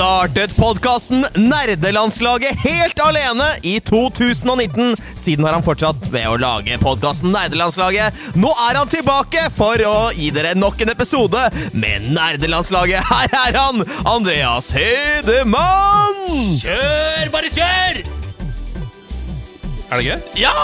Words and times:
Startet 0.00 0.56
podkasten 0.56 1.26
Nerdelandslaget 1.36 2.56
helt 2.62 3.00
alene 3.04 3.44
i 3.62 3.74
2019. 3.84 4.94
Siden 5.16 5.44
har 5.44 5.52
han 5.52 5.64
fortsatt 5.66 6.06
med 6.08 6.24
å 6.24 6.38
lage 6.40 6.78
podkasten 6.80 7.34
Nerdelandslaget. 7.34 8.16
Nå 8.32 8.48
er 8.70 8.78
han 8.80 8.88
tilbake 8.88 9.42
for 9.58 9.84
å 9.84 10.08
gi 10.16 10.30
dere 10.32 10.54
nok 10.56 10.80
en 10.80 10.94
episode 10.94 11.44
med 11.76 12.08
Nerdelandslaget. 12.16 13.04
Her 13.10 13.36
er 13.42 13.60
han, 13.60 13.84
Andreas 14.08 14.72
Hedemann! 14.72 16.56
Kjør, 16.62 17.28
bare 17.36 17.52
kjør! 17.52 18.02
Er 19.90 20.00
det 20.00 20.02
gøy? 20.08 20.18
Ja! 20.46 20.58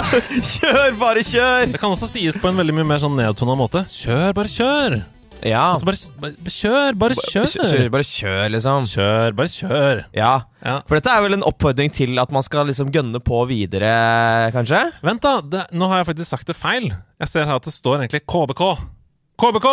Kjør, 0.54 0.92
bare 1.04 1.28
kjør! 1.28 1.68
Det 1.76 1.84
kan 1.84 1.92
også 1.92 2.08
sies 2.16 2.40
på 2.40 2.48
en 2.48 2.64
veldig 2.64 2.80
mye 2.80 2.92
mer 2.94 3.04
sånn 3.04 3.18
nedtona 3.20 3.60
måte. 3.60 3.84
Kjør, 3.92 4.30
bare 4.40 4.56
kjør! 4.56 5.02
Ja. 5.46 5.72
Altså 5.72 5.88
bare, 5.88 5.98
bare 6.20 6.52
kjør, 6.54 6.96
bare 7.00 7.16
kjør! 7.18 7.46
Kjør, 7.52 7.86
bare 7.94 8.06
kjør, 8.06 8.42
liksom. 8.54 8.88
Kjør, 8.90 9.36
bare 9.38 9.52
kjør! 9.52 10.02
Ja. 10.16 10.32
Ja. 10.60 10.74
For 10.88 10.98
dette 10.98 11.14
er 11.14 11.24
vel 11.24 11.38
en 11.38 11.46
oppfordring 11.48 11.92
til 11.96 12.20
at 12.20 12.34
man 12.34 12.44
skal 12.46 12.68
liksom 12.68 12.90
gønne 12.94 13.22
på 13.24 13.44
videre, 13.50 13.92
kanskje? 14.56 14.82
Vent, 15.06 15.22
da. 15.24 15.38
Det, 15.40 15.64
nå 15.76 15.88
har 15.92 16.02
jeg 16.02 16.10
faktisk 16.12 16.34
sagt 16.34 16.50
det 16.50 16.58
feil. 16.58 16.90
Jeg 17.20 17.32
ser 17.32 17.48
her 17.48 17.60
at 17.60 17.68
det 17.68 17.76
står 17.76 18.02
egentlig 18.02 18.24
KBK. 18.28 18.66
KBK! 19.40 19.70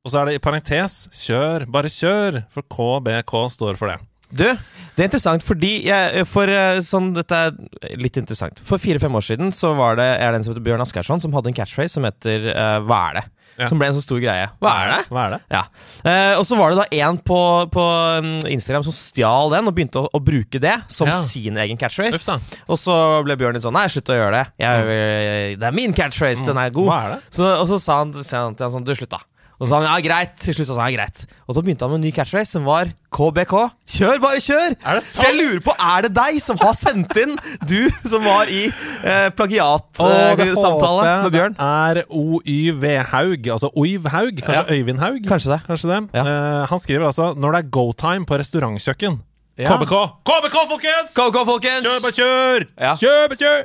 Og 0.00 0.12
så 0.12 0.22
er 0.22 0.30
det 0.30 0.38
i 0.38 0.44
parentes 0.44 1.02
kjør, 1.12 1.66
bare 1.68 1.90
kjør, 1.92 2.44
for 2.54 2.64
KBK 2.72 3.34
står 3.52 3.76
for 3.80 3.92
det. 3.92 3.98
Du, 4.30 4.44
det 4.46 5.02
er 5.02 5.08
interessant 5.08 5.42
fordi 5.42 5.72
jeg, 5.88 6.22
for 6.30 6.50
eh, 6.54 6.78
sånn, 6.86 7.10
Dette 7.16 7.40
er 7.50 7.98
litt 7.98 8.14
interessant. 8.20 8.62
For 8.62 8.78
fire-fem 8.78 9.16
år 9.18 9.26
siden 9.26 9.50
så 9.54 9.72
var 9.78 9.98
det 9.98 10.06
er 10.22 10.30
det 10.30 10.38
en 10.40 10.46
som 10.46 10.54
heter 10.54 10.66
Bjørn 10.68 10.84
Asgeirsson, 10.84 11.22
som 11.22 11.34
hadde 11.34 11.50
en 11.50 11.56
catchphrase 11.58 11.96
som 11.98 12.06
heter 12.06 12.46
uh, 12.52 12.78
Hva 12.86 13.00
er 13.08 13.18
det? 13.18 13.24
Ja. 13.58 13.66
Som 13.68 13.80
ble 13.80 13.88
en 13.90 13.96
så 13.96 14.00
stor 14.04 14.20
greie. 14.22 14.46
Hva 14.62 14.70
er 14.84 14.90
det? 14.92 14.98
Hva 15.12 15.24
er 15.26 15.34
det? 15.34 15.40
Ja. 15.52 15.62
Eh, 16.04 16.34
og 16.38 16.44
så 16.48 16.56
var 16.56 16.72
det 16.72 16.78
da 16.80 17.00
en 17.08 17.18
på, 17.18 17.40
på 17.74 17.86
mm, 18.24 18.46
Instagram 18.54 18.86
som 18.86 18.94
stjal 18.96 19.50
den 19.52 19.68
og 19.68 19.74
begynte 19.76 20.00
å, 20.00 20.08
å 20.16 20.20
bruke 20.24 20.60
det 20.62 20.76
som 20.88 21.10
Ja. 21.10 21.18
sin 21.26 21.58
egen 21.60 21.76
catchphrase. 21.80 22.38
Og 22.70 22.78
så 22.80 22.94
ble 23.26 23.36
Bjørn 23.40 23.58
litt 23.58 23.64
sånn 23.66 23.76
Nei, 23.76 23.86
slutt 23.92 24.08
å 24.12 24.16
gjøre 24.16 24.38
det. 24.38 24.44
Jeg, 24.64 25.58
det 25.60 25.68
er 25.68 25.76
min 25.76 25.92
catchphrase, 25.96 26.46
den 26.46 26.58
er 26.62 26.70
god. 26.72 26.88
Mm. 26.88 26.92
Hva 26.92 27.00
er 27.04 27.12
det? 27.16 27.20
Så, 27.36 27.50
og 27.60 27.66
så 27.72 27.80
sa 27.82 27.98
han, 28.04 28.14
sa 28.24 28.44
han 28.46 28.56
til 28.56 28.66
han 28.68 28.74
sånn 28.78 28.86
Du, 28.88 28.94
slutt, 28.96 29.12
da. 29.12 29.20
Og 29.60 29.68
så 29.68 29.74
sa 29.74 29.78
han 29.82 29.90
ja, 29.90 29.96
greit. 30.00 30.38
Til 30.40 30.54
slutt 30.56 30.70
så 30.70 30.74
sa 30.76 30.86
han 30.86 30.94
ja, 30.94 31.02
greit. 31.02 31.26
Og 31.44 31.52
så 31.56 31.60
begynte 31.60 31.84
han 31.84 31.92
med 31.92 32.00
en 32.00 32.06
ny 32.08 32.12
catchphrase 32.16 32.54
som 32.56 32.64
var 32.64 32.88
KBK. 33.12 33.52
Kjør, 33.92 34.20
bare 34.22 34.40
kjør! 34.40 34.76
Det 34.80 35.02
Så 35.04 35.26
jeg 35.26 35.36
lurer 35.36 35.60
på, 35.66 35.74
er 35.76 36.06
det 36.06 36.12
deg 36.16 36.38
som 36.40 36.56
har 36.62 36.72
sendt 36.78 37.12
inn, 37.20 37.34
du 37.70 37.90
som 38.08 38.24
var 38.24 38.48
i 38.48 38.62
eh, 38.70 39.28
plagiatsamtale 39.36 41.04
med 41.26 41.34
Bjørn? 41.36 41.58
Det 41.58 41.68
er 42.00 42.00
OYV 42.08 42.86
Haug, 43.12 43.50
altså 43.58 43.70
Oiv 43.76 44.08
Haug. 44.14 44.40
Kanskje 44.40 44.64
Ja. 44.64 44.78
Øyvind 44.78 45.04
Haug? 45.04 45.20
Kanskje 45.28 45.52
det. 45.52 45.60
Kanskje 45.68 45.92
det. 45.92 46.00
Ja. 46.16 46.24
Eh, 46.24 46.66
han 46.72 46.78
skriver 46.80 47.06
altså 47.12 47.34
'Når 47.36 47.52
det 47.52 47.58
er 47.64 47.70
go 47.70 47.92
time 47.92 48.24
på 48.26 48.40
restaurantkjøkken'. 48.40 49.20
Ja. 49.60 49.76
KBK! 49.76 49.94
KBK, 50.24 50.56
folkens! 50.72 51.14
Go, 51.14 51.44
folkens! 51.44 51.84
Kjør, 51.84 52.00
bare 52.00 52.16
kjør! 52.16 52.68
Kjør, 52.96 53.28
bare 53.28 53.36
kjør! 53.44 53.62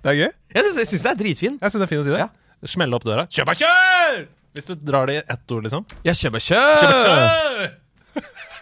Det 0.00 0.10
er 0.10 0.16
gøy. 0.16 0.30
Jeg 0.54 0.64
syns, 0.88 1.02
det 1.02 1.10
er 1.10 1.14
dritfin. 1.14 1.58
Jeg 1.60 1.70
synes 1.70 1.80
det 1.82 1.86
er 1.86 1.92
fint 1.92 2.00
å 2.00 2.04
si 2.08 2.10
det. 2.16 2.28
Smelle 2.64 2.96
opp 2.96 3.04
døra. 3.04 3.26
Kjør, 3.28 3.44
bare 3.44 3.60
kjør! 3.60 4.39
Hvis 4.56 4.66
du 4.66 4.74
drar 4.74 5.06
det 5.10 5.20
i 5.20 5.22
ett 5.22 5.52
ord, 5.54 5.66
liksom. 5.66 5.84
Ja, 6.06 6.14
bare 6.30 6.42
kjør! 6.46 7.70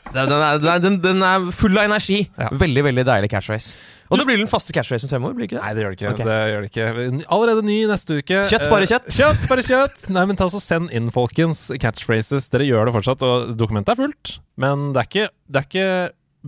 Den, 0.09 0.33
er, 0.33 0.59
den, 0.59 0.69
er- 0.73 1.01
den, 1.05 1.23
er 1.23 1.51
full 1.53 1.77
av 1.77 1.85
energi. 1.85 2.23
Ja. 2.41 2.49
Veldig 2.57 2.85
veldig 2.87 3.05
deilig 3.05 3.29
catchphrase. 3.33 3.75
Og 4.09 4.17
det 4.17 4.25
blir 4.25 4.39
den 4.41 4.49
faste 4.49 4.73
catchphrasen 4.73 5.11
fremover? 5.13 5.35
blir 5.37 5.49
ikke 5.51 5.59
det? 5.59 5.65
Nei, 5.67 5.73
det 5.77 5.83
gjør 5.85 5.93
det 5.93 5.99
ikke. 5.99 6.13
Okay. 6.15 6.29
Det 6.29 6.37
gjør 6.49 6.63
det 6.65 6.71
ikke. 6.71 7.27
Allerede 7.37 7.65
ny 7.67 7.77
neste 7.91 8.17
uke. 8.23 8.39
Kjøtt, 8.49 8.69
bare 8.73 8.87
Eh, 8.87 8.93
kjøtt. 8.95 9.09
Kjøtt, 9.19 9.43
bare 9.51 9.65
kjøtt. 9.67 10.07
Nei, 10.17 10.25
men 10.31 10.39
ta 10.41 10.49
så 10.49 10.63
Send 10.65 10.95
inn, 10.97 11.11
folkens, 11.13 11.67
catchphrases. 11.77 12.49
Dere 12.55 12.65
gjør 12.71 12.89
det 12.89 12.95
fortsatt, 12.97 13.25
og 13.29 13.53
dokumentet 13.61 13.93
er 13.93 14.01
fullt. 14.01 14.39
Men 14.57 14.93
det 14.97 15.03
er 15.05 15.11
ikke, 15.11 15.27
det 15.53 15.61
er 15.61 15.69
ikke 15.69 15.89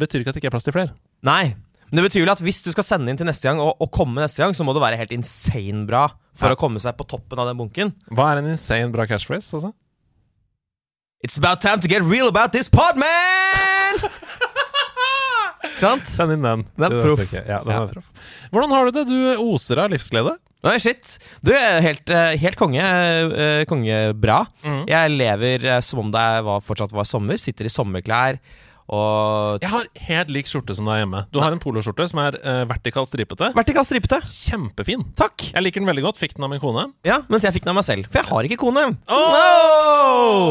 betyr 0.01 0.23
ikke 0.25 0.33
at 0.33 0.39
det 0.39 0.41
ikke 0.41 0.51
er 0.53 0.57
plass 0.57 0.65
til 0.69 0.77
flere. 0.79 0.95
Nei. 1.27 1.55
Men 1.91 2.01
det 2.03 2.05
betyr 2.11 2.23
vel 2.25 2.31
at 2.33 2.41
hvis 2.47 2.63
du 2.63 2.71
skal 2.71 2.85
sende 2.87 3.11
inn 3.11 3.19
til 3.19 3.27
neste 3.27 3.49
gang, 3.49 3.59
og, 3.61 3.75
og 3.83 3.91
komme 3.91 4.23
neste 4.23 4.39
gang, 4.45 4.55
så 4.55 4.63
må 4.65 4.73
du 4.77 4.81
være 4.83 4.97
helt 5.01 5.13
insane 5.17 5.85
bra 5.89 6.07
for 6.39 6.49
Ja. 6.49 6.55
å 6.55 6.61
komme 6.61 6.79
seg 6.81 6.95
på 6.97 7.07
toppen 7.11 7.39
av 7.43 7.49
den 7.51 7.59
bunken. 7.59 7.91
Hva 8.15 8.31
er 8.33 8.39
en 8.45 8.51
insane 8.53 8.93
bra 8.95 9.07
catchphrase? 9.11 9.51
altså? 9.59 9.73
It's 11.23 11.37
about 11.37 11.61
time 11.61 11.81
to 11.83 11.89
get 11.89 12.03
real 12.03 12.29
about 12.31 12.53
this 12.53 12.69
pod, 12.71 12.97
man! 12.97 13.99
Ikke 15.61 15.81
sant? 15.83 16.07
Send 16.09 16.33
inn 16.35 16.45
den. 16.47 16.63
Den 16.79 16.95
er 16.97 17.03
proff. 17.05 17.33
Ja, 17.35 17.59
Ja. 17.67 17.81
prof. 17.91 18.07
Hvordan 18.53 18.71
har 18.73 18.87
du 18.89 18.91
det? 18.97 19.05
Du 19.11 19.43
oser 19.45 19.79
av 19.85 19.91
livsglede. 19.93 20.37
Nei, 20.65 20.77
shit. 20.79 21.19
Du 21.43 21.53
er 21.55 21.81
helt, 21.81 22.11
eh, 22.11 22.37
helt 22.37 22.57
konge. 22.57 22.81
eh, 22.81 23.65
kongebra. 23.65 24.47
Mm. 24.65 24.87
Jeg 24.89 25.11
lever 25.17 25.65
eh, 25.65 25.81
som 25.81 26.01
om 26.01 26.11
det 26.11 26.25
var, 26.45 26.61
fortsatt 26.61 26.93
var 26.93 27.05
sommer. 27.05 27.37
Sitter 27.41 27.65
i 27.65 27.69
sommerklær 27.73 28.39
og 28.91 29.63
Jeg 29.63 29.71
har 29.71 29.87
helt 30.09 30.33
lik 30.35 30.51
skjorte 30.51 30.75
som 30.75 30.89
deg 30.91 31.05
hjemme. 31.05 31.23
Du 31.31 31.39
har 31.43 31.55
en 31.55 31.63
poloskjorte 31.63 32.09
som 32.11 32.23
er 32.25 32.39
uh, 32.43 32.65
vertikalt 32.71 33.11
stripete. 33.11 33.53
Vertikal 33.55 33.87
stripete. 33.87 34.19
Kjempefin. 34.27 35.07
Takk. 35.19 35.51
Jeg 35.53 35.63
liker 35.63 35.85
den 35.85 35.91
veldig 35.93 36.09
godt. 36.11 36.21
Fikk 36.21 36.35
den 36.37 36.47
av 36.49 36.51
min 36.53 36.63
kone. 36.63 36.89
Ja, 37.07 37.23
Mens 37.31 37.47
jeg 37.47 37.55
fikk 37.55 37.69
den 37.69 37.75
av 37.75 37.81
meg 37.81 37.87
selv. 37.87 38.11
For 38.11 38.23
jeg 38.23 38.31
har 38.33 38.51
ikke 38.51 38.63
kone. 38.67 38.89
Åh! 39.07 40.51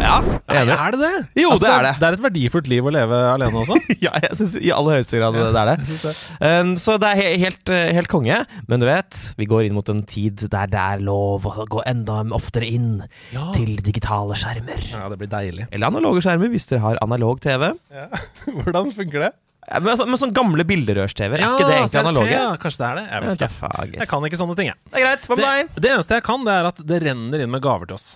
Ja, 0.00 0.16
enig. 0.48 0.74
er 0.74 0.94
det 0.94 1.00
det? 1.00 1.42
Jo, 1.42 1.50
det 1.60 1.68
er 1.70 1.84
det. 1.84 1.92
Det 2.00 2.06
er 2.08 2.16
et 2.16 2.22
verdifullt 2.24 2.68
liv 2.70 2.86
å 2.88 2.92
leve 2.94 3.18
alene 3.34 3.62
også. 3.62 3.76
Ja, 4.04 4.14
jeg 4.22 4.36
synes 4.38 4.54
i 4.60 4.70
aller 4.72 4.96
høyeste 5.00 5.18
grad 5.20 5.36
det 5.36 5.60
er 5.60 5.70
det. 5.70 6.12
Um, 6.40 6.70
så 6.80 6.94
det 7.02 7.10
er 7.10 7.18
he 7.20 7.26
helt, 7.42 7.68
eh, 7.74 7.90
helt 7.96 8.08
konge. 8.12 8.38
Men 8.70 8.80
du 8.80 8.86
vet, 8.88 9.18
vi 9.38 9.48
går 9.50 9.66
inn 9.68 9.76
mot 9.76 9.88
en 9.92 10.02
tid 10.08 10.46
der 10.52 10.70
det 10.72 10.80
er 10.80 11.04
lov 11.04 11.44
å 11.50 11.66
gå 11.68 11.82
enda 11.90 12.22
oftere 12.36 12.68
inn 12.70 13.02
Ja. 13.34 13.50
til 13.56 13.76
digitale 13.84 14.38
skjermer. 14.40 14.80
Ja, 14.92 15.08
det 15.12 15.18
blir 15.20 15.30
deilig. 15.30 15.68
Eller 15.70 15.90
analoge 15.92 16.22
skjermer, 16.24 16.48
hvis 16.54 16.66
dere 16.70 16.80
har 16.86 17.00
analog 17.04 17.40
TV. 17.44 17.70
Hvordan 18.64 18.92
funker 18.96 19.26
det? 19.28 19.32
Med 19.70 19.84
Men, 19.84 19.96
så- 20.00 20.06
men 20.08 20.18
sånn 20.18 20.32
gamle 20.34 20.64
bilderørs-TV, 20.66 21.36
er 21.36 21.44
ikke 21.44 21.66
det 21.68 21.76
egentlig 21.76 22.00
analoge? 22.00 22.32
Ja, 22.32 22.56
kanskje 22.58 22.80
det 22.80 22.88
er 22.88 22.96
det. 22.96 23.04
Jeg 23.12 23.22
vet 23.22 23.44
ikke. 23.44 23.98
Jeg 24.00 24.08
kan 24.10 24.24
ikke 24.26 24.40
sånne 24.40 24.56
ting, 24.58 24.70
jeg. 24.72 24.78
Det 24.90 24.98
er 24.98 25.04
greit. 25.04 25.28
Hva 25.28 25.36
med 25.36 25.44
Det, 25.44 25.52
deg? 25.52 25.82
det 25.84 25.90
eneste 25.94 26.16
jeg 26.18 26.24
kan, 26.26 26.44
det 26.48 26.54
er 26.56 26.68
at 26.72 26.80
det 26.90 26.98
renner 27.04 27.44
inn 27.44 27.52
med 27.52 27.62
gaver 27.62 27.86
til 27.86 27.94
oss. 28.00 28.08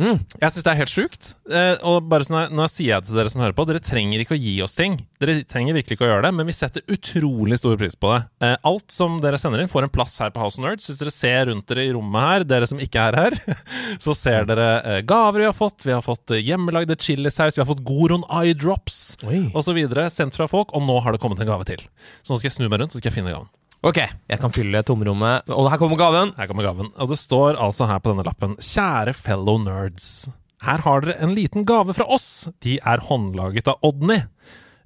Mm. 0.00 0.22
Jeg 0.40 0.52
syns 0.54 0.64
det 0.64 0.70
er 0.72 0.78
helt 0.78 0.92
sjukt. 0.92 1.26
Eh, 1.52 1.74
og 1.84 2.06
bare 2.08 2.24
sånn 2.24 2.54
Nå 2.56 2.64
sier 2.72 2.94
jeg 2.94 3.04
til 3.06 3.18
dere 3.18 3.32
som 3.32 3.42
hører 3.44 3.56
på, 3.56 3.66
dere 3.68 3.82
trenger 3.84 4.22
ikke 4.22 4.36
å 4.36 4.40
gi 4.40 4.54
oss 4.64 4.76
ting. 4.78 4.96
Dere 5.20 5.42
trenger 5.48 5.76
virkelig 5.76 5.98
ikke 5.98 6.06
å 6.06 6.10
gjøre 6.14 6.24
det, 6.26 6.32
men 6.38 6.48
vi 6.48 6.56
setter 6.56 6.94
utrolig 6.94 7.58
stor 7.60 7.76
pris 7.80 7.96
på 8.00 8.14
det. 8.14 8.22
Eh, 8.46 8.56
alt 8.72 8.94
som 8.94 9.20
dere 9.22 9.40
sender 9.40 9.62
inn, 9.62 9.70
får 9.72 9.88
en 9.88 9.92
plass 9.92 10.16
her 10.24 10.32
på 10.32 10.42
House 10.42 10.60
of 10.60 10.64
Nerds. 10.64 10.88
Hvis 10.88 11.00
dere 11.02 11.14
ser 11.14 11.50
rundt 11.50 11.68
dere 11.68 11.86
i 11.86 11.92
rommet 11.92 12.28
her, 12.28 12.46
dere 12.54 12.68
som 12.70 12.80
ikke 12.82 13.06
er 13.10 13.20
her, 13.20 13.38
så 14.04 14.16
ser 14.16 14.48
dere 14.48 14.68
eh, 14.80 15.00
gaver 15.08 15.44
vi 15.44 15.50
har 15.50 15.56
fått. 15.56 15.84
Vi 15.88 15.94
har 15.94 16.04
fått 16.06 16.32
eh, 16.32 16.44
hjemmelagde 16.44 16.96
chilisaus, 16.96 17.58
vi 17.58 17.64
har 17.64 17.68
fått 17.68 17.84
Goron 17.86 18.24
eye 18.32 18.56
drops 18.56 19.18
osv. 19.22 19.82
sendt 20.12 20.38
fra 20.38 20.48
folk, 20.50 20.72
og 20.72 20.88
nå 20.88 21.02
har 21.04 21.12
det 21.12 21.22
kommet 21.22 21.42
en 21.44 21.52
gave 21.52 21.68
til. 21.68 21.84
Så 22.22 22.32
nå 22.32 22.40
skal 22.40 22.48
jeg 22.48 22.60
snu 22.60 22.70
meg 22.70 22.80
rundt, 22.80 22.96
så 22.96 23.02
skal 23.02 23.12
jeg 23.12 23.20
finne 23.20 23.34
gaven. 23.34 23.52
Ok, 23.82 23.98
jeg 23.98 24.38
kan 24.38 24.52
fylle 24.54 24.78
tomrommet. 24.86 25.48
Og 25.50 25.66
her 25.66 25.80
kommer 25.80 25.98
gaven. 25.98 26.30
Her 26.38 26.46
kommer 26.46 26.62
gaven. 26.68 26.92
Og 27.02 27.10
det 27.10 27.18
står 27.18 27.58
altså 27.58 27.88
her 27.90 27.98
på 27.98 28.12
denne 28.12 28.24
lappen 28.28 28.54
Kjære 28.62 29.14
fellow 29.18 29.58
nerds. 29.58 30.28
Her 30.62 30.84
har 30.84 31.02
dere 31.02 31.16
en 31.24 31.34
liten 31.34 31.66
gave 31.66 31.94
fra 31.96 32.06
oss. 32.06 32.46
De 32.62 32.76
er 32.78 33.02
håndlaget 33.08 33.72
av 33.72 33.82
Odny. 33.82 34.20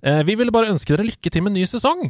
Eh, 0.01 0.23
vi 0.25 0.39
ville 0.41 0.55
bare 0.55 0.73
ønske 0.73 0.95
dere 0.95 1.11
lykke 1.11 1.29
til 1.29 1.45
med 1.45 1.59
ny 1.59 1.67
sesong. 1.69 2.07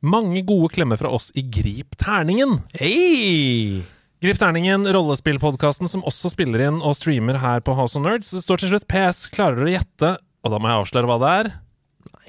Mange 0.00 0.40
gode 0.48 0.72
klemmer 0.72 0.96
fra 0.96 1.12
oss 1.12 1.28
i 1.36 1.44
Grip 1.44 1.98
terningen. 2.00 2.62
Hei! 2.80 3.82
Grip 4.24 4.40
terningen, 4.40 4.88
rollespillpodkasten 4.96 5.92
som 5.92 6.04
også 6.08 6.32
spiller 6.32 6.70
inn 6.70 6.80
og 6.80 6.96
streamer 6.96 7.36
her 7.44 7.60
på 7.64 7.76
House 7.76 8.00
of 8.00 8.06
Nerds. 8.06 8.32
Det 8.32 8.40
står 8.46 8.62
til 8.62 8.72
slutt 8.72 8.88
PS. 8.88 9.26
Klarer 9.32 9.60
dere 9.60 9.68
å 9.68 9.76
gjette, 9.76 10.14
og 10.40 10.54
da 10.54 10.60
må 10.60 10.72
jeg 10.72 10.86
avsløre 10.86 11.08
hva 11.12 11.20
det 11.20 11.34
er? 11.42 11.52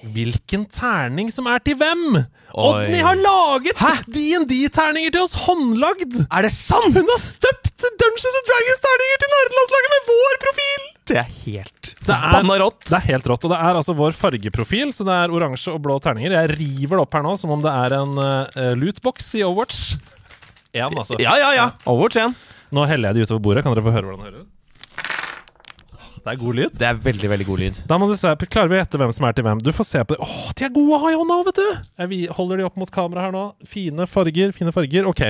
Hvilken 0.02 0.66
terning 0.74 1.30
som 1.34 1.48
er 1.52 1.62
til 1.66 1.78
hvem? 1.78 2.22
Odny 2.52 3.00
har 3.06 3.16
laget 3.20 3.78
D&D-terninger 4.12 5.14
til 5.14 5.24
oss 5.24 5.36
håndlagd! 5.46 6.18
Er 6.28 6.48
det 6.48 6.52
sant?! 6.52 6.96
Hun 6.98 7.08
har 7.14 7.22
støpt 7.22 7.86
Dungeons 8.02 8.38
and 8.40 8.48
Dragons-terninger 8.50 9.22
til 9.22 9.32
nerdelandslaget 9.36 9.94
med 9.94 10.10
vår 10.12 10.40
profil! 10.46 10.88
Det 11.12 11.18
er 11.18 11.30
helt 11.46 11.92
Det 12.06 12.16
er- 12.16 12.60
rått. 12.62 12.86
Det 12.88 12.98
er 12.98 13.06
helt 13.08 13.28
rått. 13.28 13.44
Og 13.46 13.52
det 13.52 13.60
er 13.60 13.76
altså 13.80 13.96
vår 13.98 14.12
fargeprofil, 14.16 14.92
så 14.94 15.06
det 15.08 15.16
er 15.18 15.34
oransje 15.34 15.74
og 15.74 15.82
blå 15.82 16.00
terninger. 16.02 16.32
Jeg 16.32 16.56
river 16.58 16.98
det 16.98 17.04
opp 17.06 17.14
her 17.14 17.24
nå 17.26 17.38
som 17.38 17.52
om 17.52 17.62
det 17.62 17.72
er 17.72 17.96
en 18.02 18.18
uh, 18.18 18.76
lootbox 18.78 19.36
i 19.36 19.44
Overwatch. 19.44 19.98
Én, 20.74 20.94
altså. 20.96 21.20
Ja, 21.20 21.36
ja, 21.38 21.52
ja. 21.58 21.70
Overwatch 21.86 22.18
1. 22.18 22.36
Nå 22.72 22.86
heller 22.88 23.10
jeg 23.12 23.16
det 23.16 23.28
utover 23.28 23.42
bordet. 23.44 23.64
Kan 23.66 23.74
dere 23.76 23.84
få 23.84 23.92
høre 23.92 24.08
hvordan 24.08 24.24
det 24.24 24.32
høres 24.32 24.46
ut? 24.46 24.52
Det 26.22 26.30
er 26.30 26.38
god 26.38 26.54
lyd. 26.60 26.74
Det 26.78 26.86
er 26.86 26.98
veldig, 27.02 27.30
veldig 27.32 27.46
god 27.48 27.60
lyd. 27.64 27.78
Da 27.90 27.98
må 27.98 28.08
du 28.10 28.14
se, 28.20 28.30
Klarer 28.46 28.70
vi 28.70 28.76
å 28.78 28.82
gjette 28.84 29.00
hvem 29.02 29.14
som 29.18 29.26
er 29.26 29.34
til 29.38 29.46
hvem? 29.48 29.62
Du 29.66 29.72
får 29.74 29.88
se 29.90 30.02
på 30.06 30.14
det. 30.14 30.22
Åh, 30.22 30.52
de 30.60 30.66
er 30.68 30.74
gode 30.76 30.94
å 30.94 31.00
ha 31.02 31.10
i 31.10 31.18
hånda 31.18 31.38
vet 31.48 31.58
du! 31.58 31.70
Jeg 32.04 32.12
vi- 32.12 32.28
holder 32.38 32.58
de 32.62 32.68
opp 32.68 32.78
mot 32.78 32.92
kamera 32.94 33.24
her 33.26 33.32
nå. 33.34 33.42
Fine 33.66 34.06
farger, 34.06 34.52
fine 34.54 34.72
farger. 34.76 35.08
Ok. 35.10 35.24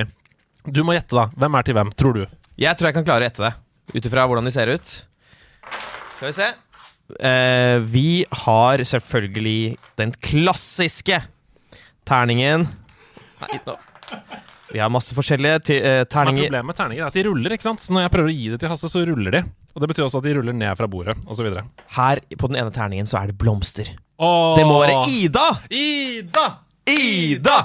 Du 0.68 0.82
må 0.84 0.92
gjette, 0.92 1.16
da. 1.16 1.24
Hvem 1.32 1.56
er 1.58 1.62
til 1.66 1.74
hvem, 1.78 1.92
tror 1.96 2.12
du? 2.18 2.26
Jeg 2.60 2.76
tror 2.76 2.90
jeg 2.90 2.94
kan 2.98 3.06
klare 3.08 3.24
å 3.24 3.28
gjette 3.30 3.46
det, 3.48 3.54
ut 3.96 4.04
ifra 4.10 4.26
hvordan 4.28 4.44
de 4.44 4.52
ser 4.52 4.68
ut. 4.68 4.92
Skal 6.18 6.28
vi 6.28 6.34
se. 6.36 6.50
Eh, 7.18 7.78
vi 7.80 8.24
har 8.44 8.78
selvfølgelig 8.92 9.76
den 9.98 10.12
klassiske 10.22 11.18
terningen 12.08 12.68
Nei, 13.42 13.58
nå. 13.66 13.74
Vi 14.72 14.80
har 14.80 14.88
masse 14.92 15.12
forskjellige 15.16 15.58
eh, 15.76 15.82
Som 15.82 15.90
er 15.92 16.06
terninger. 16.08 16.46
Problemet 16.48 16.70
med 16.70 16.78
terninger 16.78 17.04
er 17.04 17.10
at 17.10 17.16
de 17.18 17.24
ruller, 17.26 17.54
ikke 17.54 17.66
sant? 17.66 17.82
Så 17.84 17.92
når 17.92 18.06
jeg 18.06 18.12
prøver 18.14 18.32
å 18.32 18.36
gi 18.36 18.46
det 18.54 18.60
til 18.62 18.72
Hasse, 18.72 18.88
så 18.88 19.02
ruller 19.08 19.36
de. 19.36 19.42
Og 19.72 19.84
det 19.84 19.90
betyr 19.90 20.06
også 20.06 20.22
at 20.22 20.28
de 20.28 20.32
ruller 20.38 20.56
ned 20.56 20.78
fra 20.78 20.88
bordet, 20.88 21.16
osv. 21.28 21.50
Her 21.96 22.22
på 22.40 22.50
den 22.50 22.58
ene 22.62 22.72
terningen 22.72 23.08
så 23.08 23.20
er 23.20 23.32
det 23.32 23.36
blomster. 23.40 23.92
Det 23.92 24.64
må 24.68 24.78
være 24.80 25.02
Ida! 25.10 25.46
Ida! 25.68 26.46
Ida! 26.88 27.58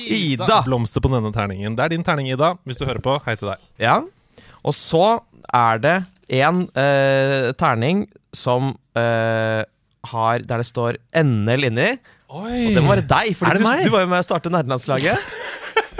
Ida! 0.00 0.58
Blomster 0.66 1.04
på 1.04 1.12
denne 1.12 1.32
terningen. 1.34 1.76
Det 1.76 1.84
er 1.84 1.94
din 1.94 2.06
terning, 2.06 2.32
Ida. 2.32 2.54
Hvis 2.64 2.80
du 2.80 2.86
hører 2.88 3.02
på, 3.04 3.18
hei 3.26 3.36
til 3.40 3.52
deg. 3.52 3.62
Ja. 3.82 4.00
Og 4.64 4.76
så 4.76 5.04
er 5.52 5.84
det 5.84 5.96
en 6.40 6.64
eh, 6.80 7.52
terning 7.60 8.06
som 8.34 8.72
eh, 8.96 9.62
har 10.04 10.42
Der 10.44 10.60
det 10.60 10.66
står 10.68 10.98
NL 11.20 11.68
inni. 11.70 11.90
Oi! 12.34 12.74
Det 12.74 12.82
må 12.82 12.92
være 12.94 13.06
deg, 13.08 13.34
for 13.36 13.52
det 13.52 13.60
du, 13.62 13.88
du 13.88 13.92
var 13.94 14.04
jo 14.04 14.10
med 14.10 14.24
å 14.24 14.26
starte 14.26 14.52
nerdelandslaget. 14.52 15.32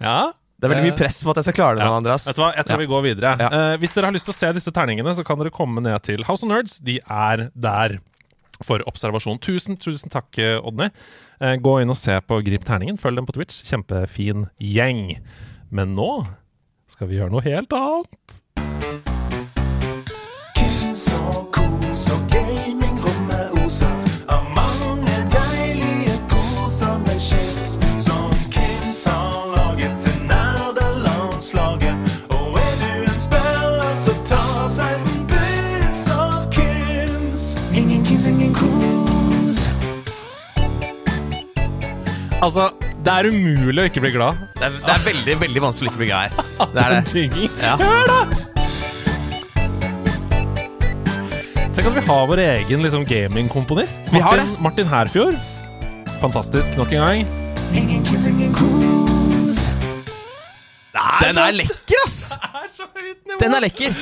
Ja. 0.00 0.32
Det 0.58 0.66
er 0.66 0.72
veldig 0.72 0.88
mye 0.88 0.98
press 0.98 1.20
på 1.22 1.30
at 1.30 1.38
jeg 1.38 1.46
skal 1.46 1.54
klare 1.54 1.78
det 1.78 1.86
nå, 1.86 1.98
Andreas. 2.00 2.24
Vet 2.26 2.34
du 2.34 2.42
hva, 2.42 2.48
jeg 2.56 2.66
tror 2.66 2.80
Ja. 2.80 2.82
vi 2.82 2.90
går 2.90 3.02
videre. 3.04 3.34
Ja. 3.38 3.48
Uh, 3.52 3.74
hvis 3.78 3.92
dere 3.94 4.08
har 4.10 4.14
lyst 4.16 4.26
til 4.26 4.34
å 4.34 4.38
se 4.40 4.48
disse 4.56 4.72
terningene, 4.74 5.12
så 5.14 5.22
kan 5.26 5.38
dere 5.38 5.52
komme 5.54 5.82
ned 5.84 6.02
til 6.02 6.24
House 6.26 6.42
of 6.42 6.50
Nerds. 6.50 6.80
De 6.82 6.96
er 6.98 7.44
der 7.54 7.98
for 8.66 8.82
observasjon. 8.90 9.38
Tusen, 9.38 9.78
tusen 9.78 10.10
takk, 10.10 10.32
eh, 10.42 10.56
Odny. 10.58 10.88
Uh, 11.38 11.54
gå 11.62 11.76
inn 11.82 11.94
og 11.94 12.00
se 12.00 12.16
på 12.26 12.40
Grip 12.42 12.66
terningen. 12.66 12.98
Følg 12.98 13.20
dem 13.20 13.28
på 13.28 13.36
Twitch. 13.38 13.60
Kjempefin 13.70 14.48
gjeng. 14.58 15.20
Men 15.70 15.94
nå 15.94 16.26
skal 16.90 17.06
vi 17.06 17.20
gjøre 17.20 17.30
noe 17.30 17.44
helt 17.46 17.70
annet. 17.78 18.40
Altså, 42.38 42.68
det 43.02 43.10
er 43.12 43.26
umulig 43.32 43.82
å 43.82 43.86
ikke 43.88 44.02
bli 44.04 44.12
glad. 44.14 44.38
Det 44.58 44.68
er, 44.68 44.76
det 44.84 44.92
er 44.94 45.00
veldig 45.08 45.34
veldig 45.40 45.62
vanskelig 45.64 45.88
å 45.88 45.90
ikke 45.90 46.02
bli 46.04 46.10
glad 46.12 46.28
her. 46.28 46.32
Det 46.74 46.84
er 46.84 46.90
det. 46.94 47.48
Ja. 47.62 47.74
Hør, 47.80 48.04
da! 48.06 48.20
Tenk 51.74 51.90
at 51.90 51.96
vi 51.98 52.04
har 52.08 52.24
vår 52.30 52.42
egen 52.44 52.86
liksom, 52.86 53.06
gamingkomponist. 53.06 54.12
Vi 54.14 54.22
har 54.22 54.42
Martin, 54.42 54.62
Martin 54.68 54.90
Herfjord. 54.90 55.36
Fantastisk 56.22 56.78
nok 56.78 56.94
en 56.94 57.04
gang. 57.04 57.36
Ingen 57.74 58.06
kids, 58.06 58.30
ingen 58.30 58.54
kos. 58.54 59.07
Den 61.24 61.40
er 61.42 61.56
lekker, 61.56 62.04
ass! 62.04 62.18
Det 62.38 62.62
er 62.62 62.68
så 62.72 62.86
høyt 62.92 63.22
nivå! 63.24 63.38
Den 63.40 63.56
er 63.56 63.64
lekker. 63.64 63.98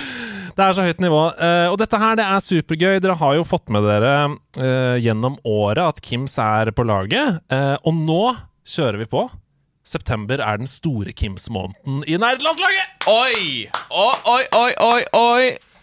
Det 0.57 0.65
er 0.65 0.77
så 0.77 0.85
høyt 0.87 1.01
nivå. 1.05 1.23
Uh, 1.37 1.69
og 1.71 1.79
dette 1.81 2.01
her 2.01 2.19
det 2.19 2.27
er 2.27 2.45
supergøy. 2.45 2.99
Dere 3.05 3.17
har 3.21 3.35
jo 3.37 3.47
fått 3.47 3.73
med 3.73 3.85
dere 3.87 4.13
uh, 4.33 4.97
gjennom 5.03 5.37
året 5.47 5.83
at 5.85 6.01
Kims 6.05 6.39
er 6.43 6.73
på 6.77 6.87
laget. 6.89 7.43
Uh, 7.53 7.77
og 7.85 7.99
nå 7.99 8.23
kjører 8.67 9.03
vi 9.03 9.09
på. 9.13 9.27
September 9.87 10.41
er 10.43 10.59
den 10.59 10.67
store 10.67 11.15
Kims-måneden 11.15 12.03
i 12.11 12.17
nerdelandslaget! 12.19 13.07
Oi! 13.07 13.69
Oi, 13.95 14.17
oi, 14.33 14.43
oi, 14.59 14.73
oi, 14.83 15.03
oi. 15.15 15.76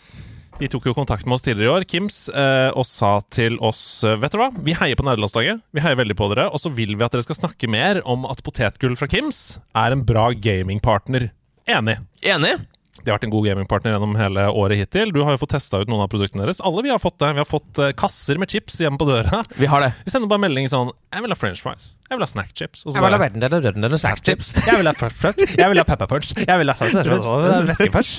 De 0.59 0.69
tok 0.69 0.85
jo 0.85 0.93
kontakt 0.95 1.25
med 1.25 1.35
oss 1.35 1.43
tidligere 1.45 1.71
i 1.71 1.73
år, 1.73 1.85
Kims, 1.89 2.17
eh, 2.29 2.69
og 2.77 2.85
sa 2.87 3.15
til 3.33 3.57
oss 3.63 3.81
eh, 4.05 4.17
Vet 4.21 4.35
du 4.35 4.39
hva, 4.39 4.51
vi 4.63 4.75
heier 4.77 4.97
på 4.99 5.05
nerdelandslaget. 5.07 5.63
Vi 5.73 5.81
heier 5.83 5.97
veldig 5.99 6.17
på 6.19 6.29
dere. 6.31 6.45
Og 6.53 6.61
så 6.61 6.71
vil 6.73 6.93
vi 6.95 7.05
at 7.05 7.15
dere 7.15 7.25
skal 7.25 7.39
snakke 7.41 7.69
mer 7.71 8.03
om 8.09 8.27
at 8.29 8.43
potetgull 8.45 8.95
fra 8.99 9.09
Kims 9.11 9.57
er 9.73 9.95
en 9.95 10.05
bra 10.07 10.29
gamingpartner. 10.37 11.31
Enig. 11.69 11.97
Enig? 12.21 12.57
De 13.01 13.09
har 13.09 13.17
vært 13.17 13.25
en 13.25 13.33
god 13.33 13.47
gamingpartner 13.47 13.95
gjennom 13.95 14.13
hele 14.19 14.43
året 14.53 14.77
hittil. 14.77 15.09
Du 15.15 15.23
har 15.25 15.33
jo 15.33 15.39
fått 15.41 15.55
testa 15.55 15.79
ut 15.81 15.89
noen 15.89 16.03
av 16.05 16.11
produktene 16.11 16.45
deres. 16.45 16.61
Alle 16.63 16.83
vi 16.85 16.91
har 16.93 17.01
fått 17.01 17.17
det. 17.23 17.31
Vi 17.33 17.41
har 17.41 17.49
fått 17.49 17.81
eh, 17.81 17.93
kasser 17.97 18.37
med 18.39 18.53
chips 18.53 18.77
hjemme 18.83 19.01
på 19.01 19.07
døra. 19.09 19.41
Vi 19.57 19.67
har 19.71 19.81
det. 19.81 19.89
Vi 20.05 20.13
sender 20.13 20.29
bare 20.29 20.43
melding 20.45 20.69
sånn 20.69 20.93
'Jeg 20.93 21.25
vil 21.25 21.33
ha 21.33 21.39
french 21.39 21.63
fries. 21.65 21.95
Jeg 22.05 22.19
vil 22.19 22.23
ha 22.27 22.29
snack 22.29 22.53
chips.' 22.53 22.85
Og 22.85 22.93
så 22.93 22.99
Jeg 22.99 23.01
vil 23.01 23.09
ha 23.09 23.17
bare, 23.17 23.25
verdendel 23.25 23.57
og 23.57 23.65
rødendel 23.65 23.97
og 23.97 24.03
snackchips. 24.05 24.53
jeg 24.69 24.77
vil 24.77 24.87
ha 24.87 24.93
pepper 24.93 25.17
punch. 25.17 25.57
Jeg 25.57 25.73
vil 25.73 25.81
ha 25.81 25.87
pepper 25.89 26.07
punch. 26.13 26.31
Jeg 26.37 26.61
vil 26.61 26.69
ha 26.69 27.63
væskepunch. 27.73 28.13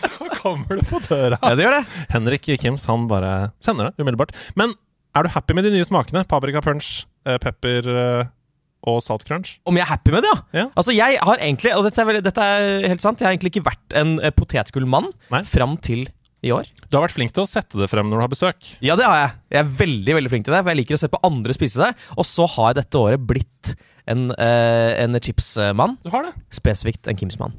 Så 0.00 0.29
kommer 0.40 0.80
det 0.80 0.86
på 0.88 1.00
døra. 1.06 1.38
Ja, 1.40 1.54
det 1.56 1.66
gjør 1.66 1.78
det. 1.78 2.04
Henrik 2.14 2.50
Kims 2.60 2.86
han 2.90 3.06
bare 3.10 3.52
sender 3.62 3.90
det 3.90 4.02
umiddelbart. 4.02 4.34
Men 4.58 4.74
er 5.16 5.26
du 5.26 5.32
happy 5.34 5.56
med 5.56 5.66
de 5.66 5.72
nye 5.74 5.86
smakene? 5.86 6.24
Paprika 6.28 6.62
punch, 6.64 7.04
eh, 7.26 7.38
pepper 7.42 7.88
eh, 7.90 8.30
og 8.88 9.00
salt 9.04 9.26
crunch? 9.28 9.58
Om 9.68 9.76
jeg 9.76 9.84
er 9.84 9.90
happy 9.90 10.14
med 10.14 10.24
det, 10.24 10.30
ja? 10.30 10.62
Ja. 10.62 10.68
Altså, 10.78 10.94
jeg 10.96 11.18
har 11.20 11.42
egentlig, 11.42 11.74
og 11.76 11.84
dette 11.86 12.00
er, 12.00 12.08
veldig, 12.08 12.24
dette 12.24 12.46
er 12.46 12.88
helt 12.92 13.04
sant, 13.04 13.20
jeg 13.20 13.28
har 13.28 13.36
egentlig 13.36 13.52
ikke 13.54 13.66
vært 13.68 13.98
en 14.00 14.16
eh, 14.22 14.32
potetgullmann 14.34 15.10
fram 15.50 15.76
til 15.84 16.06
i 16.46 16.52
år. 16.56 16.68
Du 16.88 16.96
har 16.96 17.04
vært 17.04 17.16
flink 17.18 17.34
til 17.36 17.44
å 17.44 17.48
sette 17.48 17.76
det 17.76 17.90
frem 17.92 18.08
når 18.08 18.16
du 18.16 18.24
har 18.24 18.32
besøk. 18.32 18.70
Ja, 18.80 18.96
det 18.96 19.04
har 19.04 19.18
jeg. 19.18 19.32
Jeg 19.52 19.60
er 19.60 19.72
veldig 19.82 20.16
veldig 20.16 20.32
flink 20.32 20.46
til 20.46 20.54
det, 20.56 20.62
for 20.62 20.72
jeg 20.72 20.80
liker 20.80 20.96
å 20.96 21.02
se 21.02 21.10
på 21.12 21.20
andre 21.26 21.56
spise 21.56 21.82
det. 21.82 21.90
Og 22.16 22.26
så 22.28 22.46
har 22.54 22.70
jeg 22.70 22.80
dette 22.80 23.02
året 23.02 23.26
blitt 23.28 23.74
en, 24.08 24.30
uh, 24.32 24.90
en 24.96 25.20
chipsmann. 25.20 25.98
Du 26.00 26.08
har 26.14 26.24
det. 26.24 26.32
Spesifikt 26.56 27.10
en 27.10 27.18
Kims-mann. 27.20 27.58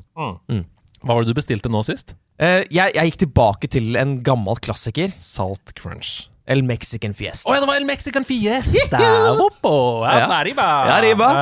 Mm. 0.49 0.63
Hva 1.01 1.13
var 1.13 1.21
det 1.21 1.33
du 1.33 1.37
bestilte 1.37 1.69
nå 1.71 1.83
sist? 1.85 2.15
Eh, 2.41 2.63
jeg, 2.73 2.95
jeg 2.97 3.11
gikk 3.11 3.19
tilbake 3.27 3.69
til 3.71 3.95
en 4.01 4.17
gammel 4.25 4.57
klassiker. 4.63 5.13
Salt 5.21 5.75
crunch. 5.77 6.27
El 6.51 6.63
Mexican 6.65 7.13
Fiesta. 7.15 7.45
Å 7.47 7.53
ja, 7.53 7.61
det 7.61 7.67
var 7.69 7.77
El 7.79 7.85
Mexican 7.88 8.25
Fiesta! 8.27 8.97
Ja, 8.99 10.15
Ja. 10.17 10.23
den 10.25 10.33
er 10.33 10.47
riba. 10.49 10.65
Ja. 10.89 10.95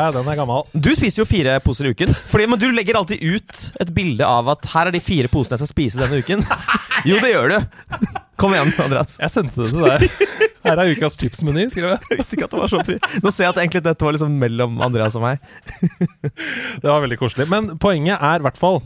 Ja, 0.03 0.09
den 0.13 0.27
er 0.27 0.35
gammel. 0.37 0.65
Du 0.75 0.89
spiser 0.93 1.23
jo 1.23 1.25
fire 1.25 1.55
poser 1.63 1.87
i 1.87 1.93
uken. 1.95 2.11
Fordi, 2.29 2.45
men 2.51 2.59
du 2.61 2.67
legger 2.75 2.99
alltid 2.99 3.23
ut 3.23 3.63
et 3.81 3.93
bilde 3.95 4.27
av 4.27 4.51
at 4.53 4.67
her 4.75 4.91
er 4.91 4.93
de 4.93 5.01
fire 5.01 5.31
posene 5.31 5.55
jeg 5.55 5.63
skal 5.63 5.71
spise 5.71 6.03
denne 6.03 6.19
uken. 6.21 6.43
Jo, 7.07 7.15
det 7.23 7.29
gjør 7.31 7.53
du. 7.53 8.07
Kom 8.43 8.51
igjen, 8.51 8.73
Andreas. 8.83 9.13
Jeg 9.23 9.31
sendte 9.31 9.55
det 9.63 9.69
til 9.71 9.85
deg. 9.87 10.49
Her 10.67 10.81
er 10.83 10.89
ukas 10.91 11.15
chipsmeny, 11.15 11.69
skrev 11.71 11.93
jeg. 11.93 12.01
Jeg 12.11 12.19
visste 12.19 12.35
ikke 12.35 12.49
at 12.49 12.55
det 12.57 12.59
var 12.59 12.71
så 12.73 12.81
fri. 12.83 12.97
Nå 13.23 13.31
ser 13.31 13.45
jeg 13.45 13.53
at 13.53 13.61
egentlig 13.63 13.81
dette 13.85 14.03
var 14.03 14.17
liksom 14.17 14.33
mellom 14.41 14.75
Andreas 14.83 15.15
og 15.15 15.23
meg. 15.23 15.39
Det 15.79 16.83
var 16.83 16.99
veldig 17.05 17.17
koselig. 17.21 17.47
Men 17.55 17.71
poenget 17.79 18.19
er 18.19 18.43
i 18.43 18.45
hvert 18.49 18.59
fall 18.59 18.81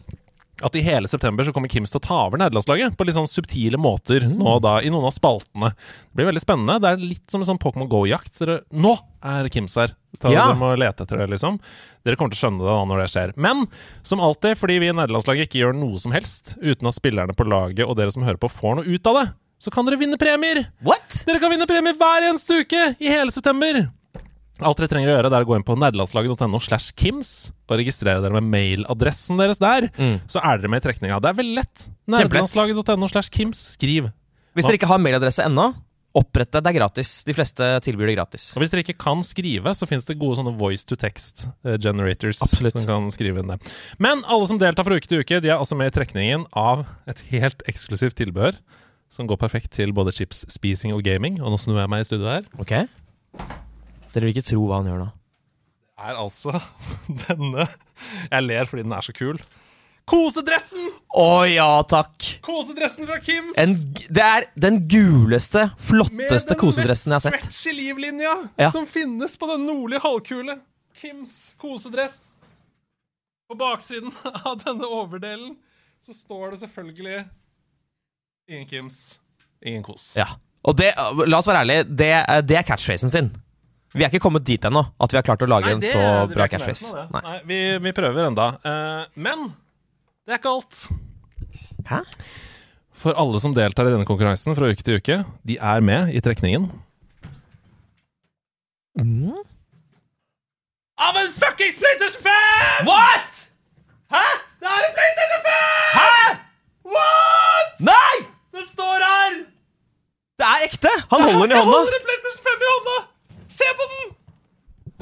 at 0.61 0.75
i 0.77 0.83
hele 0.85 1.09
september 1.09 1.43
så 1.43 1.53
kommer 1.55 1.71
Kims 1.71 1.91
til 1.91 1.97
å 1.97 2.03
ta 2.05 2.17
over 2.27 2.37
nederlandslaget 2.37 2.93
på 2.97 3.07
litt 3.07 3.17
sånn 3.17 3.29
subtile 3.29 3.79
måter 3.81 4.27
nå 4.29 4.59
da, 4.61 4.75
i 4.85 4.91
noen 4.93 5.07
av 5.09 5.15
spaltene. 5.15 5.71
Det 5.73 6.19
blir 6.19 6.29
veldig 6.29 6.43
spennende. 6.43 6.75
Det 6.83 6.91
er 6.91 7.01
litt 7.01 7.23
som 7.33 7.41
en 7.41 7.49
sånn 7.49 7.59
Pokémon 7.61 7.89
Go-jakt. 7.89 8.37
Nå 8.69 8.93
er 9.25 9.49
Kims 9.53 9.75
her. 9.81 9.95
Ta, 10.21 10.29
Ja. 10.29 10.45
Dere 10.51 10.59
må 10.59 10.69
lete 10.77 11.03
etter 11.07 11.23
det, 11.23 11.31
liksom. 11.33 11.57
Dere 12.05 12.15
kommer 12.19 12.35
til 12.35 12.37
å 12.37 12.43
skjønne 12.45 12.61
det 12.61 12.69
da 12.69 12.83
når 12.85 13.01
det 13.01 13.09
skjer. 13.15 13.33
Men 13.35 13.65
som 14.05 14.21
alltid, 14.21 14.59
fordi 14.61 14.77
vi 14.83 14.91
i 14.91 14.93
nederlandslaget 14.95 15.49
ikke 15.49 15.63
gjør 15.63 15.73
noe 15.79 15.97
som 16.03 16.13
helst 16.13 16.53
uten 16.61 16.87
at 16.91 16.99
spillerne 16.99 17.33
på 17.33 17.47
laget 17.49 17.87
og 17.87 17.97
dere 17.97 18.13
som 18.13 18.23
hører 18.27 18.37
på, 18.37 18.51
får 18.53 18.77
noe 18.77 18.85
ut 18.93 19.09
av 19.09 19.19
det, 19.23 19.25
så 19.63 19.71
kan 19.73 19.87
dere 19.87 19.97
vinne 19.97 20.19
premier! 20.21 20.67
What? 20.85 21.23
Dere 21.25 21.39
kan 21.41 21.49
vinne 21.49 21.65
premier 21.67 21.97
hver 21.97 22.29
eneste 22.29 22.61
uke 22.61 22.93
i 22.99 23.09
hele 23.09 23.31
september! 23.33 23.87
Alt 24.61 24.77
dere 24.77 24.91
trenger 24.91 25.09
å 25.09 25.15
gjøre, 25.15 25.29
det 25.33 25.37
er 25.39 25.45
å 25.45 25.49
gå 25.49 25.55
inn 25.57 25.65
på 25.65 25.75
nerdelandslaget.no 25.81 26.59
slash 26.61 26.91
kims 26.99 27.31
og 27.65 27.79
registrere 27.79 28.21
dere 28.21 28.37
med 28.37 28.51
mailadressen 28.53 29.39
deres 29.41 29.57
der. 29.61 29.87
Mm. 29.97 30.19
Så 30.29 30.43
er 30.45 30.59
dere 30.61 30.69
med 30.69 30.83
i 30.83 30.85
trekninga. 30.85 31.17
Det 31.23 31.31
er 31.31 31.39
veldig 31.39 31.55
lett. 31.57 31.87
Nerdelandslaget.no 32.13 33.09
slash 33.09 33.33
kims. 33.33 33.63
Skriv. 33.73 34.11
Hvis 34.53 34.67
dere 34.69 34.77
ikke 34.77 34.91
har 34.91 35.01
mailadresse 35.01 35.47
ennå, 35.47 35.71
opprett 36.13 36.51
det. 36.53 36.61
Det 36.61 36.69
er 36.69 36.77
gratis. 36.77 37.15
De 37.25 37.33
fleste 37.33 37.69
tilbyr 37.87 38.11
det 38.11 38.17
gratis. 38.19 38.45
Og 38.53 38.61
hvis 38.61 38.75
dere 38.75 38.83
ikke 38.85 38.97
kan 39.01 39.25
skrive, 39.25 39.73
så 39.73 39.89
fins 39.89 40.05
det 40.05 40.19
gode 40.21 40.37
sånne 40.37 40.53
voice 40.59 40.85
to 40.85 40.97
text 40.99 41.47
eh, 41.65 41.79
generators. 41.81 42.43
Absolutt. 42.45 42.77
Som 42.77 42.87
kan 42.91 43.09
skrive 43.15 43.41
inn 43.41 43.49
det. 43.55 43.57
Men 43.97 44.21
alle 44.29 44.51
som 44.51 44.61
deltar 44.61 44.85
fra 44.85 44.99
uke 44.99 45.09
til 45.09 45.25
uke, 45.25 45.41
de 45.41 45.49
er 45.49 45.57
altså 45.57 45.77
med 45.79 45.89
i 45.89 45.97
trekningen 45.97 46.45
av 46.53 46.85
et 47.09 47.25
helt 47.33 47.65
eksklusivt 47.69 48.21
tilbehør. 48.21 48.61
Som 49.13 49.25
går 49.29 49.41
perfekt 49.41 49.73
til 49.77 49.93
både 49.93 50.13
chips, 50.13 50.45
spising 50.53 50.93
og 50.93 51.01
gaming. 51.05 51.41
Og 51.41 51.53
nå 51.53 51.61
snur 51.61 51.81
jeg 51.81 51.89
meg 51.89 52.05
i 52.05 52.09
studio 52.09 52.29
her. 52.29 52.49
Ok? 52.61 52.77
Dere 54.13 54.27
vil 54.27 54.35
ikke 54.35 54.45
tro 54.51 54.63
hva 54.69 54.79
han 54.81 54.89
gjør 54.91 54.99
nå. 55.03 55.09
er 56.03 56.17
altså 56.19 56.51
denne 57.27 57.67
Jeg 58.31 58.43
ler 58.47 58.65
fordi 58.69 58.83
den 58.85 58.95
er 58.97 59.05
så 59.05 59.13
kul. 59.15 59.39
Kosedressen! 60.09 60.89
Å 61.15 61.45
ja 61.47 61.67
takk! 61.87 62.25
Kosedressen 62.43 63.07
fra 63.07 63.21
Kims! 63.23 63.55
En, 63.61 63.71
det 64.11 64.23
er 64.25 64.47
den 64.59 64.81
guleste, 64.91 65.69
flotteste 65.79 66.57
kosedressen 66.59 67.13
jeg 67.13 67.15
har 67.15 67.23
sett. 67.23 67.31
Med 67.37 67.39
den 67.39 67.47
mest 67.47 67.61
stretchy 67.61 67.75
livlinja 67.77 68.33
Ja. 68.59 68.67
som 68.73 68.83
finnes 68.89 69.37
på 69.39 69.47
den 69.53 69.63
nordlige 69.69 70.03
halvkule. 70.03 70.57
Kims 70.99 71.53
kosedress. 71.61 72.17
På 73.47 73.55
baksiden 73.59 74.11
av 74.49 74.59
denne 74.65 74.89
overdelen 74.91 75.55
så 76.03 76.11
står 76.17 76.51
det 76.51 76.59
selvfølgelig 76.65 77.21
Ingen 78.51 78.67
Kims, 78.67 78.97
ingen 79.63 79.85
kos. 79.87 80.09
Ja. 80.19 80.27
Og 80.67 80.75
det, 80.75 80.89
la 81.27 81.39
oss 81.39 81.47
være 81.47 81.61
ærlige, 81.63 81.85
det, 81.95 82.11
det 82.49 82.57
er 82.59 82.65
catchphrasen 82.67 83.11
sin. 83.11 83.29
Vi 83.93 84.01
er 84.03 84.09
ikke 84.09 84.23
kommet 84.23 84.43
dit 84.47 84.63
ennå 84.65 84.81
at 85.01 85.11
vi 85.13 85.17
har 85.19 85.25
klart 85.27 85.43
å 85.45 85.49
lage 85.49 85.69
en 85.71 85.79
det- 85.83 85.91
så 85.93 85.99
vi 85.99 86.33
er 86.33 86.35
bra 86.35 86.47
catchphrase. 86.49 86.93
Nei. 87.13 87.21
Nei, 87.27 87.35
vi, 87.45 87.59
vi 87.85 87.91
prøver 87.93 88.25
enda. 88.31 88.47
Uh, 88.65 89.05
men 89.15 89.51
det 90.25 90.33
er 90.33 90.39
ikke 90.39 90.53
alt. 90.55 90.87
Hæ? 91.91 91.99
For 93.03 93.13
alle 93.19 93.39
som 93.43 93.53
deltar 93.53 93.85
i 93.89 93.91
denne 93.93 94.07
konkurransen 94.07 94.55
fra 94.57 94.69
uke 94.71 94.81
til 94.85 94.97
uke, 95.01 95.19
de 95.45 95.57
er 95.59 95.81
med 95.81 96.13
i 96.15 96.21
trekningen. 96.23 96.69
Av 101.03 101.17
en 101.19 101.31
fuckings 101.33 101.77
PlayStation 101.81 102.21
5! 102.23 102.85
What?! 102.87 103.41
Hæ? 104.13 104.23
Det 104.61 104.69
er 104.69 104.85
en 104.87 104.93
PlayStation 104.97 105.41
5! 105.47 105.53
Hæ?! 105.97 106.37
What?! 106.95 107.73
Nei! 107.89 108.13
Det 108.53 108.65
står 108.69 109.01
her! 109.03 109.39
Det 110.39 110.45
er 110.49 110.67
ekte! 110.69 110.91
Han 111.11 111.25
holder 111.25 111.41
den 111.41 111.51
i 111.51 111.57
Jeg 111.57 111.65
hånda. 111.65 111.77
holder 111.81 111.97
en 111.99 112.05
PlayStation 112.07 112.43
5 112.47 112.63
i 112.63 112.71
hånda! 112.73 112.95
Se 113.53 113.69
på 113.77 113.89
den! 113.91 114.13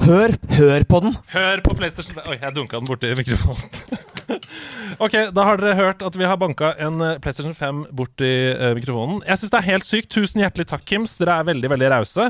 Hør, 0.02 0.34
hør 0.56 0.84
på 0.88 1.00
den. 1.04 1.14
Hør 1.30 1.60
på 1.62 1.74
PlayStation 1.78 2.16
5 2.16 2.32
Oi, 2.32 2.38
jeg 2.40 2.56
dunka 2.56 2.80
den 2.80 2.88
borti 2.88 3.12
mikrofonen. 3.16 4.40
ok, 5.04 5.14
da 5.36 5.44
har 5.46 5.62
dere 5.62 5.78
hørt 5.78 6.02
at 6.02 6.18
vi 6.18 6.26
har 6.26 6.40
banka 6.40 6.72
en 6.82 7.00
eh, 7.04 7.20
PlayStation 7.22 7.54
5 7.54 7.84
borti 7.96 8.32
uh, 8.56 8.72
mikrofonen. 8.78 9.22
Jeg 9.28 9.40
syns 9.40 9.54
det 9.54 9.60
er 9.60 9.68
helt 9.70 9.86
sykt. 9.86 10.10
Tusen 10.12 10.42
hjertelig 10.42 10.66
takk, 10.72 10.84
Kims. 10.88 11.14
Dere 11.20 11.38
er 11.38 11.48
veldig, 11.52 11.70
veldig 11.76 11.92
rause. 11.94 12.28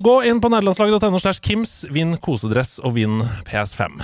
Gå 0.00 0.16
inn 0.30 0.40
på 0.40 0.48
nederlandslaget.no 0.48 1.20
slash 1.20 1.44
Kims, 1.44 1.82
vinn 1.92 2.16
kosedress 2.24 2.78
og 2.80 2.96
vinn 2.96 3.20
PS5. 3.50 4.00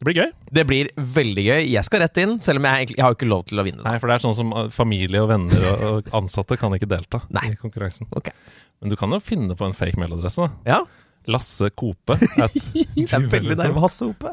Det 0.00 0.06
blir 0.08 0.16
gøy. 0.16 0.30
Det 0.56 0.62
blir 0.64 0.88
veldig 0.96 1.42
gøy. 1.44 1.64
Jeg 1.68 1.84
skal 1.84 2.00
rett 2.00 2.18
inn, 2.22 2.38
selv 2.40 2.62
om 2.62 2.64
jeg, 2.64 2.86
egentlig, 2.86 2.96
jeg 2.96 3.04
har 3.04 3.16
ikke 3.18 3.26
lov 3.28 3.42
til 3.50 3.60
å 3.60 3.64
vinne. 3.66 3.84
Nei, 3.84 3.98
for 4.00 4.08
det 4.08 4.14
er 4.14 4.22
sånn 4.24 4.36
som 4.38 4.54
eh, 4.56 4.70
familie 4.72 5.20
og 5.20 5.28
venner 5.28 5.66
og, 5.90 6.08
ansatte 6.16 6.56
kan 6.56 6.72
ikke 6.72 6.88
delta 6.88 7.20
Nei. 7.36 7.50
i 7.52 7.58
konkurransen. 7.60 8.08
Okay. 8.16 8.32
Men 8.80 8.94
du 8.94 8.96
kan 8.96 9.12
jo 9.12 9.20
finne 9.20 9.52
på 9.58 9.68
en 9.68 9.76
fake 9.76 10.00
mailadresse. 10.00 10.46
da. 10.48 10.78
Ja, 10.78 10.80
Lasse 11.28 11.68
Kope. 11.76 12.16
Det 12.96 13.04
er 13.04 13.28
veldig 13.28 13.58
nærme 13.60 13.82
Hasse 13.84 14.08
Hope. 14.08 14.32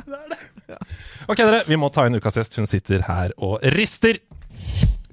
Ok, 1.27 1.41
dere, 1.41 1.65
vi 1.67 1.75
må 1.79 1.91
ta 1.91 2.07
inn 2.07 2.15
ukas 2.15 2.39
gjest. 2.39 2.55
Hun 2.61 2.71
sitter 2.71 3.03
her 3.09 3.35
og 3.35 3.59
rister. 3.75 4.21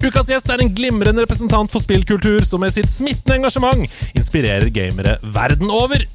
Ukas 0.05 0.31
gjest 0.31 0.47
er 0.55 0.63
en 0.63 0.71
glimrende 0.75 1.23
representant 1.25 1.71
for 1.71 1.83
spillkultur 1.83 2.47
som 2.47 2.63
med 2.63 2.71
sitt 2.75 2.91
smittende 2.91 3.41
engasjement 3.41 3.83
inspirerer 4.15 4.71
gamere 4.71 5.17
verden 5.35 5.67
over. 5.67 6.07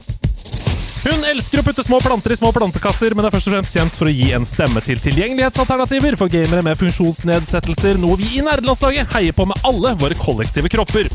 Hun 1.00 1.22
elsker 1.24 1.62
å 1.62 1.64
putte 1.64 1.80
små 1.80 1.96
planter 2.04 2.34
i 2.34 2.36
små 2.36 2.50
plantekasser, 2.52 3.14
men 3.16 3.24
er 3.24 3.32
først 3.32 3.48
og 3.48 3.54
fremst 3.54 3.76
kjent 3.76 3.94
for 3.96 4.10
å 4.10 4.12
gi 4.12 4.34
en 4.36 4.44
stemme 4.44 4.82
til 4.84 4.98
tilgjengelighetsalternativer 5.00 6.16
for 6.20 6.28
gamere 6.28 6.60
med 6.66 6.76
funksjonsnedsettelser, 6.76 7.96
noe 8.02 8.18
vi 8.20 8.28
i 8.36 8.42
nerdelandslaget 8.44 9.14
heier 9.16 9.36
på 9.36 9.46
med 9.48 9.64
alle 9.64 9.94
våre 10.02 10.18
kollektive 10.20 10.68
kropper. 10.68 11.08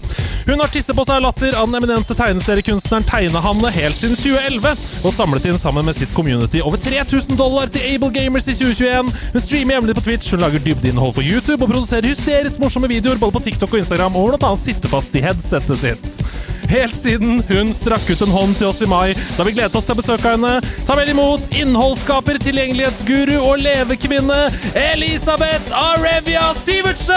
Hun 0.48 0.62
har 0.62 0.74
tisset 0.74 0.98
på 0.98 1.06
seg 1.06 1.22
latter 1.22 1.54
av 1.60 1.70
den 1.70 1.78
eminente 1.78 2.18
tegneseriekunstneren 2.18 3.06
Tegnehanne 3.06 3.72
helt 3.78 4.00
siden 4.00 4.18
2011, 4.18 4.74
og 5.06 5.14
samlet 5.14 5.46
inn 5.52 5.62
sammen 5.62 5.86
med 5.86 6.00
sitt 6.00 6.18
community 6.18 6.66
over 6.66 6.82
3000 6.82 7.38
dollar 7.38 7.70
til 7.70 7.86
Able 7.92 8.10
Gamers 8.18 8.50
i 8.50 8.58
2021. 8.58 9.14
Hun 9.38 9.46
streamer 9.46 9.78
jevnlig 9.78 9.98
på 10.00 10.06
Twitch, 10.08 10.34
hun 10.34 10.42
lager 10.42 10.66
dybdeinnhold 10.66 11.14
på 11.20 11.28
YouTube 11.30 11.62
og 11.62 11.70
produserer 11.76 12.10
hysterisk 12.10 12.58
morsomme 12.62 12.90
videoer 12.90 13.22
både 13.22 13.38
på 13.38 13.46
TikTok 13.52 13.78
og 13.78 13.86
Instagram, 13.86 14.18
og 14.18 14.34
blant 14.34 14.50
annet 14.50 14.66
sitter 14.66 14.98
fast 14.98 15.14
i 15.14 15.26
headsetet 15.30 15.82
sitt. 15.86 16.22
Helt 16.70 16.96
siden 16.96 17.44
hun 17.50 17.74
strakk 17.74 18.10
ut 18.10 18.22
en 18.26 18.34
hånd 18.34 18.56
til 18.58 18.68
oss 18.72 18.82
i 18.82 18.90
mai, 18.90 19.14
så 19.14 19.42
har 19.42 19.50
vi 19.50 19.56
gledet 19.58 19.76
oss 19.78 19.86
til 19.88 19.96
å 19.96 20.00
besøke 20.00 20.32
henne. 20.34 20.54
Ta 20.88 20.98
vel 20.98 21.12
imot 21.14 21.54
innholdsskaper, 21.56 22.40
tilgjengelighetsguru 22.42 23.38
og 23.40 23.62
levekvinne 23.62 24.40
Elisabeth 24.80 25.70
Arevia 25.76 26.48
Sivertsen! 26.64 27.14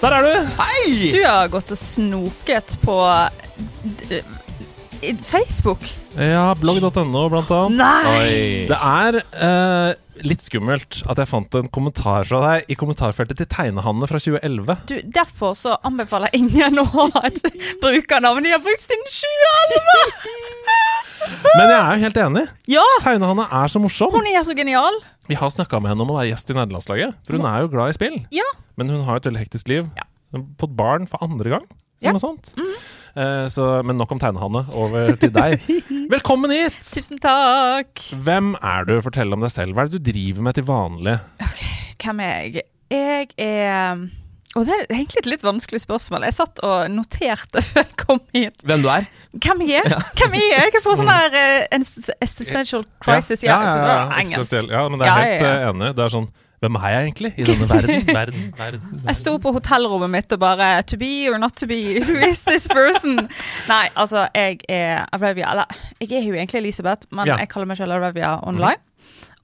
Der 0.00 0.14
er 0.16 0.22
du. 0.24 0.34
Hei! 0.56 1.10
Du 1.12 1.20
har 1.26 1.50
gått 1.52 1.74
og 1.74 1.78
snoket 1.78 2.78
på 2.80 2.96
i 4.08 4.22
Facebook. 5.00 5.80
Ja, 6.20 6.54
blogg.no 6.60 7.22
blant 7.32 7.50
annet. 7.50 7.78
Nei! 7.80 8.66
Det 8.68 8.76
er 8.76 9.16
eh, 9.32 9.92
litt 10.26 10.44
skummelt 10.44 10.98
at 11.08 11.20
jeg 11.22 11.30
fant 11.30 11.56
en 11.56 11.70
kommentar 11.72 12.26
fra 12.28 12.40
deg 12.44 12.68
i 12.72 12.76
kommentarfeltet 12.78 13.40
til 13.40 13.48
Tegnehanne 13.48 14.08
fra 14.10 14.20
2011. 14.20 14.76
Du, 14.90 14.96
derfor 15.16 15.56
så 15.56 15.78
anbefaler 15.88 16.32
ingen 16.36 16.82
å 16.82 16.84
ha 16.92 17.06
et 17.30 17.40
brukernavn 17.80 18.44
de 18.44 18.52
har 18.52 18.60
brukt 18.64 18.84
siden 18.84 19.06
2011! 19.08 20.36
Men 21.56 21.64
jeg 21.70 21.78
er 21.80 21.90
jo 21.96 22.04
helt 22.04 22.20
enig. 22.26 22.44
Ja! 22.76 22.84
Tegnehanne 23.04 23.48
er 23.62 23.72
så 23.72 23.80
morsom. 23.80 24.12
Hun 24.12 24.28
er 24.28 24.44
så 24.44 24.56
genial. 24.58 25.00
Vi 25.30 25.38
har 25.38 25.52
snakka 25.54 25.80
med 25.80 25.94
henne 25.94 26.04
om 26.04 26.12
å 26.12 26.20
være 26.20 26.32
gjest 26.34 26.52
i 26.52 26.56
nederlandslaget, 26.58 27.16
for 27.24 27.38
hun 27.38 27.48
er 27.48 27.64
jo 27.64 27.72
glad 27.72 27.92
i 27.92 27.96
spill. 27.96 28.20
Ja. 28.34 28.46
Men 28.80 28.92
hun 28.92 29.04
har 29.08 29.20
et 29.20 29.28
veldig 29.30 29.46
hektisk 29.46 29.70
liv. 29.72 29.88
Ja. 29.96 30.04
Hun 30.34 30.42
har 30.44 30.48
fått 30.60 30.76
barn 30.76 31.08
for 31.08 31.22
andre 31.24 31.56
gang, 31.56 31.68
Ja. 32.00 32.10
eller 32.10 32.18
noe 32.20 32.24
sånt. 32.28 32.52
Eh, 32.60 32.88
så, 33.50 33.66
men 33.86 33.98
nok 34.00 34.12
om 34.14 34.20
Tegnehanne. 34.22 34.64
Over 34.76 35.14
til 35.20 35.32
deg. 35.34 35.62
Velkommen 36.14 36.52
hit! 36.54 36.76
Tusen 36.86 37.18
takk. 37.22 38.02
Hvem 38.24 38.54
er 38.60 38.86
du? 38.88 38.96
Fortell 39.04 39.32
om 39.36 39.44
deg 39.44 39.52
selv. 39.54 39.74
Hva 39.76 39.84
er 39.86 39.90
det 39.92 40.00
du 40.00 40.10
driver 40.12 40.46
med 40.48 40.58
til 40.58 40.66
vanlig? 40.68 41.16
Hvem 42.00 42.22
er 42.24 42.34
jeg? 42.40 42.66
Jeg 42.90 43.28
er 43.38 44.00
Og 44.58 44.64
det 44.66 44.74
er 44.74 44.88
egentlig 44.96 45.20
et 45.20 45.28
litt 45.30 45.44
vanskelig 45.46 45.78
spørsmål. 45.84 46.24
Jeg 46.26 46.34
satt 46.40 46.58
og 46.66 46.88
noterte 46.90 47.62
før 47.68 47.84
jeg 47.84 47.98
kom 48.00 48.18
hit. 48.34 48.64
Hvem 48.66 48.82
du 48.82 48.90
er? 48.90 49.06
Hvem 49.38 49.62
jeg 49.68 49.84
er? 49.84 49.98
Hvem 50.18 50.34
jeg 50.40 50.54
er? 50.56 50.68
Jeg 50.74 50.82
får 50.82 50.98
sånn 51.02 51.12
her 51.12 51.36
uh, 51.38 51.80
existential 52.18 52.86
crisis. 53.04 53.44
Ja, 53.46 53.60
ja, 53.62 53.74
ja, 53.74 53.98
ja, 54.26 54.42
ja, 54.42 54.62
ja 54.74 54.86
men 54.90 54.98
det 54.98 55.06
er 55.06 55.10
Ja, 55.10 55.18
helt 55.22 55.44
ja, 55.46 55.50
ja. 55.50 55.58
eh, 55.60 55.68
enig. 55.70 55.92
Det 55.98 56.06
er 56.06 56.14
sånn 56.18 56.30
Hvem 56.60 56.74
er 56.76 56.88
jeg 56.92 57.04
egentlig 57.08 57.30
i 57.40 57.44
denne 57.48 57.68
verden? 57.74 58.06
Verden, 58.06 58.42
verden. 58.58 59.02
Jeg 59.06 59.16
sto 59.16 59.36
på 59.40 59.52
hotellrommet 59.56 60.10
mitt 60.12 60.32
og 60.36 60.40
bare 60.42 60.82
To 60.90 60.96
be 61.00 61.08
or 61.32 61.38
not 61.40 61.56
to 61.56 61.66
be, 61.66 61.78
who 62.04 62.18
is 62.28 62.42
this 62.44 62.68
person? 62.68 63.16
Nei, 63.68 63.86
altså, 63.96 64.26
jeg 64.36 64.60
er 64.68 65.06
Arevia 65.16 65.48
Eller, 65.54 65.64
jeg 66.00 66.12
er 66.20 66.26
jo 66.28 66.34
egentlig 66.36 66.60
Elisabeth, 66.60 67.06
men 67.10 67.26
Ja. 67.32 67.36
jeg 67.40 67.48
kaller 67.48 67.66
meg 67.72 67.76
selv 67.80 67.92
Arevia 67.96 68.36
online. 68.46 68.76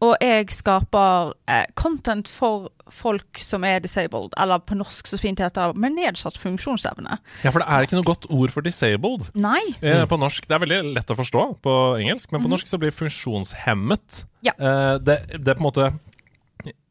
Og 0.04 0.12
jeg 0.20 0.50
skaper 0.52 1.30
eh, 1.48 1.64
content 1.74 2.28
for 2.28 2.66
folk 2.92 3.38
som 3.40 3.64
er 3.64 3.78
disabled, 3.80 4.34
eller 4.36 4.58
på 4.60 4.76
norsk 4.76 5.08
så 5.08 5.16
fint 5.18 5.40
heter 5.40 5.72
med 5.74 5.94
nedsatt 5.96 6.36
funksjonsevne. 6.38 7.16
Ja, 7.42 7.48
for 7.50 7.64
det 7.64 7.66
er 7.72 7.86
ikke 7.88 7.96
noe 7.96 8.04
godt 8.10 8.26
ord 8.28 8.52
for 8.52 8.60
disabled 8.60 9.30
Nei. 9.34 9.62
eh, 9.80 10.04
på 10.06 10.18
norsk. 10.20 10.44
Det 10.46 10.52
er 10.54 10.62
veldig 10.66 10.82
lett 10.98 11.08
å 11.10 11.16
forstå 11.16 11.46
på 11.64 11.72
engelsk, 11.96 12.28
men 12.30 12.42
på 12.42 12.50
Mhm. 12.50 12.52
norsk 12.58 12.66
så 12.68 12.78
blir 12.78 12.92
funksjonshemmet 12.92 14.24
Ja. 14.44 14.52
eh, 14.58 14.98
det, 14.98 15.16
det 15.32 15.48
er 15.48 15.54
på 15.54 15.64
en 15.64 15.70
måte 15.72 15.88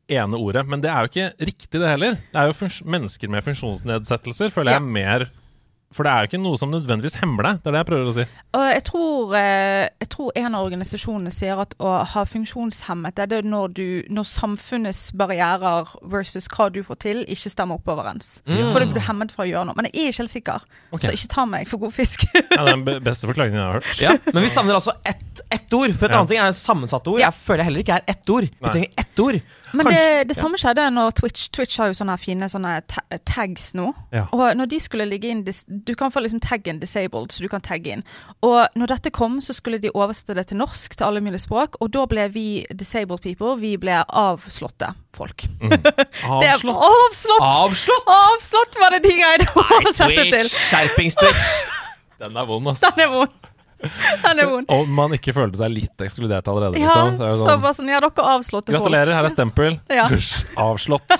ene 0.09 0.37
ordet, 0.37 0.65
men 0.69 0.81
det 0.83 0.91
er 0.91 1.05
jo 1.05 1.11
ikke 1.13 1.31
riktig 1.49 1.79
det 1.81 1.89
heller. 1.89 2.19
Det 2.33 2.41
er 2.41 2.51
jo 2.51 2.69
mennesker 2.85 3.31
med 3.31 3.43
funksjonsnedsettelser, 3.47 4.51
føler 4.53 4.75
Ja. 4.75 4.79
jeg 4.79 4.87
mer 4.99 5.27
For 5.95 6.03
det 6.03 6.11
er 6.11 6.25
jo 6.25 6.27
ikke 6.27 6.39
noe 6.43 6.57
som 6.59 6.71
nødvendigvis 6.73 7.13
hemmer 7.21 7.43
deg. 7.45 7.59
Det 7.63 7.69
er 7.69 7.71
det 7.71 7.79
jeg 7.79 7.87
prøver 7.87 8.07
å 8.09 8.13
si. 8.17 8.23
Og 8.57 8.63
jeg 8.67 8.83
tror, 8.83 9.35
eh, 9.37 9.87
jeg 10.01 10.09
tror 10.11 10.31
en 10.35 10.55
av 10.57 10.65
organisasjonene 10.65 11.31
sier 11.31 11.61
at 11.61 11.75
å 11.79 11.91
ha 12.11 12.23
funksjonshemmet, 12.27 13.15
det 13.15 13.23
er 13.23 13.29
det 13.31 13.39
når, 13.47 13.67
du, 13.77 14.03
når 14.09 14.25
samfunnets 14.27 15.13
barrierer 15.15 15.87
versus 16.03 16.49
hva 16.51 16.67
du 16.73 16.81
får 16.83 16.99
til, 16.99 17.21
ikke 17.31 17.49
stemmer 17.53 17.79
opp 17.79 17.87
overens. 17.87 18.41
For 18.43 18.81
da 18.81 18.89
blir 18.89 18.99
du 18.99 19.05
hemmet 19.07 19.31
fra 19.31 19.45
å 19.45 19.47
gjøre 19.47 19.69
noe. 19.69 19.75
Men 19.77 19.87
jeg 19.93 19.95
er 19.95 20.11
ikke 20.11 20.23
helt 20.25 20.33
sikker, 20.33 20.65
okay. 20.91 21.05
så 21.07 21.15
ikke 21.15 21.31
ta 21.31 21.45
meg 21.45 21.69
for 21.71 21.77
god 21.85 21.95
fisk. 21.95 22.27
Ja, 22.33 22.41
det 22.65 22.73
er 22.73 22.83
den 22.83 23.03
beste 23.05 23.27
forklaringen 23.31 23.61
jeg 23.61 23.65
har 23.65 23.79
hørt. 23.79 24.01
Ja, 24.01 24.17
Men 24.33 24.43
vi 24.43 24.49
savner 24.51 24.75
altså 24.81 24.97
ett, 25.05 25.34
ett 25.51 25.73
ord. 25.73 25.93
For 25.97 26.05
et 26.05 26.11
Ja. 26.11 26.17
annet 26.19 26.29
ting 26.29 26.39
er 26.39 26.51
sammensatte 26.51 27.07
ord. 27.11 27.19
Ja. 27.19 27.27
Jeg 27.31 27.33
føler 27.45 27.63
heller 27.63 27.79
ikke 27.83 27.95
er 27.99 28.01
ett 28.07 28.29
ord. 28.29 28.43
Vi 28.61 28.69
trenger 28.69 28.89
ett 28.97 29.19
ord. 29.19 29.41
Men 29.75 29.85
det, 29.91 30.27
det 30.29 30.35
samme 30.37 30.55
skjedde 30.57 30.85
når 30.93 31.11
Twitch 31.17 31.49
Twitch 31.51 31.77
har 31.81 31.87
jo 31.87 31.93
sånne 31.97 32.13
fine 32.17 32.47
sånne 32.47 32.77
tags 33.27 33.73
nå. 33.75 33.89
Ja. 34.13 34.25
Og 34.31 34.55
når 34.55 34.69
de 34.71 34.79
skulle 34.79 35.03
ligge 35.09 35.27
inn 35.27 35.41
Du 35.43 35.95
kan 35.95 36.11
få 36.11 36.21
liksom 36.23 36.39
taggen 36.39 36.79
'disabled', 36.79 37.31
så 37.31 37.41
du 37.41 37.49
kan 37.49 37.59
tagge 37.61 37.91
inn. 37.91 38.03
Og 38.41 38.67
når 38.75 38.87
dette 38.87 39.11
kom, 39.11 39.41
så 39.41 39.53
skulle 39.53 39.77
de 39.81 39.89
oversette 39.93 40.33
det 40.35 40.47
til 40.47 40.57
norsk, 40.57 40.95
til 40.95 41.03
alle 41.05 41.19
mulige 41.21 41.39
språk. 41.43 41.75
Og 41.81 41.91
da 41.91 42.05
ble 42.05 42.29
vi 42.29 42.65
disabled 42.73 43.21
people, 43.21 43.57
vi 43.59 43.75
ble 43.77 44.03
avslåtte 44.07 44.93
folk. 45.13 45.43
Det 45.61 46.47
er- 46.47 46.55
Avslått. 46.55 46.77
Avslått! 46.77 47.41
Avslått! 47.41 48.07
Avslått 48.07 48.75
var 48.79 48.89
det 48.91 49.03
de 49.03 49.09
greide 49.19 49.45
å 49.55 49.59
oversette 49.59 50.23
til. 50.31 50.47
Skjerpings, 50.49 51.15
Twitch! 51.15 51.43
Den 52.19 52.37
er 52.37 52.45
vond, 52.45 52.67
altså. 52.67 52.91
Den 52.95 53.09
er 53.09 53.11
vond. 53.11 53.29
Den 54.23 54.41
er 54.43 54.49
vond. 54.51 54.71
Om 54.71 54.95
man 54.99 55.15
ikke 55.17 55.33
følte 55.35 55.59
seg 55.61 55.73
litt 55.73 56.05
ekskludert 56.07 56.47
allerede, 56.51 56.81
Ja, 56.81 56.87
liksom. 56.87 57.17
Så 57.19 57.23
er 57.23 57.31
det 57.31 57.37
så 57.39 57.45
sånn, 57.49 57.61
bare 57.65 57.77
sånn 57.79 57.91
Ja, 57.93 58.01
dere 58.03 58.11
er 58.11 58.33
avslåtte 58.35 58.71
folk. 58.71 58.79
Gratulerer, 58.79 59.13
her 59.17 59.29
er 59.29 59.33
stempel. 59.33 59.79
Ja. 59.91 60.07
Dusj, 60.11 60.33
avslått. 60.67 61.15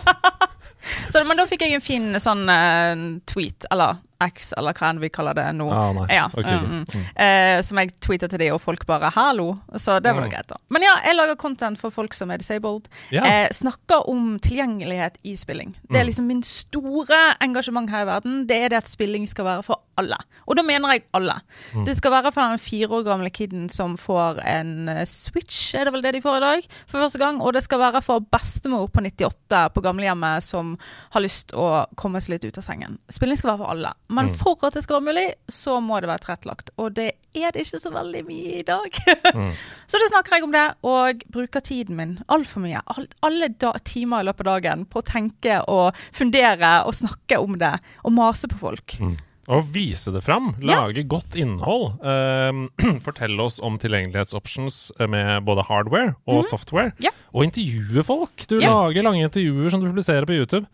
Så, 1.10 1.24
men 1.26 1.40
da 1.40 1.48
fikk 1.50 1.64
jeg 1.66 1.80
en 1.80 1.82
fin 1.82 2.12
sånn 2.22 2.44
uh, 2.46 3.06
tweet, 3.26 3.66
eller 3.74 3.98
X, 4.22 4.54
eller 4.58 4.74
hva 4.74 4.90
enn 4.90 5.00
vi 5.00 5.10
kaller 5.10 5.34
det 5.36 5.46
nå. 5.56 5.68
Ah. 5.72 6.06
Ja, 6.10 6.26
okay, 6.34 6.56
ok. 6.56 6.68
mm, 6.68 6.86
mm. 6.94 7.06
Eh, 7.16 7.62
som 7.62 7.78
jeg 7.78 7.92
tweeta 8.00 8.30
til 8.30 8.40
de, 8.40 8.50
og 8.54 8.62
folk 8.62 8.86
bare 8.86 9.12
'hallo'. 9.12 9.58
Så 9.78 10.00
det 10.02 10.14
var 10.16 10.22
Mm. 10.24 10.30
greit, 10.32 10.48
da. 10.48 10.56
Men 10.70 10.82
ja, 10.82 10.96
jeg 11.04 11.16
lager 11.16 11.36
content 11.36 11.78
for 11.78 11.90
folk 11.92 12.14
som 12.14 12.32
er 12.32 12.38
disabled. 12.38 12.88
Yeah. 13.12 13.46
Eh, 13.46 13.50
snakker 13.52 14.08
om 14.10 14.38
tilgjengelighet 14.40 15.18
i 15.24 15.36
spilling. 15.36 15.76
Det 15.90 15.98
er 15.98 16.04
Mm. 16.04 16.08
liksom 16.08 16.28
min 16.28 16.44
store 16.44 17.36
engasjement 17.42 17.90
her 17.90 18.02
i 18.04 18.06
verden. 18.06 18.48
Det 18.48 18.56
er 18.64 18.70
det 18.70 18.78
at 18.78 18.88
spilling 18.88 19.28
skal 19.28 19.46
være 19.46 19.64
for 19.64 19.80
alle. 19.98 20.18
Og 20.48 20.56
da 20.58 20.62
mener 20.64 20.90
jeg 20.92 21.04
alle. 21.14 21.42
Mm. 21.74 21.86
Det 21.86 21.96
skal 21.96 22.12
være 22.12 22.32
for 22.34 22.42
den 22.42 22.58
fire 22.60 22.88
år 22.90 23.04
gamle 23.04 23.30
kiden 23.30 23.70
som 23.70 23.98
får 23.98 24.40
en 24.46 24.90
eh, 24.90 25.06
Switch, 25.06 25.74
er 25.76 25.86
det 25.86 25.94
vel 25.94 26.02
det 26.02 26.14
de 26.14 26.22
får 26.22 26.38
i 26.38 26.40
dag, 26.40 26.68
for 26.88 27.00
første 27.00 27.18
gang. 27.20 27.42
Og 27.42 27.54
det 27.54 27.64
skal 27.64 27.80
være 27.80 28.02
for 28.04 28.20
bestemor 28.20 28.88
på 28.90 29.02
98 29.02 29.70
på 29.74 29.82
gamlehjemmet 29.82 30.44
som 30.44 30.78
har 31.12 31.22
lyst 31.22 31.54
å 31.54 31.86
komme 31.96 32.20
seg 32.22 32.30
litt 32.30 32.46
ut 32.46 32.58
av 32.58 32.64
sengen. 32.64 32.98
Spilling 33.10 33.38
skal 33.38 33.52
være 33.52 33.58
for 33.66 33.72
alle. 33.72 33.94
Men 34.08 34.28
Mm. 34.30 34.36
for 34.38 34.58
at 34.68 34.74
det 34.74 34.84
skal 34.84 35.02
være 35.02 35.14
mulig, 35.14 35.34
så 35.50 35.80
må 35.82 36.00
det 36.00 36.08
være 36.10 36.22
tilrettelagt. 36.26 36.70
Og 36.78 36.94
det 36.94 37.14
er 37.34 37.52
det 37.52 37.66
ikke 37.66 37.80
så 37.82 37.90
veldig 37.92 38.22
mye 38.28 38.60
i 38.60 38.64
dag. 38.64 38.92
Mm. 39.34 39.52
Så 39.90 39.98
da 39.98 40.08
snakker 40.12 40.36
jeg 40.38 40.44
om 40.44 40.52
det, 40.54 40.66
og 40.84 41.24
bruker 41.34 41.60
tiden 41.60 41.96
min 41.98 42.20
altfor 42.30 42.62
mye. 42.62 42.82
Alt, 42.86 43.16
alle 43.26 43.50
da, 43.50 43.72
timer 43.84 44.22
i 44.22 44.28
løpet 44.30 44.46
av 44.46 44.62
dagen 44.62 44.86
på 44.86 45.02
å 45.02 45.06
tenke 45.10 45.58
og 45.68 45.96
fundere 46.14 46.86
og 46.86 46.94
snakke 46.94 47.40
om 47.42 47.58
det. 47.58 47.80
Og 48.06 48.14
mase 48.14 48.48
på 48.48 48.60
folk. 48.62 48.98
Mm. 49.02 49.18
Og 49.48 49.68
vise 49.74 50.10
det 50.14 50.24
fram. 50.26 50.56
Ja. 50.62 50.86
Lage 50.86 51.04
godt 51.10 51.36
innhold. 51.38 51.98
Um, 52.06 52.70
fortelle 53.06 53.42
oss 53.42 53.60
om 53.60 53.78
tilgjengelighetsoptions 53.82 54.92
med 55.10 55.44
både 55.46 55.66
hardware 55.66 56.16
og 56.30 56.44
software. 56.46 56.94
Mhm. 56.96 57.06
Ja. 57.10 57.12
Og 57.34 57.44
intervjue 57.50 58.04
folk. 58.06 58.46
Du 58.50 58.60
Ja. 58.60 58.70
lager 58.74 59.04
lange 59.04 59.26
intervjuer 59.26 59.70
som 59.74 59.82
du 59.82 59.90
publiserer 59.92 60.26
på 60.26 60.34
YouTube. 60.38 60.66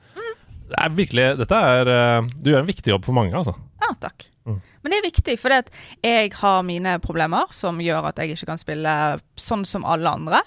Det 0.71 0.79
er 0.79 0.97
virkelig, 0.97 1.29
dette 1.41 1.63
er, 1.75 1.89
uh, 1.91 2.29
Du 2.39 2.51
gjør 2.53 2.63
en 2.63 2.69
viktig 2.71 2.93
jobb 2.93 3.07
for 3.07 3.17
mange, 3.17 3.35
altså. 3.35 3.57
Ja, 3.81 3.91
takk. 3.99 4.27
Mm. 4.45 4.57
Men 4.81 4.93
det 4.93 4.97
er 4.97 5.05
viktig, 5.05 5.33
for 5.37 5.53
jeg 5.53 6.31
har 6.33 6.63
mine 6.65 6.95
problemer 7.01 7.51
som 7.53 7.77
gjør 7.81 8.07
at 8.09 8.17
jeg 8.17 8.33
ikke 8.33 8.47
kan 8.49 8.57
spille 8.61 8.93
sånn 9.37 9.65
som 9.69 9.83
alle 9.85 10.09
andre. 10.09 10.39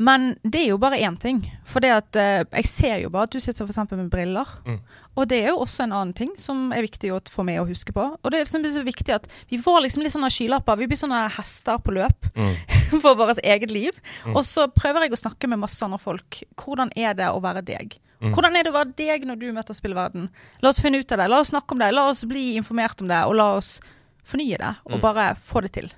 Men 0.00 0.30
det 0.42 0.62
er 0.62 0.70
jo 0.70 0.78
bare 0.80 1.00
én 1.04 1.18
ting. 1.20 1.42
For 1.68 1.84
det 1.84 1.90
at 1.92 2.16
eh, 2.20 2.44
jeg 2.62 2.70
ser 2.70 3.02
jo 3.02 3.10
bare 3.12 3.28
at 3.28 3.34
du 3.34 3.40
sitter 3.42 3.66
for 3.66 3.72
eksempel 3.74 4.00
med 4.00 4.08
briller. 4.12 4.48
Mm. 4.64 4.78
Og 5.20 5.28
det 5.28 5.42
er 5.42 5.52
jo 5.52 5.60
også 5.66 5.84
en 5.84 5.92
annen 5.92 6.14
ting 6.16 6.32
som 6.40 6.72
er 6.72 6.86
viktig 6.86 7.12
å 7.12 7.20
få 7.30 7.44
med 7.46 7.60
og 7.60 7.68
huske 7.72 7.92
på. 7.94 8.06
Og 8.16 8.32
det 8.32 8.40
er 8.40 8.46
liksom 8.46 8.64
så 8.72 8.84
viktig 8.86 9.16
at 9.16 9.28
vi 9.52 9.60
får 9.60 9.84
liksom 9.84 10.04
litt 10.04 10.16
sånne 10.16 10.32
skylapper. 10.32 10.80
Vi 10.80 10.88
blir 10.90 11.00
sånne 11.00 11.26
hester 11.36 11.80
på 11.84 11.96
løp 11.98 12.30
Mm. 12.34 12.54
for 13.04 13.14
vårt 13.14 13.38
eget 13.44 13.70
liv. 13.70 13.92
Mm. 14.24 14.34
Og 14.34 14.42
så 14.48 14.64
prøver 14.72 15.06
jeg 15.06 15.14
å 15.14 15.20
snakke 15.20 15.48
med 15.50 15.60
masse 15.60 15.84
andre 15.84 16.00
folk. 16.02 16.40
Hvordan 16.58 16.90
er 16.98 17.14
det 17.18 17.28
å 17.30 17.42
være 17.44 17.62
deg? 17.62 17.98
Mm. 18.20 18.32
Hvordan 18.32 18.56
er 18.56 18.62
det 18.62 18.72
å 18.72 18.76
være 18.78 18.94
deg 18.96 19.24
når 19.26 19.38
du 19.40 19.52
møter 19.52 19.74
spillverden? 19.74 20.28
La 20.62 20.68
oss 20.70 20.80
finne 20.80 20.98
ut 20.98 21.12
av 21.12 21.18
det. 21.18 21.28
La 21.30 21.40
oss 21.40 21.50
snakke 21.50 21.72
om 21.72 21.78
det. 21.78 21.92
La 21.94 22.08
oss 22.08 22.24
bli 22.24 22.54
informert 22.56 23.00
om 23.02 23.08
det, 23.08 23.24
og 23.26 23.34
la 23.34 23.48
oss 23.56 23.80
fornye 24.24 24.56
det. 24.58 24.76
Og 24.86 24.92
Mm. 24.98 25.00
bare 25.02 25.34
få 25.36 25.60
det 25.62 25.72
til. 25.72 25.90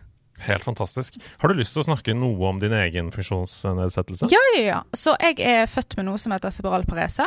Helt 0.44 0.64
fantastisk. 0.64 1.16
Har 1.40 1.48
du 1.48 1.56
lyst 1.58 1.72
til 1.74 1.82
å 1.82 1.86
snakke 1.86 2.14
noe 2.16 2.50
om 2.50 2.58
din 2.60 2.74
egen 2.76 3.08
funksjonsnedsettelse? 3.14 4.28
Ja, 4.32 4.42
ja, 4.54 4.62
ja. 4.62 4.80
Så 4.96 5.16
jeg 5.22 5.40
er 5.40 5.68
født 5.70 5.96
med 5.96 6.08
noe 6.10 6.20
som 6.20 6.34
heter 6.34 6.52
cerebral 6.52 6.84
parese. 6.88 7.24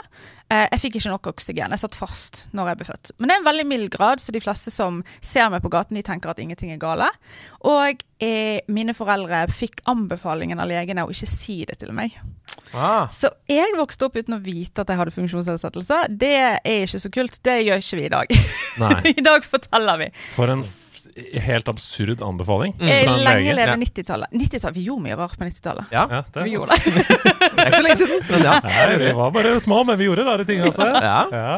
Eh, 0.50 0.68
jeg 0.75 0.82
fikk 0.84 1.00
ikke 1.00 1.13
nok 1.16 1.32
oksygen. 1.34 1.74
Jeg 1.74 1.82
satt 1.82 1.98
fast 1.98 2.44
når 2.58 2.72
jeg 2.72 2.80
ble 2.80 2.89
født. 2.92 3.13
Men 3.18 3.30
det 3.30 3.36
er 3.36 3.42
en 3.42 3.50
veldig 3.50 3.68
mild 3.70 3.89
grad, 3.94 4.22
så 4.22 4.36
de 4.36 4.44
fleste 4.44 4.74
som 4.74 5.01
ser 5.25 5.50
meg 5.54 5.63
på 5.66 5.72
gaten, 5.74 5.98
de 5.98 6.06
tenker 6.06 6.32
at 6.32 6.42
ingenting 6.42 6.74
er 6.74 6.82
gale. 6.82 7.10
Og 7.66 8.04
jeg, 8.20 8.62
mine 8.70 8.94
foreldre 8.98 9.46
fikk 9.54 9.82
anbefalingen 9.89 10.60
av 10.62 10.70
legene 10.70 11.06
å 11.08 11.13
ikke 11.13 11.30
si 11.30 11.62
det 11.70 11.80
til 11.82 11.94
meg. 11.96 12.18
Ah. 12.74 13.08
Så 13.10 13.32
jeg 13.50 13.74
vokste 13.78 14.06
opp 14.06 14.18
uten 14.20 14.38
å 14.38 14.44
vite 14.44 14.84
at 14.84 14.92
jeg 14.92 15.00
hadde 15.00 15.16
funksjonsnedsettelse. 15.16 16.04
Det 16.13 16.36
er 16.38 16.84
ikke 16.86 17.01
så 17.01 17.13
kult. 17.13 17.39
Det 17.46 17.58
gjør 17.63 17.82
ikke 17.82 18.01
vi 18.01 18.06
i 18.06 18.13
dag. 18.13 18.36
I 19.18 19.25
dag 19.25 19.48
forteller 19.48 20.04
vi. 20.04 20.12
For 20.36 20.51
en 20.54 20.66
helt 21.45 21.67
absurd 21.71 22.21
anbefaling. 22.25 22.75
Mm. 22.79 23.11
Lenge 23.23 23.55
leve 23.57 23.75
90-tallet. 23.83 24.31
90-tallet, 24.31 24.77
Vi 24.77 24.85
gjorde 24.88 25.05
mye 25.05 25.17
rart 25.19 25.38
på 25.38 25.47
90-tallet. 25.47 25.91
Ja, 25.91 26.05
Ja, 26.09 26.21
det 26.33 26.39
er 26.41 26.47
Vi 26.47 26.55
gjorde 26.55 26.77
det. 26.77 26.93
det 26.95 27.65
er 27.65 27.67
ikke 27.67 27.75
så 27.75 27.83
lenge 27.88 27.99
siden, 28.03 28.23
men 28.29 28.47
ja. 28.47 28.55
Nei, 28.65 28.97
vi 29.03 29.11
var 29.19 29.35
bare 29.35 29.53
små, 29.59 29.83
men 29.88 29.99
vi 29.99 30.09
gjorde 30.09 30.25
rare 30.27 30.47
ting 30.47 30.63
også. 30.65 30.89
Ja. 30.95 31.19
Ja. 31.33 31.53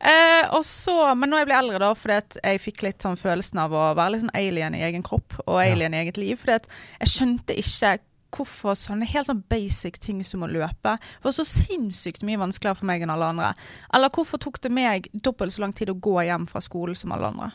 Eh, 0.00 0.44
og 0.56 0.64
så, 0.66 0.98
men 1.18 1.32
når 1.32 1.42
jeg 1.42 1.50
ble 1.50 1.58
eldre, 1.62 1.80
da, 1.82 1.94
fordi 1.98 2.20
at 2.20 2.38
jeg 2.42 2.62
fikk 2.62 2.84
litt 2.86 3.06
sånn 3.06 3.18
følelsen 3.20 3.62
av 3.62 3.74
å 3.74 3.88
være 3.98 4.14
litt 4.14 4.24
sånn 4.26 4.36
alien 4.38 4.76
i 4.78 4.84
egen 4.86 5.04
kropp 5.06 5.40
og 5.46 5.58
alien 5.62 5.96
i 5.96 6.04
eget 6.04 6.20
liv. 6.20 6.38
Fordi 6.40 6.60
at 6.60 6.70
jeg 7.00 7.14
skjønte 7.14 7.58
ikke 7.58 7.98
hvorfor 8.34 8.76
sånne 8.78 9.08
helt 9.10 9.26
sånn 9.28 9.42
basic 9.50 9.98
ting 10.02 10.20
som 10.26 10.44
å 10.46 10.50
løpe 10.50 10.96
var 11.00 11.34
så 11.34 11.46
sinnssykt 11.46 12.24
mye 12.26 12.40
vanskeligere 12.40 12.78
for 12.78 12.90
meg 12.90 13.02
enn 13.04 13.12
alle 13.14 13.30
andre. 13.32 13.50
Eller 13.94 14.12
hvorfor 14.14 14.40
tok 14.42 14.60
det 14.62 14.72
meg 14.74 15.10
dobbelt 15.12 15.54
så 15.54 15.64
lang 15.64 15.74
tid 15.76 15.90
å 15.92 15.98
gå 15.98 16.20
hjem 16.28 16.46
fra 16.50 16.62
skolen 16.64 16.98
som 16.98 17.14
alle 17.16 17.32
andre. 17.32 17.50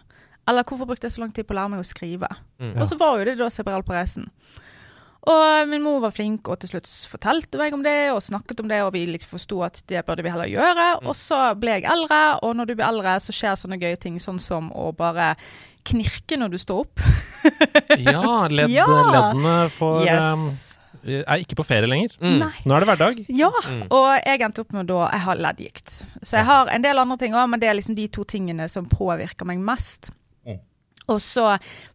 Eller 0.48 0.64
hvorfor 0.64 0.86
brukte 0.86 1.08
jeg 1.08 1.16
så 1.16 1.22
lang 1.24 1.34
tid 1.34 1.48
på 1.48 1.56
å 1.56 1.58
lære 1.60 1.74
meg 1.74 1.82
å 1.82 1.88
skrive. 1.88 2.30
Mm. 2.62 2.76
Og 2.78 2.88
så 2.88 2.98
var 3.00 3.18
jo 3.20 3.26
det 3.26 3.38
da 3.40 3.48
reisen. 3.98 4.28
Og 5.26 5.68
min 5.72 5.82
mor 5.82 6.04
var 6.04 6.14
flink 6.14 6.46
og 6.54 6.60
til 6.62 6.70
slutt 6.70 6.90
fortalte 7.10 7.58
meg 7.58 7.74
om 7.74 7.82
det 7.86 8.12
og 8.14 8.22
snakket 8.22 8.60
om 8.62 8.68
det, 8.70 8.84
og 8.86 8.92
vi 8.94 9.08
forsto 9.26 9.64
at 9.66 9.80
det 9.90 10.04
burde 10.06 10.22
vi 10.22 10.30
heller 10.30 10.52
gjøre. 10.52 10.86
Og 11.02 11.16
så 11.18 11.40
ble 11.58 11.80
jeg 11.80 11.88
eldre, 11.90 12.20
og 12.46 12.54
når 12.60 12.70
du 12.70 12.76
blir 12.76 12.86
eldre, 12.86 13.16
så 13.24 13.34
skjer 13.34 13.58
sånne 13.58 13.80
gøye 13.82 13.98
ting, 13.98 14.20
sånn 14.22 14.38
som 14.44 14.70
å 14.78 14.92
bare 14.94 15.32
knirke 15.86 16.38
når 16.38 16.54
du 16.54 16.60
står 16.62 16.86
opp. 16.86 17.02
Ja, 18.02 18.48
ledd, 18.50 18.72
Ja. 18.74 18.86
leddene 18.90 19.56
får 19.70 20.08
um, 20.10 20.46
er 21.06 21.42
ikke 21.44 21.58
på 21.60 21.66
ferie 21.68 21.90
lenger. 21.90 22.16
Mm. 22.22 22.42
Nå 22.66 22.76
er 22.76 22.82
det 22.86 22.88
hverdag. 22.90 23.20
Ja, 23.30 23.52
Mm. 23.66 23.84
og 23.94 24.08
jeg 24.26 24.42
endte 24.42 24.62
opp 24.62 24.74
med 24.74 24.88
da 24.90 25.10
Jeg 25.12 25.22
har 25.22 25.36
leddgikt. 25.36 26.04
Så 26.22 26.38
jeg 26.38 26.46
har 26.46 26.68
en 26.74 26.82
del 26.82 26.98
andre 27.02 27.18
ting 27.18 27.34
òg, 27.34 27.50
men 27.50 27.60
det 27.60 27.70
er 27.70 27.78
liksom 27.78 27.96
de 27.98 28.08
to 28.08 28.24
tingene 28.24 28.70
som 28.70 28.86
påvirker 28.90 29.46
meg 29.46 29.60
mest. 29.60 30.10
Mm. 31.06 31.14
Og 31.14 31.22
så, 31.22 31.46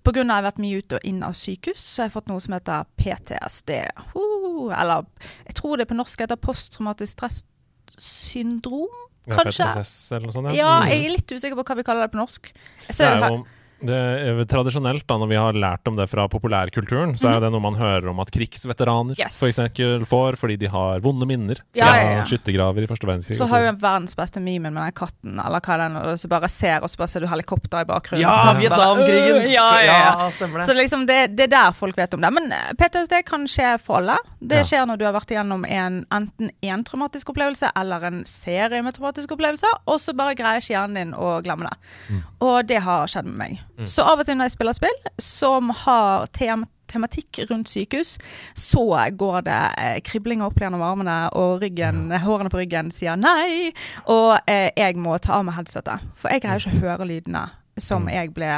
på 0.07 0.15
grunn 0.15 0.31
av 0.31 0.39
at 0.39 0.41
jeg 0.41 0.45
har 0.45 0.49
vært 0.51 0.63
mye 0.65 0.81
ute 0.81 0.99
og 1.01 1.07
inn 1.11 1.23
av 1.27 1.37
sykehus, 1.37 1.83
så 1.83 2.03
har 2.03 2.11
jeg 2.11 2.17
fått 2.17 2.31
noe 2.31 2.41
som 2.41 2.55
heter 2.57 2.89
PTSD. 3.01 3.71
Uh, 4.15 4.71
eller 4.71 5.07
jeg 5.49 5.57
tror 5.59 5.81
det 5.81 5.89
på 5.91 5.99
norsk 5.99 6.23
heter 6.25 6.41
posttraumatisk 6.41 7.19
stressyndrom, 7.19 8.99
Ja, 9.29 9.37
kanskje. 9.37 9.67
PTSS 9.67 10.13
eller 10.17 10.27
noe 10.31 10.35
sånt. 10.35 10.53
Ja, 10.55 10.69
ja, 10.81 10.91
jeg 10.91 11.05
er 11.05 11.17
litt 11.19 11.33
usikker 11.35 11.59
på 11.59 11.67
hva 11.69 11.77
vi 11.81 11.87
kaller 11.87 12.07
det 12.07 12.15
på 12.15 12.23
norsk. 12.23 12.53
Jeg 12.55 12.87
Det 12.87 12.97
ser 12.97 13.11
er 13.11 13.19
det 13.19 13.27
her. 13.29 13.43
Jo 13.83 13.87
det 13.89 14.45
er 14.45 14.45
tradisjonelt, 14.51 15.07
da, 15.09 15.17
når 15.19 15.29
vi 15.31 15.37
har 15.41 15.53
lært 15.57 15.89
om 15.89 15.97
det 15.97 16.07
fra 16.11 16.27
populærkulturen, 16.29 17.17
så 17.19 17.31
er 17.37 17.41
det 17.41 17.51
noe 17.53 17.61
man 17.65 17.75
hører 17.79 18.09
om 18.13 18.21
at 18.21 18.31
krigsveteraner. 18.35 19.17
Yes. 19.19 19.39
for 19.41 19.49
eksempel 19.49 20.05
får 20.09 20.37
fordi 20.41 20.57
de 20.61 20.69
har 20.73 21.01
vonde 21.01 21.27
minner 21.27 21.57
fra 21.63 21.79
Ja, 21.81 21.91
ja, 21.97 22.11
ja. 22.19 22.25
skyttergraver 22.29 22.85
i 22.85 22.87
første 22.91 23.07
verdenskrig. 23.09 23.37
Så 23.39 23.47
har 23.51 23.61
jo 23.65 23.71
den 23.73 23.81
verdens 23.81 24.15
beste 24.19 24.41
memen 24.41 24.75
med 24.75 24.83
den 24.85 24.93
katten, 24.93 25.39
eller 25.41 25.61
hva 25.61 25.75
er 25.75 25.83
den, 25.87 25.97
og 25.97 26.19
så 26.21 26.29
bare 26.29 26.49
ser, 26.49 26.83
og 26.83 26.91
så 26.91 27.01
bare 27.01 27.09
ser 27.09 27.21
du 27.25 27.29
helikopter 27.31 27.81
i 27.85 27.89
bakgrunnen. 27.89 28.23
Ja, 28.25 28.53
Vietnamkrigen! 28.61 29.37
«Øh», 29.43 29.51
Ja, 29.51 29.69
ja, 29.83 29.97
ja. 30.05 30.31
stemmer 30.31 30.59
det. 30.61 30.67
Så 30.67 30.75
liksom 30.77 31.07
det, 31.07 31.37
det 31.37 31.49
er 31.49 31.53
der 31.57 31.73
folk 31.73 31.97
vet 31.97 32.15
om 32.15 32.21
det. 32.21 32.31
Men 32.33 32.53
eh, 32.53 32.73
PTSD 32.79 33.23
kan 33.27 33.47
skje 33.51 33.79
for 33.81 34.01
alle. 34.01 34.17
Det 34.41 34.61
Ja. 34.61 34.63
skjer 34.65 34.87
når 34.87 34.99
du 35.01 35.05
har 35.05 35.13
vært 35.17 35.31
igjennom 35.33 35.65
en, 35.69 36.05
enten 36.13 36.51
en 36.63 36.85
traumatisk 36.85 37.31
opplevelse 37.31 37.71
eller 37.77 38.05
en 38.07 38.25
serie 38.25 38.83
med 38.83 38.95
traumatiske 38.95 39.33
opplevelser, 39.35 39.81
og 39.87 39.99
så 40.01 40.15
bare 40.17 40.35
greier 40.35 40.61
ikke 40.61 40.75
hjernen 40.77 40.95
din 40.95 41.15
å 41.15 41.41
glemme 41.43 41.69
det. 41.71 41.77
Mm. 42.11 42.23
Og 42.41 42.67
det 42.67 42.81
har 42.85 43.07
skjedd 43.11 43.25
med 43.27 43.37
meg. 43.41 43.59
Så 43.89 44.05
av 44.05 44.21
og 44.21 44.27
til 44.27 44.37
når 44.37 44.51
jeg 44.51 44.57
spiller 44.59 44.77
spill 44.77 45.01
som 45.23 45.71
har 45.85 46.27
tem 46.37 46.67
tematikk 46.91 47.39
rundt 47.51 47.69
sykehus, 47.71 48.17
så 48.59 48.83
går 49.15 49.45
det 49.47 49.59
eh, 49.79 50.01
kriblinger 50.03 50.49
opp 50.49 50.59
gjennom 50.59 50.83
armene, 50.83 51.29
og 51.39 51.61
ryggen, 51.63 52.11
hårene 52.11 52.51
på 52.51 52.59
ryggen 52.59 52.91
sier 52.91 53.15
nei, 53.15 53.71
og 54.11 54.41
eh, 54.51 54.73
jeg 54.75 54.97
må 54.99 55.15
ta 55.23 55.37
av 55.39 55.45
meg 55.47 55.55
headsetet. 55.55 56.03
For 56.19 56.35
jeg 56.35 56.43
greier 56.43 56.59
ikke 56.59 56.81
å 56.81 56.83
høre 56.89 57.07
lydene 57.07 57.45
som 57.79 58.03
Mm. 58.03 58.11
jeg 58.13 58.35
ble 58.35 58.49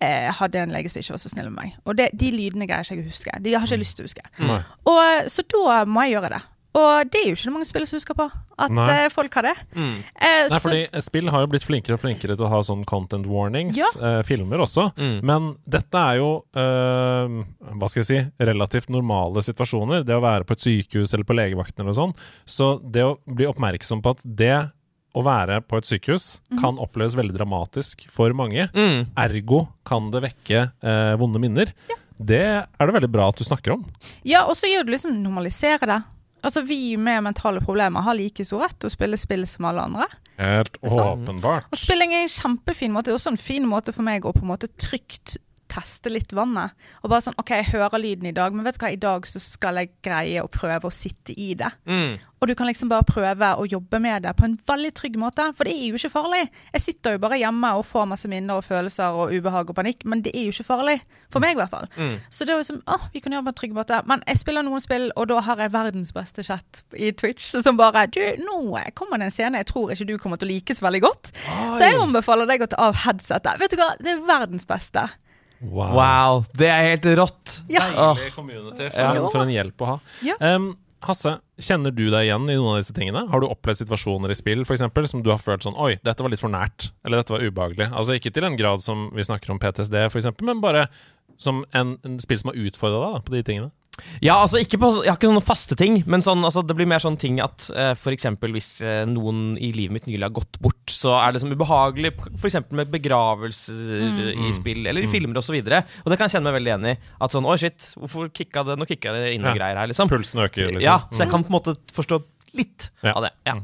eh, 0.00 0.32
hadde 0.34 0.58
en 0.60 0.74
lege 0.74 0.90
som 0.90 1.00
ikke 1.00 1.14
var 1.14 1.22
så 1.22 1.30
snill 1.30 1.46
med 1.50 1.56
meg. 1.62 1.76
Og 1.86 1.96
det, 1.96 2.10
de 2.12 2.32
lydene 2.34 2.66
greier 2.66 2.82
ikke 2.82 2.96
jeg 2.98 3.06
å 3.06 3.08
huske. 3.14 3.38
De 3.40 3.54
har 3.54 3.64
ikke 3.64 3.78
lyst 3.80 3.96
til 3.96 4.04
å 4.04 4.10
huske. 4.10 4.26
Og, 4.84 5.30
så 5.30 5.46
da 5.46 5.84
må 5.86 6.02
jeg 6.04 6.16
gjøre 6.16 6.34
det. 6.34 6.42
Og 6.76 7.08
det 7.08 7.22
er 7.22 7.30
jo 7.30 7.36
ikke 7.38 7.48
det 7.48 7.52
mange 7.54 7.68
spill 7.68 7.86
som 7.88 7.96
husker 7.96 8.16
på, 8.18 8.26
at 8.60 8.72
Nei. 8.76 8.86
eh, 8.92 9.06
folk 9.12 9.32
har 9.38 9.46
det. 9.48 9.54
Mm. 9.72 9.94
Eh, 10.12 10.42
Nei, 10.50 10.50
så, 10.52 10.60
fordi 10.66 11.02
spill 11.06 11.30
har 11.32 11.44
jo 11.46 11.50
blitt 11.54 11.64
flinkere 11.64 11.96
og 11.96 12.02
flinkere 12.02 12.36
til 12.36 12.44
å 12.44 12.50
ha 12.52 12.60
sånn 12.66 12.84
content 12.88 13.26
warnings, 13.30 13.78
Ja. 13.78 13.88
eh, 13.96 14.20
filmer 14.28 14.60
også. 14.66 14.90
Mm. 15.00 15.18
Men 15.24 15.48
dette 15.64 16.02
er 16.12 16.20
jo 16.20 16.30
eh, 16.52 17.36
hva 17.72 17.88
skal 17.88 18.02
jeg 18.02 18.08
si, 18.10 18.20
relativt 18.44 18.90
normale 18.92 19.40
situasjoner. 19.46 20.04
Det 20.04 20.16
å 20.16 20.22
være 20.24 20.44
på 20.44 20.52
et 20.56 20.64
sykehus 20.66 21.14
eller 21.16 21.24
på 21.28 21.36
legevakten 21.38 21.84
eller 21.86 21.96
sånn. 21.96 22.16
Så 22.44 22.74
det 22.84 23.04
å 23.06 23.16
bli 23.24 23.48
oppmerksom 23.48 24.02
på 24.04 24.12
at 24.16 24.24
det 24.24 24.56
å 25.16 25.22
være 25.24 25.62
på 25.64 25.78
et 25.80 25.86
sykehus 25.88 26.42
mm. 26.52 26.58
kan 26.60 26.76
oppleves 26.82 27.14
veldig 27.16 27.32
dramatisk 27.38 28.04
for 28.12 28.34
mange. 28.36 28.68
Mm. 28.76 29.06
Ergo 29.16 29.62
kan 29.88 30.10
det 30.12 30.26
vekke 30.26 30.66
eh, 30.82 31.14
vonde 31.16 31.40
minner. 31.40 31.72
Det 32.16 32.42
er 32.44 32.88
det 32.88 32.94
veldig 32.96 33.10
bra 33.12 33.30
at 33.32 33.40
du 33.40 33.44
snakker 33.44 33.74
om. 33.76 33.86
ja, 34.24 34.44
og 34.48 34.56
så 34.56 34.68
gjør 34.68 34.84
du 34.84 34.92
liksom 34.92 35.16
normalisere 35.22 35.88
det. 35.88 35.98
Altså 36.46 36.62
Vi 36.62 36.96
med 36.96 37.24
mentale 37.26 37.60
problemer 37.64 38.04
har 38.06 38.14
like 38.14 38.44
stor 38.46 38.62
rett 38.62 38.78
til 38.78 38.90
å 38.90 38.94
spille 38.94 39.18
spill 39.18 39.42
som 39.50 39.66
alle 39.66 39.82
andre. 39.88 40.06
Helt 40.38 40.76
åpenbart. 40.84 41.66
Og 41.72 41.80
spilling 41.80 42.12
er 42.14 42.26
en 42.26 42.32
kjempefin 42.32 42.92
måte. 42.94 43.08
Det 43.08 43.16
er 43.16 43.18
også 43.18 43.32
en 43.34 43.40
fin 43.40 43.66
måte 43.66 43.94
for 43.96 44.06
meg 44.06 44.26
å 44.28 44.34
på 44.36 44.44
en 44.44 44.52
måte 44.52 44.70
trygt 44.78 45.38
teste 45.70 46.12
litt 46.12 46.32
vannet. 46.36 46.74
Og 47.02 47.10
bare 47.12 47.24
sånn 47.24 47.36
OK, 47.40 47.52
jeg 47.58 47.70
hører 47.72 48.00
lyden 48.02 48.30
i 48.30 48.34
dag, 48.36 48.54
men 48.54 48.66
vet 48.66 48.78
du 48.78 48.84
hva, 48.84 48.92
i 48.94 49.00
dag 49.00 49.26
så 49.28 49.42
skal 49.42 49.80
jeg 49.80 49.92
greie 50.04 50.42
å 50.42 50.50
prøve 50.52 50.88
å 50.88 50.94
sitte 50.94 51.34
i 51.36 51.52
det. 51.58 51.70
Mm. 51.88 52.16
Og 52.40 52.50
du 52.50 52.54
kan 52.58 52.68
liksom 52.68 52.90
bare 52.92 53.06
prøve 53.08 53.48
å 53.56 53.64
jobbe 53.66 54.00
med 54.02 54.26
det 54.26 54.34
på 54.36 54.44
en 54.46 54.56
veldig 54.68 54.92
trygg 54.96 55.16
måte, 55.20 55.48
for 55.56 55.68
det 55.68 55.74
er 55.74 55.86
jo 55.88 55.98
ikke 55.98 56.12
farlig. 56.12 56.42
Jeg 56.74 56.84
sitter 56.84 57.16
jo 57.16 57.22
bare 57.24 57.38
hjemme 57.40 57.72
og 57.78 57.86
får 57.88 58.08
masse 58.10 58.30
minner 58.30 58.60
og 58.60 58.66
følelser 58.66 59.16
og 59.16 59.32
ubehag 59.32 59.72
og 59.72 59.78
panikk, 59.78 60.04
men 60.08 60.22
det 60.24 60.34
er 60.36 60.48
jo 60.48 60.54
ikke 60.54 60.68
farlig. 60.68 60.98
For 61.32 61.42
meg, 61.42 61.56
i 61.56 61.60
hvert 61.60 61.72
fall. 61.72 61.88
Mm. 61.96 62.14
Så 62.30 62.46
det 62.46 62.54
er 62.54 62.60
jo 62.60 62.68
som, 62.68 62.82
åh, 62.92 63.08
vi 63.14 63.22
kan 63.24 63.34
gjøre 63.34 63.42
det 63.42 63.48
på 63.48 63.54
en 63.54 63.60
trygg 63.62 63.76
måte. 63.76 64.00
Men 64.06 64.22
jeg 64.28 64.42
spiller 64.42 64.66
noen 64.66 64.84
spill, 64.84 65.08
og 65.16 65.30
da 65.32 65.40
har 65.48 65.64
jeg 65.64 65.74
verdens 65.74 66.12
beste 66.16 66.44
chat 66.46 66.82
i 66.94 67.10
Twitch, 67.16 67.48
som 67.64 67.78
bare 67.80 68.06
Du, 68.12 68.20
nå 68.42 68.60
kommer 68.94 69.18
det 69.18 69.30
en 69.30 69.34
scene 69.34 69.60
jeg 69.60 69.70
tror 69.70 69.90
ikke 69.92 70.06
du 70.08 70.16
kommer 70.20 70.38
til 70.40 70.48
å 70.48 70.52
like 70.52 70.76
så 70.76 70.84
veldig 70.86 71.02
godt. 71.02 71.32
Så 71.74 71.88
jeg 71.88 71.98
anbefaler 72.00 72.48
deg 72.48 72.64
å 72.64 72.70
ta 72.70 72.78
av 72.88 73.00
headsetet. 73.06 73.58
Vet 73.60 73.74
du 73.74 73.80
hva, 73.80 73.94
det 73.98 74.12
er 74.14 74.26
verdens 74.28 74.68
beste. 74.68 75.08
Wow. 75.60 75.92
Wow, 75.96 76.42
det 76.56 76.68
er 76.68 76.90
helt 76.90 77.06
rått. 77.16 77.60
Ja. 77.72 77.86
Deilig 78.14 78.34
community. 78.34 78.90
For, 78.90 79.00
Ja. 79.00 79.28
for 79.32 79.42
en 79.42 79.52
hjelp 79.54 79.80
å 79.86 79.86
ha. 79.94 80.00
Ja. 80.26 80.36
Um, 80.40 80.74
Hasse, 81.06 81.36
kjenner 81.60 81.92
du 81.94 82.06
deg 82.10 82.24
igjen 82.26 82.48
i 82.50 82.54
noen 82.56 82.72
av 82.74 82.78
disse 82.80 82.94
tingene? 82.96 83.26
Har 83.30 83.40
du 83.40 83.46
opplevd 83.46 83.78
situasjoner 83.84 84.32
i 84.32 84.36
spill 84.38 84.64
for 84.64 84.74
eksempel, 84.74 85.06
som 85.08 85.22
du 85.22 85.28
har 85.30 85.38
følt 85.38 85.62
sånn 85.62 85.76
Oi, 85.78 85.98
dette 86.02 86.24
var 86.24 86.32
litt 86.32 86.40
for 86.42 86.50
nært. 86.50 86.90
Eller 87.04 87.20
dette 87.20 87.34
var 87.36 87.44
ubehagelig. 87.44 87.90
Altså 87.92 88.16
ikke 88.16 88.32
til 88.34 88.44
en 88.48 88.56
grad 88.58 88.82
som 88.82 89.10
vi 89.14 89.22
snakker 89.22 89.52
om 89.54 89.60
PTSD, 89.62 89.94
for 90.10 90.18
eksempel, 90.18 90.48
men 90.48 90.60
bare 90.64 90.86
som 91.38 91.64
en, 91.76 91.98
en 92.04 92.18
spill 92.18 92.40
som 92.40 92.50
har 92.50 92.56
utfordra 92.58 92.96
deg 93.04 93.14
da, 93.18 93.20
på 93.28 93.34
de 93.36 93.42
tingene. 93.46 93.70
Ja, 94.24 94.36
altså 94.42 94.60
på, 94.60 94.88
Jeg 95.04 95.10
har 95.10 95.16
ikke 95.18 95.30
sånne 95.30 95.44
faste 95.44 95.76
ting, 95.78 95.98
men 96.06 96.22
sånn, 96.24 96.44
altså, 96.44 96.62
det 96.66 96.76
blir 96.76 96.88
mer 96.88 97.02
sånn 97.02 97.18
ting 97.20 97.38
at 97.44 97.68
uh, 97.72 97.92
for 97.98 98.14
eksempel 98.16 98.52
hvis 98.56 98.68
uh, 98.84 99.04
noen 99.08 99.56
i 99.56 99.70
livet 99.76 99.94
mitt 99.96 100.08
nylig 100.10 100.26
har 100.28 100.34
gått 100.36 100.58
bort, 100.62 100.84
så 100.92 101.14
er 101.20 101.32
det 101.34 101.42
som 101.42 101.52
ubehagelig, 101.52 102.12
f.eks. 102.36 102.58
med 102.76 102.92
begravelser 102.92 104.36
i 104.36 104.52
spill 104.56 104.84
eller 104.86 105.06
i 105.06 105.10
filmer 105.10 105.40
osv. 105.40 105.56
Og, 105.56 105.70
så 105.72 105.82
og 106.04 106.12
det 106.12 106.18
kan 106.20 106.28
jeg 106.28 106.36
kjenne 106.36 106.50
meg 106.50 106.58
veldig 106.60 106.72
igjen 106.72 106.88
i. 106.92 106.96
At 107.24 107.36
sånn, 107.36 107.48
oi 107.48 107.56
shit, 107.60 107.90
hvorfor 108.00 108.30
kicka 108.36 108.66
det, 108.68 108.78
nå 108.80 108.88
kicka 108.88 109.14
det 109.16 109.34
inn 109.34 109.44
noen 109.44 109.54
Ja. 109.54 109.60
greier 109.62 109.80
her, 109.82 109.90
liksom. 109.92 110.10
Pulsen 110.12 110.44
øker, 110.44 110.72
liksom. 110.76 110.86
Ja, 110.86 110.98
Så 111.12 111.24
jeg 111.24 111.32
kan 111.32 111.44
på 111.46 111.52
en 111.52 111.58
måte 111.58 111.76
forstå 111.96 112.22
litt 112.56 112.90
Ja. 113.02 113.12
av 113.16 113.22
det. 113.28 113.32
Ja. 113.46 113.60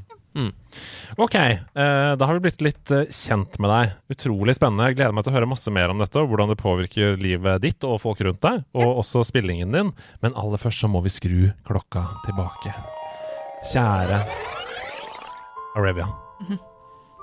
Ok, 1.21 1.35
eh, 1.37 2.13
da 2.17 2.27
har 2.29 2.39
vi 2.39 2.45
blitt 2.47 2.65
litt 2.65 2.93
eh, 2.95 3.05
kjent 3.13 3.59
med 3.63 3.73
deg. 3.73 3.93
Utrolig 4.15 4.57
spennende. 4.57 4.89
Jeg 4.91 4.99
gleder 5.01 5.17
meg 5.17 5.27
til 5.27 5.35
å 5.35 5.37
høre 5.37 5.51
masse 5.51 5.75
mer 5.75 5.93
om 5.93 6.01
dette, 6.03 6.21
og 6.21 6.33
hvordan 6.33 6.53
det 6.53 6.59
påvirker 6.63 7.21
livet 7.21 7.63
ditt 7.65 7.85
og 7.89 8.01
folk 8.03 8.23
rundt 8.25 8.43
deg, 8.45 8.65
og 8.79 9.03
også 9.05 9.25
spillingen 9.29 9.77
din. 9.77 9.93
Men 10.25 10.37
aller 10.39 10.61
først 10.63 10.85
så 10.85 10.91
må 10.91 11.05
vi 11.05 11.13
skru 11.13 11.39
klokka 11.69 12.07
tilbake. 12.27 12.75
Kjære 13.73 14.23
Arabia. 15.79 16.09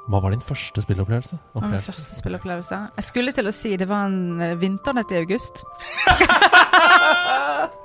Hva 0.09 0.23
var 0.23 0.33
din 0.33 0.41
første 0.41 0.81
spilleopplevelse? 0.81 1.37
Var 1.53 1.67
min 1.67 1.83
første 1.85 2.17
spilleopplevelse? 2.17 2.79
Jeg 2.97 3.05
skulle 3.05 3.33
til 3.35 3.49
å 3.49 3.53
si 3.53 3.75
det 3.77 3.89
var 3.89 4.07
en 4.09 4.41
eh, 4.41 4.55
vinternett 4.57 5.13
i 5.13 5.21
august. 5.21 5.61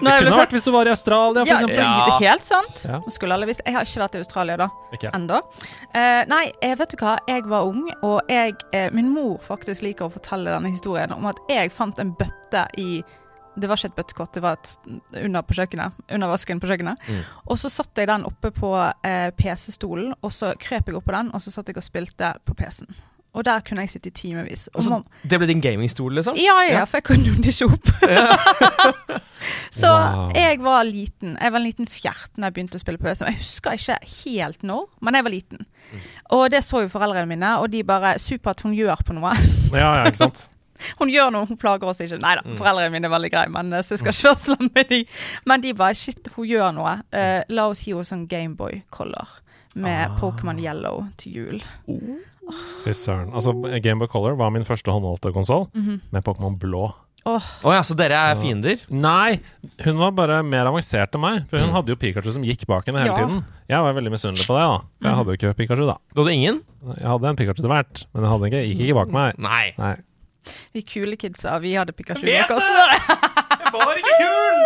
Det 0.00 0.12
kunne 0.16 0.36
vært 0.38 0.54
hvis 0.56 0.64
du 0.64 0.72
var 0.72 0.88
i 0.88 0.92
Australia, 0.94 1.44
for 1.44 1.50
Ja, 1.50 1.58
eksempel. 1.58 1.80
er 1.80 2.28
helt 2.28 2.44
sant. 2.44 2.84
Ja. 2.88 3.00
Skulle 3.12 3.36
alle 3.36 3.48
visst. 3.50 3.62
Jeg 3.66 3.74
har 3.74 3.84
ikke 3.84 4.02
vært 4.04 4.14
i 4.14 4.22
Australia 4.24 4.56
da, 4.56 4.68
Ikke. 4.96 5.10
enda. 5.14 5.42
Eh, 5.92 6.24
nei, 6.30 6.44
vet 6.62 6.94
du 6.94 6.96
hva. 6.96 7.18
Jeg 7.28 7.44
var 7.50 7.68
ung, 7.68 7.90
og 8.02 8.20
jeg, 8.28 8.54
uh, 8.74 8.88
min 8.94 9.12
mor 9.12 9.38
faktisk 9.44 9.82
liker 9.82 10.08
å 10.08 10.12
fortelle 10.12 10.54
denne 10.54 10.72
historien 10.72 11.12
om 11.12 11.26
at 11.26 11.36
jeg 11.48 11.72
fant 11.72 11.98
en 11.98 12.14
bøtte 12.16 12.66
i 12.78 13.02
det 13.60 13.68
var 13.68 13.76
ikke 13.76 13.90
et 13.90 13.96
bøttekott, 13.98 14.32
det 14.36 14.42
var 14.44 14.58
et 14.58 15.24
under 15.24 15.42
på 15.42 15.56
kjøkkenet. 15.58 15.96
Under 16.14 16.30
vasken 16.30 16.60
på 16.62 16.68
kjøkkenet. 16.70 17.02
Mm. 17.08 17.22
Og 17.50 17.58
så 17.58 17.70
satte 17.72 18.02
jeg 18.02 18.08
den 18.08 18.24
oppe 18.28 18.52
på 18.54 18.70
eh, 18.78 19.30
PC-stolen, 19.36 20.14
og 20.22 20.32
så 20.32 20.54
krøp 20.60 20.88
jeg 20.88 20.96
opp 20.96 21.08
på 21.08 21.16
den, 21.16 21.32
og 21.34 21.42
så 21.42 21.52
satt 21.52 21.68
jeg 21.68 21.80
og 21.80 21.86
spilte 21.86 22.32
på 22.46 22.54
PC-en. 22.56 22.94
Og 23.32 23.44
der 23.46 23.60
kunne 23.62 23.84
jeg 23.84 23.90
sitte 23.92 24.08
i 24.10 24.10
timevis. 24.10 24.68
Altså, 24.74 25.02
det 25.22 25.38
ble 25.38 25.46
din 25.46 25.60
gamingstol, 25.62 26.12
liksom? 26.18 26.34
ja, 26.36 26.56
ja, 26.66 26.78
Ja. 26.80 26.84
for 26.84 26.96
jeg 26.98 27.04
kunne 27.04 27.24
jo 27.28 27.34
det 27.38 27.52
ikke 27.54 27.68
opp. 27.72 27.86
så 29.70 29.90
Wow. 29.90 30.32
jeg 30.34 30.58
var 30.62 30.82
liten. 30.84 31.36
Jeg 31.40 31.52
var 31.52 31.58
en 31.60 31.64
liten 31.66 31.86
fjert 31.86 32.30
da 32.36 32.48
jeg 32.48 32.54
begynte 32.56 32.76
å 32.78 32.82
spille 32.82 32.98
på 32.98 33.06
PC. 33.06 33.24
Jeg 33.28 33.38
husker 33.38 33.70
ikke 33.78 33.98
helt 34.24 34.62
når, 34.66 34.86
men 35.00 35.14
jeg 35.14 35.24
var 35.24 35.30
liten. 35.30 35.66
Mm. 35.92 35.98
Og 36.36 36.50
det 36.50 36.64
så 36.66 36.82
jo 36.82 36.88
foreldrene 36.92 37.26
mine, 37.30 37.52
og 37.58 37.70
de 37.70 37.82
bare 37.86 38.16
Supert, 38.18 38.60
hun 38.66 38.74
gjør 38.74 38.96
på 39.06 39.14
noe. 39.16 39.32
Ja, 39.72 39.94
ja, 40.00 40.04
ikke 40.10 40.16
sant? 40.26 40.48
Hun 40.98 41.10
gjør 41.12 41.28
noe, 41.30 41.44
hun 41.44 41.58
plager 41.60 41.84
oss 41.90 41.98
ikke. 42.00 42.16
Nei 42.22 42.30
da, 42.38 42.42
Mm. 42.42 42.54
foreldrene 42.56 42.90
mine 42.94 43.04
er 43.04 43.12
veldig 43.12 43.30
greie, 43.30 43.50
men 43.52 43.70
eh, 43.76 43.82
så 43.84 43.92
jeg 43.92 43.98
skal 44.00 44.14
ikke 44.14 44.28
være 44.30 44.38
slem 44.40 44.70
med 44.74 44.88
de. 44.88 45.00
Men 45.44 45.60
de 45.60 45.74
bare 45.76 45.94
Shit, 45.94 46.30
hun 46.36 46.46
gjør 46.48 46.70
noe. 46.72 46.94
Uh, 47.12 47.42
la 47.52 47.66
oss 47.68 47.82
gi 47.84 47.92
henne 47.92 48.08
sånn 48.08 48.22
Gameboy 48.30 48.78
Color 48.90 49.28
med 49.74 50.06
Ah. 50.08 50.16
Pokémon 50.18 50.58
Yellow 50.58 51.04
til 51.20 51.32
jul. 51.36 51.60
Fy 52.84 52.90
søren. 52.96 53.32
Altså, 53.34 53.52
Gameboy 53.82 54.08
Color 54.08 54.36
var 54.36 54.50
min 54.54 54.64
første 54.64 54.90
håndholdte 54.92 55.32
konsoll, 55.34 55.68
Mhm. 55.74 56.00
med 56.12 56.24
Pokémon 56.24 56.58
blå. 56.58 56.92
Oh. 57.26 57.36
oh. 57.64 57.72
ja, 57.74 57.82
så 57.84 57.92
dere 57.94 58.16
er 58.16 58.34
Så- 58.34 58.40
fiender? 58.40 58.78
Nei, 58.88 59.40
hun 59.84 59.98
var 59.98 60.10
bare 60.16 60.42
mer 60.42 60.64
avansert 60.70 61.12
enn 61.14 61.20
meg. 61.20 61.42
For 61.50 61.58
hun 61.60 61.68
hadde 61.74 61.88
jo 61.92 61.96
Pikachu 62.00 62.32
som 62.32 62.42
gikk 62.42 62.64
bak 62.66 62.86
henne 62.86 62.98
hele 63.02 63.12
Ja. 63.12 63.16
tiden. 63.26 63.44
Jeg 63.68 63.82
var 63.84 63.92
veldig 63.92 64.10
misunnelig 64.10 64.46
på 64.48 64.56
det, 64.56 64.64
da. 64.64 64.78
For 65.02 65.08
jeg 65.08 65.16
hadde 65.18 65.26
jo 65.28 65.36
ikke 65.36 65.56
Pikachu, 65.58 65.86
da. 65.86 65.96
Du 66.14 66.22
hadde 66.24 66.32
ingen? 66.34 66.62
Jeg 66.96 67.06
hadde 67.06 67.28
en 67.28 67.36
Pikachu 67.36 67.60
til 67.60 67.68
hvert, 67.68 68.06
men 68.14 68.22
jeg 68.24 68.30
hadde 68.32 68.46
ikke, 68.48 68.62
gikk 68.72 68.80
ikke 68.88 68.94
bak 68.94 69.12
meg. 69.12 69.38
Nei. 69.38 69.74
Nei. 69.78 69.96
vi 70.72 70.80
kule 70.82 71.16
kidsa, 71.20 71.58
vi 71.60 71.74
hadde 71.76 71.92
Pikachu 71.92 72.24
vet 72.24 72.48
bak 72.48 72.56
oss. 72.56 72.64
Jeg 72.64 73.72
var 73.76 73.94
ikke 74.00 74.16
kul! 74.16 74.56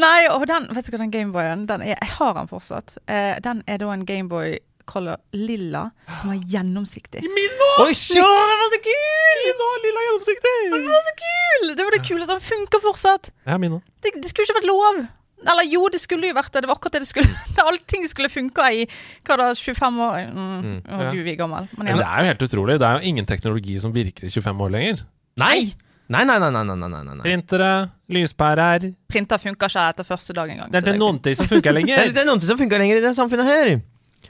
Nei, 0.00 0.26
og 0.30 0.42
den, 0.50 0.66
vet 0.74 0.86
du 0.86 0.90
hva, 0.94 0.98
den 1.04 1.10
Gameboyen, 1.14 1.66
den 1.70 1.82
er, 1.84 1.92
jeg 1.94 2.08
har 2.18 2.32
den 2.34 2.48
fortsatt. 2.50 2.96
Eh, 3.06 3.36
den 3.44 3.62
er 3.70 3.78
da 3.78 3.90
en 3.94 4.02
Gameboy 4.08 4.56
Color 4.88 5.20
lilla, 5.36 5.88
som 6.18 6.30
er 6.34 6.40
gjennomsiktig. 6.52 7.24
Oi, 7.24 7.90
shit! 7.96 8.18
Ja, 8.20 8.28
den 8.28 8.62
var 8.62 8.72
så 8.74 8.80
kul! 8.84 9.44
lilla 9.84 10.06
gjennomsiktig! 10.06 10.54
Den 10.72 10.88
var 10.88 11.04
så 11.08 11.14
kul! 11.20 11.74
Det 11.74 11.84
var 11.84 11.96
det 11.96 12.02
kuleste. 12.06 12.32
Den 12.32 12.46
funker 12.48 12.82
fortsatt. 12.84 13.30
Ja, 13.48 13.58
min 13.60 13.78
òg. 13.78 13.84
Det, 14.04 14.14
det 14.20 14.30
skulle 14.30 14.48
ikke 14.48 14.60
vært 14.60 14.70
lov. 14.70 15.04
Eller 15.44 15.66
jo, 15.68 15.84
det 15.92 16.00
skulle 16.00 16.30
jo 16.30 16.36
vært 16.36 16.52
det. 16.54 16.64
Det 16.64 16.70
var 16.70 16.78
akkurat 16.78 16.96
det 16.96 17.04
det 17.04 17.10
skulle. 17.10 17.40
Allting 17.68 18.06
skulle 18.08 18.30
funka 18.32 18.68
i 18.72 18.84
hva 19.26 19.38
da, 19.40 19.48
25 19.58 20.04
år. 20.08 20.20
Mm. 20.30 20.52
Mm. 20.64 20.76
Å 20.84 21.00
Ja. 21.02 21.10
gud, 21.12 21.24
vi 21.26 21.34
er 21.34 21.40
gammel. 21.40 21.68
Men 21.76 21.90
Men 21.90 22.00
det 22.00 22.06
er 22.08 22.20
jo 22.22 22.30
helt 22.32 22.46
utrolig. 22.48 22.78
Det 22.80 22.88
er 22.88 23.00
jo 23.00 23.10
ingen 23.12 23.26
teknologi 23.28 23.80
som 23.80 23.92
virker 23.92 24.28
i 24.28 24.32
25 24.32 24.64
år 24.68 24.76
lenger. 24.78 25.04
Nei! 25.40 25.74
Nei, 26.04 26.20
nei, 26.28 26.36
nei, 26.38 26.50
nei, 26.52 26.64
nei, 26.64 26.76
nei, 26.76 27.02
nei. 27.02 27.22
Printere, 27.24 27.68
lyspærer 28.12 28.90
Printer 29.08 29.40
funker 29.40 29.70
ikke 29.72 29.84
etter 29.88 30.04
første 30.04 30.34
dag 30.36 30.50
engang. 30.52 30.68
Det 30.68 30.82
er 30.82 30.90
ikke 30.92 31.00
noen 31.00 31.20
ting 31.24 31.36
som 31.38 31.48
funker 31.48 31.72
er, 31.72 31.78
lenger. 31.78 32.10
det 32.14 32.20
er 32.20 32.28
noen 32.28 32.42
ting 32.42 32.50
som 32.50 32.60
funker 32.60 32.82
lenger 32.82 33.00
i 33.00 33.04
det 33.06 33.14
samfunnet 33.16 33.48
her. 33.48 33.70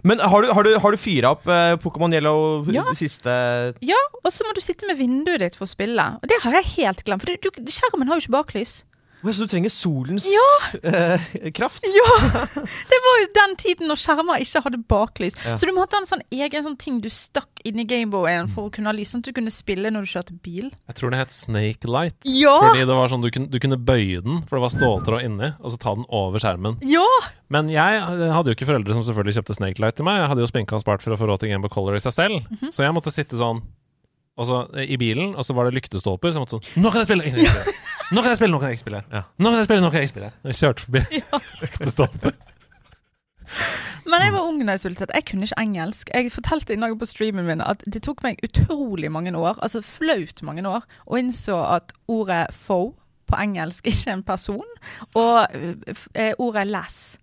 Men 0.02 0.20
har 0.20 0.42
du, 0.42 0.50
har 0.52 0.66
du, 0.66 0.72
har 0.80 0.94
du 0.94 1.00
fyra 1.00 1.34
opp 1.36 1.46
eh, 1.48 1.74
Pokémon 1.82 2.12
Yellow 2.14 2.66
Ja. 2.72 2.84
det 2.90 2.98
siste 2.98 3.30
Ja, 3.84 4.00
og 4.22 4.32
så 4.32 4.46
må 4.48 4.54
du 4.56 4.60
sitte 4.64 4.88
med 4.88 4.98
vinduet 4.98 5.40
ditt 5.44 5.58
for 5.58 5.68
å 5.68 5.70
spille. 5.70 6.08
Og 6.20 6.28
det 6.30 6.40
har 6.44 6.58
jeg 6.60 6.70
helt 6.76 7.04
glemt. 7.06 7.24
For 7.24 7.34
du, 7.36 7.50
du, 7.60 7.72
skjermen 7.72 8.10
har 8.10 8.18
jo 8.18 8.26
ikke 8.26 8.36
baklys. 8.38 8.82
Så 9.24 9.46
du 9.46 9.50
trenger 9.50 9.72
solens 9.72 10.26
eh, 10.82 11.50
kraft? 11.56 11.84
Ja! 11.94 12.16
Det 12.90 12.98
var 13.04 13.18
jo 13.22 13.28
den 13.38 13.54
tiden 13.60 13.88
når 13.88 14.00
skjermer 14.00 14.42
ikke 14.44 14.62
hadde 14.66 14.80
baklys. 14.90 15.36
Ja. 15.44 15.54
Så 15.56 15.68
du 15.68 15.72
måtte 15.76 15.96
ha 15.96 16.02
en 16.02 16.08
sånn 16.08 16.24
egen 16.34 16.64
sånn 16.66 16.76
ting 16.80 16.98
du 17.04 17.08
stakk 17.12 17.62
inn 17.64 17.80
i 17.80 17.86
Gameboyen 17.88 18.50
for 18.52 18.68
å 18.68 18.72
kunne 18.74 18.90
ha 18.90 18.96
lys, 18.96 19.12
sånn 19.14 19.22
at 19.24 19.30
du 19.30 19.36
kunne 19.36 19.52
spille 19.54 19.92
når 19.94 20.06
du 20.06 20.10
kjørte 20.12 20.36
bil. 20.44 20.68
Jeg 20.90 20.98
tror 20.98 21.14
det 21.14 21.22
het 21.22 21.34
Snake 21.34 21.88
Light. 21.90 22.18
Ja! 22.28 22.56
Fordi 22.66 22.84
det 22.84 22.98
var 22.98 23.12
sånn 23.12 23.24
du 23.24 23.30
kunne, 23.34 23.48
du 23.52 23.58
kunne 23.62 23.78
bøye 23.80 24.20
den, 24.24 24.42
for 24.48 24.58
det 24.58 24.64
var 24.66 24.74
ståltråd 24.74 25.26
inni, 25.28 25.52
og 25.60 25.72
så 25.72 25.80
ta 25.80 25.94
den 25.96 26.08
over 26.12 26.42
skjermen. 26.42 26.80
Ja! 26.90 27.06
Men 27.54 27.70
jeg 27.70 28.02
hadde 28.02 28.50
jo 28.50 28.56
ikke 28.56 28.68
foreldre 28.68 28.96
som 28.96 29.04
selvfølgelig 29.06 29.38
kjøpte 29.38 29.56
Snake 29.60 29.82
Light 29.82 29.98
til 30.00 30.08
meg. 30.08 30.20
Jeg 30.22 30.30
hadde 30.32 30.44
jo 30.44 30.50
spinka 30.50 30.76
og 30.76 30.82
spart 30.84 31.04
for 31.04 31.14
å 31.14 31.20
få 31.20 31.28
råd 31.30 31.44
til 31.44 31.52
Gameboy 31.52 31.72
Color 31.72 31.98
i 31.98 32.02
seg 32.02 32.16
selv. 32.16 32.42
Mhm. 32.50 32.72
Så 32.74 32.82
jeg 32.86 32.96
måtte 32.96 33.12
sitte 33.14 33.38
sånn 33.40 33.62
så, 34.42 34.56
eh, 34.74 34.90
i 34.90 34.96
bilen, 34.98 35.36
og 35.38 35.46
så 35.46 35.54
var 35.54 35.68
det 35.68 35.76
lyktestolper. 35.78 36.32
Så 36.32 36.40
jeg 36.40 36.42
måtte 36.42 36.58
sånn 36.58 36.82
Nå 36.82 36.90
kan 36.90 37.04
jeg 37.04 37.10
spille! 37.12 37.28
Nå 37.30 37.38
kan 37.38 37.54
jeg 37.54 37.62
spille! 37.62 37.76
Nå 38.14 38.22
kan 38.24 38.32
jeg 38.32 38.40
spille! 38.40 38.52
Nå 38.54 38.60
kan 38.62 38.72
jeg 38.74 38.80
spille! 38.82 39.04
Ja. 39.12 39.22
Nå 39.38 39.52
kan 39.52 39.60
jeg 39.60 39.68
spille, 39.68 39.84
nå 39.84 39.90
kan 39.94 40.02
jeg 40.02 40.10
spille. 40.10 40.32
Jeg 40.50 40.58
kjørte 40.60 40.86
forbi 40.88 41.04
lyktestolper. 41.62 42.34
Men 44.04 44.24
jeg 44.24 44.34
var 44.34 44.48
ung 44.48 44.58
da 44.60 44.74
jeg 44.74 44.82
sultet. 44.82 45.14
Jeg 45.14 45.24
kunne 45.30 45.46
ikke 45.46 45.60
engelsk. 45.62 46.10
Jeg 46.12 46.32
fortalte 46.34 46.74
i 46.74 46.80
dag 46.80 46.98
på 46.98 47.08
streamen 47.08 47.46
min 47.48 47.62
at 47.64 47.84
det 47.86 48.02
tok 48.04 48.20
meg 48.26 48.42
utrolig 48.44 49.10
mange 49.12 49.32
år, 49.38 49.56
altså 49.62 49.80
flaut 49.84 50.42
mange 50.44 50.66
år, 50.68 50.84
å 51.06 51.20
innså 51.20 51.56
at 51.78 51.94
ordet 52.08 52.48
'fo' 52.52 52.94
på 53.24 53.36
engelsk 53.40 53.86
ikke 53.88 54.10
er 54.10 54.16
en 54.18 54.22
person, 54.22 54.72
og 55.16 55.46
eh, 55.56 55.94
eh, 56.14 56.32
ordet 56.38 56.66
lass. 56.68 57.16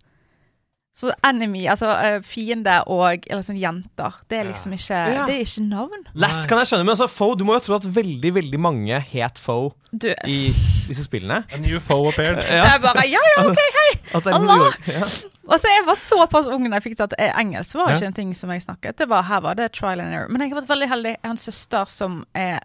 Så 0.92 1.08
enemy, 1.24 1.62
altså 1.72 1.88
eh, 2.04 2.18
fiende 2.20 2.74
og 2.92 3.24
eller 3.30 3.40
sånn 3.46 3.56
jenter, 3.56 4.12
det 4.28 4.38
er 4.42 4.44
liksom 4.50 4.74
ikke 4.76 4.98
Ja. 5.14 5.22
Det 5.24 5.38
er 5.38 5.46
ikke 5.46 5.62
navn. 5.64 6.02
Lass 6.20 6.42
kan 6.46 6.58
jeg 6.60 6.68
skjønne, 6.68 6.84
men 6.84 6.92
altså 6.92 7.06
Foe, 7.08 7.34
du 7.40 7.46
må 7.48 7.54
jo 7.56 7.62
tro 7.64 7.78
at 7.78 7.86
veldig 7.96 8.34
veldig 8.36 8.60
mange 8.60 8.98
het 9.14 9.40
Foe 9.40 9.70
Du, 9.90 10.10
i 10.28 10.52
disse 10.90 11.06
spillene. 11.06 11.46
A 11.48 11.60
new 11.64 11.80
foe 11.80 12.10
appeared. 12.12 12.42
Jeg 12.44 12.82
bare 12.84 13.06
Ja, 13.08 13.22
ja, 13.36 13.46
OK, 13.48 13.62
hei! 13.78 13.88
Liksom 14.12 14.36
Allah! 14.36 14.76
ja. 14.86 15.08
Altså, 15.48 15.68
jeg 15.72 15.86
var 15.88 15.96
såpass 15.98 16.46
ung 16.46 16.68
da 16.68 16.76
jeg 16.78 16.84
fikk 16.90 16.96
til 17.00 17.08
at 17.08 17.16
engelsk. 17.40 17.74
var 17.74 17.88
Ja. 17.90 17.96
ikke 17.96 18.06
en 18.12 18.18
ting 18.20 18.34
som 18.36 18.52
jeg 18.52 18.62
snakket. 18.62 18.96
Det 19.00 19.08
var, 19.10 19.22
her 19.26 19.40
var 19.40 19.56
det 19.58 19.72
trial 19.72 20.00
and 20.00 20.12
error. 20.14 20.28
Men 20.28 20.44
jeg 20.44 20.52
har 20.52 20.60
vært 20.60 20.68
veldig 20.70 20.88
heldig. 20.92 21.14
Jeg 21.16 21.24
har 21.24 21.30
en 21.34 21.40
søster 21.40 21.88
som 21.90 22.20
er 22.36 22.60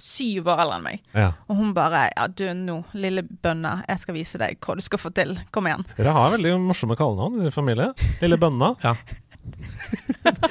syv 0.00 0.48
år 0.50 0.64
eldre 0.64 0.78
enn 0.78 0.86
meg. 0.88 1.02
Ja. 1.14 1.30
Og 1.48 1.58
hun 1.60 1.74
bare 1.76 2.06
Ja, 2.14 2.26
du 2.28 2.44
nå, 2.58 2.80
lille 2.98 3.22
bønna, 3.22 3.80
jeg 3.88 4.02
skal 4.02 4.16
vise 4.16 4.40
deg 4.40 4.58
hva 4.64 4.76
du 4.78 4.84
skal 4.84 5.00
få 5.02 5.12
til. 5.14 5.36
Kom 5.54 5.68
igjen. 5.70 5.84
Dere 5.98 6.14
har 6.16 6.32
veldig 6.34 6.56
morsomme 6.62 6.96
kallenavn 6.98 7.46
i 7.46 7.52
familien. 7.54 7.94
Lille 8.22 8.38
Bønna. 8.40 8.74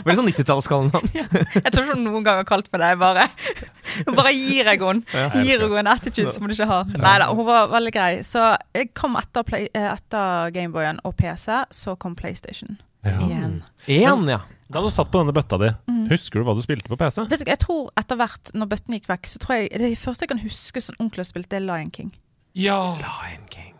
Veldig 0.03 0.15
sånn 0.19 0.29
90-tallskallenavn. 0.29 1.07
Jeg 1.65 1.71
tror 1.73 1.83
ikke 1.83 1.95
hun 1.95 2.03
noen 2.05 2.25
gang 2.25 2.39
har 2.41 2.47
kalt 2.47 2.69
meg 2.73 2.83
det. 2.83 2.91
Bare, 3.01 3.25
bare 4.19 4.33
gir 4.35 4.69
jeg 4.69 4.81
henne 4.83 5.01
Gir 5.41 5.63
henne 5.63 5.81
en 5.81 5.91
attitude 5.95 6.33
som 6.33 6.45
hun 6.45 6.53
ikke 6.53 6.67
har. 6.69 6.89
Nei 6.93 7.15
da, 7.23 7.29
hun 7.33 7.47
var 7.47 7.71
veldig 7.73 7.93
grei. 7.95 8.11
Så 8.27 8.51
jeg 8.75 8.91
kom 8.97 9.17
etter, 9.19 9.45
play, 9.47 9.69
eh, 9.73 9.89
etter 9.95 10.53
Gameboyen 10.53 11.01
og 11.07 11.15
PC, 11.17 11.63
så 11.73 11.97
kom 11.99 12.17
PlayStation 12.19 12.77
igjen. 13.03 13.61
En, 13.87 14.29
ja. 14.29 14.43
Da 14.73 14.81
du 14.81 14.89
satt 14.89 15.11
på 15.13 15.19
denne 15.21 15.33
bøtta 15.35 15.57
di, 15.61 15.69
Mm. 15.87 16.07
husker 16.09 16.39
du 16.41 16.45
hva 16.47 16.55
du 16.57 16.61
spilte 16.65 16.89
på 16.89 16.97
PC? 16.97 17.21
Vet 17.29 17.43
du, 17.43 17.45
jeg 17.51 17.59
tror 17.61 17.91
etter 17.95 18.15
hvert, 18.17 18.51
når 18.57 18.69
bøtten 18.71 18.95
gikk 18.97 19.07
vekk, 19.07 19.25
så 19.29 19.37
tror 19.39 19.55
jeg 19.59 19.69
det 19.77 19.97
første 20.01 20.23
jeg 20.25 20.29
kan 20.33 20.39
huske 20.41 20.81
sånn 20.81 20.97
ordentlig 20.99 21.21
å 21.21 21.29
spille, 21.29 21.45
det 21.49 21.59
er 21.61 21.65
Lion 21.67 21.91
King. 21.93 22.11
Ja! 22.55 22.95
Lion 22.97 23.45
Kings. 23.49 23.72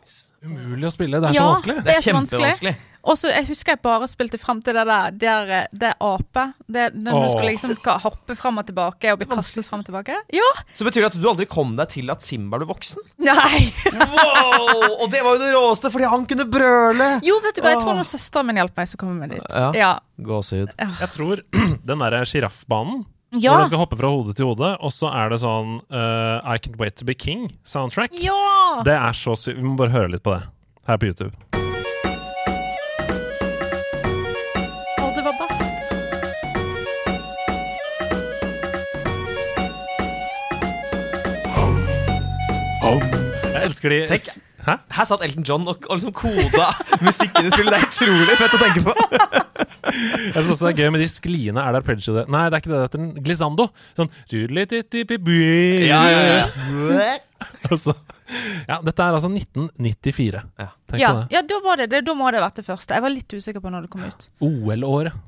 Umulig 0.44 0.90
å 0.90 0.92
spille. 0.92 1.20
Det 1.24 1.30
er 1.30 1.38
så 1.38 1.46
vanskelig. 1.48 1.76
Det 1.86 1.94
er 1.94 2.04
kjempevanskelig. 2.04 2.74
Og 3.04 3.18
så 3.20 3.32
jeg 3.34 3.48
husker 3.50 3.74
jeg 3.74 3.82
bare 3.84 4.08
spilte 4.08 4.40
fram 4.40 4.62
til 4.64 4.78
det 4.78 4.84
der 4.88 5.16
Det 5.20 5.28
er, 5.28 5.68
det 5.76 5.90
er 5.90 5.96
ape. 6.08 6.44
Det, 6.72 6.86
når 6.96 7.26
du 7.26 7.32
skal 7.34 7.48
liksom 7.50 7.74
hoppe 8.06 8.36
fram 8.40 8.62
og 8.62 8.68
tilbake 8.68 9.12
og 9.12 9.20
bli 9.20 9.28
kastet 9.32 9.68
fram 9.68 9.84
og 9.84 9.88
tilbake. 9.90 10.16
Ja! 10.36 10.50
Så 10.76 10.88
betyr 10.88 11.04
det 11.04 11.10
at 11.12 11.18
du 11.20 11.28
aldri 11.32 11.48
kom 11.52 11.76
deg 11.80 11.92
til 11.92 12.12
at 12.14 12.24
Simba 12.24 12.60
ble 12.62 12.68
voksen? 12.70 13.04
Nei! 13.24 13.66
Wow! 13.92 15.02
Og 15.04 15.08
det 15.12 15.24
var 15.24 15.36
jo 15.36 15.42
det 15.44 15.52
råeste, 15.56 15.92
fordi 15.94 16.08
han 16.12 16.28
kunne 16.30 16.48
brøle! 16.52 17.10
Jo, 17.28 17.40
vet 17.44 17.60
du 17.60 17.64
hva, 17.64 17.74
jeg 17.76 17.84
tror 17.84 17.92
noen 17.92 18.04
når 18.04 18.12
søsteren 18.12 18.52
min 18.52 18.62
hjalp 18.62 18.80
meg, 18.80 18.92
så 18.92 19.00
kom 19.00 19.12
vi 19.16 19.20
med 19.20 19.36
dit. 19.36 19.48
Ja. 19.52 19.72
Ja. 19.78 19.92
Gåsehud. 20.24 20.76
Jeg 20.80 21.12
tror 21.16 21.44
den 21.92 22.06
derre 22.06 22.24
sjiraffbanen 22.30 23.04
Ja! 23.34 23.54
hvor 23.56 23.63
du 23.63 23.72
skal 23.72 23.82
hoppe 23.82 23.98
fra 23.98 24.12
hode 24.13 24.34
til 24.38 24.46
hode, 24.52 24.69
og 24.78 24.91
så 24.93 25.10
er 25.10 25.34
det 25.34 25.39
sånn 25.41 25.80
uh, 25.89 26.38
I 26.46 26.60
Can't 26.62 26.78
Wait 26.82 26.98
To 27.02 27.08
Be 27.08 27.15
King 27.17 27.48
soundtrack. 27.65 28.13
ja! 28.22 28.84
Det 28.86 28.93
er 28.93 29.17
så 29.17 29.34
sykt. 29.39 29.58
Vi 29.58 29.65
må 29.65 29.76
bare 29.80 29.93
høre 29.93 30.13
litt 30.13 30.24
på 30.26 30.36
det 30.36 30.43
her 30.89 31.00
på 31.02 31.10
YouTube. 31.10 31.34
Å, 35.02 35.10
det 35.17 35.24
var 35.26 35.36
best. 35.41 35.69
Jeg 43.54 43.69
elsker 43.69 43.93
de 43.93 44.00
Tenk. 44.12 44.53
Hæ? 44.63 44.78
Her 44.95 45.08
satt 45.10 45.23
Elton 45.26 45.43
John 45.47 45.65
og, 45.67 45.84
og 45.89 45.97
liksom 45.99 46.13
koda 46.15 46.69
musikken 47.08 47.49
i 47.49 47.52
spillet. 47.52 47.73
Det 47.73 47.80
er 47.80 47.88
utrolig 47.89 48.38
fett 48.39 48.56
å 48.58 48.62
tenke 48.62 48.84
på. 48.86 48.93
Jeg 49.93 50.38
synes 50.38 50.54
også 50.56 50.69
det 50.69 50.71
er 50.71 50.80
gøy 50.86 50.91
med 50.95 51.04
de 51.04 51.08
skliene. 51.12 51.60
Er 51.62 51.76
det 51.76 51.82
arpeggio 51.84 52.15
det? 52.15 52.23
Nei, 52.32 52.45
det 52.49 52.56
er 52.58 52.63
ikke 52.63 52.71
det. 52.71 52.78
Det 52.80 52.88
heter 52.88 53.26
glissando. 53.28 53.65
Sånn 53.99 54.10
ja, 55.89 55.99
ja, 56.10 56.21
ja. 56.30 56.45
altså, 57.71 57.93
Ja, 58.69 58.80
dette 58.86 59.04
er 59.04 59.17
altså 59.19 59.30
1994. 59.30 60.41
Ja. 60.63 60.69
Tenk 60.89 61.02
Ja, 61.04 61.12
på 61.12 61.19
det. 61.19 61.28
ja 61.36 61.43
da, 61.52 61.60
var 61.67 61.84
det, 61.84 61.89
det, 61.91 62.02
da 62.08 62.15
må 62.17 62.32
det 62.32 62.39
ha 62.39 62.47
vært 62.47 62.63
det 62.63 62.65
første. 62.69 62.95
Jeg 62.95 63.04
var 63.06 63.13
litt 63.13 63.36
usikker 63.36 63.62
på 63.63 63.73
når 63.73 63.86
det 63.86 63.93
kom 63.93 64.08
ut. 64.08 64.28
OL-året. 64.47 65.19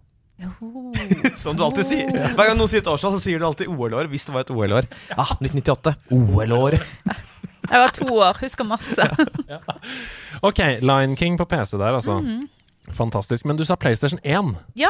Som 1.39 1.55
du 1.55 1.63
alltid 1.63 1.85
sier. 1.87 2.09
Hver 2.35 2.49
gang 2.49 2.57
noen 2.59 2.67
sier 2.71 2.81
et 2.83 2.89
årstall, 2.91 3.13
så 3.15 3.21
sier 3.23 3.39
du 3.39 3.45
alltid 3.47 3.69
OL-år. 3.71 4.09
Hvis 4.11 4.25
det 4.27 4.33
var 4.35 4.43
et 4.47 4.51
OL-år. 4.55 4.87
Ja, 5.11 5.27
1998. 5.37 5.95
OL-år. 6.15 6.79
Jeg 7.71 7.79
var 7.81 7.91
to 7.95 8.05
år, 8.15 8.37
husker 8.41 8.63
masse. 8.67 9.05
Ok, 10.41 10.59
Lion 10.81 11.15
King 11.15 11.37
på 11.37 11.45
PC 11.45 11.77
der, 11.77 11.93
altså. 11.95 12.19
Mhm. 12.21 12.49
Fantastisk. 12.93 13.45
Men 13.45 13.57
du 13.57 13.63
sa 13.65 13.75
PlayStation 13.75 14.19
1. 14.23 14.55
Ja. 14.77 14.89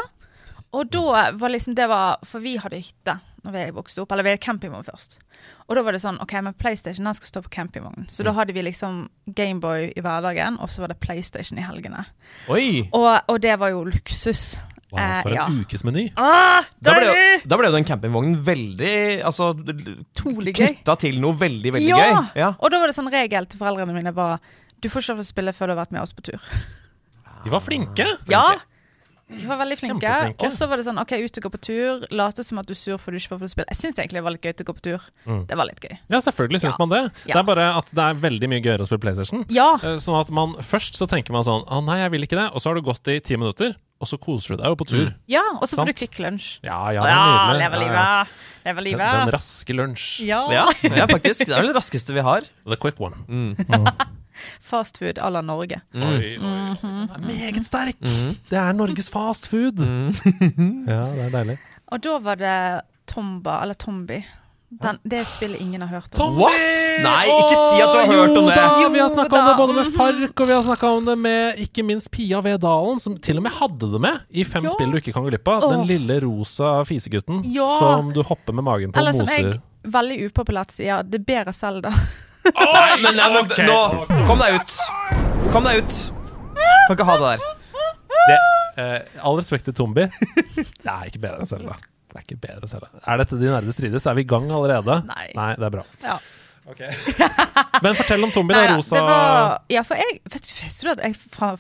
Og 0.76 0.90
da 0.92 1.30
var 1.40 1.50
liksom 1.54 1.76
det 1.78 1.86
var 1.88 2.18
For 2.28 2.40
vi 2.44 2.58
hadde 2.60 2.76
hytte 2.84 3.14
når 3.46 3.52
vi 3.54 3.62
vokste 3.78 4.02
opp. 4.02 4.12
Eller 4.12 4.24
vi 4.26 4.30
hadde 4.34 4.42
campingvogn 4.44 4.84
først. 4.84 5.20
Og 5.70 5.76
da 5.78 5.84
var 5.86 5.94
det 5.96 6.02
sånn 6.02 6.18
OK, 6.20 6.34
men 6.44 6.54
PlayStation 6.60 7.06
den 7.06 7.14
skal 7.14 7.28
stå 7.30 7.42
på 7.46 7.52
campingvognen. 7.54 8.08
Så 8.10 8.24
da 8.26 8.32
Mm. 8.32 8.36
hadde 8.40 8.54
vi 8.54 8.62
liksom 8.66 9.10
Gameboy 9.36 9.94
i 9.96 10.02
hverdagen, 10.02 10.58
og 10.60 10.68
så 10.70 10.82
var 10.82 10.88
det 10.88 11.00
PlayStation 11.00 11.60
i 11.60 11.62
helgene. 11.62 12.06
Oi! 12.50 12.90
Og, 12.92 13.22
og 13.30 13.40
det 13.42 13.60
var 13.60 13.70
jo 13.70 13.84
luksus. 13.86 14.58
Eh, 14.99 15.21
for 15.23 15.29
en 15.31 15.36
ja. 15.36 15.45
ukesmeny. 15.49 16.05
Ah, 16.17 16.63
Da 16.81 16.93
ble, 16.97 17.05
jo, 17.05 17.39
da 17.47 17.58
ble 17.58 17.67
jo 17.71 17.75
den 17.77 17.88
campingvognen 17.88 18.38
veldig 18.45 19.23
Altså 19.25 19.53
knytta 20.15 20.95
til 21.01 21.19
noe 21.23 21.36
veldig, 21.39 21.73
veldig 21.77 21.89
Ja! 21.89 21.97
gøy. 21.97 22.29
Ja. 22.43 22.53
Og 22.60 22.71
da 22.71 22.79
var 22.79 22.91
det 22.91 22.97
sånn 22.97 23.12
regel 23.12 23.47
til 23.49 23.60
foreldrene 23.62 23.95
mine 23.95 24.13
var 24.15 24.39
Du 24.81 24.89
får 24.91 25.01
ikke 25.01 25.15
lov 25.15 25.23
til 25.23 25.27
å 25.27 25.34
spille 25.34 25.53
før 25.55 25.67
du 25.71 25.75
har 25.75 25.84
vært 25.86 25.91
med 25.95 26.01
oss 26.03 26.13
på 26.13 26.21
tur. 26.27 26.41
De 27.45 27.49
var 27.53 27.62
flinke. 27.63 28.05
Ja! 28.29 28.45
De 29.25 29.41
var 29.49 29.58
veldig 29.58 29.75
flinke. 29.79 30.10
Og 30.45 30.51
så 30.53 30.67
var 30.69 30.77
det 30.77 30.84
sånn 30.86 30.99
OK, 31.01 31.15
ut 31.17 31.38
og 31.39 31.45
gå 31.47 31.49
på 31.55 31.60
tur. 31.65 32.03
Late 32.13 32.43
som 32.45 32.60
at 32.62 32.67
du 32.69 32.75
er 32.75 32.77
sur 32.77 32.99
for 33.01 33.10
du 33.10 33.17
ikke 33.17 33.39
får 33.39 33.49
spille. 33.55 33.65
Jeg 33.73 33.79
syns 33.79 33.97
egentlig 33.97 34.19
det 34.19 34.23
var 34.27 34.36
litt 34.36 34.45
gøy 34.45 34.53
å 34.62 34.65
gå 34.67 34.75
på 34.77 34.84
tur. 34.86 35.08
Mm. 35.25 35.39
Det 35.49 35.58
var 35.58 35.65
litt 35.65 35.79
gøy. 35.81 35.95
Ja, 36.13 36.19
selvfølgelig 36.21 36.62
syns 36.62 36.75
Ja. 36.77 36.81
man 36.86 36.89
det. 36.93 36.99
Ja. 37.25 37.34
Det 37.34 37.39
er 37.41 37.47
bare 37.49 37.65
at 37.79 37.89
det 37.89 38.03
er 38.05 38.13
veldig 38.21 38.49
mye 38.51 38.62
gøyere 38.62 38.86
å 38.86 38.86
spille 38.86 39.01
PlayStation. 39.01 39.45
Ja! 39.49 39.79
Eh, 39.81 39.97
Sånn 39.97 40.19
at 40.21 40.29
man 40.29 40.53
Først 40.62 40.93
så 41.01 41.08
tenker 41.10 41.31
man 41.34 41.41
sånn 41.43 41.65
Å 41.65 41.81
nei, 41.84 41.97
jeg 42.03 42.12
vil 42.13 42.21
ikke 42.27 42.38
det. 42.38 42.51
Og 42.53 42.62
så 42.62 42.69
har 42.69 42.75
du 42.77 42.81
gått 42.86 43.08
i 43.10 43.19
ti 43.19 43.36
minutter, 43.36 43.73
og 44.01 44.08
så 44.10 44.17
koser 44.21 44.55
du 44.55 44.62
deg 44.63 44.67
jo 44.73 44.75
på 44.81 44.86
tur. 44.89 45.13
Ja, 45.31 45.41
og 45.62 45.67
så 45.69 45.77
får 45.79 45.86
du 45.91 45.93
Kvikk 46.01 46.17
Lunsj. 46.19 46.60
Ja, 46.67 46.79
ja, 46.91 47.05
Ja, 47.08 47.53
det 47.53 47.60
livet. 47.60 47.62
leve 47.62 47.75
Ja, 47.75 47.79
ja. 47.79 47.86
livet. 47.86 48.34
Leve 48.65 48.75
Den, 48.75 48.84
livet. 48.89 49.13
den 49.21 49.31
raske 49.36 49.73
lunsj. 49.77 50.05
Ja. 50.25 50.39
Ja, 50.51 50.65
ja, 50.84 51.05
faktisk. 51.05 51.45
Det 51.45 51.53
er 51.53 51.62
vel 51.62 51.69
det 51.71 51.77
raskeste 51.77 52.13
vi 52.17 52.23
har. 52.25 52.41
The 52.65 52.75
quick 52.81 52.99
one. 52.99 53.15
Mm. 53.29 53.55
Fast 54.62 54.97
food 54.99 55.17
à 55.21 55.29
la 55.31 55.41
Norge. 55.41 55.77
Oi, 55.95 56.01
oi, 56.01 56.31
oi. 56.36 56.39
Mhm. 56.41 57.08
Den 57.08 57.13
er 57.13 57.27
meget 57.29 57.65
sterk! 57.65 57.95
Mm. 58.01 58.34
Det 58.49 58.58
er 58.60 58.73
Norges 58.75 59.08
fast 59.10 59.47
food. 59.49 59.79
Mm. 59.79 60.12
Ja, 60.91 61.01
det 61.15 61.23
er 61.27 61.29
deilig. 61.38 61.58
Og 61.93 62.01
da 62.03 62.17
var 62.19 62.36
det 62.41 62.81
Tomba, 63.08 63.62
eller 63.62 63.73
Tombi. 63.79 64.19
Den, 64.69 64.97
det 65.04 65.21
spillet 65.30 65.62
ingen 65.62 65.82
har 65.82 65.88
hørt 65.88 66.17
om. 66.19 66.36
What? 66.39 66.56
Nei, 67.04 67.25
ikke 67.30 67.56
si 67.56 67.82
at 67.84 67.91
du 67.91 67.97
har 67.99 68.10
hørt 68.10 68.38
om 68.38 68.47
det. 68.49 68.56
Jo 68.56 68.88
da, 68.88 68.89
vi 68.91 68.99
har 68.99 69.12
snakka 69.13 69.38
om 69.39 69.45
det 69.47 69.54
både 69.60 69.75
med 69.78 69.91
Fark 69.93 70.41
og 70.41 70.49
vi 70.49 70.56
har 70.56 70.63
snakka 70.65 70.89
om 70.97 71.06
det 71.06 71.15
med 71.21 71.62
ikke 71.65 71.86
minst 71.86 72.10
Pia 72.12 72.41
Vedalen, 72.43 72.99
som 72.99 73.15
til 73.15 73.39
og 73.39 73.45
med 73.45 73.56
hadde 73.60 73.91
det 73.93 74.01
med 74.01 74.25
i 74.34 74.43
Fem 74.47 74.65
jo. 74.65 74.73
spill 74.73 74.91
du 74.91 74.99
ikke 74.99 75.13
kan 75.15 75.25
gå 75.28 75.32
glipp 75.32 75.54
av. 75.54 75.69
Den 75.69 75.86
lille 75.89 76.17
rosa 76.25 76.80
fisegutten 76.89 77.45
jo. 77.54 77.67
som 77.78 78.12
du 78.15 78.23
hopper 78.25 78.58
med 78.58 78.67
magen 78.67 78.95
på 78.95 78.99
Eller 78.99 79.13
og 79.13 79.21
som 79.21 79.32
jeg 79.32 79.60
veldig 79.86 80.19
upopulært 80.32 80.73
sier, 80.73 81.06
det 81.06 81.21
er 81.21 81.28
bedre 81.30 81.54
Selda. 81.56 81.93
Nei, 82.45 82.97
men, 83.01 83.15
nei, 83.17 83.30
okay. 83.41 83.65
nå 83.65 84.25
Kom 84.28 84.41
deg 84.41 84.60
ut. 84.60 84.75
Kom 85.54 85.65
deg 85.65 85.82
ut. 85.82 85.97
Kan 86.56 86.93
ikke 86.97 87.08
ha 87.08 87.17
det 87.21 87.32
der. 87.32 87.51
Det, 88.25 88.38
eh, 88.82 89.19
all 89.25 89.38
respekt 89.39 89.65
til 89.69 89.78
Tombi. 89.78 90.08
Det 90.56 90.89
er 90.89 91.10
ikke 91.10 91.21
bedre 91.21 91.41
enn 91.41 91.49
Selda. 91.49 91.78
Det 92.15 92.21
er 92.21 92.25
ikke 92.30 92.39
bedre 92.47 92.63
enn 92.63 92.71
Zelda. 92.71 92.88
Er 93.12 93.17
dette 93.19 93.36
de 93.41 93.49
nerde 93.51 93.73
strides? 93.75 94.06
Er 94.08 94.15
vi 94.15 94.23
i 94.23 94.30
gang 94.32 94.47
allerede? 94.56 95.01
Nei. 95.10 95.28
Nei 95.36 95.49
det 95.60 95.67
er 95.67 95.73
bra. 95.75 95.84
Ja. 96.06 96.15
Men 97.84 97.93
fortell 97.93 98.23
om 98.25 98.32
Tombi, 98.34 98.56
da. 98.56 98.71
Rosa 98.78 98.95
det 98.97 99.01
var, 99.06 99.51
ja, 99.69 99.84
for 99.86 99.99
jeg 99.99 100.15
vet, 100.34 100.47
visste 100.63 100.88
du 100.88 100.91
at 100.95 101.04
jeg 101.04 101.17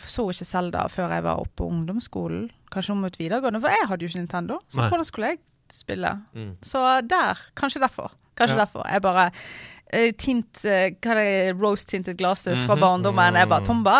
så 0.09 0.25
ikke 0.33 0.47
Selda 0.49 0.85
før 0.89 1.13
jeg 1.13 1.25
var 1.27 1.41
oppe 1.43 1.59
på 1.61 1.67
ungdomsskolen? 1.69 2.47
Kanskje 2.73 2.95
om 2.95 3.03
mot 3.05 3.19
videregående, 3.19 3.61
for 3.61 3.69
jeg 3.75 3.85
hadde 3.91 4.01
jo 4.07 4.09
ikke 4.09 4.23
Nintendo. 4.23 4.57
Så 4.71 4.81
Nei. 4.81 4.87
hvordan 4.89 5.05
skulle 5.07 5.29
jeg 5.35 5.39
spille? 5.75 6.11
Mm. 6.33 6.55
Så 6.65 6.81
der. 7.05 7.43
Kanskje 7.59 7.83
derfor. 7.85 8.15
Kanskje 8.39 8.55
Ja. 8.57 8.63
derfor. 8.65 8.87
Jeg 8.89 9.01
bare 9.05 9.27
eh, 9.93 10.11
tint 10.17 10.65
eh, 10.65 10.89
Hva 10.97 11.13
er 11.13 11.21
det, 11.21 11.55
rose-tinted 11.61 12.17
glasses 12.17 12.65
fra 12.65 12.75
Mhm. 12.75 12.81
barndommen. 12.81 13.35
Jeg 13.37 13.47
bare 13.49 13.65
Tomba. 13.65 13.97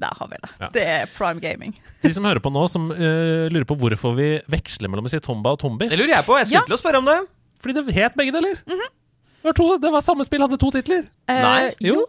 Der 0.00 0.12
har 0.18 0.28
vi 0.28 0.36
det. 0.42 0.50
Ja. 0.60 0.68
Det 0.74 0.82
er 0.86 1.06
prime 1.16 1.40
gaming. 1.40 1.72
De 2.02 2.10
som 2.12 2.26
hører 2.28 2.42
på 2.44 2.50
nå, 2.52 2.66
som 2.68 2.90
uh, 2.92 3.46
lurer 3.48 3.64
på 3.68 3.76
hvorfor 3.80 4.16
vi 4.18 4.26
veksler 4.52 4.92
mellom 4.92 5.08
å 5.08 5.12
si 5.12 5.20
Tomba 5.24 5.54
og 5.56 5.60
Tombi. 5.62 5.88
Det 5.88 5.96
lurer 5.98 6.18
jeg 6.18 6.26
på. 6.26 6.36
Jeg 6.40 6.50
skulle 6.50 6.60
Ja. 6.60 6.66
til 6.68 6.76
å 6.76 6.80
spørre 6.82 7.00
om 7.00 7.08
det. 7.08 7.16
Fordi 7.64 7.78
det 7.78 7.94
het 7.96 8.16
begge 8.18 8.34
deler. 8.36 8.58
det, 8.68 8.76
var 9.46 9.56
to, 9.56 9.70
det 9.80 9.92
var 9.94 10.04
samme 10.04 10.26
spill, 10.28 10.44
hadde 10.44 10.58
to 10.60 10.70
titler. 10.74 11.06
Uh, 11.30 11.40
Nei, 11.40 11.62
jo. 11.80 12.04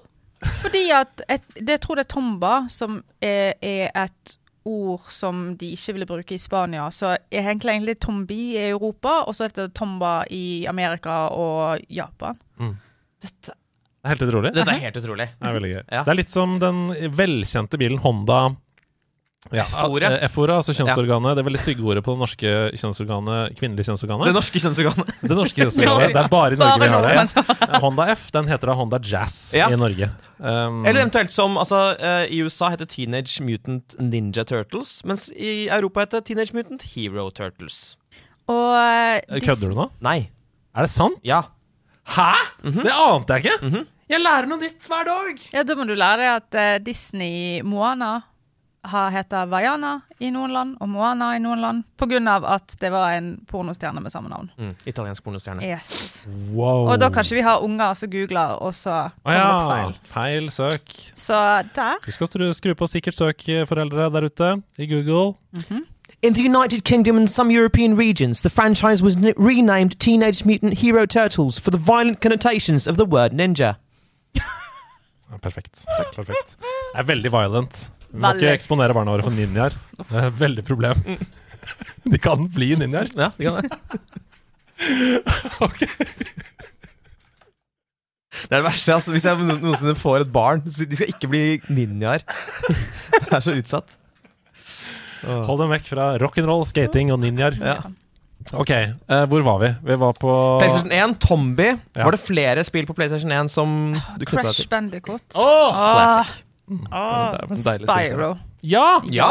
Fordi 0.62 0.84
at 0.93 1.23
et, 1.30 1.45
det, 1.56 1.78
jeg 1.78 1.82
tror 1.82 1.95
det 1.97 2.04
er 2.06 2.12
Tomba 2.13 2.52
som 2.69 3.00
er, 3.23 3.56
er 3.63 3.88
et 4.04 4.36
ord 4.67 5.08
som 5.10 5.56
de 5.58 5.69
ikke 5.73 5.95
ville 5.95 6.06
bruke 6.10 6.36
i 6.36 6.41
Spania. 6.41 6.89
Så 6.91 7.13
er 7.15 7.39
egentlig 7.39 7.71
egentlig 7.78 7.95
Tombi 8.04 8.41
i 8.58 8.65
Europa, 8.67 9.21
og 9.23 9.34
så 9.38 9.47
heter 9.47 9.69
det 9.69 9.76
Tomba 9.80 10.26
i 10.30 10.65
Amerika 10.69 11.30
og 11.32 11.80
Japan. 11.89 12.38
Dette, 13.23 13.56
Det 14.07 14.13
er 14.13 14.15
helt 14.15 14.29
utrolig. 14.29 14.53
dette 14.55 14.71
er 14.77 14.85
helt 14.85 15.01
utrolig. 15.01 15.27
Det 15.35 15.49
er 15.49 15.57
veldig 15.59 15.73
gøy. 15.73 15.81
Ja. 15.91 16.03
Det 16.03 16.13
er 16.13 16.19
litt 16.21 16.31
som 16.33 16.55
den 16.63 16.87
velkjente 17.17 17.79
bilen 17.81 17.99
Honda 18.05 18.39
ja, 19.53 19.63
F-ordet. 19.63 20.09
eh, 20.23 20.55
altså 20.57 20.73
kjønnsorganet. 20.75 21.35
Det 21.37 21.41
er 21.43 21.47
veldig 21.47 21.61
stygge 21.61 21.83
ordet 21.87 22.03
på 22.03 22.15
det 22.15 22.19
norske 22.19 22.53
kjønnsorganet, 22.81 23.55
kvinnelige 23.59 23.87
kjønnsorganet. 23.87 24.27
Det 24.27 24.35
norske 24.35 24.61
kjønnsorganet. 24.63 25.11
Det 25.21 25.37
norske 25.37 25.61
kjønnsorganet. 25.61 26.07
Det 26.17 26.21
er 26.23 26.29
bare 26.31 26.57
i 26.57 26.59
Norge 26.59 26.79
vi 26.81 26.89
har 26.91 27.05
det. 27.07 27.79
Honda 27.83 28.07
F 28.15 28.25
den 28.35 28.49
heter 28.51 28.71
da 28.71 28.75
Honda 28.79 28.99
Jazz 29.03 29.37
Ja. 29.55 29.69
i 29.71 29.77
Norge. 29.79 30.09
Um, 30.39 30.81
Eller 30.85 31.05
eventuelt 31.05 31.31
som 31.31 31.57
altså, 31.61 31.81
eh, 31.95 32.25
I 32.33 32.41
USA 32.43 32.71
heter 32.73 32.89
Teenage 32.89 33.39
Mutant 33.45 33.95
Ninja 34.01 34.43
Turtles, 34.47 34.97
mens 35.07 35.29
i 35.31 35.67
Europa 35.69 36.03
heter 36.05 36.25
Teenage 36.27 36.55
Mutant 36.57 36.83
Hero 36.95 37.29
Turtles. 37.31 37.95
Og 38.51 38.73
eh, 38.75 39.39
Kødder 39.43 39.71
du 39.71 39.77
nå? 39.79 39.91
Nei. 40.03 40.19
Er 40.75 40.87
det 40.87 40.91
sant? 40.93 41.21
Ja. 41.25 41.43
Hæ?! 42.17 42.33
Det 42.63 42.91
ante 42.91 43.37
jeg 43.37 43.45
ikke! 43.47 43.85
Jeg 44.07 44.23
lærer 44.23 44.47
noe 44.47 44.61
nytt 44.61 44.87
hver 44.87 45.03
dag! 45.03 45.39
Ja, 45.51 45.65
da 45.67 45.75
må 45.75 45.83
du 45.83 45.91
lære 45.97 46.23
deg 46.23 46.33
at 46.37 46.57
uh, 46.57 46.73
Disney 46.83 47.61
Moana 47.65 48.21
har 48.87 49.09
heter 49.11 49.49
Vaiana 49.51 49.97
i 50.23 50.29
noen 50.31 50.53
land, 50.55 50.75
og 50.79 50.87
Moana 50.89 51.33
i 51.35 51.41
noen 51.43 51.59
land, 51.59 52.27
av 52.31 52.45
at 52.47 52.75
det 52.79 52.91
var 52.93 53.17
en 53.17 53.33
pornostjerne 53.49 53.99
med 53.99 54.13
samme 54.13 54.29
navn. 54.31 54.47
Mm. 54.57 54.75
Italiensk 54.87 55.23
pornostjerne. 55.23 55.65
Yes. 55.65 56.23
Wow. 56.53 56.87
Og 56.87 56.99
da 57.01 57.09
kanskje 57.11 57.35
vi 57.35 57.43
har 57.43 57.59
unger 57.59 57.93
som 57.99 58.09
googler, 58.09 58.55
og 58.63 58.73
så 58.73 59.09
kommer 59.23 59.35
ah, 59.35 59.35
ja. 59.35 59.49
opp 59.51 59.73
feil. 59.73 59.99
Feil 60.13 60.49
søk. 60.51 60.95
Så 61.19 61.41
der. 61.75 61.99
Husk 62.05 62.21
at 62.21 62.39
du 62.39 62.47
skru 62.53 62.73
på 62.79 62.87
sikkert 62.87 63.17
søk, 63.17 63.43
foreldre 63.67 64.09
der 64.13 64.29
ute, 64.31 64.53
i 64.77 64.87
Google. 64.87 65.35
In 66.23 66.33
the 66.33 66.43
United 66.43 66.83
Kingdom 66.83 67.17
and 67.17 67.27
some 67.27 67.51
European 67.51 67.97
regions, 67.97 68.41
the 68.41 68.49
franchise 68.49 69.03
was 69.03 69.15
n- 69.15 69.33
renamed 69.37 69.99
Teenage 69.99 70.45
Mutant 70.45 70.79
Hero 70.79 71.05
Turtles 71.05 71.59
for 71.59 71.71
the 71.71 71.77
violent 71.77 72.21
connotations 72.21 72.87
of 72.87 72.95
the 72.95 73.05
word 73.05 73.33
ninja. 73.33 73.75
Perfekt. 75.43 75.84
perfekt. 76.15 76.56
Det 76.62 77.02
er 77.02 77.08
veldig 77.08 77.32
violent. 77.34 77.82
Vi 78.08 78.21
må 78.23 78.32
ikke 78.38 78.54
eksponere 78.56 78.95
barna 78.95 79.13
våre 79.13 79.26
for 79.26 79.36
ninjaer. 79.36 79.76
Det 80.00 80.15
er 80.15 80.30
et 80.30 80.39
veldig 80.39 80.63
problem. 80.67 81.04
De 82.12 82.19
kan 82.23 82.47
bli 82.54 82.71
ninjaer. 82.80 83.12
Ja, 83.17 83.32
det 83.36 83.50
kan 83.50 83.60
det. 83.62 83.69
Ok. 85.65 85.82
Det 88.38 88.54
er 88.54 88.60
det 88.62 88.65
verste. 88.67 88.93
Altså, 88.93 89.12
hvis 89.15 89.26
jeg 89.26 89.41
noensinne 89.41 89.95
får 89.97 90.23
et 90.28 90.32
barn 90.32 90.62
De 90.63 90.71
skal 90.78 91.10
ikke 91.10 91.30
bli 91.32 91.45
ninjaer. 91.73 92.23
Det 93.17 93.34
er 93.34 93.43
så 93.43 93.56
utsatt. 93.58 93.97
Åh. 95.26 95.43
Hold 95.50 95.63
dem 95.63 95.71
vekk 95.73 95.88
fra 95.89 96.12
rock'n'roll, 96.21 96.63
skating 96.69 97.10
og 97.12 97.19
ninjaer. 97.23 97.58
Ja. 97.58 97.80
Ok, 98.55 98.69
eh, 98.71 99.25
hvor 99.27 99.43
var 99.43 99.60
vi? 99.60 99.69
Vi 99.89 99.95
var 99.99 100.13
på 100.15 100.31
PlayStation 100.62 100.91
1, 100.95 101.17
Tombi. 101.19 101.67
Ja. 101.97 102.03
Var 102.07 102.12
det 102.15 102.21
flere 102.23 102.63
spill 102.63 102.86
på 102.88 102.95
PlayStation 102.95 103.31
1 103.31 103.49
som 103.51 103.73
du 103.93 104.23
knytta 104.25 104.43
deg 104.43 104.45
Crash 104.47 104.62
til? 104.62 104.69
Bandicoot. 104.71 105.25
Åh! 105.36 105.81
Classic. 105.81 106.43
Ah, 106.91 107.31
det 107.31 107.39
er 107.39 107.43
en 107.43 107.63
deilig 107.63 107.88
spil, 107.88 108.07
Spyro. 108.12 108.29
Ja! 108.67 108.86
Ja. 109.12 109.29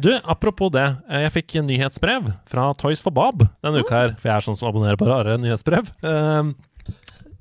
Du, 0.00 0.10
apropos 0.24 0.70
det. 0.72 0.84
eh, 1.10 1.24
Jeg 1.26 1.32
fikk 1.34 1.56
en 1.60 1.66
nyhetsbrev 1.68 2.30
fra 2.48 2.70
Toys 2.80 3.00
for 3.04 3.10
Bob 3.12 3.42
denne 3.64 3.82
uka 3.84 3.94
her. 3.94 4.14
For 4.20 4.28
jeg 4.30 4.36
er 4.36 4.46
sånn 4.46 4.56
som 4.56 4.70
abonnerer 4.70 4.96
på 5.00 5.08
rare 5.08 5.36
nyhetsbrev. 5.40 5.90
Um, 6.04 6.54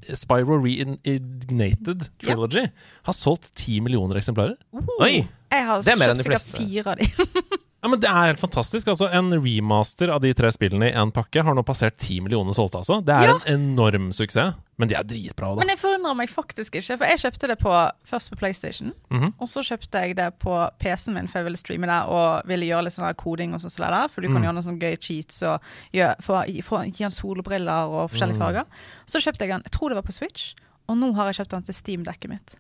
Spyro 0.08 0.58
Reignited 0.64 2.08
Trilogy 2.24 2.66
har 3.08 3.14
solgt 3.16 3.50
10 3.56 3.82
millioner 3.84 4.20
eksemplarer. 4.20 4.56
Oi! 5.02 5.28
Jeg 5.52 5.64
har 5.68 5.82
Det 5.84 5.94
er 5.94 6.00
mer 6.00 6.12
enn 6.12 6.20
kjøpt 6.20 6.24
de 6.24 6.28
sikkert 6.28 6.44
fleste. 6.44 6.58
fire 6.58 6.92
av 6.92 6.98
de. 7.00 7.58
Ja, 7.84 7.90
men 7.90 8.00
Det 8.00 8.10
er 8.10 8.26
helt 8.34 8.40
fantastisk. 8.42 8.88
altså 8.88 9.08
En 9.14 9.30
remaster 9.32 10.10
av 10.10 10.20
de 10.22 10.34
tre 10.34 10.50
spillene 10.52 10.90
i 10.90 10.94
én 10.98 11.12
pakke 11.14 11.44
har 11.46 11.54
nå 11.54 11.64
passert 11.64 11.96
ti 11.98 12.20
millioner 12.20 12.52
solgte. 12.52 12.78
altså 12.82 13.04
Det 13.06 13.14
er 13.14 13.28
Ja. 13.28 13.36
en 13.46 13.60
enorm 13.78 14.12
suksess. 14.12 14.56
Men 14.80 14.88
de 14.90 14.96
er 14.96 15.04
dritbra. 15.04 15.56
da 15.56 15.56
Men 15.56 15.68
jeg 15.70 15.78
forundrer 15.78 16.16
meg 16.16 16.30
faktisk 16.30 16.74
ikke, 16.76 16.98
for 16.98 17.06
jeg 17.06 17.18
kjøpte 17.20 17.48
det 17.48 17.60
på, 17.60 17.92
først 18.06 18.32
på 18.32 18.38
PlayStation. 18.38 18.94
Mhm. 19.12 19.34
Og 19.40 19.48
så 19.48 19.62
kjøpte 19.62 20.02
jeg 20.02 20.16
det 20.16 20.40
på 20.40 20.70
PC-en 20.80 21.14
min, 21.16 21.28
for 21.28 21.40
jeg 21.40 21.46
ville 21.46 21.58
streame 21.58 21.86
det 21.88 22.10
og 22.10 22.42
ville 22.48 22.66
gjøre 22.66 22.84
litt 22.84 22.94
sånn 22.94 23.14
koding 23.16 23.54
og 23.54 23.62
sånn 23.62 23.78
der. 23.78 24.08
For 24.10 24.22
du 24.22 24.28
kan 24.28 24.42
Mm. 24.42 24.44
gjøre 24.44 24.54
noen 24.54 24.64
sånne 24.64 24.80
gøye 24.80 25.00
cheats 25.00 25.42
og 25.44 25.62
gjøre, 25.94 26.16
få, 26.22 26.64
få, 26.64 26.84
gi 26.94 27.04
han 27.04 27.12
solbriller 27.12 27.90
og 27.90 28.10
forskjellige 28.12 28.38
Mm. 28.38 28.40
farger. 28.40 28.66
Så 29.06 29.18
kjøpte 29.22 29.40
jeg 29.40 29.50
den, 29.50 29.62
jeg 29.64 29.72
tror 29.72 29.90
det 29.90 29.96
var 29.96 30.02
på 30.04 30.14
Switch, 30.14 30.54
og 30.90 30.98
nå 30.98 31.14
har 31.16 31.32
jeg 31.32 31.46
kjøpt 31.46 31.50
den 31.50 31.64
til 31.64 31.74
Steam-dekket 31.74 32.30
mitt. 32.30 32.56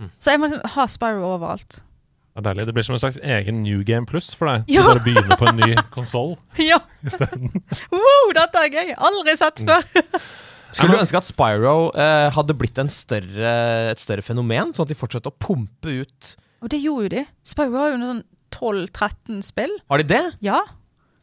Mm. 0.00 0.10
Så 0.18 0.30
jeg 0.32 0.40
må 0.40 0.48
liksom 0.50 0.66
ha 0.70 0.86
Spyro 0.86 1.38
overalt. 1.38 1.80
Det 2.34 2.40
er 2.42 2.46
deilig. 2.48 2.64
Det 2.66 2.74
blir 2.74 2.82
som 2.86 2.96
en 2.96 2.98
slags 3.02 3.18
egen 3.22 3.60
New 3.62 3.84
Game 3.86 4.06
Plus 4.10 4.32
for 4.34 4.50
deg. 4.50 4.64
Ja. 4.74 4.82
Du 4.82 4.88
bare 4.90 5.04
begynner 5.04 5.38
på 5.38 5.46
en 5.52 5.60
ny 5.60 5.74
konsoll 5.94 6.32
Ja! 6.58 6.80
isteden. 7.06 7.52
Wow, 7.94 8.32
dette 8.34 8.58
er 8.64 8.72
gøy! 8.74 8.94
Aldri 8.98 9.36
sett 9.38 9.62
Mm. 9.62 9.70
før! 9.70 10.20
Skulle 10.74 10.96
du 10.96 11.02
ønske 11.04 11.20
at 11.20 11.28
Spyro 11.28 11.74
eh, 11.94 12.28
hadde 12.34 12.56
blitt 12.58 12.78
en 12.82 12.88
større, 12.90 13.52
et 13.92 14.00
større 14.02 14.24
fenomen, 14.26 14.72
sånn 14.74 14.88
at 14.88 14.90
de 14.90 14.96
fortsatte 14.98 15.30
å 15.30 15.36
pumpe 15.38 15.92
ut 16.02 16.32
Og 16.64 16.72
det 16.72 16.80
gjorde 16.82 17.04
jo 17.06 17.12
de. 17.12 17.22
Spyro 17.46 17.78
har 17.78 17.92
jo 17.94 18.00
noen 18.02 18.24
sånn 18.24 18.24
12-13 18.90 19.38
spill. 19.46 19.70
Har 19.90 20.02
de 20.02 20.08
det? 20.16 20.24
Ja. 20.42 20.58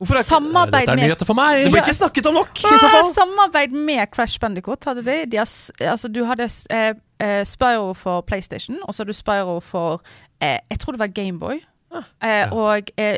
Hvorfor 0.01 0.17
ikke 0.17 0.29
Samarbeid 0.31 0.87
Dette 0.87 0.95
er 0.95 1.01
nyheter 1.03 1.27
for 1.29 1.37
meg! 1.37 1.65
Det 1.65 1.73
blir 1.75 1.83
ikke 1.83 1.93
snakket 1.99 2.31
om 2.31 2.39
nok, 2.39 2.55
i 2.63 2.71
så 2.79 2.87
fall! 2.89 3.11
Samarbeid 3.13 3.75
med 3.75 4.07
Crash 4.15 4.39
Bandicoot 4.41 4.87
hadde 4.87 5.03
de. 5.05 5.17
de 5.29 5.37
har, 5.43 5.51
altså, 5.91 6.09
du 6.09 6.23
hadde 6.25 6.47
eh, 6.73 6.93
eh, 7.21 7.43
Spyro 7.45 7.91
for 7.99 8.23
PlayStation, 8.25 8.79
og 8.87 8.95
så 8.95 9.03
hadde 9.03 9.13
du 9.13 9.19
Spyro 9.19 9.59
for 9.61 9.99
Jeg 10.41 10.79
tror 10.79 10.95
det 10.95 10.99
var 10.99 11.13
Gameboy. 11.13 11.59
Ah, 11.91 12.03
Eh, 12.23 12.53
og 12.55 12.87
eh, 12.97 13.17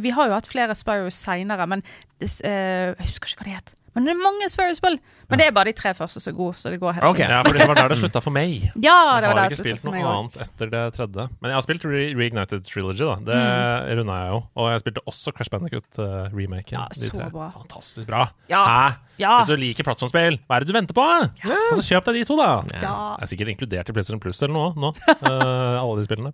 vi 0.00 0.10
har 0.16 0.26
jo 0.30 0.32
hatt 0.32 0.46
flere 0.48 0.74
Spyros 0.74 1.14
seinere, 1.14 1.66
men 1.68 1.82
eh, 2.20 2.94
jeg 2.96 2.96
husker 3.04 3.28
ikke 3.28 3.42
hva 3.42 3.48
det 3.50 3.56
het. 3.58 3.74
Men 3.94 4.04
det 4.08 4.10
er 4.10 4.18
mange 4.18 4.48
Spyro-spill. 4.50 4.96
Men 5.30 5.38
det 5.38 5.46
er 5.46 5.52
bare 5.54 5.70
de 5.70 5.72
tre 5.78 5.92
første 5.94 6.18
som 6.20 6.32
er 6.32 6.36
gode, 6.36 6.54
så 6.58 6.70
det 6.72 6.80
går 6.82 6.96
helt 6.96 7.04
Ok. 7.06 7.16
fint. 7.20 7.30
Ja, 7.30 7.42
for 7.46 7.54
det 7.56 7.66
var 7.70 7.74
der 7.78 7.88
det 7.92 7.98
slutta 8.00 8.20
for 8.24 8.34
meg. 8.34 8.50
Ja, 8.74 8.74
det 8.74 8.82
Jeg 8.82 8.90
var 8.90 9.22
har 9.22 9.34
det 9.34 9.44
ikke 9.44 9.50
jeg 9.54 9.78
spilt 9.78 9.84
noe 9.86 10.02
annet 10.10 10.36
etter 10.44 10.70
det 10.72 10.82
tredje. 10.96 11.26
Men 11.40 11.48
jeg 11.52 11.54
har 11.54 11.62
spilt 11.62 11.84
Re 11.86 12.02
Reignited 12.18 12.64
Trilogy, 12.66 13.04
da. 13.06 13.14
Det 13.28 13.38
Mm. 13.38 13.98
runda 14.00 14.16
jeg 14.18 14.30
jo. 14.34 14.40
Og 14.58 14.70
jeg 14.74 14.80
spilte 14.84 15.04
også 15.06 15.32
Crash 15.36 15.50
Bandicoot-remaken. 15.54 16.72
Ja, 16.74 16.86
så 16.92 17.30
bra. 17.32 17.50
Fantastisk 17.54 18.06
bra. 18.10 18.24
Ja. 18.50 18.64
Hæ? 18.66 18.94
Ja. 19.22 19.38
Hvis 19.40 19.46
du 19.52 19.56
liker 19.62 19.84
plattformspill, 19.86 20.38
hva 20.48 20.56
er 20.56 20.64
det 20.64 20.68
du 20.68 20.74
venter 20.74 20.94
på? 20.96 21.04
Altså, 21.46 21.82
kjøp 21.86 22.04
deg 22.10 22.14
de 22.18 22.24
to, 22.26 22.36
da. 22.36 22.50
ja. 22.74 22.94
Jeg 23.20 23.22
er 23.22 23.30
sikkert 23.30 23.52
inkludert 23.54 23.88
i 23.88 23.92
PlayStation 23.94 24.20
Plus 24.20 24.42
eller 24.42 24.54
noe 24.54 24.74
nå. 24.74 24.90
uh, 25.22 25.78
alle 25.78 26.00
de 26.02 26.06
spillene. 26.08 26.32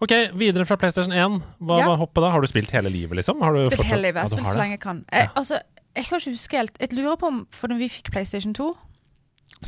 Ok, 0.00 0.14
videre 0.40 0.64
fra 0.64 0.78
PlayStation 0.80 1.12
1. 1.12 1.42
Hva 1.60 1.78
Ja. 1.82 1.86
var 1.92 1.98
hoppet 2.00 2.22
da? 2.24 2.30
Har 2.32 2.40
du 2.40 2.46
spilt 2.48 2.70
hele 2.72 2.88
livet, 2.88 3.12
liksom? 3.20 3.42
Har 3.44 3.52
du 3.52 3.62
Spilt 3.62 3.80
fortsatt- 3.82 3.90
hele 3.92 4.02
livet. 4.08 4.22
Ja, 4.24 4.28
spilt 4.32 4.46
så 4.48 4.56
lenge 4.56 4.70
jeg 4.78 4.80
kan. 4.80 5.04
Jeg, 5.12 5.28
altså, 5.36 5.60
jeg 6.00 6.08
kan 6.08 6.20
ikke 6.22 6.32
huske 6.34 6.56
helt 6.60 6.78
Jeg 6.80 6.92
lurer 6.96 7.16
på 7.20 7.28
om 7.28 7.42
For 7.54 7.68
når 7.70 7.78
vi 7.84 7.88
fikk 7.92 8.10
PlayStation 8.14 8.54
2, 8.56 8.70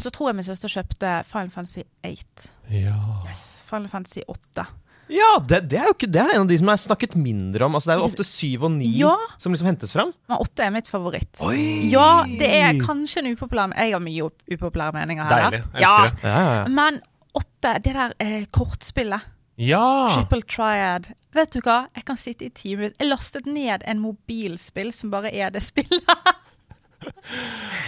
så 0.01 0.09
tror 0.15 0.31
jeg 0.31 0.39
min 0.39 0.47
søster 0.47 0.71
kjøpte 0.73 1.09
Final 1.29 1.51
Fantasy 1.53 1.83
8. 2.09 2.47
Ja. 2.73 2.95
Yes, 3.29 3.61
Final 3.69 3.91
Fantasy 3.93 4.23
8. 4.27 4.65
Ja, 5.13 5.27
det, 5.45 5.59
det 5.69 5.77
er 5.77 5.89
jo 5.91 5.93
ikke 5.93 6.09
Det 6.09 6.21
er 6.23 6.31
en 6.39 6.45
av 6.47 6.49
de 6.49 6.57
som 6.57 6.71
er 6.73 6.79
snakket 6.81 7.17
mindre 7.21 7.67
om. 7.67 7.75
Altså, 7.77 7.91
det 7.91 7.95
er 7.97 8.01
jo 8.01 8.07
ofte 8.09 8.25
syv 8.25 8.63
og 8.65 8.73
ni 8.79 8.89
Ja. 8.97 9.13
som 9.43 9.53
liksom 9.53 9.69
hentes 9.69 9.93
fram. 9.93 10.15
Men 10.31 10.39
8 10.41 10.65
er 10.65 10.73
mitt 10.73 10.89
favoritt. 10.89 11.43
Oi! 11.45 11.91
Ja, 11.93 12.23
det 12.25 12.49
er 12.63 12.79
kanskje 12.81 13.21
en 13.21 13.33
upopulær 13.35 13.75
Jeg 13.77 13.93
har 13.93 14.01
mye 14.01 14.31
upopulære 14.55 14.95
meninger 14.97 15.29
her. 15.29 15.51
Deilig. 15.51 15.63
Jeg 15.75 15.85
Ja, 15.85 15.93
elsker 15.93 16.09
det. 16.17 16.31
Ja, 16.31 16.39
ja, 16.41 16.55
ja. 16.63 16.65
Men 16.81 17.01
8, 17.35 17.75
det 17.85 17.95
der 17.99 18.15
eh, 18.25 18.45
kortspillet, 18.53 19.29
Ja! 19.61 20.09
Triple 20.17 20.43
Triad 20.49 21.11
Vet 21.33 21.55
du 21.55 21.63
hva? 21.65 21.87
Jeg 21.97 22.05
kan 22.09 22.19
sitte 22.21 22.45
i 22.45 22.53
timer. 22.53 22.93
Jeg 22.99 23.09
lastet 23.09 23.47
ned 23.49 23.85
en 23.89 24.01
mobilspill 24.03 24.91
som 24.93 25.13
bare 25.13 25.33
er 25.33 25.53
det 25.55 25.63
spillet. 25.65 26.09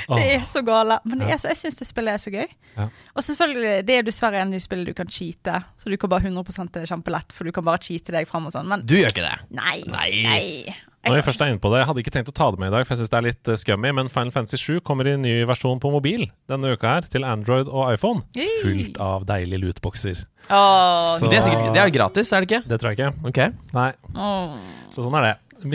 Det 0.09 0.23
er 0.35 0.41
så 0.49 0.59
gale. 0.67 0.97
Men 1.07 1.21
så, 1.39 1.53
jeg 1.53 1.59
syns 1.61 1.77
det 1.79 1.87
spillet 1.87 2.17
er 2.17 2.23
så 2.23 2.33
gøy. 2.35 2.49
Ja. 2.75 2.89
Og 3.15 3.23
selvfølgelig, 3.23 3.85
det 3.87 3.99
er 3.99 4.07
dessverre 4.07 4.41
en 4.43 4.51
ny 4.51 4.59
spill 4.63 4.83
du 4.89 4.91
kan 4.97 5.11
cheate. 5.13 5.61
Så 5.79 5.93
du 5.93 5.97
kan 6.01 6.11
bare 6.11 6.27
100 6.27 6.67
det 6.75 6.83
er 6.83 6.91
kjempelett, 6.91 7.37
for 7.37 7.47
du 7.47 7.55
kan 7.55 7.67
bare 7.67 7.83
cheate 7.85 8.15
deg 8.17 8.27
fram 8.31 8.49
og 8.49 8.57
sånn. 8.57 8.67
Men 8.71 8.83
Du 8.89 8.97
gjør 8.99 9.15
ikke 9.15 9.29
det. 9.29 9.37
nei. 9.55 9.77
Nei. 9.87 10.11
nei. 10.27 10.75
Når 11.05 11.19
jeg 11.19 11.25
først 11.27 11.43
er 11.45 11.51
inne 11.53 11.61
på 11.61 11.71
det, 11.73 11.79
Jeg 11.83 11.87
hadde 11.91 12.01
ikke 12.03 12.13
tenkt 12.15 12.31
å 12.31 12.35
ta 12.37 12.47
det 12.51 12.59
med 12.63 12.71
i 12.71 12.75
dag, 12.75 12.87
for 12.87 12.95
jeg 12.95 13.01
synes 13.03 13.13
det 13.13 13.19
er 13.19 13.27
litt 13.27 13.49
eh, 13.53 13.59
scummy, 13.61 13.91
men 13.93 14.09
Final 14.13 14.33
Fantasy 14.33 14.57
7 14.57 14.81
kommer 14.87 15.07
i 15.07 15.13
en 15.19 15.23
ny 15.25 15.35
versjon 15.49 15.81
på 15.83 15.91
mobil 15.93 16.25
denne 16.49 16.73
uka 16.75 16.95
her, 16.97 17.09
til 17.13 17.25
Android 17.29 17.69
og 17.69 17.93
iPhone. 17.93 18.23
Yay. 18.39 18.49
Fullt 18.63 19.01
av 19.05 19.27
deilige 19.29 19.61
lootboxer. 19.67 20.23
Oh. 20.49 21.17
Så- 21.21 21.29
Det 21.29 21.39
er 21.39 21.45
sikkert 21.45 21.73
det 21.77 21.83
er 21.83 21.91
gratis, 21.91 22.33
er 22.33 22.41
det 22.45 22.49
ikke? 22.51 22.63
Det 22.69 22.81
tror 22.81 22.95
jeg 22.95 22.99
ikke. 22.99 23.13
Ok. 23.29 23.41
Nei, 23.75 23.93
Oh. 24.17 24.57
så 24.91 25.05
sånn 25.05 25.19
er 25.21 25.29
det. 25.33 25.37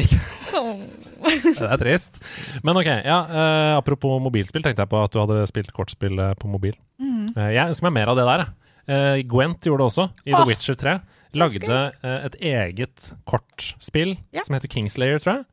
Det 1.19 1.65
er 1.67 1.77
trist. 1.81 2.19
Men 2.63 2.77
ok, 2.79 2.87
ja, 3.03 3.17
uh, 3.27 3.77
apropos 3.79 4.19
mobilspill, 4.23 4.63
tenkte 4.63 4.83
jeg 4.85 4.89
på 4.91 5.03
at 5.03 5.11
du 5.13 5.19
hadde 5.19 5.45
spilt 5.49 5.71
kortspill 5.75 6.15
på 6.39 6.47
mobil. 6.51 6.73
Mm. 7.01 7.29
Uh, 7.35 7.49
jeg 7.53 7.67
ønsker 7.73 7.87
meg 7.89 7.93
mer 7.99 8.11
av 8.13 8.15
det 8.19 8.25
der. 8.29 8.45
Eh, 8.89 9.21
Gwent 9.29 9.61
gjorde 9.67 9.83
det 9.83 9.89
også, 9.91 10.05
i 10.25 10.31
Åh, 10.33 10.39
The 10.39 10.47
Witcher 10.49 10.73
3. 10.79 10.95
Lagde 11.37 11.93
eh, 12.03 12.25
et 12.25 12.35
eget 12.41 13.11
kortspill 13.29 14.17
Ja. 14.33 14.43
som 14.43 14.55
heter 14.55 14.67
Kingslayer, 14.71 15.19
tror 15.19 15.35
jeg. 15.37 15.45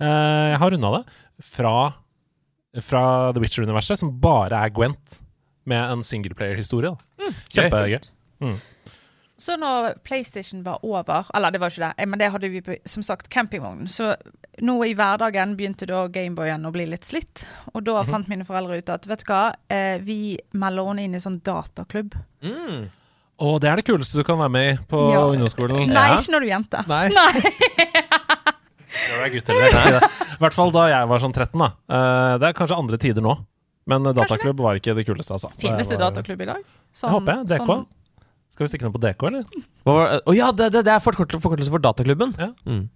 Eh, 0.00 0.48
jeg 0.54 0.58
har 0.58 0.70
runda 0.70 0.90
det 0.98 1.04
fra, 1.44 1.74
fra 2.80 3.32
The 3.32 3.40
Witcher-universet, 3.42 3.98
som 3.98 4.14
bare 4.20 4.52
er 4.64 4.70
Gwent, 4.70 5.20
med 5.68 5.90
en 5.92 6.02
singleplayer-historie. 6.02 6.94
Mm. 7.20 7.34
Kjempegøy. 7.52 7.98
Så 9.38 9.54
når 9.60 10.00
PlayStation 10.02 10.64
var 10.66 10.80
over, 10.82 11.28
eller 11.34 11.52
det 11.54 11.60
var 11.62 11.70
ikke 11.70 11.92
det, 11.94 12.06
men 12.10 12.18
det 12.18 12.30
hadde 12.34 12.48
vi 12.50 12.60
på, 12.66 12.74
som 12.90 13.04
sagt 13.06 13.28
campingvogn, 13.30 13.84
så 13.86 14.16
nå 14.66 14.74
i 14.82 14.94
hverdagen 14.98 15.52
begynte 15.58 15.86
da 15.86 16.08
Gameboyen 16.10 16.66
å 16.66 16.72
bli 16.74 16.86
litt 16.90 17.06
slitt. 17.06 17.44
Og 17.72 17.84
da 17.86 18.02
Mhm. 18.02 18.10
fant 18.10 18.28
mine 18.28 18.44
foreldre 18.44 18.78
ut 18.78 18.88
at 18.90 19.06
vet 19.06 19.20
du 19.20 19.24
hva, 19.32 19.54
eh, 19.70 19.98
vi 19.98 20.38
melder 20.54 20.86
henne 20.88 21.04
inn 21.04 21.14
i 21.14 21.18
sånn 21.18 21.40
dataklubb. 21.40 22.14
Mm. 22.42 22.90
Og 23.38 23.60
det 23.62 23.68
er 23.70 23.76
det 23.78 23.84
kuleste 23.86 24.18
du 24.18 24.24
kan 24.26 24.38
være 24.40 24.50
med 24.50 24.68
i 24.72 24.76
på 24.90 24.98
Ja. 25.12 25.20
ungdomsskolen. 25.30 25.92
Nei, 25.94 26.06
ikke 26.16 26.32
når 26.34 26.40
du 26.42 26.46
er 26.48 26.52
jente. 26.56 26.80
Nei. 26.90 27.08
Nei. 27.14 27.32
Det 28.88 29.14
var 29.14 29.26
er 29.28 29.30
gutt, 29.32 29.48
eller 29.52 29.62
jeg 29.66 29.72
kan 29.74 29.84
si 29.84 29.92
det. 29.94 30.08
I 30.34 30.40
hvert 30.42 30.54
fall 30.56 30.70
da 30.74 30.82
jeg 30.90 31.08
var 31.10 31.20
sånn 31.22 31.34
13, 31.34 31.60
da. 31.60 31.68
Eh, 31.92 32.32
det 32.40 32.48
er 32.48 32.56
kanskje 32.56 32.78
andre 32.80 32.98
tider 33.00 33.22
nå. 33.24 33.34
Men 33.88 34.04
dataklubb 34.16 34.58
var 34.64 34.78
ikke 34.80 34.94
det 34.96 35.04
kuleste, 35.06 35.36
altså. 35.36 35.50
Finnes 35.60 35.88
det 35.88 35.98
var- 35.98 36.10
dataklubb 36.10 36.40
i 36.42 36.48
dag? 36.48 36.64
Jeg 37.02 37.10
håper 37.12 37.32
jeg. 37.36 37.46
DK. 37.52 37.66
sånn- 37.66 37.86
Skal 38.50 38.66
vi 38.66 38.70
stikke 38.72 38.88
ned 38.88 38.94
på 38.96 39.00
DK, 39.04 39.22
eller? 39.28 39.44
Å 39.86 39.92
oh. 39.92 40.18
Å 40.26 40.34
ja, 40.36 40.50
det, 40.52 40.72
det, 40.72 40.82
det 40.84 40.92
er 40.96 40.98
forkortelse 41.04 41.70
for 41.70 41.78
Dataklubben. 41.78 42.34
Ja. 42.38 42.50
Mm. 42.66 42.88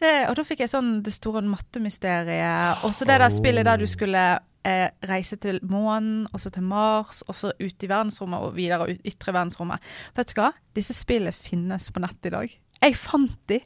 det, 0.00 0.28
og 0.28 0.34
da 0.36 0.42
fikk 0.44 0.58
jeg 0.64 0.68
sånn 0.72 1.02
det 1.04 1.12
store 1.14 1.40
mattemysteriet. 1.42 2.82
Og 2.84 2.90
så 2.92 3.06
det 3.06 3.18
der 3.20 3.28
Oh. 3.30 3.36
spillet 3.38 3.64
der 3.64 3.76
du 3.78 3.86
skulle 3.86 4.38
eh, 4.64 4.88
reise 5.08 5.36
til 5.40 5.60
månen, 5.68 6.26
og 6.32 6.40
så 6.42 6.50
til 6.54 6.62
Mars, 6.66 7.22
og 7.28 7.34
så 7.38 7.52
ut 7.60 7.84
i 7.86 7.90
verdensrommet 7.90 8.42
og 8.44 8.54
videre 8.56 8.90
ut 8.90 9.00
ytre 9.06 9.32
verdensrommet. 9.36 9.80
Vet 10.16 10.32
du 10.34 10.40
hva? 10.40 10.52
Disse 10.74 10.96
spillene 10.96 11.32
finnes 11.36 11.90
på 11.94 12.02
nett 12.02 12.28
i 12.28 12.32
dag. 12.34 12.52
Jeg 12.84 12.96
fant 13.00 13.36
de. 13.48 13.60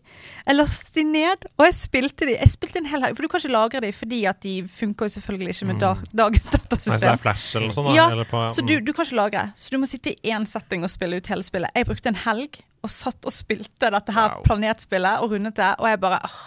Jeg 0.47 0.55
lastet 0.55 0.93
de 0.95 1.03
ned, 1.09 1.47
og 1.59 1.65
jeg 1.67 1.75
spilte 1.75 2.27
de. 2.29 2.37
Jeg 2.37 2.51
spilte 2.53 2.79
en 2.79 2.87
hel 2.87 3.03
For 3.17 3.25
du 3.25 3.29
kan 3.33 3.41
ikke 3.41 3.51
lagre 3.51 3.81
de 3.83 3.89
fordi 3.97 4.19
at 4.31 4.39
de 4.45 4.53
funker 4.71 5.09
jo 5.09 5.15
selvfølgelig 5.17 5.55
ikke 5.57 5.67
med 5.73 5.81
da, 5.83 5.95
dagens 6.21 6.45
Nei, 6.45 6.53
så 6.53 6.53
det 6.53 6.61
datasystem. 6.69 7.09
er 7.17 7.23
Flash 7.25 7.57
eller 7.59 7.75
sånt? 7.75 7.91
Ja, 7.97 8.05
eller 8.13 8.29
på, 8.31 8.45
Så 8.55 8.63
du, 8.69 8.77
du 8.85 8.93
kan 8.95 9.09
ikke 9.09 9.19
lagre. 9.19 9.43
Så 9.59 9.73
du 9.75 9.79
må 9.83 9.89
sitte 9.91 10.13
i 10.15 10.31
én 10.31 10.47
setting 10.47 10.87
og 10.87 10.93
spille 10.93 11.19
ut 11.19 11.27
hele 11.33 11.43
spillet. 11.43 11.73
Jeg 11.75 11.89
brukte 11.89 12.13
en 12.13 12.21
helg 12.29 12.61
og 12.87 12.93
satt 12.95 13.27
og 13.27 13.35
spilte 13.35 13.91
dette 13.91 14.15
her 14.15 14.37
Wow. 14.37 14.45
planetspillet 14.47 15.25
og 15.25 15.33
rundet 15.35 15.57
det, 15.59 15.73
og 15.81 15.89
jeg 15.91 15.99
bare 16.05 16.21
åh, 16.29 16.39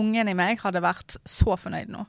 ungen 0.00 0.30
i 0.32 0.36
meg 0.38 0.62
hadde 0.64 0.80
vært 0.80 1.18
så 1.28 1.58
fornøyd 1.60 1.90
nå. 1.92 2.06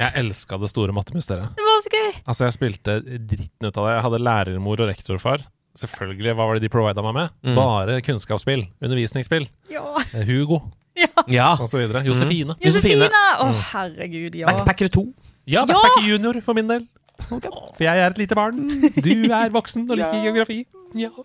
Jeg 0.00 0.16
elska 0.22 0.56
det 0.58 0.70
store 0.72 0.94
mattemysteriet. 0.96 1.52
Det 1.58 1.64
var 1.66 1.80
så 1.84 1.90
gøy! 1.92 2.12
Altså, 2.22 2.46
jeg 2.46 2.54
spilte 2.56 2.94
dritten 3.02 3.68
ut 3.68 3.76
av 3.76 3.86
det. 3.86 3.96
Jeg 3.96 4.04
hadde 4.06 4.22
lærermor 4.24 4.82
og 4.82 4.88
rektorfar. 4.88 5.44
Selvfølgelig, 5.78 6.34
hva 6.36 6.46
var 6.48 6.58
det 6.58 6.64
de 6.66 6.70
provida 6.72 7.04
meg 7.04 7.14
med? 7.16 7.34
Mm. 7.44 7.56
Bare 7.56 7.98
kunnskapsspill. 8.04 8.66
Undervisningsspill. 8.84 9.46
Ja. 9.72 9.84
Eh, 10.12 10.24
Hugo, 10.28 10.60
ja. 10.98 11.08
Ja. 11.32 11.50
og 11.56 11.68
så 11.68 11.80
videre. 11.80 12.02
Josefine. 12.08 12.56
Josefine. 12.60 13.08
Josefine! 13.08 13.22
Å, 13.40 13.52
herregud, 13.72 14.36
ja. 14.36 14.48
Backpacker 14.50 14.92
2. 14.92 15.04
Ja, 15.48 15.64
Backpacker 15.68 16.08
junior 16.08 16.40
for 16.44 16.56
min 16.58 16.68
del. 16.68 16.88
For 17.28 17.84
jeg 17.84 18.00
er 18.00 18.08
et 18.10 18.20
lite 18.20 18.36
barn. 18.36 18.64
Du 18.96 19.12
er 19.28 19.52
voksen 19.54 19.86
og 19.88 19.96
liker 20.00 20.24
geografi. 20.24 20.62
Ja. 20.98 21.12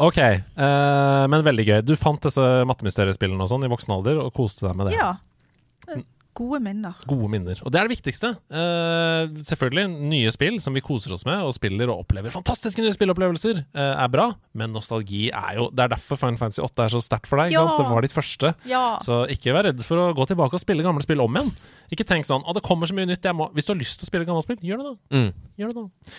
Ok, 0.00 0.16
uh, 0.16 1.26
men 1.28 1.42
veldig 1.44 1.64
gøy. 1.66 1.78
Du 1.84 1.92
fant 1.98 2.22
disse 2.24 2.40
mattemysteriespillene 2.68 3.44
og 3.44 3.50
sånn 3.50 3.66
i 3.66 3.68
voksen 3.68 3.92
alder 3.92 4.20
og 4.22 4.30
koste 4.36 4.64
deg 4.64 4.78
med 4.78 4.88
det. 4.88 4.94
Ja. 4.96 5.10
Gode 6.34 6.60
minner. 6.62 6.94
Gode 7.10 7.28
minner. 7.28 7.58
Og 7.66 7.72
det 7.74 7.80
er 7.80 7.88
det 7.88 7.96
viktigste. 7.96 8.28
Eh, 8.54 9.32
selvfølgelig, 9.48 9.84
nye 10.12 10.30
spill 10.32 10.60
som 10.62 10.72
vi 10.76 10.80
koser 10.84 11.12
oss 11.16 11.24
med 11.26 11.42
og 11.42 11.52
spiller 11.56 11.90
og 11.90 12.04
opplever 12.04 12.30
fantastiske 12.32 12.80
nye 12.84 12.94
spillopplevelser, 12.94 13.58
eh, 13.74 13.94
er 14.04 14.08
bra, 14.12 14.28
men 14.54 14.72
nostalgi 14.72 15.28
er 15.34 15.56
jo 15.58 15.70
Det 15.74 15.84
er 15.84 15.88
derfor 15.96 16.16
Final 16.20 16.38
Fantasy 16.38 16.62
8 16.62 16.84
er 16.86 16.88
så 16.94 17.00
sterkt 17.02 17.26
for 17.26 17.36
deg. 17.42 17.50
ikke 17.50 17.60
Ja. 17.60 17.66
sant? 17.66 17.78
Det 17.82 17.90
var 17.90 18.00
ditt 18.02 18.14
første. 18.14 18.54
Ja. 18.66 18.98
Så 19.02 19.26
ikke 19.28 19.52
vær 19.52 19.64
redd 19.64 19.82
for 19.84 19.96
å 19.98 20.14
gå 20.14 20.26
tilbake 20.30 20.54
og 20.54 20.60
spille 20.60 20.82
gamle 20.86 21.02
spill 21.02 21.20
om 21.20 21.34
igjen. 21.34 21.50
Ikke 21.90 22.06
tenk 22.06 22.24
sånn 22.24 22.44
å, 22.46 22.54
det 22.54 22.62
kommer 22.62 22.86
så 22.86 22.94
mye 22.94 23.06
nytt. 23.10 23.22
Jeg 23.22 23.34
må. 23.34 23.50
Hvis 23.52 23.66
du 23.66 23.74
har 23.74 23.80
lyst 23.80 23.98
til 23.98 24.06
å 24.06 24.10
spille 24.12 24.24
gamle 24.26 24.42
spill, 24.42 24.56
gjør 24.62 24.78
det 24.78 24.86
da. 24.86 24.94
Mm. 25.16 25.32
Gjør 25.58 25.74
det 25.74 25.74
da. 25.74 26.12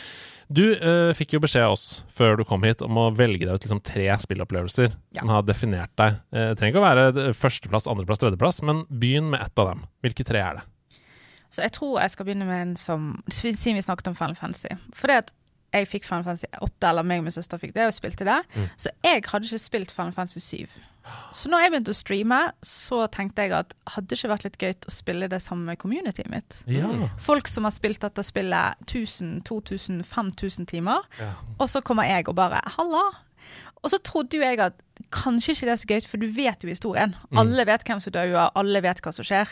Du 0.52 0.64
uh, 0.76 1.14
fikk 1.16 1.38
jo 1.38 1.40
beskjed 1.44 1.64
av 1.64 1.76
oss 1.78 1.86
før 2.12 2.36
du 2.42 2.44
kom 2.48 2.64
hit 2.68 2.82
om 2.84 2.98
å 3.00 3.06
velge 3.16 3.46
deg 3.48 3.56
ut 3.56 3.64
liksom 3.66 3.80
tre 3.88 4.10
spillopplevelser 4.20 4.90
Ja. 5.16 5.22
som 5.22 5.32
har 5.32 5.46
definert 5.48 5.94
deg. 6.00 6.18
Eh, 6.34 6.50
Det 6.52 6.58
trenger 6.60 6.74
ikke 6.76 6.82
å 6.84 6.90
være 6.90 7.34
førsteplass, 7.38 7.88
andreplass, 7.88 8.20
tredjeplass, 8.20 8.62
men 8.68 8.84
begynn 8.92 9.30
med 9.32 9.40
ett 9.46 9.60
av 9.60 9.70
dem. 9.72 9.86
Hvilke 10.04 10.26
tre 10.28 10.40
er 10.44 10.60
det? 10.60 10.98
Så 11.52 11.62
jeg 11.64 11.72
tror 11.76 12.00
jeg 12.00 12.12
skal 12.12 12.26
begynne 12.26 12.48
med 12.48 12.62
en 12.62 12.76
som 12.80 13.24
Siden 13.30 13.76
vi 13.76 13.82
snakket 13.84 14.08
om 14.12 14.16
Final 14.16 14.36
Fantasy. 14.36 14.76
Fordi 14.96 15.18
at 15.20 15.32
jeg 15.74 15.88
fikk 15.88 16.06
Final 16.08 16.24
Fantasy 16.24 16.48
8, 16.62 16.90
eller 16.90 17.04
meg 17.08 17.20
og 17.22 17.24
min 17.28 17.32
søster 17.36 17.60
fikk 17.60 17.74
det, 17.76 17.86
og 17.88 17.94
spilte 17.96 18.28
det. 18.28 18.40
Så 18.80 18.92
jeg 19.04 19.24
hadde 19.24 19.48
ikke 19.48 19.60
spilt 19.60 19.92
Final 19.96 20.12
Fantasy 20.16 20.40
7. 20.40 20.68
Så 21.34 21.50
når 21.50 21.64
jeg 21.64 21.72
begynte 21.72 21.94
å 21.94 21.98
streame, 21.98 22.40
så 22.66 23.00
tenkte 23.12 23.46
jeg 23.46 23.54
at 23.58 23.74
hadde 23.96 24.08
det 24.12 24.18
ikke 24.20 24.30
vært 24.34 24.46
litt 24.46 24.58
gøy 24.62 24.74
å 24.88 24.94
spille 24.94 25.30
det 25.32 25.40
sammen 25.42 25.66
med 25.66 25.80
communityet 25.82 26.30
mitt? 26.30 26.60
Ja. 26.70 26.90
Folk 27.22 27.50
som 27.50 27.66
har 27.68 27.74
spilt 27.76 28.04
dette 28.04 28.24
spillet 28.24 28.78
1000, 28.86 29.42
2000, 29.48 30.04
5000 30.06 30.70
timer, 30.70 31.02
Ja. 31.20 31.34
og 31.60 31.68
så 31.70 31.82
kommer 31.82 32.04
jeg 32.06 32.30
og 32.30 32.36
bare 32.36 32.62
'halla'. 32.66 33.16
Og 33.84 33.90
så 33.90 33.98
trodde 34.04 34.38
jo 34.38 34.44
jeg 34.44 34.60
at 34.60 34.74
kanskje 35.12 35.56
ikke 35.56 35.66
det 35.66 35.74
er 35.74 35.82
så 35.82 35.88
gøy, 35.90 36.08
for 36.08 36.18
du 36.18 36.28
vet 36.28 36.62
jo 36.64 36.70
historien. 36.70 37.16
Alle 37.36 37.66
vet 37.66 37.84
hvem 37.84 38.00
som 38.00 38.14
dauer, 38.14 38.52
alle 38.56 38.82
vet 38.82 39.02
hva 39.02 39.12
som 39.12 39.26
skjer. 39.26 39.48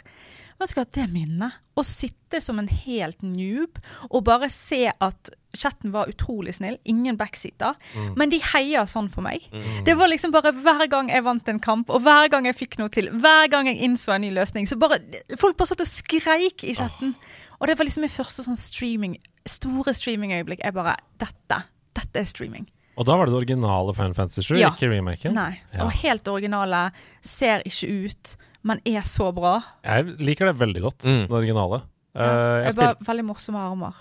Vet 0.59 0.69
du 0.69 0.75
hva, 0.75 0.85
det 0.91 1.09
minnet. 1.11 1.53
Å 1.79 1.83
sitte 1.83 2.41
som 2.41 2.59
en 2.59 2.67
helt 2.67 3.23
noob 3.23 3.79
og 4.11 4.23
bare 4.27 4.49
se 4.49 4.91
at 5.01 5.29
chatten 5.57 5.91
var 5.91 6.07
utrolig 6.11 6.53
snill, 6.55 6.77
ingen 6.85 7.17
backseater, 7.17 7.75
men 8.15 8.29
de 8.29 8.39
heia 8.53 8.83
sånn 8.85 9.09
for 9.09 9.21
meg. 9.25 9.47
Det 9.85 9.95
var 9.97 10.07
liksom 10.11 10.31
bare 10.31 10.51
hver 10.53 10.87
gang 10.91 11.09
jeg 11.09 11.23
vant 11.25 11.47
en 11.49 11.59
kamp, 11.59 11.89
og 11.89 12.01
hver 12.05 12.29
gang 12.29 12.45
jeg 12.45 12.55
fikk 12.55 12.77
noe 12.79 12.89
til, 12.89 13.09
hver 13.09 13.49
gang 13.49 13.65
jeg 13.67 13.81
innså 13.81 14.13
en 14.13 14.21
ny 14.21 14.29
løsning, 14.35 14.67
så 14.69 14.77
bare 14.79 14.99
Folk 15.39 15.57
bare 15.57 15.67
satt 15.71 15.81
og 15.81 15.87
skreik 15.89 16.63
i 16.63 16.73
chatten. 16.77 17.15
Og 17.59 17.67
det 17.67 17.77
var 17.77 17.85
liksom 17.85 18.01
mitt 18.05 18.11
første 18.15 18.43
sånn 18.45 18.55
streaming, 18.55 19.17
store 19.45 19.91
streamingøyeblikk. 19.93 20.61
Jeg 20.63 20.73
bare 20.73 20.95
Dette. 21.19 21.63
Dette 21.97 22.21
er 22.21 22.25
streaming. 22.29 22.67
Og 22.99 23.05
da 23.07 23.15
var 23.17 23.25
det 23.27 23.33
det 23.33 23.39
originale 23.41 23.93
Final 23.95 24.13
Fantasy 24.13 24.41
7, 24.43 24.57
Ja. 24.59 24.69
ikke 24.69 24.89
remaken? 24.91 25.33
Nei. 25.33 25.59
Ja. 25.73 25.85
Og 25.85 25.91
helt 26.03 26.27
originale. 26.27 26.91
Ser 27.21 27.61
ikke 27.65 28.05
ut, 28.05 28.35
men 28.63 28.79
er 28.85 29.01
så 29.07 29.33
bra. 29.33 29.63
Jeg 29.83 30.05
liker 30.19 30.45
det 30.51 30.55
veldig 30.59 30.81
godt, 30.81 30.99
Mm. 31.07 31.27
det 31.27 31.31
originale. 31.31 31.81
Ja. 32.15 32.21
Uh, 32.21 32.63
jeg 32.63 32.65
Jeg 32.65 32.75
bare. 32.75 32.95
Veldig 33.07 33.25
morsomme 33.25 33.59
armer. 33.59 33.93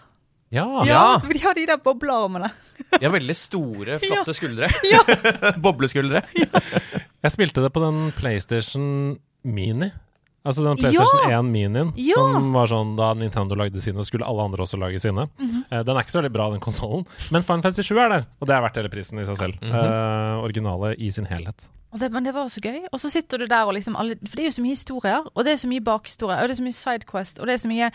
Ja. 0.54 0.64
Ja. 0.88 1.18
for 1.20 1.32
de 1.36 1.42
har 1.44 1.54
de 1.58 1.66
der 1.68 1.76
boblearmene. 1.84 2.48
De 2.94 3.02
har 3.04 3.12
veldig 3.12 3.36
store, 3.36 3.98
flotte 4.04 4.34
skuldre. 4.36 4.70
Bobleskuldre. 5.64 6.22
Jeg 6.34 7.34
spilte 7.34 7.64
det 7.64 7.72
på 7.74 7.82
den 7.84 8.12
PlayStation 8.16 9.18
Mini. 9.44 9.90
Altså 10.48 10.62
den 10.64 10.78
PlayStation 10.80 11.28
1 11.28 11.48
Minien, 11.52 11.88
Ja. 11.98 12.14
som 12.16 12.52
var 12.54 12.68
sånn 12.70 12.94
da 12.96 13.10
Nintendo 13.18 13.56
lagde 13.58 13.82
sine, 13.84 14.00
skulle 14.06 14.24
alle 14.24 14.46
andre 14.46 14.62
også 14.64 14.78
lage 14.80 15.00
sine. 15.02 15.26
Mhm. 15.36 15.64
Eh, 15.68 15.82
den 15.84 15.96
er 15.98 16.00
ikke 16.06 16.14
så 16.14 16.22
veldig 16.22 16.32
bra, 16.32 16.46
den 16.54 16.62
konsollen, 16.64 17.04
men 17.34 17.42
Final 17.44 17.66
Fantasy 17.66 17.82
7 17.90 17.98
er 18.00 18.08
der, 18.14 18.24
og 18.40 18.48
det 18.48 18.54
er 18.56 18.62
verdt 18.64 18.78
hele 18.80 18.88
prisen 18.92 19.18
i 19.20 19.26
seg 19.28 19.36
selv. 19.36 19.58
Eh, 19.60 20.38
originale 20.46 20.94
i 20.96 21.10
sin 21.12 21.26
helhet. 21.28 21.66
Og 21.92 22.00
det, 22.00 22.08
men 22.12 22.24
det 22.24 22.32
var 22.36 22.48
så 22.52 22.60
gøy. 22.64 22.86
Og 22.92 23.00
så 23.00 23.10
sitter 23.12 23.38
du 23.42 23.46
der 23.48 23.64
og 23.68 23.72
liksom 23.76 23.96
alle 23.96 24.16
For 24.20 24.36
det 24.36 24.42
er 24.44 24.48
jo 24.50 24.56
så 24.58 24.64
mye 24.64 24.76
historier, 24.76 25.28
og 25.34 25.44
det 25.44 25.52
er 25.52 25.60
så 25.60 25.68
mye 25.68 25.84
bakhistorie, 25.84 26.36
og 26.40 26.48
det 26.48 26.54
er 26.56 26.60
så 26.62 26.66
mye 26.68 26.78
sidequest, 26.80 27.40
og 27.40 27.46
det 27.48 27.54
er 27.58 27.62
så 27.64 27.68
mye 27.74 27.90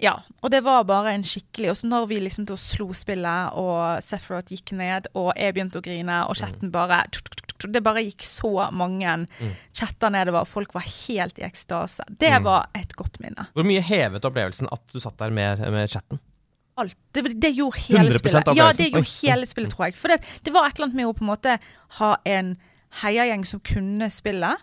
Ja. 0.00 0.14
Og 0.40 0.52
det 0.52 0.62
var 0.64 0.86
bare 0.88 1.12
en 1.12 1.24
skikkelig 1.26 1.74
Og 1.74 1.76
så 1.76 1.88
når 1.90 2.06
vi 2.08 2.20
liksom 2.24 2.46
slo 2.56 2.86
spillet, 2.96 3.56
og 3.60 4.00
Sephiroth 4.04 4.54
gikk 4.54 4.72
ned, 4.78 5.10
og 5.12 5.34
jeg 5.36 5.56
begynte 5.56 5.80
å 5.80 5.84
grine, 5.84 6.22
og 6.24 6.38
chatten 6.40 6.72
bare 6.72 7.02
Det 7.60 7.82
bare 7.84 8.06
gikk 8.06 8.24
så 8.24 8.70
mange 8.72 9.18
chatter 9.76 10.10
nedover, 10.14 10.46
og 10.46 10.48
folk 10.48 10.72
var 10.74 10.86
helt 10.88 11.38
i 11.38 11.44
ekstase. 11.44 12.06
Det 12.08 12.32
var 12.42 12.70
et 12.74 12.96
godt 12.96 13.20
minne. 13.20 13.50
Hvor 13.52 13.68
mye 13.68 13.84
hevet 13.84 14.24
opplevelsen 14.24 14.72
at 14.72 14.82
du 14.88 15.00
satt 15.00 15.18
der 15.20 15.30
med, 15.36 15.60
med 15.68 15.92
chatten? 15.92 16.22
alt. 16.80 16.96
Det, 17.12 17.22
det 17.40 17.50
gjorde 17.50 17.78
hele 17.88 18.12
spillet. 18.16 18.50
Ja, 18.56 18.70
det 18.76 18.90
gjorde 18.90 19.12
hele 19.20 19.46
spillet, 19.46 19.72
tror 19.74 19.88
jeg. 19.88 19.96
For 20.00 20.12
det, 20.12 20.20
det 20.46 20.54
var 20.54 20.68
et 20.68 20.78
eller 20.78 20.90
annet 20.90 21.00
med 21.00 21.10
å 21.10 21.14
på 21.16 21.24
en 21.24 21.32
måte 21.32 21.56
ha 22.00 22.10
en 22.28 22.54
heiagjeng 23.02 23.44
som 23.48 23.62
kunne 23.66 24.10
spille. 24.12 24.54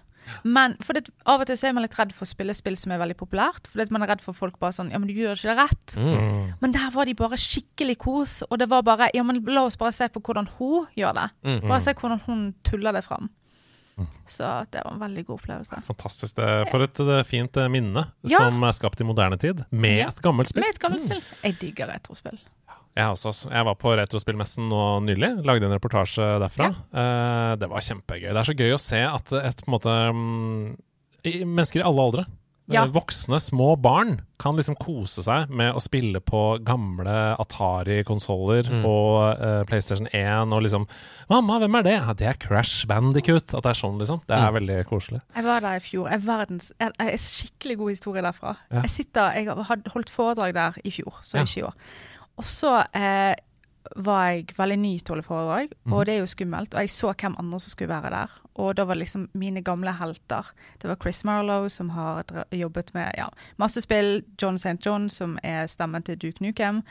Men 0.44 0.76
for 0.84 0.94
det, 0.94 1.10
av 1.26 1.42
og 1.42 1.48
til 1.50 1.58
så 1.60 1.68
er 1.70 1.74
man 1.78 1.84
litt 1.86 1.98
redd 2.00 2.14
for 2.16 2.26
å 2.28 2.32
spille 2.32 2.54
spill 2.58 2.78
som 2.80 2.92
er 2.92 3.02
veldig 3.02 3.18
populært. 3.20 3.68
For 3.72 3.86
man 3.92 4.04
er 4.06 4.14
redd 4.14 4.22
for 4.26 4.34
folk 4.38 4.60
bare 4.60 4.76
sånn 4.76 4.92
Ja, 4.92 5.00
men 5.00 5.08
du 5.08 5.14
gjør 5.16 5.36
ikke 5.38 5.54
det 5.54 5.58
rett. 5.58 5.98
Mm. 5.98 6.54
Men 6.62 6.72
der 6.76 6.92
var 6.94 7.06
de 7.06 7.14
bare 7.18 7.38
skikkelig 7.42 7.98
kos. 7.98 8.44
Og 8.50 8.60
det 8.60 8.70
var 8.70 8.84
bare 8.88 9.10
Ja, 9.14 9.24
men 9.24 9.44
la 9.46 9.64
oss 9.68 9.78
bare 9.80 9.92
se 9.96 10.08
på 10.10 10.22
hvordan 10.22 10.48
hun 10.58 10.88
gjør 10.98 11.14
det. 11.14 11.28
Bare 11.68 11.82
se 11.82 11.94
hvordan 11.94 12.20
hun 12.28 12.48
tuller 12.64 12.94
det 12.94 13.04
fram. 13.08 13.30
Så 14.30 14.46
det 14.70 14.84
var 14.86 14.94
en 14.94 15.00
veldig 15.02 15.24
god 15.26 15.40
opplevelse. 15.40 15.80
Fantastisk. 15.88 16.36
Det, 16.38 16.68
for 16.70 16.84
et 16.86 17.00
det, 17.08 17.16
fint 17.26 17.58
eh, 17.58 17.68
minne 17.72 18.04
Ja. 18.30 18.38
som 18.44 18.62
er 18.64 18.76
skapt 18.78 19.02
i 19.02 19.08
moderne 19.08 19.40
tid, 19.42 19.64
med 19.72 19.98
Ja. 19.98 20.10
et 20.10 20.22
gammelt 20.22 20.50
spill. 20.52 20.62
Med 20.62 20.76
et 20.76 20.80
gammelt 20.80 21.02
spill. 21.02 21.24
Jeg 21.44 21.58
digger 21.60 21.88
retrospill. 21.88 22.38
Jeg, 22.98 23.14
også, 23.14 23.30
altså. 23.30 23.52
jeg 23.54 23.68
var 23.70 23.76
på 23.78 23.94
Retrospillmessen 24.00 24.68
nå 24.72 24.82
nylig, 25.06 25.30
lagde 25.46 25.68
en 25.70 25.76
reportasje 25.78 26.26
derfra. 26.42 26.72
Eh, 26.90 27.54
det 27.62 27.70
var 27.70 27.86
kjempegøy. 27.86 28.32
Det 28.34 28.42
er 28.42 28.50
så 28.50 28.58
gøy 28.58 28.74
å 28.74 28.82
se 28.82 29.04
at 29.06 29.34
et, 29.38 29.62
på 29.62 29.70
en 29.70 29.76
måte, 29.78 29.96
um, 30.10 30.76
i, 31.24 31.38
mennesker 31.46 31.84
i 31.84 31.88
alle 31.88 32.08
aldre, 32.10 32.26
Ja. 32.74 32.82
eh, 32.84 32.90
voksne, 32.92 33.38
små 33.40 33.78
barn, 33.80 34.18
kan 34.42 34.58
liksom 34.58 34.76
kose 34.82 35.22
seg 35.24 35.48
med 35.50 35.72
å 35.78 35.80
spille 35.80 36.20
på 36.20 36.42
gamle 36.68 37.14
Atari-konsoller 37.40 38.68
og 38.86 39.40
uh, 39.40 39.62
PlayStation 39.70 40.08
1 40.12 40.52
og 40.54 40.62
liksom 40.66 40.88
'Mamma, 41.30 41.60
hvem 41.60 41.76
er 41.80 41.84
det?' 41.84 41.94
Ja, 42.02 42.14
'Det 42.14 42.28
er 42.28 42.34
Crash 42.34 42.86
Bandicoot'. 42.88 43.56
At 43.56 43.64
det 43.64 43.72
er 43.72 43.80
sånn, 43.82 43.98
liksom. 44.00 44.22
Det 44.28 44.36
er 44.38 44.52
veldig 44.52 44.86
koselig. 44.90 45.22
Jeg 45.36 45.44
var 45.44 45.60
der 45.62 45.76
i 45.76 45.80
fjor. 45.80 46.10
Jeg 46.10 46.26
verdens, 46.26 46.72
jeg, 46.80 46.92
jeg, 47.00 47.14
er 47.14 47.18
skikkelig 47.18 47.78
god 47.78 47.90
historie 47.90 48.22
derfra. 48.22 48.56
Ja. 48.72 48.82
Jeg 48.82 48.90
sitter, 48.90 49.32
jeg 49.34 49.46
har 49.48 49.78
holdt 49.94 50.10
foredrag 50.10 50.54
der 50.54 50.74
i 50.84 50.92
fjor, 50.92 51.14
så 51.24 51.38
Ja. 51.38 51.44
ikke 51.44 51.58
i 51.60 51.64
år. 51.64 51.74
Og 52.38 52.46
så 52.46 52.78
eh, 52.94 53.36
var 53.96 54.26
jeg 54.34 54.50
veldig 54.58 54.76
ny 54.82 54.90
til 55.00 55.14
å 55.14 55.16
holde 55.16 55.24
foredrag, 55.24 55.70
Mhm. 55.86 55.94
og 55.96 56.02
det 56.06 56.14
er 56.14 56.18
jo 56.20 56.26
skummelt. 56.28 56.74
Og 56.76 56.82
jeg 56.84 56.90
så 56.92 57.14
hvem 57.16 57.36
andre 57.40 57.60
som 57.64 57.72
skulle 57.72 57.88
være 57.96 58.10
der. 58.12 58.30
Og 58.60 58.76
da 58.76 58.84
var 58.86 58.96
liksom 59.00 59.30
mine 59.34 59.62
gamle 59.64 59.94
helter. 59.96 60.44
Det 60.82 60.90
var 60.90 60.98
Chris 61.02 61.24
Marlowe, 61.24 61.70
som 61.70 61.90
har 61.96 62.24
jobbet 62.52 62.94
med 62.94 63.14
ja, 63.18 63.30
masse 63.58 63.82
spill. 63.82 64.24
John 64.42 64.56
St. 64.60 64.76
John, 64.86 65.08
som 65.10 65.40
er 65.42 65.68
stemmen 65.68 66.04
til 66.04 66.18
Duke 66.18 66.42
Nukem. 66.44 66.84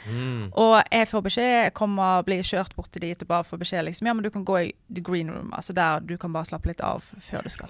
Og 0.57 0.83
jeg 0.91 1.09
får 1.09 1.23
beskjed, 1.23 1.63
jeg 1.65 1.75
kommer, 1.75 2.23
blir 2.25 2.41
kjørt 2.43 2.75
bort 2.75 2.91
til 2.93 3.03
dit 3.03 3.23
og 3.23 3.29
bare 3.29 3.45
får 3.45 3.59
beskjed 3.59 3.85
liksom, 3.85 4.07
ja, 4.07 4.15
men 4.15 4.23
du 4.25 4.31
kan 4.31 4.45
gå 4.45 4.57
i 4.65 4.73
the 4.95 5.03
green 5.03 5.31
room, 5.31 5.53
altså 5.53 5.75
der 5.75 6.01
du 6.01 6.17
kan 6.17 6.33
bare 6.33 6.45
slappe 6.49 6.67
litt 6.73 6.81
av 6.81 7.03
før 7.21 7.43
du 7.43 7.51
skal. 7.51 7.69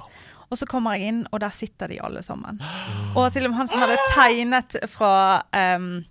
Og 0.53 0.57
så 0.61 0.67
kommer 0.71 0.95
jeg 0.97 1.09
inn, 1.09 1.27
og 1.33 1.41
der 1.41 1.51
sitter 1.51 1.89
de 1.89 1.99
alle 2.01 2.23
sammen. 2.23 2.61
Og 3.17 3.33
til 3.33 3.45
og 3.45 3.51
med 3.51 3.57
han 3.59 3.67
som 3.69 3.81
hadde 3.81 3.97
tegnet 4.15 4.77
fra 4.89 5.43
em, 5.53 6.05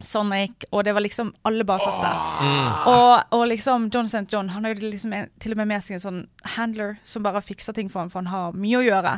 Sonic, 0.00 0.64
og 0.70 0.84
det 0.84 0.92
var 0.94 1.00
liksom 1.02 1.32
Alle 1.44 1.64
bare 1.64 1.80
satt 1.80 2.00
der. 2.02 2.18
Og, 2.86 3.22
og 3.38 3.46
liksom 3.50 3.88
John 3.94 4.06
St. 4.06 4.24
John 4.32 4.48
han 4.48 4.64
har 4.64 4.74
jo 4.74 4.90
liksom 4.90 5.12
en, 5.12 5.26
til 5.40 5.52
og 5.52 5.56
med 5.62 5.66
med 5.72 5.82
seg 5.82 5.96
en 5.98 6.04
sånn 6.04 6.20
handler 6.56 6.96
som 7.02 7.22
bare 7.22 7.42
fikser 7.42 7.74
ting 7.74 7.90
for 7.90 8.00
ham, 8.00 8.10
for 8.10 8.20
han 8.22 8.30
har 8.32 8.52
mye 8.52 8.78
å 8.78 8.84
gjøre. 8.86 9.16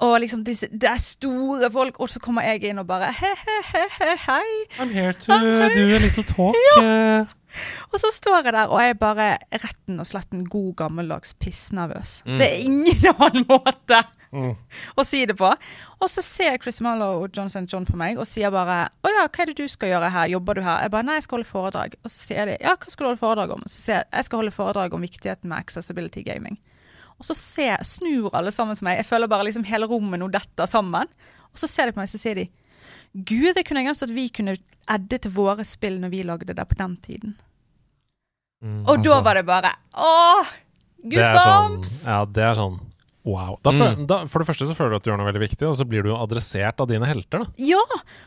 Og 0.00 0.16
liksom 0.22 0.44
disse, 0.46 0.68
Det 0.72 0.88
er 0.88 0.96
store 1.02 1.70
folk, 1.70 2.00
og 2.00 2.08
så 2.10 2.20
kommer 2.22 2.42
jeg 2.46 2.64
inn 2.70 2.78
og 2.78 2.86
bare 2.86 3.10
he-he-he, 3.12 4.16
hei. 4.28 4.48
I'm 4.78 4.90
here 4.94 5.12
to 5.12 5.32
do 5.74 5.96
a 5.96 5.98
little 5.98 6.22
talk. 6.24 6.54
eh. 6.82 7.24
Og 7.92 8.00
så 8.00 8.10
står 8.14 8.46
jeg 8.48 8.54
der 8.56 8.72
og 8.72 8.80
er 8.82 8.96
bare 8.98 9.28
retten 9.52 10.00
og 10.00 10.08
slett 10.08 10.32
en 10.32 10.44
god 10.48 10.74
gammeldags 10.80 11.34
pissnervøs. 11.42 12.22
Det 12.26 12.48
er 12.48 12.64
ingen 12.64 13.08
annen 13.12 13.46
måte 13.48 14.02
å 14.96 15.04
si 15.04 15.20
det 15.28 15.36
på. 15.36 15.50
Og 16.00 16.08
så 16.10 16.24
ser 16.24 16.56
Chris 16.62 16.80
Mallow 16.84 17.22
og 17.24 17.36
John 17.36 17.50
St. 17.52 17.66
John 17.68 17.84
på 17.88 17.98
meg 18.00 18.18
og 18.18 18.26
sier 18.28 18.52
bare 18.54 18.88
'Å 18.88 19.12
ja, 19.12 19.26
hva 19.28 19.42
er 19.42 19.52
det 19.52 19.58
du 19.60 19.68
skal 19.68 19.92
gjøre 19.92 20.10
her? 20.10 20.32
Jobber 20.32 20.54
du 20.54 20.62
her?' 20.62 20.82
Jeg 20.82 20.90
bare 20.90 21.02
'Nei, 21.02 21.14
jeg 21.20 21.22
skal 21.28 21.36
holde 21.38 21.52
foredrag'. 21.52 21.94
Og 22.02 22.10
så 22.10 22.18
sier 22.28 22.46
de 22.46 22.56
'Ja, 22.60 22.76
hva 22.76 22.90
skal 22.90 23.04
du 23.04 23.08
holde 23.10 23.24
foredrag 23.24 23.50
om?' 23.52 23.66
Så 23.66 23.78
sier 23.84 23.96
jeg 23.96 24.06
'Jeg 24.12 24.24
skal 24.24 24.38
holde 24.38 24.56
foredrag 24.56 24.94
om 24.94 25.00
viktigheten 25.02 25.48
med 25.48 25.58
accessibility 25.58 26.24
gaming'. 26.24 26.56
Og 27.18 27.24
så 27.24 27.34
ser, 27.34 27.76
snur 27.84 28.34
alle 28.34 28.50
sammen 28.50 28.74
som 28.74 28.86
meg. 28.86 28.96
Jeg 28.96 29.06
føler 29.06 29.28
bare 29.28 29.44
liksom 29.44 29.64
hele 29.64 29.86
rommet 29.86 30.18
nå 30.18 30.28
detter 30.32 30.66
sammen. 30.66 31.06
Og 31.52 31.56
så 31.60 31.68
ser 31.68 31.86
de 31.86 31.92
på 31.92 32.00
meg, 32.00 32.08
så 32.08 32.18
sier 32.18 32.34
de 32.34 32.48
Gud, 33.14 33.54
det 33.54 33.66
kunne 33.68 33.82
jeg 33.82 33.88
ønske 33.92 34.08
at 34.08 34.14
vi 34.16 34.28
kunne 34.28 34.56
edde 34.90 35.18
til 35.20 35.30
våre 35.30 35.64
spill 35.64 35.98
når 36.00 36.10
vi 36.10 36.22
lagde 36.24 36.54
det 36.54 36.68
på 36.68 36.78
den 36.78 36.96
tiden. 37.04 37.34
Mm. 38.62 38.84
Og 38.86 39.02
da 39.02 39.10
Altså. 39.10 39.22
var 39.24 39.34
det 39.34 39.46
bare 39.46 39.72
Åh! 39.98 40.46
Det 41.02 41.18
er 41.18 41.34
sånn, 41.36 41.80
ja, 42.06 42.24
det 42.24 42.42
er 42.42 42.54
sånn 42.54 42.80
Wow. 43.24 43.56
Da, 43.62 43.70
Mm. 43.70 44.06
da, 44.08 44.24
for 44.26 44.40
det 44.42 44.48
første 44.48 44.66
så 44.66 44.74
føler 44.74 44.90
du 44.90 44.96
at 44.96 45.02
du 45.04 45.10
gjør 45.12 45.18
noe 45.18 45.32
veldig 45.32 45.48
viktig, 45.48 45.62
og 45.68 45.74
så 45.78 45.84
blir 45.86 46.02
du 46.02 46.08
jo 46.10 46.16
adressert 46.16 46.80
av 46.80 46.88
dine 46.88 47.06
helter. 47.06 47.38
da 47.38 47.52
Ja! 47.56 47.78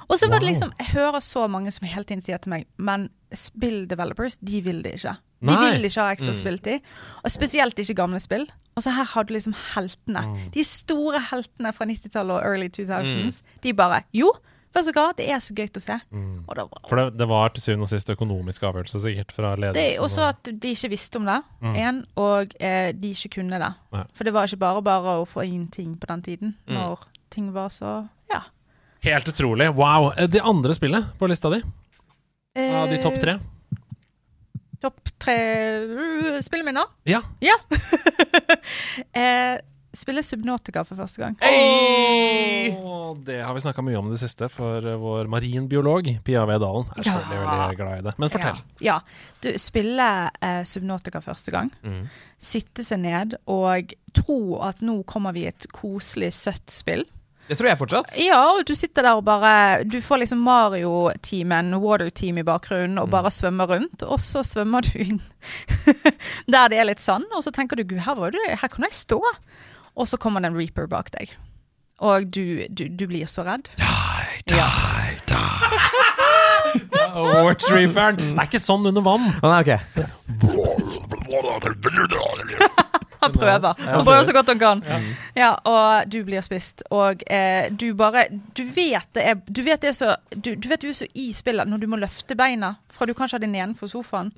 Og 0.10 0.18
så 0.18 0.30
var 0.30 0.40
det 0.40 0.48
liksom 0.54 0.72
Jeg 0.80 0.88
hører 0.96 1.20
så 1.20 1.50
mange 1.50 1.72
som 1.74 1.86
hele 1.88 2.04
tiden 2.06 2.22
sier 2.24 2.38
til 2.40 2.50
meg 2.52 2.66
Men 2.78 3.10
spill 3.34 3.86
developers, 3.88 4.38
de 4.38 4.62
vil 4.62 4.82
det 4.82 4.94
ikke. 4.96 5.18
De 5.42 5.48
Nei. 5.48 5.72
vil 5.76 5.84
ikke 5.90 6.02
ha 6.02 6.14
ekstra 6.16 6.32
Mm. 6.34 6.40
spilltid. 6.42 6.82
Og 7.26 7.32
spesielt 7.32 7.76
ikke 7.76 7.96
gamle 7.96 8.20
spill. 8.22 8.48
Og 8.78 8.84
så 8.84 8.92
her 8.94 9.04
har 9.04 9.24
du 9.24 9.34
liksom 9.34 9.54
heltene. 9.76 10.22
Mm. 10.24 10.52
De 10.52 10.64
store 10.64 11.20
heltene 11.20 11.74
fra 11.74 11.86
90-tallet 11.86 12.32
og 12.32 12.44
early 12.44 12.70
2000s. 12.70 13.42
De 13.62 13.74
bare 13.74 14.04
Jo, 14.14 14.32
vet 14.76 14.86
du 14.90 14.92
hva, 15.00 15.06
det 15.18 15.26
er 15.32 15.40
så 15.44 15.54
gøy 15.56 15.70
å 15.72 15.82
se. 15.84 15.96
Og 16.14 16.56
var, 16.58 16.82
For 16.90 16.96
det, 17.00 17.18
det 17.18 17.28
var 17.32 17.50
til 17.56 17.64
syvende 17.64 17.88
og 17.88 17.92
sist 17.94 18.10
økonomisk 18.14 18.64
avgjørelse 18.70 19.02
sikkert 19.06 19.32
fra 19.36 19.54
Det 19.56 19.64
ledelsen. 19.64 20.04
også 20.04 20.16
så 20.22 20.28
at 20.30 20.44
de 20.62 20.74
ikke 20.76 20.90
visste 20.92 21.18
om 21.22 21.26
det, 21.26 21.40
Mm. 21.62 21.76
en, 21.76 22.06
og 22.18 22.56
eh, 22.60 22.92
de 22.92 23.10
ikke 23.16 23.30
kunne 23.40 23.60
det. 23.60 23.74
Nei. 23.94 24.04
For 24.14 24.24
det 24.28 24.34
var 24.34 24.46
ikke 24.48 24.60
bare 24.60 24.82
bare 24.82 25.16
å 25.22 25.26
få 25.26 25.46
inn 25.48 25.68
ting 25.72 25.96
på 25.98 26.08
den 26.08 26.22
tiden, 26.22 26.56
Mm. 26.68 26.76
når 26.78 27.00
ting 27.32 27.52
var 27.54 27.70
så 27.70 28.10
Ja. 28.32 28.42
Helt 29.02 29.26
utrolig. 29.28 29.74
Wow. 29.76 30.12
Eh, 30.18 30.28
Det 30.28 30.42
andre 30.42 30.74
spillet 30.74 31.18
på 31.20 31.28
lista 31.30 31.50
di, 31.50 31.62
av 32.58 32.90
de 32.90 32.98
topp 33.02 33.20
tre? 33.20 33.32
Eh, 33.34 33.40
Topp 34.82 35.00
tre 35.20 36.42
spilleminner? 36.44 36.86
Ja. 37.06 37.22
Ja. 37.42 37.56
eh, 39.14 39.60
spille 39.98 40.24
Subnautica 40.26 40.84
for 40.88 41.00
første 41.00 41.22
gang. 41.24 41.36
Hey! 41.42 42.76
Og 42.82 43.20
det 43.26 43.40
har 43.46 43.54
vi 43.56 43.64
snakka 43.64 43.84
mye 43.86 43.98
om 44.00 44.10
i 44.10 44.16
det 44.16 44.22
siste, 44.22 44.50
for 44.52 44.84
eh, 44.86 44.98
vår 45.02 45.30
marinbiolog 45.32 46.10
Pia 46.26 46.46
Vedalen 46.50 46.88
er 46.96 47.04
selvfølgelig 47.06 47.40
Ja. 47.40 47.50
veldig 47.52 47.80
glad 47.82 47.98
i 48.00 48.06
det. 48.10 48.16
Men 48.22 48.34
fortell. 48.34 48.62
Ja. 48.84 49.00
ja. 49.00 49.00
Du, 49.46 49.52
spille 49.62 50.08
eh, 50.42 50.62
Subnautica 50.68 51.22
første 51.22 51.54
gang. 51.54 51.72
Mm. 51.86 52.06
Sitte 52.42 52.84
seg 52.86 53.04
ned 53.06 53.38
og 53.52 53.94
tro 54.18 54.40
at 54.66 54.82
nå 54.86 55.02
kommer 55.10 55.36
vi 55.36 55.46
i 55.46 55.52
et 55.52 55.68
koselig, 55.76 56.34
søtt 56.36 56.72
spill. 56.74 57.06
Det 57.46 57.60
tror 57.60 57.70
jeg 57.70 57.78
fortsatt. 57.78 58.16
Ja, 58.18 58.40
og 58.56 58.64
du 58.66 58.72
sitter 58.74 59.06
der 59.06 59.20
og 59.20 59.26
bare 59.28 59.84
Du 59.86 60.00
får 60.02 60.24
liksom 60.24 60.40
Mario-teamen, 60.42 61.76
Water-team 61.78 62.40
i 62.42 62.46
bakgrunnen, 62.48 62.98
og 62.98 63.12
bare 63.14 63.30
svømmer 63.30 63.70
rundt. 63.70 64.02
Og 64.02 64.18
så 64.24 64.42
svømmer 64.42 64.82
du 64.82 64.98
inn 65.04 65.22
der 66.54 66.72
det 66.74 66.80
er 66.82 66.90
litt 66.90 67.04
sand, 67.04 67.30
og 67.38 67.46
så 67.46 67.54
tenker 67.54 67.78
du 67.78 67.84
gud, 67.86 68.02
her, 68.02 68.18
var 68.18 68.34
det, 68.34 68.42
her 68.50 68.72
kan 68.74 68.88
jeg 68.88 68.98
stå. 68.98 69.22
Og 69.96 70.08
så 70.08 70.18
kommer 70.22 70.44
det 70.44 70.52
en 70.52 70.58
reaper 70.60 70.88
bak 70.92 71.12
deg. 71.16 71.36
Og 72.04 72.28
du, 72.28 72.66
du, 72.70 72.88
du 72.92 73.06
blir 73.08 73.26
så 73.32 73.46
redd. 73.48 73.70
Die, 73.80 74.42
die, 74.52 74.60
Ja. 74.60 74.68
Watchreeferen! 77.46 78.18
Det 78.20 78.36
er 78.36 78.50
ikke 78.50 78.60
sånn 78.60 78.86
under 78.90 79.04
vann. 79.06 79.30
Nei, 79.44 79.60
ok. 79.64 79.72
Prøver. 83.36 83.74
Han 83.86 84.06
prøver 84.06 84.24
så 84.28 84.34
godt 84.36 84.48
han 84.54 84.60
kan. 84.60 84.84
Ja, 85.36 85.52
og 85.68 86.10
du 86.12 86.18
blir 86.28 86.42
spist. 86.46 86.84
Og 86.96 87.24
eh, 87.32 87.70
du 87.72 87.94
bare 87.98 88.26
Du 88.56 88.64
vet 88.76 89.08
det 89.16 89.26
er 89.32 89.36
Du 89.48 89.62
vet 89.66 89.82
det 89.82 89.90
er 89.92 89.98
så 89.98 90.16
Du, 90.36 90.54
du 90.56 90.68
vet 90.72 90.82
du 90.82 90.88
er 90.90 90.98
så 90.98 91.08
i 91.16 91.28
spillet 91.36 91.68
når 91.68 91.82
du 91.84 91.88
må 91.92 92.00
løfte 92.00 92.36
beina 92.40 92.74
fra 92.96 93.06
du 93.06 93.14
kanskje 93.14 93.36
har 93.36 93.44
din 93.44 93.56
ene 93.56 93.76
for 93.76 93.92
sofaen. 93.92 94.30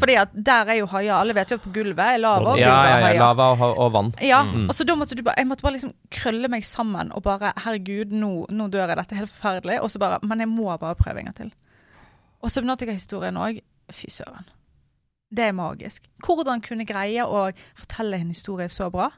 Fordi 0.00 0.16
at 0.18 0.32
der 0.34 0.70
er 0.74 0.80
jo 0.80 0.86
haier. 0.90 1.14
Alle 1.14 1.34
vet 1.34 1.50
jo 1.52 1.58
at 1.60 1.62
på 1.62 1.70
gulvet 1.74 2.14
er 2.16 2.18
lava. 2.18 2.52
og 2.54 2.58
Ja, 2.58 2.70
gulvet 2.74 2.90
ja, 2.90 3.08
er 3.08 3.14
ja. 3.14 3.20
Lava 3.22 3.50
og, 3.54 3.78
og 3.78 3.92
vann. 3.94 4.12
Ja, 4.24 4.40
og 4.68 4.74
så 4.74 4.84
da 4.88 4.94
måtte 4.98 5.14
du 5.18 5.22
bare 5.22 5.38
Jeg 5.38 5.46
måtte 5.50 5.62
bare 5.62 5.76
liksom 5.78 5.94
krølle 6.10 6.48
meg 6.50 6.64
sammen 6.66 7.12
og 7.14 7.22
bare 7.22 7.52
Herregud, 7.64 8.12
nå, 8.12 8.46
nå 8.50 8.68
dør 8.72 8.88
jeg. 8.88 8.96
Dette 9.00 9.14
er 9.14 9.22
helt 9.24 9.30
forferdelig. 9.34 9.80
Og 9.82 9.90
så 9.90 9.98
bare 10.02 10.18
Men 10.22 10.40
jeg 10.40 10.48
må 10.48 10.76
bare 10.76 10.94
prøve 10.98 11.18
en 11.22 11.30
gang 11.30 11.36
til. 11.36 11.52
Og 12.42 12.50
Subnautica-historien 12.50 13.36
òg. 13.36 13.60
Fy 13.90 14.06
søren. 14.10 14.46
Det 15.30 15.46
er 15.46 15.54
magisk. 15.54 16.06
Hvordan 16.26 16.62
kunne 16.64 16.86
greie 16.88 17.22
å 17.22 17.50
fortelle 17.78 18.18
en 18.18 18.32
historie 18.32 18.68
så 18.72 18.88
bra? 18.90 19.10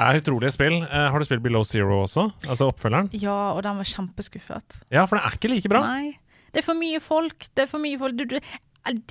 Det 0.00 0.06
er 0.06 0.22
utrolige 0.22 0.54
spill. 0.54 0.78
Eh, 0.86 1.06
har 1.12 1.20
du 1.20 1.26
spilt 1.28 1.42
Below 1.44 1.66
Zero 1.68 2.00
også? 2.06 2.30
Altså 2.46 2.70
oppfølgeren? 2.70 3.10
Ja, 3.20 3.52
og 3.52 3.60
den 3.66 3.76
var 3.76 3.88
kjempeskuffet. 3.90 4.80
Ja, 4.88 5.04
for 5.04 5.18
det 5.18 5.26
er 5.26 5.36
ikke 5.36 5.52
like 5.52 5.72
bra. 5.72 5.82
Nei. 5.84 6.14
Det 6.50 6.62
er 6.62 6.66
for 6.66 6.78
mye 6.78 7.00
folk. 7.04 7.44
Det 7.54 7.66
er 7.66 7.68
for 7.70 7.82
mye 7.82 7.98
folk. 8.00 8.16
Du, 8.16 8.24
du, 8.32 8.38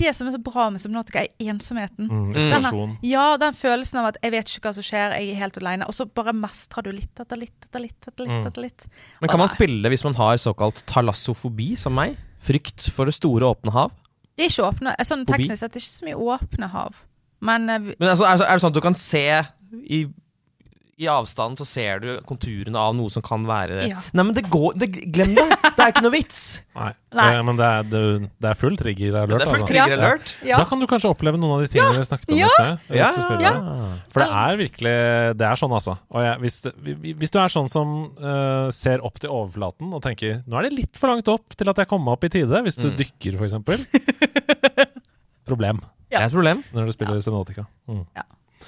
det 0.01 0.15
som 0.17 0.27
er 0.27 0.33
så 0.33 0.41
bra 0.41 0.65
med 0.73 0.81
Subnotica, 0.81 1.21
er 1.21 1.51
ensomheten. 1.53 2.09
Mm, 2.09 2.31
isolasjon. 2.33 2.97
Ja, 3.05 3.27
den 3.39 3.53
følelsen 3.55 4.01
av 4.01 4.09
at 4.09 4.19
jeg 4.25 4.33
vet 4.33 4.49
ikke 4.49 4.65
hva 4.65 4.73
som 4.79 4.87
skjer, 4.89 5.15
jeg 5.19 5.35
er 5.35 5.39
helt 5.43 5.61
alene. 5.61 5.87
Og 5.87 5.95
så 5.95 6.07
bare 6.09 6.33
mestrer 6.35 6.89
du 6.89 6.91
litt 6.95 7.21
etter 7.21 7.39
litt 7.39 7.69
etter 7.69 7.85
litt 7.85 8.09
etter 8.09 8.25
litt. 8.25 8.33
Mm. 8.33 8.49
etter 8.49 8.65
litt. 8.65 8.89
Men 9.21 9.33
kan 9.35 9.43
man 9.43 9.53
spille 9.53 9.93
hvis 9.93 10.07
man 10.07 10.17
har 10.17 10.41
såkalt 10.41 10.81
talassofobi, 10.89 11.75
som 11.79 11.95
meg? 11.99 12.17
Frykt 12.43 12.89
for 12.95 13.05
det 13.05 13.13
store, 13.19 13.45
åpne 13.45 13.75
hav? 13.75 13.93
Det 14.39 14.45
er 14.45 14.53
ikke 14.53 14.67
åpne 14.69 14.95
sånn 15.03 15.25
Teknisk 15.27 15.59
sett 15.59 15.73
det 15.75 15.81
er 15.81 15.83
ikke 15.83 15.97
så 15.97 16.05
mye 16.07 16.19
åpne 16.37 16.67
hav. 16.71 17.01
Men 17.43 17.69
eh, 17.69 17.89
Men 17.91 18.07
altså, 18.13 18.23
er, 18.29 18.39
det, 18.39 18.45
er 18.47 18.55
det 18.55 18.63
sånn 18.63 18.71
at 18.71 18.77
du 18.79 18.83
kan 18.85 18.95
se 18.95 19.23
i, 19.83 19.99
i 20.99 21.07
avstanden 21.07 21.55
så 21.55 21.63
ser 21.65 22.01
du 22.03 22.07
konturene 22.27 22.75
av 22.75 22.91
noe 22.97 23.07
som 23.13 23.23
kan 23.23 23.45
være 23.47 23.85
Ja. 23.87 24.01
Nei, 24.11 24.23
men 24.27 24.33
det 24.35 24.43
går 24.51 24.73
det, 24.81 24.89
Glem 25.15 25.31
det! 25.37 25.45
Det 25.63 25.79
er 25.85 25.93
ikke 25.93 26.03
noe 26.03 26.11
vits! 26.11 26.39
Nei. 26.79 26.89
Nei. 27.15 27.27
Eh, 27.37 27.39
men 27.47 27.57
det 27.59 27.65
er, 27.65 27.85
det, 27.89 28.01
det 28.43 28.49
er 28.51 28.57
full 28.59 28.75
trigger-alert. 28.79 29.31
Det 29.31 29.45
er 29.45 29.49
full 29.49 29.61
altså. 29.63 29.69
trigger 29.71 29.93
Ja. 29.95 29.99
alert. 30.03 30.33
ja. 30.45 30.57
Da 30.59 30.65
kan 30.69 30.79
du 30.83 30.85
kanskje 30.91 31.09
oppleve 31.13 31.39
noen 31.39 31.55
av 31.55 31.63
de 31.63 31.69
tingene 31.71 31.97
vi 32.01 32.07
snakket 32.09 32.33
om 32.35 32.37
Ja. 32.41 32.49
i 32.49 32.53
sted. 32.53 32.97
Ja. 32.99 33.07
Ja. 33.39 33.53
For 34.13 34.23
det 34.25 34.29
er 34.43 34.59
virkelig 34.59 34.95
Det 35.39 35.47
er 35.49 35.61
sånn, 35.63 35.75
altså. 35.79 35.95
Og 36.11 36.23
jeg, 36.27 36.39
hvis, 36.43 36.59
hvis 37.23 37.31
du 37.33 37.39
er 37.39 37.53
sånn 37.55 37.69
som 37.71 37.95
uh, 38.19 38.67
ser 38.75 38.99
opp 39.07 39.19
til 39.23 39.31
overflaten 39.33 39.93
og 39.95 40.03
tenker 40.05 40.41
Nå 40.45 40.59
er 40.59 40.67
det 40.69 40.75
litt 40.77 40.99
for 40.99 41.09
langt 41.15 41.27
opp 41.31 41.55
til 41.55 41.71
at 41.71 41.79
jeg 41.81 41.87
kommer 41.91 42.11
meg 42.11 42.19
opp 42.19 42.27
i 42.27 42.33
tide, 42.35 42.61
hvis 42.67 42.77
du 42.79 42.89
Mm. 42.89 42.97
dykker, 42.99 43.39
eksempel. 43.47 43.83
Problem 45.49 45.79
Det 46.09 46.17
er 46.19 46.25
et 46.27 46.33
problem. 46.33 46.63
når 46.73 46.85
du 46.89 46.91
spiller 46.95 47.19
semiotika. 47.21 47.65
Mm. 47.87 48.03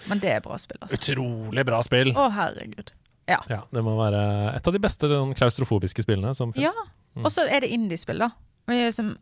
Men 0.10 0.20
det 0.24 0.32
er 0.38 0.42
bra 0.46 0.58
spill, 0.62 0.80
altså. 0.82 0.98
Utrolig 0.98 1.66
bra 1.68 1.82
spill! 1.86 2.14
Å, 2.18 2.30
herregud. 2.34 2.94
Ja, 3.30 3.40
det 3.72 3.84
må 3.86 3.94
være 3.96 4.22
et 4.58 4.66
av 4.68 4.74
de 4.76 4.80
beste 4.84 5.08
klaustrofobiske 5.38 6.04
spillene 6.04 6.34
som 6.36 6.52
Ja. 6.58 6.72
Mm. 7.16 7.26
Og 7.26 7.32
så 7.32 7.44
er 7.48 7.62
det 7.64 7.70
indiespill, 7.72 8.20
da. 8.24 8.30
Vi, 8.70 8.78
liksom 8.78 9.16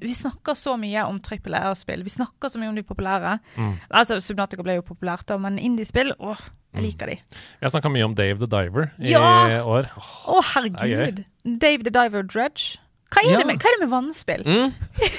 vi 0.00 0.14
snakker 0.14 0.54
så 0.58 0.76
mye 0.80 1.04
om 1.06 1.18
trippel 1.22 1.54
R-spill. 1.54 2.02
Vi 2.02 2.10
snakker 2.10 2.48
så 2.50 2.58
mye 2.58 2.68
om 2.72 2.74
de 2.78 2.82
populære. 2.82 3.36
Mm. 3.56 3.74
Altså, 3.90 4.18
Subnatica 4.20 4.62
ble 4.64 4.78
jo 4.80 4.82
populært, 4.86 5.26
da, 5.28 5.36
men 5.38 5.58
indiespill, 5.58 6.14
åh, 6.18 6.40
jeg 6.74 6.82
liker 6.88 7.06
de. 7.12 7.18
Vi 7.60 7.66
har 7.66 7.70
snakka 7.74 7.90
mye 7.92 8.04
om 8.08 8.14
Dave 8.18 8.38
the 8.40 8.48
Diver 8.50 8.90
i 8.98 9.12
Ja! 9.12 9.62
år. 9.62 9.90
Å, 10.26 10.38
er 10.40 10.48
herregud. 10.54 11.24
Dave 11.44 11.84
the 11.84 11.90
Diver 11.94 12.22
Dredge. 12.22 12.78
Hva 13.12 13.20
er, 13.22 13.30
Ja. 13.32 13.38
det, 13.38 13.46
med, 13.46 13.60
hva 13.60 13.68
er 13.68 13.76
det 13.78 13.84
med 13.84 13.92
vannspill? 13.92 14.42
Mm. 14.46 14.72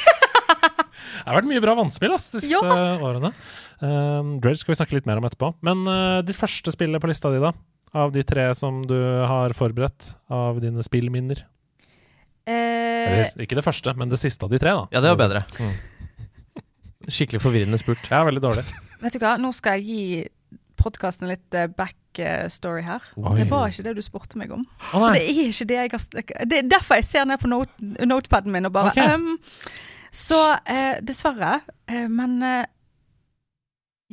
Det 1.24 1.30
har 1.32 1.38
vært 1.38 1.48
mye 1.48 1.62
bra 1.64 1.74
vannspill 1.78 2.12
ass, 2.16 2.30
de 2.34 2.42
siste 2.44 2.52
Ja. 2.52 2.98
årene. 3.00 3.32
Um, 3.80 4.36
Dredge 4.44 4.62
skal 4.62 4.74
vi 4.74 4.80
snakke 4.82 4.98
litt 4.98 5.08
mer 5.10 5.22
om 5.22 5.28
etterpå. 5.28 5.54
Men 5.66 5.86
uh, 5.88 6.20
ditt 6.26 6.40
første 6.40 6.74
spillet 6.76 7.02
på 7.02 7.10
lista 7.10 7.32
di, 7.34 7.42
da? 7.44 7.54
Av 7.94 8.14
de 8.14 8.24
tre 8.26 8.48
som 8.58 8.82
du 8.90 8.98
har 8.98 9.54
forberedt 9.58 10.14
av 10.34 10.62
dine 10.64 10.82
spillminner? 10.86 11.44
Eh, 12.44 12.54
Eller 13.30 13.46
ikke 13.46 13.58
det 13.58 13.66
første, 13.66 13.94
men 13.96 14.12
det 14.12 14.20
siste 14.20 14.44
av 14.46 14.52
de 14.52 14.60
tre, 14.60 14.74
da. 14.76 14.88
Ja, 14.92 15.04
det 15.04 15.14
var 15.14 15.22
bedre. 15.22 15.44
Mm. 15.62 15.76
Skikkelig 17.14 17.44
forvirrende 17.44 17.80
spurt. 17.80 18.10
Ja, 18.12 18.24
veldig 18.28 18.44
dårlig. 18.44 18.66
vet 19.04 19.16
du 19.16 19.22
hva, 19.24 19.36
nå 19.40 19.54
skal 19.56 19.80
jeg 19.80 19.88
gi 19.88 20.04
podkasten 20.80 21.30
litt 21.30 21.56
eh, 21.56 21.70
backstory 21.72 22.84
her. 22.88 23.06
Oi. 23.16 23.38
Det 23.40 23.48
var 23.52 23.72
ikke 23.72 23.86
det 23.88 23.96
du 23.98 24.04
spurte 24.06 24.40
meg 24.42 24.52
om. 24.56 24.66
Oh, 24.92 25.06
Så 25.06 25.14
det 25.16 25.24
er 25.24 25.42
ikke 25.48 25.70
det 25.70 25.80
jeg 25.80 25.94
har 25.94 26.46
Det 26.50 26.60
er 26.60 26.70
derfor 26.72 27.00
jeg 27.00 27.08
ser 27.08 27.28
ned 27.30 27.42
på 27.42 27.52
note, 27.52 27.90
notepaden 28.04 28.54
min 28.54 28.68
og 28.68 28.76
bare 28.76 28.92
okay. 28.92 29.16
um, 29.16 29.38
Så 30.14 30.40
eh, 30.66 30.98
dessverre. 31.06 31.62
Eh, 31.88 32.10
men 32.12 32.42
eh, 32.44 32.66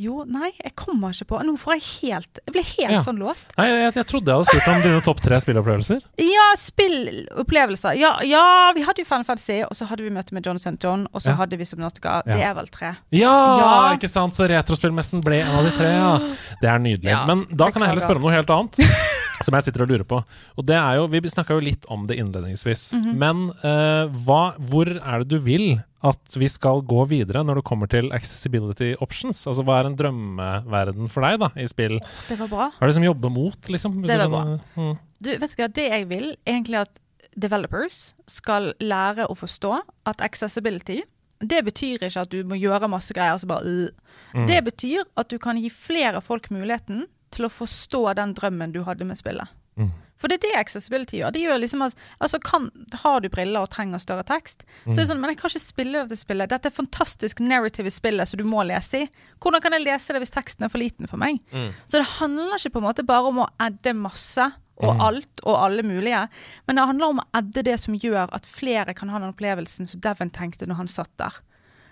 Jo, 0.00 0.22
nei, 0.24 0.48
jeg 0.56 0.72
kommer 0.80 1.12
ikke 1.12 1.26
på 1.28 1.40
Nå 1.44 1.52
får 1.60 1.74
jeg 1.76 1.82
helt 2.12 2.38
Jeg 2.46 2.52
blir 2.54 2.64
helt 2.78 2.94
Ja. 2.94 3.00
sånn 3.04 3.18
låst. 3.20 3.50
Nei, 3.58 3.66
jeg, 3.68 3.92
jeg 3.98 4.06
trodde 4.08 4.30
jeg 4.32 4.38
hadde 4.38 4.48
spurt 4.48 4.68
om 4.72 4.82
dine 4.86 5.00
topp 5.04 5.20
tre 5.20 5.40
spillopplevelser. 5.44 6.00
Ja, 6.24 6.46
spillopplevelser. 6.56 7.98
Ja, 8.00 8.14
ja, 8.24 8.44
vi 8.76 8.84
hadde 8.86 9.02
jo 9.04 9.08
Final 9.10 9.26
Fantasy, 9.28 9.58
og 9.66 9.76
så 9.76 9.86
hadde 9.90 10.06
vi 10.06 10.10
møte 10.14 10.32
med 10.36 10.46
John 10.46 10.56
St. 10.60 10.76
John, 10.82 11.06
og 11.12 11.20
så 11.20 11.30
Ja. 11.34 11.36
hadde 11.42 11.58
vi 11.60 11.64
Subnautica. 11.68 12.22
Ja. 12.26 12.32
Det 12.32 12.42
er 12.48 12.54
vel 12.54 12.66
tre. 12.72 12.94
Ja, 13.12 13.34
Ja. 13.58 13.94
ikke 13.96 14.08
sant? 14.08 14.34
Så 14.34 14.48
retrospillmessen 14.48 15.20
ble 15.22 15.40
en 15.42 15.54
av 15.54 15.64
de 15.64 15.70
tre, 15.76 15.92
ja. 15.92 16.18
Det 16.60 16.68
er 16.70 16.78
nydelig. 16.78 17.26
Men 17.26 17.46
da 17.54 17.70
kan 17.70 17.82
jeg 17.82 17.88
heller 17.92 18.00
spørre 18.06 18.16
om 18.16 18.22
noe 18.22 18.32
helt 18.32 18.48
annet. 18.50 18.78
Som 19.40 19.56
jeg 19.56 19.68
sitter 19.68 19.84
og 19.86 19.92
lurer 19.92 20.04
på. 20.04 20.18
Og 20.60 20.66
det 20.68 20.76
er 20.76 20.98
jo, 20.98 21.06
Vi 21.08 21.20
snakka 21.32 21.56
jo 21.56 21.64
litt 21.64 21.86
om 21.88 22.06
det 22.06 22.18
innledningsvis. 22.20 22.94
Mhm. 22.98 23.14
Men 23.20 23.46
uh, 23.64 24.10
hva, 24.26 24.56
hvor 24.58 24.90
er 24.98 25.24
det 25.24 25.30
du 25.32 25.38
vil 25.44 25.80
at 26.00 26.36
vi 26.36 26.48
skal 26.48 26.80
gå 26.88 27.04
videre 27.10 27.42
når 27.44 27.60
det 27.60 27.66
kommer 27.68 27.88
til 27.90 28.08
accessibility 28.16 28.94
options? 29.04 29.42
Altså 29.46 29.64
Hva 29.64 29.80
er 29.80 29.90
en 29.90 29.98
drømmeverden 29.98 31.12
for 31.12 31.24
deg 31.26 31.40
da, 31.42 31.50
i 31.60 31.68
spill? 31.68 31.98
Det 32.28 32.38
var 32.40 32.50
bra. 32.52 32.70
Hva 32.76 32.86
er 32.86 32.92
det 32.92 32.98
som 33.00 33.08
jobber 33.08 33.32
mot, 33.32 33.70
liksom? 33.72 34.00
Det 34.04 34.16
du 34.16 34.24
var 34.24 34.32
bra. 34.32 34.58
Mm. 34.76 34.98
Du, 35.20 35.30
vet 35.30 35.54
du 35.54 35.60
hva, 35.60 35.70
det 35.76 35.86
jeg 35.88 36.10
vil, 36.10 36.28
egentlig 36.48 36.82
at 36.86 37.00
developers 37.40 38.14
skal 38.28 38.72
lære 38.82 39.28
å 39.30 39.36
forstå 39.38 39.76
at 40.10 40.24
accessibility 40.24 41.00
det 41.40 41.62
betyr 41.64 42.02
ikke 42.04 42.20
at 42.20 42.32
du 42.32 42.42
må 42.44 42.58
gjøre 42.60 42.88
masse 42.92 43.14
greier. 43.16 43.32
Altså 43.32 43.48
bare, 43.48 43.64
øh. 43.64 43.88
Mm. 44.34 44.46
Det 44.46 44.60
betyr 44.64 45.06
at 45.16 45.30
du 45.30 45.38
kan 45.38 45.56
gi 45.56 45.70
flere 45.72 46.20
folk 46.20 46.50
muligheten 46.52 47.06
til 47.30 47.46
å 47.46 47.52
forstå 47.52 48.14
den 48.18 48.34
drømmen 48.34 48.72
du 48.72 48.82
hadde 48.86 49.04
med 49.06 49.16
spillet. 49.18 49.48
Mm. 49.78 49.90
For 50.20 50.28
det 50.28 50.36
er 50.36 50.42
det 50.50 50.56
accessibility 50.60 51.16
gjør. 51.22 51.32
Det 51.32 51.40
gjør 51.40 51.60
liksom 51.62 51.82
at, 51.86 51.94
altså 52.20 52.38
kan, 52.44 52.66
Har 53.02 53.20
du 53.24 53.30
briller 53.32 53.62
og 53.62 53.70
trenger 53.72 54.02
større 54.02 54.24
tekst, 54.28 54.66
så 54.84 54.92
er 54.92 54.98
det 54.98 55.06
sånn 55.08 55.20
Men 55.22 55.30
jeg 55.32 55.38
kan 55.40 55.48
ikke 55.54 55.62
spille 55.62 56.02
dette 56.02 56.18
spillet. 56.20 56.50
Dette 56.50 56.68
er 56.68 56.74
fantastisk 56.76 57.40
narrative 57.40 57.88
i 57.88 57.94
spillet 57.94 58.28
som 58.28 58.36
du 58.36 58.44
må 58.44 58.60
lese 58.68 59.06
i. 59.06 59.08
Hvordan 59.40 59.62
kan 59.64 59.72
jeg 59.72 59.86
lese 59.86 60.12
det 60.12 60.20
hvis 60.20 60.34
teksten 60.34 60.66
er 60.66 60.68
for 60.68 60.82
liten 60.82 61.08
for 61.08 61.16
meg? 61.22 61.40
Mm. 61.54 61.70
Så 61.86 62.02
det 62.02 62.10
handler 62.18 62.58
ikke 62.58 62.74
på 62.76 62.82
en 62.82 62.88
måte 62.90 63.06
bare 63.08 63.30
om 63.32 63.40
å 63.46 63.48
adde 63.58 63.94
masse 63.96 64.50
og 64.80 64.94
Mm. 64.96 65.00
alt 65.04 65.40
og 65.44 65.56
alle 65.60 65.82
mulige, 65.84 66.28
men 66.66 66.76
det 66.76 66.84
handler 66.88 67.06
om 67.12 67.18
å 67.20 67.24
edde 67.36 67.62
det 67.64 67.78
som 67.80 67.94
gjør 67.94 68.30
at 68.32 68.46
flere 68.48 68.94
kan 68.96 69.10
ha 69.10 69.18
den 69.18 69.32
opplevelsen 69.32 69.86
som 69.86 70.00
Devon 70.00 70.30
tenkte 70.30 70.66
når 70.66 70.76
han 70.76 70.88
satt 70.88 71.10
der. 71.18 71.32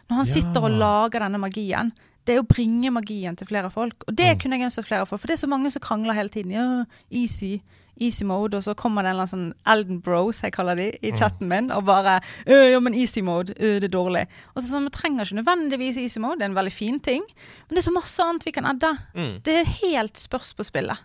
Når 0.09 0.17
han 0.17 0.25
Ja. 0.27 0.33
sitter 0.33 0.65
og 0.65 0.71
lager 0.73 1.21
denne 1.21 1.37
magien. 1.39 1.93
Det 2.29 2.37
er 2.37 2.43
å 2.45 2.47
bringe 2.49 2.91
magien 2.93 3.37
til 3.41 3.49
flere 3.49 3.71
folk. 3.73 4.05
Og 4.07 4.15
det 4.19 4.35
Mm. 4.37 4.41
kunne 4.43 4.59
jeg 4.59 4.69
ønske 4.69 4.85
flere 4.85 5.07
folk, 5.09 5.21
for 5.23 5.27
det 5.31 5.39
er 5.39 5.47
så 5.47 5.49
mange 5.49 5.71
som 5.73 5.81
krangler 5.81 6.13
hele 6.15 6.29
tiden. 6.29 6.51
Ja, 6.53 6.85
easy, 7.11 7.61
easy 8.01 8.23
mode, 8.25 8.55
og 8.55 8.63
så 8.63 8.75
kommer 8.77 9.03
det 9.03 9.11
en 9.11 9.17
eller 9.17 9.27
annen 9.27 9.55
sånn 9.55 9.55
Elden 9.67 10.01
Bros, 10.05 10.43
jeg 10.43 10.53
kaller 10.53 10.77
de, 10.77 10.91
i 11.03 11.11
chatten 11.17 11.49
min, 11.49 11.71
og 11.73 11.85
bare 11.89 12.21
«Øh, 12.47 12.71
Ja, 12.73 12.79
men 12.81 12.95
easy 12.95 13.21
mode, 13.23 13.55
ø, 13.59 13.81
det 13.81 13.85
er 13.89 13.97
dårlig. 13.99 14.27
Og 14.55 14.63
så 14.63 14.69
sånn, 14.71 14.85
Vi 14.85 14.91
trenger 14.91 15.25
ikke 15.25 15.43
nødvendigvis 15.43 15.97
easy 15.97 16.21
mode, 16.21 16.39
det 16.39 16.43
er 16.45 16.51
en 16.51 16.55
veldig 16.55 16.73
fin 16.73 17.01
ting, 17.01 17.23
men 17.69 17.75
det 17.75 17.79
er 17.79 17.91
så 17.91 17.95
masse 17.95 18.21
annet 18.23 18.45
vi 18.45 18.53
kan 18.53 18.65
edde. 18.67 18.93
Mm. 19.17 19.43
Det 19.43 19.55
er 19.57 19.65
helt 19.89 20.15
spørs 20.17 20.53
på 20.55 20.65
spillet. 20.65 20.99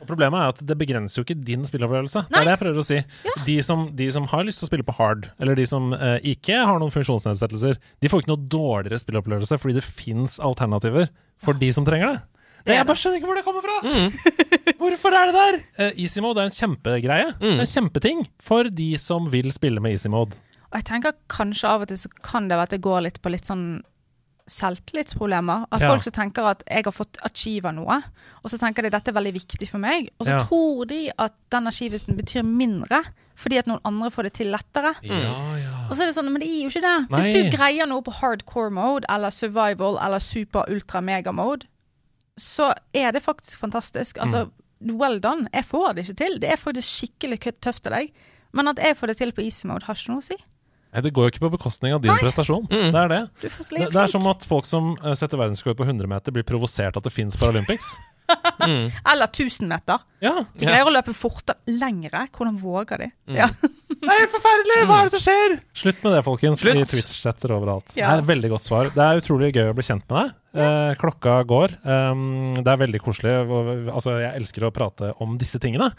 Og 0.00 0.08
Problemet 0.08 0.40
er 0.40 0.54
at 0.54 0.62
det 0.64 0.76
begrenser 0.80 1.20
jo 1.20 1.26
ikke 1.26 1.36
din 1.44 1.64
spilleopplevelse. 1.68 2.24
Det 2.30 2.38
er 2.40 2.48
det 2.48 2.54
jeg 2.54 2.62
prøver 2.62 2.80
å 2.80 2.86
si. 2.86 2.98
De, 3.46 3.56
som, 3.64 3.86
de 3.96 4.08
som 4.14 4.26
har 4.32 4.46
lyst 4.48 4.62
til 4.62 4.66
å 4.66 4.70
spille 4.70 4.86
på 4.86 4.96
hard, 4.96 5.28
eller 5.42 5.58
de 5.58 5.66
som 5.68 5.92
eh, 5.96 6.16
ikke 6.32 6.56
har 6.56 6.80
noen 6.80 6.94
funksjonsnedsettelser, 6.94 7.76
de 8.00 8.10
får 8.10 8.24
ikke 8.24 8.32
noe 8.32 8.50
dårligere 8.50 9.00
spilleopplevelse 9.02 9.60
fordi 9.60 9.76
det 9.76 9.86
fins 9.86 10.38
alternativer 10.40 11.10
for 11.40 11.58
de 11.60 11.72
som 11.76 11.86
trenger 11.88 12.14
det. 12.14 12.22
Det 12.64 12.76
jeg 12.76 12.88
bare 12.88 13.00
skjønner 13.00 13.20
ikke 13.20 13.28
hvor 13.30 13.38
det 13.38 13.44
kommer 13.46 13.64
fra! 13.64 13.76
Hvorfor 14.80 15.16
er 15.16 15.30
det 15.30 15.36
der? 15.36 15.58
Uh, 15.80 16.00
easy 16.00 16.20
mode 16.24 16.42
er 16.42 16.50
en 16.50 16.56
kjempegreie. 16.56 17.30
Er 17.40 17.62
en 17.62 17.68
kjempeting 17.68 18.26
for 18.44 18.68
de 18.68 18.90
som 19.00 19.28
vil 19.32 19.48
spille 19.54 19.80
med 19.80 19.96
easy 19.96 20.12
mode. 20.12 20.36
Og 20.70 20.78
jeg 20.78 20.86
tenker 20.90 21.16
kanskje 21.32 21.70
av 21.70 21.84
og 21.84 21.90
til 21.90 21.98
så 21.98 22.10
kan 22.24 22.48
det 22.48 22.58
være 22.58 22.68
at 22.68 22.74
det 22.76 22.84
går 22.84 23.06
litt 23.06 23.18
på 23.24 23.32
litt 23.32 23.48
sånn 23.48 23.64
selvtillitsproblemer. 24.50 25.66
At 25.72 25.80
Ja. 25.80 25.88
folk 25.92 26.02
som 26.02 26.12
tenker 26.12 26.44
at 26.50 26.62
jeg 26.68 26.84
har 26.84 26.92
fått 26.92 27.16
achieva 27.24 27.72
noe, 27.74 28.02
og 28.44 28.50
så 28.50 28.58
tenker 28.58 28.82
de 28.82 28.90
dette 28.90 29.08
er 29.08 29.12
veldig 29.16 29.32
viktig 29.34 29.68
for 29.68 29.78
meg, 29.78 30.10
og 30.18 30.26
så 30.26 30.30
Ja. 30.32 30.38
tror 30.44 30.86
de 30.88 31.10
at 31.18 31.32
den 31.50 31.66
achievelsen 31.66 32.16
betyr 32.16 32.42
mindre 32.44 33.04
fordi 33.36 33.56
at 33.58 33.66
noen 33.66 33.80
andre 33.86 34.10
får 34.10 34.22
det 34.24 34.32
til 34.34 34.46
lettere. 34.52 34.94
Ja, 35.02 35.56
ja. 35.56 35.86
Og 35.88 35.96
så 35.96 36.02
er 36.02 36.06
det 36.06 36.14
sånn, 36.14 36.30
men 36.30 36.40
det 36.42 36.48
er 36.50 36.62
jo 36.62 36.68
ikke 36.68 36.82
det. 36.82 37.08
Hvis 37.08 37.32
du 37.32 37.56
greier 37.56 37.86
noe 37.88 38.02
på 38.02 38.12
hardcore 38.12 38.70
mode, 38.70 39.04
eller 39.08 39.30
survival, 39.30 39.96
eller 39.98 40.18
super 40.18 40.64
ultra 40.68 41.00
mega 41.00 41.32
mode, 41.32 41.64
så 42.38 42.74
er 42.92 43.12
det 43.12 43.22
faktisk 43.22 43.58
fantastisk. 43.58 44.18
Altså, 44.18 44.50
Mm. 44.82 44.98
well 44.98 45.18
done. 45.20 45.48
Jeg 45.54 45.64
får 45.64 45.94
det 45.94 46.04
ikke 46.08 46.16
til. 46.16 46.38
Det 46.38 46.50
er 46.52 46.56
faktisk 46.56 46.84
skikkelig 47.08 47.40
tøft 47.62 47.86
av 47.86 47.92
deg. 47.92 48.12
Men 48.52 48.68
at 48.68 48.76
jeg 48.76 48.96
får 48.96 49.06
det 49.06 49.16
til 49.16 49.32
på 49.32 49.42
easy 49.42 49.66
mode, 49.66 49.84
har 49.84 49.94
ikke 49.94 50.08
noe 50.08 50.18
å 50.18 50.22
si. 50.22 50.36
Nei, 50.90 51.02
det 51.06 51.12
går 51.14 51.28
jo 51.28 51.32
ikke 51.34 51.44
på 51.44 51.52
bekostning 51.54 51.94
av 51.94 52.02
din 52.02 52.16
prestasjon. 52.18 52.64
Det 52.70 52.90
er 52.98 53.10
det. 53.12 53.20
Du 53.44 53.48
får 53.54 53.68
Det, 53.76 53.90
det 53.94 54.00
er 54.02 54.10
som 54.10 54.26
at 54.30 54.46
folk 54.48 54.66
som 54.66 54.96
eh, 54.98 55.14
setter 55.18 55.38
verdensrekord 55.38 55.78
på 55.78 55.86
100 55.86 56.10
meter, 56.10 56.34
blir 56.34 56.46
provosert 56.46 56.98
at 56.98 57.06
det 57.06 57.12
fins 57.14 57.38
Paralympics. 57.38 57.92
Eller 59.12 59.26
1000 59.26 59.68
meter. 59.68 60.02
Ja, 60.22 60.44
De 60.54 60.66
greier 60.66 60.86
å 60.86 60.92
løpe 60.92 61.14
fortere 61.16 61.58
lengre. 61.70 62.26
Hvordan 62.34 62.58
våger 62.62 63.04
de? 63.04 63.08
Mm. 63.30 63.38
Ja. 63.40 63.48
Det 64.00 64.08
er 64.08 64.22
helt 64.22 64.32
forferdelig! 64.32 64.76
Hva 64.88 64.98
er 65.00 65.08
det 65.08 65.12
som 65.14 65.22
skjer? 65.24 65.56
Slutt 65.82 66.04
med 66.04 66.14
det, 66.14 66.20
folkens. 66.26 66.62
Slutt. 66.62 66.78
I 66.78 66.84
Twitch-setter 66.88 67.54
overalt. 67.56 67.90
Ja. 67.98 68.12
Det 68.12 68.20
er 68.20 68.22
et 68.24 68.30
veldig 68.30 68.52
godt 68.54 68.66
svar. 68.66 68.92
Det 68.94 69.06
er 69.06 69.20
utrolig 69.20 69.50
gøy 69.54 69.72
å 69.72 69.74
bli 69.76 69.86
kjent 69.86 70.06
med 70.08 70.16
deg. 70.20 70.36
Eh, 70.64 70.92
klokka 71.00 71.34
går. 71.50 71.74
Um, 71.84 72.54
det 72.58 72.70
er 72.72 72.80
veldig 72.80 73.02
koselig. 73.04 73.34
Altså, 73.92 74.16
jeg 74.22 74.32
elsker 74.40 74.66
å 74.66 74.72
prate 74.74 75.12
om 75.22 75.34
disse 75.40 75.60
tingene. 75.62 75.90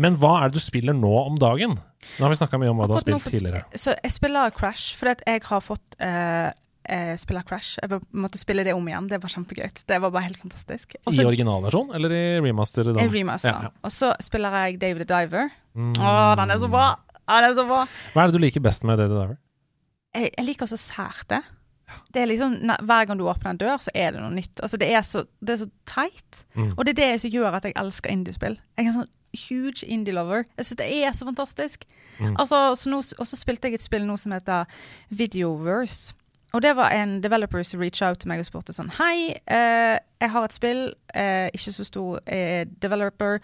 Men 0.00 0.16
hva 0.20 0.38
er 0.40 0.50
det 0.50 0.60
du 0.60 0.64
spiller 0.64 0.96
nå 0.96 1.12
om 1.26 1.36
dagen? 1.40 1.76
Nå 2.16 2.24
har 2.24 2.32
vi 2.32 2.40
snakka 2.40 2.58
mye 2.58 2.72
om 2.72 2.80
hva 2.80 2.88
du 2.88 2.96
har 2.96 3.04
spilt 3.04 3.28
tidligere. 3.28 3.62
Så 3.78 3.94
jeg 3.94 4.14
spiller 4.14 4.52
Crash 4.56 4.96
fordi 4.98 5.16
at 5.18 5.24
jeg 5.28 5.44
har 5.46 5.62
fått 5.64 5.96
uh, 6.00 6.50
jeg 6.82 7.20
spiller 7.22 7.44
Crash. 7.46 7.78
Jeg 7.78 8.00
måtte 8.10 8.40
spille 8.40 8.64
det 8.66 8.74
om 8.74 8.86
igjen. 8.88 9.06
Det 9.10 9.20
var 9.22 9.30
kjempegøy. 9.30 9.68
Det 9.86 9.98
var 10.02 10.10
bare 10.10 10.26
helt 10.26 10.40
fantastisk. 10.42 10.96
Også, 11.04 11.22
I 11.22 11.28
originalversjon 11.30 11.92
eller 11.94 12.14
i 12.16 12.24
remaster? 12.42 12.90
I 12.90 13.06
remaster. 13.12 13.52
Ja, 13.52 13.70
ja. 13.70 13.72
Og 13.86 13.94
så 13.94 14.10
spiller 14.22 14.56
jeg 14.64 14.80
David 14.82 15.06
the 15.06 15.08
Diver. 15.12 15.52
Mm. 15.78 15.94
Å, 15.94 16.12
den 16.40 16.54
er 16.54 16.62
så 16.62 16.70
bra! 16.72 16.88
Ja, 17.22 17.38
den 17.38 17.52
er 17.52 17.58
så 17.60 17.66
bra. 17.68 17.84
Hva 18.14 18.24
er 18.24 18.30
det 18.30 18.40
du 18.40 18.42
liker 18.42 18.64
best 18.64 18.82
med 18.88 18.98
David 18.98 19.14
the 19.14 19.20
Diver? 19.20 19.38
Jeg, 20.12 20.32
jeg 20.34 20.48
liker 20.48 20.68
så 20.68 20.80
sært 20.80 21.28
det. 21.30 21.40
Det 22.14 22.22
er 22.22 22.28
liksom, 22.30 22.54
Hver 22.82 23.06
gang 23.08 23.18
du 23.18 23.24
åpner 23.28 23.50
en 23.50 23.60
dør, 23.60 23.76
så 23.80 23.90
er 23.94 24.14
det 24.14 24.22
noe 24.22 24.34
nytt. 24.34 24.60
Altså, 24.62 24.76
det, 24.76 24.88
er 24.92 25.02
så, 25.06 25.24
det 25.40 25.56
er 25.56 25.60
så 25.64 25.68
teit. 25.88 26.44
Mm. 26.54 26.72
Og 26.76 26.86
det 26.86 26.94
er 26.94 27.00
det 27.02 27.20
som 27.20 27.30
gjør 27.32 27.58
at 27.58 27.68
jeg 27.68 27.76
elsker 27.76 28.10
indiespill. 28.12 28.58
Jeg 28.76 28.84
er 28.86 28.90
en 28.92 28.98
sånn 29.02 29.12
huge 29.48 29.86
indie-lover. 29.88 30.44
Jeg 30.56 30.64
synes 30.64 30.80
det 30.82 30.88
er 31.04 31.12
så 31.16 31.28
fantastisk. 31.28 31.86
Mm. 32.18 32.34
Altså, 32.38 32.74
så 32.74 32.90
nå, 32.90 33.02
og 33.18 33.26
så 33.26 33.38
spilte 33.38 33.70
jeg 33.70 33.80
et 33.80 33.84
spill 33.84 34.04
nå 34.06 34.16
som 34.20 34.34
heter 34.36 34.68
Videoverse. 35.08 36.14
Og 36.52 36.62
det 36.62 36.74
var 36.76 36.92
en 36.92 37.22
developer 37.24 37.62
som 37.64 37.80
reached 37.80 38.04
out 38.04 38.18
til 38.20 38.28
meg 38.28 38.42
og 38.42 38.44
spurte 38.44 38.74
sånn 38.76 38.90
Hei, 38.98 39.32
eh, 39.48 39.96
jeg 40.20 40.32
har 40.34 40.44
et 40.44 40.52
spill, 40.52 40.82
eh, 41.16 41.48
ikke 41.48 41.72
så 41.72 41.86
stor 41.88 42.20
eh, 42.28 42.66
developer. 42.82 43.40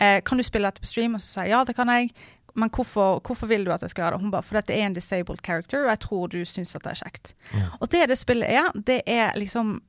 Eh, 0.00 0.20
kan 0.24 0.36
du 0.36 0.44
spille 0.44 0.68
dette 0.68 0.84
på 0.84 0.88
stream? 0.88 1.16
Og 1.16 1.20
så 1.24 1.28
sa 1.28 1.46
jeg 1.46 1.54
ja, 1.54 1.64
det 1.64 1.76
kan 1.76 1.88
jeg. 1.92 2.12
Men 2.54 2.70
hvorfor, 2.70 3.20
hvorfor 3.26 3.46
vil 3.46 3.64
du 3.64 3.72
at 3.72 3.82
jeg 3.82 3.90
skal 3.90 4.02
gjøre 4.04 4.16
det? 4.16 4.22
Hun 4.22 4.30
bare, 4.34 4.42
for 4.42 4.54
dette 4.58 4.74
er 4.74 4.86
en 4.86 4.94
disabled 4.96 5.38
character, 5.46 5.84
og 5.84 5.90
jeg 5.92 6.00
tror 6.00 6.26
du 6.32 6.40
syns 6.44 6.74
at 6.76 6.82
det 6.84 6.90
er 6.90 7.00
kjekt. 7.04 7.34
Og 7.80 7.90
det 7.92 8.08
det 8.08 8.18
spillet 8.18 8.50
er, 8.50 8.70
det 8.86 9.00
er 9.06 9.32
liksom 9.38 9.80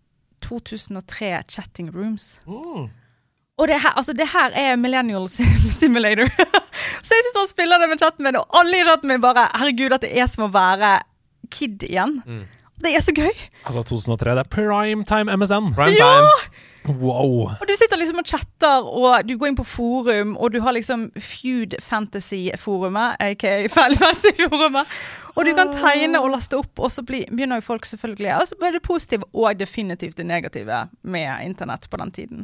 2003 0.42 1.44
chatting 1.50 1.90
rooms. 1.96 2.42
Og 3.58 3.68
det 3.70 3.78
her, 3.84 3.94
altså 3.98 4.14
det 4.18 4.28
her 4.34 4.50
er 4.58 4.76
Millennial 4.76 5.28
Sim- 5.30 5.70
Simulator. 5.70 6.26
så 7.06 7.14
jeg 7.14 7.26
sitter 7.28 7.44
og 7.44 7.50
spiller 7.52 7.78
det 7.84 7.90
med 7.92 8.00
chatten 8.02 8.26
min, 8.26 8.36
og 8.40 8.48
alle 8.58 8.80
i 8.80 8.84
chatten 8.88 9.08
min 9.12 9.22
bare 9.22 9.48
Herregud, 9.60 9.94
at 9.94 10.02
det 10.02 10.12
er 10.18 10.26
som 10.32 10.48
å 10.48 10.52
være 10.54 10.96
kid 11.52 11.84
igjen. 11.86 12.22
Det 12.82 12.96
er 12.98 13.04
så 13.06 13.14
gøy. 13.14 13.30
Altså 13.68 13.84
2003, 13.86 14.32
det 14.40 14.46
er 14.46 14.50
primetime 14.56 15.36
MSN. 15.38 15.74
Prime 15.78 15.94
Ja! 16.00 16.10
time. 16.16 16.68
Wow. 16.88 17.52
Og 17.62 17.68
du 17.70 17.74
sitter 17.78 18.00
liksom 18.02 18.22
og 18.24 18.26
chatter, 18.26 18.88
og 18.88 19.28
du 19.28 19.36
går 19.38 19.52
inn 19.52 19.58
på 19.60 19.66
forum, 19.68 20.32
og 20.42 20.54
du 20.54 20.62
har 20.66 20.74
liksom 20.74 21.10
Feud 21.14 21.76
Fantasy-forumet, 21.86 23.20
aka 23.22 23.52
feil 23.70 23.98
Fantasy-forumet. 24.02 24.90
Og 25.36 25.46
du 25.46 25.54
kan 25.56 25.72
tegne 25.76 26.20
og 26.20 26.32
laste 26.34 26.58
opp, 26.60 26.74
og 26.82 26.90
så 26.92 27.04
blir, 27.08 27.28
begynner 27.30 27.62
jo 27.62 27.68
folk 27.70 27.86
selvfølgelig 27.88 28.34
Og 28.36 28.50
så 28.50 28.58
blir 28.60 28.74
det 28.76 28.82
positive 28.84 29.30
og 29.32 29.60
definitivt 29.60 30.18
det 30.18 30.26
negative 30.28 30.82
med 31.04 31.46
internett 31.46 31.88
på 31.90 32.02
den 32.02 32.12
tiden. 32.12 32.44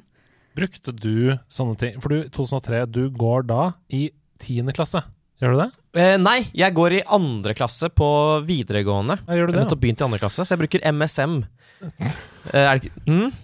Brukte 0.58 0.94
du 0.96 1.36
sånne 1.52 1.76
ting 1.78 2.00
For 2.02 2.14
du, 2.14 2.30
2003, 2.34 2.86
du 2.90 3.04
går 3.14 3.44
da 3.50 3.72
i 3.94 4.08
10. 4.40 4.72
klasse. 4.78 5.02
Gjør 5.42 5.54
du 5.54 5.60
det? 5.60 5.68
Eh, 6.02 6.16
nei, 6.18 6.40
jeg 6.58 6.74
går 6.78 6.96
i 6.98 7.04
andre 7.14 7.54
klasse 7.58 7.90
på 7.94 8.08
videregående. 8.48 9.20
Ja, 9.28 9.36
gjør 9.38 9.50
du 9.50 9.54
Jeg 9.54 9.58
det? 9.58 9.66
nettopp 9.66 9.84
begynt 9.84 10.02
i 10.02 10.06
andre 10.08 10.22
klasse, 10.22 10.46
så 10.46 10.56
jeg 10.56 10.64
bruker 10.64 10.86
MSM. 10.94 11.36
Eh, 11.84 12.64
er 12.64 12.80
det 12.80 12.90
ikke 12.90 13.04
mm? 13.06 13.36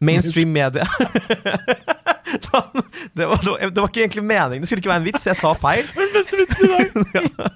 Mainstream 0.00 0.52
media. 0.52 0.86
det, 3.14 3.26
var, 3.26 3.70
det, 3.70 3.80
var, 3.80 3.88
ikke 3.88 4.00
egentlig 4.00 4.24
meningen. 4.24 4.62
Det 4.62 4.70
skulle 4.70 4.82
ikke 4.82 4.92
være 4.92 5.02
en 5.02 5.10
vits. 5.10 5.26
Jeg 5.26 5.36
sa 5.38 5.52
feil. 5.58 5.86
Den 5.94 6.10
Beste 6.14 6.40
vitsen 6.40 6.66
i 6.66 6.72
dag! 6.72 6.86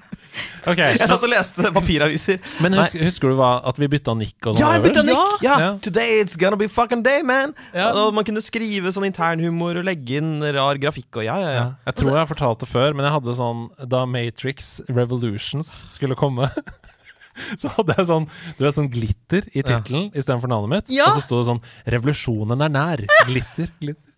okay, 0.70 0.95
Jeg 0.99 1.09
satt 1.11 1.24
og 1.24 1.32
leste 1.32 1.70
papiraviser. 1.74 2.41
Men 2.62 2.76
hus, 2.78 2.95
husker 3.01 3.32
du 3.32 3.39
hva, 3.39 3.51
at 3.68 3.78
vi 3.80 3.89
bytta 3.91 4.14
nikk 4.18 4.51
og 4.51 4.55
sånn? 4.55 4.62
Ja, 4.62 4.72
jeg 4.76 4.84
bytta 4.86 5.05
nikk! 5.07 5.34
Ja. 5.45 5.57
Ja. 5.62 5.70
Today 5.84 6.20
it's 6.22 6.39
gonna 6.41 6.59
be 6.61 6.68
fucking 6.70 7.03
day, 7.07 7.24
man! 7.26 7.55
Ja. 7.72 7.91
Og 8.03 8.14
man 8.16 8.26
kunne 8.28 8.43
skrive 8.45 8.93
sånn 8.95 9.09
internhumor 9.09 9.80
og 9.80 9.89
legge 9.89 10.20
inn 10.22 10.39
rar 10.43 10.78
grafikk 10.80 11.20
og 11.20 11.26
ja, 11.26 11.39
ja, 11.43 11.51
ja. 11.51 11.59
Ja. 11.59 11.66
Jeg 11.91 12.03
tror 12.03 12.14
jeg 12.14 12.22
har 12.22 12.30
fortalt 12.30 12.62
det 12.62 12.70
før, 12.70 12.95
men 12.95 13.09
jeg 13.09 13.16
hadde 13.16 13.39
sånn 13.39 13.66
Da 13.91 14.05
Matrix 14.09 14.78
Revolutions 14.89 15.82
skulle 15.95 16.18
komme 16.18 16.51
Så 17.62 17.70
hadde 17.76 17.95
jeg 17.99 18.07
sånn 18.11 18.28
Du 18.59 18.64
vet 18.64 18.74
sånn 18.78 18.91
glitter 18.93 19.49
i 19.55 19.62
tittelen 19.62 20.11
istedenfor 20.12 20.51
navnet 20.53 20.70
mitt. 20.74 20.95
Ja. 20.97 21.09
Og 21.09 21.16
så 21.16 21.24
sto 21.24 21.41
det 21.41 21.49
sånn 21.51 21.62
'Revolusjonen 21.86 22.62
er 22.66 22.72
nær'. 22.74 23.07
Glitter. 23.26 23.72
glitter. 23.80 24.14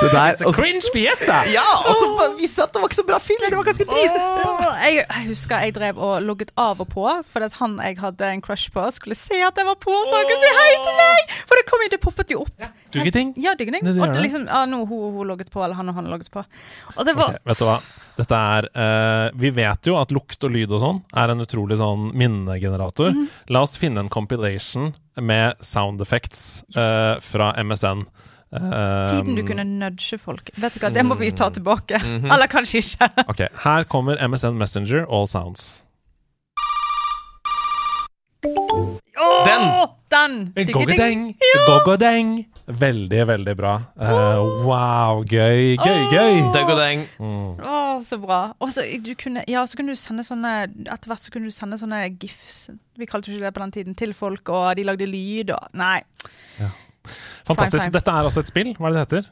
Det 0.00 0.10
der, 0.12 0.32
og 0.46 0.54
så- 0.54 0.60
Cringe 0.62 0.80
fiesta! 0.94 1.44
ja, 1.52 1.64
og 1.84 1.94
så 1.94 2.06
visste 2.38 2.60
jeg 2.62 2.68
at 2.68 2.72
det 2.72 2.80
var 2.80 2.88
ikke 2.88 2.96
så 3.00 3.06
bra 3.06 3.18
film! 3.20 3.42
Det 3.44 3.56
var 3.58 3.66
ganske 3.68 3.84
oh, 3.84 4.76
jeg, 4.80 4.94
jeg 5.04 5.26
husker 5.28 5.60
jeg 5.60 5.74
drev 5.76 5.98
og 6.00 6.22
logget 6.24 6.50
av 6.56 6.80
og 6.80 6.88
på, 6.88 7.04
fordi 7.28 7.44
at 7.50 7.52
han 7.60 7.76
jeg 7.84 7.98
hadde 8.00 8.30
en 8.32 8.40
crush 8.40 8.72
på, 8.72 8.86
skulle 8.96 9.14
se 9.18 9.42
at 9.44 9.56
jeg 9.60 9.66
var 9.68 9.76
på, 9.76 9.92
så 9.92 10.16
han 10.16 10.24
kunne 10.24 10.40
si 10.40 10.52
hei 10.56 10.72
til 10.86 10.96
meg! 11.02 11.36
For 11.44 11.60
det 11.60 11.66
kom 11.68 11.84
det 11.90 12.00
poppet 12.00 12.32
jo 12.32 12.40
opp. 12.46 12.64
Duggeting. 12.94 13.34
Ja, 13.36 13.54
digging. 13.54 13.76
Det- 13.84 13.94
det 13.94 14.00
Og 14.00 14.06
det 14.08 14.14
det. 14.14 14.22
liksom, 14.22 14.46
ja, 14.48 14.64
nå 14.64 14.86
hun, 14.88 15.12
hun 15.14 15.26
logget 15.28 15.50
på, 15.52 15.62
eller 15.64 15.74
han 15.76 15.88
og 15.88 15.94
han 15.94 16.06
logget 16.06 16.30
på. 16.30 16.44
Og 16.96 17.04
det 17.06 17.14
var 17.16 17.28
okay, 17.36 17.38
vet 17.44 17.58
du 17.58 17.64
hva? 17.64 17.80
Dette 18.20 18.36
er 18.36 18.68
eh, 18.74 19.26
Vi 19.40 19.52
vet 19.56 19.88
jo 19.88 19.96
at 20.00 20.12
lukt 20.14 20.44
og 20.44 20.52
lyd 20.54 20.72
og 20.74 20.82
sånn 20.82 21.02
er 21.16 21.32
en 21.32 21.44
utrolig 21.44 21.78
sånn 21.80 22.10
minnegenerator. 22.18 23.14
Mm. 23.16 23.28
La 23.54 23.64
oss 23.64 23.78
finne 23.80 24.04
en 24.04 24.12
compilation 24.12 24.92
med 25.20 25.60
sound 25.64 26.02
effects 26.04 26.62
eh, 26.76 27.16
fra 27.24 27.52
MSN. 27.60 28.04
Eh, 28.50 29.12
Tiden 29.14 29.38
du 29.38 29.44
kunne 29.46 29.64
nudge 29.64 30.18
folk. 30.20 30.50
Vet 30.56 30.76
du 30.76 30.82
hva, 30.82 30.90
Det 30.92 31.04
må 31.06 31.16
vi 31.20 31.30
ta 31.30 31.48
mm. 31.50 31.54
tilbake. 31.60 32.00
Mm 32.02 32.20
-hmm. 32.20 32.34
Eller 32.34 32.46
kanskje 32.46 32.78
ikke. 32.78 33.10
ok, 33.32 33.40
Her 33.64 33.84
kommer 33.84 34.28
MSN 34.28 34.58
Messenger 34.58 35.06
All 35.08 35.28
Sounds. 35.28 35.84
Oh, 39.20 39.44
den! 39.44 40.52
den. 40.54 40.72
Gogodeng! 40.72 41.36
den 41.98 42.44
Veldig, 42.78 43.20
veldig 43.26 43.54
bra. 43.58 43.72
Uh, 43.98 44.64
wow, 44.66 45.22
gøy, 45.26 45.76
gøy, 45.80 46.02
gøy! 46.12 46.38
Døggodeng. 46.54 47.06
Å, 47.18 47.78
så 48.04 48.18
bra. 48.22 48.40
Og 48.62 48.72
så 48.74 48.84
kunne, 49.20 49.42
ja, 49.50 49.64
så 49.66 49.78
kunne 49.78 49.96
du 49.96 49.98
sende 50.00 50.24
sånne 50.26 50.52
Etter 50.86 51.10
hvert 51.10 51.24
så 51.24 51.32
kunne 51.34 51.50
du 51.50 51.54
sende 51.54 51.78
sånne 51.80 52.02
gifs 52.20 52.68
Vi 53.00 53.08
kalte 53.10 53.32
ikke 53.32 53.48
det 53.48 53.54
på 53.56 53.64
den 53.64 53.74
tiden. 53.74 53.98
Til 53.98 54.14
folk, 54.16 54.52
og 54.54 54.70
de 54.78 54.86
lagde 54.86 55.08
lyd 55.08 55.52
og 55.56 55.74
Nei. 55.78 55.98
Fantastisk. 57.48 57.90
Dette 57.94 58.14
er 58.14 58.28
også 58.28 58.44
et 58.44 58.52
spill. 58.52 58.72
Hva 58.78 58.90
er 58.90 58.96
det 58.96 59.00
det 59.00 59.06
heter? 59.06 59.30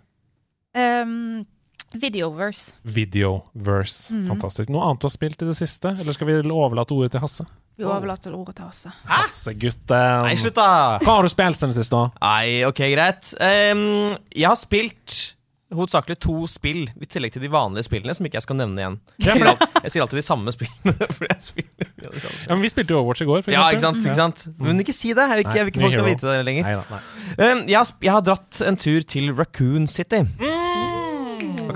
Um, 0.78 1.47
Videoverse. 1.95 2.72
Videoverse. 2.84 4.12
Mhm. 4.14 4.26
Fantastisk. 4.28 4.68
Noe 4.72 4.84
annet 4.89 5.01
du 5.01 5.07
har 5.09 5.14
spilt 5.14 5.41
i 5.43 5.49
det 5.49 5.57
siste? 5.57 5.95
Eller 5.99 6.12
skal 6.12 6.26
vi 6.28 6.36
overlate 6.51 6.93
ordet 6.93 7.12
til 7.14 7.20
Hasse? 7.24 7.47
Vi 7.78 7.84
overlater 7.86 8.34
ordet 8.34 8.57
til 8.59 8.66
Hasse. 8.66 8.93
Hassegutten. 9.07 10.24
Nei, 10.26 10.34
slutt, 10.36 10.57
da! 10.59 10.99
Hva 10.99 11.14
har 11.20 11.22
du 11.22 11.30
spilt 11.32 11.57
siden 11.61 11.72
sist, 11.76 11.93
da? 11.95 12.09
Nei, 12.20 12.64
ok, 12.66 12.80
greit. 12.93 13.32
Um, 13.39 14.09
jeg 14.34 14.49
har 14.51 14.59
spilt 14.59 15.34
hovedsakelig 15.68 16.16
to 16.24 16.47
spill, 16.49 16.86
i 16.97 17.07
tillegg 17.12 17.34
til 17.34 17.43
de 17.45 17.51
vanlige 17.53 17.84
spillene, 17.84 18.14
som 18.16 18.24
ikke 18.24 18.39
jeg 18.41 18.45
skal 18.47 18.57
nevne 18.57 18.80
igjen. 18.80 18.95
Jeg 19.20 19.34
sier, 19.36 19.51
alt, 19.51 19.64
jeg 19.84 19.93
sier 19.93 20.05
alltid 20.07 20.18
de 20.18 20.24
samme 20.24 20.55
spillene. 20.55 20.95
fordi 21.18 21.28
jeg 21.28 21.43
spiller 21.45 21.91
de 22.09 22.22
samme. 22.24 22.39
Ja, 22.49 22.55
men 22.55 22.62
Vi 22.64 22.70
spilte 22.72 22.95
jo 22.97 23.01
Overwatch 23.03 23.22
i 23.22 23.28
går, 23.28 23.43
for 23.45 23.53
Ja, 23.55 23.66
eksempel. 23.76 24.01
ikke 24.09 24.16
sant? 24.16 24.47
ikke 24.47 24.49
sant? 24.49 24.64
Men 24.64 24.80
ikke 24.84 24.97
si 24.97 25.12
det. 25.12 25.28
Jeg 25.28 25.36
vil 25.36 25.45
ikke, 25.47 25.57
jeg 25.61 25.66
vil 25.68 25.72
ikke 25.74 25.84
folk 25.84 25.97
skal 25.99 26.09
vite 26.09 26.32
det 26.32 26.45
lenger. 26.49 26.64
Nei, 26.64 26.74
da, 26.74 26.99
nei. 26.99 27.53
Um, 27.53 27.62
jeg, 27.68 27.76
har, 27.78 27.93
jeg 28.09 28.14
har 28.16 28.24
dratt 28.32 28.62
en 28.72 28.80
tur 28.80 29.07
til 29.14 29.30
Raccoon 29.39 29.86
City. 29.93 30.24
Hva 30.41 30.57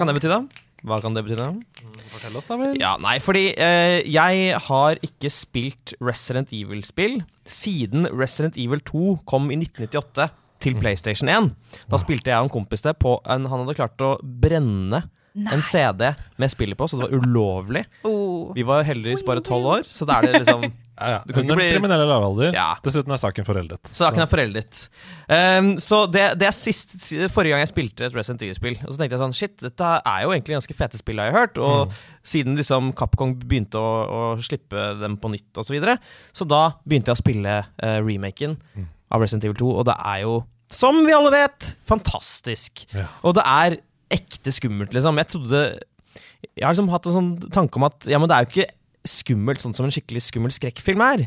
kan 0.03 0.11
det 0.11 0.19
bety, 0.19 0.31
da? 0.31 0.43
Hva 0.83 0.99
kan 0.99 1.15
det 1.15 1.23
bety 1.23 1.39
da? 1.39 1.49
Fortell 2.11 2.37
oss, 2.41 2.49
da 2.51 2.59
vel. 2.59 2.75
Ja, 2.81 2.97
nei, 2.99 3.15
fordi 3.23 3.53
eh, 3.55 4.01
jeg 4.11 4.59
har 4.67 4.99
ikke 5.07 5.31
spilt 5.31 5.95
Resident 6.03 6.51
Evil-spill 6.51 7.21
siden 7.47 8.09
Resident 8.11 8.59
Evil 8.59 8.83
2 8.89 9.21
kom 9.31 9.47
i 9.55 9.61
1998 9.61 10.27
til 10.63 10.79
PlayStation 10.79 11.31
1. 11.31 11.51
Da 11.91 12.01
spilte 12.03 12.33
jeg 12.33 12.43
og 12.43 12.49
en 12.49 12.55
kompis 12.55 12.83
det 12.83 12.97
på 13.03 13.17
en 13.31 13.47
Han 13.51 13.63
hadde 13.63 13.79
klart 13.79 14.03
å 14.03 14.17
brenne 14.23 15.05
en 15.33 15.63
CD 15.65 16.11
med 16.37 16.53
spillet 16.53 16.77
på, 16.77 16.87
så 16.91 16.99
det 16.99 17.07
var 17.07 17.23
ulovlig. 17.23 17.87
Oh. 18.05 18.51
Vi 18.57 18.67
var 18.69 18.85
heldigvis 18.85 19.25
bare 19.27 19.45
tolv 19.45 19.71
år, 19.79 19.87
så 19.89 20.07
da 20.09 20.19
er 20.19 20.29
det 20.29 20.43
liksom 20.43 20.67
Ja, 21.03 21.17
ja. 21.17 21.41
Under 21.43 21.59
bli- 21.59 21.67
kriminelle 21.73 22.07
lavalder. 22.07 22.55
Ja. 22.55 22.69
Dessuten 22.85 23.15
er 23.15 23.21
saken 23.21 23.47
foreldet. 23.47 23.91
Så 23.91 24.07
er 24.07 24.31
foreldet. 24.31 24.85
Um, 25.27 25.73
så 25.83 26.05
det, 26.07 26.25
det 26.39 26.47
er 26.49 26.55
sist, 26.57 26.95
forrige 27.35 27.57
gang 27.57 27.65
jeg 27.65 27.73
spilte 27.73 28.07
et 28.07 28.15
Resident 28.17 28.47
Evil-spill. 28.47 28.79
Og 28.85 28.95
så 28.95 29.01
tenkte 29.01 29.17
jeg 29.17 29.23
sånn 29.25 29.37
Shit, 29.37 29.57
dette 29.65 29.91
er 29.99 30.25
jo 30.25 30.33
egentlig 30.37 30.57
ganske 30.61 30.79
fete 30.79 31.01
spill, 31.01 31.19
har 31.23 31.33
jeg 31.33 31.39
hørt. 31.41 31.61
Og 31.63 31.93
siden 32.23 32.59
liksom 32.61 32.93
Capcom 32.99 33.35
begynte 33.43 33.83
å, 33.83 33.93
å 34.07 34.23
slippe 34.45 34.93
dem 35.03 35.19
på 35.19 35.33
nytt 35.35 35.51
osv. 35.59 35.73
Så, 35.73 35.79
videre, 35.79 35.95
så 36.37 36.45
da 36.45 36.67
begynte 36.85 37.09
jeg 37.09 37.17
å 37.17 37.23
spille 37.23 37.53
uh, 37.65 37.99
remaken 38.05 38.59
av 39.13 39.23
Resident 39.25 39.47
Evil 39.49 39.57
2, 39.61 39.71
og 39.81 39.87
det 39.89 39.95
er 39.97 40.19
jo, 40.27 40.35
som 40.73 40.99
vi 41.07 41.15
alle 41.17 41.33
vet, 41.33 41.73
fantastisk. 41.89 42.85
Ja. 42.93 43.07
Og 43.25 43.37
det 43.39 43.45
er 43.49 43.79
ekte 44.13 44.53
skummelt, 44.53 44.93
liksom. 44.93 45.17
Jeg 45.21 45.31
trodde 45.33 45.63
Jeg 46.53 46.65
har 46.67 46.75
liksom 46.75 46.91
hatt 46.93 47.09
en 47.09 47.17
sånn 47.17 47.33
tanke 47.55 47.81
om 47.81 47.87
at 47.89 48.05
ja, 48.11 48.21
men 48.21 48.29
det 48.29 48.37
er 48.37 48.45
jo 48.45 48.51
ikke 48.53 48.71
skummelt 49.09 49.63
sånn 49.63 49.75
som 49.75 49.87
en 49.89 49.95
skikkelig 49.95 50.23
skummel 50.29 50.55
skrekkfilm 50.55 51.03
er. 51.05 51.27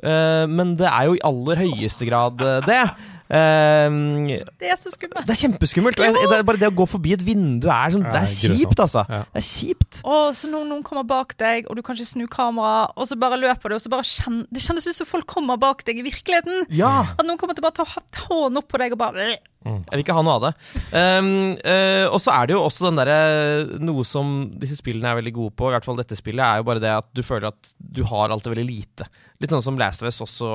Eh, 0.00 0.44
men 0.48 0.76
det 0.80 0.88
er 0.88 1.08
jo 1.08 1.16
i 1.18 1.24
aller 1.26 1.64
høyeste 1.66 2.06
grad 2.08 2.40
uh, 2.40 2.60
det. 2.64 2.82
Uh, 3.30 4.40
Det 4.58 4.70
er 4.72 4.78
så 4.80 4.90
skummelt. 4.90 5.26
det 5.28 5.34
er 5.36 5.40
kjempeskummelt. 5.42 6.00
Og 6.00 6.08
jeg, 6.08 6.30
det 6.30 6.38
er 6.38 6.46
bare 6.46 6.60
det 6.60 6.70
å 6.70 6.74
gå 6.74 6.86
forbi 6.88 7.12
et 7.14 7.22
vindu 7.24 7.68
er 7.70 7.92
sånn, 7.94 8.06
Det 8.08 8.22
er 8.22 8.30
kjipt, 8.30 8.80
altså. 8.80 9.04
Ja. 9.06 9.20
Det 9.28 9.42
er 9.42 9.46
kjipt. 9.46 10.00
Og 10.02 10.32
så 10.38 10.50
noen, 10.50 10.70
noen 10.72 10.82
kommer 10.86 11.06
bak 11.06 11.36
deg, 11.40 11.68
og 11.68 11.78
du 11.78 11.84
kan 11.86 11.98
ikke 11.98 12.10
snu 12.10 12.26
kameraet, 12.30 12.96
og 12.96 13.10
så 13.10 13.18
bare 13.20 13.38
løper 13.42 13.70
du, 13.70 13.76
og 13.76 13.84
så 13.84 13.92
bare 13.92 14.08
kjenn, 14.08 14.42
Det 14.50 14.64
kjennes 14.64 14.88
ut 14.88 14.98
som 15.02 15.10
folk 15.12 15.28
kommer 15.30 15.60
bak 15.60 15.84
deg 15.86 16.00
i 16.00 16.06
virkeligheten. 16.08 16.66
Ja. 16.74 17.12
At 17.14 17.26
noen 17.26 17.38
kommer 17.40 17.58
til 17.58 17.66
bare 17.66 17.76
å 17.76 17.84
ta 17.84 18.26
hånden 18.30 18.62
opp 18.62 18.70
på 18.72 18.80
deg 18.82 18.96
og 18.96 19.02
bare 19.04 19.34
Jeg 19.60 19.92
vil 19.92 20.02
ikke 20.04 20.14
ha 20.16 20.22
noe 20.24 20.36
av 20.38 20.44
det. 20.46 20.50
Um, 20.96 21.30
uh, 21.60 22.06
og 22.08 22.16
så 22.24 22.32
er 22.32 22.48
det 22.48 22.54
jo 22.56 22.62
også 22.64 22.86
den 22.86 22.96
derre 22.96 23.80
Noe 23.84 24.06
som 24.08 24.30
disse 24.60 24.78
spillene 24.78 25.10
er 25.10 25.18
veldig 25.18 25.34
gode 25.36 25.52
på, 25.58 25.68
i 25.68 25.74
hvert 25.74 25.84
fall 25.84 25.98
dette 26.00 26.16
spillet, 26.16 26.40
er 26.40 26.62
jo 26.62 26.68
bare 26.70 26.80
det 26.80 26.92
at 26.94 27.10
du 27.12 27.20
føler 27.26 27.50
at 27.50 27.74
du 27.76 28.00
har 28.08 28.32
alltid 28.32 28.54
veldig 28.54 28.64
lite. 28.70 29.08
Litt 29.40 29.52
sånn 29.52 29.64
som 29.64 29.78
Last 29.80 30.02
of 30.04 30.08
Us 30.08 30.20
også 30.24 30.48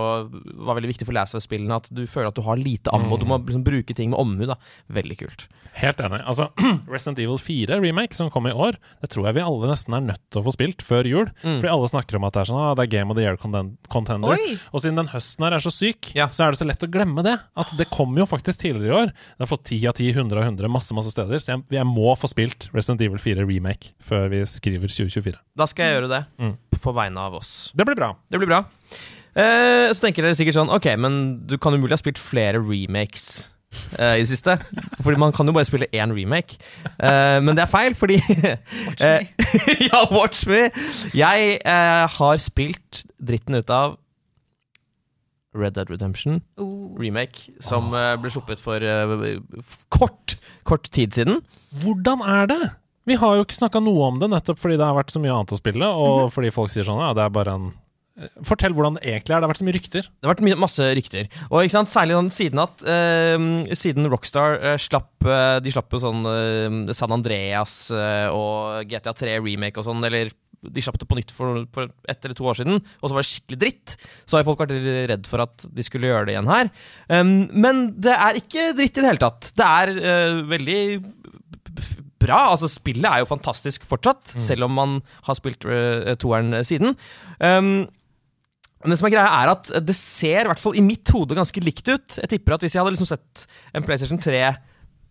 var 0.65 0.77
veldig 0.77 0.91
viktig 0.91 1.07
for 1.07 1.17
Last 1.17 1.33
of 1.35 1.41
Us-spillene. 1.41 1.77
At 1.77 1.89
du 1.93 2.03
føler 2.09 2.29
at 2.29 2.37
du 2.37 2.43
har 2.45 2.57
lite 2.59 2.91
ammo. 2.93 3.17
Du 3.21 3.25
må 3.29 3.39
liksom 3.41 3.63
bruke 3.65 3.95
ting 3.97 4.11
med 4.13 4.21
omhu. 4.21 4.45
da 4.49 4.57
Veldig 4.93 5.17
kult. 5.21 5.47
Helt 5.75 5.99
enig. 5.99 6.21
Altså, 6.23 6.47
Resident 6.93 7.19
Evil 7.19 7.39
4 7.41 7.79
remake, 7.81 8.15
som 8.15 8.29
kom 8.31 8.45
i 8.47 8.53
år, 8.53 8.77
det 9.01 9.09
tror 9.11 9.27
jeg 9.27 9.37
vi 9.39 9.43
alle 9.45 9.71
nesten 9.71 9.97
er 9.97 10.05
nødt 10.05 10.21
til 10.31 10.41
å 10.41 10.45
få 10.45 10.53
spilt 10.55 10.85
før 10.85 11.09
jul. 11.09 11.31
Mm. 11.41 11.57
Fordi 11.59 11.71
alle 11.73 11.89
snakker 11.91 12.19
om 12.19 12.27
at 12.29 12.37
det 12.37 12.43
er 12.45 12.51
sånn, 12.51 12.61
ah, 12.61 12.73
det 12.77 12.85
er 12.85 12.93
Game 12.93 13.11
of 13.11 13.17
the 13.19 13.25
Year 13.25 13.39
contender. 13.41 14.37
Oi! 14.37 14.55
Og 14.71 14.85
siden 14.85 15.01
den 15.01 15.11
høsten 15.11 15.47
her 15.47 15.57
er 15.57 15.65
så 15.65 15.73
syk, 15.73 16.13
Ja. 16.15 16.29
så 16.29 16.45
er 16.45 16.53
det 16.55 16.61
så 16.61 16.69
lett 16.69 16.85
å 16.85 16.91
glemme 16.91 17.25
det. 17.25 17.35
At 17.57 17.73
det 17.77 17.89
kom 17.91 18.15
jo 18.17 18.29
faktisk 18.29 18.61
tidligere 18.63 18.94
i 18.95 19.01
år. 19.03 19.11
Det 19.13 19.45
har 19.45 19.51
fått 19.51 19.65
10 19.71 19.89
av 19.91 19.97
10, 19.99 20.11
100 20.15 20.41
av 20.41 20.47
100, 20.49 20.71
masse 20.71 20.97
masse 20.97 21.13
steder. 21.13 21.41
Så 21.43 21.53
jeg, 21.53 21.65
jeg 21.77 21.87
må 21.89 22.13
få 22.19 22.29
spilt 22.31 22.69
Resident 22.75 23.03
Evil 23.05 23.21
4 23.21 23.47
remake 23.47 23.93
før 24.03 24.29
vi 24.33 24.43
skriver 24.49 24.91
2024. 24.91 25.35
Da 25.57 25.67
skal 25.69 25.89
jeg 25.89 25.99
gjøre 25.99 26.13
det. 26.13 26.21
Mm. 26.41 26.55
På 26.85 26.93
vegne 26.95 27.27
av 27.27 27.37
oss. 27.39 27.51
Det 27.75 27.87
blir 27.87 27.97
bra. 27.97 28.13
Det 28.31 28.41
blir 28.41 28.51
bra. 28.51 28.63
Eh, 29.35 29.91
så 29.91 30.05
tenker 30.05 30.23
dere 30.23 30.37
sikkert 30.39 30.55
sånn 30.55 30.69
Ok, 30.71 30.85
men 30.95 31.41
du 31.43 31.57
kan 31.59 31.75
umulig 31.75 31.91
ha 31.91 31.99
spilt 31.99 32.21
flere 32.21 32.61
remakes 32.63 33.49
eh, 33.97 34.15
i 34.15 34.23
det 34.23 34.29
siste. 34.29 34.55
Fordi 35.03 35.19
man 35.19 35.33
kan 35.35 35.47
jo 35.47 35.55
bare 35.55 35.67
spille 35.67 35.89
én 35.91 36.13
remake. 36.15 36.59
Eh, 36.95 37.39
men 37.43 37.55
det 37.57 37.65
er 37.65 37.71
feil, 37.71 37.97
fordi 37.99 38.19
eh, 38.31 39.27
Ja, 39.89 40.05
watch 40.13 40.45
me! 40.47 40.69
Jeg 41.15 41.59
eh, 41.59 42.05
har 42.17 42.41
spilt 42.41 43.03
dritten 43.19 43.59
ut 43.59 43.73
av 43.73 43.99
Red 45.55 45.77
Dead 45.77 45.91
Redemption 45.91 46.41
Oh. 46.61 46.93
remake, 46.99 47.49
som 47.63 47.91
oh. 47.93 48.15
ble 48.21 48.31
sluppet 48.33 48.63
for 48.63 48.83
eh, 48.83 49.39
kort, 49.93 50.37
kort 50.67 50.89
tid 50.91 51.15
siden. 51.15 51.41
Hvordan 51.83 52.23
er 52.25 52.51
det? 52.51 52.61
Vi 53.05 53.17
har 53.21 53.37
jo 53.37 53.45
ikke 53.45 53.57
snakka 53.57 53.81
noe 53.85 54.09
om 54.09 54.21
det, 54.21 54.31
nettopp 54.33 54.59
fordi 54.61 54.79
det 54.81 54.85
har 54.87 54.97
vært 54.97 55.13
så 55.13 55.21
mye 55.21 55.33
annet 55.33 55.53
å 55.53 55.59
spille, 55.59 55.89
og 55.89 56.29
fordi 56.33 56.53
folk 56.53 56.71
sier 56.73 56.87
sånn 56.87 57.03
ja, 57.03 57.11
det 57.17 57.25
er 57.25 57.33
bare 57.35 57.57
en 57.59 57.73
Eh, 58.15 58.31
Fortell 58.47 58.75
hvordan 58.75 58.97
det 58.97 59.03
egentlig 59.09 59.35
er. 59.35 59.41
Det 59.41 59.47
har 59.47 59.51
vært 59.51 59.61
så 59.61 59.67
mye 59.67 59.75
rykter. 59.75 60.07
Det 60.07 60.27
har 60.27 60.35
vært 60.35 60.61
masse 60.61 60.87
rykter. 60.99 61.29
Og 61.49 61.57
ikke 61.63 61.75
sant, 61.75 61.91
Særlig 61.91 62.17
siden 62.35 62.61
at 62.63 62.85
eh, 62.87 63.75
Siden 63.77 64.09
Rockstar 64.11 64.57
eh, 64.59 64.77
slapp 64.81 65.25
eh, 65.27 65.57
De 65.63 65.73
slapp 65.73 65.91
jo 65.93 66.01
sånn 66.01 66.23
San 66.95 67.13
Andreas 67.15 67.75
og 67.91 68.89
GTA3 68.89 69.39
remake 69.43 69.81
og 69.81 69.87
sånn, 69.87 70.03
eller 70.07 70.31
de 70.71 70.83
slapp 70.83 70.99
det 71.01 71.07
på 71.09 71.17
nytt 71.17 71.33
for, 71.35 71.63
for 71.75 71.91
ett 72.09 72.25
eller 72.25 72.37
to 72.37 72.47
år 72.49 72.59
siden, 72.59 72.79
og 72.79 73.07
så 73.07 73.15
var 73.15 73.25
det 73.25 73.31
skikkelig 73.31 73.59
dritt. 73.61 73.95
Så 74.25 74.37
har 74.37 74.47
folk 74.47 74.63
vært 74.63 74.75
redd 75.11 75.29
for 75.29 75.43
at 75.45 75.67
de 75.77 75.85
skulle 75.85 76.11
gjøre 76.11 76.29
det 76.29 76.35
igjen 76.35 76.51
her. 76.51 76.71
Um, 77.09 77.35
men 77.65 77.83
det 78.01 78.15
er 78.15 78.39
ikke 78.39 78.71
dritt 78.77 78.97
i 78.97 79.03
det 79.03 79.11
hele 79.11 79.23
tatt. 79.25 79.51
Det 79.57 79.67
er 79.81 79.93
uh, 79.97 80.39
veldig 80.51 80.79
bra. 82.25 82.39
Altså, 82.53 82.69
spillet 82.71 83.09
er 83.09 83.23
jo 83.23 83.29
fantastisk 83.29 83.85
fortsatt, 83.89 84.37
selv 84.41 84.67
om 84.67 84.75
man 84.79 84.97
har 85.27 85.37
spilt 85.37 85.67
uh, 85.67 86.15
toeren 86.21 86.61
siden. 86.67 86.97
Um, 87.39 87.85
men 88.85 88.93
det 88.93 88.99
som 88.99 89.07
er 89.09 89.15
greia 89.15 89.29
er 89.41 89.49
at 89.49 89.69
det 89.81 89.95
ser 89.97 90.45
i 90.45 90.49
hvert 90.51 90.61
fall 90.61 90.75
i 90.77 90.83
mitt 90.85 91.09
hode 91.09 91.37
ganske 91.37 91.61
likt 91.63 91.87
ut. 91.89 92.19
Jeg 92.21 92.29
tipper 92.29 92.53
at 92.53 92.65
Hvis 92.65 92.75
jeg 92.75 92.83
hadde 92.83 92.93
liksom 92.93 93.09
sett 93.09 93.45
en 93.73 93.85
PlayStation 93.85 94.21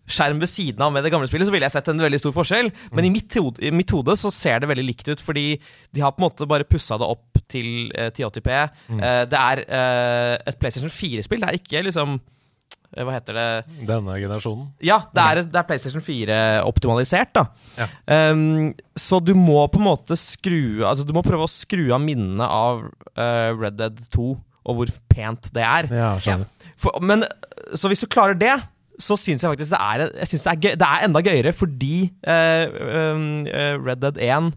3-skjerm 0.05 0.41
ved 0.41 0.51
siden 0.51 0.83
av 0.85 0.93
med 0.93 1.05
det 1.05 1.13
gamle 1.13 1.29
spillet, 1.29 1.49
så 1.49 1.55
ville 1.55 1.67
jeg 1.67 1.75
sett 1.75 1.89
en 1.89 2.03
veldig 2.05 2.21
stor 2.21 2.35
forskjell. 2.37 2.71
Men 2.93 3.09
i 3.09 3.13
mitt, 3.13 3.33
hode, 3.41 3.63
i 3.65 3.73
mitt 3.75 3.91
hode 3.95 4.17
så 4.21 4.31
ser 4.33 4.61
det 4.61 4.69
veldig 4.71 4.85
likt 4.87 5.09
ut, 5.09 5.23
fordi 5.25 5.47
de 5.95 6.05
har 6.05 6.13
på 6.13 6.23
en 6.23 6.29
måte 6.29 6.49
bare 6.49 6.69
pussa 6.69 6.99
det 7.01 7.09
opp 7.09 7.41
til 7.51 7.91
eh, 7.97 8.11
1080p. 8.13 8.53
Eh, 9.01 9.25
det 9.31 9.41
er 9.41 9.65
eh, 9.65 10.37
et 10.49 10.61
PlayStation 10.61 10.93
4-spill. 10.93 11.43
Det 11.43 11.51
er 11.51 11.59
ikke 11.61 11.85
liksom 11.89 12.17
eh, 12.19 13.03
Hva 13.05 13.17
heter 13.17 13.39
det? 13.39 13.47
Denne 13.89 14.19
generasjonen. 14.21 14.71
Ja, 14.85 15.03
det 15.15 15.25
er, 15.25 15.43
det 15.49 15.61
er 15.61 15.69
PlayStation 15.69 16.05
4 16.05 16.41
optimalisert, 16.69 17.35
da. 17.37 17.47
Ja. 17.81 17.89
Um, 18.33 18.73
så 18.97 19.21
du 19.25 19.35
må 19.37 19.65
på 19.73 19.81
en 19.81 19.89
måte 19.89 20.15
skru 20.21 20.85
Altså 20.87 21.03
Du 21.03 21.11
må 21.17 21.25
prøve 21.27 21.49
å 21.49 21.51
skru 21.51 21.89
av 21.95 22.03
minnene 22.05 22.47
av 22.47 22.85
uh, 22.87 23.51
Red 23.57 23.81
Dead 23.81 23.99
2, 24.15 24.29
og 24.65 24.79
hvor 24.79 24.93
pent 25.13 25.51
det 25.57 25.65
er. 25.65 25.91
Ja, 25.93 26.13
skjønner. 26.23 26.71
For, 26.81 26.97
men 27.05 27.27
Så 27.77 27.91
hvis 27.91 28.03
du 28.03 28.09
klarer 28.11 28.39
det, 28.39 28.55
så 29.01 29.17
syns 29.19 29.43
jeg 29.43 29.51
faktisk 29.51 29.75
det 29.75 29.81
er, 29.81 30.05
det 30.15 30.39
er, 30.39 30.61
gøy, 30.61 30.77
det 30.79 30.87
er 30.87 31.09
enda 31.09 31.23
gøyere, 31.25 31.53
fordi 31.57 31.97
uh, 32.29 33.83
Red 33.83 34.05
Dead 34.05 34.23
1 34.23 34.55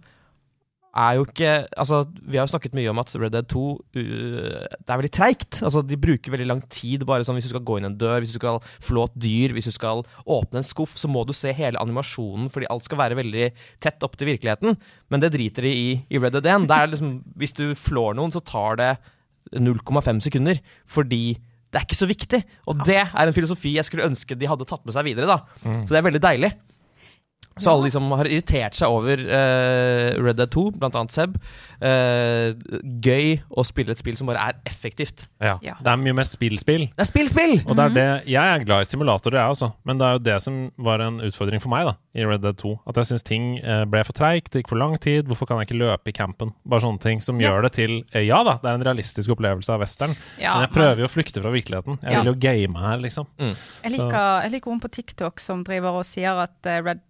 er 0.97 1.17
jo 1.17 1.25
ikke 1.27 1.51
Altså, 1.77 2.01
vi 2.25 2.38
har 2.38 2.45
jo 2.45 2.51
snakket 2.51 2.75
mye 2.77 2.89
om 2.91 3.01
at 3.01 3.11
Red 3.19 3.33
Dead 3.35 3.47
2 3.53 3.63
uh, 3.69 3.97
Det 3.97 4.89
er 4.89 4.99
veldig 5.01 5.13
treigt. 5.13 5.59
Altså, 5.61 5.83
de 5.85 5.99
bruker 5.99 6.33
veldig 6.33 6.47
lang 6.49 6.63
tid. 6.73 7.05
Bare 7.07 7.25
sånn 7.27 7.38
Hvis 7.38 7.49
du 7.49 7.53
skal 7.53 7.65
gå 7.67 7.77
inn 7.79 7.89
en 7.89 7.97
dør, 7.99 8.21
hvis 8.23 8.33
du 8.35 8.39
skal 8.39 8.61
flå 8.83 9.05
et 9.07 9.19
dyr, 9.27 9.53
hvis 9.55 9.69
du 9.69 9.75
skal 9.75 10.03
åpne 10.25 10.61
en 10.61 10.67
skuff, 10.67 10.95
så 10.99 11.09
må 11.11 11.23
du 11.27 11.35
se 11.38 11.53
hele 11.55 11.79
animasjonen, 11.81 12.49
fordi 12.53 12.69
alt 12.73 12.88
skal 12.88 13.01
være 13.01 13.19
veldig 13.19 13.51
tett 13.83 14.07
opp 14.07 14.17
til 14.17 14.31
virkeligheten. 14.31 14.77
Men 15.11 15.23
det 15.23 15.33
driter 15.35 15.67
de 15.67 15.75
i 15.75 15.91
i 16.09 16.21
Red 16.21 16.38
Dead 16.38 16.49
1. 16.55 16.65
Det 16.69 16.79
er 16.79 16.89
liksom, 16.93 17.13
hvis 17.38 17.55
du 17.57 17.67
flår 17.77 18.17
noen, 18.17 18.33
så 18.33 18.43
tar 18.43 18.81
det 18.81 18.91
0,5 19.53 20.23
sekunder. 20.25 20.59
Fordi 20.89 21.38
det 21.78 21.84
er 21.84 21.86
ikke 21.86 21.99
så 21.99 22.09
viktig. 22.09 22.39
Og 22.65 22.80
det 22.88 22.95
er 23.03 23.28
en 23.28 23.36
filosofi 23.36 23.75
jeg 23.75 23.86
skulle 23.86 24.07
ønske 24.09 24.34
de 24.34 24.49
hadde 24.49 24.65
tatt 24.65 24.82
med 24.88 24.95
seg 24.95 25.05
videre. 25.05 25.30
da 25.30 25.69
Så 25.86 25.93
det 25.93 25.99
er 25.99 26.07
veldig 26.09 26.23
deilig. 26.23 26.49
Så 27.58 27.72
alle 27.72 27.86
de 27.88 27.91
som 27.91 28.10
har 28.12 28.26
irritert 28.30 28.76
seg 28.78 28.89
over 28.93 29.18
uh, 29.18 30.24
Red 30.24 30.38
Dead 30.38 30.49
2, 30.53 30.72
blant 30.78 30.95
annet 30.95 31.12
Seb 31.12 31.38
Uh, 31.78 32.55
Gøy 33.05 33.36
å 33.53 33.62
spille 33.68 33.93
et 33.93 33.99
spill 34.01 34.16
som 34.18 34.26
bare 34.30 34.41
er 34.49 34.55
effektivt. 34.66 35.28
Ja. 35.43 35.58
Ja. 35.62 35.76
Det 35.84 35.91
er 35.91 35.99
mye 36.01 36.16
mer 36.18 36.26
spill-spill. 36.26 36.88
Det 36.89 37.03
er 37.03 37.10
spill, 37.10 37.28
spill! 37.30 37.53
Og 37.70 37.78
det 37.78 37.84
er 37.86 37.93
det, 37.93 38.05
Jeg 38.34 38.41
er 38.55 38.64
glad 38.66 38.82
i 38.82 38.88
simulatorer, 38.89 39.38
jeg 39.43 39.53
også, 39.55 39.70
men 39.86 39.99
det 40.01 40.08
er 40.08 40.16
jo 40.18 40.22
det 40.26 40.38
som 40.41 40.58
var 40.88 41.03
en 41.05 41.20
utfordring 41.28 41.62
for 41.62 41.70
meg 41.74 41.86
da, 41.89 41.93
i 42.18 42.26
Red 42.26 42.41
Dead 42.41 42.58
2. 42.58 42.72
At 42.89 42.97
jeg 43.01 43.10
syns 43.12 43.26
ting 43.28 43.45
eh, 43.62 43.84
ble 43.89 44.01
for 44.08 44.18
treigt, 44.18 44.49
det 44.53 44.64
gikk 44.64 44.72
for 44.74 44.82
lang 44.82 44.95
tid. 45.03 45.28
Hvorfor 45.30 45.49
kan 45.51 45.62
jeg 45.62 45.70
ikke 45.70 45.80
løpe 45.84 46.10
i 46.12 46.16
campen? 46.18 46.53
Bare 46.66 46.84
sånne 46.88 47.01
ting 47.03 47.22
som 47.24 47.38
Ja. 47.41 47.51
gjør 47.51 47.68
det 47.68 47.74
til 47.78 47.93
Ja 48.26 48.41
da, 48.47 48.58
det 48.64 48.72
er 48.72 48.80
en 48.80 48.88
realistisk 48.89 49.36
opplevelse 49.38 49.70
av 49.74 49.84
western, 49.86 50.16
Ja, 50.41 50.55
men 50.58 50.66
jeg 50.68 50.74
prøver 50.74 51.03
jo 51.05 51.10
å 51.12 51.14
flykte 51.14 51.43
fra 51.45 51.53
virkeligheten. 51.53 51.99
Jeg 52.01 52.12
Ja. 52.14 52.22
vil 52.24 52.34
jo 52.34 52.38
game 52.41 52.76
her, 52.82 52.97
liksom. 52.97 53.28
Jeg 53.38 53.91
liker, 53.93 54.41
jeg 54.47 54.51
liker 54.58 54.72
hun 54.74 54.82
på 54.82 54.89
TikTok 54.97 55.39
som 55.39 55.64
driver 55.64 56.01
og 56.01 56.05
sier 56.10 56.41
at 56.41 56.58
Red, 56.66 57.01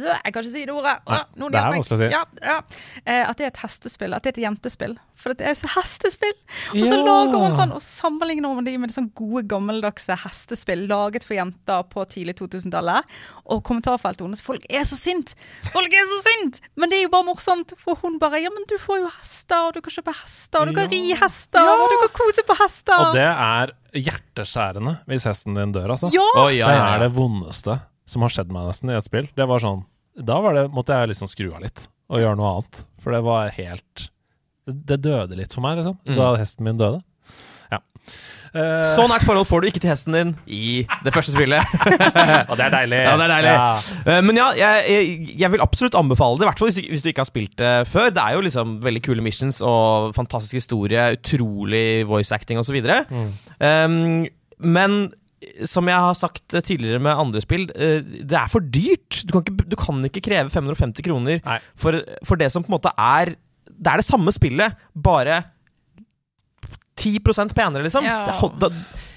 Jeg 0.00 0.32
kan 0.32 0.44
ikke 0.44 0.52
si 0.52 0.60
det 0.64 0.70
ordet! 0.72 0.92
Nei, 1.10 1.16
noen 1.36 1.50
det 1.52 1.58
er 1.58 1.72
vanskelig 1.74 1.96
å 1.96 1.98
si. 1.98 2.06
Ja, 2.14 2.20
ja. 2.46 2.58
Eh, 3.02 3.24
at 3.26 3.36
det 3.40 3.44
er 3.44 3.50
et 3.50 3.58
hestespill. 3.58 4.12
At 4.14 4.22
det 4.22 4.30
er 4.30 4.36
et 4.36 4.44
jentespill. 4.46 4.92
For 5.18 5.34
det 5.34 5.48
er 5.50 5.56
så 5.58 5.66
hestespill! 5.74 6.36
Og 6.70 6.84
så 6.86 6.94
Ja. 6.94 7.00
lager 7.02 7.42
hun 7.42 7.50
sånn, 7.56 7.72
og 7.74 7.82
så 7.82 7.90
sammenligner 8.06 8.54
hun 8.54 8.64
de 8.64 8.76
med 8.78 8.94
sånn 8.94 9.08
gode, 9.18 9.42
gammeldagse 9.50 10.14
hestespill 10.22 10.86
laget 10.88 11.26
for 11.26 11.34
jenter 11.34 11.82
på 11.90 12.06
tidlig 12.06 12.36
2000-tallet. 12.38 13.02
Og 13.50 13.64
kommentarfeltet 13.66 14.22
hennes 14.22 14.40
Folk 14.46 14.64
er 14.70 14.86
så 14.86 14.94
sint! 14.96 15.34
Folk 15.74 15.92
er 15.92 16.06
så 16.14 16.20
sint! 16.30 16.62
Men 16.78 16.88
det 16.94 17.00
er 17.00 17.04
jo 17.08 17.12
bare 17.18 17.26
morsomt, 17.26 17.74
for 17.82 17.98
hun 18.00 18.20
bare 18.22 18.40
Ja, 18.46 18.48
men 18.54 18.62
du 18.70 18.78
får 18.78 19.02
jo 19.02 19.10
hester, 19.18 19.66
og 19.66 19.74
du 19.74 19.82
kan 19.82 19.90
kjøpe 19.98 20.14
hester, 20.22 20.60
og 20.62 20.70
du 20.70 20.74
kan 20.78 20.88
ri 20.88 21.02
hester, 21.18 21.66
og 21.66 21.90
du 21.90 21.98
kan 22.06 22.14
kose 22.14 22.46
på 22.46 22.56
hester. 22.62 23.08
Og 23.10 23.14
det 23.18 23.26
er 23.26 23.74
hjerteskjærende 23.92 25.00
hvis 25.10 25.26
hesten 25.26 25.58
din 25.58 25.72
dør, 25.74 25.90
altså. 25.98 26.14
Ja! 26.14 26.30
Oi, 26.46 26.54
ja, 26.62 26.70
Det 26.70 26.78
ja, 26.78 26.94
er 26.94 27.08
det 27.08 27.12
vondeste 27.18 27.80
som 28.10 28.24
har 28.26 28.32
skjedd 28.34 28.50
meg 28.54 28.66
nesten 28.70 28.90
i 28.92 28.96
et 28.98 29.06
spill. 29.08 29.28
Det 29.38 29.46
var 29.48 29.62
sånn 29.62 29.84
Da 30.26 30.40
var 30.42 30.56
det, 30.58 30.66
måtte 30.74 30.96
jeg 30.98 31.12
liksom 31.14 31.30
skru 31.30 31.52
av 31.54 31.62
litt 31.64 31.86
og 32.10 32.18
gjøre 32.24 32.36
noe 32.40 32.48
annet. 32.56 32.82
For 33.00 33.14
det 33.14 33.22
var 33.22 33.52
helt 33.54 34.08
Det, 34.66 34.74
det 34.90 34.96
døde 35.06 35.38
litt 35.38 35.54
for 35.54 35.62
meg, 35.64 35.78
liksom. 35.78 35.94
Mm. 36.04 36.16
Da 36.18 36.32
hesten 36.40 36.66
min 36.66 36.80
døde. 36.80 36.98
Ja. 37.70 37.78
Uh, 38.50 38.82
Så 38.82 39.04
nært 39.06 39.22
forhold 39.22 39.46
får 39.46 39.62
du 39.62 39.66
ikke 39.70 39.80
til 39.84 39.92
hesten 39.92 40.16
din 40.16 40.32
i 40.50 40.80
det 41.06 41.12
første 41.14 41.30
spillet. 41.36 41.62
og 42.50 42.56
det 42.58 42.64
er 42.66 42.74
deilig. 42.74 42.98
Ja, 43.06 43.12
det 43.20 43.26
er 43.28 43.32
deilig. 43.36 43.52
Ja. 43.54 43.68
Uh, 44.08 44.18
Men 44.26 44.40
ja, 44.40 44.48
jeg, 44.58 44.82
jeg, 44.90 45.36
jeg 45.44 45.52
vil 45.54 45.62
absolutt 45.64 45.94
anbefale 46.00 46.40
det, 46.40 46.44
i 46.44 46.50
hvert 46.50 46.58
fall 46.64 46.72
hvis, 46.72 46.80
du- 46.82 46.90
hvis 46.90 47.04
du 47.06 47.08
ikke 47.12 47.22
har 47.22 47.30
spilt 47.30 47.54
det 47.62 47.72
før. 47.92 48.10
Det 48.16 48.24
er 48.24 48.34
jo 48.36 48.42
liksom 48.48 48.74
veldig 48.82 49.04
kule 49.06 49.22
missions 49.24 49.62
og 49.62 50.10
fantastisk 50.18 50.58
historie, 50.58 51.06
utrolig 51.20 51.86
voice 52.10 52.34
acting 52.34 52.58
osv. 52.58 52.82
Mm. 52.82 53.30
Um, 53.62 54.26
men 54.60 54.98
som 55.64 55.88
jeg 55.88 55.96
har 56.04 56.16
sagt 56.18 56.56
tidligere 56.66 57.00
med 57.02 57.16
andre 57.16 57.40
spill, 57.40 57.68
eh, 57.74 58.00
det 58.04 58.36
er 58.36 58.50
for 58.52 58.60
dyrt. 58.60 59.22
Du 59.24 59.32
kan 59.32 59.44
ikke, 59.44 59.68
du 59.72 59.76
kan 59.80 60.02
ikke 60.04 60.24
kreve 60.26 60.52
550 60.52 61.06
kroner 61.06 61.40
for, 61.74 61.96
for 62.26 62.40
det 62.40 62.50
som 62.52 62.64
på 62.64 62.72
en 62.72 62.76
måte 62.76 62.92
er 62.96 63.34
Det 63.70 63.88
er 63.88 64.02
det 64.02 64.04
samme 64.04 64.32
spillet, 64.34 64.76
bare 64.92 65.38
10 67.00 67.18
penere, 67.56 67.82
liksom. 67.86 68.04
Ja. 68.04 68.26
Det, 68.28 68.50
da, 68.60 68.68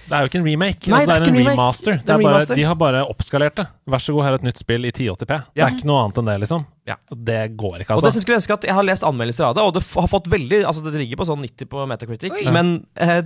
Det 0.03 0.11
er 0.17 0.25
jo 0.25 0.29
ikke 0.29 0.39
en 0.41 0.45
remake. 0.45 0.89
Nei, 0.91 0.99
altså, 0.99 1.07
det 1.07 1.15
er, 1.15 1.19
det 1.19 1.27
er 1.27 1.31
en 1.31 1.35
en 1.35 1.39
remake. 1.39 1.53
remaster. 1.57 1.93
Er 1.93 2.03
bare, 2.05 2.17
remaster. 2.19 2.55
de 2.59 2.63
har 2.67 2.75
bare 2.75 3.03
oppskalert 3.07 3.55
det. 3.55 3.65
Vær 3.87 4.03
så 4.03 4.13
god, 4.15 4.23
her 4.25 4.35
er 4.35 4.41
et 4.41 4.47
nytt 4.49 4.59
spill 4.59 4.85
i 4.85 4.91
1080p. 4.91 5.37
Det 5.55 5.63
er 5.63 5.75
ikke 5.77 5.87
noe 5.89 6.01
annet 6.03 6.19
enn 6.21 6.29
det, 6.31 6.35
liksom. 6.43 6.65
Ja. 6.89 6.97
Det 7.09 7.39
går 7.55 7.77
ikke, 7.85 7.95
Og 7.95 8.03
det 8.03 8.09
altså. 8.11 8.25
jeg 8.27 8.35
ønske 8.35 8.53
at 8.57 8.65
Jeg 8.67 8.75
har 8.75 8.83
lest 8.83 9.03
anmeldelser 9.07 9.45
av 9.47 9.55
det, 9.55 9.63
og 9.63 9.73
det 9.77 9.83
har 9.93 10.09
fått 10.11 10.25
veldig 10.27 10.57
Altså 10.67 10.83
det 10.83 10.91
ligger 10.99 11.21
på 11.21 11.27
sånn 11.29 11.39
90 11.39 11.69
på 11.71 11.85
Metacritic, 11.87 12.33
Oi. 12.35 12.51
men 12.51 12.73
eh, 12.99 13.21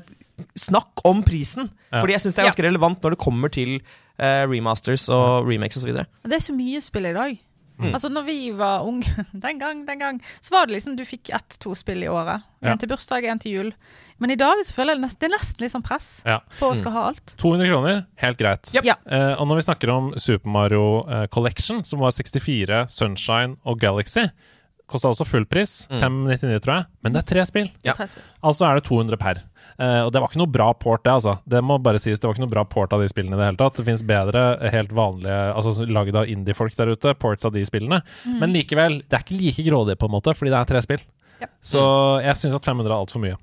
snakk 0.54 1.02
om 1.10 1.24
prisen! 1.26 1.72
Ja. 1.90 2.02
Fordi 2.04 2.14
jeg 2.14 2.22
syns 2.28 2.38
det 2.38 2.44
er 2.44 2.50
ganske 2.52 2.66
relevant 2.68 3.02
når 3.02 3.16
det 3.16 3.20
kommer 3.24 3.50
til 3.50 3.80
eh, 3.80 4.44
remasters 4.46 5.08
og 5.10 5.48
remakes 5.50 5.80
osv. 5.82 5.96
Det 5.98 6.38
er 6.38 6.44
så 6.44 6.54
mye 6.54 6.82
spill 6.86 7.10
i 7.10 7.16
dag. 7.18 7.38
Mm. 7.78 7.92
Altså 7.94 8.10
når 8.10 8.24
vi 8.26 8.38
var 8.58 8.86
unge, 8.86 9.26
den 9.48 9.60
gang, 9.62 9.84
den 9.88 10.00
gang, 10.02 10.22
så 10.42 10.54
var 10.56 10.66
det 10.70 10.78
liksom 10.78 10.96
du 10.98 11.04
fikk 11.06 11.30
ett-to 11.34 11.74
spill 11.78 12.04
i 12.06 12.10
året. 12.10 12.46
En 12.62 12.74
Ja. 12.74 12.76
til 12.82 12.90
bursdag, 12.90 13.26
en 13.30 13.40
til 13.42 13.52
jul. 13.58 13.74
Men 14.20 14.32
i 14.34 14.38
dag 14.40 14.60
så 14.66 14.74
føler 14.74 14.96
jeg 14.98 15.14
det 15.20 15.28
er 15.30 15.34
nesten 15.36 15.62
litt 15.66 15.74
sånn 15.76 15.86
press 15.86 16.22
Ja. 16.26 16.40
på 16.60 16.72
å 16.72 16.76
skal 16.78 16.92
ha 16.96 17.06
alt. 17.12 17.36
200 17.38 17.70
kroner, 17.70 18.06
helt 18.24 18.38
greit. 18.42 18.72
Yep. 18.74 18.84
Ja. 18.88 18.96
Eh, 19.06 19.34
og 19.38 19.48
når 19.48 19.60
vi 19.62 19.66
snakker 19.68 19.90
om 19.94 20.14
Super 20.18 20.50
Mario 20.50 20.86
eh, 21.10 21.28
Collection, 21.28 21.84
som 21.86 22.00
var 22.00 22.12
64, 22.16 22.88
Sunshine 22.90 23.58
og 23.66 23.80
Galaxy, 23.80 24.28
kosta 24.88 25.10
også 25.12 25.26
full 25.28 25.44
pris. 25.46 25.86
Mm. 25.92 26.00
599, 26.00 26.62
tror 26.64 26.74
jeg. 26.78 26.86
Men 27.04 27.14
det 27.14 27.20
er 27.20 27.28
tre 27.34 27.44
spill. 27.46 27.70
Ja. 27.84 27.94
Altså 28.00 28.66
er 28.70 28.80
det 28.80 28.86
200 28.88 29.20
per. 29.20 29.42
Eh, 29.78 30.00
og 30.06 30.14
det 30.16 30.22
var 30.24 30.32
ikke 30.32 30.40
noe 30.42 30.50
bra 30.54 30.70
port, 30.74 31.04
det, 31.04 31.12
altså. 31.12 31.38
Det 31.46 31.60
må 31.62 31.76
bare 31.84 32.00
sies, 32.00 32.18
det 32.18 32.26
var 32.26 32.38
ikke 32.38 32.46
noe 32.46 32.54
bra 32.56 32.64
port 32.72 32.94
av 32.96 33.04
de 33.04 33.10
spillene 33.12 33.36
i 33.36 33.42
det 33.42 33.50
hele 33.52 33.60
tatt. 33.60 33.76
Det 33.82 33.86
fins 33.86 34.02
bedre, 34.08 34.46
eh, 34.64 34.72
helt 34.72 34.94
vanlige, 34.96 35.42
altså 35.54 35.86
lagd 35.92 36.16
av 36.16 36.32
indie-folk 36.32 36.74
der 36.80 36.94
ute, 36.96 37.14
ports 37.20 37.46
av 37.46 37.52
de 37.54 37.66
spillene. 37.68 38.00
Men 38.40 38.56
likevel, 38.56 39.02
det 39.04 39.20
er 39.20 39.26
ikke 39.28 39.38
like 39.42 39.68
grådig, 39.68 39.98
på 40.00 40.08
en 40.08 40.16
måte, 40.16 40.34
fordi 40.34 40.56
det 40.56 40.62
er 40.64 40.72
tre 40.72 40.82
spill. 40.88 41.04
Ja. 41.44 41.52
Så 41.62 41.84
jeg 42.24 42.34
syns 42.40 42.56
at 42.58 42.66
500 42.66 42.88
er 42.90 42.98
altfor 42.98 43.22
mye. 43.22 43.36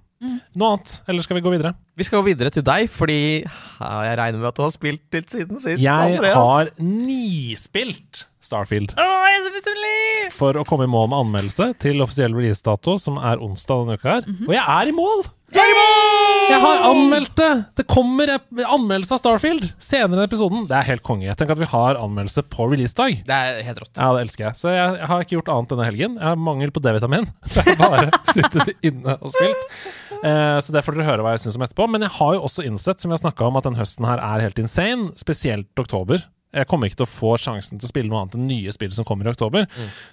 Noe 0.59 0.75
annet, 0.75 0.95
eller 1.09 1.25
skal 1.27 1.39
vi 1.39 1.43
gå 1.45 1.53
videre? 1.55 1.75
Vi 1.99 2.07
skal 2.07 2.20
gå 2.22 2.29
videre 2.33 2.51
til 2.55 2.64
deg, 2.66 2.89
fordi 2.91 3.18
jeg 3.45 4.16
regner 4.18 4.39
med 4.41 4.49
at 4.51 4.59
du 4.59 4.64
har 4.64 4.72
spilt 4.75 5.14
litt 5.14 5.31
siden 5.31 5.61
sist. 5.62 5.83
Jeg 5.85 6.16
Andreas. 6.18 6.35
har 6.37 6.70
nispilt 6.83 8.25
Starfield. 8.45 8.93
Å, 9.01 9.05
jeg 9.25 9.39
er 9.39 9.47
så 9.47 9.55
misunnelig! 9.55 10.01
for 10.35 10.57
å 10.59 10.64
komme 10.66 10.87
i 10.89 10.91
mål 10.91 11.11
med 11.12 11.20
anmeldelse 11.20 11.70
til 11.83 12.03
offisiell 12.05 12.35
releasedato, 12.37 12.97
som 13.01 13.18
er 13.20 13.41
onsdag 13.45 13.85
denne 13.85 13.97
uka 14.01 14.11
her. 14.16 14.29
Mhm. 14.29 14.49
Og 14.49 14.55
jeg 14.57 14.64
er 14.64 14.91
i 14.91 14.95
mål! 14.97 15.25
Jeg 15.55 16.59
har 16.61 16.81
anmeldt 16.89 17.37
det! 17.39 17.51
Det 17.79 17.85
kommer 17.87 18.33
anmeldelse 18.35 19.14
av 19.14 19.20
Starfield 19.20 19.68
senere 19.79 20.25
i 20.25 20.29
episoden. 20.29 20.64
Det 20.66 20.75
er 20.77 20.89
helt 20.89 21.05
konge. 21.07 21.31
Tenk 21.39 21.53
at 21.55 21.61
vi 21.61 21.68
har 21.70 22.01
anmeldelse 22.01 22.43
på 22.51 22.66
releasedag. 22.72 23.20
Det 23.29 23.37
er 23.37 23.61
helt 23.68 23.83
rått. 23.85 23.93
Ja, 23.95 24.11
det 24.16 24.25
elsker 24.27 24.49
jeg. 24.49 24.59
Så 24.61 24.72
jeg, 24.75 24.97
jeg 24.99 25.11
har 25.12 25.22
ikke 25.25 25.37
gjort 25.39 25.53
annet 25.55 25.75
denne 25.77 25.87
helgen. 25.87 26.16
Jeg 26.18 26.27
har 26.33 26.41
mangel 26.51 26.75
på 26.75 26.83
D-vitamin. 26.85 27.29
Jeg 27.55 27.68
har 27.70 27.79
bare 27.79 28.11
sittet 28.35 28.75
inne 28.83 29.14
og 29.20 29.31
spilt. 29.31 29.79
Eh, 30.25 30.59
så 30.64 30.72
det 30.72 30.81
får 30.87 30.97
dere 30.97 31.09
høre 31.11 31.25
hva 31.27 31.35
jeg 31.35 31.45
syns 31.45 31.59
om 31.61 31.66
etterpå. 31.66 31.87
Men 31.93 32.07
jeg 32.07 32.14
har 32.16 32.37
jo 32.39 32.45
også 32.47 32.64
innsett, 32.64 33.03
som 33.05 33.12
snakka 33.12 33.45
om, 33.51 33.59
at 33.61 33.66
den 33.68 33.77
høsten 33.77 34.07
her 34.09 34.22
er 34.25 34.45
helt 34.47 34.61
insane. 34.62 35.11
Spesielt 35.20 35.68
oktober. 35.81 36.25
Jeg 36.55 36.68
kommer 36.70 36.87
ikke 36.87 37.01
til 37.01 37.09
å 37.09 37.11
få 37.11 37.33
sjansen 37.43 37.81
til 37.83 37.89
å 37.89 37.91
spille 37.91 38.07
noe 38.12 38.20
annet 38.22 38.37
enn 38.39 38.45
nye 38.47 38.70
spill 38.72 38.93
som 38.95 39.03
kommer 39.05 39.27
i 39.27 39.33
oktober. 39.33 39.64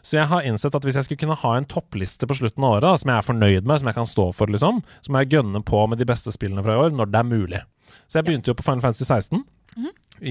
Så 0.02 0.18
jeg 0.18 0.26
har 0.32 0.42
innsett 0.50 0.74
at 0.74 0.82
hvis 0.88 0.98
jeg 0.98 1.06
skulle 1.06 1.22
kunne 1.22 1.38
ha 1.38 1.52
en 1.54 1.68
toppliste 1.70 2.26
på 2.26 2.34
slutten 2.40 2.66
av 2.66 2.80
året, 2.80 2.88
da, 2.88 2.94
som 2.98 3.12
jeg 3.14 3.22
er 3.22 3.28
fornøyd 3.28 3.68
med, 3.70 3.78
som 3.84 3.92
jeg 3.92 3.98
kan 4.00 4.10
stå 4.10 4.26
for, 4.34 4.50
liksom, 4.50 4.80
så 5.06 5.14
må 5.14 5.22
jeg 5.22 5.36
gønne 5.36 5.62
på 5.64 5.84
med 5.92 6.02
de 6.02 6.08
beste 6.10 6.34
spillene 6.34 6.64
fra 6.66 6.74
i 6.74 6.82
år, 6.88 6.96
når 6.98 7.12
det 7.14 7.20
er 7.22 7.30
mulig. 7.30 7.62
Så 8.10 8.18
jeg 8.18 8.26
begynte 8.32 8.50
jo 8.50 8.58
på 8.58 8.66
Final 8.66 8.82
Fantasy 8.82 9.06
16 9.06 9.46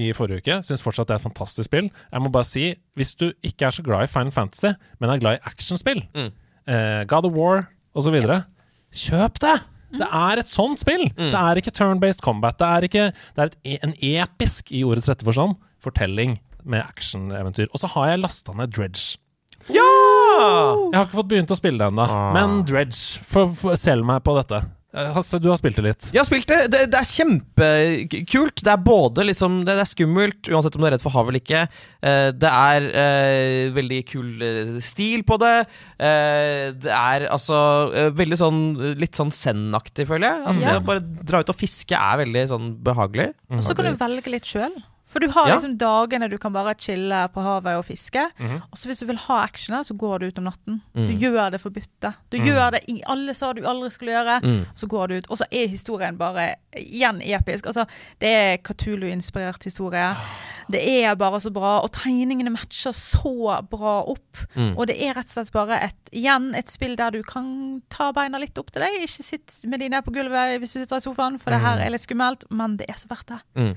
i 0.03 0.11
forrige 0.13 0.43
uke. 0.43 0.59
Syns 0.67 0.83
fortsatt 0.83 1.07
det 1.07 1.15
er 1.15 1.23
et 1.23 1.27
fantastisk 1.29 1.69
spill. 1.71 1.87
Jeg 2.11 2.21
må 2.27 2.29
bare 2.35 2.49
si, 2.51 2.67
hvis 2.99 3.15
du 3.15 3.29
ikke 3.47 3.69
er 3.71 3.79
så 3.79 3.87
glad 3.87 4.03
i 4.03 4.11
Final 4.11 4.35
Fantasy, 4.35 4.75
men 4.99 5.15
er 5.15 5.23
glad 5.23 5.39
i 5.39 5.45
actionspill, 5.47 6.03
Mm. 6.11 6.31
eh, 6.67 7.03
God 7.07 7.31
of 7.31 7.39
War 7.39 7.69
osv., 7.95 8.19
kjøp 8.91 9.39
det! 9.39 9.61
Det 9.91 10.07
er 10.07 10.41
et 10.41 10.47
sånt 10.49 10.79
spill! 10.81 11.07
Det 11.17 11.33
er 11.35 11.59
ikke 11.61 11.73
turn-based 11.75 12.21
combat. 12.23 12.57
Det 12.59 12.67
er, 12.67 12.87
ikke, 12.87 13.05
det 13.35 13.43
er 13.43 13.51
et, 13.51 13.57
e- 13.65 13.79
en 13.83 13.95
episk, 14.23 14.71
i 14.71 14.83
ordets 14.87 15.09
rette 15.11 15.27
forstand, 15.27 15.57
fortelling 15.83 16.37
med 16.63 16.83
actioneventyr. 16.85 17.67
Og 17.73 17.81
så 17.81 17.89
har 17.95 18.11
jeg 18.13 18.21
lasta 18.23 18.53
ned 18.57 18.71
Dredge. 18.75 19.17
Ja! 19.69 19.87
Jeg 20.91 20.95
har 20.97 21.05
ikke 21.05 21.19
fått 21.19 21.29
begynt 21.31 21.51
å 21.53 21.57
spille 21.59 21.77
det 21.81 21.89
ennå, 21.91 22.05
men 22.35 22.61
Dredge, 22.69 23.21
for, 23.27 23.51
for, 23.57 23.75
selg 23.79 24.05
meg 24.07 24.23
på 24.25 24.33
dette. 24.39 24.63
Eh, 24.91 25.11
Hasse, 25.15 25.39
du 25.39 25.47
har 25.47 25.55
spilt 25.59 25.77
det 25.79 25.85
litt. 25.85 26.07
Jeg 26.11 26.19
har 26.19 26.27
spilt 26.27 26.49
det. 26.51 26.57
Det, 26.73 26.81
det 26.91 26.99
er 26.99 27.07
kjempekult. 27.07 28.63
Det 28.65 28.71
er 28.73 28.81
både 28.83 29.25
liksom 29.29 29.61
Det, 29.67 29.77
er 29.79 29.87
skummelt, 29.87 30.49
uansett 30.51 30.75
om 30.75 30.83
du 30.83 30.87
er 30.89 30.95
redd 30.97 31.05
for 31.05 31.15
hav 31.15 31.29
eller 31.31 31.39
ikke. 31.39 31.61
Eh, 32.03 32.27
det 32.35 32.51
er 32.51 32.87
eh, 33.03 33.71
veldig 33.75 34.01
kul 34.11 34.45
stil 34.83 35.23
på 35.27 35.39
det. 35.41 35.53
Eh, 35.95 36.71
det 36.75 36.91
er 36.91 37.27
altså 37.31 37.61
veldig 38.17 38.39
sånn 38.41 38.61
Litt 38.99 39.17
sånn 39.17 39.31
Zen-aktig, 39.31 40.07
føler 40.09 40.27
jeg. 40.27 40.45
Altså, 40.45 40.61
Ja. 40.61 40.71
Det 40.75 40.81
å 40.83 40.87
bare 40.91 41.25
dra 41.31 41.41
ut 41.41 41.51
og 41.53 41.57
fiske 41.57 41.95
er 41.97 42.19
veldig 42.25 42.43
sånn 42.51 42.71
behagelig. 42.83 43.31
Og 43.51 43.63
så 43.65 43.75
kan 43.77 43.87
du 43.87 43.95
velge 43.99 44.33
litt 44.35 44.47
sjøl. 44.49 44.75
For 45.11 45.19
du 45.19 45.27
har 45.35 45.47
Ja. 45.49 45.55
liksom 45.57 45.73
dagene 45.77 46.29
du 46.31 46.37
kan 46.39 46.53
bare 46.55 46.73
chille 46.79 47.27
på 47.33 47.41
havet 47.43 47.75
og 47.77 47.83
fiske. 47.85 48.23
Mhm. 48.39 48.61
Og 48.71 48.77
så 48.79 48.87
hvis 48.87 48.99
du 49.01 49.05
vil 49.09 49.17
ha 49.17 49.41
action, 49.43 49.75
så 49.83 49.93
går 49.97 50.19
du 50.19 50.25
ut 50.27 50.37
om 50.39 50.45
natten. 50.47 50.81
Du 50.95 51.01
Mm. 51.11 51.19
gjør 51.19 51.51
det 51.51 51.59
forbudte. 51.61 52.13
Du 52.31 52.37
Mm. 52.39 52.45
gjør 52.47 52.71
det 52.71 53.03
alle 53.07 53.33
sa 53.35 53.51
du 53.53 53.61
aldri 53.61 53.89
skulle 53.91 54.11
gjøre. 54.15 54.41
Mm. 54.41 54.65
Så 54.73 54.87
går 54.87 55.07
du 55.09 55.13
ut. 55.17 55.27
Og 55.29 55.37
så 55.37 55.43
er 55.51 55.67
historien 55.67 56.17
bare 56.17 56.55
igjen 56.73 57.21
episk. 57.21 57.65
Altså, 57.67 57.85
det 58.19 58.29
er 58.29 58.57
Katulu-inspirert 58.63 59.63
historie. 59.63 60.15
Det 60.71 60.81
er 61.03 61.15
bare 61.15 61.39
så 61.41 61.51
bra, 61.51 61.79
og 61.83 61.91
tegningene 61.91 62.49
matcher 62.53 62.93
så 62.95 63.61
bra 63.69 64.01
opp. 64.07 64.37
Mm. 64.55 64.77
Og 64.77 64.87
det 64.87 64.95
er 65.01 65.13
rett 65.13 65.25
og 65.25 65.45
slett 65.45 65.51
bare 65.51 65.81
et, 65.83 66.09
igjen 66.13 66.55
et 66.55 66.67
spill 66.71 66.95
der 66.95 67.11
du 67.11 67.21
kan 67.23 67.81
ta 67.89 68.11
beina 68.13 68.39
litt 68.39 68.57
opp 68.57 68.71
til 68.71 68.81
deg. 68.81 69.01
Ikke 69.01 69.23
sitt 69.23 69.57
med 69.67 69.79
de 69.81 69.89
ned 69.89 70.05
på 70.05 70.13
gulvet 70.13 70.59
hvis 70.61 70.73
du 70.73 70.79
sitter 70.79 70.95
i 70.95 70.99
sofaen, 71.03 71.37
for 71.41 71.51
det 71.51 71.59
her 71.59 71.77
er 71.79 71.89
litt 71.89 72.01
skummelt, 72.07 72.45
men 72.49 72.77
det 72.77 72.87
er 72.89 72.93
så 72.93 73.07
verdt 73.11 73.27
det. 73.27 73.75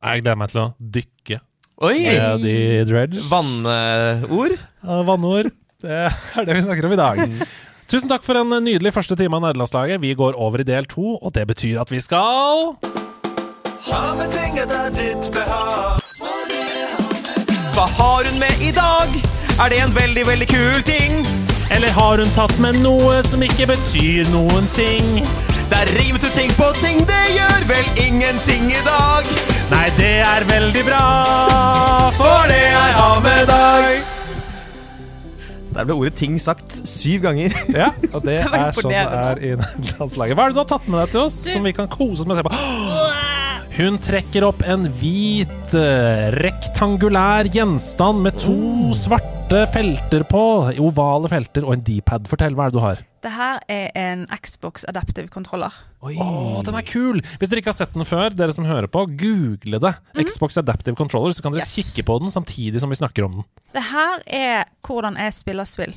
Mm. 0.00 0.08
Jeg 0.08 0.22
gleder 0.24 0.38
meg 0.40 0.48
til 0.52 0.60
å 0.62 0.68
dykke 0.80 1.40
Oi! 1.80 1.96
med 2.06 2.44
de 2.44 2.54
Dredge. 2.88 3.20
Vannord. 3.28 4.54
Ja, 4.84 5.00
Vannord. 5.04 5.50
Det 5.80 5.98
er 6.08 6.46
det 6.46 6.56
vi 6.56 6.62
snakker 6.64 6.88
om 6.88 6.94
i 6.94 7.00
dag. 7.00 7.20
Tusen 7.90 8.08
takk 8.08 8.24
for 8.24 8.38
en 8.40 8.52
nydelig 8.64 8.92
første 8.94 9.16
time 9.18 9.36
av 9.36 9.44
Nederlandslaget. 9.44 10.00
Vi 10.00 10.14
går 10.16 10.36
over 10.40 10.62
i 10.62 10.66
del 10.68 10.88
to, 10.88 11.18
og 11.18 11.34
det 11.36 11.46
betyr 11.50 11.80
at 11.82 11.92
vi 11.92 12.00
skal 12.00 12.76
Ha 13.88 14.00
med 14.16 14.32
ting 14.32 14.60
etter 14.60 14.88
ditt 14.96 15.30
behag. 15.34 16.00
Hva 17.76 17.86
har 17.96 18.28
hun 18.28 18.40
med 18.40 18.64
i 18.64 18.72
dag? 18.76 19.12
Er 19.60 19.72
det 19.72 19.80
en 19.84 19.94
veldig, 19.96 20.26
veldig 20.28 20.48
kul 20.48 20.82
ting? 20.88 21.24
Eller 21.70 21.92
har 21.96 22.20
hun 22.20 22.32
tatt 22.36 22.56
med 22.60 22.80
noe 22.84 23.20
som 23.28 23.44
ikke 23.44 23.68
betyr 23.72 24.28
noen 24.32 24.68
ting? 24.76 25.20
Der 25.70 25.88
rimet 26.00 26.24
du 26.24 26.28
ting 26.34 26.52
på 26.58 26.72
ting, 26.80 27.04
det 27.08 27.24
gjør 27.36 27.68
vel 27.72 28.04
ingenting 28.08 28.72
i 28.72 28.84
dag. 28.88 29.49
Nei, 29.70 29.86
det 29.98 30.14
er 30.26 30.46
veldig 30.48 30.82
bra, 30.88 31.02
For 32.16 32.48
det 32.50 32.62
jeg 32.62 32.94
har 32.96 33.20
med 33.22 33.44
deg. 33.50 34.08
Der 35.70 35.86
ble 35.86 35.94
ordet 35.94 36.14
'ting' 36.18 36.40
sagt 36.42 36.80
syv 36.88 37.22
ganger. 37.22 37.54
Ja, 37.80 37.92
og 38.12 38.24
det, 38.26 38.40
Det 38.42 38.60
er 38.60 38.72
sånn 38.74 38.90
det 38.90 39.04
er 39.06 39.38
i 39.38 39.52
nederlandslaget. 39.54 40.34
Hva 40.34 40.42
er 40.48 40.50
det 40.50 40.58
du 40.58 40.62
har 40.64 40.70
tatt 40.72 40.88
med 40.90 40.98
deg 41.04 41.12
til 41.14 41.20
oss, 41.28 41.36
som 41.52 41.62
vi 41.64 41.72
kan 41.76 41.86
kose 41.88 42.24
oss 42.24 42.26
med 42.26 42.34
å 42.34 42.40
se 42.40 42.46
på? 42.48 43.29
Hun 43.80 43.94
trekker 43.96 44.44
opp 44.44 44.60
en 44.68 44.82
hvit, 44.98 45.70
eh, 45.72 46.26
rektangulær 46.36 47.46
gjenstand 47.48 48.20
med 48.26 48.34
to 48.36 48.90
svarte 48.92 49.62
felter 49.72 50.20
på. 50.28 50.42
Ovale 50.84 51.30
felter 51.32 51.64
og 51.64 51.72
en 51.78 51.84
D-pad. 51.86 52.26
Fortell, 52.28 52.52
hva 52.58 52.66
er 52.66 52.74
det 52.74 52.76
du 52.76 52.82
har? 52.84 52.98
Det 53.24 53.30
her 53.32 53.62
er 53.72 53.86
en 53.96 54.26
Xbox 54.36 54.84
Adaptive 54.84 55.30
Controller. 55.32 55.72
Å, 56.04 56.60
den 56.66 56.76
er 56.76 56.84
kul! 56.84 57.22
Hvis 57.40 57.48
dere 57.48 57.62
ikke 57.62 57.72
har 57.72 57.78
sett 57.78 57.94
den 57.96 58.04
før, 58.04 58.34
dere 58.36 58.52
som 58.52 58.66
hører 58.68 58.88
på, 58.92 59.06
google 59.16 59.80
det. 59.80 59.94
Xbox 60.28 60.60
Adaptive 60.60 60.98
Controller, 60.98 61.32
så 61.32 61.40
kan 61.46 61.56
dere 61.56 61.64
Yes. 61.64 61.72
kikke 61.78 62.04
på 62.04 62.18
den 62.20 62.28
samtidig 62.28 62.82
som 62.84 62.90
vi 62.92 62.98
snakker 63.00 63.24
om 63.24 63.38
den. 63.40 63.46
Det 63.72 63.82
her 63.88 64.20
er 64.26 64.64
hvordan 64.84 65.16
jeg 65.16 65.32
spiller 65.38 65.64
spill. 65.64 65.94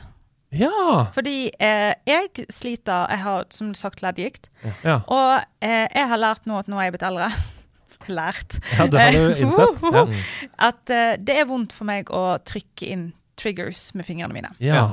Ja! 0.56 1.10
Fordi 1.12 1.50
eh, 1.60 1.96
jeg 2.08 2.48
sliter 2.54 3.10
Jeg 3.10 3.20
har 3.26 3.44
som 3.50 3.74
sagt 3.76 4.00
leddgikt. 4.06 4.48
ja. 4.86 5.02
Og 5.08 5.44
eh, 5.60 5.90
jeg 5.92 6.08
har 6.08 6.18
lært 6.22 6.48
nå 6.48 6.60
at 6.64 6.72
nå 6.72 6.80
er 6.80 6.88
jeg 6.88 6.96
blitt 6.96 7.08
eldre 7.12 7.32
Lært. 8.10 8.60
Ja, 8.78 8.88
det 8.88 9.00
har 9.00 9.12
du 9.12 9.32
Eh, 9.34 9.42
innsett. 9.46 9.82
Ja. 9.94 10.06
At 10.58 10.84
uh, 10.90 11.16
det 11.20 11.38
er 11.40 11.46
vondt 11.50 11.74
for 11.74 11.86
meg 11.90 12.10
å 12.12 12.38
trykke 12.44 12.88
inn 12.90 13.12
triggers 13.40 13.92
med 13.94 14.06
fingrene 14.06 14.34
mine. 14.34 14.54
ja. 14.60 14.86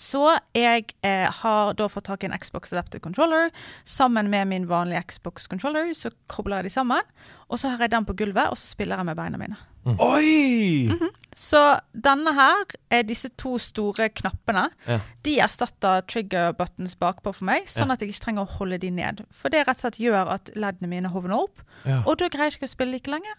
Så 0.00 0.22
jeg 0.54 0.94
eh, 1.04 1.26
har 1.42 1.74
da 1.76 1.88
fått 1.90 2.06
tak 2.06 2.22
i 2.22 2.28
en 2.28 2.36
Xbox 2.38 2.72
Adaptive 2.72 3.02
Controller. 3.04 3.50
Sammen 3.84 4.30
med 4.30 4.46
min 4.48 4.68
vanlige 4.70 5.02
Xbox 5.10 5.48
Controller 5.50 5.90
så 5.98 6.12
kobler 6.30 6.62
jeg 6.62 6.70
de 6.70 6.70
sammen. 6.70 7.02
Og 7.50 7.58
så 7.60 7.68
har 7.74 7.82
jeg 7.84 7.90
den 7.92 8.06
på 8.08 8.14
gulvet, 8.16 8.48
og 8.48 8.56
så 8.56 8.70
spiller 8.70 8.96
jeg 9.02 9.08
med 9.10 9.18
beina 9.18 9.36
mine. 9.36 9.58
Oi! 9.86 10.90
Så 11.36 11.60
denne 11.94 12.32
her, 12.36 12.64
er 12.92 13.02
disse 13.06 13.30
to 13.38 13.54
store 13.58 14.08
knappene, 14.12 14.66
Ja. 14.86 14.98
de 15.24 15.38
erstatter 15.40 16.02
trigger 16.06 16.52
buttons 16.52 16.94
bakpå 16.96 17.32
for 17.34 17.44
meg, 17.44 17.64
sånn 17.66 17.86
Ja. 17.88 17.92
at 17.94 18.00
jeg 18.00 18.10
ikke 18.10 18.24
trenger 18.24 18.42
å 18.46 18.50
holde 18.58 18.78
de 18.78 18.90
ned. 18.90 19.24
For 19.30 19.48
det 19.48 19.66
rett 19.66 19.76
og 19.76 19.80
slett 19.80 19.98
gjør 20.00 20.28
at 20.34 20.50
leddene 20.54 20.88
mine 20.88 21.08
hovner 21.08 21.38
opp, 21.42 21.62
Ja. 21.86 22.02
og 22.06 22.18
da 22.18 22.28
greier 22.28 22.50
jeg 22.50 22.60
ikke 22.60 22.68
å 22.68 22.76
spille 22.76 22.92
like 22.92 23.10
lenge. 23.10 23.32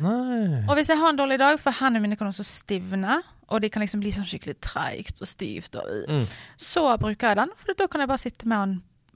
Nei. 0.00 0.64
Og 0.68 0.76
hvis 0.76 0.88
jeg 0.88 0.98
har 0.98 1.08
en 1.08 1.16
dårlig 1.16 1.38
dag, 1.38 1.58
for 1.58 1.70
hendene 1.72 2.02
mine 2.02 2.16
kan 2.16 2.28
også 2.28 2.44
stivne, 2.44 3.22
og 3.48 3.62
de 3.62 3.68
kan 3.70 3.80
liksom 3.82 4.00
bli 4.00 4.10
sånn 4.12 4.26
skikkelig 4.28 4.60
treigt 4.60 5.20
og 5.22 5.26
stivt, 5.28 5.74
og, 5.76 6.06
Mm. 6.08 6.26
så 6.58 6.98
bruker 6.98 7.28
jeg 7.28 7.36
den, 7.36 7.48
for 7.56 7.72
da 7.74 7.86
kan 7.86 8.00
jeg 8.00 8.08
bare 8.08 8.18
sitte 8.18 8.46
med 8.46 8.58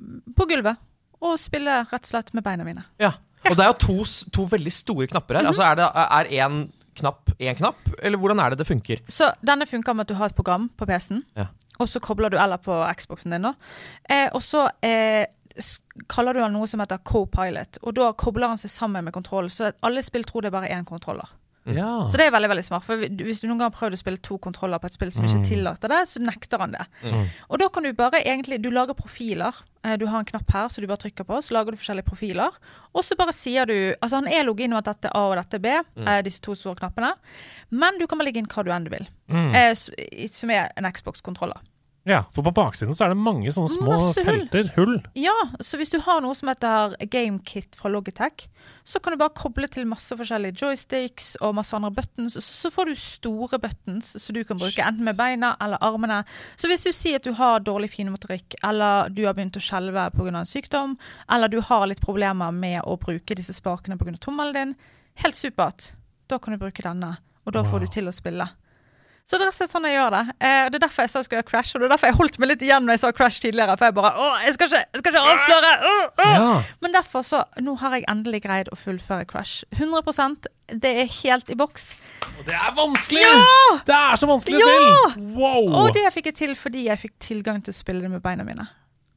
den 0.00 0.22
på 0.34 0.46
gulvet 0.48 0.76
og 1.20 1.38
spille 1.38 1.86
rett 1.86 1.92
og 2.02 2.06
slett 2.06 2.34
med 2.34 2.42
beina 2.42 2.64
mine. 2.64 2.84
Ja. 2.98 3.12
Og 3.51 3.57
det 3.59 3.64
er 3.64 3.72
jo 3.72 3.78
to, 3.86 3.97
to 4.32 4.45
veldig 4.51 4.72
store 4.72 5.07
knapper 5.11 5.40
her. 5.40 5.49
Altså 5.51 5.64
Er 5.66 5.74
det 5.80 5.88
er 5.95 6.30
én 6.47 6.62
knapp 7.01 7.30
én 7.40 7.57
knapp, 7.57 7.78
eller 8.03 8.18
hvordan 8.20 8.38
er 8.45 8.51
det 8.53 8.59
det 8.62 8.66
funker? 8.68 9.01
Så 9.09 9.30
denne 9.45 9.66
funker 9.66 9.95
med 9.97 10.05
at 10.05 10.09
du 10.12 10.14
har 10.18 10.28
et 10.28 10.36
program 10.36 10.68
på 10.76 10.86
PC-en, 10.86 11.22
Ja. 11.36 11.47
og 11.80 11.88
så 11.88 12.01
kobler 12.05 12.30
du 12.30 12.36
eller 12.38 12.59
på 12.61 12.76
Xboxen 12.99 13.32
din, 13.32 13.43
da. 13.43 13.55
Eh, 14.09 14.28
og 14.34 14.43
så 14.45 14.66
eh, 14.84 15.24
kaller 16.09 16.34
du 16.36 16.40
den 16.40 16.53
noe 16.53 16.66
som 16.68 16.80
heter 16.80 17.01
co-pilot, 17.05 17.78
og 17.82 17.95
da 17.97 18.12
kobler 18.12 18.49
han 18.53 18.59
seg 18.61 18.70
sammen 18.70 19.05
med 19.05 19.12
kontroll, 19.16 19.49
så 19.51 19.72
alle 19.82 20.03
spill 20.05 20.24
tror 20.24 20.43
det 20.43 20.53
er 20.53 20.59
bare 20.61 20.68
én 20.70 20.84
kontroller. 20.84 21.28
Ja. 21.64 22.08
Så 22.10 22.18
det 22.18 22.26
er 22.26 22.34
veldig 22.34 22.48
veldig 22.50 22.64
smart. 22.66 22.84
For 22.86 22.98
hvis 22.98 23.42
du 23.42 23.46
noen 23.46 23.60
gang 23.60 23.70
har 23.70 23.76
prøvd 23.76 23.94
å 23.94 24.00
spille 24.00 24.18
to 24.24 24.38
kontroller 24.42 24.80
på 24.82 24.88
et 24.90 24.96
spill 24.96 25.12
som 25.14 25.26
ikke 25.28 25.44
tillater 25.46 25.92
det, 25.92 26.00
så 26.10 26.22
nekter 26.22 26.62
han 26.64 26.74
det. 26.74 26.86
Mm. 27.06 27.28
Og 27.48 27.62
da 27.62 27.68
kan 27.72 27.86
du 27.86 27.92
bare 27.94 28.22
egentlig 28.22 28.60
Du 28.62 28.70
lager 28.70 28.98
profiler. 28.98 29.54
Eh, 29.84 29.96
Du 29.96 30.06
har 30.06 30.18
en 30.18 30.28
knapp 30.28 30.50
her 30.52 30.68
som 30.68 30.82
du 30.82 30.88
bare 30.90 31.04
trykker 31.04 31.24
på, 31.28 31.38
så 31.42 31.54
lager 31.54 31.72
du 31.72 31.78
forskjellige 31.78 32.08
profiler. 32.08 32.50
Og 32.94 33.04
så 33.06 33.16
bare 33.16 33.32
sier 33.32 33.66
du 33.66 33.94
Altså 34.02 34.16
han 34.22 34.28
er 34.28 34.44
logget 34.44 34.64
inn 34.64 34.74
med 34.74 34.82
at 34.86 34.96
dette 34.96 35.12
er 35.12 35.18
A 35.18 35.28
og 35.30 35.36
dette 35.36 35.54
er 35.54 35.62
B, 35.62 35.74
mm. 36.02 36.12
disse 36.24 36.42
to 36.42 36.54
store 36.54 36.76
knappene. 36.76 37.14
Men 37.70 37.98
du 37.98 38.06
kan 38.06 38.18
bare 38.18 38.30
legge 38.30 38.42
inn 38.42 38.50
hva 38.50 38.64
du 38.64 38.72
enn 38.72 38.84
du 38.84 38.90
vil. 38.90 39.06
Mm. 39.28 39.54
Eh, 39.54 40.26
som 40.28 40.50
er 40.50 40.72
en 40.76 40.90
Xbox-kontroller. 40.90 41.60
Ja, 42.05 42.24
for 42.34 42.42
på 42.42 42.50
baksiden 42.57 42.94
så 42.96 43.05
er 43.07 43.12
det 43.12 43.18
mange 43.22 43.53
sånne 43.55 43.70
små 43.70 43.92
Masse 43.92 44.24
felter, 44.26 44.70
hull. 44.74 44.96
Ja, 45.14 45.34
så 45.62 45.78
hvis 45.78 45.92
du 45.92 46.00
har 46.03 46.20
noe 46.24 46.34
som 46.34 46.48
heter 46.50 46.96
GameKit 47.12 47.76
fra 47.78 47.90
Logitech, 47.92 48.48
så 48.82 48.98
kan 48.98 49.14
du 49.14 49.20
bare 49.20 49.30
koble 49.38 49.68
til 49.70 49.86
masse 49.86 50.11
forskjellige 50.18 50.59
joysticks 50.64 51.36
og 51.40 51.55
masse 51.55 51.76
andre 51.78 51.92
buttons, 51.94 52.34
så, 52.34 52.42
så 52.42 52.72
får 52.74 52.90
du 52.90 52.94
store 52.98 53.61
buttons 53.62 54.16
som 54.18 54.34
du 54.34 54.42
kan 54.48 54.59
bruke 54.59 54.82
enten 54.82 55.07
med 55.07 55.16
beina 55.20 55.53
eller 55.62 55.78
armene. 55.80 56.24
Så 56.59 56.66
hvis 56.70 56.82
du 56.82 56.90
sier 56.90 57.20
at 57.20 57.28
du 57.28 57.36
har 57.38 57.62
dårlig 57.62 57.92
finmotorikk, 57.94 58.57
eller 58.66 59.07
du 59.14 59.22
har 59.28 59.36
begynt 59.38 59.61
å 59.61 59.62
skjelve 59.62 60.09
pga. 60.16 60.32
en 60.32 60.48
sykdom, 60.48 60.96
eller 61.30 61.48
du 61.48 61.61
har 61.61 61.86
litt 61.86 62.03
problemer 62.03 62.50
med 62.50 62.80
å 62.82 62.98
bruke 62.98 63.34
disse 63.38 63.55
spakene 63.55 63.96
pga. 64.00 64.16
tommelen 64.18 64.53
din, 64.59 64.74
helt 65.22 65.38
supert. 65.38 65.92
Da 66.26 66.38
kan 66.42 66.55
du 66.55 66.59
bruke 66.59 66.82
denne, 66.82 67.18
og 67.46 67.53
da 67.53 67.62
Wow. 67.62 67.70
får 67.70 67.80
du 67.80 67.86
til 67.86 68.09
å 68.11 68.12
spille. 68.12 68.48
Så 69.22 69.38
det 69.38 69.44
er 69.44 69.52
rett 69.52 69.54
og 69.54 69.58
slett 69.60 69.74
sånn 69.76 69.84
jeg 69.86 69.94
gjør 69.94 70.14
det. 70.16 70.22
Eh, 70.42 70.64
det 70.66 70.78
er 70.78 70.82
derfor 70.82 71.04
jeg 71.04 71.10
sa 71.12 71.20
jeg 71.20 71.26
skulle 71.28 71.38
gjøre 71.38 71.48
Crash, 71.52 71.76
og 71.76 71.82
det 71.82 71.86
er 71.86 71.92
derfor 71.94 72.10
jeg 72.10 72.16
holdt 72.18 72.38
meg 72.42 72.50
litt 72.50 72.64
igjen 72.66 72.82
når 72.86 72.96
jeg 72.96 73.02
sa 73.04 73.10
Crash 73.14 73.44
tidligere. 73.44 73.76
For 73.78 73.88
jeg 73.88 73.96
bare 73.98 74.10
Å, 74.18 74.30
jeg 74.42 74.54
skal 74.56 74.70
ikke, 74.70 74.80
jeg 74.82 75.02
skal 75.02 75.14
ikke 75.14 75.22
avsløre! 75.32 75.70
Uh, 75.84 76.00
uh. 76.18 76.32
Ja. 76.32 76.48
Men 76.82 76.96
derfor 76.96 77.26
så 77.26 77.44
Nå 77.62 77.76
har 77.78 77.94
jeg 77.96 78.04
endelig 78.10 78.42
greid 78.44 78.72
å 78.74 78.78
fullføre 78.78 79.28
Crash. 79.30 79.62
100% 79.78 80.50
Det 80.82 80.92
er 81.04 81.10
helt 81.20 81.54
i 81.54 81.56
boks. 81.58 81.92
Og 82.34 82.44
det 82.48 82.56
er 82.58 82.74
vanskelig! 82.76 83.22
Ja! 83.22 83.78
Det 83.86 83.96
er 84.00 84.18
så 84.18 84.28
vanskelig 84.30 84.58
Ja! 84.58 84.74
spill! 84.74 85.26
Wow! 85.38 85.70
Og 85.84 85.94
det 85.94 86.04
fikk 86.16 86.32
jeg 86.32 86.38
til 86.42 86.54
fordi 86.58 86.88
jeg 86.88 87.04
fikk 87.06 87.18
tilgang 87.22 87.62
til 87.62 87.74
å 87.74 87.78
spille 87.78 88.02
det 88.02 88.10
med 88.10 88.24
beina 88.24 88.46
mine. 88.46 88.66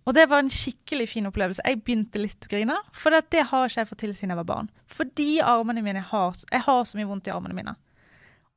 Og 0.05 0.13
det 0.13 0.27
var 0.29 0.43
en 0.43 0.51
skikkelig 0.53 1.07
fin 1.09 1.25
opplevelse. 1.25 1.63
Jeg 1.65 1.81
begynte 1.81 2.21
litt 2.21 2.45
å 2.45 2.51
grine, 2.51 2.75
for 2.93 3.09
det, 3.09 3.23
det 3.33 3.47
har 3.49 3.65
ikke 3.65 3.81
jeg 3.81 3.89
fått 3.89 4.03
til 4.03 4.13
siden 4.13 4.35
jeg 4.35 4.41
var 4.43 4.49
barn. 4.51 4.69
Fordi 4.85 5.29
armene 5.41 5.81
mine 5.81 6.03
har 6.11 6.37
Jeg 6.51 6.61
har 6.67 6.83
så 6.85 6.99
mye 6.99 7.09
vondt 7.09 7.31
i 7.31 7.33
armene 7.33 7.57
mine. 7.57 7.73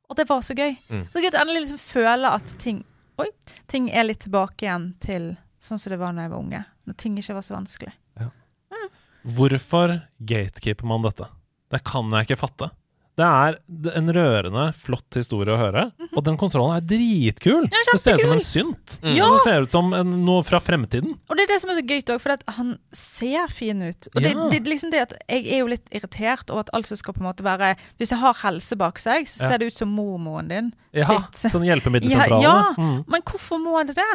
Og 0.09 0.17
det 0.17 0.25
var 0.29 0.41
så 0.45 0.55
gøy. 0.57 0.73
Mm. 0.89 1.05
Så 1.11 1.21
gøy 1.21 1.29
å 1.31 1.41
endelig 1.43 1.65
liksom 1.67 1.81
føle 1.81 2.31
at 2.39 2.55
ting 2.61 2.85
Oi, 3.19 3.27
ting 3.67 3.89
er 3.91 4.05
litt 4.05 4.21
tilbake 4.23 4.63
igjen 4.63 4.93
til 5.03 5.33
sånn 5.59 5.79
som 5.81 5.91
det 5.91 5.97
var 5.99 6.13
da 6.15 6.23
jeg 6.23 6.31
var 6.31 6.39
unge. 6.39 6.61
Når 6.87 6.95
ting 7.01 7.17
ikke 7.19 7.35
var 7.35 7.43
så 7.43 7.57
vanskelig. 7.57 7.91
Hvorfor 9.27 9.97
gatekeeper 10.17 10.87
man 10.87 11.03
dette? 11.03 11.27
Det 11.67 11.81
kan 11.83 12.07
jeg 12.15 12.29
ikke 12.29 12.39
fatte. 12.39 12.69
Det 13.19 13.27
er 13.27 13.57
en 13.99 14.11
rørende, 14.15 14.65
flott 14.79 15.17
historie 15.19 15.51
å 15.51 15.57
høre, 15.59 15.81
og 16.13 16.21
den 16.23 16.37
kontrollen 16.39 16.77
er 16.77 16.85
dritkul! 16.87 17.65
Ja, 17.67 17.81
det 17.91 17.97
ser 17.99 18.15
ut 18.15 18.23
som 18.23 18.35
en 18.37 18.43
synt. 18.43 18.95
Mm. 19.03 19.11
Ja. 19.17 19.27
Det 19.33 19.41
ser 19.43 19.65
ut 19.67 19.73
som 19.73 19.91
en, 19.97 20.13
noe 20.23 20.45
fra 20.47 20.61
fremtiden. 20.63 21.17
Og 21.27 21.35
det 21.35 21.43
er 21.45 21.51
det 21.51 21.57
som 21.63 21.73
er 21.73 21.79
så 21.81 21.83
gøy 21.83 21.99
òg, 22.15 22.21
for 22.23 22.35
at 22.37 22.45
han 22.55 22.71
ser 22.95 23.51
fin 23.51 23.83
ut. 23.83 24.07
Og 24.13 24.21
det, 24.23 24.31
Ja. 24.31 24.47
det, 24.53 24.61
er 24.61 24.71
liksom 24.71 24.93
det 24.95 25.03
at 25.09 25.13
jeg 25.27 25.45
er 25.51 25.59
jo 25.65 25.67
litt 25.73 25.91
irritert 25.91 26.49
over 26.53 26.63
at 26.67 26.73
alt 26.79 26.87
som 26.87 26.97
skal 27.01 27.17
på 27.17 27.19
en 27.23 27.27
måte 27.27 27.43
være 27.43 27.73
Hvis 27.99 28.11
jeg 28.15 28.19
har 28.23 28.33
helse 28.45 28.77
bak 28.79 28.99
seg, 29.03 29.27
så 29.27 29.43
Ja. 29.43 29.47
ser 29.51 29.57
det 29.59 29.67
ut 29.73 29.77
som 29.81 29.89
mormoren 29.91 30.47
din 30.47 30.73
Ja, 30.95 31.05
sitt. 31.33 31.51
sånn 31.51 31.67
hjelpemiddelsentrale. 31.69 32.41
Ja, 32.41 32.55
ja. 32.71 32.73
Mm. 32.79 33.03
Men 33.07 33.21
hvorfor 33.27 33.59
må 33.59 33.83
det 33.85 33.95
det? 33.99 34.11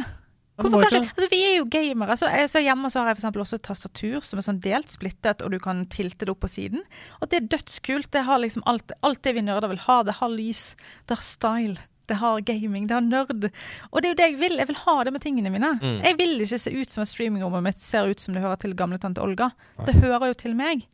Hvorfor 0.63 0.71
må 0.71 0.89
kan 0.89 1.03
ikke- 1.03 1.09
ikke, 1.11 1.15
altså 1.19 1.31
Vi 1.31 1.41
er 1.45 1.57
jo 1.59 1.65
gamere. 1.71 2.17
Så, 2.17 2.29
jeg, 2.31 2.49
så 2.49 2.61
hjemme 2.63 2.91
så 2.91 3.01
har 3.01 3.09
jeg 3.15 3.17
for 3.19 3.41
også 3.43 3.55
et 3.59 3.63
tastatur 3.63 4.21
som 4.23 4.39
er 4.39 4.43
sånn 4.43 4.61
delt, 4.61 4.89
splittet, 4.89 5.43
og 5.43 5.51
du 5.51 5.59
kan 5.59 5.87
tilte 5.87 6.19
det 6.25 6.31
opp 6.31 6.41
på 6.41 6.49
siden. 6.49 6.83
Og 7.21 7.29
det 7.29 7.43
er 7.43 7.49
dødskult. 7.57 8.11
Det 8.11 8.23
har 8.25 8.39
liksom 8.39 8.63
alt, 8.67 8.93
alt 9.03 9.23
det 9.23 9.35
vi 9.35 9.41
nerder 9.43 9.69
vil 9.69 9.79
ha. 9.79 10.03
Det 10.03 10.15
har 10.15 10.29
lys, 10.29 10.77
det 11.09 11.17
har 11.19 11.23
style. 11.23 11.79
Det 12.07 12.19
har 12.21 12.41
gaming, 12.41 12.87
det 12.87 12.95
har 12.95 13.01
nerd. 13.01 13.51
Og 13.91 14.03
det 14.03 14.05
er 14.05 14.13
jo 14.13 14.15
det 14.21 14.27
jeg 14.31 14.39
vil. 14.39 14.57
Jeg 14.59 14.67
vil 14.69 14.77
ha 14.77 15.05
det 15.05 15.13
med 15.13 15.23
tingene 15.23 15.51
mine. 15.51 15.71
Mm. 15.81 16.03
Jeg 16.05 16.19
vil 16.19 16.41
ikke 16.45 16.59
se 16.61 16.71
ut 16.71 16.89
som 16.91 17.03
at 17.03 17.09
streamingrommet 17.09 17.63
mitt 17.65 17.81
ser 17.81 18.07
ut 18.11 18.21
som 18.21 18.35
det 18.35 18.43
hører 18.45 18.61
til 18.61 18.75
gamle 18.75 18.99
tante 19.01 19.23
Olga. 19.25 19.51
Det 19.87 19.95
hører 20.03 20.27
jo 20.29 20.35
til 20.35 20.55
meg. 20.55 20.85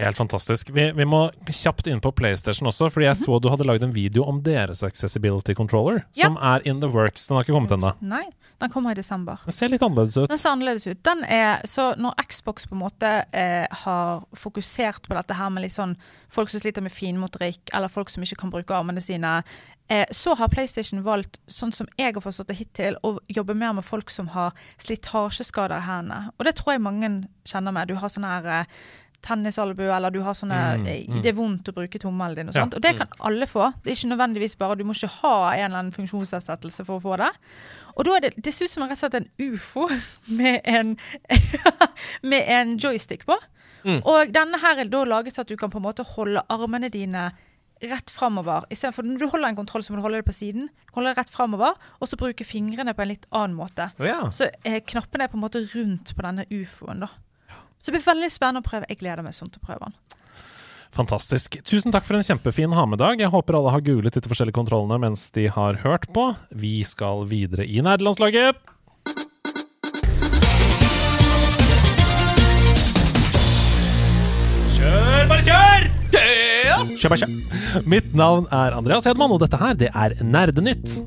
Helt 0.00 0.16
fantastisk. 0.16 0.70
Vi, 0.72 0.86
vi 0.96 1.04
må 1.04 1.26
kjapt 1.52 1.86
inn 1.86 2.00
på 2.00 2.10
PlayStation 2.16 2.68
også, 2.70 2.88
fordi 2.90 3.10
jeg 3.10 3.18
så 3.20 3.36
du 3.42 3.50
hadde 3.52 3.66
lagd 3.68 3.82
en 3.84 3.92
video 3.92 4.24
om 4.24 4.38
deres 4.44 4.80
accessibility 4.86 5.52
controller. 5.54 6.06
Ja. 6.16 6.30
som 6.30 6.38
er 6.40 6.64
in 6.68 6.80
the 6.80 6.88
works. 6.88 7.26
Den 7.28 7.36
har 7.36 7.44
ikke 7.44 7.52
kommet 7.52 7.74
ennå. 7.76 7.90
Nei, 8.00 8.24
den 8.62 8.72
kommer 8.72 8.94
i 8.94 8.96
desember. 8.96 9.42
Den 9.44 9.52
ser 9.52 9.68
litt 9.68 9.84
annerledes 9.84 10.16
ut. 10.16 10.30
Den 10.32 10.40
ser 10.40 10.54
annerledes 10.56 10.86
ut. 10.88 11.02
Den 11.04 11.20
er, 11.28 11.60
så 11.68 11.90
når 12.00 12.16
Xbox 12.24 12.64
på 12.70 12.76
en 12.76 12.80
måte 12.80 13.10
eh, 13.36 13.66
har 13.84 14.24
fokusert 14.32 15.10
på 15.10 15.18
dette 15.18 15.36
her 15.36 15.52
med 15.52 15.66
litt 15.66 15.76
sånn 15.76 15.92
folk 16.32 16.48
som 16.48 16.64
sliter 16.64 16.84
med 16.84 16.94
finmotorikk, 16.96 17.60
eller 17.76 17.92
folk 17.92 18.08
som 18.12 18.24
ikke 18.24 18.40
kan 18.46 18.54
bruke 18.54 18.74
armene 18.78 19.04
sine, 19.04 19.34
eh, 19.92 20.06
så 20.08 20.38
har 20.40 20.50
PlayStation 20.54 21.04
valgt, 21.04 21.36
sånn 21.46 21.74
som 21.76 21.90
jeg 22.00 22.16
har 22.16 22.24
forstått 22.24 22.48
det 22.48 22.58
hittil, 22.62 22.96
å 23.04 23.18
jobbe 23.28 23.52
mer 23.60 23.76
med 23.76 23.84
folk 23.84 24.10
som 24.10 24.32
har 24.32 24.56
slitasjeskader 24.80 25.84
i 25.84 25.86
hendene. 25.90 26.32
Og 26.38 26.48
det 26.48 26.56
tror 26.56 26.78
jeg 26.78 26.86
mange 26.88 27.12
kjenner 27.44 27.76
med. 27.76 27.92
Du 27.92 28.00
har 28.00 28.08
sånn 28.12 28.28
her 28.30 28.50
eh, 28.56 28.74
tennisalbue, 29.22 29.90
eller 29.96 30.10
du 30.10 30.20
har 30.22 30.34
sånne 30.34 30.60
Mm, 30.78 30.86
eh, 30.86 31.04
mm. 31.08 31.22
Det 31.22 31.30
er 31.30 31.36
vondt 31.36 31.68
å 31.68 31.74
bruke 31.76 31.98
tommelen 31.98 32.34
din 32.36 32.48
og 32.48 32.54
Ja. 32.56 32.64
Og 32.64 32.80
det 32.82 32.96
kan 32.98 33.08
alle 33.20 33.46
få. 33.46 33.72
Det 33.82 33.90
er 33.92 33.96
ikke 33.96 34.16
nødvendigvis 34.16 34.56
bare 34.58 34.76
Du 34.76 34.84
må 34.84 34.92
ikke 34.94 35.10
ha 35.22 35.52
en 35.54 35.64
eller 35.64 35.78
annen 35.78 35.92
funksjonsnedsettelse 35.92 36.84
for 36.84 36.98
å 36.98 37.02
få 37.02 37.16
det. 37.18 37.30
Og 37.96 38.04
da 38.04 38.16
er 38.16 38.20
det 38.20 38.42
Det 38.42 38.54
ser 38.54 38.64
ut 38.66 38.70
som 38.70 38.82
rett 38.82 38.92
og 38.92 38.98
slett 38.98 39.14
en 39.14 39.28
ufo 39.38 39.88
med 40.28 40.60
en 40.64 40.96
Med 42.22 42.42
en 42.46 42.76
joystick 42.78 43.26
på. 43.26 43.38
Mm. 43.84 44.02
Og 44.04 44.32
denne 44.32 44.58
her 44.62 44.78
er 44.78 44.84
da 44.84 45.04
laget 45.04 45.34
til 45.34 45.40
at 45.42 45.48
du 45.48 45.56
kan 45.56 45.70
på 45.70 45.78
en 45.78 45.86
måte 45.88 46.04
holde 46.04 46.42
armene 46.48 46.88
dine 46.88 47.32
rett 47.82 48.10
framover. 48.10 48.66
Istedenfor 48.70 49.02
når 49.02 49.18
du 49.18 49.26
holder 49.32 49.48
en 49.48 49.56
kontroll, 49.58 49.82
så 49.82 49.92
må 49.92 49.98
du 49.98 50.04
holde 50.06 50.20
det 50.20 50.28
på 50.28 50.36
siden. 50.36 50.68
Holde 50.94 51.10
det 51.10 51.18
rett 51.18 51.32
framover, 51.34 51.74
og 51.98 52.08
så 52.08 52.18
bruke 52.20 52.46
fingrene 52.46 52.94
på 52.94 53.02
en 53.02 53.10
litt 53.10 53.26
annen 53.34 53.56
måte. 53.58 53.88
Oh, 53.98 54.06
ja. 54.06 54.20
Så 54.30 54.50
eh, 54.62 54.80
knappene 54.86 55.26
er 55.26 55.32
på 55.32 55.38
en 55.38 55.42
måte 55.42 55.64
rundt 55.74 56.14
på 56.14 56.22
denne 56.22 56.46
ufoen, 56.52 57.02
da. 57.02 57.10
Så 57.82 57.90
det 57.90 57.98
blir 57.98 58.04
veldig 58.06 58.30
spennende 58.30 58.62
å 58.62 58.66
prøve. 58.66 58.86
Jeg 58.92 59.00
gleder 59.00 59.24
meg 59.26 59.34
sånn 59.34 59.50
til 59.50 59.58
å 59.58 59.66
prøve 59.66 59.88
den. 59.88 59.96
Fantastisk. 60.94 61.56
Tusen 61.66 61.90
takk 61.90 62.04
for 62.06 62.14
en 62.18 62.22
kjempefin 62.22 62.74
ha-med-dag. 62.76 63.18
Jeg 63.24 63.32
håper 63.32 63.56
alle 63.58 63.72
har 63.74 63.82
googlet 63.82 64.14
disse 64.14 64.30
forskjellige 64.30 64.58
kontrollene 64.60 65.00
mens 65.02 65.24
de 65.34 65.48
har 65.50 65.80
hørt 65.82 66.06
på. 66.14 66.28
Vi 66.54 66.76
skal 66.86 67.24
videre 67.26 67.66
i 67.66 67.82
nerdelandslaget. 67.82 68.60
Kjør, 74.76 75.26
bare 75.32 75.42
kjør! 75.48 75.88
Kjør, 76.12 77.08
bare 77.08 77.20
kjør. 77.24 77.82
Mitt 77.88 78.12
navn 78.14 78.46
er 78.54 78.76
Andreas 78.76 79.08
Hedman, 79.08 79.32
og 79.34 79.42
dette 79.42 79.58
her, 79.58 79.74
det 79.80 79.90
er 79.90 80.14
Nerdenytt. 80.22 81.00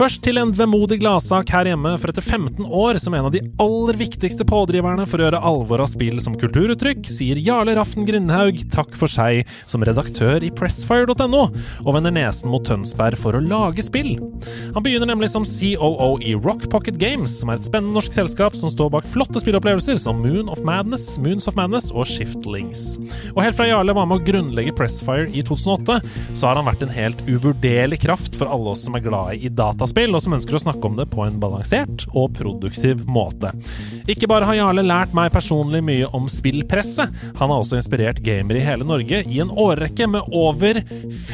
Først 0.00 0.22
til 0.24 0.40
en 0.40 0.48
vemodig 0.56 0.96
gladsak 1.02 1.50
her 1.52 1.68
hjemme, 1.68 1.90
for 2.00 2.08
etter 2.08 2.24
15 2.24 2.64
år 2.64 2.96
som 3.02 3.12
en 3.12 3.26
av 3.28 3.34
de 3.34 3.42
aller 3.60 3.98
viktigste 4.00 4.46
pådriverne 4.48 5.04
for 5.04 5.20
å 5.20 5.26
gjøre 5.26 5.40
alvor 5.44 5.82
av 5.84 5.90
spill 5.92 6.16
som 6.24 6.38
kulturuttrykk, 6.40 7.02
sier 7.04 7.36
Jarle 7.36 7.74
Raften 7.76 8.06
Grindhaug 8.08 8.62
takk 8.72 8.96
for 8.96 9.12
seg 9.12 9.42
som 9.68 9.84
redaktør 9.84 10.40
i 10.40 10.48
pressfire.no, 10.56 11.42
og 11.84 11.90
vender 11.92 12.14
nesen 12.16 12.48
mot 12.48 12.64
Tønsberg 12.64 13.20
for 13.20 13.36
å 13.36 13.42
lage 13.44 13.84
spill. 13.84 14.14
Han 14.72 14.86
begynner 14.86 15.10
nemlig 15.10 15.28
som 15.34 15.44
COO 15.44 16.14
i 16.24 16.32
Rock 16.32 16.64
Pocket 16.72 16.96
Games, 16.96 17.36
som 17.42 17.52
er 17.52 17.60
et 17.60 17.68
spennende 17.68 17.98
norsk 17.98 18.16
selskap 18.16 18.56
som 18.56 18.72
står 18.72 18.94
bak 18.96 19.10
flotte 19.12 19.44
spillopplevelser 19.44 20.00
som 20.00 20.24
Moon 20.24 20.48
of 20.48 20.64
Madness, 20.64 21.10
Moons 21.20 21.50
of 21.52 21.60
Madness 21.60 21.90
og 21.92 22.08
Shiftlings. 22.08 22.96
Og 23.34 23.42
helt 23.44 23.60
fra 23.60 23.68
Jarle 23.68 23.98
var 24.00 24.08
med 24.08 24.22
å 24.22 24.28
grunnlegge 24.32 24.78
Pressfire 24.80 25.28
i 25.28 25.44
2008, 25.44 26.00
så 26.32 26.48
har 26.48 26.56
han 26.56 26.70
vært 26.72 26.88
en 26.88 26.96
helt 26.96 27.22
uvurderlig 27.28 28.00
kraft 28.08 28.40
for 28.40 28.48
alle 28.48 28.72
oss 28.72 28.88
som 28.88 28.96
er 28.96 29.04
glade 29.04 29.36
i 29.36 29.52
dataspill, 29.90 30.14
og 30.14 30.22
som 30.22 30.34
ønsker 30.36 30.56
å 30.56 30.62
snakke 30.62 30.86
om 30.86 30.96
det 30.96 31.08
på 31.10 31.24
en 31.24 31.40
balansert 31.40 32.06
og 32.14 32.34
produktiv 32.36 33.06
måte. 33.10 33.50
Ikke 34.08 34.28
bare 34.30 34.46
har 34.46 34.54
Jarle 34.58 34.84
lært 34.84 35.14
meg 35.14 35.32
personlig 35.32 35.82
mye 35.84 36.06
om 36.14 36.28
spillpresset, 36.30 37.10
han 37.36 37.50
har 37.50 37.58
også 37.58 37.76
inspirert 37.78 38.22
gamere 38.22 38.58
i 38.60 38.64
hele 38.64 38.84
Norge 38.84 39.24
i 39.26 39.40
en 39.42 39.50
årrekke 39.50 40.06
med 40.10 40.22
over 40.32 40.82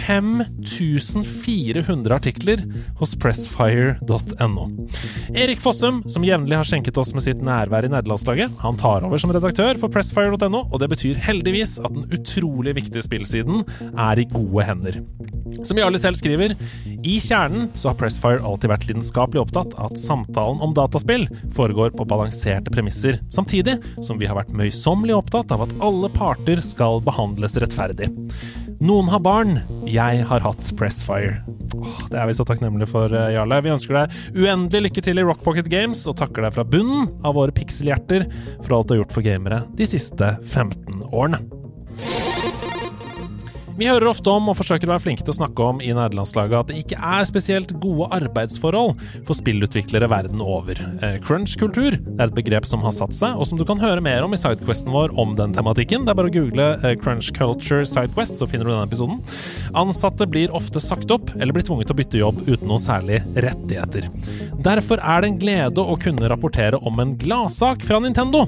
5400 0.07 2.15
artikler 2.15 2.63
hos 3.01 3.17
pressfire.no. 3.17 4.67
Erik 5.35 5.61
Fossum, 5.61 6.03
som 6.09 6.25
jevnlig 6.25 6.57
har 6.57 6.65
skjenket 6.67 6.99
oss 7.01 7.15
med 7.15 7.23
sitt 7.27 7.43
nærvær 7.45 7.87
i 7.87 7.93
nederlandslaget, 7.93 8.51
han 8.63 8.77
tar 8.81 9.05
over 9.07 9.19
som 9.21 9.33
redaktør 9.35 9.79
for 9.81 9.89
pressfire.no, 9.93 10.67
og 10.71 10.81
det 10.83 10.91
betyr 10.93 11.21
heldigvis 11.27 11.79
at 11.83 11.95
den 11.95 12.09
utrolig 12.15 12.77
viktige 12.79 13.05
spillsiden 13.05 13.65
er 13.93 14.21
i 14.21 14.29
gode 14.33 14.67
hender. 14.67 15.01
Som 15.67 15.79
Jarle 15.79 15.99
selv 16.03 16.17
skriver, 16.19 16.57
i 17.07 17.19
kjernen 17.23 17.69
så 17.79 17.91
har 17.91 17.99
Pressfire 18.01 18.43
alltid 18.47 18.73
vært 18.73 18.87
lidenskapelig 18.89 19.43
opptatt 19.43 19.75
av 19.77 19.91
at 19.91 20.01
samtalen 20.01 20.63
om 20.65 20.75
dataspill 20.77 21.27
foregår 21.57 21.93
på 21.97 22.07
balanserte 22.09 22.73
premisser, 22.75 23.21
samtidig 23.35 23.79
som 24.05 24.21
vi 24.21 24.29
har 24.31 24.39
vært 24.39 24.55
møysommelig 24.57 25.17
opptatt 25.19 25.55
av 25.55 25.67
at 25.67 25.75
alle 25.85 26.11
parter 26.15 26.63
skal 26.65 27.03
behandles 27.07 27.59
rettferdig. 27.63 28.11
Noen 28.77 29.09
har 29.09 29.23
barn, 29.25 29.55
jeg 29.89 30.25
har 30.29 30.43
hatt 30.45 30.73
Pressfire. 30.77 31.39
Åh, 31.77 32.01
det 32.13 32.19
er 32.21 32.29
vi 32.29 32.35
så 32.37 32.45
takknemlige 32.45 32.91
for, 32.91 33.13
eh, 33.13 33.33
Jarle. 33.33 33.63
Vi 33.65 33.73
ønsker 33.73 33.97
deg 33.97 34.11
uendelig 34.37 34.91
lykke 34.91 35.03
til 35.03 35.19
i 35.19 35.25
Rock 35.25 35.43
Pocket 35.43 35.69
Games, 35.73 36.07
og 36.07 36.17
takker 36.17 36.45
deg 36.45 36.53
fra 36.53 36.65
bunnen 36.65 37.09
av 37.25 37.35
våre 37.35 37.53
pikselhjerter 37.57 38.29
for 38.63 38.77
alt 38.77 38.89
du 38.89 38.95
har 38.95 39.05
gjort 39.05 39.17
for 39.17 39.23
gamere 39.23 39.65
de 39.75 39.89
siste 39.89 40.37
15 40.45 41.03
årene. 41.09 41.41
Vi 43.77 43.85
hører 43.85 44.09
ofte 44.09 44.33
om, 44.33 44.47
og 44.49 44.57
forsøker 44.57 44.89
å 44.89 44.95
være 44.95 45.05
flinke 45.05 45.21
til 45.21 45.35
å 45.35 45.37
snakke 45.37 45.65
om 45.69 45.83
i 45.85 45.91
nederlandslaget, 45.93 46.55
at 46.57 46.71
det 46.71 46.79
ikke 46.81 46.97
er 46.97 47.27
spesielt 47.29 47.75
gode 47.83 48.07
arbeidsforhold 48.17 48.95
for 49.27 49.37
spillutviklere 49.37 50.09
verden 50.09 50.41
over. 50.41 50.81
Eh, 51.05 51.19
Crunch-kultur 51.21 51.99
er 51.99 52.23
et 52.25 52.37
begrep 52.39 52.65
som 52.65 52.81
har 52.81 52.95
satt 52.97 53.13
seg, 53.13 53.37
og 53.37 53.45
som 53.45 53.61
du 53.61 53.67
kan 53.69 53.81
høre 53.83 54.01
mer 54.01 54.25
om 54.25 54.33
i 54.33 54.39
sidequesten 54.41 54.89
vår 54.95 55.13
om 55.21 55.35
den 55.37 55.53
tematikken. 55.53 56.07
Det 56.07 56.15
er 56.15 56.17
bare 56.23 56.31
å 56.33 56.35
google 56.39 56.69
eh, 56.81 56.95
Crunch 56.97 57.29
Culture 57.37 57.85
Sidequest, 57.85 58.39
så 58.41 58.49
finner 58.49 58.65
du 58.65 58.73
denne 58.73 58.87
episoden. 58.89 59.21
Ansatte 59.77 60.25
blir 60.25 60.57
ofte 60.57 60.81
sagt 60.81 61.13
opp, 61.13 61.35
eller 61.37 61.53
blir 61.53 61.69
tvunget 61.69 61.91
til 61.93 61.99
å 61.99 62.01
bytte 62.01 62.23
jobb 62.23 62.41
uten 62.49 62.73
noe 62.73 62.81
særlig 62.81 63.21
rettigheter. 63.37 64.09
Derfor 64.65 65.05
er 65.05 65.21
det 65.21 65.33
en 65.35 65.39
glede 65.45 65.85
å 65.85 65.99
kunne 66.01 66.33
rapportere 66.33 66.81
om 66.81 67.05
en 67.05 67.13
gladsak 67.21 67.85
fra 67.85 68.01
Nintendo. 68.01 68.47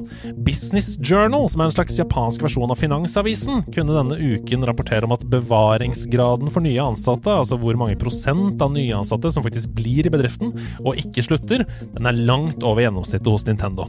Business 0.49 0.95
Journal, 0.97 1.51
som 1.53 1.61
er 1.61 1.69
en 1.69 1.77
slags 1.77 2.01
japansk 2.01 2.49
versjon 2.49 2.73
av 2.73 2.81
Finansavisen, 2.81 3.67
kunne 3.77 3.93
denne 4.01 4.17
uken 4.17 4.65
rapportere 4.65 5.05
om 5.05 5.18
at 5.18 5.18
bevaringsgraden 5.27 6.51
for 6.53 6.61
nye 6.65 6.83
ansatte, 6.83 7.31
altså 7.33 7.57
hvor 7.61 7.77
mange 7.81 7.97
prosent 8.01 8.63
av 8.65 8.71
nye 8.75 8.97
ansatte 8.97 9.31
som 9.35 9.43
faktisk 9.45 9.69
blir 9.77 10.07
i 10.07 10.11
bedriften 10.13 10.49
og 10.85 10.97
ikke 11.01 11.23
slutter, 11.27 11.61
den 11.97 12.07
er 12.09 12.23
langt 12.29 12.63
over 12.63 12.81
gjennomsnittet 12.85 13.33
hos 13.33 13.47
Nintendo. 13.49 13.83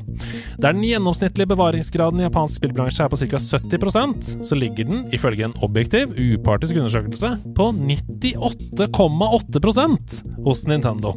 Der 0.60 0.72
den 0.74 0.88
gjennomsnittlige 0.88 1.52
bevaringsgraden 1.54 2.20
i 2.22 2.28
japansk 2.28 2.54
spillbransje 2.60 3.02
er 3.06 3.12
på 3.12 3.22
ca. 3.22 3.38
70% 3.40 4.16
så 4.46 4.54
ligger 4.58 4.84
den, 4.90 5.00
ifølge 5.16 5.44
en 5.48 5.60
objektiv, 5.66 6.06
upartisk 6.18 6.74
undersøkelse, 6.80 7.30
på 7.58 7.66
98,8% 7.78 10.08
hos 10.46 10.60
Nintendo. 10.70 11.10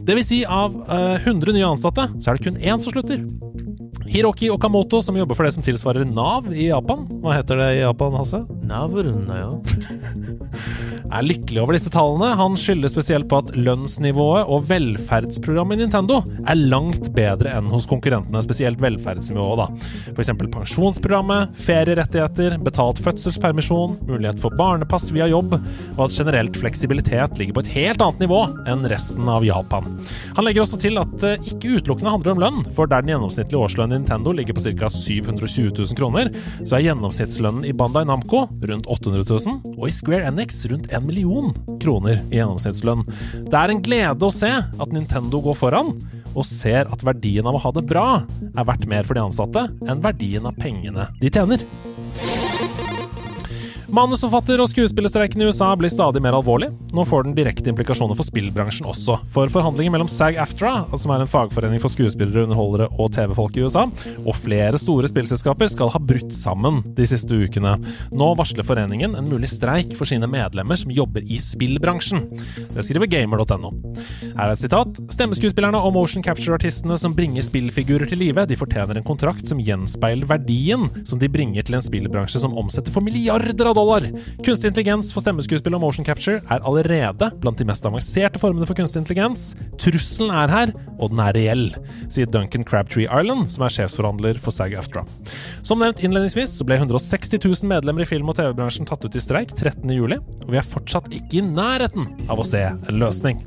Det 0.00 0.14
vil 0.16 0.26
si, 0.26 0.44
av 0.44 0.70
eh, 0.88 1.16
100 1.26 1.52
nye 1.56 1.70
ansatte, 1.74 2.04
så 2.18 2.26
er 2.30 2.34
det 2.36 2.44
kun 2.48 2.60
én 2.60 2.78
som 2.80 2.92
slutter. 2.94 3.18
Hiroki 4.10 4.50
Okamoto, 4.50 5.02
som 5.02 5.16
jobber 5.16 5.38
for 5.38 5.46
det 5.46 5.52
som 5.54 5.62
tilsvarer 5.62 6.08
Nav 6.10 6.48
i 6.50 6.66
Japan. 6.66 7.04
Hva 7.22 7.36
heter 7.36 7.60
det 7.60 7.68
i 7.76 7.82
Japan, 7.84 8.16
Hasse? 8.18 8.40
Navruna, 8.66 9.36
ja. 9.38 9.50
er 11.14 11.26
lykkelig 11.26 11.60
over 11.62 11.76
disse 11.76 11.92
tallene. 11.94 12.32
Han 12.38 12.56
skylder 12.58 12.90
spesielt 12.90 13.28
på 13.30 13.38
at 13.38 13.52
lønnsnivået 13.54 14.50
og 14.50 14.66
velferdsprogrammet 14.70 15.78
i 15.78 15.84
Nintendo 15.84 16.20
er 16.42 16.58
langt 16.58 17.12
bedre 17.14 17.52
enn 17.58 17.70
hos 17.70 17.86
konkurrentene, 17.90 18.42
spesielt 18.42 18.82
velferdsnivået, 18.82 19.62
da. 19.62 19.68
F.eks. 20.16 20.32
pensjonsprogrammet, 20.56 21.54
ferierettigheter, 21.62 22.58
betalt 22.66 22.98
fødselspermisjon, 23.06 23.98
mulighet 24.10 24.42
for 24.42 24.58
barnepass 24.58 25.10
via 25.14 25.30
jobb, 25.30 25.54
og 25.96 26.02
at 26.08 26.18
generelt 26.18 26.58
fleksibilitet 26.58 27.38
ligger 27.38 27.60
på 27.60 27.64
et 27.66 27.72
helt 27.76 28.02
annet 28.02 28.26
nivå 28.26 28.42
enn 28.70 28.86
resten 28.90 29.30
av 29.30 29.46
Japan. 29.46 29.86
Han 30.34 30.46
legger 30.46 30.66
også 30.66 30.82
til 30.82 30.98
at 30.98 31.14
det 31.22 31.36
ikke 31.54 31.78
utelukkende 31.78 32.14
handler 32.18 32.34
om 32.34 32.44
lønn, 32.46 32.62
for 32.74 32.90
der 32.90 33.06
den 33.06 33.14
gjennomsnittlige 33.14 33.62
årslønnen 33.62 33.99
i 33.99 33.99
Nintendo 34.00 34.32
ligger 34.36 34.56
på 34.56 34.64
ca. 34.64 34.88
720 34.90 35.70
000 35.76 35.98
kroner, 35.98 36.32
så 36.64 36.78
er 36.78 36.86
gjennomsnittslønnen 36.88 37.66
i 37.68 37.74
Bandai 37.76 38.06
Namco 38.08 38.46
rundt 38.48 38.88
800 38.88 39.26
000, 39.28 39.76
og 39.76 39.84
i 39.86 39.94
Square 39.94 40.30
Enix 40.30 40.64
rundt 40.72 40.88
1 40.90 41.04
million 41.06 41.52
kroner 41.82 42.22
i 42.30 42.40
gjennomsnittslønn. 42.40 43.04
Det 43.50 43.60
er 43.60 43.74
en 43.74 43.84
glede 43.84 44.26
å 44.26 44.34
se 44.34 44.50
at 44.60 44.96
Nintendo 44.96 45.42
går 45.44 45.58
foran, 45.60 45.94
og 46.30 46.46
ser 46.46 46.86
at 46.90 47.04
verdien 47.06 47.46
av 47.46 47.58
å 47.58 47.62
ha 47.64 47.72
det 47.74 47.86
bra 47.90 48.06
er 48.50 48.66
verdt 48.66 48.86
mer 48.90 49.06
for 49.06 49.18
de 49.18 49.24
ansatte 49.24 49.66
enn 49.86 50.04
verdien 50.04 50.46
av 50.46 50.58
pengene 50.60 51.10
de 51.20 51.32
tjener. 51.32 51.66
Manusforfatter- 53.90 54.60
og 54.62 54.68
skuespillerstreiken 54.70 55.42
i 55.42 55.46
USA 55.50 55.72
blir 55.74 55.90
stadig 55.90 56.20
mer 56.22 56.36
alvorlig. 56.38 56.68
Nå 56.94 57.02
får 57.08 57.24
den 57.26 57.32
direkte 57.34 57.72
implikasjoner 57.72 58.14
for 58.14 58.22
spillbransjen 58.22 58.86
også. 58.86 59.16
For 59.32 59.50
forhandlinger 59.50 59.90
mellom 59.90 60.06
SAG-AFTRA, 60.10 60.84
som 60.94 61.10
er 61.10 61.24
en 61.24 61.30
fagforening 61.30 61.82
for 61.82 61.90
skuespillere, 61.90 62.44
underholdere 62.46 62.86
og 63.02 63.10
TV-folk 63.16 63.58
i 63.58 63.64
USA, 63.66 63.88
og 64.22 64.38
flere 64.38 64.78
store 64.78 65.10
spillselskaper 65.10 65.72
skal 65.72 65.90
ha 65.90 65.98
brutt 65.98 66.30
sammen 66.38 66.84
de 66.94 67.06
siste 67.10 67.34
ukene. 67.34 67.72
Nå 68.14 68.28
varsler 68.38 68.66
foreningen 68.66 69.16
en 69.18 69.30
mulig 69.32 69.50
streik 69.50 69.96
for 69.98 70.06
sine 70.06 70.30
medlemmer 70.30 70.78
som 70.78 70.94
jobber 70.94 71.26
i 71.26 71.40
spillbransjen. 71.42 72.22
Det 72.70 72.86
skriver 72.86 73.10
gamer.no. 73.10 73.74
Her 74.36 74.44
er 74.46 74.54
et 74.54 74.62
sitat. 74.62 75.02
Stemmeskuespillerne 75.10 75.82
og 75.82 75.96
motion 75.98 76.22
capture-artistene 76.22 76.94
som 77.00 77.18
bringer 77.18 77.42
spillfigurer 77.42 78.06
til 78.06 78.22
live, 78.22 78.46
de 78.46 78.60
fortjener 78.60 79.02
en 79.02 79.10
kontrakt 79.10 79.50
som 79.50 79.58
gjenspeiler 79.58 80.30
verdien 80.30 80.86
som 81.02 81.18
de 81.18 81.26
bringer 81.26 81.66
til 81.66 81.80
en 81.80 81.86
spillbransje 81.90 82.46
som 82.46 82.54
omsetter 82.54 82.94
for 82.94 83.02
milliarder 83.02 83.66
av 83.66 83.74
dollar. 83.74 83.79
Kunstig 84.44 84.70
intelligens 84.70 85.12
for 85.14 85.24
stemmeskuespill 85.24 85.76
og 85.76 85.82
motion 85.84 86.06
capture 86.06 86.40
er 86.40 86.64
allerede 86.68 87.30
blant 87.42 87.60
de 87.60 87.66
mest 87.68 87.86
avanserte 87.88 88.40
formene 88.42 88.68
for 88.68 88.78
kunstig 88.78 89.02
intelligens. 89.02 89.54
Trusselen 89.80 90.32
er 90.34 90.52
her, 90.52 90.74
og 90.98 91.14
den 91.14 91.22
er 91.24 91.36
reell, 91.36 91.66
sier 92.12 92.28
Duncan 92.30 92.66
Crabtree 92.66 93.08
Island, 93.08 93.48
som 93.52 93.66
er 93.66 93.74
sjefsforhandler 93.74 94.40
for 94.42 94.54
SAG-AFTRA. 94.54 95.06
Som 95.66 95.84
nevnt 95.84 96.02
innledningsvis 96.04 96.58
så 96.58 96.66
ble 96.68 96.80
160 96.80 97.40
000 97.40 97.70
medlemmer 97.70 98.04
i 98.04 98.10
film- 98.10 98.30
og 98.32 98.38
TV-bransjen 98.40 98.88
tatt 98.88 99.04
ut 99.06 99.16
i 99.16 99.24
streik 99.24 99.54
13. 99.56 99.88
juli, 99.96 100.20
og 100.44 100.52
vi 100.52 100.60
er 100.60 100.70
fortsatt 100.76 101.10
ikke 101.14 101.40
i 101.40 101.46
nærheten 101.48 102.10
av 102.28 102.42
å 102.42 102.46
se 102.46 102.66
en 102.70 103.00
løsning. 103.00 103.44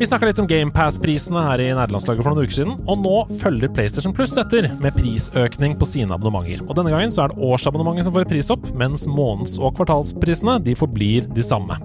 Vi 0.00 0.06
snakka 0.06 0.30
litt 0.30 0.38
om 0.40 0.46
GamePass-prisene 0.48 1.42
her 1.44 1.60
i 1.60 1.66
nederlandslaget 1.76 2.24
for 2.24 2.32
noen 2.32 2.46
uker 2.48 2.56
siden, 2.56 2.78
og 2.88 3.02
nå 3.02 3.16
følger 3.42 3.68
PlayStation 3.68 4.14
Plus 4.16 4.32
etter 4.40 4.70
med 4.80 4.94
prisøkning 4.96 5.74
på 5.76 5.84
sine 5.84 6.16
abonnementer. 6.16 6.62
Og 6.64 6.72
denne 6.78 6.94
gangen 6.94 7.12
så 7.12 7.26
er 7.26 7.34
det 7.34 7.44
årsabonnementet 7.44 8.08
som 8.08 8.14
får 8.14 8.24
prisopp, 8.30 8.64
mens 8.80 9.04
måneds- 9.04 9.58
og 9.60 9.74
kvartalsprisene 9.76 10.56
de 10.64 10.72
forblir 10.80 11.28
de 11.36 11.44
samme. 11.44 11.76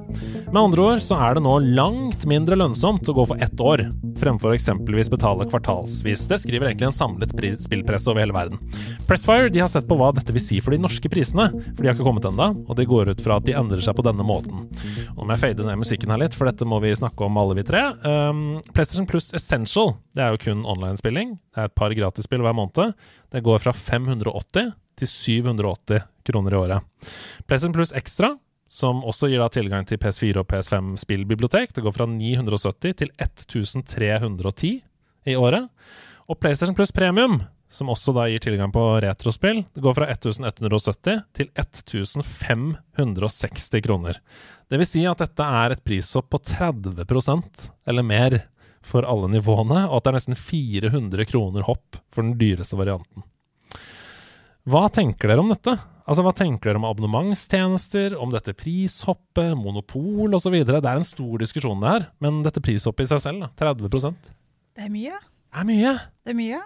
Med 0.46 0.62
andre 0.62 0.86
ord 0.86 1.04
så 1.04 1.18
er 1.20 1.36
det 1.36 1.44
nå 1.44 1.58
langt 1.76 2.24
mindre 2.32 2.56
lønnsomt 2.56 3.04
å 3.12 3.18
gå 3.18 3.26
for 3.34 3.44
ett 3.44 3.60
år, 3.60 3.84
fremfor 4.22 4.56
eksempelvis 4.56 5.12
betale 5.12 5.50
kvartalsvis. 5.52 6.24
Det 6.32 6.40
skriver 6.40 6.70
egentlig 6.70 6.88
en 6.94 6.96
samlet 6.96 7.36
spillpresse 7.66 8.08
over 8.14 8.24
hele 8.24 8.38
verden. 8.38 8.64
Pressfire 9.10 9.52
de 9.52 9.60
har 9.60 9.68
sett 9.68 9.90
på 9.90 10.00
hva 10.00 10.14
dette 10.16 10.32
vil 10.32 10.46
si 10.46 10.62
for 10.64 10.72
de 10.72 10.80
norske 10.80 11.12
prisene, 11.12 11.50
for 11.52 11.84
de 11.84 11.92
har 11.92 12.00
ikke 12.00 12.08
kommet 12.08 12.30
ennå, 12.32 12.48
og 12.64 12.80
de 12.80 12.88
går 12.88 13.12
ut 13.12 13.26
fra 13.28 13.42
at 13.42 13.50
de 13.50 13.60
endrer 13.60 13.84
seg 13.84 14.00
på 14.00 14.08
denne 14.08 14.24
måten. 14.24 14.70
Og 15.18 15.26
Nå 15.26 15.32
må 15.32 15.40
jeg 15.40 15.42
fade 15.42 15.64
ned 15.66 15.80
musikken 15.82 16.12
her 16.14 16.20
litt, 16.22 16.36
for 16.38 16.46
dette 16.46 16.66
må 16.70 16.78
vi 16.84 16.92
snakke 16.94 17.26
om 17.26 17.38
alle 17.42 17.56
vi 17.58 17.64
tre. 17.66 17.80
Um, 18.06 18.62
PlayStation 18.76 19.08
Plus 19.10 19.32
Essential 19.34 19.96
det 20.14 20.22
er 20.22 20.34
jo 20.34 20.42
kun 20.44 20.66
online-spilling. 20.70 21.36
Det 21.56 21.62
er 21.62 21.70
et 21.72 21.78
par 21.78 21.94
gratisspill 21.98 22.44
hver 22.46 22.54
måned. 22.54 22.94
Det 23.34 23.42
går 23.46 23.64
fra 23.64 23.74
580 23.74 24.74
til 25.00 25.10
780 25.10 26.06
kroner 26.30 26.54
i 26.54 26.60
året. 26.60 27.08
PlayStation 27.48 27.74
Plus 27.74 27.94
Extra, 27.98 28.36
som 28.70 29.02
også 29.06 29.30
gir 29.32 29.42
da 29.42 29.50
tilgang 29.50 29.88
til 29.90 30.00
PS4 30.02 30.42
og 30.42 30.48
PS5 30.52 30.96
spillbibliotek, 31.02 31.74
det 31.74 31.84
går 31.86 31.96
fra 31.96 32.08
970 32.10 33.00
til 33.02 33.12
1310 33.18 34.72
i 35.26 35.36
året. 35.36 35.70
Og 36.30 36.40
PlayStation 36.40 36.78
Plus 36.78 36.94
Premium, 36.94 37.42
som 37.76 37.92
også 37.92 38.14
da 38.16 38.26
gir 38.32 38.42
tilgang 38.44 38.72
på 38.74 38.84
retrospill, 39.04 39.64
det 39.76 39.84
går 39.84 39.98
fra 39.98 40.08
1170 40.14 41.22
til 41.36 41.52
1560 41.52 43.84
kroner. 43.86 44.20
Det 44.72 44.80
vil 44.82 44.90
si 44.90 45.04
at 45.06 45.22
dette 45.22 45.50
er 45.62 45.76
et 45.76 45.84
prishopp 45.86 46.32
på 46.34 46.42
30% 46.56 47.68
eller 47.92 48.08
mer 48.08 48.40
for 48.86 49.06
alle 49.10 49.30
nivåene, 49.34 49.86
og 49.90 49.98
at 49.98 50.06
det 50.06 50.12
er 50.12 50.18
nesten 50.20 50.40
400 50.40 51.28
kroner 51.30 51.66
hopp 51.68 52.00
for 52.14 52.26
den 52.26 52.38
dyreste 52.40 52.78
varianten. 52.80 53.26
Hva 54.66 54.88
tenker 54.90 55.30
dere 55.30 55.44
om 55.44 55.52
dette? 55.52 55.76
Altså, 56.06 56.22
Hva 56.26 56.34
tenker 56.38 56.70
dere 56.70 56.82
om 56.82 56.88
abonnementstjenester, 56.90 58.16
om 58.22 58.32
dette 58.34 58.54
prishoppet, 58.58 59.54
monopol 59.58 60.38
osv.? 60.38 60.58
Det 60.66 60.78
er 60.78 60.90
en 60.94 61.06
stor 61.06 61.42
diskusjon 61.42 61.82
det 61.82 61.92
her, 61.92 62.08
men 62.22 62.44
dette 62.46 62.62
prishoppet 62.66 63.08
i 63.08 63.12
seg 63.14 63.24
selv, 63.26 63.46
da, 63.46 63.74
30 63.74 63.90
Det 63.90 64.86
er 64.86 64.94
mye. 64.94 65.18
Det 65.18 65.62
er 65.62 65.70
mye. 65.70 65.94
Det 66.26 66.34
er 66.34 66.38
mye. 66.38 66.62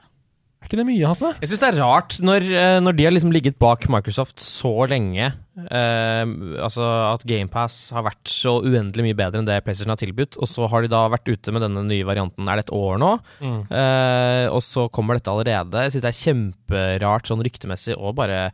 Er 0.59 0.67
ikke 0.67 0.77
det 0.81 0.87
mye, 0.89 1.07
Hasse? 1.07 1.29
Jeg 1.39 1.49
syns 1.49 1.61
det 1.61 1.67
er 1.69 1.77
rart 1.79 2.17
når, 2.19 2.45
eh, 2.51 2.79
når 2.83 2.97
de 2.97 3.05
har 3.07 3.13
liksom 3.15 3.31
ligget 3.31 3.55
bak 3.63 3.85
Microsoft 3.87 4.41
så 4.43 4.73
lenge. 4.91 5.29
Eh, 5.59 6.33
altså 6.59 6.83
at 7.13 7.23
GamePass 7.27 7.93
har 7.95 8.03
vært 8.09 8.27
så 8.27 8.57
uendelig 8.59 9.05
mye 9.07 9.17
bedre 9.17 9.39
enn 9.39 9.47
det 9.47 9.61
PlayStation 9.63 9.95
har 9.95 10.01
tilbudt. 10.01 10.35
Og 10.35 10.51
så 10.51 10.67
har 10.67 10.83
de 10.83 10.91
da 10.91 11.05
vært 11.11 11.31
ute 11.31 11.55
med 11.55 11.63
denne 11.63 11.85
nye 11.87 12.07
varianten, 12.07 12.43
er 12.43 12.59
det 12.59 12.67
et 12.67 12.75
år 12.75 12.99
nå? 12.99 13.13
Mm. 13.39 13.61
Eh, 13.71 14.45
og 14.51 14.59
så 14.67 14.89
kommer 14.91 15.15
dette 15.15 15.31
allerede. 15.31 15.87
Jeg 15.87 15.95
syns 15.95 16.05
det 16.05 16.11
er 16.11 16.21
kjemperart 16.25 17.31
sånn 17.31 17.45
ryktemessig 17.47 17.95
og 17.95 18.17
bare 18.19 18.49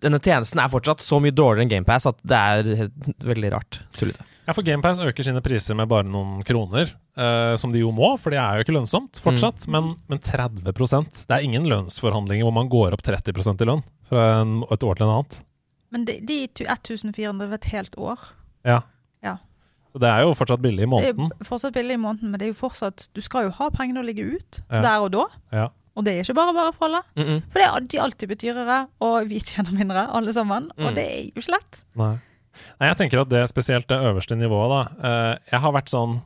Denne 0.00 0.20
tjenesten 0.22 0.60
er 0.62 0.70
fortsatt 0.72 1.02
så 1.02 1.18
mye 1.20 1.34
dårligere 1.34 1.66
enn 1.66 1.72
GamePass 1.72 2.06
at 2.08 2.18
det 2.22 2.36
er 2.38 2.90
veldig 3.26 3.50
rart. 3.52 3.80
Tullete. 3.98 4.24
Ja, 4.46 4.54
for 4.56 4.66
GamePass 4.66 5.00
øker 5.04 5.26
sine 5.26 5.42
priser 5.44 5.76
med 5.78 5.88
bare 5.90 6.06
noen 6.06 6.40
kroner, 6.46 6.92
eh, 7.18 7.56
som 7.60 7.72
de 7.74 7.82
jo 7.82 7.90
må, 7.94 8.12
for 8.18 8.30
det 8.34 8.38
er 8.42 8.58
jo 8.58 8.64
ikke 8.64 8.74
lønnsomt 8.78 9.20
fortsatt. 9.22 9.66
Men, 9.70 9.92
men 10.10 10.18
30% 10.22 11.26
Det 11.28 11.36
er 11.36 11.44
ingen 11.46 11.66
lønnsforhandlinger 11.70 12.46
hvor 12.48 12.54
man 12.56 12.70
går 12.72 12.96
opp 12.96 13.02
30 13.06 13.34
i 13.62 13.68
lønn 13.68 13.82
fra 14.08 14.24
en, 14.40 14.56
et 14.70 14.82
år 14.86 14.98
til 14.98 15.06
en 15.06 15.12
annet. 15.18 15.38
Men 15.90 16.04
de, 16.06 16.16
de 16.22 16.40
tu- 16.54 16.64
1400 16.66 17.48
ved 17.50 17.58
et 17.60 17.70
helt 17.74 17.96
år 17.98 18.18
Ja. 18.66 18.80
Ja. 19.22 19.36
Så 19.90 19.98
det 19.98 20.06
er 20.06 20.22
jo 20.22 20.34
fortsatt 20.38 20.62
billig 20.62 20.84
i 20.86 20.90
måneden. 20.90 21.30
Det 21.32 21.40
er 21.40 21.44
jo 21.44 21.50
fortsatt 21.50 21.74
billig 21.74 21.96
i 21.98 22.00
måneden, 22.00 22.30
men 22.30 22.38
det 22.38 22.46
er 22.46 22.52
jo 22.52 22.58
fortsatt 22.60 23.08
Du 23.14 23.20
skal 23.26 23.48
jo 23.48 23.54
ha 23.58 23.70
pengene 23.74 24.02
å 24.02 24.06
ligge 24.06 24.22
ut 24.36 24.60
Ja. 24.70 24.82
der 24.86 24.98
og 25.06 25.10
da. 25.16 25.24
Ja. 25.52 25.68
Og 26.00 26.06
det 26.06 26.14
er 26.16 26.24
ikke 26.24 26.38
bare 26.38 26.56
bare 26.56 26.72
for 26.72 26.88
alle. 26.88 27.02
Mm 27.18 27.26
-mm. 27.26 27.42
For 27.52 27.60
det 27.60 27.68
er 27.68 27.86
de 27.92 28.00
alltid 28.00 28.28
betyrere, 28.28 28.78
og 29.00 29.28
vi 29.28 29.40
tjener 29.40 29.72
mindre, 29.76 30.08
alle 30.08 30.32
sammen. 30.32 30.70
Mm. 30.76 30.86
Og 30.86 30.94
det 30.94 31.04
er 31.04 31.22
jo 31.28 31.40
ikke 31.42 31.52
lett. 31.52 31.84
Nei. 31.94 32.18
Nei, 32.80 32.88
jeg 32.88 32.96
tenker 32.96 33.20
at 33.20 33.28
det 33.28 33.42
er 33.42 33.46
spesielt 33.46 33.88
det 33.88 34.00
øverste 34.00 34.36
nivået, 34.36 34.70
da. 34.70 34.82
Eh, 35.08 35.38
jeg 35.52 35.60
har 35.60 35.72
vært 35.72 35.92
sånn 35.92 36.20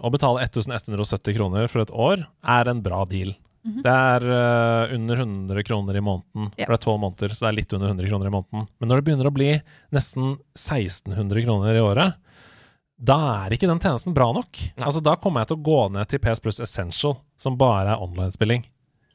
Å 0.00 0.10
betale 0.10 0.40
1170 0.40 1.34
kroner 1.36 1.68
for 1.68 1.82
et 1.82 1.90
år 1.90 2.26
er 2.42 2.68
en 2.68 2.80
bra 2.80 3.04
deal. 3.04 3.34
Mhm. 3.66 3.82
Det 3.82 3.92
er 3.92 4.22
uh, 4.24 4.94
under 4.94 5.16
100 5.16 5.62
kroner 5.62 5.96
i 5.96 6.00
måneden. 6.00 6.48
Ja. 6.56 6.64
For 6.64 6.72
det 6.72 6.78
er 6.78 6.84
tolv 6.86 7.00
måneder, 7.02 7.34
så 7.34 7.44
det 7.44 7.50
er 7.50 7.58
litt 7.58 7.72
under 7.76 7.88
100 7.88 8.08
kroner 8.08 8.26
i 8.26 8.32
måneden. 8.32 8.68
Men 8.80 8.88
når 8.88 8.96
det 8.96 9.04
begynner 9.04 9.28
å 9.28 9.34
bli 9.34 9.50
nesten 9.92 10.38
1600 10.56 11.44
kroner 11.44 11.76
i 11.76 11.84
året, 11.84 12.16
da 13.00 13.18
er 13.44 13.56
ikke 13.56 13.68
den 13.68 13.80
tjenesten 13.80 14.16
bra 14.16 14.30
nok. 14.36 14.60
Altså 14.80 15.00
Da 15.04 15.16
kommer 15.20 15.42
jeg 15.42 15.50
til 15.50 15.60
å 15.60 15.66
gå 15.68 15.80
ned 15.92 16.08
til 16.08 16.20
PS 16.20 16.42
Plus 16.44 16.60
Essential, 16.60 17.18
som 17.40 17.56
bare 17.60 17.94
er 17.94 18.02
online-spilling. 18.04 18.64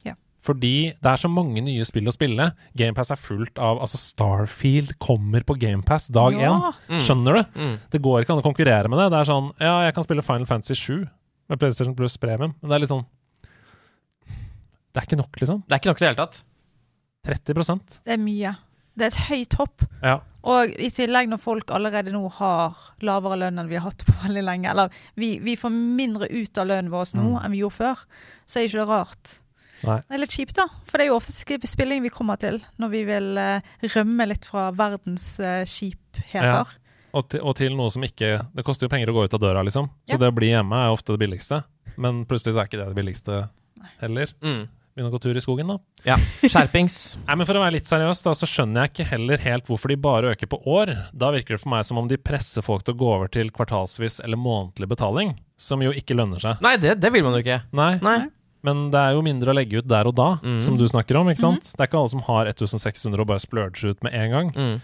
Ja. 0.06 0.16
Fordi 0.42 0.92
det 0.94 1.10
er 1.12 1.20
så 1.22 1.30
mange 1.30 1.62
nye 1.64 1.84
spill 1.88 2.10
å 2.10 2.14
spille. 2.14 2.48
GamePass 2.78 3.12
er 3.14 3.20
fullt 3.20 3.58
av 3.62 3.80
Altså, 3.84 4.00
Starfield 4.02 4.96
kommer 5.02 5.46
på 5.46 5.56
GamePass 5.62 6.08
dag 6.14 6.34
én. 6.34 6.42
Ja. 6.46 6.72
Mm. 6.90 7.00
Skjønner 7.06 7.38
du? 7.38 7.60
Mm. 7.62 7.76
Det 7.94 8.02
går 8.02 8.22
ikke 8.24 8.34
an 8.36 8.42
å 8.42 8.46
konkurrere 8.46 8.90
med 8.90 9.00
det. 9.02 9.08
Det 9.14 9.20
er 9.22 9.30
sånn 9.30 9.52
Ja, 9.62 9.76
jeg 9.86 9.94
kan 9.96 10.06
spille 10.06 10.26
Final 10.26 10.48
Fantasy 10.50 10.74
7 10.78 11.06
med 11.46 11.60
PlayStation 11.62 11.94
Plus 11.94 12.16
Premium, 12.18 12.56
men 12.60 12.70
det 12.70 12.74
er 12.74 12.82
litt 12.82 12.90
sånn 12.90 13.06
Det 14.26 14.98
er 15.02 15.06
ikke 15.06 15.18
nok, 15.20 15.34
liksom. 15.38 15.62
Det 15.66 15.76
er 15.76 15.82
ikke 15.82 15.92
nok 15.92 16.00
i 16.00 16.04
det 16.04 16.10
hele 16.10 16.22
tatt. 16.24 16.42
30% 17.26 18.00
Det 18.06 18.14
er 18.14 18.22
mye. 18.22 18.54
Det 18.96 19.04
er 19.06 19.12
et 19.12 19.22
høyt 19.28 19.56
hopp. 19.60 19.82
Ja. 20.02 20.20
Og 20.46 20.70
i 20.78 20.90
tillegg 20.94 21.26
når 21.28 21.40
folk 21.42 21.72
allerede 21.74 22.12
nå 22.14 22.20
har 22.36 22.76
lavere 23.02 23.38
lønn 23.40 23.58
enn 23.58 23.68
vi 23.70 23.74
har 23.80 23.88
hatt 23.88 24.04
på 24.06 24.14
veldig 24.22 24.44
lenge, 24.46 24.70
eller 24.70 24.92
vi, 25.18 25.32
vi 25.42 25.56
får 25.58 25.72
mindre 25.74 26.28
ut 26.30 26.58
av 26.62 26.68
lønnen 26.70 26.92
vår 26.92 27.10
nå 27.18 27.24
Mm. 27.32 27.40
enn 27.44 27.50
vi 27.56 27.62
gjorde 27.64 27.78
før, 27.80 28.04
så 28.46 28.60
er 28.60 28.68
ikke 28.68 28.78
det 28.84 28.88
rart. 28.88 29.32
Nei. 29.82 29.96
Det 30.08 30.14
er 30.16 30.22
litt 30.22 30.36
kjipt, 30.38 30.54
da. 30.56 30.64
For 30.86 30.96
det 30.98 31.04
er 31.04 31.10
jo 31.10 31.16
ofte 31.18 31.66
spilling 31.68 32.02
vi 32.02 32.08
kommer 32.14 32.38
til 32.40 32.60
når 32.80 32.88
vi 32.94 33.02
vil 33.04 33.26
uh, 33.36 33.60
rømme 33.96 34.26
litt 34.30 34.46
fra 34.48 34.70
verdens 34.72 35.26
uh, 35.42 35.64
kjipheter. 35.68 36.70
Og, 37.16 37.28
til, 37.32 37.40
og 37.42 37.56
til 37.56 37.74
noe 37.76 37.88
som 37.92 38.02
ikke 38.04 38.30
Det 38.54 38.64
koster 38.66 38.86
jo 38.86 38.92
penger 38.92 39.08
å 39.08 39.14
gå 39.16 39.24
ut 39.26 39.34
av 39.36 39.40
døra, 39.40 39.62
liksom. 39.64 39.90
Så 40.06 40.14
Ja. 40.16 40.18
det 40.18 40.28
å 40.32 40.36
bli 40.36 40.48
hjemme 40.52 40.78
er 40.84 40.92
ofte 40.94 41.12
det 41.16 41.20
billigste. 41.26 41.62
Men 41.96 42.24
plutselig 42.28 42.54
så 42.54 42.60
er 42.62 42.68
ikke 42.68 42.80
det 42.82 42.88
det 42.94 42.98
billigste 42.98 43.48
heller. 44.00 44.32
Mm. 44.42 44.68
Begynne 44.96 45.10
å 45.10 45.12
gå 45.12 45.18
tur 45.20 45.36
i 45.36 45.40
skogen, 45.44 45.68
da. 45.68 45.74
Ja. 46.06 46.14
Skjerpings. 46.40 46.94
Nei, 47.26 47.34
men 47.36 47.44
For 47.44 47.58
å 47.58 47.60
være 47.60 47.74
litt 47.74 47.88
seriøs, 47.88 48.22
da, 48.24 48.32
så 48.32 48.46
skjønner 48.48 48.86
jeg 48.86 48.94
ikke 48.94 49.04
heller 49.10 49.42
helt 49.44 49.66
hvorfor 49.68 49.92
de 49.92 49.98
bare 50.00 50.30
øker 50.32 50.48
på 50.48 50.58
år. 50.72 50.94
Da 51.12 51.28
virker 51.34 51.58
det 51.58 51.60
for 51.60 51.74
meg 51.74 51.84
som 51.84 52.00
om 52.00 52.08
de 52.08 52.16
presser 52.16 52.64
folk 52.64 52.86
til 52.86 52.96
å 52.96 53.00
gå 53.02 53.10
over 53.18 53.28
til 53.28 53.52
kvartalsvis 53.52 54.22
eller 54.24 54.40
månedlig 54.40 54.88
betaling, 54.94 55.34
som 55.60 55.84
jo 55.84 55.92
ikke 55.92 56.16
lønner 56.16 56.40
seg. 56.40 56.64
Nei, 56.64 56.78
det, 56.80 56.94
det 57.02 57.10
vil 57.12 57.26
man 57.26 57.36
jo 57.36 57.44
ikke. 57.44 57.58
Nei, 57.76 57.90
Nei. 58.06 58.16
men 58.64 58.86
det 58.94 59.02
er 59.02 59.18
jo 59.18 59.26
mindre 59.28 59.52
å 59.52 59.58
legge 59.60 59.84
ut 59.84 59.92
der 59.92 60.08
og 60.08 60.16
da, 60.16 60.30
mm. 60.40 60.62
som 60.64 60.80
du 60.80 60.86
snakker 60.88 61.20
om, 61.20 61.28
ikke 61.28 61.44
sant? 61.44 61.68
Det 61.74 61.76
er 61.76 61.92
ikke 61.92 62.00
alle 62.00 62.14
som 62.14 62.24
har 62.30 62.48
1600 62.54 63.20
og 63.20 63.28
bare 63.34 63.44
splurger 63.44 63.92
ut 63.92 64.08
med 64.08 64.16
en 64.16 64.32
gang. 64.38 64.54
Mm. 64.56 64.80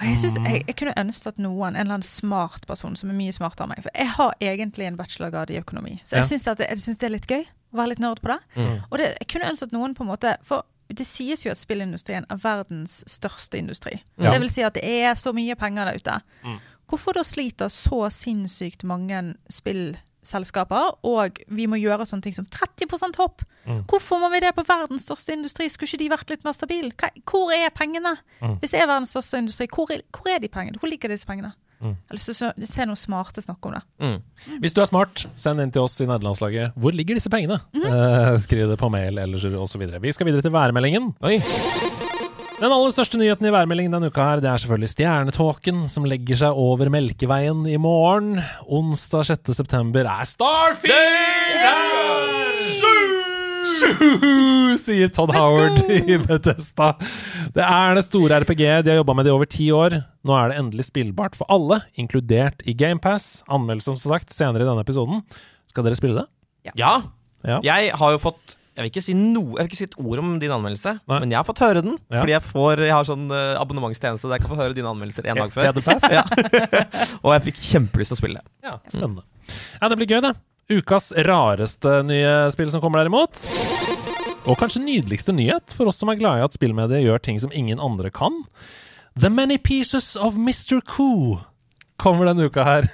Og 0.00 0.06
jeg, 0.08 0.18
synes, 0.18 0.36
jeg, 0.40 0.64
jeg 0.66 0.76
kunne 0.80 0.94
ønske 0.96 1.28
at 1.28 1.38
noen, 1.38 1.74
en 1.74 1.80
eller 1.82 1.98
annen 1.98 2.06
smart 2.08 2.66
person 2.66 2.96
som 2.96 3.10
er 3.12 3.18
mye 3.18 3.32
smartere 3.36 3.66
enn 3.66 3.72
meg 3.74 3.82
For 3.84 3.90
jeg 4.00 4.08
har 4.16 4.34
egentlig 4.40 4.86
en 4.88 4.96
bachelorgrad 4.96 5.50
i 5.52 5.58
økonomi, 5.60 5.98
så 6.04 6.16
jeg 6.16 6.24
Ja. 6.24 6.28
syns 6.30 6.44
det, 6.48 6.56
det 7.00 7.08
er 7.10 7.14
litt 7.14 7.26
gøy 7.28 7.42
å 7.44 7.76
være 7.76 7.88
litt 7.92 8.00
nerd 8.00 8.22
på 8.24 8.32
det. 8.32 8.38
Mm. 8.56 8.76
Og 8.90 8.98
det, 8.98 9.08
jeg 9.20 9.28
kunne 9.34 9.50
ønske 9.52 9.68
at 9.68 9.72
noen 9.76 9.94
på 9.94 10.02
en 10.06 10.10
måte 10.10 10.36
For 10.42 10.64
det 10.90 11.06
sies 11.06 11.44
jo 11.44 11.52
at 11.52 11.60
spillindustrien 11.60 12.24
er 12.28 12.36
verdens 12.42 13.04
største 13.06 13.58
industri. 13.60 14.00
Ja. 14.18 14.32
Det 14.32 14.40
vil 14.40 14.50
si 14.50 14.62
at 14.66 14.74
det 14.74 14.82
er 14.82 15.14
så 15.14 15.30
mye 15.32 15.54
penger 15.54 15.84
der 15.86 15.94
ute. 16.00 16.16
Mm. 16.42 16.56
Hvorfor 16.90 17.14
da 17.14 17.22
sliter 17.22 17.68
så 17.70 18.08
sinnssykt 18.10 18.82
mange 18.82 19.20
spillselskaper, 20.20 20.98
og 21.06 21.40
vi 21.48 21.66
må 21.66 21.78
gjøre 21.80 22.06
sånne 22.06 22.22
ting 22.22 22.36
som 22.36 22.46
30% 22.46 23.18
hopp? 23.20 23.44
Mm. 23.66 23.84
Hvorfor 23.88 24.20
må 24.20 24.30
vi 24.32 24.40
det 24.40 24.54
på 24.56 24.64
verdens 24.68 25.06
største 25.08 25.32
industri? 25.32 25.68
Skulle 25.68 25.88
ikke 25.88 26.02
de 26.04 26.10
vært 26.10 26.30
litt 26.30 26.44
mer 26.44 26.56
stabile? 26.56 26.92
Hvor 27.24 27.52
er 27.54 27.70
pengene? 27.74 28.16
Mm. 28.40 28.58
Hvis 28.60 28.74
det 28.74 28.82
er 28.82 28.90
verdens 28.90 29.10
største 29.14 29.40
industri, 29.40 29.68
hvor 29.72 29.90
er, 29.92 30.02
hvor 30.12 30.30
er 30.32 30.40
de 30.40 30.48
pengene? 30.48 30.80
Hvor 30.80 30.90
ligger 30.90 31.12
disse 31.12 31.28
pengene? 31.28 31.52
Mm. 31.80 31.94
Jeg 31.94 32.10
har 32.10 32.18
lyst 32.18 32.28
til 32.28 32.50
å 32.50 32.68
se 32.68 32.84
noen 32.84 33.00
smarte 33.00 33.40
snakke 33.40 33.70
om 33.70 33.76
det. 33.78 33.84
Mm. 34.04 34.58
Hvis 34.60 34.76
du 34.76 34.82
er 34.82 34.90
smart, 34.90 35.24
send 35.40 35.64
inn 35.64 35.72
til 35.72 35.86
oss 35.86 35.96
i 36.00 36.08
nederlandslaget. 36.08 36.76
Hvor 36.76 36.92
ligger 36.92 37.16
disse 37.16 37.32
pengene? 37.32 37.62
Eh, 37.72 38.34
skriv 38.44 38.68
det 38.68 38.76
på 38.80 38.92
mail 38.92 39.16
eller 39.22 39.40
osv. 39.62 39.88
Vi 39.96 40.12
skal 40.12 40.28
videre 40.28 40.44
til 40.44 40.52
værmeldingen. 40.52 41.14
Oi. 41.24 41.40
Den 42.60 42.74
aller 42.76 42.90
største 42.92 43.16
nyheten 43.16 43.46
i 43.48 43.52
værmeldingen 43.54 43.94
denne 43.94 44.10
uka 44.12 44.20
her, 44.20 44.40
det 44.44 44.50
er 44.50 44.60
selvfølgelig 44.60 44.90
stjernetåken 44.92 45.78
som 45.88 46.04
legger 46.04 46.36
seg 46.42 46.58
over 46.60 46.90
Melkeveien 46.92 47.62
i 47.64 47.78
morgen. 47.80 48.34
Onsdag 48.68 49.30
6. 49.30 49.54
september 49.56 50.04
er 50.04 50.28
Starfield 50.28 51.62
her! 51.64 52.60
Sju, 53.70 54.76
sier 54.76 55.08
Todd 55.08 55.32
Howard 55.32 55.80
i 55.88 56.18
Bethesda. 56.20 56.90
Det 57.56 57.64
er 57.64 57.96
det 57.96 58.04
store 58.04 58.42
RPG. 58.44 58.62
De 58.84 58.92
har 58.92 59.00
jobba 59.00 59.16
med 59.16 59.24
det 59.24 59.32
i 59.32 59.36
over 59.38 59.48
ti 59.48 59.70
år. 59.72 59.96
Nå 60.28 60.36
er 60.36 60.52
det 60.52 60.60
endelig 60.60 60.90
spillbart 60.90 61.40
for 61.40 61.48
alle, 61.48 61.80
inkludert 61.96 62.60
i 62.68 62.76
GamePass. 62.76 63.38
Anmeldelse, 63.48 63.94
som 63.96 64.12
sagt, 64.18 64.36
senere 64.36 64.66
i 64.66 64.68
denne 64.68 64.84
episoden. 64.84 65.24
Skal 65.72 65.88
dere 65.88 65.96
spille 65.96 66.20
det? 66.20 66.28
Ja. 66.76 66.92
Ja. 67.40 67.62
Jeg 67.64 67.94
har 67.96 68.18
jo 68.18 68.20
fått 68.20 68.59
jeg 68.80 68.86
vil, 68.86 68.92
ikke 68.94 69.04
si 69.04 69.12
noe, 69.12 69.58
jeg 69.58 69.66
vil 69.66 69.68
ikke 69.68 69.76
si 69.76 69.86
et 69.90 69.96
ord 70.00 70.20
om 70.22 70.28
din 70.40 70.52
anmeldelse, 70.54 70.92
Nei. 71.10 71.16
men 71.20 71.32
jeg 71.34 71.36
har 71.36 71.44
fått 71.44 71.60
høre 71.60 71.82
den. 71.84 71.98
Ja. 72.08 72.22
Fordi 72.22 72.32
jeg, 72.32 72.44
får, 72.48 72.80
jeg 72.86 72.94
har 72.96 73.08
sånn 73.08 73.26
eh, 73.36 73.58
abonnementstjeneste 73.60 74.30
der 74.30 74.38
jeg 74.38 74.46
kan 74.46 74.52
få 74.54 74.60
høre 74.62 74.76
dine 74.78 74.88
anmeldelser 74.88 75.28
en 75.28 75.42
dag 75.42 75.52
før. 75.52 75.68
Ja. 76.16 76.22
Og 77.20 77.34
jeg 77.34 77.42
fikk 77.50 77.60
kjempelyst 77.60 78.14
til 78.14 78.16
å 78.16 78.20
spille. 78.22 78.40
Ja, 78.64 78.78
spennende. 78.88 79.26
Ja, 79.76 79.90
det 79.92 79.98
blir 80.00 80.08
gøy, 80.08 80.22
det. 80.24 80.32
Ukas 80.72 81.10
rareste 81.28 81.98
nye 82.08 82.32
spill 82.54 82.72
som 82.72 82.80
kommer 82.80 83.02
derimot. 83.02 83.44
Og 84.48 84.56
kanskje 84.56 84.80
nydeligste 84.86 85.34
nyhet 85.36 85.76
for 85.76 85.90
oss 85.92 86.00
som 86.00 86.08
er 86.12 86.18
glad 86.20 86.40
i 86.40 86.46
at 86.46 86.56
spillmediet 86.56 87.04
gjør 87.04 87.20
ting 87.26 87.40
som 87.42 87.52
ingen 87.52 87.82
andre 87.82 88.08
kan. 88.14 88.40
The 89.18 89.28
Many 89.28 89.58
Pieces 89.60 90.14
of 90.16 90.40
Mr. 90.40 90.80
Coo 90.80 91.42
kommer 92.00 92.30
denne 92.30 92.48
uka 92.48 92.64
her. 92.64 92.88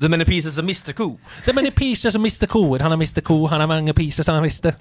The 0.00 0.10
Many 0.12 0.24
Pieces 0.28 0.58
of 0.58 0.66
Mr. 0.68 0.94
Cool. 0.96 1.16
The 1.46 1.54
Many 1.56 1.70
Pieces 1.70 2.14
of 2.14 2.22
Mr. 2.22 2.46
Coo. 2.50 2.76
Han 2.78 2.92
er 2.92 3.00
Mr. 3.00 3.22
Coo, 3.24 3.46
han 3.48 3.60
er 3.64 3.70
mange 3.70 3.94
pieces, 3.96 4.26
han 4.26 4.36
er 4.36 4.44
Mr. 4.44 4.70
det. 4.70 4.74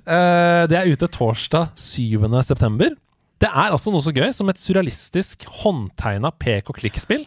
Eh, 0.00 0.62
det 0.70 0.78
er 0.78 0.88
ute 0.92 1.08
torsdag 1.12 1.74
7. 1.76 2.24
september. 2.42 2.96
Det 3.42 3.50
er 3.50 3.74
altså 3.74 3.90
noe 3.90 4.02
så 4.04 4.14
gøy 4.14 4.30
som 4.32 4.48
et 4.52 4.60
surrealistisk 4.62 5.44
håndtegna 5.62 6.30
pek 6.38 6.70
og 6.70 6.78
klikk-spill. 6.78 7.26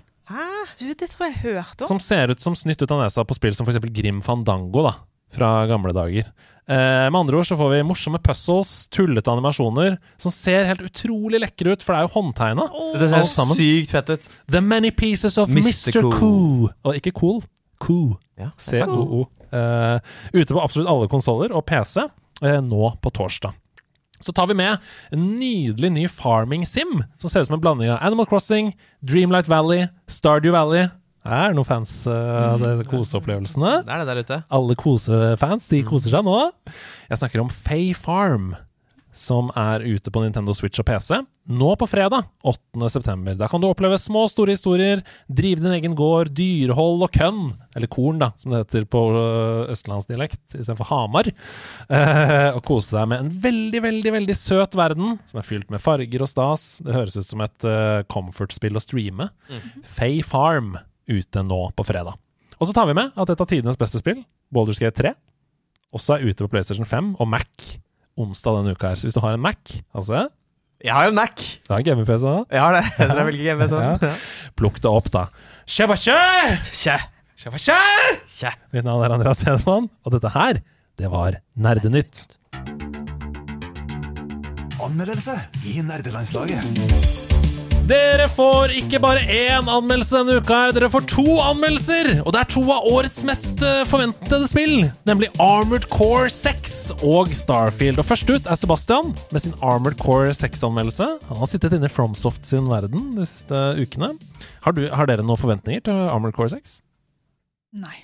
Du, 0.79 0.87
det 0.91 1.07
tror 1.11 1.27
jeg 1.27 1.35
jeg 1.35 1.41
hørte 1.43 1.85
om. 1.85 1.87
Som 1.87 1.99
ser 2.03 2.31
ut 2.33 2.41
som 2.41 2.55
snytt 2.57 2.81
ut 2.81 2.91
av 2.91 3.03
nesa 3.03 3.23
på 3.27 3.35
spill 3.37 3.55
som 3.55 3.67
f.eks. 3.67 3.83
Grim 3.95 4.21
Fandango, 4.25 4.87
da, 4.87 4.95
fra 5.35 5.51
gamle 5.69 5.93
dager. 5.95 6.29
Eh, 6.65 7.05
med 7.11 7.19
andre 7.19 7.37
ord 7.37 7.45
så 7.45 7.57
får 7.59 7.75
vi 7.75 7.81
morsomme 7.85 8.17
puzzles, 8.25 8.87
tullete 8.89 9.29
animasjoner, 9.29 9.99
som 10.17 10.33
ser 10.33 10.65
helt 10.65 10.81
utrolig 10.87 11.43
lekre 11.43 11.75
ut, 11.75 11.83
for 11.85 11.93
det 11.93 11.99
er 11.99 12.07
jo 12.07 12.13
håndtegna. 12.15 12.65
Det 12.97 13.09
ser 13.11 13.51
sykt 13.53 13.93
fett 13.93 14.15
ut. 14.15 14.31
The 14.51 14.63
Many 14.65 14.89
Pieces 14.95 15.37
of 15.41 15.51
Mr. 15.53 15.67
Mr. 15.69 15.99
Coo. 15.99 16.15
Coo. 16.17 16.71
Og 16.87 16.97
ikke 16.97 17.13
cool. 17.19 17.43
Coo. 17.85 18.15
Ja, 18.39 18.49
C-O-O. 18.57 19.27
Eh, 19.55 19.99
ute 20.33 20.55
på 20.55 20.63
absolutt 20.63 20.89
alle 20.89 21.11
konsoller 21.11 21.53
og 21.55 21.63
PC 21.69 22.01
eh, 22.01 22.59
nå 22.65 22.89
på 23.01 23.13
torsdag. 23.13 23.53
Så 24.19 24.33
tar 24.33 24.47
vi 24.49 24.55
med 24.57 24.79
en 25.13 25.25
nydelig 25.37 25.91
ny 25.91 26.07
farming 26.09 26.63
sim, 26.65 27.03
som 27.21 27.29
ser 27.29 27.43
ut 27.43 27.49
som 27.51 27.59
en 27.59 27.61
blanding 27.61 27.91
av 27.93 28.01
Animal 28.01 28.25
Crossing, 28.25 28.71
Dreamlight 29.05 29.49
Valley, 29.51 29.85
Stardew 30.09 30.55
Valley. 30.55 30.87
Er 31.25 31.55
noen 31.57 31.65
fans 31.65 32.03
eh, 32.05 32.43
av 32.53 32.61
de 32.61 32.85
koseopplevelsene. 32.85 33.79
Det 33.87 33.95
er 33.95 34.03
det 34.03 34.11
der 34.11 34.21
ute. 34.21 34.37
Alle 34.53 34.77
kosefans, 34.77 35.71
de 35.73 35.81
koser 35.87 36.13
seg 36.13 36.27
nå. 36.27 36.37
Jeg 37.09 37.21
snakker 37.21 37.41
om 37.41 37.49
Fay 37.49 37.95
Farm, 37.97 38.53
som 39.15 39.49
er 39.57 39.81
ute 39.81 40.11
på 40.13 40.21
Nintendo 40.21 40.53
Switch 40.53 40.77
og 40.83 40.85
PC. 40.85 41.17
Nå 41.49 41.71
på 41.81 41.87
fredag, 41.89 42.27
8. 42.45 42.91
september. 42.93 43.33
Da 43.39 43.49
kan 43.49 43.63
du 43.63 43.65
oppleve 43.71 43.97
små 44.01 44.27
og 44.27 44.31
store 44.35 44.53
historier, 44.53 45.01
drive 45.25 45.63
din 45.63 45.73
egen 45.79 45.97
gård, 45.97 46.29
dyrehold 46.37 47.07
og 47.07 47.13
kønn. 47.15 47.43
Eller 47.73 47.89
korn, 47.89 48.21
da, 48.21 48.29
som 48.37 48.53
det 48.53 48.61
heter 48.61 48.85
på 48.85 49.05
øh, 49.17 49.65
østlandsdialekt 49.73 50.57
istedenfor 50.59 50.91
Hamar. 50.91 51.33
Uh, 51.89 52.51
og 52.53 52.61
kose 52.69 52.99
deg 52.99 53.09
med 53.15 53.23
en 53.23 53.37
veldig, 53.49 53.81
veldig 53.89 54.17
veldig 54.21 54.37
søt 54.37 54.77
verden, 54.77 55.17
som 55.31 55.41
er 55.41 55.47
fylt 55.47 55.73
med 55.73 55.81
farger 55.81 56.21
og 56.21 56.29
stas. 56.29 56.75
Det 56.85 56.93
høres 56.93 57.17
ut 57.17 57.33
som 57.33 57.45
et 57.45 57.65
uh, 57.65 58.03
comfort-spill 58.13 58.77
å 58.77 58.83
streame. 58.83 59.33
Faye 59.95 60.25
Farm 60.25 60.75
ute 61.09 61.43
nå 61.45 61.59
på 61.75 61.85
fredag. 61.87 62.17
Og 62.59 62.69
så 62.69 62.75
tar 62.75 62.87
vi 62.89 62.95
med 62.97 63.11
at 63.19 63.29
et 63.33 63.41
av 63.43 63.49
tidenes 63.49 63.77
beste 63.79 63.99
spill, 63.99 64.21
Baldur's 64.53 64.79
Gate 64.81 64.95
3, 65.01 65.11
også 65.95 66.17
er 66.17 66.29
ute 66.29 66.43
på 66.45 66.51
PlayStation 66.51 66.87
5 66.87 67.13
og 67.19 67.27
Mac 67.29 67.75
onsdag 68.19 68.61
denne 68.61 68.75
uka 68.75 68.91
her. 68.93 68.99
Så 68.99 69.07
hvis 69.09 69.17
du 69.17 69.21
har 69.23 69.35
en 69.35 69.43
Mac, 69.43 69.59
altså 69.95 70.25
Jeg 70.83 70.93
har 70.93 71.07
en 71.09 71.15
Mac. 71.15 71.35
Du 71.67 71.73
har 71.73 71.79
en 71.81 71.87
gaming-PC 71.87 72.23
òg? 72.29 72.45
Jeg 72.51 72.61
har 72.61 72.75
det. 72.75 72.83
Jeg 72.99 73.09
tror 73.09 73.19
jeg 73.21 73.27
velger 73.31 73.49
Game 73.49 73.65
PC 73.65 73.81
Ja. 73.85 74.13
Plukk 74.59 74.79
det 74.83 74.91
opp, 74.91 75.11
da. 75.11 75.25
Shabasha! 75.67 76.17
Kjæ. 76.71 76.97
Shabasha! 77.39 77.77
Kjæ. 78.37 78.53
Mitt 78.75 78.87
navn 78.87 79.03
er 79.07 79.15
Andreas 79.17 79.43
Hedman, 79.47 79.89
og 80.03 80.15
dette 80.15 80.31
her, 80.35 80.61
det 80.99 81.11
var 81.11 81.39
Nerdenytt. 81.55 82.25
Anmeldelse 84.85 85.39
i 85.71 85.79
nerdelandslaget. 85.81 87.24
Dere 87.85 88.25
får 88.25 88.71
ikke 88.79 88.97
bare 88.97 89.21
én 89.29 89.67
anmeldelse 89.69 90.17
denne 90.17 90.39
uka, 90.41 90.55
her, 90.57 90.71
dere 90.73 90.87
får 90.89 91.03
to 91.05 91.35
anmeldelser! 91.37 92.07
Og 92.23 92.31
det 92.33 92.39
er 92.39 92.47
to 92.49 92.63
av 92.73 92.87
årets 92.89 93.19
mest 93.27 93.59
eh, 93.61 93.83
forventede 93.85 94.47
spill, 94.49 94.87
nemlig 95.05 95.27
Armored 95.37 95.85
Core 95.91 96.31
6 96.33 97.03
og 97.05 97.29
Starfield. 97.37 97.99
Og 98.01 98.07
først 98.09 98.31
ut 98.31 98.49
er 98.49 98.57
Sebastian 98.57 99.11
med 99.29 99.43
sin 99.43 99.53
Armored 99.61 99.99
Core 100.01 100.33
6-anmeldelse. 100.33 101.05
Han 101.29 101.39
har 101.43 101.51
sittet 101.51 101.75
inne 101.77 101.85
i 101.85 101.93
Fromsoft 101.93 102.49
sin 102.49 102.65
verden 102.71 103.11
de 103.19 103.27
siste 103.29 103.59
ukene. 103.77 104.15
Har, 104.65 104.73
du, 104.73 104.87
har 104.89 105.11
dere 105.11 105.25
noen 105.25 105.41
forventninger 105.43 105.83
til 105.85 105.99
Armored 106.07 106.33
Core 106.33 106.55
6? 106.55 106.79
Nei. 107.83 107.99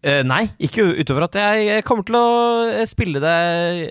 Eh, 0.00 0.22
nei, 0.24 0.46
ikke 0.64 0.86
utover 1.02 1.26
at 1.26 1.36
jeg 1.36 1.84
kommer 1.84 2.06
til 2.08 2.16
å 2.16 2.30
eh, 2.70 2.86
spille 2.88 3.20
det 3.20 3.36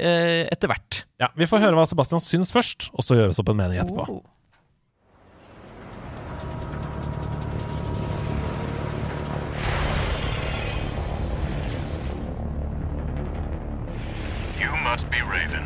uh, 0.01 0.47
etter 0.49 0.73
hvert. 0.73 1.03
Ja, 1.21 1.29
Vi 1.37 1.45
får 1.45 1.61
høre 1.61 1.77
hva 1.77 1.85
Sebastian 1.85 2.25
syns 2.25 2.49
først, 2.55 2.89
og 2.97 3.05
så 3.05 3.19
gjøres 3.19 3.37
opp 3.43 3.53
en 3.53 3.61
mening 3.61 3.83
etterpå. 3.85 4.07
Oh. 4.17 4.25
Must 14.91 15.09
be 15.11 15.21
Raven. 15.21 15.65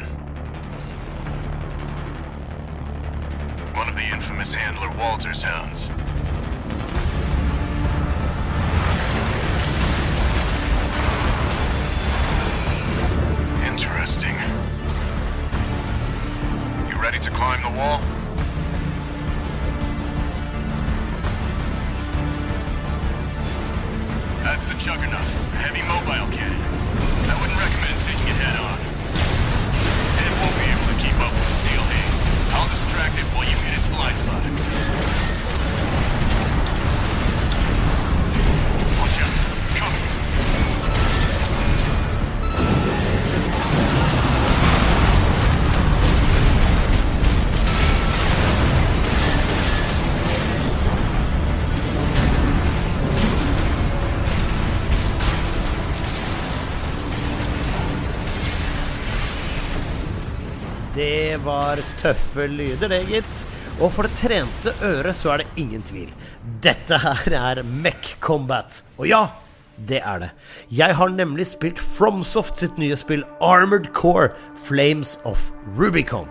One 3.75 3.87
of 3.87 3.95
the 3.95 4.07
infamous 4.11 4.51
handler 4.51 4.89
Walter's 4.97 5.43
hounds. 5.43 5.89
Interesting. 13.63 14.33
You 16.89 16.99
ready 16.99 17.19
to 17.19 17.29
climb 17.29 17.61
the 17.61 17.77
wall? 17.77 18.01
That's 24.41 24.65
the 24.65 24.73
Juggernaut, 24.79 25.21
a 25.21 25.57
heavy 25.61 25.83
mobile 25.83 26.35
cannon. 26.35 26.59
I 27.29 27.39
wouldn't 27.39 27.59
recommend 27.59 28.01
taking 28.01 28.27
it 28.27 28.41
head 28.41 28.59
on. 28.59 28.90
Up 31.21 31.33
with 31.33 31.49
Steel 31.49 31.81
Haze. 31.81 32.21
I'll 32.53 32.69
distract 32.69 33.17
it 33.17 33.23
while 33.33 33.45
you 33.45 33.55
hit 33.63 33.77
its 33.77 33.85
blind 33.87 34.17
spot. 34.17 34.41
Watch 38.99 39.21
out, 39.21 39.63
it's 39.63 39.73
coming. 39.79 40.10
Var 61.45 61.81
tøffe 62.01 62.47
lyder, 62.49 62.91
det, 62.91 63.03
gitt. 63.09 63.45
Og 63.81 63.89
for 63.93 64.05
det 64.05 64.17
trente 64.19 64.73
øret 64.85 65.17
så 65.17 65.33
er 65.33 65.41
det 65.41 65.61
ingen 65.61 65.83
tvil. 65.85 66.11
Dette 66.61 66.99
her 67.01 67.37
er 67.37 67.63
Mech 67.63 68.15
Combat. 68.21 68.81
Og 68.99 69.07
ja, 69.09 69.23
det 69.87 70.01
er 70.05 70.19
det. 70.21 70.29
Jeg 70.69 70.97
har 70.99 71.09
nemlig 71.13 71.47
spilt 71.49 71.79
Fromsoft 71.81 72.61
sitt 72.61 72.77
nye 72.81 72.97
spill 72.99 73.23
Armored 73.41 73.89
Core 73.97 74.29
Flames 74.67 75.17
of 75.25 75.49
Rubicon. 75.79 76.29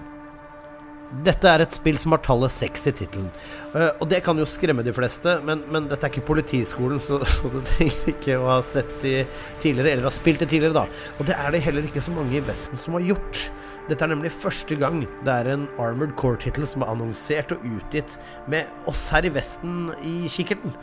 Dette 1.26 1.48
er 1.50 1.64
et 1.64 1.74
spill 1.74 1.98
som 1.98 2.14
har 2.14 2.22
tallet 2.22 2.52
6 2.54 2.86
i 2.86 2.92
tittelen. 3.00 3.30
Eh, 3.74 3.88
og 3.98 4.06
det 4.12 4.20
kan 4.22 4.38
jo 4.38 4.46
skremme 4.46 4.84
de 4.86 4.94
fleste, 4.94 5.40
men, 5.46 5.64
men 5.74 5.88
dette 5.90 6.06
er 6.06 6.12
ikke 6.12 6.28
Politiskolen, 6.28 7.00
så, 7.02 7.18
så 7.26 7.50
du 7.50 7.58
trenger 7.66 8.12
ikke 8.12 8.36
å 8.38 8.46
ha 8.52 8.60
sett 8.66 8.92
de 9.02 9.16
tidligere, 9.62 9.96
eller 9.96 10.06
ha 10.06 10.14
spilt 10.14 10.44
det 10.44 10.52
tidligere, 10.52 10.84
da. 10.84 10.86
Og 11.18 11.26
det 11.26 11.34
er 11.34 11.50
det 11.54 11.64
heller 11.66 11.90
ikke 11.90 12.04
så 12.04 12.14
mange 12.14 12.38
i 12.38 12.44
Vesten 12.46 12.78
som 12.78 12.94
har 12.94 13.08
gjort. 13.10 13.42
Dette 13.88 14.04
er 14.04 14.12
nemlig 14.12 14.30
første 14.34 14.76
gang 14.78 15.00
det 15.26 15.32
er 15.32 15.48
en 15.50 15.64
Armored 15.80 16.12
Core-tittel 16.18 16.66
som 16.68 16.84
er 16.84 16.92
annonsert 16.92 17.54
og 17.54 17.64
utgitt 17.66 18.16
med 18.50 18.68
oss 18.90 19.06
her 19.14 19.26
i 19.26 19.32
Vesten 19.34 19.88
i 20.06 20.30
kikkerten. 20.30 20.74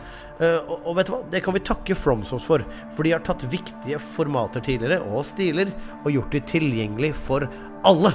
Eh, 0.41 0.57
og, 0.65 0.91
vet 0.97 1.09
du 1.09 1.13
hva, 1.13 1.21
det 1.31 1.43
kan 1.45 1.55
vi 1.55 1.63
takke 1.67 1.97
FromSource 1.97 2.47
for, 2.47 2.65
for 2.95 3.07
de 3.07 3.13
har 3.15 3.23
tatt 3.25 3.45
viktige 3.51 4.01
formater 4.15 4.63
tidligere, 4.65 4.99
og 5.07 5.25
stiler, 5.27 5.71
og 6.03 6.11
gjort 6.15 6.35
de 6.35 6.43
tilgjengelig 6.53 7.13
for 7.27 7.47
alle. 7.87 8.11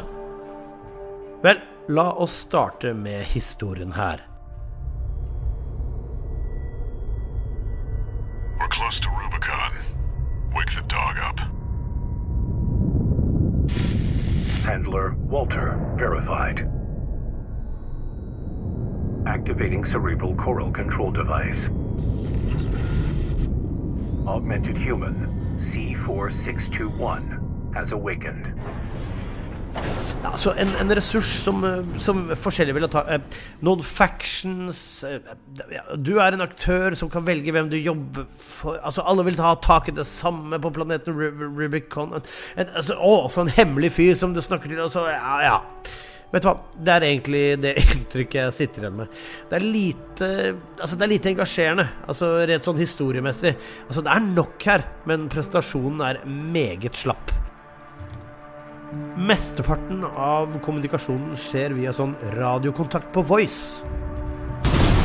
Vel, 1.43 1.63
la 1.91 2.11
oss 2.23 2.43
starte 2.45 2.93
med 2.95 3.25
historien 3.33 3.97
her. 3.97 4.23
We're 8.59 8.69
close 8.69 9.01
to 9.01 9.11
Rubicon. 9.11 9.73
Wake 10.55 10.71
the 10.71 10.83
dog 10.87 11.17
up. 11.19 11.52
Handler 14.63 15.15
Walter 15.15 15.77
verified. 15.97 16.71
Activating 19.27 19.85
cerebral 19.85 20.37
coral 20.37 20.71
control 20.71 21.11
device. 21.11 21.67
Augmented 24.25 24.77
human 24.77 25.27
C4621 25.59 27.75
has 27.75 27.91
awakened. 27.91 28.55
Altså, 30.23 30.53
en, 30.61 30.71
en 30.81 30.93
ressurs 30.95 31.31
som, 31.43 31.63
eh, 31.67 31.81
som 32.03 32.21
forskjellige 32.39 32.77
ville 32.77 32.89
ta 32.93 33.03
eh, 33.11 33.23
Noen 33.67 33.81
factions 33.85 34.79
eh, 35.09 35.33
Du 35.99 36.13
er 36.23 36.37
en 36.37 36.45
aktør 36.45 36.95
som 36.99 37.11
kan 37.13 37.25
velge 37.27 37.53
hvem 37.55 37.71
du 37.73 37.77
jobber 37.81 38.29
for 38.39 38.79
Altså, 38.85 39.03
alle 39.09 39.25
vil 39.27 39.37
ta 39.41 39.55
tak 39.65 39.89
i 39.91 39.97
det 39.97 40.07
samme 40.09 40.61
på 40.63 40.71
planeten 40.77 41.17
Ru- 41.17 41.51
Rubicon. 41.59 42.15
En, 42.19 42.25
en, 42.61 42.73
altså, 42.79 42.97
å, 43.01 43.15
så 43.33 43.45
en 43.47 43.53
hemmelig 43.57 43.93
fyr 43.97 44.15
som 44.21 44.37
du 44.37 44.41
snakker 44.45 44.71
til, 44.73 44.81
Altså, 44.85 45.07
Ja, 45.11 45.37
ja. 45.49 45.59
Vet 46.33 46.47
du 46.47 46.49
hva, 46.49 46.55
det 46.81 46.93
er 46.95 47.05
egentlig 47.11 47.43
det 47.61 47.75
inntrykket 47.97 48.39
jeg 48.47 48.55
sitter 48.57 48.87
igjen 48.87 49.01
med. 49.03 49.19
Det 49.51 49.59
er 49.59 49.67
lite 49.67 50.31
Altså, 50.79 50.97
det 50.97 51.05
er 51.05 51.13
lite 51.17 51.33
engasjerende. 51.35 51.89
Altså 52.09 52.31
rett 52.49 52.65
sånn 52.65 52.81
historiemessig. 52.81 53.53
Altså, 53.89 54.05
det 54.07 54.15
er 54.15 54.31
nok 54.33 54.69
her, 54.71 54.87
men 55.11 55.27
prestasjonen 55.33 56.01
er 56.09 56.23
meget 56.29 56.97
slapp. 57.03 57.35
Mesteparten 58.93 60.03
av 60.05 60.59
kommunikasjonen 60.61 61.33
skjer 61.41 61.73
via 61.73 61.93
sånn 61.97 62.13
radiokontakt 62.35 63.09
på 63.15 63.23
Voice. 63.25 63.81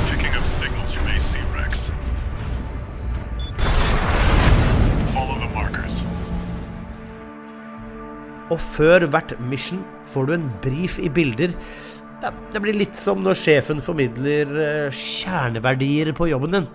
Picking 0.09 0.35
up 0.35 0.43
signals 0.43 0.97
from 0.97 1.07
AC 1.07 1.37
Rex. 1.55 1.85
Follow 5.13 5.39
the 5.39 5.47
markers. 5.55 6.01
Og 8.51 8.59
før 8.59 9.07
hvert 9.07 9.31
mission 9.47 9.79
får 10.11 10.27
du 10.27 10.35
en 10.35 10.49
brief 10.65 10.97
i 10.99 11.07
bilder. 11.07 11.55
Det 12.51 12.63
blir 12.63 12.75
litt 12.75 12.99
som 12.99 13.23
når 13.23 13.39
sjefen 13.39 13.79
formidler 13.83 14.51
eh, 14.65 14.91
kjerneverdier 14.91 16.11
på 16.17 16.27
jobben 16.27 16.57
din. 16.57 16.67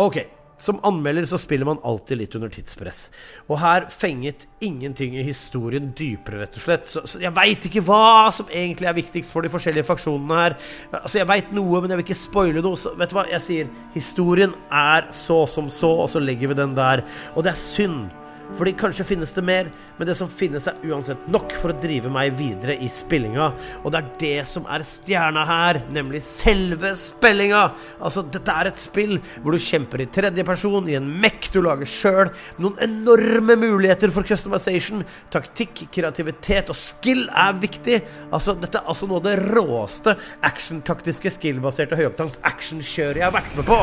Ok, 0.00 0.20
som 0.60 0.80
anmelder 0.86 1.26
så 1.28 1.38
spiller 1.40 1.68
man 1.68 1.80
alltid 1.86 2.20
litt 2.20 2.34
under 2.36 2.52
tidspress. 2.52 3.06
Og 3.48 3.58
her 3.62 3.88
fenget 3.92 4.46
ingenting 4.60 5.16
i 5.16 5.24
historien 5.24 5.90
dypere, 5.96 6.42
rett 6.42 6.58
og 6.58 6.64
slett. 6.66 6.88
Så, 6.90 7.04
så 7.08 7.22
jeg 7.22 7.34
veit 7.36 7.64
ikke 7.66 7.84
hva 7.86 8.28
som 8.34 8.50
egentlig 8.52 8.90
er 8.90 8.98
viktigst 8.98 9.32
for 9.32 9.46
de 9.46 9.52
forskjellige 9.52 9.88
faksjonene 9.88 10.40
her. 10.42 10.58
Altså, 11.00 11.20
jeg 11.22 11.30
veit 11.30 11.52
noe, 11.56 11.80
men 11.80 11.92
jeg 11.92 12.02
vil 12.02 12.08
ikke 12.08 12.20
spoile 12.22 12.64
noe. 12.64 12.78
Så 12.80 12.94
vet 13.00 13.12
du 13.12 13.16
hva, 13.16 13.26
jeg 13.32 13.46
sier 13.46 13.74
historien 13.96 14.54
er 14.68 15.08
så 15.16 15.42
som 15.50 15.72
så, 15.72 15.94
og 16.04 16.10
så 16.12 16.22
legger 16.22 16.52
vi 16.52 16.60
den 16.60 16.76
der. 16.78 17.06
Og 17.34 17.46
det 17.46 17.54
er 17.54 17.62
synd. 17.64 18.19
Fordi 18.58 18.72
kanskje 18.76 19.06
finnes 19.06 19.32
det 19.32 19.42
mer, 19.46 19.68
men 19.96 20.08
det 20.08 20.16
som 20.18 20.28
finnes 20.30 20.66
er 20.68 20.80
uansett 20.90 21.22
nok 21.30 21.52
for 21.56 21.72
å 21.72 21.78
drive 21.80 22.10
meg 22.12 22.34
videre 22.38 22.74
i 22.82 22.88
spillinga. 22.92 23.50
Og 23.84 23.92
det 23.92 24.00
er 24.00 24.10
det 24.20 24.48
som 24.50 24.66
er 24.68 24.84
stjerna 24.86 25.44
her, 25.48 25.80
nemlig 25.94 26.22
selve 26.26 26.92
spillinga. 26.98 27.62
Altså, 28.00 28.24
dette 28.26 28.56
er 28.56 28.70
et 28.70 28.82
spill 28.82 29.16
hvor 29.40 29.56
du 29.56 29.62
kjemper 29.62 30.04
i 30.04 30.08
tredjeperson, 30.12 30.90
i 30.90 30.98
en 30.98 31.08
mekk 31.22 31.50
du 31.54 31.60
lager 31.64 31.88
sjøl. 31.88 32.32
Noen 32.60 32.80
enorme 32.84 33.56
muligheter 33.60 34.12
for 34.14 34.26
customization. 34.28 35.06
Taktikk, 35.32 35.86
kreativitet 35.94 36.72
og 36.72 36.78
skill 36.78 37.26
er 37.30 37.56
viktig. 37.60 38.00
Altså, 38.30 38.56
dette 38.60 38.82
er 38.82 38.90
altså 38.90 39.08
noe 39.10 39.22
av 39.22 39.30
det 39.30 39.38
råeste 39.40 40.16
actiontaktiske 40.50 41.32
skill-baserte 41.38 41.98
høyoktangs 42.00 42.40
actionkjøret 42.50 43.22
jeg 43.22 43.28
har 43.28 43.36
vært 43.40 43.58
med 43.58 43.68
på. 43.70 43.82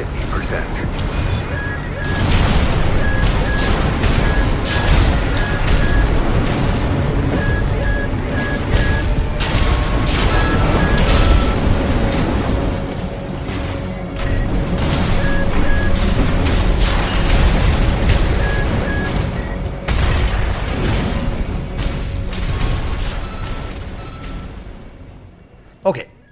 50%. 0.00 1.15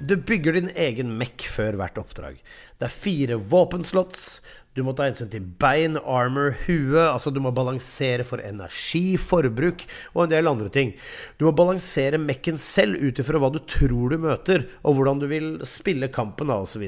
Du 0.09 0.17
bygger 0.17 0.59
din 0.59 0.73
egen 0.75 1.15
mekk 1.21 1.47
før 1.51 1.79
hvert 1.81 1.99
oppdrag. 2.01 2.39
Det 2.79 2.89
er 2.89 3.01
fire 3.01 3.41
våpenslots. 3.41 4.29
Du 4.75 4.81
må 4.83 4.91
ta 4.99 5.05
hensyn 5.07 5.29
til 5.31 5.45
bein, 5.63 5.95
armor, 5.95 6.57
hue. 6.65 6.99
Altså 6.99 7.31
du 7.31 7.39
må 7.43 7.53
balansere 7.55 8.25
for 8.27 8.43
energi, 8.43 9.15
forbruk 9.23 9.85
og 10.17 10.25
en 10.25 10.33
del 10.33 10.51
andre 10.51 10.67
ting. 10.75 10.91
Du 11.39 11.45
må 11.47 11.53
balansere 11.55 12.19
mekken 12.19 12.59
selv 12.59 12.99
ut 12.99 13.21
ifra 13.23 13.39
hva 13.39 13.53
du 13.55 13.61
tror 13.71 14.11
du 14.11 14.19
møter, 14.19 14.65
og 14.83 14.97
hvordan 14.99 15.23
du 15.23 15.29
vil 15.31 15.47
spille 15.69 16.11
kampen 16.11 16.51
da, 16.51 16.59
osv. 16.67 16.83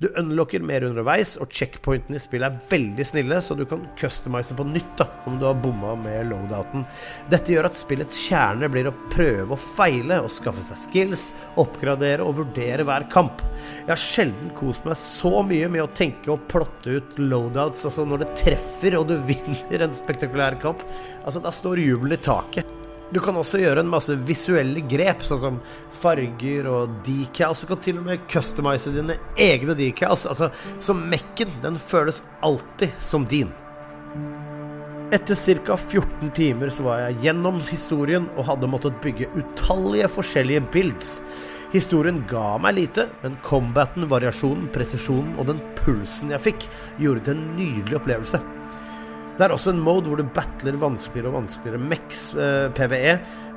Du 0.00 0.08
unlocker 0.08 0.64
mer 0.64 0.86
underveis, 0.88 1.36
og 1.36 1.52
checkpointene 1.52 2.16
i 2.16 2.22
spillet 2.22 2.48
er 2.48 2.72
veldig 2.72 3.08
snille, 3.10 3.42
så 3.44 3.58
du 3.58 3.66
kan 3.68 3.84
customize 4.00 4.56
på 4.56 4.64
nytt 4.64 4.96
da, 5.02 5.10
om 5.28 5.36
du 5.36 5.44
har 5.50 5.60
bomma 5.60 5.92
med 6.00 6.30
loadouten. 6.32 6.88
Dette 7.28 7.52
gjør 7.52 7.68
at 7.68 7.76
spillets 7.76 8.22
kjerne 8.24 8.72
blir 8.72 8.88
å 8.88 8.96
prøve 9.12 9.52
og 9.52 9.60
feile 9.76 10.22
og 10.24 10.32
skaffe 10.32 10.64
seg 10.64 10.80
skills, 10.86 11.28
oppgradere 11.60 12.24
og 12.24 12.38
vurdere 12.40 12.86
hver 12.86 13.06
kamp. 13.12 13.42
Jeg 13.82 13.90
har 13.90 14.02
sjelden 14.02 14.50
kost 14.56 14.86
meg 14.86 14.98
så 15.00 15.42
mye 15.46 15.68
med 15.72 15.84
å 15.84 15.92
tenke 15.96 16.32
og 16.34 16.46
plotte 16.50 16.98
ut 16.98 17.20
loadouts, 17.20 17.86
altså 17.88 18.06
når 18.08 18.24
det 18.24 18.32
treffer 18.42 18.98
og 18.98 19.08
du 19.10 19.16
vinner 19.30 19.86
en 19.86 19.94
spektakulær 19.94 20.58
kamp. 20.62 20.84
Altså, 21.24 21.42
da 21.44 21.54
står 21.54 21.84
jubelen 21.84 22.18
i 22.18 22.22
taket. 22.22 22.74
Du 23.08 23.22
kan 23.24 23.36
også 23.40 23.62
gjøre 23.62 23.80
en 23.80 23.88
masse 23.88 24.12
visuelle 24.28 24.82
grep, 24.84 25.22
sånn 25.24 25.40
som 25.40 25.60
farger 25.96 26.66
og 26.68 26.98
decals. 27.06 27.62
Du 27.64 27.70
kan 27.70 27.80
til 27.80 28.02
og 28.02 28.04
med 28.10 28.26
customize 28.28 28.92
dine 28.92 29.16
egne 29.40 29.76
decals. 29.78 30.26
Altså, 30.28 30.50
så 30.84 30.96
mekken, 30.96 31.54
den 31.64 31.80
føles 31.80 32.20
alltid 32.44 32.92
som 33.00 33.24
din. 33.28 33.54
Etter 35.08 35.38
ca. 35.64 35.76
14 35.76 36.34
timer 36.36 36.68
så 36.68 36.84
var 36.84 36.98
jeg 37.06 37.22
gjennom 37.24 37.62
historien 37.70 38.26
og 38.36 38.44
hadde 38.50 38.68
måttet 38.68 38.98
bygge 39.00 39.30
utallige 39.40 40.10
forskjellige 40.12 40.66
builds. 40.74 41.14
Historien 41.68 42.22
ga 42.24 42.54
meg 42.64 42.78
lite, 42.78 43.04
men 43.20 43.34
combaten, 43.44 44.06
variasjonen, 44.08 44.70
presisjonen 44.72 45.34
og 45.36 45.50
den 45.50 45.58
pulsen 45.76 46.32
jeg 46.32 46.40
fikk, 46.46 46.64
gjorde 46.96 47.26
det 47.26 47.34
en 47.34 47.44
nydelig 47.58 47.98
opplevelse. 47.98 48.40
Det 49.36 49.44
er 49.44 49.52
også 49.52 49.74
en 49.74 49.82
mode 49.84 50.08
hvor 50.08 50.18
du 50.18 50.30
battler 50.34 50.80
vanskeligere 50.80 51.28
og 51.28 51.36
vanskeligere 51.42 51.82
mex, 51.90 52.24
eh, 52.40 52.72
PVE, 52.72 53.12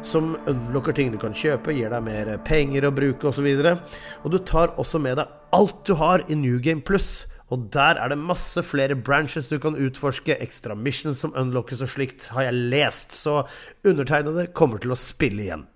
som 0.06 0.36
unlocker 0.44 0.98
ting 0.98 1.16
du 1.16 1.18
kan 1.24 1.34
kjøpe, 1.34 1.72
gir 1.72 1.90
deg 1.94 2.04
mer 2.04 2.36
penger 2.44 2.90
å 2.90 2.94
bruke 2.94 3.32
osv. 3.32 3.48
Og, 3.48 3.64
så 3.64 4.20
og 4.22 4.36
du 4.36 4.40
tar 4.44 4.76
også 4.82 5.00
med 5.00 5.22
deg 5.22 5.32
alt 5.56 5.82
du 5.88 5.96
har 5.96 6.28
i 6.28 6.36
New 6.36 6.60
Game 6.60 6.84
Plus. 6.84 7.24
Og 7.52 7.72
der 7.72 7.96
er 7.96 8.12
det 8.12 8.20
masse 8.20 8.60
flere 8.68 8.96
branches 8.96 9.48
du 9.48 9.56
kan 9.64 9.80
utforske, 9.80 10.36
ekstra 10.36 10.76
missions 10.76 11.24
som 11.24 11.32
unlockes 11.32 11.84
og 11.84 11.96
slikt, 11.96 12.28
har 12.36 12.50
jeg 12.50 12.64
lest, 12.76 13.16
så 13.16 13.46
undertegnede 13.88 14.52
kommer 14.52 14.84
til 14.84 14.92
å 14.92 15.00
spille 15.00 15.48
igjen. 15.48 15.71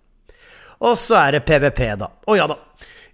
Og 0.84 0.98
så 1.00 1.18
er 1.22 1.38
det 1.38 1.46
PVP, 1.48 1.82
da. 2.00 2.10
Å 2.28 2.38
ja 2.38 2.48
da. 2.52 2.60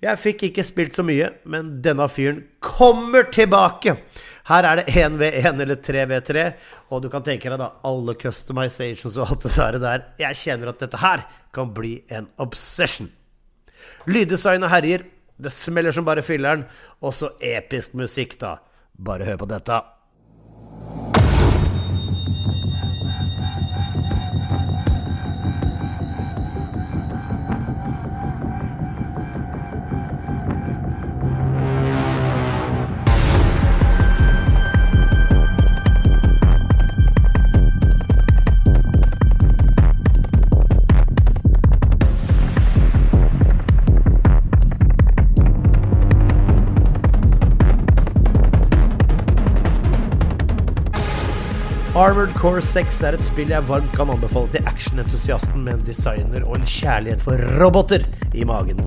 Jeg 0.02 0.18
fikk 0.18 0.48
ikke 0.48 0.64
spilt 0.66 0.96
så 0.98 1.04
mye, 1.06 1.28
men 1.46 1.76
denne 1.86 2.08
fyren 2.10 2.42
kommer 2.64 3.28
tilbake! 3.30 4.00
Her 4.50 4.66
er 4.66 4.80
det 4.80 4.96
1v1 4.98 5.62
eller 5.62 5.78
3v3, 5.86 6.46
og 6.90 7.04
du 7.04 7.10
kan 7.14 7.22
tenke 7.24 7.52
deg 7.52 7.62
da 7.62 7.68
alle 7.86 8.16
customizations 8.18 9.20
og 9.22 9.30
alt 9.30 9.46
det 9.46 9.82
der. 9.84 10.08
Jeg 10.24 10.40
kjenner 10.42 10.72
at 10.74 10.82
dette 10.82 11.00
her 11.04 11.28
kan 11.54 11.70
bli 11.78 12.00
en 12.10 12.26
obsession. 12.42 13.12
Lyddesignet 14.10 14.74
herjer, 14.74 15.06
det 15.38 15.54
smeller 15.54 15.94
som 15.94 16.08
bare 16.08 16.26
filleren, 16.26 16.66
og 17.06 17.14
så 17.14 17.36
episk 17.38 17.94
musikk, 17.94 18.40
da. 18.42 18.58
Bare 18.98 19.30
hør 19.30 19.44
på 19.44 19.52
dette. 19.54 19.78
Core 52.42 52.64
6 52.66 52.96
er 53.06 53.14
et 53.14 53.22
spill 53.22 53.52
jeg 53.54 53.68
varmt 53.68 53.92
kan 53.94 54.10
anbefale 54.10 54.50
til 54.50 54.66
actionentusiasten 54.66 55.62
med 55.62 55.76
en 55.76 55.84
designer 55.86 56.42
og 56.42 56.56
en 56.58 56.64
kjærlighet 56.66 57.22
for 57.22 57.44
roboter 57.62 58.02
i 58.34 58.48
magen. 58.50 58.80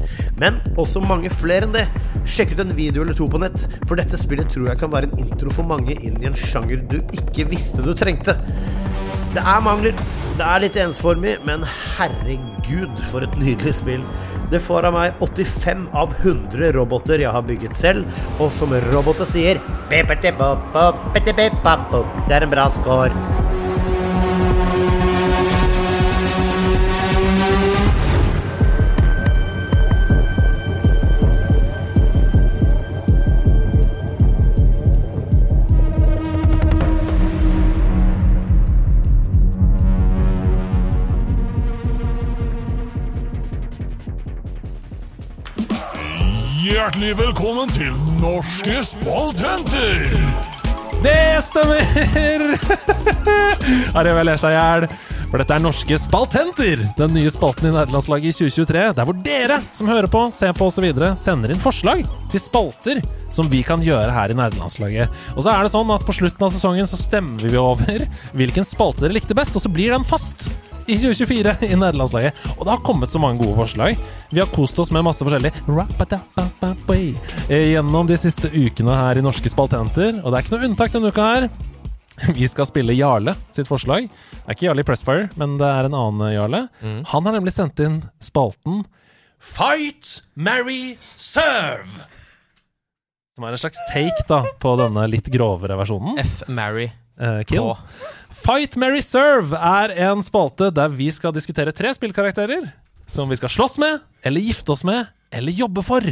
Men 0.42 0.58
også 0.74 0.98
mange 0.98 1.30
flere 1.30 1.68
enn 1.68 1.76
det. 1.76 1.84
Sjekk 2.26 2.56
ut 2.56 2.64
en 2.64 2.74
video 2.74 3.04
eller 3.04 3.14
to 3.14 3.28
på 3.30 3.38
nett, 3.38 3.68
for 3.86 3.94
dette 4.00 4.18
spillet 4.18 4.50
tror 4.50 4.72
jeg 4.72 4.80
kan 4.80 4.90
være 4.90 5.06
en 5.06 5.22
intro 5.22 5.54
for 5.54 5.70
mange 5.70 5.94
inn 5.94 6.18
i 6.18 6.26
en 6.32 6.34
sjanger 6.34 6.82
du 6.90 6.98
ikke 7.14 7.46
visste 7.54 7.84
du 7.86 7.92
trengte. 7.94 8.34
Det 9.34 9.42
er 9.42 9.62
mangler, 9.66 9.96
det 10.38 10.44
er 10.46 10.60
litt 10.62 10.76
ensformig, 10.78 11.32
men 11.46 11.64
herregud, 11.66 12.92
for 13.10 13.26
et 13.26 13.34
nydelig 13.40 13.72
spill. 13.80 14.04
Det 14.52 14.60
får 14.62 14.86
av 14.86 14.94
meg 14.94 15.24
85 15.24 15.88
av 15.96 16.14
100 16.20 16.70
roboter 16.76 17.24
jeg 17.24 17.34
har 17.34 17.42
bygget 17.48 17.74
selv, 17.74 18.06
og 18.38 18.52
som 18.54 18.70
roboter 18.92 19.26
sier 19.26 19.58
Det 19.90 20.04
er 22.38 22.46
en 22.46 22.54
bra 22.54 22.68
score. 22.70 23.10
Hjertelig 46.74 47.12
velkommen 47.14 47.68
til 47.70 47.92
Norske 48.18 48.80
spalthenter! 48.82 50.08
Det 51.04 51.20
stemmer! 51.46 52.48
Ariel 54.00 54.26
ler 54.26 54.40
seg 54.42 54.56
i 54.56 54.58
hjel. 54.58 54.86
For 55.28 55.38
dette 55.38 55.54
er 55.54 55.62
Norske 55.62 56.00
spalthenter, 56.02 56.82
den 56.98 57.14
nye 57.14 57.30
spalten 57.30 57.70
i 57.70 57.72
nederlandslaget 57.76 58.26
i 58.32 58.34
2023. 58.40 58.82
Der 58.98 59.06
hvor 59.06 59.22
dere 59.22 59.60
som 59.70 59.92
hører 59.92 60.10
på, 60.10 60.24
ser 60.34 60.58
på 60.58 60.66
osv., 60.66 60.90
sender 61.20 61.54
inn 61.54 61.62
forslag 61.62 62.02
til 62.34 62.42
spalter 62.42 63.04
som 63.30 63.46
vi 63.52 63.62
kan 63.62 63.84
gjøre 63.84 64.10
her 64.10 64.34
i 64.34 64.40
nederlandslaget. 64.42 65.14
Og 65.38 65.46
så 65.46 65.54
er 65.54 65.62
det 65.62 65.76
sånn 65.76 65.94
at 65.94 66.02
på 66.02 66.18
slutten 66.18 66.42
av 66.42 66.58
sesongen 66.58 66.90
så 66.90 66.98
stemmer 66.98 67.54
vi 67.54 67.54
over 67.54 68.08
hvilken 68.40 68.66
spalte 68.66 69.06
dere 69.06 69.20
likte 69.20 69.38
best, 69.38 69.54
og 69.54 69.62
så 69.62 69.70
blir 69.70 69.94
den 69.94 70.10
fast 70.10 70.50
i 70.86 70.96
2024 71.00 71.54
i 71.68 71.74
nederlandslaget. 71.74 72.40
Og 72.56 72.64
det 72.64 72.72
har 72.72 72.82
kommet 72.86 73.12
så 73.12 73.20
mange 73.22 73.40
gode 73.42 73.56
forslag. 73.58 74.00
Vi 74.30 74.42
har 74.42 74.50
kost 74.54 74.78
oss 74.82 74.92
med 74.94 75.06
masse 75.06 75.24
forskjellig 75.24 75.52
eh, 77.48 77.70
gjennom 77.74 78.08
de 78.10 78.18
siste 78.20 78.50
ukene 78.52 78.96
her 78.98 79.20
i 79.20 79.24
Norske 79.24 79.52
spaltenter. 79.52 80.20
Og 80.22 80.30
det 80.30 80.38
er 80.40 80.46
ikke 80.46 80.56
noe 80.56 80.68
unntak 80.70 80.94
denne 80.94 81.12
uka 81.14 81.28
her. 81.34 81.48
Vi 82.38 82.46
skal 82.48 82.68
spille 82.70 82.94
Jarle 82.94 83.34
sitt 83.54 83.70
forslag. 83.70 84.06
Det 84.08 84.44
er 84.44 84.56
ikke 84.56 84.68
Jarle 84.68 84.84
i 84.84 84.88
Pressfire, 84.88 85.30
men 85.40 85.56
det 85.60 85.66
er 85.70 85.88
en 85.88 85.96
annen 85.98 86.34
Jarle. 86.34 86.66
Han 87.10 87.26
har 87.26 87.34
nemlig 87.34 87.56
sendt 87.56 87.80
inn 87.82 88.02
spalten 88.22 88.84
Fight, 89.44 90.22
marry, 90.40 90.96
serve! 91.20 92.06
Som 93.34 93.44
er 93.44 93.56
en 93.56 93.60
slags 93.60 93.80
take 93.90 94.24
da 94.28 94.44
på 94.62 94.72
denne 94.78 95.04
litt 95.10 95.26
grovere 95.34 95.76
versjonen. 95.76 96.16
F. 96.22 96.44
Marry. 96.48 96.86
Eh, 97.20 97.42
kill. 97.50 97.74
K. 97.74 98.06
Fight, 98.44 98.74
Mary 98.76 99.00
serve 99.00 99.56
er 99.56 99.94
en 100.04 100.20
spalte 100.20 100.66
der 100.76 100.90
vi 100.92 101.06
skal 101.16 101.32
diskutere 101.32 101.72
tre 101.72 101.94
spillkarakterer 101.96 102.66
som 103.08 103.30
vi 103.32 103.38
skal 103.40 103.48
slåss 103.48 103.78
med, 103.80 104.02
eller 104.20 104.44
gifte 104.44 104.74
oss 104.74 104.82
med, 104.84 105.06
eller 105.32 105.56
jobbe 105.56 105.80
for. 105.84 106.04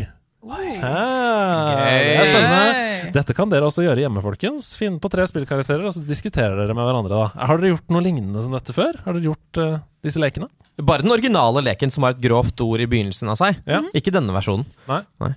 Ah, 0.49 1.69
det 1.77 2.15
er 2.17 2.31
spennende. 2.31 3.13
Dette 3.13 3.37
kan 3.37 3.53
dere 3.53 3.69
også 3.69 3.85
gjøre 3.85 4.07
hjemme, 4.07 4.25
folkens. 4.25 4.71
Finn 4.81 4.97
på 4.97 5.13
tre 5.13 5.27
spillkarakterer, 5.29 5.85
og 5.85 5.93
så 5.93 6.01
diskuterer 6.09 6.57
dere 6.57 6.73
med 6.73 6.89
hverandre. 6.89 7.13
da 7.13 7.47
Har 7.51 7.61
dere 7.61 7.75
gjort 7.75 7.93
noe 7.93 8.05
lignende 8.09 8.49
som 8.49 8.57
dette 8.57 8.73
før? 8.77 8.97
Har 9.05 9.19
dere 9.19 9.29
gjort 9.29 9.61
uh, 9.61 9.79
disse 10.01 10.23
lekene? 10.23 10.49
Bare 10.81 11.05
den 11.05 11.13
originale 11.13 11.61
leken 11.69 11.93
som 11.93 12.09
har 12.09 12.17
et 12.17 12.25
grovt 12.25 12.65
ord 12.65 12.81
i 12.81 12.89
begynnelsen 12.89 13.29
av 13.29 13.37
seg. 13.45 13.61
Ja. 13.69 13.85
Ikke 13.93 14.15
denne 14.15 14.33
versjonen. 14.33 14.65
Nei? 14.89 15.03
Nei. 15.21 15.35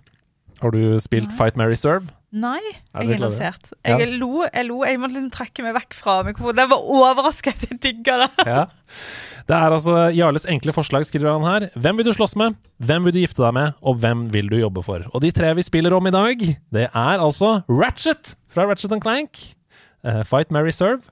Har 0.64 0.72
du 0.72 0.96
spilt 1.04 1.36
Fight, 1.36 1.60
Mary 1.60 1.76
serve? 1.76 2.08
Nei, 2.36 2.60
jeg 2.92 3.16
er 3.16 3.22
lansert. 3.22 3.70
Jeg 3.86 4.00
Ja. 4.02 4.08
Lo, 4.20 4.44
jeg 4.44 4.66
lo. 4.68 4.82
Jeg 4.84 5.00
måtte 5.00 5.16
liksom 5.16 5.32
trekke 5.32 5.64
meg 5.64 5.76
vekk 5.78 5.96
fra 5.96 6.16
mikrofonen. 6.28 6.60
Jeg 6.66 6.72
var 6.74 6.90
overrasket. 6.98 7.64
Jeg 7.70 7.80
digga 7.80 8.18
det. 8.26 8.46
Ja. 8.46 8.66
Det 9.48 9.56
er 9.56 9.72
altså 9.72 9.96
Jarles 10.12 10.48
enkle 10.50 10.74
forslag, 10.76 11.06
skriver 11.08 11.32
han 11.32 11.46
her. 11.48 11.70
Hvem 11.80 12.02
vil 12.02 12.10
du 12.10 12.14
slåss 12.18 12.36
med? 12.36 12.58
Hvem 12.84 13.06
vil 13.08 13.16
du 13.16 13.20
gifte 13.22 13.44
deg 13.46 13.54
med? 13.56 13.76
Og 13.86 14.00
hvem 14.04 14.26
vil 14.34 14.50
du 14.52 14.58
jobbe 14.58 14.84
for? 14.84 15.06
Og 15.14 15.22
de 15.24 15.32
tre 15.32 15.54
vi 15.56 15.64
spiller 15.64 15.94
om 15.96 16.08
i 16.10 16.14
dag, 16.16 16.44
det 16.76 16.88
er 16.90 17.24
altså 17.24 17.62
Ratchet 17.70 18.36
fra 18.52 18.66
Ratchet 18.68 18.92
Clank. 19.02 19.40
Uh, 20.04 20.24
Fight, 20.28 20.52
marry, 20.52 20.74
serve. 20.76 21.06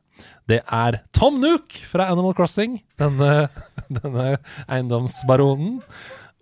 Det 0.49 0.59
er 0.65 0.99
Tom 1.15 1.39
Nook 1.41 1.77
fra 1.89 2.09
Animal 2.11 2.35
Crossing, 2.35 2.81
denne, 2.99 3.47
denne 4.01 4.37
eiendomsbaronen. 4.67 5.79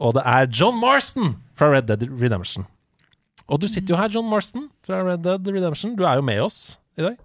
Og 0.01 0.15
det 0.17 0.23
er 0.25 0.49
John 0.49 0.79
Marston 0.81 1.35
fra 1.55 1.69
Red 1.75 1.91
Dead 1.91 2.07
Redemption. 2.09 2.65
Og 3.51 3.59
du 3.59 3.67
sitter 3.67 3.95
jo 3.95 3.99
her, 3.99 4.07
John 4.13 4.29
Marston 4.31 4.69
fra 4.85 5.01
Red 5.03 5.25
Dead 5.25 5.47
Redemption. 5.47 5.97
Du 5.97 6.03
er 6.07 6.15
jo 6.15 6.21
med 6.21 6.39
oss 6.39 6.79
i 6.97 7.01
dag. 7.03 7.17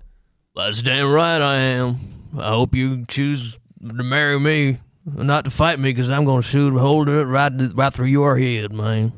That's 0.59 0.83
damn 0.83 1.13
right 1.13 1.41
I 1.41 1.57
am. 1.79 1.99
I 2.35 2.51
hope 2.51 2.75
you 2.75 3.05
choose 3.09 3.59
to 3.81 4.03
marry 4.03 4.39
me, 4.39 4.81
not 5.05 5.45
to 5.45 5.51
fight 5.51 5.79
me, 5.79 5.93
because 5.93 6.11
I'm 6.11 6.25
going 6.25 6.43
to 6.43 6.49
shoot 6.49 6.75
a 6.75 6.79
hole 6.81 7.09
it 7.09 7.25
right, 7.25 7.53
right 7.75 7.93
through 7.95 8.09
your 8.09 8.37
head, 8.39 8.73
man. 8.73 9.13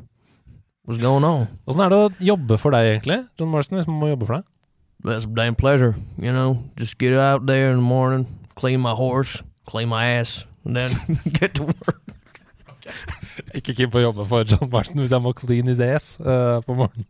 What's 0.85 1.01
going 1.01 1.23
on? 1.23 1.47
Åssen 1.67 1.81
er 1.81 1.89
det 1.89 1.97
å 1.97 2.09
jobbe 2.31 2.57
for 2.61 2.73
deg, 2.73 2.91
egentlig? 2.93 3.19
John 3.39 3.49
Marston, 3.53 3.79
hvis 3.79 3.89
man 3.89 3.99
må 4.01 4.11
jobbe 4.11 4.29
for 4.29 4.39
deg? 4.39 4.45
That's 5.03 5.25
a 5.25 5.33
damn 5.33 5.55
pleasure, 5.55 5.95
you 6.17 6.31
know. 6.31 6.63
Just 6.77 6.97
get 6.99 7.13
out 7.13 7.45
there 7.47 7.71
in 7.71 7.77
the 7.77 7.87
morning, 7.89 8.27
clean 8.55 8.81
my 8.81 8.93
horse, 8.93 9.41
clean 9.65 9.89
my 9.89 10.05
ass, 10.05 10.45
and 10.65 10.75
then 10.75 10.89
get 11.39 11.55
to 11.55 11.63
work. 11.63 12.01
Ikke 13.57 13.75
keen 13.77 13.91
på 13.91 13.99
å 14.01 14.05
jobbe 14.09 14.25
for 14.29 14.47
John 14.47 14.69
Marston 14.71 15.01
hvis 15.03 15.13
jeg 15.15 15.23
må 15.23 15.33
clean 15.37 15.69
his 15.71 15.81
ass 15.83 16.13
uh, 16.21 16.59
på 16.65 16.75
morgenen. 16.77 17.07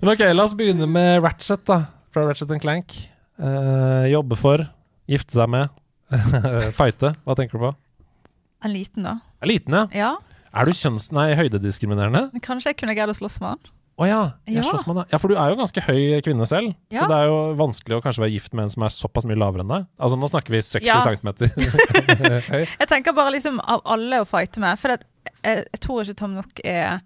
Men 0.00 0.12
ok, 0.12 0.24
la 0.34 0.46
oss 0.46 0.54
begynne 0.58 0.86
med 0.90 1.22
Ratchet, 1.24 1.64
da. 1.68 1.78
Fra 2.12 2.26
Ratchet 2.28 2.52
Clank. 2.62 2.94
Uh, 3.40 4.04
jobbe 4.12 4.36
for, 4.38 4.64
gifte 5.10 5.34
seg 5.38 5.48
med, 5.50 5.72
fighte. 6.78 7.14
Hva 7.24 7.36
tenker 7.38 7.58
du 7.58 7.64
på? 7.66 7.72
Er 8.62 8.70
liten, 8.70 9.06
da. 9.08 9.16
Er 9.42 9.50
liten, 9.50 9.74
ja. 9.74 9.86
Ja, 9.96 10.10
Er 10.52 10.68
du 10.68 10.76
kjønns... 10.76 11.08
Nei, 11.16 11.32
høydediskriminerende? 11.38 12.28
kanskje 12.44 12.70
jeg 12.70 12.82
kunne 12.82 12.94
greid 12.94 13.10
å 13.10 13.16
slåss 13.16 13.40
med 13.42 13.54
han. 13.56 13.72
Å 14.00 14.06
ja. 14.08 14.20
Jeg 14.48 14.56
Ja. 14.56 14.62
slåss 14.70 14.86
med 14.88 14.96
deg. 14.96 15.06
Ja, 15.12 15.18
for 15.20 15.28
du 15.28 15.34
er 15.36 15.50
jo 15.52 15.56
ganske 15.60 15.82
høy 15.84 16.20
kvinne 16.24 16.46
selv. 16.48 16.74
Ja. 16.90 17.02
Så 17.04 17.08
det 17.10 17.16
er 17.18 17.26
jo 17.28 17.54
vanskelig 17.60 17.98
å 17.98 18.02
kanskje 18.02 18.22
være 18.24 18.32
gift 18.32 18.54
med 18.56 18.64
en 18.64 18.70
som 18.70 18.82
er 18.82 18.88
såpass 18.88 19.26
mye 19.28 19.36
lavere 19.36 19.60
enn 19.66 19.68
deg. 19.68 19.86
Altså, 20.00 20.16
nå 20.18 20.30
snakker 20.32 20.50
vi 20.50 20.62
60 20.64 20.86
Ja. 20.88 20.98
centimeter 21.04 21.48
høy. 22.54 22.66
Jeg 22.66 22.88
tenker 22.88 23.12
bare 23.12 23.32
liksom 23.36 23.60
av 23.60 23.82
alle 23.84 24.22
å 24.22 24.26
fighte 24.26 24.60
med, 24.64 24.78
for 24.80 24.88
det, 24.94 25.04
jeg, 25.44 25.64
jeg 25.72 25.80
tror 25.84 26.02
ikke 26.02 26.16
Tom 26.16 26.34
Nook 26.38 26.60
er 26.64 27.00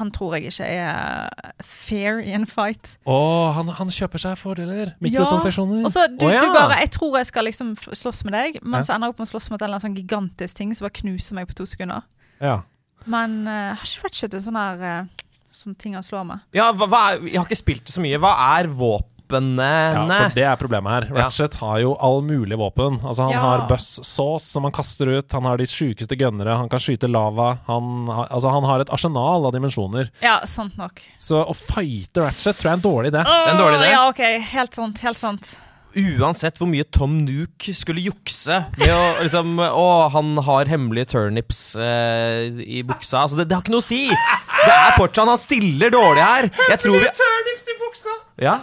Han 0.00 0.08
tror 0.10 0.38
jeg 0.38 0.46
ikke 0.48 0.64
er 0.64 1.28
fair 1.60 2.18
i 2.24 2.32
en 2.32 2.46
fight. 2.48 2.94
Å, 3.04 3.52
han, 3.52 3.68
han 3.76 3.90
kjøper 3.92 4.16
seg 4.22 4.38
fordeler. 4.40 4.94
Mikrotransaksjoner. 5.04 5.82
Og 5.84 5.92
så 5.92 6.06
du, 6.08 6.24
oh, 6.24 6.32
ja. 6.32 6.40
du 6.40 6.54
bare 6.56 6.78
Jeg 6.80 6.94
tror 6.96 7.18
jeg 7.20 7.26
skal 7.28 7.44
liksom 7.44 7.74
slåss 7.76 8.24
med 8.24 8.32
deg, 8.32 8.56
men 8.64 8.78
Ja. 8.80 8.86
så 8.88 8.94
ender 8.94 9.10
jeg 9.10 9.12
opp 9.12 9.18
med 9.20 9.28
å 9.28 9.32
slåss 9.34 9.50
mot 9.52 9.60
en 9.60 9.76
sånn 9.84 9.94
gigantisk 10.00 10.56
ting 10.56 10.72
som 10.74 10.86
bare 10.88 10.96
knuser 10.96 11.36
meg 11.36 11.46
på 11.46 11.52
to 11.60 11.66
sekunder. 11.68 12.00
Ja. 12.40 12.62
Men 13.04 13.42
uh, 13.46 13.76
har 13.76 13.84
ikke 13.84 14.06
Ratchet 14.08 14.32
en 14.38 14.40
sånn 14.48 14.56
her 14.56 14.80
uh, 14.80 15.04
Sånn 15.52 15.74
ting 15.78 15.94
han 15.94 16.02
slår 16.02 16.24
med? 16.26 16.40
Ja, 16.56 16.70
hva, 16.72 16.86
hva 16.88 17.00
er, 17.12 17.24
jeg 17.28 17.36
har 17.40 17.46
ikke 17.48 17.58
spilt 17.60 17.84
det 17.84 17.92
så 17.94 18.00
mye. 18.00 18.18
Hva 18.22 18.34
er 18.58 18.68
våpen? 18.72 19.08
Ja, 19.32 20.02
for 20.28 20.34
det 20.36 20.42
er 20.44 20.58
problemet 20.60 20.92
her. 20.92 21.04
Ja. 21.08 21.22
Ratchet 21.22 21.54
har 21.56 21.78
jo 21.80 21.94
all 22.04 22.18
mulig 22.20 22.56
våpen. 22.60 22.98
Altså 23.00 23.22
Han 23.24 23.32
Ja. 23.32 23.40
har 23.40 23.62
buzzsaws 23.68 24.44
som 24.44 24.64
han 24.68 24.72
kaster 24.76 25.08
ut, 25.08 25.32
han 25.32 25.44
har 25.48 25.56
de 25.56 25.64
sjukeste 25.64 26.18
gønnere, 26.20 26.54
han 26.56 26.68
kan 26.68 26.78
skyte 26.78 27.08
lava. 27.08 27.58
Han, 27.66 28.04
altså, 28.12 28.50
han 28.52 28.64
har 28.68 28.80
et 28.84 28.90
arsenal 28.92 29.46
av 29.48 29.52
dimensjoner. 29.54 30.10
Ja, 30.20 30.40
sant 30.44 30.76
nok. 30.76 31.00
Så 31.16 31.40
å 31.48 31.54
fighte 31.56 32.26
Ratchet 32.26 32.60
tror 32.60 32.68
jeg 32.68 32.72
er 32.74 32.80
en 32.82 32.84
dårlig 32.84 33.12
idé. 33.14 33.24
er 33.24 33.50
en 33.54 33.62
dårlig 33.62 33.80
idé. 33.80 33.90
Ja, 33.94 34.08
OK. 34.10 34.20
Helt 34.52 34.74
sant. 34.74 34.98
Helt 35.00 35.16
sant. 35.16 35.56
Uansett 35.98 36.56
hvor 36.60 36.68
mye 36.70 36.84
Tom 36.94 37.18
Nuke 37.26 37.74
skulle 37.76 38.00
jukse 38.04 38.58
med 38.80 38.92
å 38.94 39.02
liksom 39.22 39.58
Å, 39.60 39.86
han 40.14 40.30
har 40.46 40.70
hemmelige 40.70 41.10
turnips 41.12 41.60
eh, 41.76 42.48
i 42.64 42.82
buksa. 42.86 43.22
Altså, 43.24 43.38
det, 43.40 43.48
det 43.50 43.58
har 43.58 43.64
ikke 43.64 43.74
noe 43.74 43.84
å 43.84 43.86
si! 43.86 44.04
Det 44.08 44.72
er 44.72 44.94
fortsatt 44.96 45.28
Han 45.28 45.40
stiller 45.42 45.92
dårlig 45.92 46.22
her. 46.24 46.48
Jeg 46.72 46.82
tror 46.84 46.98
vi 47.00 47.10
turnips 47.18 47.68
i 47.68 47.76
buksa! 47.82 48.16
Ja. 48.42 48.56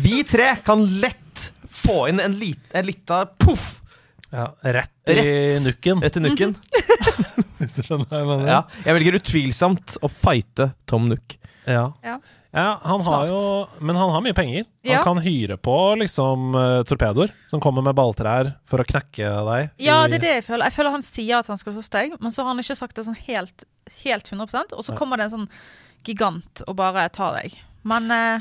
Vi 0.00 0.22
tre 0.28 0.54
kan 0.66 0.82
lett 1.02 1.50
få 1.70 2.06
inn 2.10 2.20
en, 2.22 2.34
lit, 2.40 2.60
en 2.76 2.86
lita 2.86 3.22
poff 3.40 3.80
Ja, 4.30 4.50
rett 4.62 5.10
i 5.10 5.16
Rett. 5.18 5.64
nukken, 5.66 6.02
etter 6.06 6.22
nukken. 6.22 6.52
hvis 7.60 7.74
du 7.78 7.82
skjønner 7.82 8.06
hva 8.10 8.20
jeg 8.20 8.28
mener. 8.28 8.50
Ja, 8.50 8.60
jeg 8.86 8.96
velger 8.98 9.16
utvilsomt 9.18 9.96
å 10.06 10.10
fighte 10.12 10.70
Tom 10.90 11.08
Nook. 11.10 11.34
Ja. 11.66 11.88
Ja. 12.06 12.18
Ja, 12.52 12.80
han 12.82 13.00
har 13.06 13.28
jo 13.30 13.40
Men 13.78 13.94
han 13.94 14.10
har 14.10 14.22
mye 14.24 14.34
penger. 14.34 14.64
Han 14.84 14.92
Ja. 14.96 15.02
kan 15.04 15.18
hyre 15.22 15.56
på 15.56 15.74
liksom 16.00 16.54
eh, 16.58 16.82
torpedoer 16.82 17.30
som 17.50 17.60
kommer 17.60 17.82
med 17.82 17.94
balltrær 17.94 18.56
for 18.66 18.82
å 18.82 18.86
knekke 18.86 19.28
deg. 19.46 19.70
Ja, 19.78 20.06
det 20.08 20.18
er 20.18 20.24
det 20.24 20.32
jeg 20.40 20.44
føler. 20.48 20.64
Jeg 20.66 20.74
føler 20.74 20.90
han 20.96 21.02
sier 21.06 21.38
at 21.38 21.46
han 21.46 21.56
skal 21.60 21.76
slåss 21.76 21.90
deg, 21.94 22.16
men 22.20 22.30
så 22.34 22.42
har 22.42 22.50
han 22.54 22.58
ikke 22.58 22.76
sagt 22.76 22.96
det 22.96 23.04
sånn 23.06 23.18
helt, 23.28 23.64
helt 24.02 24.26
100% 24.30 24.72
og 24.74 24.82
så 24.84 24.96
kommer 24.98 25.16
det 25.16 25.28
en 25.28 25.36
sånn 25.38 25.48
gigant 26.04 26.62
og 26.66 26.76
bare 26.76 27.08
tar 27.14 27.38
deg. 27.42 27.54
Men 27.84 28.10
eh, 28.10 28.40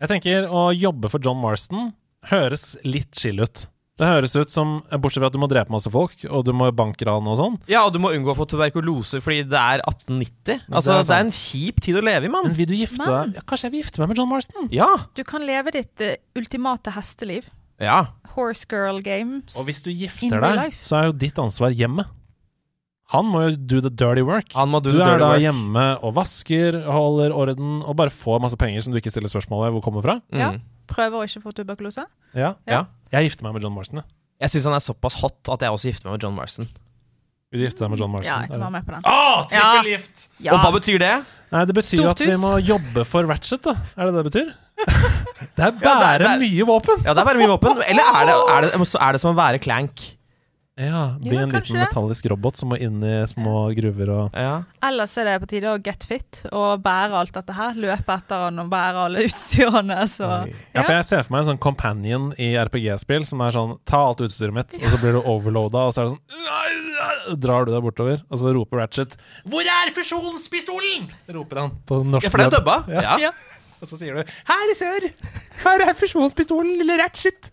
Jeg 0.00 0.08
tenker 0.08 0.48
å 0.48 0.70
jobbe 0.72 1.10
for 1.12 1.20
John 1.20 1.40
Marston 1.40 1.92
høres 2.30 2.76
litt 2.84 3.14
chill 3.14 3.40
ut. 3.40 3.66
Det 3.96 4.04
høres 4.04 4.34
ut 4.36 4.50
som, 4.52 4.82
bortsett 5.00 5.22
fra 5.22 5.28
at 5.30 5.32
du 5.32 5.38
må 5.40 5.48
drepe 5.48 5.72
masse 5.72 5.88
folk, 5.88 6.12
og 6.28 6.42
du 6.44 6.50
må 6.52 6.66
bankran 6.76 7.24
og 7.32 7.38
sånn. 7.40 7.54
Ja, 7.72 7.86
og 7.88 7.94
du 7.94 7.98
må 8.02 8.10
unngå 8.12 8.34
å 8.34 8.36
få 8.36 8.44
tuberkulose 8.50 9.22
fordi 9.24 9.38
det 9.48 9.56
er 9.56 9.80
1890. 9.88 10.66
Altså, 10.68 10.92
Det 10.92 10.98
er 11.00 11.06
det 11.08 11.16
er 11.16 11.24
en 11.24 11.30
kjip 11.38 11.80
tid 11.80 11.96
å 11.96 12.02
leve 12.04 12.28
i, 12.28 12.28
mann. 12.28 12.44
Men 12.50 12.56
vil 12.58 12.66
du 12.68 12.74
gifte 12.76 12.98
Men- 13.00 13.32
deg 13.32 13.38
ja, 13.40 13.44
Kanskje 13.48 13.64
jeg 13.64 13.72
vil 13.72 13.82
gifte 13.82 13.98
meg 14.02 14.08
med 14.12 14.18
John 14.20 14.28
Marston? 14.28 14.68
Ja. 14.70 14.90
du 15.14 15.24
kan 15.24 15.40
leve 15.48 15.72
ditt 15.72 16.00
eh, 16.04 16.16
ultimate 16.36 16.92
hesteliv. 16.92 17.48
ja. 17.80 18.06
Horse 18.36 18.66
girl 18.68 19.00
games. 19.00 19.56
Og 19.56 19.64
hvis 19.64 19.80
du 19.82 19.88
In 19.90 19.96
gifter 19.96 20.40
real 20.42 20.56
deg, 20.58 20.64
life. 20.66 20.84
så 20.84 20.98
er 21.00 21.04
jo 21.06 21.12
ditt 21.12 21.38
ansvar 21.40 21.72
hjemmet. 21.72 22.04
Han 23.14 23.24
må 23.32 23.48
jo 23.48 23.56
do 23.56 23.80
the 23.80 23.88
dirty 23.88 24.20
work. 24.20 24.52
Han 24.52 24.68
må 24.68 24.82
do 24.82 24.90
du 24.92 24.98
the 24.98 25.04
er 25.08 25.18
da 25.18 25.28
work. 25.30 25.40
hjemme 25.40 25.84
og 26.04 26.12
vasker, 26.16 26.84
holder 26.84 27.32
orden, 27.32 27.82
og 27.86 27.96
bare 27.96 28.10
får 28.10 28.42
masse 28.42 28.58
penger 28.58 28.82
som 28.82 28.92
du 28.92 28.98
ikke 29.00 29.08
stiller 29.14 29.30
spørsmål 29.30 29.64
ved 29.70 29.72
hvor 29.80 29.82
kommer 29.88 30.02
fra. 30.04 30.20
Ja. 30.34 30.50
Mm. 30.52 30.60
Prøver 30.86 31.16
å 31.16 31.24
ikke 31.24 31.40
få 31.40 31.54
tuberkulose. 31.54 32.04
Ja. 32.34 32.54
Ja. 32.68 32.84
Jeg 33.12 33.28
gifter 33.30 33.46
meg 33.46 33.54
med 33.54 33.62
John 33.62 33.74
Marston. 33.76 34.00
jeg. 34.02 34.06
Jeg 34.40 34.50
syns 34.52 34.64
han 34.68 34.74
er 34.76 34.82
såpass 34.84 35.14
hot 35.22 35.48
at 35.54 35.62
jeg 35.64 35.70
også 35.72 35.88
gifter 35.92 36.08
meg 36.10 36.16
med 36.18 36.22
John 36.26 36.34
Marston. 36.36 36.68
Vil 37.52 37.60
du 37.62 37.64
gifte 37.68 37.84
deg 37.84 37.90
med 37.92 38.00
John 38.02 38.10
Marston? 38.10 38.34
Ja, 38.34 38.40
jeg 38.42 38.50
kan 38.50 38.60
være 38.60 38.74
med 38.74 38.86
på 38.88 38.92
den. 38.96 39.02
Å, 39.06 39.46
trippelgift! 39.52 40.24
Ja. 40.42 40.52
Og 40.56 40.64
hva 40.64 40.72
betyr 40.74 40.98
det? 41.00 41.12
Nei, 41.54 41.62
det 41.70 41.76
betyr 41.78 42.00
Stort 42.02 42.10
at 42.10 42.22
vi 42.26 42.32
hus. 42.34 42.40
må 42.42 42.50
jobbe 42.66 43.04
for 43.06 43.28
Ratchet, 43.30 43.62
da. 43.62 43.76
Er 43.96 44.08
det 44.10 44.14
det 44.16 44.24
det 44.24 44.26
betyr? 44.32 44.50
det 45.56 45.62
er 45.62 45.70
Ja, 45.70 45.70
bare 45.80 46.18
det 46.20 46.26
er- 46.32 46.42
mye 46.42 46.66
våpen! 46.68 47.04
Ja, 47.06 47.14
det 47.14 47.22
er 47.22 47.28
bare 47.30 47.38
mye 47.40 47.52
våpen. 47.54 47.80
Eller 47.86 48.02
er 48.10 48.26
det, 48.28 48.34
er 48.56 48.66
det, 48.66 48.94
er 49.06 49.12
det 49.16 49.20
som 49.22 49.30
å 49.32 49.38
være 49.38 49.62
Clank? 49.62 50.02
Ja, 50.78 51.16
Bli 51.20 51.32
Ja, 51.34 51.42
en 51.42 51.50
liten 51.50 51.72
det. 51.72 51.86
metallisk 51.86 52.26
robot 52.28 52.58
som 52.60 52.68
må 52.68 52.76
inn 52.76 52.98
i 53.00 53.14
små 53.26 53.72
gruver 53.72 54.10
og 54.12 54.34
Ja. 54.36 54.64
Ellers 54.84 55.16
er 55.16 55.24
det 55.24 55.40
på 55.40 55.48
tide 55.48 55.70
å 55.72 55.82
get 55.82 56.04
fit 56.04 56.42
og 56.52 56.82
bære 56.84 57.16
alt 57.16 57.32
dette 57.32 57.54
her. 57.56 57.72
Løpe 57.72 58.12
etter 58.12 58.36
han 58.44 58.58
og 58.60 58.68
bære 58.68 59.06
alle 59.06 59.24
utstyrene. 59.24 60.02
Så 60.04 60.28
Ja, 60.74 60.82
for 60.82 60.92
jeg 60.92 61.04
ser 61.06 61.22
for 61.22 61.32
meg 61.32 61.40
en 61.40 61.56
sånn 61.56 61.60
companion 61.64 62.34
i 62.38 62.52
RPG-spill 62.60 63.24
som 63.24 63.40
er 63.40 63.56
sånn 63.56 63.78
Ta 63.86 64.02
alt 64.10 64.20
utstyret 64.20 64.52
mitt, 64.52 64.76
og 64.82 64.90
så 64.92 65.00
blir 65.00 65.16
du 65.16 65.22
overloada, 65.24 65.86
og 65.88 65.94
så 65.96 66.04
er 66.04 66.10
det 66.10 66.18
sånn 66.18 67.40
Drar 67.40 67.64
du 67.64 67.72
deg 67.72 67.82
bortover, 67.82 68.20
og 68.30 68.38
så 68.38 68.52
roper 68.54 68.76
Ratchet 68.84 69.16
'Hvor 69.48 69.64
er 69.64 69.90
fusjonspistolen?' 69.96 71.08
roper 71.32 71.56
han 71.60 71.70
på 71.86 72.04
norsk 72.04 72.24
ja, 72.24 72.30
for 72.30 72.38
det 72.38 72.46
er 72.52 72.58
dubba. 72.60 72.84
Ja. 72.88 73.16
Ja. 73.18 73.30
Og 73.80 73.88
så 73.88 73.96
sier 73.96 74.14
du 74.14 74.22
'Her, 74.22 74.70
i 74.70 74.74
sør! 74.76 75.10
Her 75.64 75.88
er 75.88 75.94
fusjonspistolen, 75.94 76.76
lille 76.78 77.00
Ratchet'. 77.00 77.50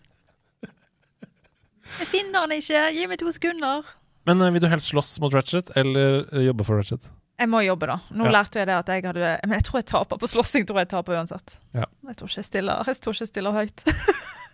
Jeg 2.00 2.08
finner 2.10 2.44
han 2.44 2.52
ikke! 2.56 2.80
Gi 2.96 3.06
meg 3.10 3.18
to 3.20 3.32
sekunder. 3.34 3.84
Men 4.26 4.40
eh, 4.40 4.50
vil 4.54 4.62
du 4.64 4.68
helst 4.72 4.90
slåss 4.92 5.12
mot 5.22 5.34
Ratchet, 5.36 5.70
eller 5.76 6.24
eh, 6.32 6.46
jobbe 6.48 6.64
for 6.66 6.80
Ratchet? 6.80 7.10
Jeg 7.38 7.50
må 7.50 7.60
jobbe, 7.66 7.86
da. 7.90 7.96
Nå 8.14 8.28
Ja. 8.28 8.30
lærte 8.36 8.60
jeg 8.60 8.68
det 8.70 8.74
at 8.78 8.90
jeg 8.92 9.02
hadde 9.08 9.30
Men 9.42 9.56
jeg 9.58 9.64
tror 9.66 9.80
jeg 9.80 9.86
taper 9.90 10.18
på 10.22 10.28
slåssing. 10.30 10.66
tror 10.68 10.78
Jeg 10.78 10.88
taper 10.92 11.16
uansett. 11.18 11.56
Ja. 11.74 11.84
Jeg 12.06 12.16
tror 12.20 12.28
ikke 12.30 12.38
jeg 12.40 12.46
stiller, 12.46 12.84
jeg 12.86 13.00
tror 13.02 13.12
ikke 13.16 13.24
jeg 13.26 13.32
stiller 13.32 13.52
høyt. 13.58 13.84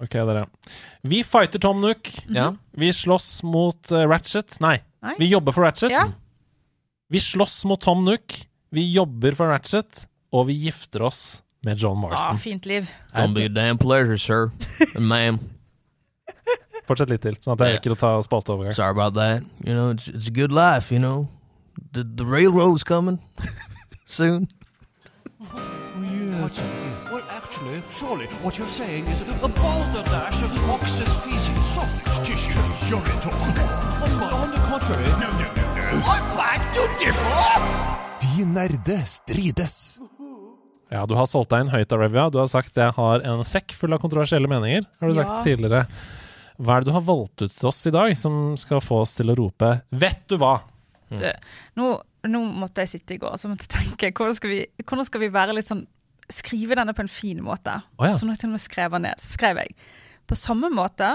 Ok, 0.00 0.14
dere. 0.16 0.46
Vi 1.04 1.18
fighter 1.28 1.60
Tom 1.60 1.82
Nook. 1.84 2.08
Ja. 2.32 2.54
Vi 2.72 2.88
slåss 2.88 3.42
mot 3.44 3.90
uh, 3.92 4.06
Ratchet. 4.08 4.56
Nei, 4.64 4.78
Nei. 5.04 5.12
vi 5.20 5.26
jobber 5.28 5.52
for 5.52 5.66
Ratchet. 5.66 5.92
Ja. 5.92 6.06
Vi 7.12 7.20
slåss 7.20 7.66
mot 7.68 7.82
Tom 7.84 8.06
Nook. 8.06 8.32
Vi 8.72 8.86
jobber 8.94 9.36
for 9.36 9.52
Ratchet. 9.52 10.06
Og 10.32 10.46
vi 10.48 10.54
gifter 10.56 11.02
oss 11.04 11.42
med 11.68 11.76
John 11.76 11.98
Ah, 11.98 12.08
Marston. 12.14 12.38
fint 12.40 12.64
liv. 12.64 12.88
Don't 13.12 13.34
be 13.36 13.44
a 13.44 13.52
damn 13.52 13.76
pleasure, 13.76 14.16
sir. 14.16 14.48
And 14.96 15.04
ma'am. 15.06 15.38
Fortsett 16.90 17.10
litt 17.12 17.22
til, 17.22 17.36
sånn 17.38 17.54
at 17.54 17.60
jeg 17.62 17.76
rekker 17.78 17.92
å 17.94 17.98
ta 18.00 18.08
spalteovergang. 18.26 18.74
Sorry 18.74 18.90
about 18.90 19.14
that. 19.14 19.44
You 19.62 19.74
know, 19.76 19.90
it's, 19.94 20.08
it's 20.10 20.26
a 20.26 20.34
good 20.34 20.50
life, 20.50 20.90
you 20.90 20.98
know. 20.98 21.28
The, 21.94 22.02
the 22.02 22.26
railroad's 22.26 22.82
coming 22.82 23.20
soon. 24.04 24.48
What? 25.38 26.56
Well, 27.12 27.22
actually, 27.30 27.82
surely 27.90 28.26
what 28.42 28.58
you're 28.58 28.66
saying 28.68 29.06
is 29.06 29.22
a 29.22 29.48
balderdash 29.48 30.42
of 30.42 30.50
ox's 30.70 31.14
feces, 31.24 31.58
sausage 31.74 32.26
tissue, 32.26 32.58
urine 32.90 33.20
talk. 33.22 33.34
On, 33.38 34.10
on 34.22 34.50
the 34.50 34.60
contrary, 34.66 35.06
no, 35.22 35.30
no, 35.38 35.46
no, 35.46 35.64
no. 35.78 36.02
I 36.10 36.18
beg 36.34 36.60
to 36.74 36.84
differ! 37.02 37.56
De 38.20 38.44
nerde 38.46 38.98
strides. 39.06 39.76
Ja, 40.90 41.04
du 41.06 41.14
har 41.14 41.28
solgt 41.30 41.52
deg 41.54 41.66
inn 41.68 41.70
høyt 41.70 41.92
av 41.94 42.00
Revia. 42.02 42.28
Du 42.34 42.40
har 42.42 42.48
sagt 42.50 42.74
jeg 42.78 42.94
har 42.96 43.22
en 43.22 43.44
sekk 43.46 43.76
full 43.78 43.94
av 43.94 44.00
kontroversielle 44.02 44.48
meninger. 44.50 44.86
Har 45.00 45.12
du 45.12 45.14
sagt 45.20 45.30
Ja. 45.30 45.42
tidligere. 45.46 45.84
Hva 46.60 46.76
er 46.76 46.84
det 46.84 46.90
du 46.90 46.96
har 46.96 47.06
valgt 47.06 47.42
ut 47.44 47.54
til 47.54 47.70
oss 47.70 47.80
i 47.88 47.92
dag 47.94 48.12
som 48.18 48.54
skal 48.60 48.82
få 48.84 49.00
oss 49.04 49.14
til 49.16 49.32
å 49.32 49.36
rope 49.38 49.70
'vet 49.90 50.26
du 50.28 50.36
hva'? 50.36 50.60
Du, 51.10 51.24
nå, 51.80 51.86
nå 52.30 52.40
måtte 52.54 52.84
jeg 52.84 52.92
sitte 53.00 53.16
i 53.16 53.18
går 53.18 53.34
og 53.34 53.64
tenke 53.66 54.12
hvordan 54.14 54.36
skal, 54.36 54.50
vi, 54.52 54.60
hvordan 54.84 55.08
skal 55.08 55.20
vi 55.24 55.32
være 55.34 55.56
litt 55.56 55.70
sånn 55.70 55.86
Skrive 56.30 56.76
denne 56.78 56.92
på 56.94 57.02
en 57.02 57.08
fin 57.10 57.40
måte. 57.42 57.72
Oh, 57.98 58.06
ja. 58.06 58.12
Så 58.14 58.22
jeg 58.28 58.38
til 58.38 58.46
og 58.46 58.54
med 58.54 58.62
skrev 58.62 58.92
den 58.94 59.02
ned, 59.02 59.18
så 59.18 59.32
skrev 59.34 59.58
jeg 59.58 59.72
på 60.30 60.36
samme 60.38 60.68
måte 60.70 61.08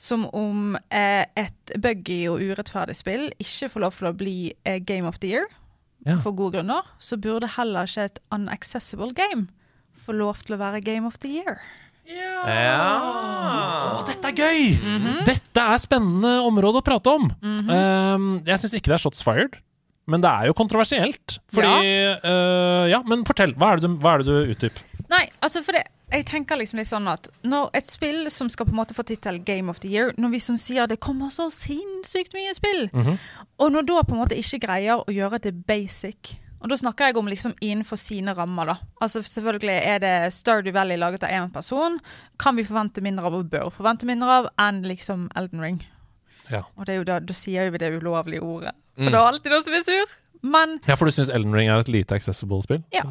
som 0.00 0.24
om 0.34 0.74
eh, 0.90 1.22
et 1.38 1.72
buggy 1.78 2.24
og 2.26 2.40
urettferdig 2.42 2.96
spill 2.98 3.28
ikke 3.38 3.68
får 3.70 3.84
lov 3.84 3.94
til 4.00 4.08
å 4.10 4.12
bli 4.16 4.34
eh, 4.66 4.80
Game 4.82 5.06
of 5.06 5.20
the 5.22 5.30
Year 5.36 5.46
Ja. 6.02 6.16
for 6.16 6.32
gode 6.32 6.56
grunner, 6.56 6.82
så 6.98 7.14
burde 7.20 7.46
heller 7.46 7.86
ikke 7.86 8.08
et 8.08 8.18
unaccessible 8.32 9.12
game 9.14 9.46
få 10.00 10.16
lov 10.16 10.40
til 10.42 10.56
å 10.56 10.58
være 10.58 10.80
Game 10.82 11.06
of 11.06 11.18
the 11.20 11.28
Year. 11.28 11.60
Å, 12.10 14.00
dette 14.08 14.30
er 14.30 14.36
gøy! 14.38 14.60
Dette 15.28 15.66
er 15.74 15.82
spennende 15.82 16.38
område 16.46 16.80
å 16.80 16.86
prate 16.86 17.12
om. 17.12 17.28
Um, 17.42 18.30
jeg 18.46 18.62
syns 18.62 18.76
ikke 18.78 18.92
det 18.92 18.98
er 18.98 19.04
shots 19.04 19.24
fired, 19.26 19.58
men 20.10 20.24
det 20.24 20.30
er 20.30 20.50
jo 20.50 20.56
kontroversielt. 20.58 21.38
Fordi 21.52 21.94
uh, 22.24 22.84
Ja, 22.90 23.02
men 23.06 23.26
fortell. 23.28 23.54
Hva 23.58 23.74
er 23.74 23.80
det 23.80 23.88
du, 23.88 23.96
hva 24.02 24.16
er 24.16 24.24
det 24.24 24.30
du 24.30 24.52
utdyper? 24.56 24.86
Nei, 25.10 25.24
altså 25.42 25.62
for 25.66 25.74
det 25.76 25.86
jeg 26.10 26.24
tenker 26.26 26.58
liksom 26.58 26.80
litt 26.80 26.88
sånn 26.90 27.06
at 27.06 27.28
Når 27.46 27.68
et 27.78 27.86
spill 27.86 28.24
som 28.34 28.48
skal 28.50 28.66
på 28.66 28.72
en 28.74 28.80
måte 28.80 28.96
få 28.96 29.04
tittel 29.06 29.38
Game 29.46 29.70
of 29.70 29.78
the 29.82 29.90
Year, 29.92 30.10
når 30.18 30.32
vi 30.34 30.40
som 30.42 30.56
sier 30.58 30.88
det 30.90 30.98
kommer 31.02 31.30
så 31.30 31.46
sinnssykt 31.54 32.34
mye 32.34 32.54
spill, 32.56 32.88
og 33.62 33.70
når 33.70 33.86
da 33.86 34.02
på 34.02 34.16
en 34.16 34.22
måte 34.24 34.38
ikke 34.38 34.58
greier 34.66 35.04
å 35.04 35.14
gjøre 35.14 35.38
det 35.46 35.52
basic 35.68 36.34
og 36.60 36.68
da 36.68 36.76
snakker 36.76 37.08
jeg 37.10 37.16
om 37.16 37.28
liksom 37.30 37.54
innenfor 37.60 37.96
sine 37.96 38.34
rammer, 38.36 38.66
da. 38.66 38.74
Altså 39.00 39.22
Selvfølgelig 39.24 39.76
er 39.86 39.98
det 40.02 40.32
Stardew 40.36 40.72
Valley 40.76 40.96
laget 41.00 41.22
av 41.24 41.30
én 41.32 41.52
person. 41.54 41.98
Kan 42.38 42.56
vi 42.56 42.64
forvente 42.68 43.00
mindre 43.04 43.26
av, 43.26 43.34
og 43.34 43.48
bør 43.50 43.70
forvente 43.72 44.04
mindre 44.08 44.28
av, 44.42 44.48
enn 44.60 44.82
liksom 44.84 45.28
Elden 45.36 45.60
Ring. 45.64 45.78
Ja. 46.50 46.64
Og 46.76 46.84
det 46.86 46.94
er 46.94 46.98
jo 47.00 47.04
da, 47.08 47.18
da 47.20 47.32
sier 47.36 47.70
vi 47.72 47.78
det 47.78 47.92
ulovlige 47.96 48.42
ordet. 48.42 48.74
For 48.96 49.06
Mm. 49.06 49.12
det 49.12 49.14
er 49.20 49.26
alltid 49.32 49.52
noen 49.52 49.64
som 49.64 49.74
er 49.78 49.82
sur. 49.86 50.10
Men 50.42 50.78
Ja, 50.88 50.94
For 50.96 51.04
du 51.06 51.12
syns 51.12 51.30
Elden 51.32 51.54
Ring 51.54 51.68
er 51.68 51.78
et 51.80 51.88
lite 51.88 52.12
accessible 52.14 52.60
spill? 52.62 52.82
Ja. 52.92 53.02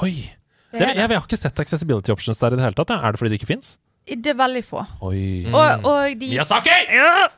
Oi! 0.00 0.30
det 0.72 0.80
jeg, 0.80 0.96
jeg 0.96 1.08
har 1.08 1.20
ikke 1.26 1.36
sett 1.38 1.60
accessibility 1.60 2.10
options 2.10 2.38
der 2.38 2.52
i 2.52 2.56
det 2.56 2.64
hele 2.64 2.74
tatt. 2.74 2.90
Er 2.90 3.12
det 3.12 3.18
fordi 3.20 3.30
det 3.34 3.40
ikke 3.42 3.52
fins? 3.54 3.78
det 4.06 4.26
er 4.26 4.34
veldig 4.36 4.64
få. 4.64 4.82
Oi. 5.00 5.46
Og, 5.52 5.84
og 5.84 6.18
de 6.20 6.28
Miyazaki! 6.28 6.70
Ja! 6.92 7.28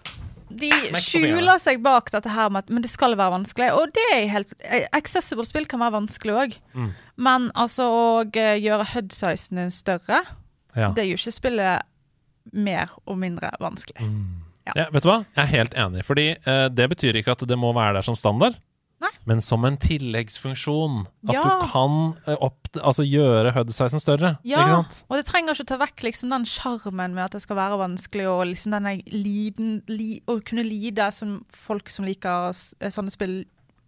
De 0.60 0.70
skjuler 1.02 1.60
seg 1.62 1.82
bak 1.84 2.10
dette 2.14 2.32
her 2.32 2.50
med 2.52 2.64
at 2.64 2.72
men 2.72 2.84
det 2.84 2.90
skal 2.92 3.16
være 3.18 3.34
vanskelig. 3.36 3.68
Og 3.76 3.92
det 3.96 4.06
er 4.14 4.26
helt 4.32 4.54
Accessible 4.96 5.44
spill 5.48 5.68
kan 5.70 5.82
være 5.84 5.96
vanskelig 5.98 6.36
òg. 6.42 6.56
Mm. 6.76 6.90
Men 7.28 7.50
altså 7.54 7.86
å 7.88 8.06
eh, 8.30 8.56
gjøre 8.62 8.88
HUD-sizen 8.94 9.62
din 9.62 9.72
større, 9.74 10.22
Ja. 10.76 10.90
det 10.92 11.06
gjør 11.08 11.22
ikke 11.22 11.32
spillet 11.38 11.86
mer 12.52 12.90
og 13.06 13.16
mindre 13.18 13.50
vanskelig. 13.60 14.04
Ja. 14.66 14.72
Ja, 14.74 14.84
vet 14.92 15.04
du 15.04 15.08
hva? 15.08 15.20
Jeg 15.36 15.42
er 15.44 15.52
helt 15.52 15.74
enig. 15.78 16.04
Fordi 16.04 16.26
eh, 16.36 16.66
det 16.74 16.88
betyr 16.90 17.16
ikke 17.20 17.36
at 17.36 17.44
det 17.48 17.58
må 17.58 17.72
være 17.76 17.98
der 17.98 18.06
som 18.06 18.16
standard. 18.18 18.56
Nei. 19.06 19.12
Men 19.30 19.42
som 19.44 19.64
en 19.68 19.76
tilleggsfunksjon. 19.80 21.00
At 21.28 21.34
Ja. 21.34 21.42
du 21.42 21.66
kan 21.70 21.96
eh, 22.26 22.36
opp, 22.40 22.68
altså 22.76 23.06
gjøre 23.06 23.52
HUD-sizen 23.54 24.02
større. 24.02 24.36
Ja, 24.46 24.64
og 25.08 25.16
det 25.18 25.26
trenger 25.28 25.54
ikke 25.54 25.68
ta 25.70 25.78
vekk 25.80 26.06
liksom 26.08 26.32
den 26.32 26.46
sjarmen 26.48 27.14
med 27.14 27.24
at 27.24 27.36
det 27.36 27.42
skal 27.44 27.58
være 27.58 27.78
vanskelig, 27.80 28.26
og 28.30 28.46
liksom 28.50 28.74
denne 28.74 28.96
liden, 29.12 29.82
li, 29.88 30.20
å 30.26 30.40
kunne 30.44 30.66
lide 30.66 31.10
som 31.14 31.38
folk 31.54 31.88
som 31.92 32.06
liker 32.08 32.52
sånne 32.90 33.14
spill, 33.14 33.44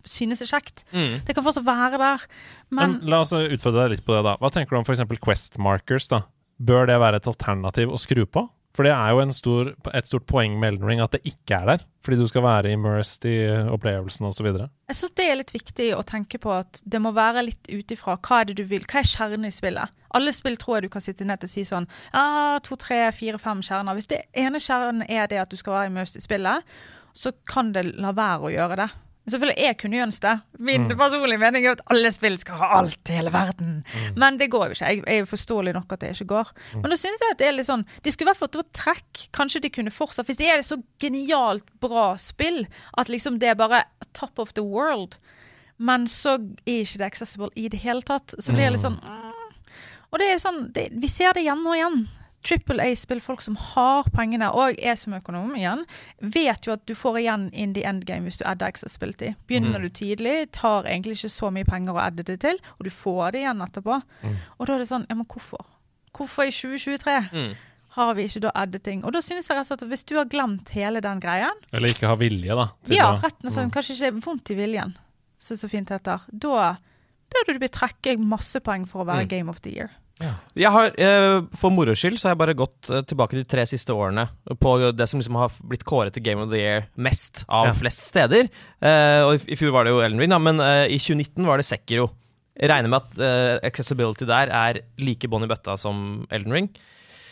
synes 0.09 0.41
er 0.41 0.49
kjekt. 0.49 0.85
Mm. 0.95 1.21
Det 1.27 1.35
kan 1.37 1.45
fortsatt 1.45 1.67
være 1.67 1.99
der, 2.01 2.27
Men, 2.71 2.99
men, 2.99 3.11
la 3.11 3.21
oss 3.21 3.33
utfordre 3.35 3.89
deg 3.89 3.99
litt 3.99 4.07
på 4.07 4.15
det, 4.17 4.23
da. 4.25 4.37
Hva 4.41 4.51
tenker 4.55 4.77
du 4.77 4.81
om 4.81 4.87
f.eks. 4.87 5.05
Quest 5.21 5.59
Markers? 5.59 6.09
da? 6.09 6.23
Bør 6.59 6.87
det 6.91 6.99
være 6.99 7.21
et 7.21 7.29
alternativ 7.31 7.93
å 7.93 7.99
skru 8.01 8.25
på? 8.27 8.49
For 8.79 8.87
det 8.87 8.93
er 8.95 9.11
jo 9.11 9.25
stor, 9.35 9.73
et 9.91 10.07
stort 10.07 10.27
poeng 10.31 10.53
med 10.55 10.77
Elden 10.77 10.87
Ring 10.87 11.01
at 11.03 11.17
det 11.17 11.27
ikke 11.27 11.57
er 11.57 11.65
der. 11.67 11.81
Fordi 12.07 12.19
du 12.21 12.29
skal 12.31 12.45
være 12.45 12.71
immersed 12.77 13.25
i 13.27 13.33
opplevelsen 13.75 14.29
osv. 14.29 14.47
Jeg 14.47 14.95
synes 14.95 15.17
det 15.19 15.27
er 15.27 15.41
litt 15.41 15.51
viktig 15.51 15.89
å 15.97 16.05
tenke 16.07 16.39
på 16.39 16.53
at 16.55 16.79
det 16.87 17.01
må 17.03 17.11
være 17.17 17.43
litt 17.49 17.67
ut 17.67 17.91
ifra 17.91 18.15
hva 18.15 18.39
er 18.39 18.47
det 18.53 18.55
du 18.61 18.63
vil. 18.71 18.87
Hva 18.87 19.03
er 19.03 19.11
kjernen 19.11 19.49
i 19.49 19.51
spillet? 19.51 19.97
Alle 20.15 20.31
spill 20.37 20.55
tror 20.63 20.79
jeg 20.79 20.87
du 20.87 20.93
kan 20.95 21.03
sitte 21.03 21.27
ned 21.27 21.43
og 21.43 21.51
si 21.51 21.67
sånn 21.67 21.89
ja, 22.13 22.23
to, 22.63 22.79
tre, 22.79 23.01
fire, 23.19 23.43
fem 23.43 23.67
kjerner. 23.67 23.99
Hvis 23.99 24.13
det 24.15 24.23
ene 24.31 24.63
kjernen 24.63 25.03
er 25.11 25.27
det 25.27 25.43
at 25.43 25.51
du 25.51 25.59
skal 25.59 25.75
være 25.75 25.91
immersed 25.91 26.23
i 26.23 26.25
spillet, 26.29 26.79
så 27.19 27.35
kan 27.51 27.75
det 27.75 27.83
la 27.99 28.15
være 28.15 28.47
å 28.47 28.55
gjøre 28.55 28.79
det. 28.85 28.91
Selvfølgelig, 29.33 29.65
jeg 29.65 29.77
kunne 29.81 29.99
jo 29.99 30.07
ønske 30.07 30.27
det. 30.27 30.63
Min 30.69 30.89
personlige 30.99 31.41
mening 31.43 31.67
er 31.67 31.77
at 31.77 31.83
alle 31.93 32.13
spill 32.15 32.39
skal 32.41 32.61
ha 32.61 32.69
alt 32.79 33.11
i 33.13 33.17
hele 33.19 33.33
verden. 33.35 33.73
Men 34.17 34.39
det 34.41 34.51
går 34.53 34.67
jo 34.67 34.77
ikke. 34.77 34.93
Jeg, 34.93 35.03
jeg 35.07 35.23
er 35.25 35.31
forståelig 35.31 35.75
nok 35.77 35.93
at 35.93 36.05
det 36.05 36.13
ikke 36.15 36.29
går. 36.35 36.53
Men 36.75 36.91
da 36.91 36.99
synes 37.01 37.25
jeg 37.25 37.35
at 37.35 37.41
det 37.41 37.49
er 37.49 37.57
litt 37.57 37.69
sånn 37.69 37.87
De 38.05 38.13
skulle 38.13 38.29
i 38.29 38.33
hvert 38.33 38.43
fall 38.43 38.53
fått 38.59 38.73
trekk. 38.77 39.25
Kanskje 39.37 39.63
de 39.65 39.73
kunne 39.75 39.95
fortsatt 39.95 40.29
Hvis 40.29 40.41
det 40.41 40.51
er 40.51 40.61
et 40.61 40.69
så 40.69 40.81
genialt 41.03 41.69
bra 41.83 42.11
spill 42.21 42.65
at 42.99 43.11
liksom 43.13 43.39
det 43.43 43.53
er 43.53 43.59
bare 43.59 43.85
top 44.17 44.39
of 44.39 44.55
the 44.57 44.65
world, 44.65 45.17
men 45.79 46.09
så 46.11 46.39
er 46.67 46.83
ikke 46.83 46.99
det 46.99 47.07
accessible 47.07 47.51
i 47.55 47.69
det 47.71 47.81
hele 47.85 48.03
tatt, 48.03 48.35
så 48.39 48.53
blir 48.53 48.67
det 48.67 48.77
litt 48.77 48.83
sånn 48.83 48.99
mm. 48.99 49.35
Og 50.09 50.21
det 50.21 50.31
er 50.33 50.41
sånn 50.43 50.63
det, 50.75 50.89
Vi 50.97 51.11
ser 51.13 51.37
det 51.37 51.45
igjen 51.45 51.67
og 51.67 51.77
igjen. 51.77 51.99
Triple 52.45 52.81
A-spill, 52.83 53.21
folk 53.21 53.41
som 53.43 53.57
har 53.75 54.05
pengene, 54.15 54.47
og 54.55 54.77
jeg 54.79 54.97
som 54.99 55.13
økonom 55.17 55.51
igjen, 55.59 55.83
vet 56.23 56.65
jo 56.69 56.73
at 56.73 56.85
du 56.87 56.95
får 56.95 57.19
igjen 57.21 57.49
in 57.53 57.73
the 57.75 57.83
end 57.85 58.05
game 58.07 58.23
hvis 58.29 58.39
du 58.39 58.45
adder 58.47 58.67
accessibility. 58.71 59.33
Begynner 59.51 59.81
du 59.83 59.89
tidlig, 59.91 60.51
tar 60.55 60.85
egentlig 60.87 61.17
ikke 61.19 61.33
så 61.35 61.51
mye 61.53 61.67
penger 61.67 61.93
å 61.99 62.05
adde 62.07 62.23
det 62.23 62.39
til, 62.41 62.61
og 62.79 62.85
du 62.87 62.91
får 62.95 63.33
det 63.35 63.43
igjen 63.43 63.61
etterpå. 63.67 63.99
Og 64.59 64.67
da 64.67 64.75
er 64.75 64.79
det 64.85 64.89
sånn, 64.89 65.07
ja, 65.11 65.15
men 65.19 65.27
hvorfor? 65.27 65.67
Hvorfor 66.15 66.47
i 66.47 66.51
2023 66.55 67.29
Mm. 67.33 67.55
har 67.99 68.15
vi 68.15 68.23
ikke 68.29 68.41
da 68.47 68.51
addet 68.55 68.83
ting? 68.85 69.05
Og 69.05 69.13
da 69.13 69.21
synes 69.21 69.49
jeg 69.49 69.57
rett 69.57 69.67
og 69.67 69.79
slett 69.79 69.83
at 69.83 69.89
hvis 69.91 70.05
du 70.07 70.15
har 70.17 70.25
glemt 70.31 70.71
hele 70.71 71.01
den 71.01 71.21
greien, 71.21 71.59
Eller 71.73 71.89
ikke 71.89 72.07
har 72.07 72.17
vilje, 72.17 72.55
da. 72.55 72.69
ja, 72.89 73.17
rett 73.19 73.45
og 73.45 73.53
slett, 73.53 73.73
kanskje 73.75 73.99
ikke 73.99 74.25
vondt 74.25 74.51
i 74.51 74.55
viljen, 74.55 74.97
så 75.39 75.57
så 75.59 75.69
fint 75.69 75.89
heter, 75.91 76.21
da 76.33 76.77
bør 77.29 77.53
du 77.53 77.59
bli 77.59 77.69
trekke 77.69 78.17
masse 78.19 78.61
poeng 78.61 78.87
for 78.89 79.03
å 79.03 79.07
være 79.07 79.25
Mm. 79.27 79.29
Game 79.29 79.49
of 79.51 79.61
the 79.63 79.71
Year. 79.75 79.91
Jeg 80.59 80.71
har, 80.75 80.93
eh, 80.99 81.41
For 81.57 81.71
moro 81.71 81.95
skyld 81.95 82.19
så 82.19 82.29
har 82.29 82.35
jeg 82.35 82.41
bare 82.43 82.55
gått 82.59 82.91
eh, 82.91 83.03
tilbake 83.07 83.37
de 83.39 83.45
tre 83.45 83.65
siste 83.71 83.95
årene 83.95 84.29
på 84.59 84.73
det 84.97 85.07
som 85.09 85.21
liksom 85.21 85.37
har 85.39 85.53
blitt 85.63 85.85
kåret 85.87 86.13
til 86.17 86.23
Game 86.27 86.43
of 86.43 86.51
the 86.51 86.59
Year 86.59 86.87
mest 86.97 87.45
av 87.49 87.67
Ja. 87.71 87.73
flest 87.79 88.03
steder. 88.11 88.49
Eh, 88.83 89.23
og 89.25 89.35
i, 89.39 89.53
I 89.55 89.57
fjor 89.61 89.73
var 89.77 89.85
det 89.85 89.93
jo 89.95 90.01
Elden 90.03 90.19
Ring, 90.19 90.31
da, 90.35 90.39
men 90.43 90.59
eh, 90.61 90.87
i 90.91 90.99
2019 90.99 91.47
var 91.47 91.59
det 91.63 91.67
Sekiro. 91.69 92.11
Jeg 92.59 92.71
regner 92.73 92.91
med 92.91 93.03
at 93.05 93.19
eh, 93.23 93.67
accessibility 93.69 94.27
der 94.27 94.51
er 94.51 94.81
like 94.99 95.29
bånn 95.31 95.45
i 95.47 95.51
bøtta 95.51 95.77
som 95.79 96.27
Elden 96.35 96.53
Ring. 96.57 96.69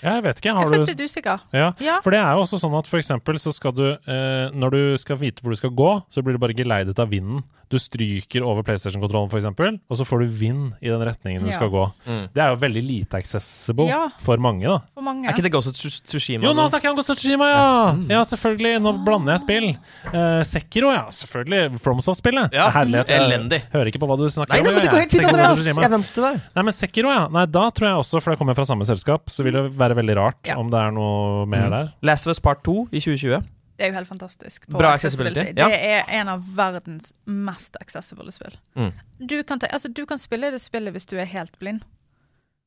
Jeg 0.04 0.22
vet 0.22 0.38
ikke. 0.38 0.50
Jeg 0.52 0.54
Har 0.54 0.66
er 0.68 0.84
du 0.84 0.90
litt 0.92 1.00
usikker. 1.08 1.40
ja. 1.56 1.72
Ja. 1.82 1.96
For 2.04 2.12
det 2.14 2.20
er 2.20 2.36
jo 2.36 2.42
også 2.44 2.60
sånn 2.62 2.74
at 2.78 2.86
for 2.86 3.00
eksempel 3.00 3.40
så 3.42 3.50
skal 3.56 3.72
du 3.74 3.86
eh, 3.96 4.50
Når 4.54 4.70
du 4.70 4.80
skal 5.00 5.16
vite 5.18 5.42
hvor 5.42 5.50
du 5.50 5.58
skal 5.58 5.72
gå, 5.74 5.88
så 6.12 6.22
blir 6.22 6.36
du 6.36 6.38
bare 6.38 6.54
geleidet 6.54 7.00
av 7.02 7.08
vinden. 7.10 7.42
Du 7.68 7.78
stryker 7.82 8.44
over 8.46 8.62
PlayStation-kontrollen, 8.62 9.26
eksempel, 9.34 9.80
og 9.90 9.96
så 9.98 10.04
får 10.06 10.20
du 10.22 10.26
vind 10.26 10.74
i 10.80 10.86
den 10.88 11.00
retningen 11.02 11.42
du 11.42 11.48
Ja. 11.50 11.56
skal 11.56 11.68
gå. 11.68 11.92
Mm. 12.06 12.28
Det 12.32 12.42
er 12.42 12.50
jo 12.54 12.56
veldig 12.62 12.82
lite 12.86 13.14
accessible 13.18 13.88
Ja. 13.88 14.08
for 14.20 14.36
mange, 14.38 14.62
da. 14.62 14.78
For 14.94 15.02
mange. 15.02 15.26
Er 15.26 15.32
ikke 15.34 15.42
det 15.42 15.50
Ghost 15.50 15.68
of 15.68 15.74
Tsushima? 15.74 16.44
Jo, 16.46 16.52
nå 16.54 16.68
snakker 16.70 16.82
jeg 16.86 16.90
om 16.90 16.96
Ghost 16.96 17.10
of 17.10 17.16
Tsushima, 17.18 17.44
ja! 17.50 17.96
Ja, 18.08 18.22
selvfølgelig. 18.22 18.80
Nå 18.80 18.92
blander 19.04 19.32
jeg 19.34 19.40
spill. 19.40 19.68
Uh, 20.14 20.42
Sekiro, 20.46 20.92
ja. 20.94 21.06
Selvfølgelig. 21.10 21.80
FromSoft-spillet. 21.82 22.52
Ja, 22.54 22.70
Herlighet. 22.70 23.08
elendig. 23.10 23.62
Hører 23.72 23.86
ikke 23.90 23.98
på 23.98 24.06
hva 24.06 24.16
du 24.16 24.28
snakker 24.30 24.52
Nei, 24.54 24.60
om. 24.60 24.64
nei, 24.74 24.80
det 24.82 24.90
går 24.90 24.98
helt 25.02 25.10
fint, 25.10 25.24
Andreas. 25.24 25.64
Jeg 25.66 25.90
venter 25.90 26.22
der. 26.22 26.40
Nei, 26.54 26.62
men 26.62 26.72
Sekiro, 26.72 27.08
ja. 27.10 27.26
Nei, 27.28 27.46
da 27.46 27.70
tror 27.70 27.88
jeg 27.90 27.96
også, 27.98 28.22
for 28.22 28.30
det 28.30 28.38
kommer 28.38 28.54
fra 28.54 28.64
samme 28.64 28.86
selskap, 28.86 29.26
så 29.26 29.42
vil 29.42 29.52
det 29.58 29.64
være 29.76 29.96
veldig 29.96 30.16
rart 30.16 30.46
Ja. 30.46 30.56
om 30.56 30.70
det 30.70 30.78
er 30.78 30.90
noe 30.92 31.44
mer 31.46 31.66
Mm. 31.66 31.70
der. 31.70 31.92
Last 32.02 32.26
of 32.26 32.30
Us 32.30 32.38
Part 32.38 32.62
2 32.62 32.88
i 32.92 33.00
2020. 33.00 33.42
Det 33.76 33.84
er 33.84 33.92
jo 33.92 33.98
helt 33.98 34.08
fantastisk. 34.08 34.66
på 34.66 34.78
Bra 34.80 34.94
accessibility, 34.96 35.52
ja. 35.56 35.68
Det 35.68 35.80
er 35.84 36.08
en 36.20 36.30
av 36.32 36.44
verdens 36.56 37.12
mest 37.24 37.76
accessible 37.80 38.32
spill. 38.32 38.56
Mm. 38.74 38.92
Du, 39.18 39.36
kan 39.42 39.60
ta, 39.60 39.68
altså, 39.68 39.90
du 39.92 40.06
kan 40.08 40.20
spille 40.20 40.50
det 40.54 40.62
spillet 40.64 40.96
hvis 40.96 41.08
du 41.10 41.18
er 41.20 41.28
helt 41.28 41.58
blind. 41.60 41.84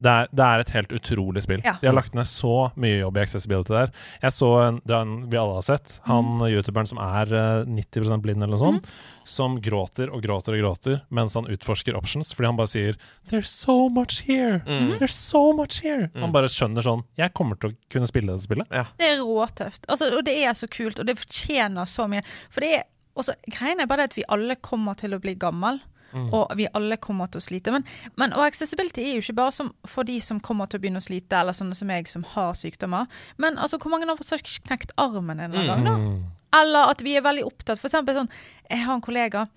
Det 0.02 0.08
er, 0.10 0.28
det 0.32 0.46
er 0.46 0.62
et 0.64 0.70
helt 0.72 0.94
utrolig 0.96 1.42
spill. 1.44 1.60
Ja. 1.66 1.74
De 1.82 1.88
har 1.90 1.94
lagt 1.98 2.14
ned 2.16 2.24
så 2.24 2.72
mye 2.80 3.02
jobb 3.02 3.18
i 3.18 3.20
accessibility 3.26 3.74
der. 3.76 3.90
Jeg 4.22 4.32
så 4.32 4.48
en, 4.64 4.78
den 4.88 5.16
vi 5.30 5.36
alle 5.38 5.58
har 5.58 5.66
sett, 5.68 5.98
han 6.08 6.38
Mm. 6.40 6.46
youtuberen 6.54 6.88
som 6.88 6.98
er 7.04 7.34
eh, 7.36 7.66
90% 7.68 8.22
blind 8.24 8.44
eller 8.44 8.56
noe 8.56 8.60
sånt, 8.62 8.88
som 9.28 9.58
gråter 9.62 10.08
og 10.14 10.22
gråter 10.24 10.56
og 10.56 10.62
gråter 10.64 11.02
mens 11.12 11.36
han 11.36 11.50
utforsker 11.52 11.98
options, 12.00 12.32
fordi 12.34 12.48
han 12.48 12.56
bare 12.56 12.68
sier 12.72 12.96
'There's 13.28 13.52
so 13.52 13.90
much 13.90 14.24
here'. 14.28 14.62
Mm. 14.66 14.98
There's 15.00 15.12
so 15.20 15.52
much 15.54 15.82
here. 15.84 16.10
Han 16.16 16.32
bare 16.32 16.48
skjønner 16.48 16.82
sånn 16.82 17.04
'Jeg 17.18 17.34
kommer 17.34 17.60
til 17.60 17.72
å 17.72 17.76
kunne 17.90 18.08
spille 18.08 18.32
dette 18.32 18.48
spillet'. 18.48 18.70
Det 18.98 19.06
er 19.06 19.20
råtøft. 19.20 19.84
Altså, 19.90 20.16
og 20.18 20.24
det 20.24 20.38
er 20.46 20.54
så 20.54 20.68
kult, 20.70 21.00
og 21.00 21.06
det 21.08 21.18
fortjener 21.20 21.84
så 21.86 22.08
mye. 22.08 22.24
For 22.50 22.62
det 22.62 22.72
er 22.74 22.84
også, 23.18 23.36
Greien 23.52 23.82
er 23.82 23.86
bare 23.86 23.98
det 24.08 24.12
at 24.12 24.16
vi 24.16 24.24
alle 24.30 24.56
kommer 24.56 24.96
til 24.96 25.12
å 25.12 25.20
bli 25.20 25.36
gammel. 25.36 25.82
Og 26.14 26.52
vi 26.58 26.68
alle 26.74 26.98
kommer 26.98 27.28
til 27.30 27.42
å 27.42 27.46
slite. 27.46 27.72
Men, 27.76 27.86
men 28.18 28.34
og 28.34 28.46
accessibility 28.48 29.04
er 29.04 29.18
jo 29.18 29.24
ikke 29.24 29.38
bare 29.42 29.52
som 29.56 29.72
for 29.88 30.08
de 30.08 30.18
som 30.24 30.40
kommer 30.40 30.66
til 30.66 30.80
å 30.80 30.82
begynne 30.82 31.02
å 31.02 31.06
slite, 31.06 31.38
eller 31.38 31.54
sånne 31.54 31.76
som 31.78 31.90
jeg 31.94 32.08
som 32.10 32.24
har 32.36 32.54
sykdommer. 32.58 33.06
Men 33.38 33.58
altså, 33.62 33.78
hvor 33.78 33.94
mange 33.94 34.10
av 34.10 34.20
oss 34.20 34.34
har 34.34 34.42
knekt 34.42 34.92
armen 34.98 35.40
en 35.40 35.52
eller 35.52 35.74
annen 35.76 35.86
gang, 35.86 35.86
da? 35.86 36.60
Eller 36.62 36.90
at 36.96 37.04
vi 37.06 37.14
er 37.18 37.22
veldig 37.22 37.46
opptatt. 37.46 37.78
For 37.78 37.92
eksempel 37.92 38.16
sånn, 38.18 38.32
jeg 38.70 38.82
har 38.86 38.96
en 38.98 39.06
kollega 39.06 39.48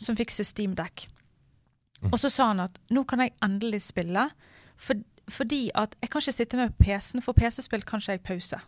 som 0.00 0.16
fikser 0.18 0.44
Steam 0.48 0.74
Deck. 0.74 1.06
Og 2.10 2.16
så 2.18 2.30
sa 2.32 2.46
han 2.50 2.60
at 2.64 2.78
nå 2.90 3.04
kan 3.04 3.20
jeg 3.20 3.34
endelig 3.44 3.82
spille, 3.90 4.30
for, 4.80 4.96
fordi 5.28 5.70
at 5.76 5.94
jeg 6.00 6.10
kan 6.10 6.24
ikke 6.24 6.32
sitte 6.32 6.56
med 6.56 6.74
PC-en, 6.80 7.22
for 7.22 7.36
PC-spill 7.36 7.84
kan 7.86 8.00
ikke 8.00 8.16
jeg 8.16 8.22
pause. 8.24 8.60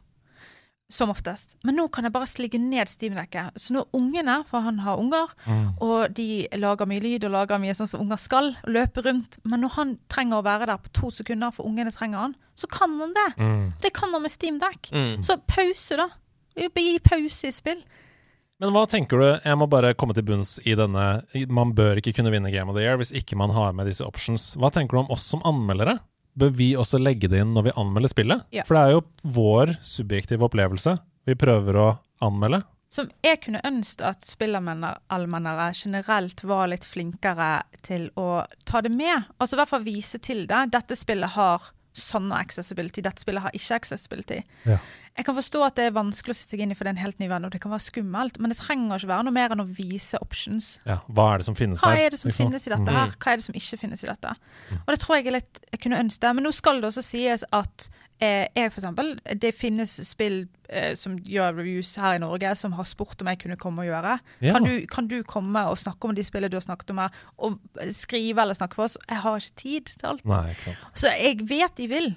Som 0.93 1.09
oftest. 1.09 1.55
Men 1.64 1.78
nå 1.78 1.86
kan 1.89 2.05
jeg 2.05 2.12
bare 2.12 2.28
sligge 2.28 2.59
ned 2.60 2.90
Steam-dekket. 2.90 3.56
Så 3.56 3.73
når 3.73 3.86
ungene, 3.97 4.35
for 4.51 4.60
han 4.66 4.82
har 4.85 5.01
unger, 5.01 5.32
og 5.81 6.12
de 6.12 6.44
lager 6.60 6.89
mye 6.90 7.01
lyd 7.01 7.24
og 7.24 7.32
lager 7.32 7.62
mye 7.62 7.73
sånn 7.78 7.89
som 7.89 8.02
unger 8.05 8.20
skal, 8.20 8.51
og 8.60 8.74
løper 8.77 9.09
rundt, 9.09 9.39
men 9.48 9.64
når 9.64 9.73
han 9.78 9.94
trenger 10.12 10.43
å 10.43 10.44
være 10.44 10.69
der 10.69 10.82
på 10.85 10.93
to 11.01 11.09
sekunder, 11.16 11.55
for 11.56 11.64
ungene 11.70 11.94
trenger 11.94 12.27
han, 12.27 12.36
så 12.52 12.69
kan 12.69 12.98
han 13.01 13.16
det. 13.16 13.28
Det 13.86 13.94
kan 13.97 14.12
han 14.12 14.27
med 14.27 14.35
Steam-dekk. 14.35 14.93
Mm. 14.93 15.23
Så 15.24 15.39
pause, 15.48 15.97
da. 15.97 16.10
Gi 16.60 16.98
pause 17.01 17.48
i 17.48 17.55
spill. 17.56 17.81
Men 18.62 18.70
hva 18.77 18.85
tenker 18.86 19.19
du, 19.19 19.27
jeg 19.43 19.59
må 19.59 19.66
bare 19.66 19.94
komme 19.98 20.14
til 20.14 20.23
bunns 20.28 20.59
i 20.69 20.77
denne 20.78 21.24
Man 21.51 21.73
bør 21.74 21.98
ikke 21.98 22.12
kunne 22.14 22.31
vinne 22.31 22.52
Game 22.55 22.70
of 22.70 22.77
the 22.77 22.85
Year 22.85 23.01
hvis 23.01 23.10
ikke 23.16 23.35
man 23.40 23.51
har 23.56 23.73
med 23.74 23.89
disse 23.90 24.06
options. 24.06 24.52
Hva 24.60 24.70
tenker 24.70 24.94
du 24.94 25.01
om 25.01 25.10
oss 25.10 25.24
som 25.32 25.43
anmeldere? 25.48 25.97
Bør 26.38 26.52
vi 26.56 26.72
også 26.80 27.00
legge 27.00 27.28
det 27.28 27.42
inn 27.42 27.52
når 27.56 27.68
vi 27.68 27.74
anmelder 27.80 28.12
spillet? 28.12 28.44
Ja. 28.54 28.64
For 28.68 28.78
det 28.78 28.82
er 28.82 28.94
jo 28.96 29.02
vår 29.36 29.74
subjektive 29.84 30.46
opplevelse 30.48 30.96
vi 31.28 31.36
prøver 31.38 31.78
å 31.78 31.88
anmelde. 32.24 32.62
Som 32.92 33.09
jeg 33.24 33.38
kunne 33.40 33.62
ønske 33.64 34.04
at 34.04 34.24
spillermennere 34.26 35.68
generelt 35.72 36.42
var 36.44 36.68
litt 36.68 36.84
flinkere 36.84 37.62
til 37.84 38.10
å 38.20 38.42
ta 38.68 38.82
det 38.84 38.92
med. 38.92 39.30
Altså 39.40 39.56
i 39.56 39.60
hvert 39.62 39.70
fall 39.70 39.86
vise 39.86 40.20
til 40.20 40.44
det. 40.50 40.66
Dette 40.74 40.98
spillet 40.98 41.32
har 41.36 41.70
sånne 41.97 42.36
accessibility, 42.40 43.02
dette 43.05 43.20
spillet 43.23 43.44
har 43.44 43.56
ikke 43.56 43.77
accessibility. 43.82 44.40
Ja. 44.69 44.78
Jeg 45.12 45.27
kan 45.28 45.36
forstå 45.36 45.60
at 45.66 45.77
det 45.77 45.86
er 45.90 45.97
vanskelig 45.97 46.32
å 46.32 46.36
sitte 46.39 46.55
seg 46.55 46.62
inn 46.64 46.70
i 46.73 46.77
for 46.77 46.89
det 46.89 46.94
er 46.94 46.97
en 46.97 47.02
helt 47.05 47.19
ny 47.20 47.28
venn, 47.28 47.44
og 47.44 47.52
det 47.52 47.60
kan 47.60 47.73
være 47.74 47.85
skummelt, 47.85 48.39
men 48.40 48.52
det 48.52 48.56
trenger 48.62 48.97
ikke 48.97 49.10
være 49.10 49.27
noe 49.28 49.36
mer 49.36 49.52
enn 49.52 49.64
å 49.64 49.69
vise 49.69 50.20
options. 50.24 50.70
Ja, 50.89 51.02
hva 51.12 51.27
er 51.35 51.43
det 51.43 51.48
som 51.51 51.59
finnes 51.59 51.85
her? 51.85 51.93
Hva 51.93 52.06
er 52.06 52.14
det 52.14 52.20
som 52.23 52.32
liksom? 52.32 52.48
finnes 52.48 52.64
i 52.64 52.73
dette 52.73 52.97
her? 52.97 53.12
Hva 53.20 53.35
er 53.35 53.43
det 53.43 53.47
som 53.47 53.59
ikke 53.60 53.81
finnes 53.82 54.05
i 54.05 54.09
dette? 54.09 54.32
Og 54.78 54.94
det 54.94 55.01
tror 55.02 55.19
jeg 55.19 55.28
er 55.28 55.36
litt 55.36 55.60
Jeg 55.69 55.82
kunne 55.85 56.01
ønske 56.01 56.24
det. 56.24 56.32
Men 56.39 56.48
nå 56.48 56.52
skal 56.56 56.81
det 56.81 56.89
også 56.89 57.05
sies 57.05 57.44
at 57.52 57.89
eh, 58.23 58.47
jeg, 58.55 58.70
for 58.73 58.81
eksempel 58.81 59.09
Det 59.43 59.51
finnes 59.55 59.93
spill 60.07 60.44
eh, 60.69 60.93
som 60.99 61.16
gjør 61.19 61.59
reviews 61.59 61.90
her 62.01 62.16
i 62.16 62.23
Norge, 62.23 62.55
som 62.59 62.77
har 62.78 62.89
spurt 62.89 63.23
om 63.23 63.31
jeg 63.32 63.43
kunne 63.43 63.59
komme 63.61 63.85
og 63.85 63.90
gjøre. 63.90 64.16
Ja. 64.44 64.55
Kan, 64.55 64.69
du, 64.69 64.86
kan 64.90 65.11
du 65.11 65.19
komme 65.28 65.66
og 65.69 65.78
snakke 65.82 66.09
om 66.09 66.16
de 66.16 66.24
spillene 66.27 66.53
du 66.53 66.59
har 66.61 66.66
snakket 66.66 66.94
om 66.94 67.03
her, 67.03 67.20
og 67.36 67.59
skrive 67.97 68.44
eller 68.44 68.59
snakke 68.59 68.78
for 68.78 68.86
oss? 68.89 68.97
Jeg 69.09 69.23
har 69.24 69.43
ikke 69.43 69.61
tid 69.65 69.93
til 69.93 70.11
alt. 70.15 70.24
Nei, 70.28 70.44
ikke 70.55 70.69
sant. 70.70 70.89
Så 70.94 71.12
jeg 71.12 71.44
vet 71.51 71.77
de 71.78 71.90
vil. 71.90 72.11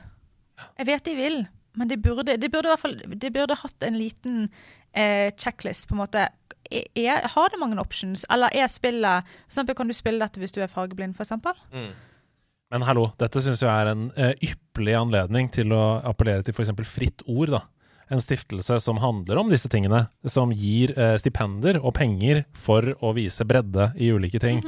Jeg 0.80 0.91
vet 0.91 1.06
de 1.10 1.19
vil. 1.19 1.45
Men 1.76 1.91
det 1.91 1.99
burde, 2.02 2.38
det 2.40 2.52
burde 2.52 2.72
i 2.72 2.80
fall 2.80 2.94
Det 3.19 3.34
burde 3.36 3.57
hatt 3.60 3.84
en 3.84 3.98
liten 3.99 4.49
eh, 4.95 5.32
checklist, 5.36 5.90
på 5.90 5.95
en 5.98 6.03
måte. 6.06 6.30
Er, 6.72 6.86
er, 6.95 7.27
har 7.36 7.52
det 7.52 7.60
mange 7.60 7.80
options, 7.82 8.26
eller 8.32 8.49
er 8.56 8.68
spillet 8.72 9.27
For 9.27 9.52
eksempel, 9.52 9.76
kan 9.76 9.91
du 9.91 9.94
spille 9.94 10.23
dette 10.23 10.41
hvis 10.41 10.56
du 10.56 10.61
er 10.64 10.72
fargeblind, 10.72 11.14
for 11.18 11.27
eksempel? 11.27 11.57
Men 12.73 12.81
hallo, 12.87 13.11
dette 13.21 13.41
syns 13.45 13.61
jeg 13.61 13.69
er 13.69 13.91
en 13.91 14.07
eh, 14.17 14.33
ypperlig 14.43 14.95
anledning 14.97 15.49
til 15.53 15.71
å 15.75 15.83
appellere 16.09 16.43
til 16.47 16.55
f.eks. 16.57 16.71
Fritt 16.89 17.21
Ord. 17.29 17.53
da. 17.53 17.61
En 18.13 18.21
stiftelse 18.21 18.79
som 18.83 18.99
handler 19.01 19.39
om 19.41 19.51
disse 19.53 19.69
tingene. 19.71 20.07
Som 20.29 20.51
gir 20.53 20.91
eh, 20.97 21.15
stipender 21.21 21.77
og 21.81 21.93
penger 21.97 22.43
for 22.57 22.91
å 23.05 23.13
vise 23.17 23.45
bredde 23.49 23.91
i 24.01 24.09
ulike 24.13 24.41
ting. 24.41 24.63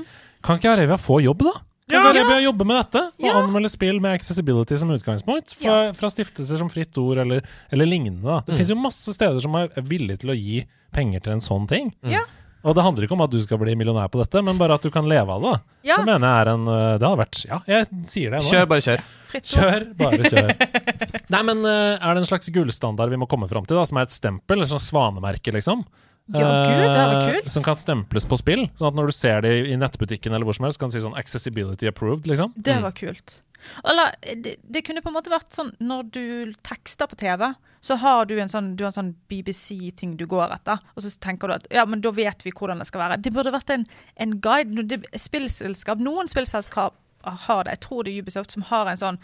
Kan 0.45 0.61
ikke 0.61 0.75
Arevia 0.75 0.99
få 1.01 1.19
jobb, 1.25 1.41
da? 1.49 1.55
Kan 1.87 2.01
ikke 2.03 2.13
Arevia 2.13 2.39
jobbe 2.45 2.65
med 2.67 2.77
dette? 2.83 3.01
Og 3.17 3.27
Ja. 3.29 3.35
anmelde 3.41 3.69
spill 3.71 3.99
med 4.03 4.13
accessibility 4.19 4.77
som 4.77 4.89
utgangspunkt? 4.93 5.53
Fra, 5.57 5.77
fra 5.97 6.09
stiftelser 6.11 6.59
som 6.61 6.69
Fritt 6.69 6.97
Ord 7.01 7.21
eller, 7.23 7.41
eller 7.71 7.87
lignende. 7.89 8.21
da. 8.27 8.41
Det 8.45 8.57
finnes 8.59 8.73
jo 8.75 8.81
masse 8.81 9.13
steder 9.15 9.39
som 9.41 9.55
er 9.57 9.69
villige 9.81 10.21
til 10.25 10.33
å 10.33 10.37
gi 10.37 10.65
penger 10.93 11.23
til 11.23 11.33
en 11.37 11.43
sånn 11.43 11.65
ting. 11.69 11.93
Ja. 12.05 12.25
Og 12.65 12.75
det 12.75 12.83
handler 12.83 13.05
ikke 13.05 13.15
om 13.17 13.23
at 13.25 13.33
du 13.33 13.37
skal 13.43 13.59
bli 13.61 13.75
millionær 13.77 14.09
på 14.11 14.19
dette, 14.21 14.41
men 14.45 14.57
bare 14.59 14.77
at 14.79 14.85
du 14.85 14.89
kan 14.93 15.07
leve 15.09 15.29
av 15.33 15.45
det. 15.45 15.53
Ja. 15.91 15.99
Det 15.99 16.07
mener 16.09 16.25
jeg 16.25 16.41
er 16.41 16.51
en 16.55 16.65
øh, 16.67 16.95
Det 16.97 17.05
hadde 17.07 17.21
vært 17.21 17.43
Ja, 17.45 17.59
jeg 17.69 17.87
sier 18.09 18.33
det 18.33 18.41
nå. 18.41 18.49
Kjør, 18.49 18.65
bare 18.73 18.85
kjør. 18.87 19.05
Fritt. 19.27 19.53
Kjør, 19.53 19.85
bare 19.99 20.31
kjør. 20.31 20.51
Nei, 21.33 21.43
men 21.51 21.63
øh, 21.63 21.93
er 21.95 22.09
det 22.17 22.23
en 22.23 22.29
slags 22.31 22.51
gullstandard 22.55 23.13
vi 23.13 23.19
må 23.21 23.29
komme 23.29 23.49
fram 23.51 23.67
til, 23.67 23.77
da, 23.79 23.85
som 23.87 24.01
er 24.01 24.09
et 24.09 24.15
stempel, 24.15 24.63
et 24.63 24.71
sånt 24.71 24.85
svanemerke, 24.87 25.53
liksom? 25.55 25.85
Ja, 26.27 26.43
gud, 26.67 26.81
det 26.83 27.03
Eh, 27.07 27.33
kult. 27.33 27.51
Som 27.51 27.63
kan 27.63 27.77
stemples 27.79 28.25
på 28.27 28.37
spill. 28.39 28.65
Sånn 28.75 28.89
at 28.89 28.97
når 28.97 29.11
du 29.11 29.15
ser 29.15 29.43
det 29.45 29.53
i 29.71 29.77
nettbutikken 29.79 30.33
eller 30.35 30.47
hvor 30.47 30.57
som 30.57 30.67
helst, 30.67 30.79
kan 30.79 30.91
du 30.91 30.97
si 30.97 31.03
sånn 31.03 31.15
'accessibility 31.15 31.87
approved', 31.87 32.27
liksom. 32.27 32.51
Det 32.57 32.81
var 32.83 32.91
kult. 32.91 33.41
Eller 33.83 34.15
det, 34.35 34.57
det 34.63 34.83
kunne 34.85 35.01
på 35.01 35.09
en 35.09 35.17
måte 35.17 35.31
vært 35.31 35.55
sånn 35.55 35.71
når 35.79 36.11
du 36.11 36.53
tekster 36.63 37.07
på 37.07 37.17
TV, 37.19 37.53
så 37.87 37.95
har 38.01 38.27
du 38.27 38.35
en 38.41 38.51
sånn, 38.51 38.73
du 38.75 38.83
har 38.83 38.91
en 38.91 38.97
sånn 38.97 39.15
BBC-ting 39.31 40.17
du 40.19 40.25
går 40.29 40.51
etter, 40.57 40.81
og 40.95 41.05
så 41.05 41.11
tenker 41.23 41.47
du 41.47 41.55
at 41.55 41.67
ja, 41.73 41.85
men 41.87 42.03
da 42.03 42.11
vet 42.15 42.43
vi 42.43 42.51
hvordan 42.51 42.83
det 42.83 42.89
skal 42.89 43.05
være. 43.05 43.19
Det 43.23 43.31
burde 43.35 43.53
vært 43.55 43.71
en, 43.73 43.85
en 44.19 44.37
guide. 44.43 44.87
Det, 44.91 45.01
spillselskap, 45.15 46.01
Noen 46.03 46.27
spillselskap 46.31 46.97
har 47.47 47.65
det, 47.65 47.77
jeg 47.77 47.83
tror 47.87 48.03
det 48.03 48.13
er 48.13 48.23
Ubisoft, 48.23 48.55
som 48.55 48.65
har 48.71 48.89
en 48.91 48.99
sånn 48.99 49.21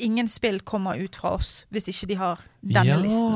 Ingen 0.00 0.30
spill 0.32 0.62
kommer 0.64 0.96
ut 0.96 1.18
fra 1.18 1.34
oss 1.36 1.66
hvis 1.74 1.90
ikke 1.90 2.06
de 2.08 2.16
har 2.16 2.38
denne 2.62 2.88
ja. 2.88 2.94
listen. 2.96 3.34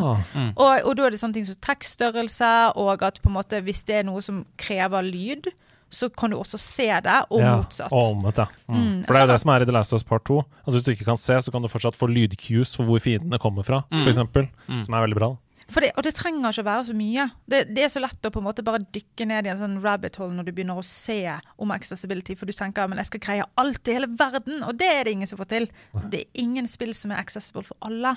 Og, 0.55 0.87
og 0.89 0.95
da 0.97 1.05
er 1.05 1.13
det 1.13 1.19
sånne 1.21 1.37
ting 1.37 1.45
som 1.45 1.59
tekststørrelse, 1.61 2.53
og 2.81 3.03
at 3.05 3.19
på 3.21 3.29
en 3.29 3.37
måte 3.37 3.61
hvis 3.67 3.83
det 3.85 3.99
er 3.99 4.07
noe 4.09 4.23
som 4.25 4.39
krever 4.57 5.05
lyd, 5.05 5.51
så 5.91 6.09
kan 6.11 6.31
du 6.31 6.39
også 6.39 6.59
se 6.59 6.87
det, 7.05 7.19
og 7.31 7.41
ja, 7.41 7.57
motsatt. 7.61 7.93
Og 7.93 8.15
omvendt, 8.17 8.39
ja. 8.43 8.47
Mm. 8.69 8.75
Mm, 8.81 8.97
For 9.05 9.13
det 9.15 9.21
er 9.21 9.25
jo 9.25 9.27
sånn 9.29 9.35
det 9.35 9.41
som 9.45 9.51
er 9.55 9.63
i 9.63 9.69
The 9.69 9.75
Last 9.77 9.93
of 9.93 10.01
Us 10.01 10.07
Part 10.09 10.25
2. 10.27 10.39
Altså 10.65 10.75
Hvis 10.79 10.87
du 10.87 10.91
ikke 10.95 11.05
kan 11.05 11.21
se, 11.21 11.37
så 11.47 11.53
kan 11.55 11.63
du 11.63 11.69
fortsatt 11.71 11.95
få 11.99 12.09
lydcues 12.11 12.75
for 12.77 12.89
hvor 12.89 12.99
fiendene 13.05 13.39
kommer 13.39 13.63
fra, 13.67 13.85
for 13.93 14.11
eksempel. 14.11 14.49
Som 14.83 14.95
er 14.97 15.05
veldig 15.07 15.19
bra. 15.21 15.31
Det, 15.67 15.91
og 15.97 16.05
det 16.05 16.13
trenger 16.17 16.53
ikke 16.53 16.65
å 16.65 16.67
være 16.69 16.85
så 16.91 16.95
mye. 16.97 17.27
Det, 17.51 17.61
det 17.75 17.87
er 17.87 17.93
så 17.93 18.03
lett 18.03 18.27
å 18.27 18.33
på 18.33 18.41
en 18.43 18.47
måte 18.47 18.65
bare 18.67 18.83
dykke 18.95 19.27
ned 19.31 19.47
i 19.47 19.53
en 19.53 19.61
sånn 19.61 19.79
rabbit 19.85 20.19
hole 20.21 20.37
når 20.37 20.49
du 20.49 20.53
begynner 20.53 20.81
å 20.81 20.85
se 20.87 21.19
om 21.61 21.73
accessibility, 21.75 22.37
for 22.37 22.51
du 22.51 22.55
tenker 22.57 22.89
men 22.91 23.01
jeg 23.01 23.13
skal 23.13 23.25
greie 23.25 23.49
alt 23.61 23.89
i 23.89 23.97
hele 23.97 24.11
verden, 24.13 24.63
og 24.67 24.77
det 24.81 24.91
er 24.91 25.03
det 25.07 25.17
ingen 25.17 25.31
som 25.31 25.41
får 25.41 25.51
til. 25.55 25.69
Det 26.13 26.23
er 26.25 26.41
ingen 26.45 26.69
spill 26.71 26.95
som 26.97 27.15
er 27.15 27.23
accessible 27.23 27.65
for 27.65 27.79
alle. 27.85 28.17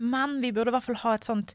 Men 0.00 0.38
vi 0.40 0.52
burde 0.56 0.72
i 0.72 0.74
hvert 0.78 0.86
fall 0.86 1.00
ha 1.02 1.10
et 1.12 1.26
sånt 1.28 1.50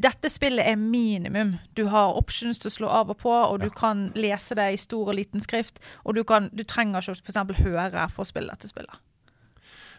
Dette 0.00 0.30
spillet 0.32 0.64
er 0.64 0.78
minimum. 0.80 1.58
Du 1.76 1.84
har 1.92 2.16
options 2.16 2.60
til 2.60 2.70
å 2.70 2.72
slå 2.72 2.92
av 2.92 3.12
og 3.12 3.18
på, 3.20 3.32
og 3.32 3.58
du 3.60 3.68
kan 3.72 4.06
lese 4.16 4.56
det 4.56 4.70
i 4.72 4.80
stor 4.80 5.10
og 5.12 5.18
liten 5.18 5.44
skrift, 5.44 5.82
og 6.04 6.16
du, 6.16 6.24
kan, 6.24 6.48
du 6.56 6.64
trenger 6.64 7.04
ikke 7.04 7.20
f.eks. 7.20 7.60
høre 7.60 8.06
for 8.12 8.24
å 8.24 8.28
spille 8.28 8.52
dette 8.52 8.72
spillet. 8.72 8.96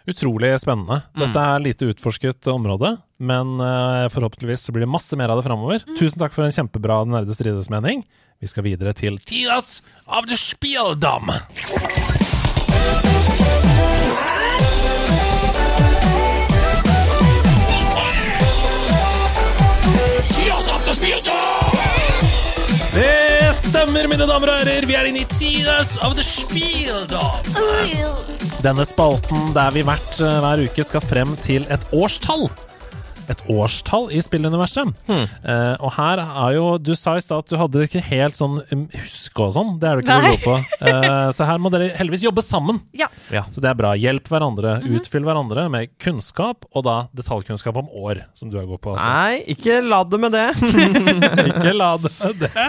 Utrolig 0.05 0.51
spennende. 0.61 1.01
Dette 1.17 1.41
er 1.41 1.63
lite 1.65 1.89
utforsket 1.89 2.49
område, 2.53 2.91
men 3.17 3.59
uh, 3.61 4.09
forhåpentligvis 4.09 4.69
blir 4.69 4.83
det 4.83 4.91
masse 4.91 5.15
mer 5.15 5.29
av 5.29 5.39
det 5.39 5.47
framover. 5.47 5.83
Mm. 5.87 5.97
Tusen 5.99 6.19
takk 6.19 6.35
for 6.35 6.43
en 6.43 6.51
kjempebra 6.51 6.99
Den 7.05 7.15
Nerde 7.15 7.35
strides-mening. 7.35 8.03
Vi 8.43 8.47
skal 8.51 8.65
videre 8.67 8.91
til 8.93 9.19
Tidas 9.23 9.81
av 10.07 10.27
the 10.27 10.37
Spieldam. 10.37 11.31
Det 22.95 23.55
stemmer, 23.59 24.07
mine 24.07 24.27
damer 24.27 24.51
og 24.51 24.59
herrer. 24.61 24.85
Vi 24.87 24.95
er 24.95 25.07
inne 25.09 25.23
i 25.23 25.27
Tidas 25.31 25.95
of 26.03 26.15
the 26.15 26.23
Spieldam. 26.23 27.39
Oh, 27.55 28.21
Denne 28.63 28.85
spalten 28.87 29.51
der 29.55 29.73
vi 29.75 29.83
hvert 29.87 30.21
eh, 30.23 30.37
hver 30.43 30.63
uke 30.63 30.85
skal 30.87 31.03
frem 31.03 31.35
til 31.43 31.67
et 31.71 31.83
årstall 31.95 32.47
et 33.31 33.41
årstall 33.51 34.09
i 34.13 34.21
spilluniverset. 34.23 34.91
Eh, 35.09 35.75
og 35.79 35.91
her 35.95 36.21
er 36.23 36.55
jo 36.55 36.65
Du 36.81 36.93
sa 36.97 37.15
i 37.17 37.23
stad 37.23 37.45
at 37.45 37.51
du 37.51 37.57
hadde 37.59 37.85
ikke 37.87 38.03
helt 38.05 38.37
sånn 38.37 38.59
um, 38.69 38.85
huske 38.93 39.41
og 39.41 39.53
sånn. 39.55 39.73
Det 39.81 39.89
er 39.89 39.97
du 39.97 40.05
ikke 40.05 40.17
Nei. 40.19 40.25
så 40.25 40.35
god 40.35 40.45
på. 40.45 40.85
Uh, 40.85 41.29
så 41.35 41.47
her 41.49 41.61
må 41.61 41.71
dere 41.73 41.89
heldigvis 41.97 42.25
jobbe 42.27 42.43
sammen. 42.45 42.81
Ja. 42.97 43.09
Så 43.51 43.63
det 43.63 43.71
er 43.71 43.79
bra. 43.79 43.95
Hjelp 43.99 44.29
hverandre. 44.31 44.77
Utfyll 44.97 45.25
hverandre 45.25 45.67
med 45.73 45.93
kunnskap, 46.01 46.67
og 46.73 46.85
da 46.87 46.97
detaljkunnskap 47.17 47.81
om 47.81 47.89
år, 48.05 48.25
som 48.37 48.51
du 48.53 48.59
er 48.61 48.69
god 48.69 48.81
på. 48.83 48.95
Altså. 48.95 49.09
Nei, 49.09 49.41
ikke 49.55 49.81
la 49.85 50.03
det 50.05 50.21
med 50.21 50.35
det. 50.35 50.45
Ikke 51.49 51.73
la 51.75 51.91
det 52.01 52.11
med 52.19 52.41
det. 52.45 52.65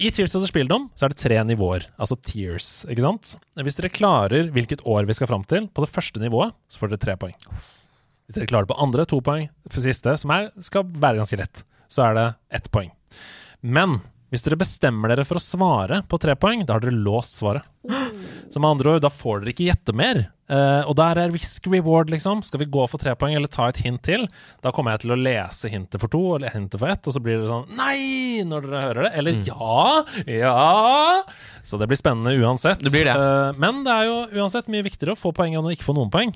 I 0.00 0.10
Tears 0.14 0.34
of 0.36 0.42
the 0.42 0.48
Spilldom 0.48 0.88
så 0.96 1.06
er 1.06 1.12
det 1.12 1.20
tre 1.20 1.38
nivåer, 1.46 1.86
altså 2.00 2.16
tears, 2.18 2.68
ikke 2.90 3.04
sant? 3.04 3.34
Hvis 3.60 3.78
dere 3.78 3.92
klarer 3.92 4.50
hvilket 4.54 4.84
år 4.88 5.06
vi 5.08 5.16
skal 5.16 5.30
fram 5.30 5.44
til, 5.48 5.68
på 5.70 5.84
det 5.84 5.92
første 5.92 6.22
nivået, 6.22 6.54
så 6.68 6.80
får 6.80 6.94
dere 6.94 7.04
tre 7.04 7.16
poeng. 7.20 7.36
Hvis 8.24 8.38
dere 8.38 8.48
klarer 8.48 8.66
det 8.66 8.72
på 8.72 8.80
andre, 8.80 9.04
to 9.08 9.20
poeng. 9.24 9.48
For 9.70 9.84
siste, 9.84 10.16
som 10.20 10.32
er, 10.34 10.50
skal 10.64 10.86
være 10.88 11.20
ganske 11.20 11.38
lett, 11.40 11.64
så 11.92 12.08
er 12.08 12.18
det 12.18 12.28
ett 12.60 12.70
poeng. 12.72 12.90
Men 13.60 14.00
hvis 14.32 14.42
dere 14.42 14.58
bestemmer 14.58 15.12
dere 15.12 15.22
for 15.28 15.38
å 15.38 15.42
svare 15.42 16.00
på 16.10 16.18
tre 16.18 16.34
poeng, 16.34 16.64
da 16.66 16.74
har 16.74 16.82
dere 16.82 16.96
låst 16.96 17.36
svaret. 17.38 17.68
Så 18.50 18.58
med 18.58 18.72
andre 18.72 18.96
ord, 18.96 19.04
da 19.04 19.10
får 19.12 19.42
dere 19.42 19.52
ikke 19.52 19.68
gjette 19.68 19.94
mer. 19.94 20.24
Eh, 20.50 20.82
og 20.88 20.96
der 20.98 21.20
er 21.22 21.30
risk 21.32 21.68
reward, 21.70 22.10
liksom. 22.10 22.42
Skal 22.44 22.64
vi 22.64 22.68
gå 22.74 22.86
for 22.90 22.98
tre 23.00 23.14
poeng 23.18 23.36
eller 23.38 23.52
ta 23.52 23.68
et 23.70 23.78
hint 23.84 24.02
til? 24.04 24.26
Da 24.64 24.72
kommer 24.74 24.96
jeg 24.96 25.04
til 25.04 25.14
å 25.14 25.18
lese 25.20 25.70
hintet 25.70 26.02
for 26.02 26.10
to 26.12 26.22
eller 26.34 26.52
hintet 26.52 26.82
for 26.82 26.90
ett, 26.90 27.06
og 27.06 27.14
så 27.14 27.22
blir 27.22 27.44
det 27.44 27.50
sånn 27.52 27.70
Nei! 27.78 28.42
når 28.44 28.66
dere 28.66 28.82
hører 28.88 29.06
det. 29.06 29.12
Eller 29.20 29.38
ja! 29.46 29.84
Ja! 30.26 31.22
Så 31.62 31.78
det 31.78 31.86
blir 31.92 32.00
spennende 32.00 32.34
uansett. 32.34 32.82
Det 32.82 32.90
blir 32.90 33.06
det. 33.06 33.14
Eh, 33.14 33.60
men 33.62 33.84
det 33.86 33.94
er 33.94 34.10
jo 34.10 34.18
uansett 34.42 34.66
mye 34.72 34.82
viktigere 34.88 35.14
å 35.14 35.20
få 35.20 35.30
poeng 35.36 35.54
enn 35.54 35.70
å 35.70 35.72
ikke 35.76 35.86
få 35.86 35.94
noen 35.94 36.10
poeng. 36.10 36.34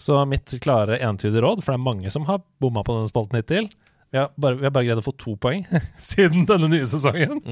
Så 0.00 0.16
mitt 0.24 0.54
klare 0.64 0.96
entydige 1.04 1.42
råd, 1.44 1.60
for 1.64 1.74
det 1.74 1.78
er 1.80 1.84
mange 1.84 2.10
som 2.12 2.24
har 2.28 2.40
bomma 2.62 2.80
på 2.86 2.96
denne 2.96 3.10
spalten 3.10 3.36
hittil 3.36 3.68
Vi 4.10 4.18
har 4.18 4.30
bare, 4.40 4.56
vi 4.56 4.64
har 4.64 4.72
bare 4.72 4.88
greid 4.88 5.02
å 5.02 5.04
få 5.04 5.12
to 5.20 5.34
poeng 5.36 5.66
siden 6.12 6.46
denne 6.48 6.70
nye 6.72 6.88
sesongen. 6.88 7.42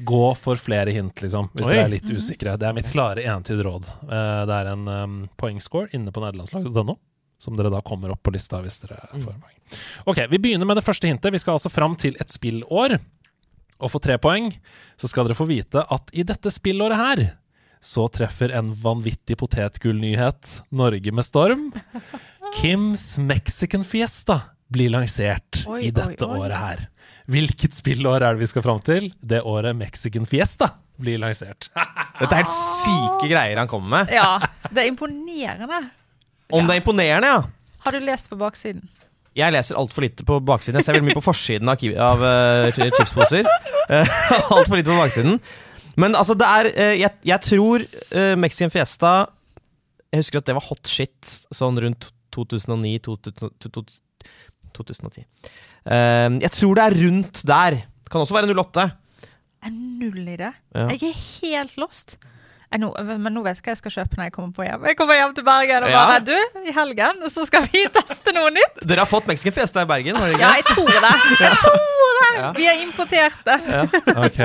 Gå 0.00 0.22
for 0.40 0.56
flere 0.56 0.94
hint, 0.96 1.20
liksom, 1.20 1.50
hvis 1.52 1.68
Oi. 1.68 1.74
dere 1.74 1.84
er 1.84 1.92
litt 1.92 2.08
usikre. 2.08 2.56
Det 2.56 2.68
er 2.70 2.76
mitt 2.76 2.88
klare 2.88 3.26
entydige 3.28 3.66
råd. 3.68 3.90
Eh, 4.08 4.40
det 4.48 4.56
er 4.56 4.70
en 4.72 4.88
um, 4.88 5.20
poengscore 5.36 5.92
inne 5.96 6.14
på 6.14 6.22
nederlandslaget.no, 6.24 6.96
som 7.40 7.58
dere 7.58 7.72
da 7.74 7.82
kommer 7.84 8.14
opp 8.14 8.22
på 8.24 8.32
lista 8.32 8.62
hvis 8.64 8.80
dere 8.86 9.02
får 9.12 9.28
poeng. 9.28 9.58
Ok, 10.08 10.22
Vi 10.32 10.40
begynner 10.40 10.68
med 10.70 10.80
det 10.80 10.86
første 10.86 11.10
hintet. 11.10 11.34
Vi 11.34 11.42
skal 11.42 11.58
altså 11.58 11.72
fram 11.72 11.98
til 12.00 12.16
et 12.22 12.32
spillår. 12.32 12.96
Og 13.80 13.92
for 13.92 14.00
tre 14.00 14.16
poeng 14.20 14.48
så 15.00 15.08
skal 15.08 15.28
dere 15.28 15.36
få 15.36 15.46
vite 15.48 15.84
at 15.84 16.10
i 16.16 16.24
dette 16.26 16.52
spillåret 16.52 17.00
her 17.00 17.22
så 17.80 18.06
treffer 18.12 18.52
en 18.52 18.74
vanvittig 18.76 19.38
potetgullnyhet 19.40 20.60
Norge 20.76 21.12
med 21.16 21.24
storm. 21.24 21.70
Kims 22.60 23.18
Mexican 23.18 23.84
Fiesta 23.84 24.40
blir 24.70 24.92
lansert 24.92 25.64
Oi, 25.66 25.86
i 25.88 25.90
dette 25.94 26.26
oi, 26.26 26.36
oi. 26.36 26.42
året 26.44 26.60
her. 26.60 26.82
Hvilket 27.30 27.74
spillår 27.74 28.22
er 28.22 28.36
det 28.36 28.44
vi 28.44 28.50
skal 28.50 28.64
fram 28.66 28.82
til? 28.86 29.08
Det 29.20 29.40
året 29.46 29.76
Mexican 29.78 30.28
Fiesta 30.28 30.74
blir 31.00 31.18
lansert. 31.22 31.70
Dette 32.20 32.34
er 32.36 32.42
helt 32.42 32.52
syke 32.52 33.30
greier 33.30 33.56
han 33.56 33.70
kommer 33.70 34.02
med. 34.02 34.12
ja. 34.14 34.36
Det 34.68 34.84
er 34.84 34.90
imponerende. 34.92 35.80
Om 36.52 36.66
det 36.68 36.76
er 36.76 36.82
imponerende, 36.82 37.30
ja. 37.32 37.40
Har 37.86 37.96
du 37.96 38.04
lest 38.04 38.28
på 38.28 38.36
baksiden? 38.38 38.84
Jeg 39.38 39.54
leser 39.54 39.78
altfor 39.78 40.04
lite 40.04 40.26
på 40.26 40.36
baksiden. 40.44 40.80
Jeg 40.80 40.88
ser 40.88 40.96
veldig 40.98 41.08
mye 41.08 41.16
på 41.16 41.24
forsiden 41.24 41.70
av, 41.70 41.82
av 42.10 42.24
uh, 42.26 42.84
chipsposer. 42.98 43.48
Uh, 43.90 44.06
altfor 44.54 44.76
lite 44.78 44.86
på 44.86 44.94
baksiden. 45.00 45.40
Men 46.00 46.16
altså, 46.18 46.34
det 46.38 46.48
er 46.48 46.64
eh, 46.70 46.96
jeg, 47.02 47.10
jeg 47.28 47.40
tror 47.46 47.78
uh, 47.84 48.36
Mexican 48.40 48.72
Fiesta 48.72 49.10
Jeg 50.10 50.18
husker 50.22 50.38
at 50.40 50.48
det 50.48 50.56
var 50.56 50.68
hot 50.70 50.86
shit 50.90 51.20
sånn 51.54 51.76
rundt 51.82 52.02
2009-2010. 52.34 55.24
Uh, 55.82 56.38
jeg 56.38 56.52
tror 56.54 56.72
det 56.78 56.84
er 56.84 56.98
rundt 57.04 57.36
der. 57.46 57.72
Det 58.04 58.10
kan 58.12 58.22
også 58.22 58.36
være 58.38 58.54
08. 58.54 58.80
Jeg 59.60 59.68
er 59.68 59.74
null 59.76 60.24
i 60.24 60.36
det. 60.40 60.52
Ja. 60.74 60.86
Jeg 60.94 61.00
er 61.10 61.16
helt 61.42 61.74
lost. 61.80 62.08
Jeg 62.70 62.78
nå, 62.84 62.88
men 63.18 63.34
nå 63.34 63.40
vet 63.42 63.58
jeg 63.58 63.64
hva 63.66 63.72
jeg 63.72 63.78
skal 63.80 63.92
kjøpe 63.96 64.14
når 64.18 64.28
jeg 64.28 64.32
kommer 64.36 64.50
på 64.54 64.62
hjem. 64.62 64.84
Jeg 64.86 64.96
kommer 64.98 65.16
hjem 65.18 65.32
til 65.34 65.44
Bergen 65.46 65.86
og 65.86 65.90
Ja. 65.90 66.02
bare 66.06 66.20
Du, 66.22 66.60
i 66.70 66.74
helgen, 66.76 67.24
så 67.26 67.42
skal 67.48 67.64
vi 67.66 67.82
teste 67.98 68.30
noe 68.36 68.52
nytt. 68.54 68.84
Dere 68.86 69.02
har 69.02 69.10
fått 69.10 69.26
Mexican 69.26 69.56
Fiesta 69.56 69.82
i 69.82 69.88
Bergen? 69.90 70.14
har 70.14 70.30
dere 70.30 70.38
Ja, 70.38 70.50
jeg 70.60 70.68
tror 70.68 70.86
det. 70.86 71.10
Jeg 71.40 71.56
tror 71.64 72.20
det. 72.20 72.28
Ja. 72.36 72.50
Vi 72.54 72.66
har 72.68 72.78
importert 72.84 73.40
det. 73.44 73.56
Ok, 74.14 74.38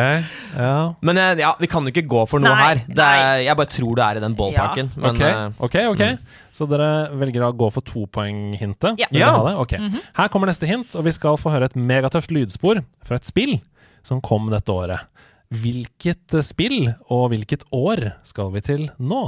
ja. 0.58 0.72
Men 1.06 1.20
eh, 1.22 1.36
ja, 1.44 1.52
vi 1.60 1.70
kan 1.70 1.86
jo 1.86 1.94
ikke 1.94 2.06
gå 2.10 2.24
for 2.32 2.42
noe 2.42 2.56
Nei, 2.56 2.64
her. 2.66 2.82
Det 2.88 3.06
er, 3.06 3.44
jeg 3.46 3.58
bare 3.62 3.72
tror 3.76 3.94
det 4.00 4.06
er 4.08 4.18
i 4.18 4.24
den 4.24 4.38
ballparken. 4.40 4.90
Men, 4.96 5.12
ok, 5.12 5.22
eh, 5.28 5.62
ok, 5.68 5.78
ok. 5.94 6.36
Så 6.56 6.66
dere 6.72 6.90
velger 7.22 7.46
å 7.46 7.52
gå 7.54 7.70
for 7.78 7.86
topoenghintet? 7.86 8.98
Ja. 9.06 9.12
Ja. 9.14 9.36
Okay. 9.62 9.80
Mm 9.80 9.92
-hmm. 9.92 10.02
Her 10.18 10.28
kommer 10.34 10.48
neste 10.50 10.66
hint, 10.66 10.96
og 10.96 11.06
vi 11.06 11.12
skal 11.12 11.38
få 11.38 11.54
høre 11.54 11.66
et 11.70 11.76
megatøft 11.76 12.32
lydspor 12.32 12.82
fra 13.06 13.16
et 13.22 13.26
spill 13.26 13.60
som 14.04 14.22
kom 14.22 14.50
dette 14.50 14.72
året. 14.72 15.00
Hvilket 15.56 16.36
spill 16.44 16.90
og 17.14 17.30
hvilket 17.32 17.64
år 17.72 18.02
skal 18.28 18.52
vi 18.56 18.64
til 18.66 18.88
nå? 19.00 19.24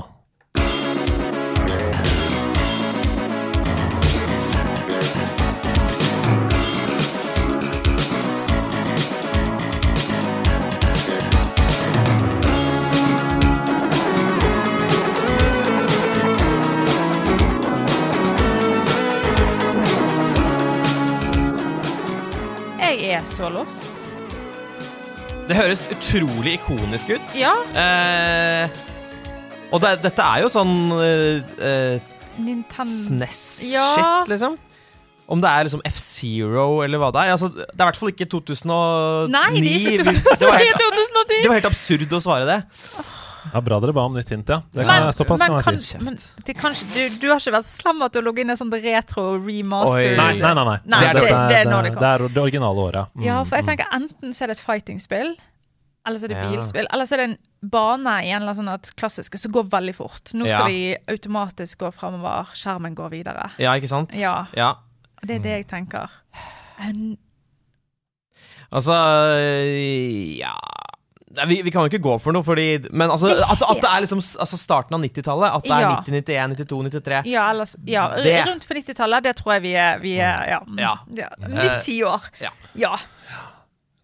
Jeg 22.88 23.12
er 23.14 23.24
så 23.30 23.50
lost. 23.52 23.97
Det 25.48 25.56
høres 25.56 25.86
utrolig 25.94 26.58
ikonisk 26.58 27.14
ut. 27.16 27.36
Ja. 27.40 27.54
Eh, 27.72 28.70
og 29.72 29.82
det, 29.84 29.94
dette 30.04 30.24
er 30.24 30.44
jo 30.44 30.50
sånn 30.52 30.74
eh, 31.00 31.42
eh, 31.64 32.14
Nintendo 32.38 32.92
SNES-shit, 32.92 33.72
Ja. 33.74 34.24
liksom. 34.30 34.58
Om 35.28 35.42
det 35.44 35.50
er 35.52 35.66
liksom 35.68 35.82
F-Zero 35.90 36.68
eller 36.86 37.02
hva 37.02 37.10
det 37.12 37.24
er. 37.26 37.34
Altså, 37.36 37.50
det 37.52 37.66
er 37.68 37.82
i 37.84 37.88
hvert 37.90 37.98
fall 38.00 38.12
ikke 38.14 38.28
2009. 38.32 39.32
Nei, 39.34 39.48
det 39.60 39.74
er 39.74 39.80
ikke 39.82 40.06
2009. 40.06 40.38
det, 40.40 40.48
var 40.48 40.62
helt, 40.62 40.84
det 41.34 41.50
var 41.50 41.58
helt 41.58 41.68
absurd 41.72 42.16
å 42.16 42.22
svare 42.24 42.48
det. 42.48 42.60
Ja, 43.54 43.62
Bra 43.62 43.80
dere 43.80 43.94
ba 43.94 44.06
om 44.06 44.14
nytt 44.18 44.30
hint, 44.30 44.48
ja. 44.50 44.62
Det 44.72 44.86
kan, 44.86 45.04
Men, 45.04 45.14
såpass 45.14 45.40
men, 45.40 45.62
kan 45.62 45.74
jeg 45.78 45.82
si. 45.82 45.98
men 46.04 46.18
det 46.46 46.56
kan 46.58 46.74
du, 46.74 47.10
du 47.22 47.28
har 47.32 47.40
ikke 47.40 47.54
vært 47.58 47.68
så 47.68 47.82
slem 47.82 48.02
at 48.06 48.14
du 48.14 48.22
logger 48.22 48.42
inn 48.46 48.50
i 48.54 48.58
sånn 48.60 48.72
retro 48.72 49.38
remaster? 49.44 50.16
Nei, 50.18 50.34
nei, 50.40 50.54
nei. 50.54 50.64
nei. 50.66 50.78
Nei, 50.86 51.02
det- 51.14 51.22
det 51.24 51.60
er 51.62 51.66
nå 51.70 51.82
det 51.84 51.94
det, 52.00 52.04
er 52.14 52.28
det 52.28 52.38
originale 52.44 52.78
året. 52.88 53.14
Mm, 53.16 53.24
Ja, 53.26 53.44
for 53.44 53.56
jeg 53.58 53.66
mm. 53.66 53.70
tenker 53.72 53.86
enten 53.94 54.34
så 54.34 54.44
er 54.44 54.48
det 54.48 54.58
et 54.60 54.66
fighting-spill, 54.66 55.36
eller 56.08 56.20
så 56.20 56.24
er 56.26 56.28
det 56.34 56.38
Ja. 56.44 56.50
bilspill, 56.52 56.88
eller 56.94 57.06
så 57.06 57.14
er 57.14 57.18
det 57.18 57.30
en 57.30 57.38
bane 57.70 58.16
i 58.24 58.30
en 58.32 58.42
eller 58.42 58.54
annen 58.54 58.80
sånn 58.80 58.96
klassisk 58.96 59.38
som 59.38 59.52
går 59.52 59.64
veldig 59.70 59.96
fort. 59.96 60.34
Nå 60.34 60.46
Ja. 60.48 60.58
skal 60.60 60.68
vi 60.72 60.98
automatisk 61.08 61.78
gå 61.80 61.92
fremover, 61.94 62.46
skjermen 62.54 62.96
går 62.96 63.10
videre. 63.12 63.52
Ja, 63.60 63.74
ikke 63.76 63.88
sant? 63.90 64.14
Ja. 64.14 64.48
ja. 64.56 64.76
Det 65.26 65.36
er 65.38 65.40
det 65.40 65.56
jeg 65.66 65.68
tenker. 65.68 66.10
En- 66.80 67.18
Altså 68.72 68.92
Ja 70.40 70.54
Nei, 71.36 71.44
vi, 71.50 71.56
vi 71.62 71.72
kan 71.76 71.84
jo 71.84 71.90
ikke 71.92 72.00
gå 72.06 72.14
for 72.24 72.32
noe, 72.32 72.46
fordi 72.48 72.88
Men 72.96 73.12
altså, 73.12 73.34
at, 73.36 73.60
at 73.60 73.82
det 73.84 73.90
er 73.90 74.04
liksom 74.06 74.22
altså 74.24 74.58
starten 74.58 74.96
av 74.96 75.02
90-tallet. 75.04 75.58
At 75.58 75.66
det 75.68 75.74
er 75.76 75.82
Ja. 75.84 75.90
90, 76.00 76.14
91, 76.24 76.56
92, 76.64 76.84
93. 77.04 77.26
Ja, 77.34 77.50
eller, 77.52 77.74
ja, 77.86 78.06
Det- 78.24 78.46
rundt 78.48 78.68
på 78.70 78.78
90-tallet, 78.78 79.24
det 79.28 79.34
tror 79.42 79.54
jeg 79.58 79.62
vi 79.66 79.74
er, 79.76 80.00
vi 80.00 80.14
er 80.24 80.46
ja. 80.54 80.60
Ja. 80.80 80.94
ja. 81.20 81.28
Eh, 81.44 81.50
Nytt 81.58 81.82
tiår. 81.84 82.30
ja. 82.40 82.54
Ja. 82.80 82.94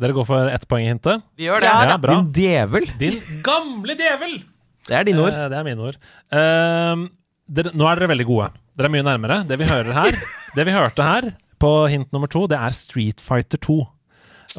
Dere 0.03 0.11
går 0.17 0.25
for 0.27 0.49
ettpoenghintet? 0.51 1.21
Vi 1.39 1.45
gjør 1.47 1.61
det. 1.63 1.69
Ja, 1.69 1.85
Ja, 1.93 1.97
bra. 2.01 2.15
Din 2.17 2.31
djevel. 2.35 2.89
Din 2.99 3.21
gamle 3.45 3.95
djevel! 3.95 4.43
Det 4.87 4.97
er 4.99 5.03
dine 5.07 5.21
ord. 5.23 5.31
Eh, 5.31 5.47
Det 5.53 5.57
er 5.61 5.63
mine 5.63 5.79
ord. 5.79 5.95
Uh, 6.33 7.07
dere, 7.47 7.71
nå 7.77 7.87
er 7.87 8.01
dere 8.01 8.09
veldig 8.11 8.25
gode. 8.27 8.49
Dere 8.75 8.89
er 8.89 8.95
mye 8.97 9.05
nærmere. 9.07 9.37
Det 9.47 9.55
vi 9.61 9.69
hører 9.69 9.93
her, 9.95 10.17
det 10.57 10.65
vi 10.67 10.73
hørte 10.75 11.03
her 11.07 11.29
på 11.61 11.71
hint 11.87 12.11
nummer 12.11 12.27
to, 12.27 12.43
det 12.51 12.57
er 12.59 12.73
Street 12.75 13.21
Fighter 13.23 13.61
2. 13.63 13.77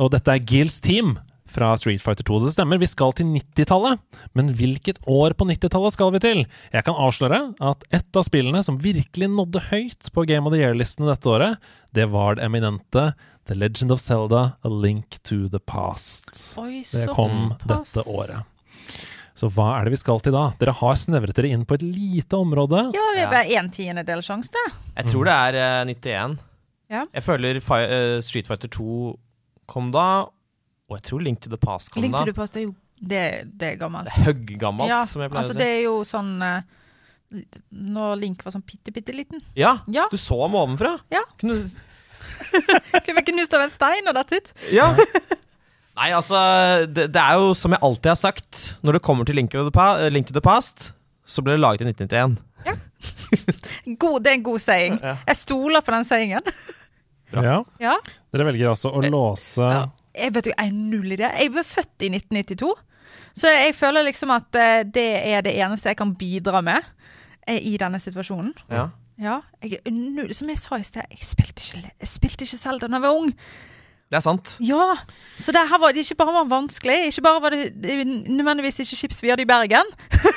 Og 0.01 0.11
dette 0.15 0.33
er 0.33 0.41
Gills 0.41 0.81
team 0.81 1.19
fra 1.55 1.71
Street 1.79 2.03
Fighter 2.03 2.27
2. 2.27 2.41
Det 2.45 2.53
stemmer, 2.57 2.81
vi 2.83 2.89
skal 2.91 3.15
til 3.17 3.31
90-tallet. 3.31 4.01
Men 4.37 4.51
hvilket 4.59 4.99
år 5.11 5.37
på 5.39 5.47
90-tallet 5.49 5.95
skal 5.95 6.11
vi 6.15 6.23
til? 6.25 6.43
Jeg 6.75 6.87
kan 6.87 6.99
avsløre 6.99 7.41
at 7.63 7.87
et 7.95 8.19
av 8.19 8.27
spillene 8.27 8.63
som 8.67 8.81
virkelig 8.83 9.31
nådde 9.33 9.63
høyt 9.71 10.11
på 10.15 10.27
Game 10.31 10.51
of 10.51 10.55
the 10.57 10.63
Year-listene 10.65 11.09
dette 11.13 11.31
året, 11.31 11.63
det 11.95 12.09
var 12.13 12.39
det 12.39 12.49
eminente 12.49 13.13
The 13.47 13.57
Legend 13.59 13.93
of 13.95 14.01
Zelda 14.01 14.43
A 14.65 14.71
Link 14.73 15.19
to 15.23 15.45
the 15.53 15.61
Past. 15.61 16.31
Oi, 16.59 16.83
Det 16.83 17.07
kom 17.13 17.53
kom 17.53 17.69
dette 17.69 18.05
året. 18.09 18.51
Så 19.35 19.49
hva 19.51 19.73
er 19.81 19.87
det 19.89 19.97
vi 19.97 19.99
skal 19.99 20.21
til 20.23 20.35
da? 20.35 20.45
Dere 20.61 20.73
har 20.79 20.95
snevret 20.99 21.35
dere 21.37 21.51
inn 21.51 21.65
på 21.67 21.75
et 21.77 21.83
lite 21.83 22.39
område. 22.39 22.85
Ja, 22.95 23.07
vi 23.17 23.23
er 23.25 23.31
bare 23.33 23.59
en 23.59 23.71
tiendedel 23.75 24.23
sjanse, 24.23 24.55
det. 24.55 24.65
Jeg 25.01 25.11
tror 25.11 25.27
det 25.27 25.35
er 25.35 25.59
eh, 25.59 25.91
91. 25.91 26.37
Ja. 26.95 27.03
Jeg 27.11 27.25
føler 27.27 27.59
Fi 27.65 27.81
eh, 27.83 28.19
Street 28.23 28.47
Fighter 28.49 28.71
2 28.71 29.15
kom 29.71 29.91
da, 29.95 30.07
og 30.91 30.99
jeg 30.99 31.05
tror 31.09 31.23
Link 31.25 31.41
to 31.45 31.51
the 31.53 31.59
Past 31.61 31.91
kom 31.95 32.03
Link 32.05 32.13
da. 32.15 32.21
to 32.25 32.29
the 32.29 32.37
Past 32.37 32.57
er 32.61 32.67
jo 32.67 32.75
Det, 33.01 33.21
det 33.59 33.69
er 33.73 33.77
gammelt. 33.81 34.09
Høggammelt, 34.25 34.89
ja, 34.91 35.03
som 35.09 35.23
jeg 35.25 35.31
pleier 35.33 35.43
altså 35.43 35.55
å 35.55 35.57
si. 35.57 35.63
det 35.63 35.71
er 35.73 35.81
jo 35.87 35.95
sånn 36.07 36.31
uh, 36.45 36.61
Når 37.95 38.19
Link 38.21 38.45
var 38.47 38.55
sånn 38.55 38.63
bitte, 38.69 38.93
bitte 38.95 39.13
liten. 39.17 39.43
Ja, 39.59 39.79
Ja. 39.91 40.05
du 40.13 40.17
så 40.21 40.39
ham 40.45 40.55
ovenfra. 40.61 40.93
Ja. 41.13 41.25
Kunne... 41.41 41.57
Kunne 43.05 43.17
vi 43.19 43.25
knust 43.33 43.55
av 43.57 43.65
en 43.67 43.73
stein 43.75 44.07
og 44.09 44.15
datt 44.17 44.33
ut? 44.37 44.53
Ja. 44.73 44.93
Nei, 45.95 46.09
altså, 46.15 46.39
det, 46.91 47.09
det 47.15 47.21
er 47.23 47.39
jo 47.43 47.53
som 47.59 47.75
jeg 47.75 47.83
alltid 47.87 48.11
har 48.13 48.19
sagt, 48.19 48.61
når 48.87 48.97
det 48.99 49.03
kommer 49.07 49.27
til 49.29 49.37
Link 49.39 49.51
to 49.53 49.63
the, 49.67 49.75
pa 49.75 50.09
Link 50.11 50.27
to 50.31 50.35
the 50.37 50.43
Past, 50.45 50.93
så 51.27 51.43
ble 51.45 51.55
det 51.57 51.63
laget 51.65 51.85
i 51.85 51.91
1991. 51.93 52.39
God, 54.01 54.23
det 54.25 54.31
er 54.33 54.39
en 54.39 54.47
god 54.47 54.63
saying. 54.63 54.97
Jeg 55.03 55.37
stoler 55.43 55.85
på 55.85 55.93
den 55.95 56.07
sayingen. 56.09 56.49
Ja. 57.35 57.59
Ja. 57.83 57.95
Dere 58.33 58.47
velger 58.49 58.71
altså 58.73 58.93
å 58.95 59.03
låse 59.05 59.67
Ja. 59.67 59.85
Jeg 60.15 60.35
vet 60.35 60.47
jo, 60.49 60.53
jeg 60.57 60.71
er 60.71 60.75
null 60.75 61.13
i 61.13 61.19
det. 61.21 61.31
Jeg 61.41 61.53
ble 61.55 61.65
født 61.67 62.07
i 62.07 62.11
1992, 62.15 62.75
så 63.35 63.51
jeg 63.51 63.75
føler 63.75 64.07
liksom 64.07 64.31
at 64.35 64.59
eh, 64.61 64.83
det 64.87 65.09
er 65.35 65.43
det 65.47 65.57
eneste 65.59 65.91
jeg 65.91 65.99
kan 65.99 66.15
bidra 66.19 66.61
med 66.65 66.87
eh, 67.49 67.59
i 67.59 67.77
denne 67.81 67.99
situasjonen. 68.03 68.53
Ja. 68.71 68.89
Ja, 69.21 69.41
jeg 69.63 69.79
er 69.87 70.33
Som 70.35 70.49
jeg 70.51 70.59
sa 70.59 70.75
i 70.77 70.83
sted, 70.87 71.03
jeg 71.11 71.23
spilte 71.23 71.63
ikke, 71.63 71.93
jeg 72.03 72.09
spilte 72.11 72.47
ikke 72.47 72.59
Zelda 72.59 72.89
da 72.89 72.99
jeg 72.99 73.05
var 73.05 73.15
ung. 73.15 73.31
Det 74.11 74.19
er 74.19 74.23
sant. 74.23 74.57
Ja, 74.63 74.97
Så 75.37 75.53
det 75.55 75.63
her 75.71 75.79
var 75.81 75.95
det 75.95 76.03
ikke 76.05 76.19
bare 76.21 76.35
var 76.35 76.51
vanskelig, 76.51 77.07
ikke 77.09 77.23
bare 77.23 77.43
var 77.43 77.55
det, 77.55 77.73
det 77.83 78.07
nødvendigvis 78.07 78.83
ikke 78.85 78.97
chips 78.97 79.23
vi 79.23 79.31
hadde 79.33 79.43
i 79.43 79.49
Bergen 79.49 79.87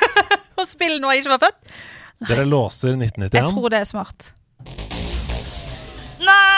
å 0.62 0.66
spille 0.66 1.02
når 1.02 1.14
jeg 1.14 1.24
ikke 1.26 1.34
var 1.36 1.44
født. 1.48 1.74
Dere 2.28 2.46
låser 2.50 2.96
Jeg 2.98 3.44
tror 3.52 3.70
det 3.70 3.82
er 3.82 3.90
smart. 3.90 4.32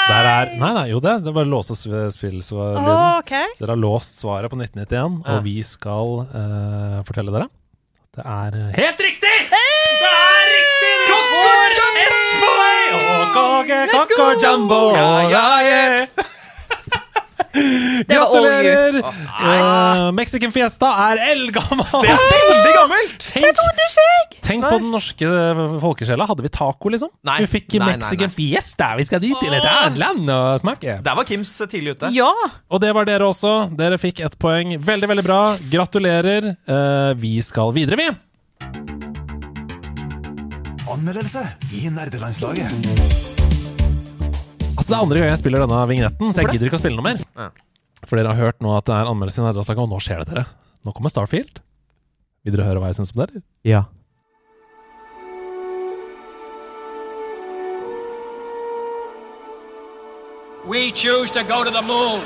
Der 0.10 0.26
er 0.26 0.52
Nei, 0.57 0.72
nei, 0.73 0.86
jo 0.90 0.99
det. 1.03 1.14
Det 1.23 1.30
er 1.30 1.36
bare 1.36 1.45
å 1.48 1.53
låse 1.53 1.76
sv- 1.77 2.10
spillsvarlyden. 2.15 3.19
OK. 3.22 3.34
Så 3.56 3.61
dere 3.65 3.76
har 3.76 3.81
låst 3.84 4.18
svaret 4.19 4.49
på 4.52 4.57
1991, 4.57 5.19
Ja. 5.26 5.36
og 5.38 5.44
vi 5.45 5.57
skal 5.64 6.15
uh, 6.34 6.99
fortelle 7.07 7.31
dere. 7.36 7.48
Det 8.18 8.26
er 8.26 8.56
eh, 8.57 8.72
helt 8.80 8.99
riktig! 9.06 9.36
Det 9.53 10.10
er 10.10 10.48
riktig! 10.56 10.94
Dere 11.11 11.27
får 11.45 11.77
ett 12.02 12.31
poeng! 12.41 12.95
Og 13.14 13.38
Kake, 13.38 14.27
Jumbo, 14.41 14.81
Ja, 14.98 15.11
ja, 15.30 15.45
yeah. 15.61 16.07
Det 16.10 16.26
var 16.26 16.26
all 16.26 17.38
you. 17.38 17.39
Gratulerer! 18.10 19.00
Eh, 19.00 20.12
Mexican 20.16 20.54
Fiesta 20.54 20.92
er 21.10 21.22
eldgammel! 21.32 21.88
Det 22.04 22.14
er 22.14 22.24
veldig 22.34 22.74
gammelt! 22.76 23.28
Tenk, 23.40 24.38
tenk 24.46 24.66
på 24.66 24.78
den 24.82 24.90
norske 24.94 25.28
folkesjela. 25.82 26.26
Hadde 26.30 26.46
vi 26.46 26.52
taco, 26.54 26.92
liksom? 26.92 27.12
Nei. 27.28 27.40
Vi 27.44 27.50
fikk 27.52 27.76
Nei, 27.76 27.80
nei, 27.84 27.96
Mexican 27.98 28.32
nei. 28.32 28.36
Fiesta! 28.36 28.92
Vi 29.00 29.06
skal 29.10 29.22
dit 29.24 29.36
til 29.42 29.54
et 29.56 29.66
annet 29.66 30.00
land 30.02 30.32
og 30.34 30.62
smake. 30.64 31.00
Der 31.06 31.18
var 31.20 31.28
Kims 31.30 31.54
tidlig 31.70 31.98
ute. 31.98 32.12
Ja. 32.16 32.32
Og 32.70 32.82
det 32.84 32.94
var 32.98 33.08
dere 33.10 33.30
også. 33.30 33.56
Dere 33.78 34.00
fikk 34.02 34.24
ett 34.26 34.38
poeng. 34.42 34.76
Veldig, 34.82 35.12
veldig 35.14 35.26
bra. 35.26 35.42
Gratulerer. 35.72 36.54
Uh, 36.70 37.14
vi 37.20 37.38
skal 37.46 37.74
videre, 37.78 38.00
vi. 38.00 38.10
Anmeldelse 40.90 41.46
i 41.78 41.90
nerdelandslaget. 41.94 43.39
Altså 44.90 44.98
Det 44.98 45.03
er 45.03 45.06
andre 45.06 45.20
gang 45.20 45.30
jeg 45.30 45.38
spiller 45.38 45.61
denne 45.61 45.80
vignetten, 45.86 46.32
så 46.34 46.41
jeg 46.41 46.49
gidder 46.49 46.66
ikke 46.66 46.78
å 46.80 46.82
spille 46.82 46.98
noe 46.98 47.06
mer. 47.06 47.20
Ja. 47.38 47.49
For 48.10 48.18
dere 48.18 48.32
har 48.34 48.41
hørt 48.41 48.64
nå 48.66 48.72
at 48.74 48.88
det 48.90 48.95
er 48.95 49.10
anmeldelse 49.11 49.38
i 49.38 49.44
Nerdelandslaget, 49.44 49.82
og 49.84 49.91
nå 49.91 49.98
skjer 50.02 50.24
det, 50.24 50.34
dere. 50.34 50.45
Nå 50.82 50.94
kommer 50.98 51.11
Starfield. 51.14 51.60
Vil 52.41 52.56
dere 52.56 52.66
høre 52.66 52.82
hva 52.82 52.88
jeg 52.90 52.98
syns 52.98 53.11
om 53.14 53.22
det, 53.22 53.28
eller? 53.30 53.44
Ja. 53.70 53.84
We 60.66 60.90
choose 60.98 61.30
to 61.38 61.44
go 61.44 61.61
to 61.64 61.70
the 61.70 61.86
moon. 61.86 62.26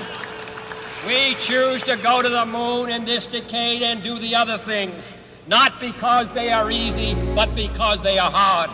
We 1.03 1.35
choose 1.43 1.83
to 1.83 1.97
go 1.97 2.21
to 2.21 2.29
the 2.29 2.45
moon 2.45 2.87
in 2.87 3.03
this 3.03 3.27
decade 3.27 3.83
and 3.83 4.01
do 4.01 4.15
the 4.19 4.37
other 4.39 4.57
things, 4.57 5.03
not 5.47 5.81
because 5.81 6.31
they 6.31 6.49
are 6.49 6.71
easy, 6.71 7.11
but 7.35 7.53
because 7.55 8.01
they 8.03 8.17
are 8.19 8.31
hard. 8.31 8.69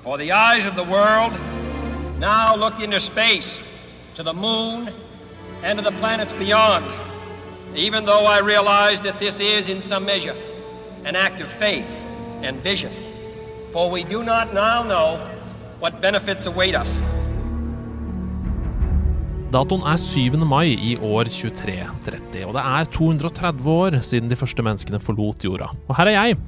For 0.00 0.16
the 0.16 0.32
eyes 0.32 0.64
of 0.64 0.74
the 0.74 0.88
world 0.88 1.36
now 2.18 2.54
look 2.56 2.80
into 2.80 3.00
space, 3.00 3.58
to 4.14 4.22
the 4.22 4.32
moon, 4.32 4.90
and 5.62 5.78
to 5.78 5.84
the 5.84 5.96
planets 5.98 6.32
beyond. 6.34 6.84
Even 7.74 8.04
though 8.04 8.26
I 8.26 8.40
realize 8.40 9.00
that 9.00 9.18
this 9.18 9.40
is, 9.40 9.68
in 9.68 9.80
some 9.80 10.04
measure, 10.04 10.36
an 11.04 11.16
act 11.16 11.40
of 11.40 11.48
faith 11.58 11.86
and 12.42 12.56
vision. 12.62 12.92
For 13.72 13.90
we 13.90 14.04
do 14.04 14.22
not 14.22 14.54
now 14.54 14.82
know 14.82 15.18
what 15.80 16.00
benefits 16.00 16.46
await 16.46 16.74
us. 16.74 16.90
Datoen 19.54 19.84
er 19.86 19.98
7. 20.00 20.38
mai 20.50 20.74
i 20.74 20.96
år 20.98 21.28
2330, 21.30 22.46
og 22.48 22.56
det 22.56 22.62
er 22.62 22.88
230 22.90 23.68
år 23.70 23.98
siden 24.02 24.30
de 24.30 24.38
første 24.38 24.64
menneskene 24.66 24.98
forlot 24.98 25.44
jorda. 25.46 25.68
Og 25.86 25.94
her 25.98 26.10
er 26.10 26.16
jeg, 26.16 26.38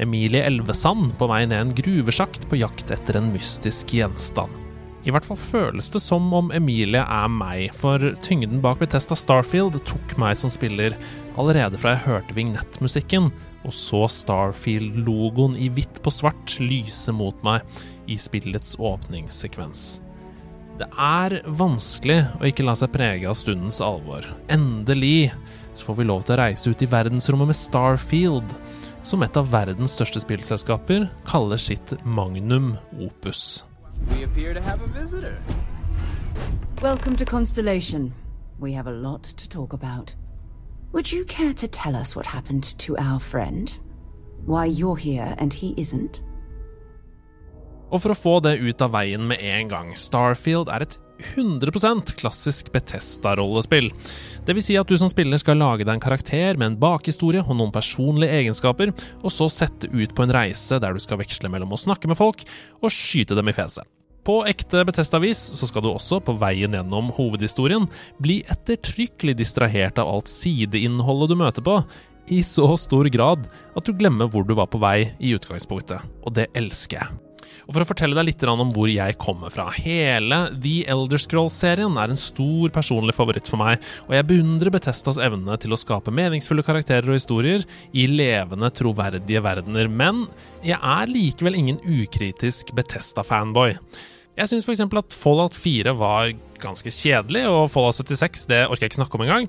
Emilie 0.00 0.42
Elvesand, 0.44 1.14
på 1.16 1.28
vei 1.30 1.46
ned 1.48 1.60
en 1.60 1.72
gruvesjakt 1.76 2.44
på 2.50 2.60
jakt 2.60 2.92
etter 2.92 3.16
en 3.20 3.32
mystisk 3.32 3.96
gjenstand. 3.96 4.52
I 5.00 5.12
hvert 5.14 5.24
fall 5.24 5.38
føles 5.40 5.88
det 5.94 6.02
som 6.04 6.26
om 6.36 6.50
Emilie 6.52 7.00
er 7.00 7.30
meg, 7.32 7.70
for 7.72 8.02
tyngden 8.24 8.60
bak 8.60 8.82
Bethesda 8.82 9.16
Starfield 9.16 9.78
tok 9.88 10.12
meg 10.20 10.36
som 10.36 10.52
spiller 10.52 10.96
allerede 11.40 11.80
fra 11.80 11.94
jeg 11.94 12.04
hørte 12.04 12.36
vignettmusikken, 12.36 13.30
og 13.64 13.72
så 13.76 14.04
Starfield-logoen 14.12 15.56
i 15.56 15.70
hvitt 15.72 16.02
på 16.04 16.12
svart 16.12 16.58
lyse 16.60 17.12
mot 17.16 17.36
meg 17.46 17.64
i 18.12 18.18
spillets 18.20 18.76
åpningssekvens. 18.76 20.02
Det 20.80 20.88
er 20.96 21.38
vanskelig 21.60 22.22
å 22.40 22.48
ikke 22.48 22.64
la 22.64 22.76
seg 22.76 22.92
prege 22.92 23.28
av 23.28 23.36
stundens 23.36 23.82
alvor. 23.84 24.24
Endelig 24.52 25.30
så 25.76 25.88
får 25.88 25.98
vi 25.98 26.08
lov 26.08 26.24
til 26.24 26.36
å 26.36 26.40
reise 26.40 26.72
ut 26.72 26.84
i 26.84 26.88
verdensrommet 26.88 27.52
med 27.52 27.56
Starfield, 27.58 28.54
som 29.04 29.24
et 29.24 29.36
av 29.36 29.48
verdens 29.52 29.96
største 29.96 30.20
spillselskaper 30.24 31.08
kaller 31.28 31.60
sitt 31.60 31.96
magnum 32.04 32.74
opus. 33.00 33.62
Welcome 36.82 37.16
to 37.16 37.24
Constellation. 37.24 38.12
We 38.58 38.72
have 38.72 38.86
a 38.86 38.92
lot 38.92 39.24
to 39.24 39.48
talk 39.48 39.72
about. 39.72 40.14
Would 40.92 41.12
you 41.12 41.24
care 41.24 41.54
to 41.54 41.68
tell 41.68 41.94
us 41.94 42.16
what 42.16 42.26
happened 42.26 42.78
to 42.78 42.96
our 42.98 43.20
friend? 43.20 43.78
Why 44.46 44.66
you're 44.66 44.96
here 44.96 45.34
and 45.38 45.52
he 45.52 45.74
isn't? 45.76 46.22
Og 47.90 48.00
for 48.02 48.14
å 48.14 48.18
få 48.18 48.40
det 48.44 48.60
ut 48.62 48.82
av 48.82 48.92
veien 48.94 49.26
med 49.26 49.42
en 49.42 49.68
gang, 49.68 49.94
Starfield 49.98 50.70
er 50.70 50.84
et 50.86 50.98
100% 51.34 52.14
klassisk 52.20 52.72
Betesta-rollespill. 52.74 53.90
Vil 54.50 54.64
si 54.64 54.74
at 54.80 54.90
du 54.90 54.96
som 54.98 55.10
spiller 55.10 55.38
skal 55.38 55.60
lage 55.60 55.84
deg 55.86 55.94
en 55.94 56.02
karakter 56.02 56.58
med 56.58 56.72
en 56.72 56.80
bakhistorie 56.82 57.44
og 57.44 57.54
noen 57.54 57.72
personlige 57.74 58.40
egenskaper, 58.40 58.90
og 59.22 59.30
så 59.34 59.46
sette 59.52 59.90
ut 59.92 60.14
på 60.16 60.26
en 60.26 60.34
reise 60.34 60.80
der 60.82 60.96
du 60.96 61.02
skal 61.02 61.20
veksle 61.22 61.52
mellom 61.52 61.76
å 61.76 61.80
snakke 61.80 62.10
med 62.10 62.18
folk 62.18 62.42
og 62.80 62.92
skyte 62.94 63.38
dem 63.38 63.52
i 63.52 63.56
fjeset. 63.56 63.86
På 64.26 64.42
ekte 64.44 64.82
Betesta-vis 64.84 65.38
så 65.56 65.68
skal 65.70 65.84
du 65.84 65.88
også, 65.94 66.20
på 66.20 66.34
veien 66.40 66.74
gjennom 66.76 67.08
hovedhistorien, 67.16 67.86
bli 68.20 68.42
ettertrykkelig 68.52 69.38
distrahert 69.38 70.00
av 70.02 70.10
alt 70.12 70.28
sideinnholdet 70.28 71.32
du 71.32 71.38
møter 71.40 71.64
på, 71.64 71.80
i 72.30 72.42
så 72.46 72.68
stor 72.78 73.08
grad 73.10 73.48
at 73.48 73.88
du 73.88 73.96
glemmer 73.96 74.28
hvor 74.30 74.44
du 74.46 74.54
var 74.58 74.68
på 74.70 74.78
vei 74.82 75.10
i 75.18 75.34
utgangspunktet. 75.38 76.04
Og 76.22 76.36
det 76.36 76.50
elsker 76.58 77.00
jeg. 77.00 77.29
Og 77.66 77.74
For 77.74 77.84
å 77.84 77.88
fortelle 77.88 78.16
deg 78.18 78.28
litt 78.30 78.44
om 78.50 78.72
hvor 78.74 78.90
jeg 78.90 79.18
kommer 79.20 79.52
fra. 79.52 79.68
Hele 79.74 80.42
The 80.62 80.84
Elder 80.90 81.20
Scrolls-serien 81.20 81.98
er 82.00 82.12
en 82.12 82.18
stor 82.18 82.72
personlig 82.74 83.14
favoritt 83.16 83.48
for 83.50 83.60
meg, 83.60 83.82
og 84.08 84.16
jeg 84.16 84.28
beundrer 84.30 84.72
Betestas 84.74 85.20
evne 85.20 85.56
til 85.60 85.74
å 85.74 85.80
skape 85.80 86.14
meningsfulle 86.14 86.64
karakterer 86.66 87.10
og 87.10 87.18
historier 87.18 87.66
i 87.92 88.06
levende, 88.10 88.72
troverdige 88.74 89.42
verdener, 89.44 89.90
men 89.90 90.24
jeg 90.66 90.78
er 90.80 91.10
likevel 91.10 91.58
ingen 91.58 91.80
ukritisk 91.84 92.74
Betesta-fanboy. 92.76 93.76
Jeg 94.40 94.48
syns 94.48 94.64
f.eks. 94.64 94.86
at 94.86 95.16
Fallout 95.16 95.56
4 95.58 95.92
var 95.98 96.32
ganske 96.62 96.92
kjedelig, 96.94 97.44
og 97.50 97.70
Fallout 97.72 97.98
76 97.98 98.46
det 98.50 98.60
orker 98.66 98.86
jeg 98.86 98.92
ikke 98.92 99.00
snakke 99.00 99.18
om 99.18 99.24
engang. 99.26 99.48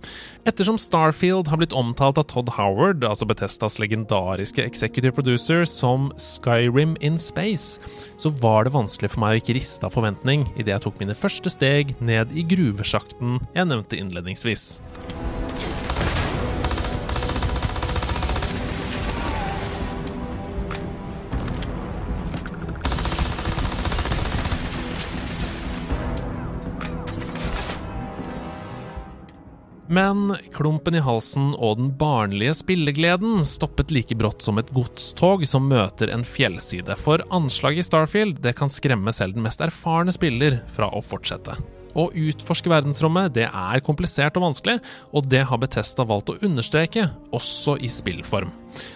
Ettersom 0.50 0.80
Starfield 0.82 1.52
har 1.52 1.62
blitt 1.62 1.76
omtalt 1.78 2.20
av 2.22 2.28
Todd 2.32 2.54
Howard, 2.58 3.06
altså 3.08 3.28
Betestas 3.30 3.80
legendariske 3.82 4.64
executive 4.66 5.16
producer, 5.18 5.66
som 5.70 6.10
Skyrim 6.22 6.96
in 7.02 7.20
space, 7.22 7.82
så 8.22 8.34
var 8.42 8.66
det 8.66 8.76
vanskelig 8.76 9.14
for 9.14 9.24
meg 9.24 9.38
å 9.38 9.42
ikke 9.44 9.58
riste 9.60 9.88
av 9.88 9.96
forventning 9.96 10.48
idet 10.56 10.76
jeg 10.76 10.86
tok 10.88 11.02
mine 11.02 11.18
første 11.18 11.52
steg 11.54 11.96
ned 12.00 12.32
i 12.36 12.46
gruvesjakten 12.48 13.40
jeg 13.56 13.72
nevnte 13.72 14.00
innledningsvis. 14.00 14.80
Men 29.92 30.38
klumpen 30.56 30.96
i 30.96 31.02
halsen 31.04 31.50
og 31.58 31.76
den 31.82 31.90
barnlige 32.00 32.54
spillegleden 32.62 33.42
stoppet 33.44 33.92
like 33.92 34.16
brått 34.16 34.46
som 34.46 34.62
et 34.62 34.72
godstog 34.72 35.44
som 35.50 35.68
møter 35.68 36.14
en 36.16 36.24
fjellside, 36.24 36.96
for 36.96 37.20
anslaget 37.28 37.84
i 37.84 37.88
Starfield 37.90 38.40
det 38.40 38.56
kan 38.56 38.72
skremme 38.72 39.12
selv 39.12 39.36
den 39.36 39.44
mest 39.44 39.60
erfarne 39.60 40.16
spiller 40.16 40.62
fra 40.72 40.88
å 40.96 41.04
fortsette. 41.04 41.58
Å 41.98 42.08
utforske 42.16 42.72
verdensrommet 42.72 43.34
det 43.36 43.48
er 43.48 43.86
komplisert 43.86 44.38
og 44.40 44.48
vanskelig, 44.50 44.80
og 45.12 45.28
det 45.32 45.44
har 45.50 45.62
Betesta 45.62 46.06
valgt 46.08 46.32
å 46.32 46.40
understreke, 46.46 47.10
også 47.36 47.78
i 47.84 47.90
spillform. 47.92 48.52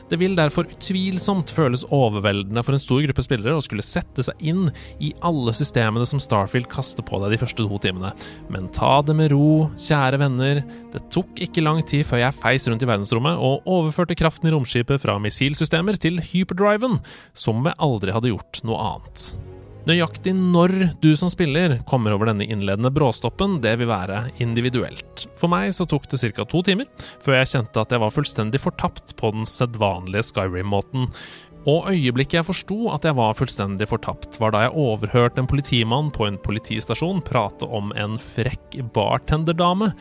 Det 0.09 0.19
vil 0.22 0.38
derfor 0.38 0.69
utvilsomt 0.72 1.51
føles 1.51 1.84
overveldende 1.93 2.63
for 2.63 2.76
en 2.76 2.81
stor 2.81 3.01
gruppe 3.03 3.26
spillere 3.26 3.57
å 3.57 3.63
skulle 3.63 3.85
sette 3.85 4.23
seg 4.26 4.45
inn 4.51 4.69
i 5.03 5.11
alle 5.26 5.51
systemene 5.55 6.07
som 6.07 6.22
Starfield 6.23 6.69
kaster 6.72 7.05
på 7.05 7.19
deg 7.23 7.35
de 7.35 7.41
første 7.41 7.65
to 7.65 7.81
timene. 7.84 8.13
Men 8.51 8.69
ta 8.76 8.99
det 9.05 9.17
med 9.17 9.34
ro, 9.34 9.67
kjære 9.76 10.22
venner. 10.22 10.61
Det 10.93 11.03
tok 11.13 11.43
ikke 11.47 11.65
lang 11.65 11.81
tid 11.88 12.05
før 12.07 12.23
jeg 12.23 12.39
feis 12.39 12.69
rundt 12.69 12.85
i 12.85 12.89
verdensrommet 12.89 13.41
og 13.41 13.67
overførte 13.67 14.17
kraften 14.19 14.49
i 14.49 14.55
romskipet 14.55 15.03
fra 15.03 15.17
missilsystemer 15.22 15.99
til 15.99 16.23
hyperdriven, 16.23 17.01
som 17.35 17.59
om 17.59 17.69
jeg 17.72 17.80
aldri 17.84 18.15
hadde 18.15 18.31
gjort 18.31 18.63
noe 18.67 18.89
annet. 18.93 19.55
Nøyaktig 19.85 20.31
når 20.33 20.71
du 20.97 21.11
som 21.13 21.29
spiller 21.29 21.75
kommer 21.85 22.15
over 22.15 22.31
denne 22.31 22.47
innledende 22.49 22.89
bråstoppen, 22.89 23.59
det 23.61 23.75
vil 23.77 23.91
være 23.91 24.31
individuelt. 24.41 25.27
For 25.37 25.51
meg 25.51 25.75
så 25.77 25.85
tok 25.85 26.07
det 26.09 26.17
ca. 26.23 26.45
to 26.49 26.63
timer 26.65 26.89
før 27.21 27.37
jeg 27.37 27.51
kjente 27.51 27.83
at 27.83 27.93
jeg 27.93 28.01
var 28.01 28.15
fullstendig 28.15 28.63
fortapt 28.63 29.13
på 29.19 29.29
den 29.35 29.45
sedvanlige 29.45 30.25
Skyrim-måten. 30.31 31.11
Og 31.69 31.91
øyeblikket 31.93 32.39
jeg 32.39 32.47
forsto 32.49 32.79
at 32.93 33.05
jeg 33.05 33.17
var 33.17 33.37
fullstendig 33.37 33.85
fortapt, 33.89 34.39
var 34.41 34.53
da 34.53 34.65
jeg 34.65 34.77
overhørte 34.77 35.41
en 35.41 35.49
politimann 35.49 36.11
på 36.13 36.25
en 36.27 36.41
politistasjon 36.41 37.21
prate 37.25 37.69
om 37.69 37.93
en 37.93 38.17
frekk 38.21 38.79
bartenderdame, 38.93 39.93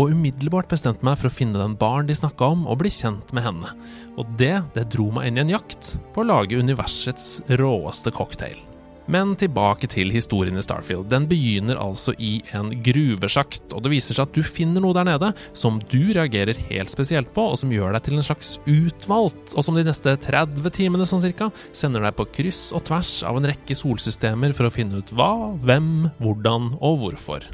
og 0.00 0.14
umiddelbart 0.14 0.68
bestemte 0.68 1.04
meg 1.04 1.16
for 1.20 1.28
å 1.28 1.34
finne 1.34 1.60
den 1.60 1.76
baren 1.80 2.08
de 2.08 2.16
snakka 2.16 2.52
om, 2.54 2.64
og 2.68 2.80
bli 2.80 2.92
kjent 2.92 3.32
med 3.36 3.44
henne. 3.48 3.72
Og 4.20 4.28
det, 4.40 4.54
det 4.76 4.88
dro 4.92 5.10
meg 5.16 5.28
inn 5.28 5.40
i 5.40 5.44
en 5.44 5.54
jakt 5.56 5.96
på 6.14 6.24
å 6.24 6.28
lage 6.28 6.60
universets 6.60 7.38
råeste 7.60 8.12
cocktail. 8.16 8.69
Men 9.10 9.32
tilbake 9.34 9.88
til 9.90 10.12
historien 10.14 10.54
i 10.54 10.62
Starfield. 10.62 11.08
Den 11.10 11.24
begynner 11.30 11.80
altså 11.82 12.12
i 12.22 12.36
en 12.54 12.70
gruvesjakt, 12.84 13.72
og 13.74 13.82
det 13.82 13.90
viser 13.96 14.14
seg 14.14 14.28
at 14.28 14.36
du 14.36 14.46
finner 14.46 14.84
noe 14.84 14.94
der 14.94 15.08
nede 15.08 15.32
som 15.56 15.80
du 15.90 16.12
reagerer 16.14 16.58
helt 16.68 16.92
spesielt 16.92 17.32
på, 17.34 17.48
og 17.50 17.58
som 17.58 17.72
gjør 17.74 17.96
deg 17.96 18.06
til 18.06 18.20
en 18.20 18.26
slags 18.26 18.52
utvalgt, 18.70 19.56
og 19.56 19.66
som 19.66 19.78
de 19.78 19.86
neste 19.86 20.14
30 20.28 20.70
timene 20.76 21.08
sånn 21.08 21.24
cirka 21.24 21.50
sender 21.74 22.06
deg 22.06 22.14
på 22.18 22.28
kryss 22.38 22.68
og 22.76 22.86
tvers 22.86 23.14
av 23.26 23.40
en 23.40 23.50
rekke 23.50 23.74
solsystemer 23.74 24.54
for 24.54 24.68
å 24.68 24.74
finne 24.74 25.02
ut 25.02 25.10
hva, 25.18 25.32
hvem, 25.64 26.06
hvordan 26.22 26.76
og 26.78 27.02
hvorfor. 27.02 27.48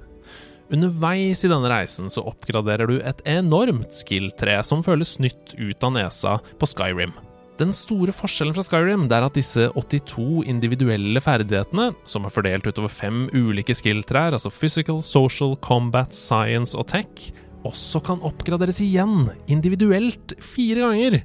Underveis 0.77 1.45
i 1.47 1.49
denne 1.49 1.71
reisen 1.71 2.11
så 2.13 2.27
oppgraderer 2.27 2.91
du 2.91 2.99
et 2.99 3.23
enormt 3.31 3.97
skill-tre 3.97 4.59
som 4.67 4.85
føles 4.85 5.17
nytt 5.23 5.55
ut 5.57 5.89
av 5.89 5.95
nesa 5.97 6.37
på 6.61 6.69
Skyrim. 6.69 7.17
Den 7.57 7.71
store 7.73 8.13
forskjellen 8.13 8.53
fra 8.53 8.61
Skyrim 8.67 9.07
er 9.09 9.25
at 9.25 9.39
disse 9.39 9.71
82 9.73 10.45
individuelle 10.45 11.23
ferdighetene, 11.25 11.87
som 12.05 12.27
er 12.29 12.35
fordelt 12.35 12.67
utover 12.69 12.93
fem 12.93 13.33
ulike 13.33 13.73
skill-trær, 13.73 14.37
altså 14.37 14.53
physical, 14.53 15.01
social, 15.01 15.57
combat, 15.65 16.13
science 16.13 16.77
og 16.77 16.85
tech, 16.93 17.33
også 17.65 18.05
kan 18.05 18.21
oppgraderes 18.21 18.83
igjen, 18.85 19.33
individuelt, 19.49 20.37
fire 20.45 20.85
ganger. 20.85 21.25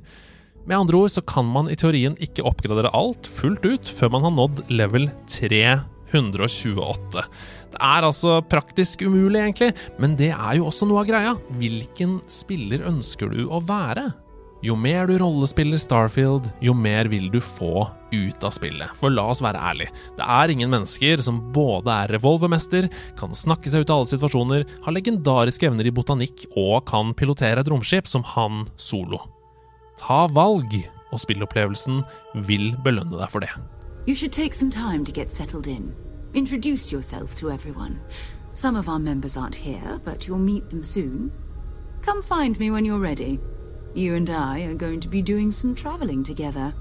Med 0.64 0.78
andre 0.78 1.03
ord 1.03 1.12
så 1.12 1.20
kan 1.28 1.44
man 1.52 1.68
i 1.68 1.76
teorien 1.76 2.16
ikke 2.24 2.48
oppgradere 2.48 2.95
alt 2.95 3.28
fullt 3.28 3.68
ut 3.68 3.91
før 3.91 4.16
man 4.16 4.24
har 4.30 4.36
nådd 4.38 4.64
level 4.72 5.12
328. 5.28 7.28
Det 7.76 7.86
er 7.91 8.08
altså 8.08 8.40
praktisk 8.48 9.03
umulig, 9.03 9.44
egentlig, 9.44 9.76
men 9.99 10.16
det 10.16 10.32
er 10.32 10.62
jo 10.62 10.72
også 10.72 10.88
noe 10.88 11.03
av 11.03 11.12
greia. 11.12 11.36
Hvilken 11.60 12.22
spiller 12.32 12.88
ønsker 12.88 13.36
du 13.36 13.52
å 13.52 13.60
være? 13.68 14.14
Jo 14.61 14.75
mer 14.77 15.07
du 15.09 15.15
rollespiller 15.17 15.79
Starfield, 15.81 16.51
jo 16.61 16.75
mer 16.77 17.07
vil 17.09 17.31
du 17.33 17.39
få 17.41 17.88
ut 18.11 18.43
av 18.45 18.51
spillet. 18.53 18.91
For 18.99 19.09
la 19.09 19.23
oss 19.33 19.39
være 19.41 19.57
ærlig, 19.57 19.88
det 20.19 20.21
er 20.21 20.51
ingen 20.53 20.69
mennesker 20.69 21.23
som 21.25 21.39
både 21.55 21.89
er 21.89 22.11
revolvermester, 22.13 22.85
kan 23.17 23.33
snakke 23.33 23.71
seg 23.73 23.81
ut 23.81 23.89
av 23.89 24.03
alle 24.03 24.11
situasjoner, 24.11 24.65
har 24.85 24.93
legendariske 24.93 25.65
evner 25.65 25.89
i 25.89 25.93
botanikk 25.97 26.45
og 26.53 26.83
kan 26.91 27.09
pilotere 27.17 27.63
et 27.63 27.71
romskip 27.73 28.05
som 28.05 28.21
han 28.35 28.67
solo. 28.77 29.23
Ta 29.97 30.27
valg, 30.29 30.77
og 31.09 31.23
spillopplevelsen 31.23 32.03
vil 32.45 32.75
belønne 32.85 33.17
deg 33.17 33.33
for 33.33 33.41
det. 33.41 33.49
You 34.05 34.13
should 34.13 34.31
take 34.31 34.53
some 34.53 34.69
time 34.69 35.03
to 35.05 35.11
get 35.11 35.33
settled 35.33 35.65
in. 35.65 35.89
Introduce 36.35 36.91
yourself 36.91 37.33
to 37.41 37.49
everyone. 37.49 37.97
Some 38.53 38.75
of 38.75 38.88
our 38.88 38.99
members 38.99 39.38
aren't 39.38 39.55
here, 39.55 39.99
but 40.05 40.27
you'll 40.27 40.38
meet 40.38 40.69
them 40.69 40.83
soon. 40.83 41.31
Come 42.05 42.21
find 42.21 42.59
me 42.59 42.69
when 42.69 42.85
you're 42.85 43.01
ready. 43.01 43.39
You 43.93 44.15
and 44.15 44.30
I 44.30 44.63
are 44.68 44.73
going 44.73 45.01
to 45.01 45.09
be 45.09 45.22
doing 45.22 45.51
some 45.51 45.76
traveling 45.76 46.23
together. 46.23 46.72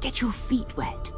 Get 0.00 0.20
your 0.20 0.32
feet 0.32 0.76
wet. 0.76 1.12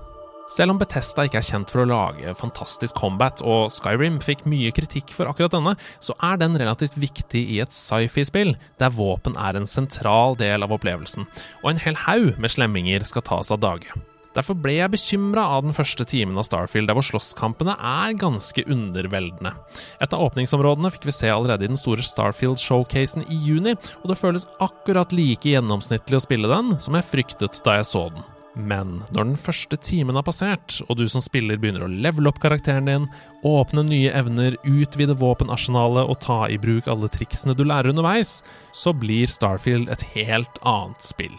Selv 0.50 0.74
om 0.74 0.80
Bethesda 0.80 1.24
ikke 1.24 1.38
er 1.38 1.46
kjent 1.46 1.70
for 1.70 1.84
å 1.84 1.88
lage 1.88 2.34
fantastisk 2.36 2.98
combat, 2.98 3.40
og 3.40 3.70
Skyrim 3.70 4.18
fikk 4.20 4.42
mye 4.50 4.72
kritikk 4.74 5.14
for 5.14 5.30
akkurat 5.30 5.54
denne, 5.54 5.76
så 6.02 6.16
er 6.26 6.40
den 6.42 6.58
relativt 6.58 6.98
viktig 6.98 7.44
i 7.54 7.60
et 7.62 7.72
sci-fi-spill, 7.72 8.56
der 8.82 8.92
våpen 8.98 9.38
er 9.38 9.56
en 9.56 9.70
sentral 9.70 10.34
del 10.40 10.66
av 10.66 10.74
opplevelsen, 10.74 11.28
og 11.62 11.70
en 11.70 11.82
hel 11.86 12.00
haug 12.04 12.34
med 12.42 12.52
slemminger 12.52 13.06
skal 13.06 13.24
tas 13.30 13.54
av 13.54 13.62
dage. 13.62 13.94
Derfor 14.36 14.55
ble 14.62 14.77
jeg 14.77 14.93
bekymra 14.93 15.43
av 15.57 15.65
den 15.66 15.74
første 15.74 16.07
timen 16.07 16.39
av 16.39 16.47
Starfield, 16.47 16.86
der 16.86 16.94
hvor 16.94 17.07
slåsskampene 17.07 17.74
er 17.74 18.16
ganske 18.19 18.62
underveldende. 18.70 19.55
Et 19.98 20.12
av 20.15 20.23
åpningsområdene 20.28 20.93
fikk 20.94 21.09
vi 21.09 21.16
se 21.16 21.32
allerede 21.35 21.66
i 21.66 21.73
den 21.73 21.81
store 21.81 22.05
Starfield-showcasen 22.07 23.27
i 23.27 23.40
juni, 23.48 23.74
og 24.02 24.12
det 24.12 24.20
føles 24.20 24.47
akkurat 24.62 25.15
like 25.16 25.51
gjennomsnittlig 25.51 26.20
å 26.20 26.23
spille 26.23 26.51
den 26.51 26.77
som 26.78 26.98
jeg 26.98 27.11
fryktet 27.11 27.59
da 27.66 27.81
jeg 27.81 27.90
så 27.90 28.07
den. 28.15 28.28
Men 28.55 28.97
når 29.15 29.28
den 29.28 29.36
første 29.39 29.78
timen 29.78 30.19
har 30.19 30.27
passert, 30.27 30.81
og 30.89 30.98
du 30.98 31.05
som 31.11 31.23
spiller 31.23 31.59
begynner 31.61 31.86
å 31.86 31.90
levele 31.90 32.31
opp 32.31 32.40
karakteren 32.43 32.89
din, 32.89 33.07
åpne 33.47 33.85
nye 33.86 34.15
evner, 34.15 34.59
utvide 34.66 35.15
våpenarsenalet 35.19 36.11
og 36.11 36.19
ta 36.23 36.43
i 36.51 36.59
bruk 36.61 36.90
alle 36.90 37.11
triksene 37.11 37.55
du 37.59 37.62
lærer 37.66 37.94
underveis, 37.94 38.40
så 38.74 38.94
blir 38.94 39.31
Starfield 39.31 39.90
et 39.90 40.07
helt 40.15 40.61
annet 40.66 41.07
spill. 41.07 41.39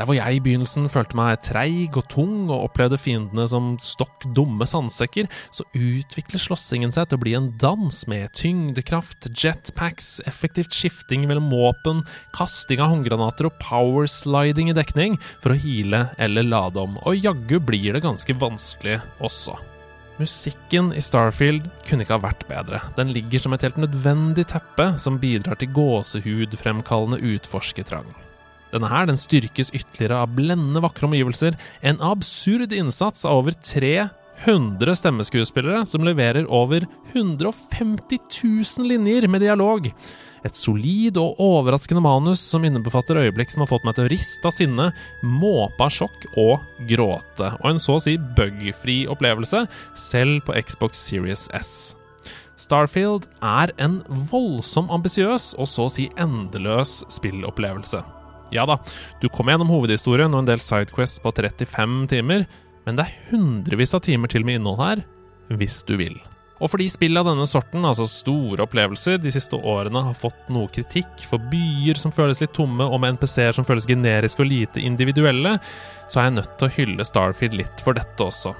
Der 0.00 0.08
hvor 0.08 0.16
jeg 0.16 0.38
i 0.38 0.40
begynnelsen 0.40 0.86
følte 0.88 1.16
meg 1.18 1.42
treig 1.44 1.92
og 1.92 2.06
tung 2.08 2.46
og 2.46 2.70
opplevde 2.70 2.96
fiendene 2.96 3.44
som 3.50 3.74
stokk 3.84 4.24
dumme 4.32 4.64
sandsekker, 4.64 5.26
så 5.52 5.66
utvikler 5.76 6.40
slåssingen 6.40 6.94
seg 6.94 7.10
til 7.10 7.18
å 7.18 7.20
bli 7.20 7.34
en 7.36 7.50
dans 7.60 7.98
med 8.08 8.32
tyngdekraft, 8.32 9.28
jetpacks, 9.36 10.22
effektivt 10.24 10.72
skifting 10.72 11.26
mellom 11.28 11.50
våpen, 11.52 12.00
kasting 12.32 12.80
av 12.80 12.94
håndgranater 12.94 13.50
og 13.50 13.58
powersliding 13.60 14.72
i 14.72 14.76
dekning 14.78 15.18
for 15.42 15.52
å 15.52 15.58
heale 15.66 16.06
eller 16.16 16.48
lade 16.48 16.80
om, 16.80 16.96
og 17.04 17.20
jaggu 17.20 17.58
blir 17.60 17.92
det 17.92 18.04
ganske 18.06 18.38
vanskelig 18.40 19.02
også. 19.20 19.58
Musikken 20.16 20.94
i 20.96 21.04
Starfield 21.04 21.68
kunne 21.84 22.08
ikke 22.08 22.16
ha 22.16 22.24
vært 22.24 22.48
bedre. 22.48 22.80
Den 22.96 23.12
ligger 23.12 23.44
som 23.44 23.52
et 23.52 23.68
helt 23.68 23.84
nødvendig 23.84 24.48
teppe 24.48 24.94
som 24.96 25.20
bidrar 25.20 25.60
til 25.60 25.72
gåsehudfremkallende 25.76 27.20
utforskertrang. 27.36 28.08
Denne 28.70 28.90
her 28.90 29.08
den 29.10 29.18
styrkes 29.18 29.72
ytterligere 29.74 30.22
av 30.22 30.32
blendende 30.36 30.82
vakre 30.84 31.08
omgivelser, 31.08 31.58
en 31.82 32.00
absurd 32.04 32.74
innsats 32.76 33.26
av 33.26 33.42
over 33.42 33.56
300 33.66 34.96
stemmeskuespillere 35.02 35.84
som 35.88 36.06
leverer 36.06 36.46
over 36.46 36.86
150 37.12 38.18
000 38.42 38.90
linjer 38.90 39.28
med 39.28 39.42
dialog. 39.44 39.90
Et 40.46 40.56
solid 40.56 41.18
og 41.20 41.40
overraskende 41.42 42.00
manus 42.04 42.40
som 42.40 42.64
innebefatter 42.64 43.18
øyeblikk 43.20 43.52
som 43.52 43.64
har 43.64 43.70
fått 43.72 43.84
meg 43.84 43.96
til 43.96 44.06
å 44.06 44.12
riste 44.12 44.48
av 44.48 44.54
sinne, 44.56 44.86
måpe 45.20 45.84
av 45.84 45.92
sjokk 45.92 46.28
og 46.40 46.84
gråte, 46.88 47.50
og 47.60 47.66
en 47.68 47.82
så 47.82 47.98
å 47.98 48.04
si 48.06 48.16
bugfri 48.38 49.02
opplevelse, 49.10 49.66
selv 49.98 50.46
på 50.46 50.56
Xbox 50.64 51.02
Series 51.10 51.48
S. 51.56 51.72
Starfield 52.60 53.26
er 53.44 53.72
en 53.80 54.00
voldsom 54.30 54.90
ambisiøs 54.92 55.54
og 55.56 55.68
så 55.68 55.88
å 55.88 55.92
si 55.92 56.08
endeløs 56.20 57.00
spillopplevelse. 57.12 58.02
Ja 58.54 58.66
da, 58.66 58.78
du 59.22 59.28
kommer 59.30 59.54
gjennom 59.54 59.70
hovedhistorien 59.70 60.32
og 60.34 60.42
en 60.42 60.50
del 60.50 60.62
sidequests 60.62 61.22
på 61.22 61.32
35 61.36 62.02
timer, 62.10 62.48
men 62.86 62.98
det 62.98 63.06
er 63.06 63.30
hundrevis 63.30 63.94
av 63.94 64.04
timer 64.06 64.32
til 64.32 64.46
med 64.46 64.58
innhold 64.58 64.82
her, 64.82 65.04
hvis 65.60 65.82
du 65.86 65.96
vil. 66.00 66.18
Og 66.60 66.68
fordi 66.68 66.90
spill 66.92 67.16
av 67.16 67.24
denne 67.24 67.46
sorten, 67.48 67.84
altså 67.88 68.04
store 68.10 68.66
opplevelser, 68.66 69.16
de 69.22 69.32
siste 69.32 69.56
årene 69.56 70.02
har 70.10 70.16
fått 70.18 70.50
noe 70.52 70.68
kritikk 70.72 71.24
for 71.28 71.40
byer 71.52 71.96
som 71.96 72.12
føles 72.12 72.42
litt 72.42 72.52
tomme, 72.56 72.84
og 72.84 73.00
med 73.00 73.16
NPC-er 73.16 73.56
som 73.56 73.64
føles 73.64 73.88
generiske 73.88 74.44
og 74.44 74.50
lite 74.50 74.82
individuelle, 74.84 75.56
så 76.06 76.20
er 76.20 76.28
jeg 76.28 76.36
nødt 76.40 76.58
til 76.58 76.68
å 76.68 76.74
hylle 76.76 77.08
Starfield 77.08 77.56
litt 77.62 77.84
for 77.84 77.96
dette 77.96 78.26
også. 78.26 78.52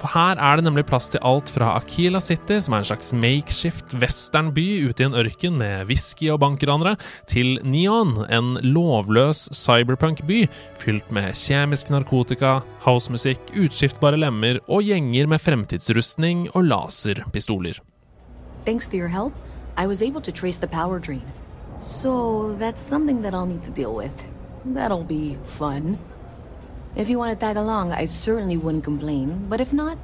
For 0.00 0.10
her 0.14 0.40
er 0.40 0.58
det 0.58 0.66
nemlig 0.66 0.86
plass 0.88 1.10
til 1.12 1.22
alt 1.26 1.50
fra 1.52 1.74
Akila 1.78 2.20
City, 2.22 2.58
som 2.62 2.74
er 2.74 2.82
en 2.82 2.88
slags 2.90 3.12
makeshift 3.16 3.94
westernby 4.00 4.66
ute 4.88 5.04
i 5.04 5.08
en 5.08 5.16
ørken 5.18 5.58
med 5.60 5.88
whisky 5.90 6.30
og 6.32 6.40
bankranere, 6.44 6.96
til 7.30 7.58
Neon, 7.64 8.16
en 8.32 8.56
lovløs 8.64 9.48
cyberpunk-by 9.54 10.44
fylt 10.80 11.10
med 11.14 11.34
kjemisk 11.38 11.92
narkotika, 11.94 12.58
housemusikk, 12.84 13.54
utskiftbare 13.58 14.18
lemmer 14.20 14.60
og 14.68 14.84
gjenger 14.86 15.30
med 15.30 15.42
fremtidsrustning 15.42 16.48
og 16.54 16.68
laserpistoler. 16.70 17.80
Thanks 18.64 18.88
to 18.88 18.96
your 18.96 19.08
help, 19.08 19.34
I 19.76 19.86
was 19.86 20.02
able 20.02 20.22
to 20.22 20.32
trace 20.32 20.58
the 20.58 20.68
power 20.68 20.98
drain. 20.98 21.24
So 21.80 22.56
that's 22.58 22.80
something 22.80 23.22
that 23.22 23.34
I'll 23.34 23.46
need 23.46 23.64
to 23.64 23.70
deal 23.70 23.94
with. 23.94 24.14
That'll 24.64 25.04
be 25.04 25.36
fun. 25.58 25.98
If 26.96 27.10
you 27.10 27.18
want 27.18 27.32
to 27.32 27.36
tag 27.36 27.56
along, 27.56 27.90
I 27.90 28.06
certainly 28.06 28.56
wouldn't 28.56 28.84
complain. 28.84 29.46
But 29.48 29.60
if 29.60 29.72
not, 29.72 29.98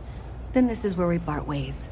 then 0.53 0.67
this 0.67 0.85
is 0.85 0.97
where 0.97 1.07
we 1.07 1.21
part 1.21 1.47
ways. 1.47 1.89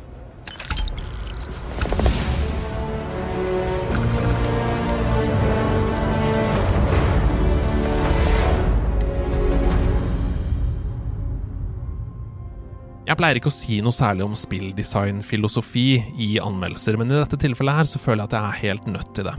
Jeg 13.07 13.16
pleier 13.16 13.39
ikke 13.39 13.49
å 13.49 13.55
si 13.55 13.79
noe 13.81 13.95
særlig 13.95 14.27
om 14.27 14.35
spilldesignfilosofi 14.37 15.87
i 16.20 16.27
anmeldelser, 16.43 16.99
men 16.99 17.15
i 17.15 17.16
dette 17.16 17.39
tilfellet 17.41 17.79
her 17.79 17.89
så 17.89 18.03
føler 18.03 18.27
jeg 18.27 18.33
at 18.33 18.37
jeg 18.37 18.51
er 18.51 18.61
helt 18.66 18.91
nødt 18.99 19.15
til 19.15 19.31
det. 19.31 19.39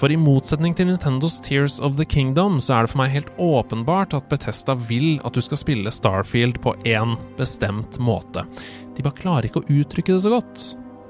For 0.00 0.08
i 0.08 0.16
motsetning 0.16 0.72
til 0.72 0.86
Nintendos 0.88 1.34
Tears 1.44 1.74
of 1.84 1.98
the 1.98 2.06
Kingdom, 2.08 2.56
så 2.56 2.72
er 2.78 2.86
det 2.86 2.92
for 2.94 3.02
meg 3.02 3.10
helt 3.12 3.32
åpenbart 3.36 4.14
at 4.16 4.30
Bethesda 4.30 4.72
vil 4.88 5.18
at 5.28 5.36
du 5.36 5.42
skal 5.44 5.60
spille 5.60 5.92
Starfield 5.92 6.56
på 6.64 6.72
én 6.88 7.18
bestemt 7.36 7.98
måte. 8.00 8.46
De 8.96 9.04
bare 9.04 9.18
klarer 9.18 9.50
ikke 9.50 9.60
å 9.60 9.80
uttrykke 9.82 10.14
det 10.14 10.22
så 10.24 10.32
godt. 10.32 10.62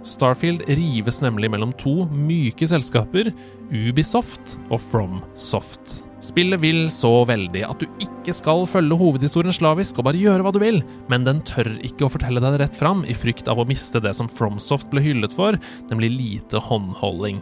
Starfield 0.02 0.64
rives 0.66 1.20
nemlig 1.22 1.52
mellom 1.54 1.74
to 1.78 2.08
myke 2.10 2.66
selskaper, 2.66 3.30
Ubisoft 3.70 4.56
og 4.72 4.80
FromSoft. 4.82 6.00
Spillet 6.24 6.58
vil 6.60 6.82
så 6.90 7.12
veldig 7.30 7.62
at 7.68 7.84
du 7.84 8.02
ikke 8.02 8.34
skal 8.34 8.66
følge 8.68 8.98
hovedhistorien 8.98 9.54
slavisk 9.54 10.00
og 10.00 10.08
bare 10.10 10.20
gjøre 10.20 10.42
hva 10.44 10.54
du 10.56 10.60
vil, 10.64 10.82
men 11.12 11.28
den 11.28 11.44
tør 11.46 11.70
ikke 11.86 12.08
å 12.08 12.12
fortelle 12.16 12.42
deg 12.42 12.56
det 12.56 12.64
rett 12.64 12.82
fram, 12.82 13.06
i 13.06 13.14
frykt 13.14 13.46
av 13.46 13.62
å 13.62 13.68
miste 13.70 14.02
det 14.02 14.16
som 14.18 14.28
FromSoft 14.28 14.90
ble 14.90 15.04
hyllet 15.06 15.36
for, 15.36 15.62
nemlig 15.92 16.12
lite 16.18 16.66
håndholding. 16.66 17.38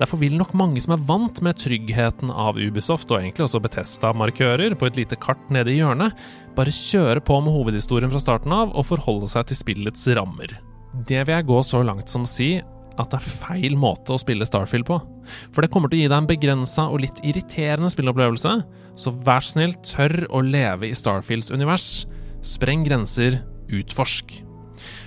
Derfor 0.00 0.18
vil 0.18 0.34
nok 0.34 0.50
mange 0.58 0.82
som 0.82 0.96
er 0.96 1.02
vant 1.06 1.38
med 1.44 1.58
tryggheten 1.60 2.32
av 2.32 2.58
Ubisoft, 2.58 3.12
og 3.12 3.20
egentlig 3.20 3.46
også 3.46 3.62
Betesta-markører 3.62 4.74
på 4.78 4.88
et 4.88 4.98
lite 4.98 5.18
kart 5.22 5.42
nede 5.54 5.70
i 5.70 5.78
hjørnet, 5.78 6.16
bare 6.56 6.74
kjøre 6.74 7.22
på 7.22 7.38
med 7.44 7.54
hovedhistorien 7.54 8.10
fra 8.10 8.22
starten 8.22 8.54
av 8.54 8.74
og 8.74 8.88
forholde 8.88 9.30
seg 9.30 9.46
til 9.50 9.60
spillets 9.60 10.06
rammer. 10.18 10.56
Det 11.06 11.22
vil 11.22 11.36
jeg 11.36 11.46
gå 11.46 11.60
så 11.66 11.82
langt 11.86 12.10
som 12.10 12.26
å 12.26 12.30
si 12.30 12.56
at 12.94 13.10
det 13.10 13.18
er 13.18 13.36
feil 13.42 13.74
måte 13.78 14.14
å 14.14 14.20
spille 14.22 14.46
Starfield 14.46 14.86
på. 14.86 15.00
For 15.54 15.62
det 15.62 15.70
kommer 15.74 15.90
til 15.90 15.98
å 15.98 16.04
gi 16.04 16.10
deg 16.10 16.18
en 16.20 16.30
begrensa 16.30 16.86
og 16.90 17.02
litt 17.02 17.22
irriterende 17.26 17.90
spillopplevelse, 17.90 18.56
så 18.98 19.14
vær 19.26 19.46
snill, 19.46 19.74
tørr 19.86 20.26
å 20.30 20.42
leve 20.46 20.90
i 20.90 20.94
Starfields 20.94 21.50
univers. 21.54 22.04
Spreng 22.44 22.84
grenser, 22.86 23.40
utforsk. 23.74 24.36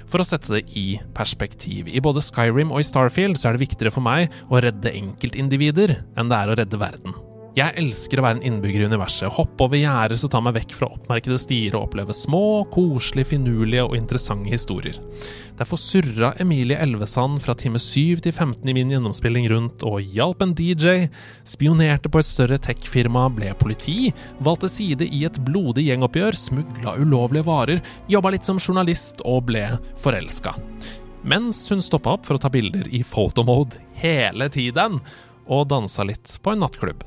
For 0.07 0.23
å 0.23 0.27
sette 0.27 0.53
det 0.55 0.63
i 0.79 0.97
perspektiv, 1.17 1.89
i 1.91 2.03
både 2.03 2.23
Skyrim 2.23 2.71
og 2.71 2.79
i 2.79 2.87
Starfield 2.87 3.39
så 3.39 3.49
er 3.49 3.57
det 3.57 3.65
viktigere 3.65 3.91
for 3.91 4.05
meg 4.05 4.31
å 4.47 4.61
redde 4.63 4.95
enkeltindivider 4.95 5.97
enn 6.15 6.31
det 6.31 6.39
er 6.39 6.53
å 6.53 6.59
redde 6.61 6.79
verden. 6.79 7.15
Jeg 7.57 7.73
elsker 7.81 8.19
å 8.19 8.21
være 8.21 8.37
en 8.37 8.43
innbygger 8.45 8.83
i 8.83 8.87
universet, 8.91 9.31
hoppe 9.33 9.65
over 9.65 9.79
gjerder 9.79 10.19
som 10.21 10.29
tar 10.29 10.43
meg 10.45 10.53
vekk 10.59 10.75
fra 10.77 10.91
oppmerkede 10.93 11.39
stier 11.41 11.73
og 11.73 11.87
oppleve 11.87 12.13
små, 12.13 12.67
koselige, 12.69 13.31
finurlige 13.31 13.85
og 13.87 13.95
interessante 13.97 14.51
historier. 14.51 14.99
Derfor 15.57 15.81
surra 15.81 16.35
Emilie 16.43 16.77
Elvesand 16.77 17.41
fra 17.41 17.55
time 17.57 17.81
7 17.81 18.21
til 18.27 18.35
15 18.35 18.61
i 18.61 18.77
min 18.77 18.93
gjennomspilling 18.93 19.49
rundt 19.49 19.87
og 19.89 20.05
hjalp 20.05 20.45
en 20.45 20.53
DJ, 20.53 21.07
spionerte 21.49 22.13
på 22.13 22.21
et 22.21 22.29
større 22.29 22.61
tech-firma, 22.61 23.25
ble 23.33 23.49
politi, 23.57 24.13
valgte 24.37 24.69
side 24.69 25.09
i 25.09 25.23
et 25.25 25.41
blodig 25.49 25.87
gjengoppgjør, 25.89 26.37
smugla 26.37 26.93
ulovlige 27.01 27.49
varer, 27.49 27.83
jobba 28.05 28.37
litt 28.37 28.45
som 28.45 28.61
journalist 28.61 29.25
og 29.25 29.47
ble 29.49 29.65
forelska. 29.97 30.53
Mens 31.25 31.65
hun 31.73 31.81
stoppa 31.81 32.19
opp 32.19 32.29
for 32.29 32.37
å 32.37 32.45
ta 32.45 32.53
bilder 32.53 32.85
i 32.93 33.01
photomode 33.01 33.81
hele 33.97 34.45
tiden, 34.53 35.01
og 35.49 35.69
dansa 35.73 36.05
litt 36.05 36.37
på 36.45 36.53
en 36.53 36.67
nattklubb. 36.67 37.01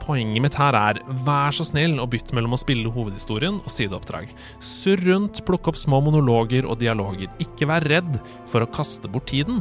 Poenget 0.00 0.42
mitt 0.42 0.56
her 0.58 0.76
er, 0.76 1.00
vær 1.26 1.54
så 1.54 1.66
snill 1.68 1.98
å 2.00 2.08
bytte 2.10 2.34
mellom 2.36 2.56
å 2.56 2.60
spille 2.60 2.90
hovedhistorien 2.92 3.60
og 3.60 3.72
sideoppdrag. 3.72 4.30
Surr 4.64 5.02
rundt, 5.06 5.42
plukk 5.46 5.70
opp 5.70 5.78
små 5.80 6.00
monologer 6.06 6.66
og 6.66 6.80
dialoger. 6.80 7.28
Ikke 7.42 7.68
vær 7.70 7.84
redd 7.90 8.16
for 8.50 8.64
å 8.64 8.70
kaste 8.72 9.10
bort 9.12 9.28
tiden. 9.30 9.60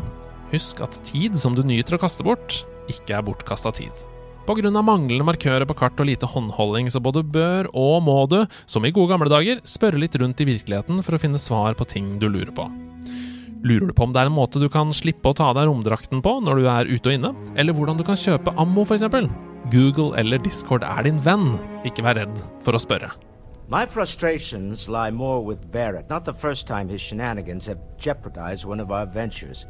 Husk 0.53 0.79
at 0.85 0.95
tid 1.05 1.35
som 1.37 1.57
du 1.57 1.61
nyter 1.67 1.97
å 1.97 2.01
kaste 2.01 2.25
bort, 2.25 2.63
ikke 2.89 3.19
er 3.19 3.27
bortkasta 3.27 3.75
tid. 3.75 4.05
Av 4.49 4.81
manglende 4.81 5.27
markører 5.27 5.67
på 5.69 5.75
kart 5.77 5.99
og 6.01 6.07
lite 6.09 6.25
håndholding, 6.25 6.87
så 6.89 6.97
både 6.97 7.21
bør 7.21 7.67
og 7.77 7.99
må 8.01 8.15
du, 8.31 8.39
som 8.65 8.81
i 8.81 8.89
gode 8.89 9.11
gamle 9.11 9.29
dager, 9.29 9.59
spørre 9.61 10.01
litt 10.01 10.17
rundt 10.17 10.41
i 10.41 10.47
virkeligheten 10.49 11.03
for 11.05 11.13
å 11.13 11.21
finne 11.21 11.37
svar 11.37 11.77
på 11.77 11.85
ting 11.85 12.15
du 12.17 12.25
lurer 12.31 12.49
på. 12.55 12.65
Lurer 13.63 13.87
du 13.87 13.93
på 13.93 14.05
om 14.07 14.13
det 14.15 14.21
er 14.21 14.29
en 14.29 14.35
måte 14.37 14.59
du 14.61 14.69
kan 14.71 14.93
slippe 14.95 15.27
å 15.27 15.35
ta 15.35 15.49
av 15.51 15.57
deg 15.57 15.67
romdrakten 15.67 16.21
på 16.23 16.31
når 16.45 16.61
du 16.61 16.67
er 16.71 16.87
ute 16.87 17.11
og 17.11 17.15
inne? 17.17 17.31
Eller 17.59 17.75
hvordan 17.75 17.97
du 17.99 18.05
kan 18.07 18.15
kjøpe 18.19 18.53
ammo, 18.55 18.85
f.eks.? 18.87 19.03
Google 19.73 20.13
eller 20.17 20.39
Discord 20.39 20.85
er 20.87 21.03
din 21.03 21.19
venn. 21.25 21.57
Ikke 21.83 22.05
vær 22.05 22.15
redd 22.21 22.39
for 22.63 22.77
å 22.77 22.79
spørre. 22.79 23.11
My 23.69 23.85
frustrations 23.85 24.87
lie 24.87 25.11
more 25.11 25.43
with 25.43 25.69
Barrett, 25.71 26.09
not 26.09 26.23
the 26.23 26.33
first 26.33 26.67
time 26.67 26.87
his 26.87 27.01
shenanigans 27.01 27.67
have 27.67 27.77
jeopardized 27.99 28.65
one 28.65 28.79
of 28.79 28.91
our 28.91 29.05
ventures. 29.05 29.65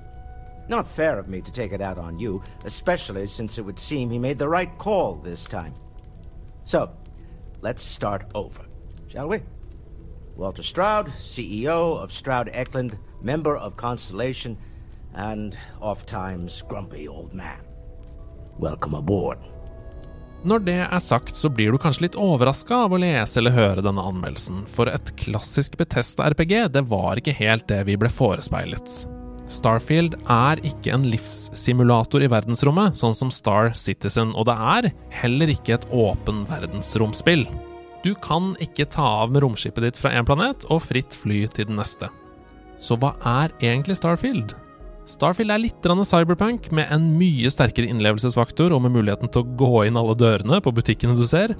Not 0.69 0.87
fair 0.87 1.17
of 1.17 1.27
me 1.27 1.41
to 1.41 1.51
take 1.51 1.73
it 1.73 1.81
out 1.81 1.97
on 1.97 2.19
you, 2.19 2.43
especially 2.65 3.25
since 3.25 3.57
it 3.57 3.65
would 3.65 3.79
seem 3.79 4.11
he 4.11 4.19
made 4.19 4.37
the 4.37 4.47
right 4.47 4.69
call 4.77 5.15
this 5.15 5.45
time. 5.45 5.73
So, 6.63 6.91
let's 7.61 7.81
start 7.81 8.29
over, 8.35 8.61
shall 9.07 9.27
we? 9.27 9.41
Walter 10.37 10.63
Stroud, 10.63 11.07
CEO 11.07 11.97
of 11.97 12.13
Stroud 12.13 12.51
Eklund, 12.53 12.97
member 13.21 13.57
of 13.57 13.77
Constellation, 13.77 14.57
and 15.15 15.57
oft 15.81 16.07
times 16.07 16.63
grumpy 16.69 17.07
old 17.07 17.33
man. 17.33 17.59
Welcome 18.59 18.97
aboard. 18.97 19.37
Når 20.43 20.59
det 20.63 20.77
er 20.85 20.99
sagt, 21.03 21.35
så 21.35 21.49
blir 21.51 21.71
du 21.71 21.77
kanskje 21.81 22.05
litt 22.05 22.15
overraska 22.15 22.85
av 22.85 22.93
å 22.95 22.99
lese 23.01 23.41
eller 23.41 23.51
høre 23.51 23.83
denne 23.83 24.03
anmeldelsen, 24.07 24.61
for 24.71 24.87
et 24.87 25.11
klassisk 25.19 25.75
Betesta-RPG, 25.81 26.69
det 26.71 26.85
var 26.87 27.19
ikke 27.19 27.35
helt 27.35 27.67
det 27.67 27.81
vi 27.89 27.97
ble 27.99 28.11
forespeilet. 28.11 29.01
Starfield 29.51 30.15
er 30.29 30.61
ikke 30.63 30.93
en 30.93 31.07
livssimulator 31.09 32.23
i 32.23 32.29
verdensrommet, 32.31 32.95
sånn 32.95 33.17
som 33.17 33.33
Star 33.33 33.73
Citizen, 33.75 34.31
og 34.31 34.47
det 34.47 34.55
er 34.55 34.91
heller 35.19 35.51
ikke 35.51 35.75
et 35.75 35.89
åpen 35.91 36.45
verdensromspill. 36.47 37.43
Du 38.05 38.13
kan 38.23 38.53
ikke 38.63 38.87
ta 38.87 39.03
av 39.25 39.33
med 39.33 39.43
romskipet 39.43 39.83
ditt 39.83 39.99
fra 39.99 40.13
én 40.15 40.27
planet 40.27 40.63
og 40.71 40.85
fritt 40.85 41.17
fly 41.19 41.43
til 41.51 41.67
den 41.67 41.81
neste. 41.81 42.07
Så 42.79 42.95
hva 42.99 43.13
er 43.27 43.53
egentlig 43.59 43.97
Starfield? 43.99 44.55
Starfield 45.09 45.51
er 45.51 45.61
litt 45.63 45.87
cyberpunk, 46.05 46.71
med 46.71 46.87
en 46.93 47.07
mye 47.17 47.49
sterkere 47.49 47.89
innlevelsesfaktor 47.89 48.71
og 48.71 48.83
med 48.85 48.93
muligheten 48.93 49.31
til 49.33 49.41
å 49.41 49.55
gå 49.57 49.85
inn 49.87 49.97
alle 49.97 50.15
dørene 50.15 50.61
på 50.61 50.71
butikkene 50.71 51.17
du 51.17 51.25
ser. 51.27 51.55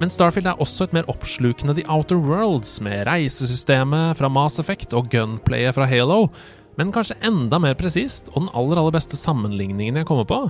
Men 0.00 0.12
Starfield 0.12 0.46
er 0.46 0.60
også 0.60 0.86
et 0.86 0.94
mer 0.94 1.08
oppslukende 1.10 1.74
The 1.74 1.86
Outer 1.90 2.20
Worlds, 2.20 2.78
med 2.84 3.06
reisesystemet 3.08 4.16
fra 4.18 4.30
Mass 4.30 4.60
Effect 4.62 4.94
og 4.96 5.10
gunplayet 5.12 5.74
fra 5.76 5.88
Halo. 5.88 6.28
Men 6.76 6.92
kanskje 6.92 7.18
enda 7.24 7.58
mer 7.58 7.74
presist, 7.74 8.30
og 8.34 8.44
den 8.44 8.54
aller, 8.54 8.78
aller 8.80 8.94
beste 8.94 9.18
sammenligningen 9.18 9.96
jeg 9.96 10.08
kommer 10.08 10.28
på 10.28 10.40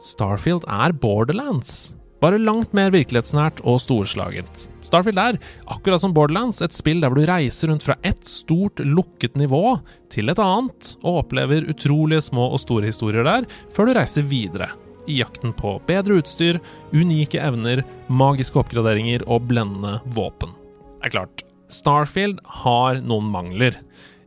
Starfield 0.00 0.64
er 0.64 0.94
Borderlands. 0.96 1.92
Bare 2.20 2.36
langt 2.36 2.74
mer 2.76 2.92
virkelighetsnært 2.92 3.62
og 3.64 3.78
storslagent. 3.80 4.66
Starfield 4.84 5.20
er, 5.22 5.38
akkurat 5.72 6.02
som 6.02 6.12
Borderlands, 6.16 6.60
et 6.60 6.76
spill 6.76 7.00
der 7.00 7.14
du 7.16 7.22
reiser 7.24 7.72
rundt 7.72 7.86
fra 7.86 7.96
ett 8.04 8.28
stort, 8.28 8.82
lukket 8.84 9.38
nivå 9.40 9.78
til 10.12 10.28
et 10.28 10.42
annet, 10.42 10.94
og 11.00 11.22
opplever 11.24 11.68
utrolige 11.72 12.26
små 12.28 12.50
og 12.52 12.60
store 12.60 12.92
historier 12.92 13.24
der, 13.24 13.48
før 13.72 13.88
du 13.88 13.96
reiser 13.96 14.28
videre. 14.28 14.68
I 15.08 15.22
jakten 15.22 15.54
på 15.56 15.78
bedre 15.88 16.20
utstyr, 16.20 16.60
unike 16.92 17.40
evner, 17.40 17.80
magiske 18.12 18.60
oppgraderinger 18.60 19.24
og 19.26 19.48
blendende 19.48 19.96
våpen. 20.12 20.52
Det 21.00 21.08
er 21.08 21.16
klart, 21.16 21.44
Starfield 21.72 22.42
har 22.60 23.00
noen 23.06 23.30
mangler. 23.32 23.78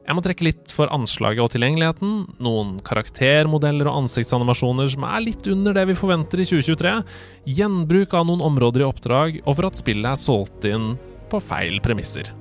Jeg 0.04 0.18
må 0.18 0.24
trekke 0.26 0.44
litt 0.50 0.74
for 0.76 0.92
anslaget 0.92 1.46
og 1.46 1.54
tilgjengeligheten, 1.54 2.16
noen 2.44 2.76
karaktermodeller 2.84 3.88
og 3.88 4.04
ansiktsanimasjoner 4.04 4.92
som 4.92 5.08
er 5.08 5.24
litt 5.24 5.48
under 5.48 5.78
det 5.78 5.88
vi 5.94 5.96
forventer 5.96 6.44
i 6.44 6.48
2023, 6.50 6.94
gjenbruk 7.56 8.16
av 8.20 8.28
noen 8.28 8.44
områder 8.44 8.84
i 8.84 8.90
oppdrag, 8.90 9.42
og 9.46 9.56
for 9.56 9.72
at 9.72 9.80
spillet 9.80 10.12
er 10.12 10.20
solgt 10.20 10.68
inn 10.68 10.96
på 11.32 11.40
feil 11.44 11.80
premisser. 11.86 12.34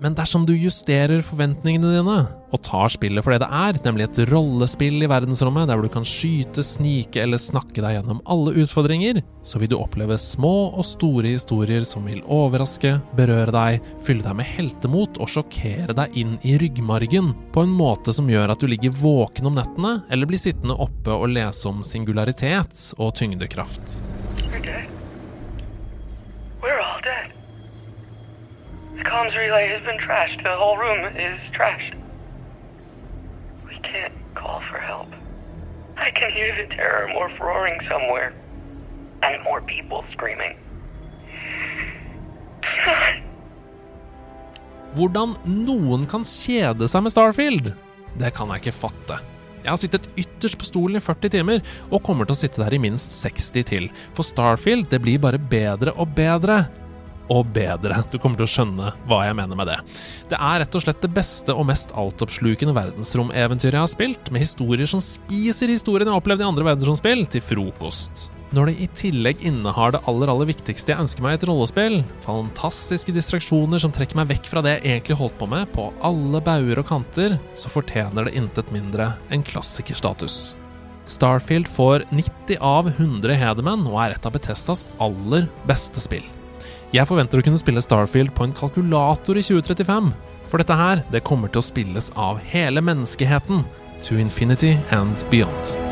Men 0.00 0.14
dersom 0.16 0.46
du 0.48 0.54
justerer 0.56 1.20
forventningene 1.20 1.90
dine, 1.92 2.20
og 2.50 2.62
tar 2.64 2.88
spillet 2.88 3.20
for 3.20 3.34
det 3.34 3.42
det 3.42 3.50
er, 3.52 3.76
nemlig 3.84 4.06
et 4.06 4.20
rollespill 4.30 5.04
i 5.04 5.08
verdensrommet 5.10 5.68
der 5.68 5.82
du 5.84 5.90
kan 5.92 6.06
skyte, 6.08 6.64
snike 6.64 7.20
eller 7.20 7.40
snakke 7.40 7.82
deg 7.84 7.98
gjennom 7.98 8.22
alle 8.24 8.54
utfordringer, 8.62 9.20
så 9.44 9.60
vil 9.60 9.68
du 9.68 9.76
oppleve 9.76 10.16
små 10.20 10.70
og 10.70 10.86
store 10.88 11.34
historier 11.34 11.84
som 11.84 12.08
vil 12.08 12.22
overraske, 12.24 12.94
berøre 13.18 13.52
deg, 13.52 13.90
fylle 14.06 14.24
deg 14.24 14.38
med 14.40 14.48
heltemot 14.48 15.20
og 15.20 15.28
sjokkere 15.34 15.96
deg 15.98 16.16
inn 16.22 16.32
i 16.48 16.56
ryggmargen, 16.62 17.34
på 17.52 17.66
en 17.66 17.74
måte 17.76 18.14
som 18.16 18.30
gjør 18.32 18.54
at 18.54 18.64
du 18.64 18.70
ligger 18.72 18.96
våken 19.02 19.50
om 19.52 19.60
nettene, 19.60 19.98
eller 20.08 20.30
blir 20.30 20.40
sittende 20.40 20.78
oppe 20.80 21.12
og 21.12 21.28
lese 21.34 21.68
om 21.68 21.84
singularitet 21.84 22.94
og 22.96 23.12
tyngdekraft. 23.20 24.00
We're 26.60 26.80
all 26.80 27.00
dead. 27.04 27.39
The 29.00 29.08
comms 29.08 29.34
relay 29.34 29.66
has 29.72 29.80
been 29.80 29.96
trashed. 29.96 30.42
The 30.42 30.56
whole 30.60 30.76
room 30.76 31.16
is 31.16 31.40
trashed. 31.56 31.94
We 33.66 33.76
can't 33.80 34.12
call 34.34 34.60
for 34.70 34.78
help. 34.78 35.08
I 35.96 36.10
can 36.10 36.30
hear 36.30 36.52
the 36.60 36.68
terror 36.74 37.08
morph 37.08 37.40
roaring 37.40 37.80
somewhere. 37.88 38.34
And 39.22 39.42
more 39.42 39.62
people 39.62 40.04
screaming. 40.12 40.52
Hvordan 44.98 45.32
noen 45.48 46.04
kan 46.04 46.26
kjede 46.28 46.84
seg 46.90 47.06
med 47.06 47.14
Starfield, 47.14 47.72
det 48.20 48.34
kan 48.36 48.52
jeg 48.52 48.66
ikke 48.66 48.76
fatte. 48.82 49.20
Jeg 49.62 49.70
har 49.70 49.80
sittet 49.80 50.10
ytterst 50.20 50.60
på 50.60 50.68
stolen 50.68 51.00
i 51.00 51.04
40 51.04 51.32
timer, 51.38 51.64
og 51.88 52.04
kommer 52.04 52.28
til 52.28 52.36
å 52.36 52.42
sitte 52.42 52.60
der 52.60 52.76
i 52.76 52.82
minst 52.84 53.16
60 53.16 53.64
til. 53.72 53.88
For 54.12 54.28
Starfield, 54.28 54.90
det 54.92 55.00
blir 55.00 55.24
bare 55.24 55.40
bedre 55.40 55.96
og 55.96 56.12
bedre. 56.20 56.66
Og 57.30 57.52
bedre. 57.54 58.02
Du 58.10 58.18
kommer 58.18 58.40
til 58.40 58.48
å 58.48 58.52
skjønne 58.54 58.92
hva 59.08 59.22
jeg 59.26 59.38
mener 59.38 59.58
med 59.58 59.70
det. 59.70 59.78
Det 60.32 60.40
er 60.40 60.64
rett 60.64 60.76
og 60.76 60.84
slett 60.84 61.00
det 61.04 61.12
beste 61.14 61.54
og 61.54 61.68
mest 61.70 61.94
altoppslukende 61.98 62.74
verdensromeventyret 62.76 63.78
jeg 63.78 63.86
har 63.86 63.94
spilt, 63.94 64.32
med 64.34 64.44
historier 64.44 64.90
som 64.90 65.02
spiser 65.04 65.72
historien 65.72 66.08
jeg 66.08 66.14
har 66.14 66.22
opplevd 66.22 66.44
i 66.44 66.50
andre 66.50 66.68
verdensromspill, 66.72 67.24
til 67.30 67.44
frokost. 67.44 68.28
Når 68.50 68.66
det 68.66 68.82
i 68.82 68.86
tillegg 68.98 69.44
innehar 69.46 69.92
det 69.94 70.00
aller 70.10 70.30
aller 70.32 70.48
viktigste 70.48 70.90
jeg 70.90 71.04
ønsker 71.04 71.22
meg 71.22 71.36
i 71.36 71.38
et 71.38 71.44
rollespill, 71.46 72.00
fantastiske 72.24 73.14
distraksjoner 73.14 73.78
som 73.78 73.94
trekker 73.94 74.18
meg 74.18 74.32
vekk 74.32 74.48
fra 74.50 74.62
det 74.66 74.72
jeg 74.74 74.96
egentlig 74.96 75.20
holdt 75.20 75.36
på 75.38 75.46
med, 75.52 75.70
på 75.70 75.86
alle 76.02 76.40
bauger 76.42 76.82
og 76.82 76.88
kanter, 76.88 77.38
så 77.54 77.70
fortjener 77.70 78.26
det 78.26 78.34
intet 78.40 78.74
mindre 78.74 79.12
enn 79.30 79.46
klassikerstatus. 79.46 80.56
Starfield 81.10 81.70
får 81.70 82.08
90 82.10 82.58
av 82.58 82.90
100 82.90 83.38
hedermenn 83.38 83.86
og 83.86 83.98
er 84.02 84.18
et 84.18 84.26
av 84.26 84.34
Betestas 84.34 84.82
aller 85.02 85.46
beste 85.70 86.02
spill. 86.02 86.26
Jeg 86.90 87.06
forventer 87.06 87.38
å 87.38 87.44
kunne 87.46 87.60
spille 87.60 87.82
Starfield 87.84 88.32
på 88.34 88.48
en 88.48 88.54
kalkulator 88.56 89.38
i 89.38 89.44
2035, 89.46 90.10
for 90.50 90.58
dette 90.58 90.74
her, 90.74 91.04
det 91.14 91.22
kommer 91.22 91.52
til 91.52 91.62
å 91.62 91.68
spilles 91.68 92.10
av 92.18 92.42
hele 92.50 92.82
menneskeheten, 92.82 93.62
to 94.02 94.18
infinity 94.18 94.74
and 94.90 95.22
beyond. 95.30 95.89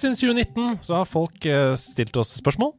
Helt 0.00 0.16
siden 0.16 0.32
2019 0.32 0.78
så 0.86 0.94
har 0.96 1.08
folk 1.08 1.44
eh, 1.44 1.74
stilt 1.76 2.14
oss 2.16 2.30
spørsmål, 2.38 2.70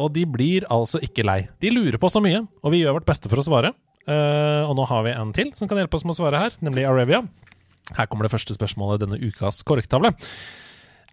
og 0.00 0.14
de 0.14 0.22
blir 0.24 0.64
altså 0.72 0.96
ikke 1.04 1.26
lei. 1.28 1.42
De 1.60 1.68
lurer 1.74 1.98
på 2.00 2.08
så 2.08 2.22
mye, 2.24 2.40
og 2.40 2.72
vi 2.72 2.80
gjør 2.80 2.96
vårt 2.96 3.08
beste 3.10 3.28
for 3.28 3.36
å 3.36 3.44
svare. 3.44 3.74
Eh, 4.08 4.62
og 4.64 4.72
nå 4.78 4.86
har 4.88 5.02
vi 5.04 5.12
en 5.12 5.34
til 5.36 5.50
som 5.58 5.68
kan 5.68 5.76
hjelpe 5.76 5.98
oss 5.98 6.06
med 6.08 6.14
å 6.14 6.18
svare 6.22 6.40
her, 6.40 6.56
nemlig 6.64 6.86
Arevia. 6.88 7.20
Her 7.98 8.08
kommer 8.08 8.24
det 8.24 8.32
første 8.32 8.56
spørsmålet 8.56 8.96
i 8.96 9.04
denne 9.04 9.20
ukas 9.20 9.60
korktavle. 9.68 10.14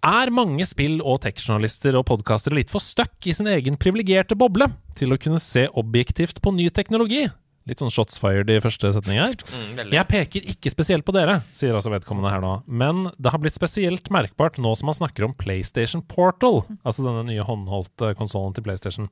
Er 0.08 0.32
mange 0.32 0.64
spill- 0.70 1.04
og 1.04 1.20
tekstjournalister 1.26 2.00
og 2.00 2.06
podkastere 2.14 2.56
litt 2.62 2.72
for 2.72 2.80
stuck 2.80 3.28
i 3.28 3.36
sin 3.36 3.52
egen 3.52 3.76
privilegerte 3.76 4.38
boble 4.40 4.70
til 4.96 5.12
å 5.12 5.20
kunne 5.20 5.42
se 5.42 5.66
objektivt 5.68 6.40
på 6.40 6.54
ny 6.56 6.70
teknologi? 6.72 7.26
Litt 7.68 7.82
sånn 7.82 7.92
shots 7.92 8.16
fired 8.20 8.48
i 8.48 8.58
første 8.64 8.90
setning 8.96 9.20
her. 9.20 9.34
Mm. 9.52 9.92
Jeg 9.92 10.08
peker 10.08 10.46
ikke 10.54 10.72
spesielt 10.72 11.04
på 11.04 11.12
dere, 11.16 11.40
sier 11.56 11.76
altså 11.76 11.92
vedkommende 11.92 12.32
her 12.32 12.42
nå, 12.42 12.52
men 12.66 13.06
det 13.20 13.32
har 13.34 13.42
blitt 13.42 13.56
spesielt 13.56 14.08
merkbart 14.14 14.56
nå 14.62 14.72
som 14.78 14.88
man 14.88 14.96
snakker 14.96 15.26
om 15.26 15.34
PlayStation 15.36 16.02
Portal, 16.08 16.62
altså 16.82 17.04
denne 17.04 17.26
nye 17.28 17.44
håndholdte 17.44 18.14
konsollen 18.18 18.56
til 18.56 18.64
PlayStation. 18.66 19.10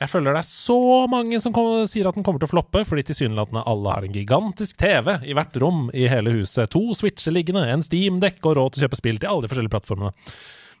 Jeg 0.00 0.12
føler 0.12 0.32
det 0.32 0.42
er 0.42 0.48
så 0.48 0.78
mange 1.12 1.40
som 1.44 1.54
kom, 1.56 1.84
sier 1.90 2.08
at 2.08 2.16
den 2.16 2.24
kommer 2.26 2.40
til 2.40 2.48
å 2.48 2.54
floppe, 2.54 2.84
fordi 2.88 3.04
tilsynelatende 3.10 3.66
alle 3.68 3.96
har 3.96 4.06
en 4.06 4.16
gigantisk 4.16 4.80
TV 4.80 5.18
i 5.28 5.36
hvert 5.36 5.60
rom 5.60 5.88
i 5.92 6.08
hele 6.10 6.38
huset, 6.38 6.72
to 6.72 6.96
switcher 6.96 7.36
liggende, 7.36 7.66
en 7.68 7.84
Steam-dekk 7.84 8.40
og 8.48 8.56
råd 8.58 8.74
til 8.74 8.82
å 8.82 8.88
kjøpe 8.88 9.02
spill 9.02 9.20
til 9.20 9.32
alle 9.32 9.44
de 9.44 9.52
forskjellige 9.52 9.76
plattformene. 9.76 10.14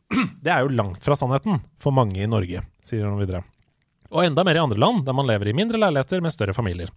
Det 0.44 0.52
er 0.52 0.64
jo 0.64 0.72
langt 0.72 1.04
fra 1.04 1.16
sannheten 1.18 1.60
for 1.80 1.92
mange 1.92 2.22
i 2.24 2.30
Norge, 2.30 2.64
sier 2.84 3.04
han 3.04 3.20
videre. 3.20 3.44
Og 4.10 4.24
enda 4.24 4.44
mer 4.46 4.56
i 4.56 4.62
andre 4.62 4.78
land, 4.80 5.02
der 5.04 5.12
man 5.16 5.26
lever 5.28 5.50
i 5.50 5.56
mindre 5.56 5.78
leiligheter 5.82 6.22
med 6.24 6.32
større 6.32 6.54
familier. 6.56 6.88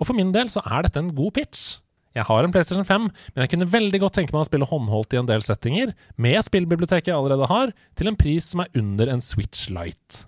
Og 0.00 0.06
for 0.08 0.16
min 0.18 0.32
del 0.34 0.48
så 0.50 0.62
er 0.66 0.82
dette 0.86 0.98
en 1.02 1.12
god 1.14 1.34
pitch. 1.36 1.76
Jeg 2.16 2.24
har 2.24 2.44
en 2.46 2.52
PlayStation 2.54 2.84
5, 2.88 3.06
men 3.34 3.42
jeg 3.44 3.50
kunne 3.52 3.68
veldig 3.70 4.00
godt 4.00 4.14
tenke 4.16 4.32
meg 4.32 4.40
å 4.40 4.48
spille 4.48 4.66
håndholdt 4.70 5.12
i 5.14 5.18
en 5.20 5.28
del 5.28 5.42
settinger, 5.44 5.92
med 6.16 6.38
spillbiblioteket 6.46 7.10
jeg 7.12 7.16
allerede 7.18 7.46
har, 7.50 7.74
til 7.94 8.08
en 8.08 8.16
pris 8.16 8.48
som 8.54 8.62
er 8.64 8.70
under 8.80 9.12
en 9.12 9.20
Switch 9.20 9.68
Light. 9.70 10.22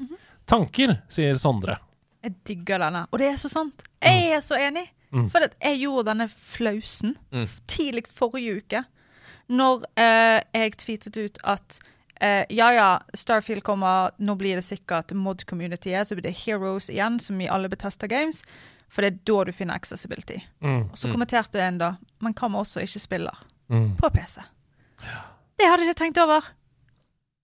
Tanker, 0.48 0.98
sier 1.12 1.38
Sondre. 1.40 1.78
Jeg 2.24 2.34
digger 2.48 2.82
denne. 2.84 3.06
Og 3.10 3.18
det 3.22 3.30
er 3.32 3.40
så 3.40 3.48
sant. 3.50 3.82
Jeg 4.04 4.30
er 4.36 4.44
så 4.44 4.58
enig. 4.60 4.84
Mm. 5.14 5.30
For 5.32 5.40
jeg 5.48 5.80
gjorde 5.80 6.10
denne 6.10 6.28
flausen 6.28 7.14
Mm. 7.32 7.46
tidlig 7.66 8.04
forrige 8.12 8.58
uke. 8.60 8.84
Når 9.48 9.84
eh, 9.96 10.40
jeg 10.52 10.76
tweetet 10.76 11.16
ut 11.16 11.38
at 11.44 11.78
eh, 12.20 12.44
ja 12.50 12.70
ja, 12.72 12.88
Starfield 13.14 13.62
kommer, 13.62 14.10
nå 14.18 14.34
blir 14.38 14.58
det 14.58 14.64
sikkert 14.66 15.12
mod-communityet, 15.14 16.06
så 16.08 16.14
blir 16.18 16.22
det 16.30 16.36
Heroes 16.44 16.88
igjen, 16.90 17.18
som 17.20 17.40
i 17.40 17.48
alle 17.48 17.68
Betesta 17.68 18.06
Games. 18.10 18.44
For 18.88 19.04
det 19.04 19.08
er 19.12 19.18
da 19.28 19.44
du 19.44 19.52
finner 19.52 19.74
accessibility. 19.76 20.38
Mm, 20.64 20.88
så 20.96 21.10
kommenterte 21.12 21.12
kommenterte 21.12 21.60
en 21.60 21.78
da, 21.78 21.90
men 22.24 22.32
hva 22.34 22.48
med 22.48 22.60
også 22.64 22.80
ikke 22.86 23.00
spiller 23.04 23.44
Mm. 23.68 23.96
på 24.00 24.08
PC? 24.10 24.40
Det 25.58 25.66
hadde 25.68 25.82
jeg 25.84 25.90
ikke 25.90 25.98
tenkt 26.04 26.18
over. 26.22 26.46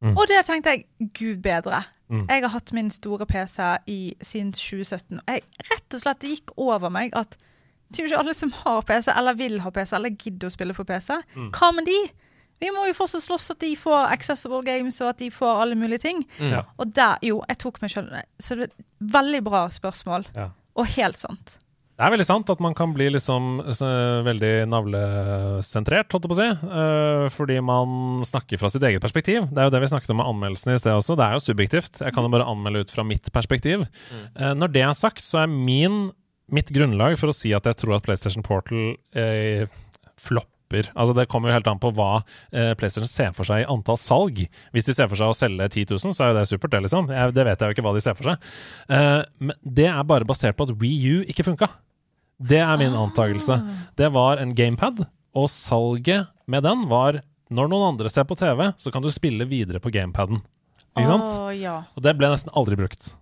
Mm. 0.00 0.16
Og 0.16 0.24
det 0.28 0.38
tenkte 0.46 0.70
jeg, 0.72 0.86
gud 1.12 1.42
bedre. 1.44 1.82
Mm. 2.08 2.26
Jeg 2.28 2.42
har 2.42 2.48
hatt 2.54 2.72
min 2.72 2.90
store 2.90 3.26
PC 3.26 3.58
i, 3.86 4.14
siden 4.22 4.52
2017. 4.52 5.20
Og 5.20 5.28
jeg 5.34 5.42
rett 5.70 5.94
og 5.96 6.00
slett 6.00 6.20
det 6.20 6.30
gikk 6.34 6.54
over 6.56 6.88
meg 6.92 7.12
at 7.16 7.36
det 7.90 8.00
er 8.00 8.06
jo 8.06 8.10
ikke 8.10 8.22
alle 8.24 8.34
som 8.34 8.50
har 8.64 8.80
PC, 8.88 9.12
eller 9.12 9.36
vil 9.38 9.60
ha 9.60 9.70
PC, 9.70 9.92
eller 9.96 10.16
gidder 10.16 10.48
å 10.48 10.54
spille 10.54 10.74
for 10.74 10.84
PC. 10.88 11.12
Mm. 11.36 11.50
Hva 11.54 11.70
med 11.76 11.84
de? 11.86 11.98
Vi 12.62 12.70
må 12.74 12.86
jo 12.88 12.94
fortsatt 12.96 13.24
slåss 13.26 13.50
at 13.56 13.60
de 13.64 13.72
får 13.78 14.12
accessible 14.14 14.62
games, 14.66 15.00
og 15.02 15.12
at 15.14 15.18
de 15.22 15.30
får 15.34 15.64
alle 15.64 15.78
mulige 15.78 16.04
ting. 16.06 16.22
Mm. 16.38 16.52
Ja. 16.54 16.62
Og 16.78 16.94
der, 16.94 17.18
jo, 17.26 17.42
jeg 17.50 17.60
tok 17.60 17.82
meg 17.82 17.92
sjøl 17.92 18.08
Så 18.38 18.56
det 18.56 18.68
er 18.68 18.70
et 18.70 18.86
veldig 19.14 19.42
bra 19.46 19.66
spørsmål. 19.74 20.28
Ja. 20.36 20.50
Og 20.78 20.88
helt 20.96 21.20
sant. 21.20 21.58
Det 21.94 22.02
er 22.02 22.10
veldig 22.10 22.26
sant 22.26 22.48
at 22.50 22.62
man 22.62 22.74
kan 22.74 22.90
bli 22.90 23.06
liksom 23.14 23.60
veldig 24.26 24.52
navlesentrert, 24.66 26.10
holdt 26.10 26.24
jeg 26.26 26.32
på 26.32 26.34
å 26.34 26.38
si. 26.40 26.48
eh, 26.80 27.26
fordi 27.30 27.60
man 27.62 28.24
snakker 28.26 28.58
fra 28.58 28.70
sitt 28.72 28.82
eget 28.82 29.04
perspektiv. 29.04 29.46
Det 29.46 29.62
er 29.62 29.68
jo 29.68 29.74
det 29.76 29.82
vi 29.84 29.90
snakket 29.92 30.10
om 30.10 30.18
med 30.18 30.26
anmeldelsen 30.26 30.74
i 30.74 30.80
sted 30.80 30.90
også. 30.90 31.14
Det 31.14 31.28
er 31.28 31.36
jo 31.38 31.44
subjektivt. 31.44 32.02
Jeg 32.02 32.16
kan 32.16 32.26
jo 32.26 32.32
bare 32.34 32.48
anmelde 32.50 32.82
ut 32.82 32.90
fra 32.90 33.06
mitt 33.06 33.30
perspektiv. 33.34 33.86
Eh, 34.10 34.54
når 34.58 34.74
det 34.74 34.82
er 34.82 34.98
sagt, 34.98 35.22
så 35.22 35.44
er 35.44 35.54
min, 35.54 36.08
mitt 36.50 36.74
grunnlag 36.74 37.14
for 37.20 37.30
å 37.30 37.36
si 37.36 37.54
at 37.54 37.70
jeg 37.70 37.78
tror 37.78 38.00
at 38.00 38.08
PlayStation 38.08 38.42
Portal 38.42 38.96
eh, 39.14 39.70
flopper 40.74 40.92
Altså 40.94 41.14
Det 41.14 41.28
kommer 41.28 41.50
jo 41.50 41.56
helt 41.58 41.68
an 41.68 41.80
på 41.80 41.92
hva 41.94 42.22
eh, 42.52 42.74
PlayStation 42.78 43.08
ser 43.08 43.32
for 43.34 43.44
seg 43.44 43.62
i 43.62 43.68
antall 43.70 43.98
salg. 43.98 44.44
Hvis 44.72 44.84
de 44.86 44.94
ser 44.94 45.08
for 45.08 45.16
seg 45.16 45.30
å 45.30 45.36
selge 45.36 45.68
10 45.68 45.94
000, 45.94 46.14
så 46.14 46.24
er 46.24 46.32
jo 46.32 46.38
det 46.38 46.46
supert, 46.48 46.72
det, 46.72 46.82
liksom. 46.86 47.10
Jeg, 47.12 47.34
det 47.34 47.44
vet 47.44 47.60
jeg 47.60 47.68
jo 47.68 47.76
ikke 47.76 47.86
hva 47.86 47.94
de 47.94 48.04
ser 48.04 48.16
for 48.18 48.30
seg. 48.30 48.48
Eh, 48.88 49.22
men 49.38 49.56
det 49.62 49.88
er 49.90 50.04
bare 50.04 50.28
basert 50.28 50.56
på 50.56 50.66
at 50.68 50.74
Wii 50.80 51.12
U 51.14 51.24
ikke 51.28 51.46
funka. 51.46 51.68
Det 52.38 52.60
er 52.60 52.78
min 52.80 52.96
antakelse. 52.98 53.60
Det 53.96 54.10
var 54.12 54.42
en 54.42 54.54
gamepad, 54.54 55.04
og 55.34 55.50
salget 55.50 56.30
med 56.50 56.64
den 56.66 56.88
var 56.90 57.22
når 57.54 57.68
noen 57.70 57.92
andre 57.92 58.10
ser 58.10 58.26
på 58.26 58.36
TV, 58.38 58.66
så 58.80 58.90
kan 58.90 59.04
du 59.04 59.10
spille 59.12 59.46
videre 59.46 59.80
på 59.82 59.92
gamepaden. 59.94 60.40
Ikke 60.94 61.10
sant? 61.10 61.36
Oh, 61.38 61.50
ja. 61.54 61.82
Og 61.94 62.02
det 62.06 62.14
ble 62.18 62.30
nesten 62.32 62.52
aldri 62.56 62.78
brukt. 62.78 63.12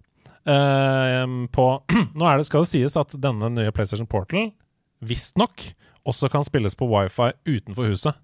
Uh, 0.42 1.46
på 1.54 1.64
Nå 2.18 2.26
er 2.26 2.40
det, 2.40 2.48
skal 2.48 2.64
det 2.64 2.72
sies 2.72 2.96
at 2.98 3.12
denne 3.22 3.46
nye 3.54 3.72
PlayStation 3.74 4.08
Portal 4.10 4.50
visstnok 5.02 5.72
også 6.08 6.30
kan 6.32 6.44
spilles 6.46 6.74
på 6.78 6.88
wifi 6.90 7.30
utenfor 7.46 7.92
huset. 7.92 8.18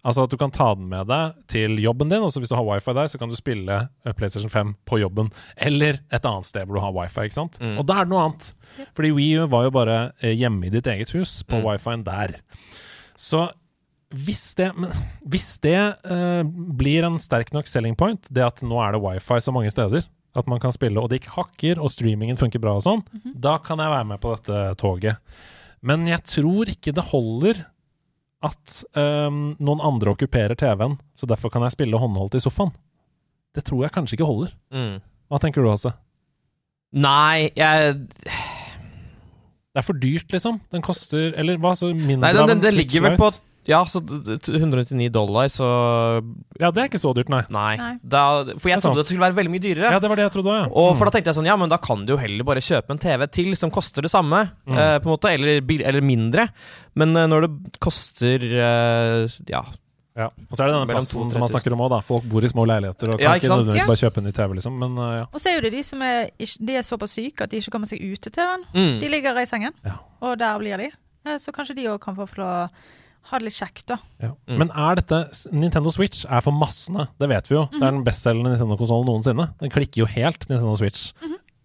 Altså 0.00 0.24
at 0.24 0.32
du 0.32 0.38
kan 0.40 0.52
ta 0.54 0.70
den 0.78 0.88
med 0.88 1.10
deg 1.10 1.36
til 1.52 1.76
jobben 1.82 2.08
din, 2.08 2.24
og 2.24 2.32
så 2.32 2.40
hvis 2.40 2.50
du 2.50 2.56
har 2.56 2.64
wifi 2.64 2.94
der, 2.96 3.10
så 3.12 3.20
kan 3.20 3.28
du 3.28 3.36
spille 3.36 3.76
eh, 3.84 4.14
PlayStation 4.16 4.50
5 4.50 4.72
på 4.88 4.98
jobben. 5.02 5.28
Eller 5.60 6.00
et 6.08 6.24
annet 6.24 6.48
sted 6.48 6.64
hvor 6.64 6.78
du 6.78 6.84
har 6.84 6.94
wifi, 6.96 7.26
ikke 7.28 7.36
sant. 7.36 7.60
Og 7.60 7.84
da 7.88 8.00
er 8.00 8.08
det 8.08 8.14
noe 8.14 8.24
annet. 8.30 8.50
Fordi 8.96 9.12
Wii 9.18 9.48
var 9.52 9.66
jo 9.68 9.74
bare 9.76 9.98
eh, 10.22 10.32
hjemme 10.32 10.66
i 10.66 10.72
ditt 10.72 10.88
eget 10.88 11.12
hus, 11.16 11.42
på 11.44 11.60
wifien 11.66 12.06
der. 12.06 12.38
Så 13.20 13.50
hvis 14.10 14.54
det, 14.58 14.72
hvis 15.30 15.52
det 15.62 15.78
uh, 16.10 16.42
blir 16.80 17.04
en 17.06 17.20
sterk 17.22 17.52
nok 17.54 17.68
selling 17.70 17.94
point, 17.94 18.24
det 18.32 18.42
at 18.42 18.64
nå 18.66 18.80
er 18.82 18.96
det 18.96 19.02
wifi 19.04 19.38
så 19.38 19.54
mange 19.54 19.70
steder, 19.70 20.08
at 20.34 20.48
man 20.50 20.62
kan 20.62 20.74
spille, 20.74 20.98
og 20.98 21.10
det 21.10 21.20
ikke 21.20 21.36
hakker, 21.36 21.78
og 21.82 21.92
streamingen 21.92 22.38
funker 22.40 22.62
bra 22.62 22.76
og 22.78 22.84
sånn, 22.86 23.04
da 23.34 23.56
kan 23.62 23.82
jeg 23.82 23.92
være 23.92 24.08
med 24.10 24.22
på 24.22 24.34
dette 24.34 24.64
toget. 24.80 25.20
Men 25.86 26.04
jeg 26.08 26.22
tror 26.28 26.70
ikke 26.72 26.92
det 26.96 27.06
holder 27.10 27.62
at 28.44 28.76
um, 28.96 29.40
noen 29.60 29.82
andre 29.84 30.14
okkuperer 30.14 30.56
TV-en, 30.58 30.96
så 31.16 31.28
derfor 31.28 31.52
kan 31.52 31.64
jeg 31.66 31.76
spille 31.76 32.00
håndholdt 32.00 32.38
i 32.38 32.42
sofaen. 32.44 32.72
Det 33.56 33.64
tror 33.66 33.84
jeg 33.84 33.94
kanskje 33.94 34.16
ikke 34.16 34.28
holder. 34.28 34.54
Mm. 34.72 35.00
Hva 35.30 35.40
tenker 35.42 35.64
du, 35.64 35.70
Hasse? 35.70 35.92
Nei, 36.90 37.50
jeg 37.54 37.98
Det 39.70 39.78
er 39.78 39.86
for 39.86 39.98
dyrt, 40.02 40.32
liksom. 40.34 40.56
Den 40.74 40.82
koster 40.82 41.36
Eller 41.38 41.60
hva, 41.62 41.70
så 41.78 41.92
mindre 41.94 42.24
Nei, 42.24 42.32
den, 42.34 42.48
den, 42.48 42.56
en 42.56 42.64
den 42.64 42.74
ligger 42.74 43.04
vel 43.04 43.18
på? 43.20 43.28
Ja, 43.68 43.84
så 43.84 44.00
d- 44.00 44.22
d- 44.24 44.38
199 44.56 45.10
dollar, 45.12 45.46
så 45.52 45.66
Ja, 46.58 46.70
det 46.70 46.80
er 46.82 46.88
ikke 46.88 46.98
så 47.02 47.12
dyrt, 47.14 47.28
nei. 47.28 47.42
Nei. 47.50 47.76
Nei. 47.76 47.98
Da, 48.02 48.44
for 48.58 48.68
jeg 48.70 48.76
Det 48.78 48.82
sant. 48.82 48.94
trodde 48.94 49.02
det 49.04 49.06
skulle 49.06 49.26
være 49.28 49.36
veldig 49.36 49.50
mye 49.52 49.60
dyrere. 49.62 49.90
Ja, 49.92 49.98
det 50.00 50.08
var 50.08 50.16
det 50.16 50.24
jeg 50.24 50.32
trodde 50.32 50.48
også, 50.50 50.62
ja. 50.64 50.72
Og 50.72 50.96
for 50.96 51.04
Mm. 51.04 51.10
da 51.10 51.18
tenkte 51.18 51.26
jeg 51.30 51.36
sånn, 51.36 51.46
ja, 51.46 51.56
men 51.56 51.68
da 51.68 51.76
kan 51.76 52.06
du 52.06 52.12
jo 52.14 52.16
heller 52.16 52.44
bare 52.44 52.60
kjøpe 52.64 52.90
en 52.90 52.98
TV 52.98 53.26
til 53.30 53.54
som 53.56 53.70
koster 53.70 54.02
det 54.02 54.10
samme, 54.10 54.50
Mm. 54.66 54.76
eh, 54.78 54.98
på 54.98 55.06
en 55.06 55.12
måte, 55.16 55.28
eller, 55.30 55.60
eller 55.84 56.00
mindre. 56.00 56.48
Men 56.96 57.16
eh, 57.16 57.26
når 57.26 57.40
det 57.46 57.80
koster 57.80 58.40
eh, 58.42 59.28
ja, 59.48 59.62
Ja. 60.16 60.26
Og 60.26 60.56
så 60.58 60.64
er 60.64 60.66
det 60.66 60.74
denne 60.74 60.88
plassen 60.90 61.30
som 61.30 61.40
man 61.40 61.48
snakker 61.48 61.72
om 61.72 61.78
òg, 61.78 61.88
da. 61.90 62.00
Folk 62.00 62.24
bor 62.28 62.42
i 62.42 62.48
små 62.48 62.66
leiligheter 62.66 63.12
og 63.14 63.18
kan 63.20 63.24
Ja, 63.24 63.34
ikke, 63.38 63.48
nødvendigvis 63.48 63.76
Ja. 63.78 63.86
bare 63.86 63.96
kjøpe 64.10 64.18
en 64.18 64.24
ny 64.24 64.32
TV, 64.32 64.54
liksom. 64.54 64.78
Men 64.78 64.98
uh, 64.98 65.14
ja. 65.20 65.24
Og 65.32 65.38
så 65.40 65.46
er 65.48 65.54
jo 65.54 65.60
det 65.62 65.72
de 65.72 65.82
som 65.82 66.02
er, 66.02 66.30
de 66.36 66.72
er 66.76 66.82
såpass 66.82 67.12
syke 67.14 67.42
at 67.42 67.50
de 67.50 67.56
ikke 67.58 67.70
kommer 67.70 67.86
seg 67.86 68.00
ut 68.02 68.20
til 68.20 68.32
TV-en. 68.32 68.64
Mm. 68.74 69.00
De 69.00 69.08
ligger 69.08 69.38
i 69.38 69.44
sengen, 69.46 69.72
Ja. 69.84 69.92
og 70.20 70.36
der 70.38 70.58
blir 70.58 70.76
de. 70.76 70.90
eh, 71.26 71.36
så 71.38 71.52
kanskje 71.52 71.76
de 71.76 71.84
òg 71.86 72.00
kan 72.00 72.16
få 72.16 72.26
til 72.34 72.42
å 72.42 72.68
ha 73.28 73.38
det 73.38 73.46
litt 73.46 73.58
kjekt, 73.58 73.84
da. 73.90 73.98
Ja. 74.22 74.32
Men 74.48 74.72
er 74.72 74.98
dette 74.98 75.20
Nintendo 75.52 75.92
Switch 75.94 76.24
er 76.24 76.42
for 76.44 76.56
massene, 76.56 77.08
det 77.20 77.28
vet 77.30 77.50
vi 77.50 77.58
jo. 77.58 77.66
Det 77.74 77.82
er 77.82 77.92
den 77.92 78.06
bestselgende 78.06 78.54
Nintendo-konsollen 78.54 79.06
noensinne. 79.10 79.50
Den 79.60 79.72
klikker 79.74 80.02
jo 80.04 80.08
helt, 80.10 80.48
Nintendo 80.48 80.74
Switch. 80.80 81.10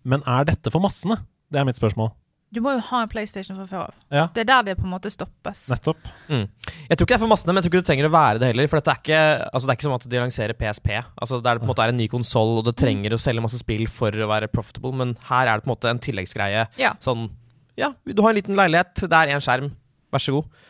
Men 0.05 0.21
er 0.29 0.45
dette 0.51 0.73
for 0.73 0.83
massene? 0.83 1.21
Det 1.49 1.61
er 1.61 1.67
mitt 1.67 1.79
spørsmål. 1.79 2.11
Du 2.53 2.61
må 2.63 2.71
jo 2.75 2.81
ha 2.87 3.01
en 3.03 3.09
PlayStation 3.11 3.57
fra 3.57 3.65
før 3.67 3.81
av. 3.89 3.95
Ja. 4.13 4.25
Det 4.31 4.43
er 4.45 4.47
der 4.47 4.67
det 4.69 4.75
på 4.79 4.85
en 4.85 4.93
måte 4.93 5.09
stoppes. 5.11 5.65
Nettopp. 5.71 6.05
Mm. 6.29 6.45
Jeg 6.45 6.97
tror 6.97 7.07
ikke 7.07 7.11
det 7.11 7.17
er 7.17 7.23
for 7.25 7.31
massene, 7.31 7.51
men 7.51 7.59
jeg 7.59 7.65
tror 7.65 7.73
ikke 7.73 7.81
det 7.81 7.89
trenger 7.89 8.07
å 8.07 8.13
være 8.13 8.41
det 8.41 8.51
heller. 8.51 8.69
For 8.71 8.79
dette 8.79 8.93
er 8.93 9.01
ikke, 9.01 9.21
altså 9.49 9.65
det 9.65 9.73
er 9.73 9.79
ikke 9.79 9.87
som 9.87 9.95
at 9.97 10.05
de 10.13 10.21
lanserer 10.21 10.59
PSP. 10.59 10.91
Altså 11.01 11.39
Der 11.41 11.57
det 11.57 11.63
på 11.63 11.67
en 11.67 11.71
måte 11.73 11.83
er 11.87 11.91
en 11.91 11.99
ny 11.99 12.07
konsoll, 12.11 12.53
og 12.61 12.67
det 12.69 12.75
trenger 12.79 13.17
å 13.17 13.19
selge 13.19 13.43
masse 13.43 13.59
spill 13.59 13.83
for 13.91 14.13
å 14.13 14.29
være 14.31 14.51
profitable, 14.53 14.93
men 15.01 15.15
her 15.27 15.49
er 15.49 15.57
det 15.57 15.65
på 15.65 15.71
en 15.71 15.73
måte 15.73 15.91
en 15.91 16.03
tilleggsgreie. 16.05 16.67
Ja. 16.79 16.93
Sånn 17.03 17.27
Ja, 17.75 17.91
du 18.07 18.21
har 18.23 18.31
en 18.31 18.39
liten 18.39 18.55
leilighet, 18.55 19.03
det 19.03 19.17
er 19.19 19.33
én 19.35 19.43
skjerm, 19.43 19.73
vær 20.13 20.23
så 20.23 20.37
god. 20.37 20.63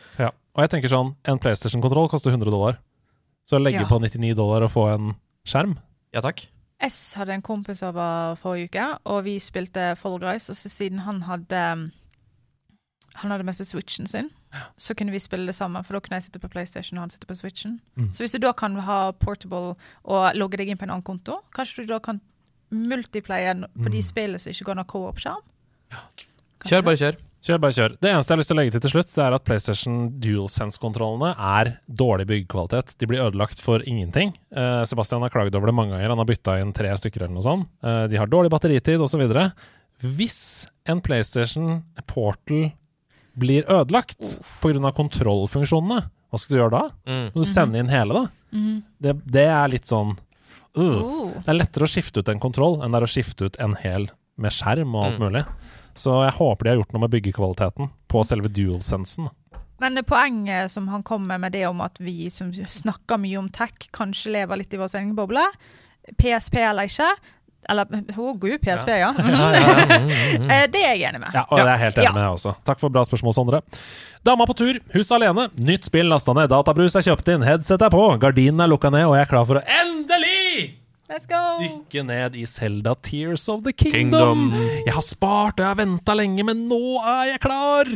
Og 0.56 0.64
jeg 0.64 0.70
tenker 0.72 0.92
sånn, 0.92 1.16
en 1.28 1.40
PlayStation-kontroll 1.40 2.08
koster 2.10 2.32
100 2.32 2.50
dollar. 2.52 2.78
Så 3.46 3.58
å 3.58 3.62
legge 3.64 3.82
Ja. 3.82 3.88
på 3.88 4.00
99 4.00 4.34
dollar 4.36 4.64
og 4.64 4.72
få 4.72 4.88
en 4.94 5.16
skjerm 5.46 5.78
Ja 6.14 6.22
takk. 6.22 6.48
S 6.82 7.14
hadde 7.16 7.30
en 7.34 7.42
kompis 7.42 7.84
over 7.84 8.36
forrige 8.36 8.70
uke, 8.70 9.00
og 9.06 9.24
vi 9.26 9.38
spilte 9.40 9.96
Fall 9.98 10.18
Guys. 10.20 10.50
Og 10.50 10.56
så 10.56 10.70
siden 10.70 11.00
han 11.00 11.22
hadde 11.22 11.92
Han 13.18 13.32
hadde 13.32 13.46
mest 13.46 13.64
Switchen 13.64 14.08
sin, 14.08 14.30
så 14.78 14.94
kunne 14.94 15.12
vi 15.12 15.20
spille 15.20 15.46
det 15.46 15.56
sammen. 15.56 15.84
For 15.86 15.94
da 15.94 16.00
kunne 16.02 16.18
jeg 16.20 16.24
sitte 16.24 16.40
på 16.40 16.50
PlayStation, 16.52 16.98
og 16.98 17.04
han 17.04 17.10
sitte 17.10 17.26
på 17.28 17.36
Switchen. 17.38 17.80
Mm. 17.98 18.10
Så 18.12 18.24
hvis 18.24 18.34
du 18.34 18.40
da 18.40 18.52
kan 18.52 18.76
ha 18.76 19.12
portable 19.14 19.78
og 20.04 20.36
logge 20.36 20.58
deg 20.58 20.68
inn 20.68 20.78
på 20.78 20.84
en 20.84 20.90
annen 20.90 21.02
konto, 21.04 21.38
kanskje 21.56 21.86
du 21.86 21.94
da 21.94 22.00
kan 22.00 22.20
multiplaye 22.72 23.54
på 23.56 23.90
de 23.90 24.02
Mm. 24.02 24.04
spillene 24.04 24.38
som 24.40 24.52
ikke 24.52 24.66
går 24.66 24.76
noe 24.76 24.84
co-op-skjerm? 24.84 25.42
Kjør, 26.66 26.84
bare 26.84 26.98
kjør. 26.98 27.16
Kjør, 27.46 27.60
bare 27.62 27.76
kjør. 27.76 27.94
Det 28.02 28.10
eneste 28.10 28.32
jeg 28.32 28.34
har 28.34 28.40
lyst 28.42 28.50
til 28.50 28.56
å 28.56 28.58
legge 28.58 28.74
til 28.74 28.82
til 28.82 28.92
slutt, 28.96 29.12
det 29.14 29.22
er 29.22 29.34
at 29.38 29.44
PlayStation 29.46 29.98
DualSense-kontrollene 30.24 31.36
er 31.38 31.70
dårlig 31.86 32.26
byggekvalitet. 32.32 32.96
De 32.98 33.10
blir 33.12 33.22
ødelagt 33.22 33.62
for 33.62 33.86
ingenting. 33.86 34.32
Uh, 34.50 34.82
Sebastian 34.90 35.22
har 35.22 35.34
klaget 35.34 35.58
over 35.60 35.70
det 35.70 35.76
mange 35.78 35.94
ganger. 35.94 36.10
Han 36.10 36.24
har 36.24 36.30
bytta 36.32 36.56
inn 36.64 36.74
tre 36.74 36.90
stykker 36.98 37.22
eller 37.22 37.36
noe 37.36 37.46
sånt. 37.46 37.70
Uh, 37.86 38.08
de 38.10 38.18
har 38.18 38.32
dårlig 38.32 38.50
batteritid 38.50 39.04
osv. 39.06 39.22
Hvis 40.02 40.40
en 40.90 41.04
PlayStation 41.06 41.84
Portal 42.10 42.72
blir 43.38 43.70
ødelagt 43.70 44.40
pga. 44.64 44.92
kontrollfunksjonene, 44.98 46.02
hva 46.02 46.42
skal 46.42 46.56
du 46.56 46.62
gjøre 46.64 46.74
da? 46.80 46.84
Mm. 47.06 47.26
Må 47.30 47.46
du 47.46 47.50
sende 47.52 47.78
inn 47.80 47.94
hele, 47.94 48.24
da? 48.24 48.58
Mm. 48.58 48.76
Det, 49.06 49.18
det 49.38 49.46
er 49.52 49.70
litt 49.70 49.92
sånn 49.92 50.16
uh. 50.16 50.82
Oh. 50.82 51.30
Det 51.38 51.52
er 51.52 51.62
lettere 51.62 51.86
å 51.86 51.94
skifte 51.94 52.24
ut 52.24 52.32
en 52.32 52.42
kontroll 52.42 52.82
enn 52.82 52.90
det 52.90 53.04
er 53.04 53.06
å 53.06 53.12
skifte 53.12 53.52
ut 53.52 53.62
en 53.62 53.78
hel 53.86 54.10
med 54.42 54.52
skjerm 54.52 54.98
og 54.98 55.06
alt 55.06 55.22
Mm. 55.22 55.46
Så 55.96 56.12
jeg 56.26 56.36
håper 56.38 56.64
de 56.68 56.74
har 56.74 56.80
gjort 56.82 56.94
noe 56.96 57.06
med 57.06 57.14
byggekvaliteten 57.16 57.90
på 58.12 58.24
selve 58.28 58.52
dual-sensen. 58.52 59.30
Men 59.80 59.96
det 59.98 60.06
poenget 60.08 60.72
som 60.72 60.88
han 60.88 61.04
kommer 61.04 61.40
med, 61.42 61.52
det 61.52 61.66
om 61.68 61.82
at 61.84 61.98
vi 62.00 62.30
som 62.32 62.52
snakker 62.54 63.20
mye 63.20 63.40
om 63.42 63.50
tech, 63.52 63.74
kanskje 63.96 64.32
lever 64.38 64.62
litt 64.62 64.76
i 64.76 64.80
vår 64.80 64.94
egen 65.02 65.16
boble, 65.18 65.44
PSP 66.22 66.60
eller 66.62 66.88
ikke 66.88 67.08
Eller 67.68 67.90
å 68.22 68.34
gud, 68.44 68.60
PSP, 68.62 68.92
ja. 69.02 69.10
ja. 69.18 70.60
det 70.72 70.84
er 70.84 70.94
jeg 70.94 71.08
enig 71.10 71.20
med. 71.24 71.32
Ja, 71.34 71.48
og 71.50 71.58
det 71.58 71.66
er 71.66 71.72
jeg 71.74 71.84
helt 71.88 71.98
enig 71.98 72.06
Ja. 72.06 72.14
med, 72.14 72.24
jeg 72.28 72.36
også. 72.38 72.54
Takk 72.68 72.80
for 72.84 72.94
bra 72.94 73.04
spørsmål, 73.08 73.34
Sondre. 73.34 73.62
Dama 74.26 74.46
på 74.46 74.54
tur, 74.60 74.80
hus 74.94 75.12
alene. 75.16 75.48
Nytt 75.58 75.90
spill 75.90 76.12
lasta 76.12 76.36
ned, 76.38 76.52
databrus 76.54 76.96
er 77.00 77.08
kjøpt 77.08 77.32
inn, 77.34 77.46
headset 77.48 77.82
er 77.82 77.90
på, 77.94 78.06
gardinen 78.22 78.62
er 78.62 78.70
lukka 78.70 78.94
ned, 78.94 79.08
og 79.10 79.16
jeg 79.18 79.26
er 79.26 79.32
klar 79.34 79.48
for 79.50 79.60
å 79.60 79.66
endelig 79.82 80.76
Let's 81.06 81.28
go! 81.30 81.38
dykke 81.62 82.02
ned 82.02 82.34
i 82.34 82.48
Selda 82.50 82.96
Tears 82.98 83.44
of 83.54 83.62
the 83.68 83.70
Kingdom. 83.78 84.48
Jeg 84.88 84.94
har 84.96 85.04
spart 85.06 85.60
og 85.60 85.62
jeg 85.62 85.70
har 85.70 85.78
venta 85.78 86.16
lenge, 86.18 86.42
men 86.48 86.64
nå 86.66 86.80
er 86.98 87.36
jeg 87.36 87.42
klar! 87.44 87.92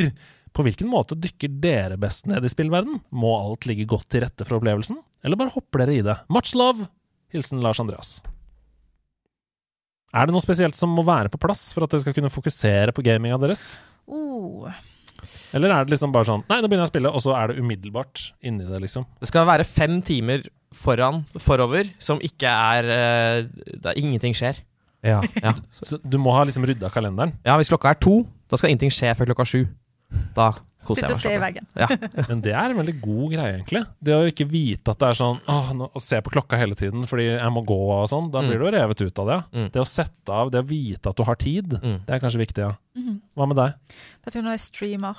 På 0.54 0.66
hvilken 0.66 0.92
måte 0.92 1.18
dykker 1.18 1.56
dere 1.64 1.98
best 1.98 2.30
ned 2.30 2.46
i 2.46 2.52
spillverden? 2.54 3.00
Må 3.10 3.32
alt 3.34 3.66
ligge 3.66 3.88
godt 3.90 4.12
til 4.14 4.22
rette 4.22 4.46
for 4.46 4.60
opplevelsen, 4.60 5.00
eller 5.26 5.42
bare 5.42 5.56
hopper 5.56 5.82
dere 5.82 5.96
i 5.98 6.04
det? 6.06 6.20
Much 6.30 6.54
love! 6.60 6.86
Hilsen 7.34 7.64
Lars 7.66 7.82
Andreas. 7.82 8.20
Er 10.14 10.30
det 10.30 10.36
noe 10.36 10.46
spesielt 10.46 10.78
som 10.78 10.94
må 10.94 11.02
være 11.06 11.34
på 11.34 11.42
plass 11.42 11.72
for 11.74 11.86
at 11.86 11.96
dere 11.96 12.06
skal 12.06 12.18
kunne 12.18 12.34
fokusere 12.34 12.94
på 12.94 13.06
gaminga 13.10 13.42
deres? 13.42 13.80
Oh. 14.06 14.70
Eller 15.58 15.74
er 15.74 15.86
det 15.86 15.96
liksom 15.96 16.14
bare 16.14 16.30
sånn 16.30 16.46
Nei, 16.48 16.62
nå 16.62 16.70
begynner 16.70 16.86
jeg 16.86 16.92
å 16.92 16.94
spille, 16.94 17.10
og 17.10 17.26
så 17.26 17.34
er 17.42 17.50
det 17.50 17.58
umiddelbart 17.66 18.30
inni 18.46 18.70
det, 18.70 18.86
liksom? 18.86 19.10
Det 19.18 19.34
skal 19.34 19.50
være 19.50 19.66
fem 19.66 19.98
timer 20.06 20.46
foran, 20.76 21.24
forover, 21.42 21.90
som 22.00 22.20
ikke 22.22 22.48
er 22.50 22.90
eh, 22.94 23.44
Der 23.84 23.98
ingenting 23.98 24.36
skjer. 24.38 24.60
Ja. 25.04 25.22
Ja. 25.42 25.54
Så 25.82 25.98
du 26.04 26.18
må 26.20 26.34
ha 26.36 26.44
liksom 26.46 26.66
rydda 26.68 26.90
kalenderen? 26.92 27.34
ja, 27.46 27.56
hvis 27.58 27.70
klokka 27.72 27.90
er 27.94 28.00
to, 28.04 28.26
da 28.50 28.58
skal 28.60 28.70
ingenting 28.74 28.92
skje 28.92 29.14
før 29.16 29.30
klokka 29.32 29.46
sju. 29.48 29.62
Da 30.36 30.52
koser 30.84 31.06
Sitte 31.06 31.14
og 31.14 31.20
se 31.22 31.30
i 31.30 31.34
jeg 31.36 31.40
meg. 31.42 31.54
veggen. 31.54 31.68
Ja. 31.78 31.88
Men 32.32 32.40
det 32.42 32.52
er 32.58 32.72
en 32.74 32.78
veldig 32.80 32.96
god 33.04 33.32
greie, 33.36 33.54
egentlig. 33.60 33.82
Det 34.02 34.16
å 34.16 34.24
ikke 34.28 34.48
vite 34.50 34.90
at 34.94 35.00
det 35.00 35.10
er 35.12 35.18
sånn 35.20 35.38
åh, 35.52 35.68
nå, 35.78 35.88
Å 35.94 36.02
se 36.02 36.18
på 36.26 36.32
klokka 36.34 36.58
hele 36.58 36.76
tiden 36.80 37.04
fordi 37.08 37.28
jeg 37.30 37.52
må 37.54 37.62
gå 37.68 37.78
og 37.94 38.08
sånn, 38.10 38.32
da 38.34 38.42
Mm. 38.42 38.48
blir 38.50 38.60
du 38.60 38.66
jo 38.66 38.72
revet 38.74 39.02
ut 39.06 39.20
av 39.24 39.28
det. 39.30 39.40
Mm. 39.54 39.68
Det 39.76 39.82
å 39.84 39.88
sette 39.88 40.34
av, 40.34 40.50
det 40.52 40.64
å 40.64 40.68
vite 40.68 41.10
at 41.12 41.16
du 41.20 41.24
har 41.28 41.36
tid, 41.40 41.78
Mm. 41.80 42.00
det 42.08 42.16
er 42.16 42.20
kanskje 42.24 42.42
viktig, 42.42 42.64
ja. 42.66 42.74
Mhm. 42.98 43.20
Hva 43.38 43.48
med 43.48 43.58
deg? 43.58 43.74
Jeg 44.26 44.34
tror 44.34 44.44
nå 44.48 44.52
jeg 44.58 44.66
streamer 44.66 45.16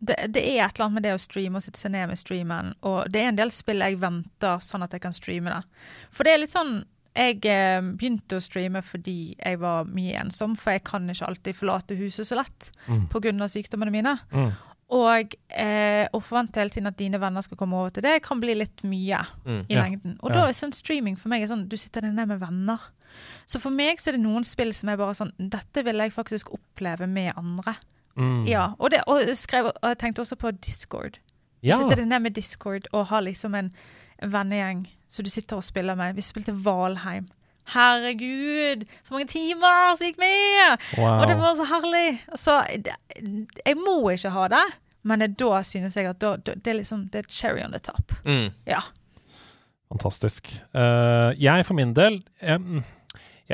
det, 0.00 0.16
det 0.32 0.42
er 0.42 0.64
et 0.64 0.74
eller 0.78 0.86
annet 0.86 0.94
med 0.94 1.02
det 1.02 1.12
å 1.14 1.20
streame 1.20 1.56
og 1.56 1.62
sitte 1.62 1.78
seg 1.78 1.92
ned 1.92 2.08
med 2.08 2.18
streamen. 2.18 2.74
Og 2.82 3.10
det 3.12 3.20
er 3.20 3.28
en 3.28 3.36
del 3.36 3.50
spill 3.50 3.78
jeg 3.84 3.98
venter 4.00 4.58
sånn 4.64 4.82
at 4.82 4.92
jeg 4.96 5.00
kan 5.04 5.12
streame 5.12 5.50
det. 5.52 5.62
For 6.10 6.24
det 6.24 6.32
er 6.34 6.38
litt 6.44 6.50
sånn 6.56 6.84
Jeg 7.16 7.40
eh, 7.50 7.80
begynte 7.82 8.36
å 8.38 8.40
streame 8.40 8.78
fordi 8.86 9.34
jeg 9.36 9.58
var 9.58 9.84
mye 9.90 10.14
ensom, 10.20 10.52
for 10.56 10.70
jeg 10.76 10.84
kan 10.86 11.08
ikke 11.10 11.26
alltid 11.26 11.56
forlate 11.58 11.96
huset 11.98 12.24
så 12.28 12.36
lett 12.38 12.70
Mm. 12.86 13.08
pga. 13.10 13.48
sykdommene 13.50 13.90
mine. 13.90 14.12
Mm. 14.32 14.52
Og 14.90 15.34
eh, 15.50 16.06
å 16.14 16.20
forvente 16.22 16.60
hele 16.60 16.70
tiden 16.70 16.86
at 16.86 16.96
dine 16.96 17.18
venner 17.18 17.42
skal 17.42 17.56
komme 17.58 17.74
over 17.74 17.90
til 17.90 18.02
det, 18.02 18.22
kan 18.22 18.38
bli 18.40 18.54
litt 18.54 18.82
mye 18.84 19.26
Mm. 19.44 19.66
i 19.68 19.74
Ja. 19.74 19.82
lengden. 19.82 20.16
Og 20.22 20.30
Ja. 20.30 20.34
da 20.36 20.46
er 20.48 20.52
sånn 20.52 20.72
streaming 20.72 21.16
for 21.18 21.28
meg 21.28 21.42
sånn 21.48 21.68
du 21.68 21.76
sitter 21.76 22.00
der 22.02 22.12
nede 22.12 22.28
med 22.28 22.40
venner. 22.40 22.78
Så 23.44 23.58
for 23.60 23.70
meg 23.70 23.98
så 23.98 24.08
er 24.08 24.12
det 24.12 24.22
noen 24.22 24.44
spill 24.44 24.72
som 24.72 24.88
er 24.88 24.96
bare 24.96 25.12
sånn 25.14 25.32
Dette 25.36 25.82
vil 25.84 25.96
jeg 25.98 26.12
faktisk 26.12 26.54
oppleve 26.54 27.08
med 27.08 27.34
andre. 27.36 27.76
Mm. 28.16 28.44
Ja, 28.48 28.70
og, 28.78 28.90
det, 28.90 29.02
og, 29.06 29.22
skrev, 29.38 29.70
og 29.74 29.88
jeg 29.88 29.98
tenkte 29.98 30.24
også 30.24 30.36
på 30.36 30.50
Discord. 30.50 31.18
Ja. 31.62 31.76
Sitter 31.76 32.00
deg 32.00 32.08
ned 32.08 32.24
med 32.24 32.36
Discord 32.36 32.88
og 32.92 33.06
har 33.10 33.24
liksom 33.24 33.54
en, 33.54 33.70
en 34.22 34.32
vennegjeng 34.32 34.86
som 35.10 35.26
du 35.26 35.30
sitter 35.30 35.58
og 35.58 35.66
spiller 35.66 35.98
med. 35.98 36.16
Vi 36.16 36.24
spilte 36.24 36.54
Valheim. 36.64 37.28
Herregud, 37.70 38.86
så 39.02 39.14
mange 39.14 39.28
timer 39.30 39.94
som 39.94 40.08
gikk 40.08 40.18
med! 40.18 40.80
Wow. 40.98 41.20
Og 41.20 41.28
det 41.30 41.36
var 41.38 41.54
så 41.54 41.66
herlig. 41.70 42.06
Så 42.34 42.56
jeg 43.66 43.76
må 43.78 43.98
ikke 44.10 44.32
ha 44.34 44.46
det, 44.50 44.64
men 45.06 45.26
da 45.38 45.60
synes 45.66 45.96
jeg 45.96 46.08
at 46.10 46.18
da, 46.22 46.34
da, 46.36 46.56
det 46.56 46.72
er 46.72 46.80
liksom 46.80 47.06
det 47.12 47.22
er 47.24 47.28
cherry 47.30 47.62
on 47.62 47.76
the 47.76 47.78
top. 47.78 48.16
Mm. 48.24 48.50
Ja. 48.66 48.82
Fantastisk. 49.90 50.50
Uh, 50.74 51.30
jeg 51.38 51.66
for 51.66 51.78
min 51.78 51.94
del 51.94 52.22
jeg, 52.42 52.82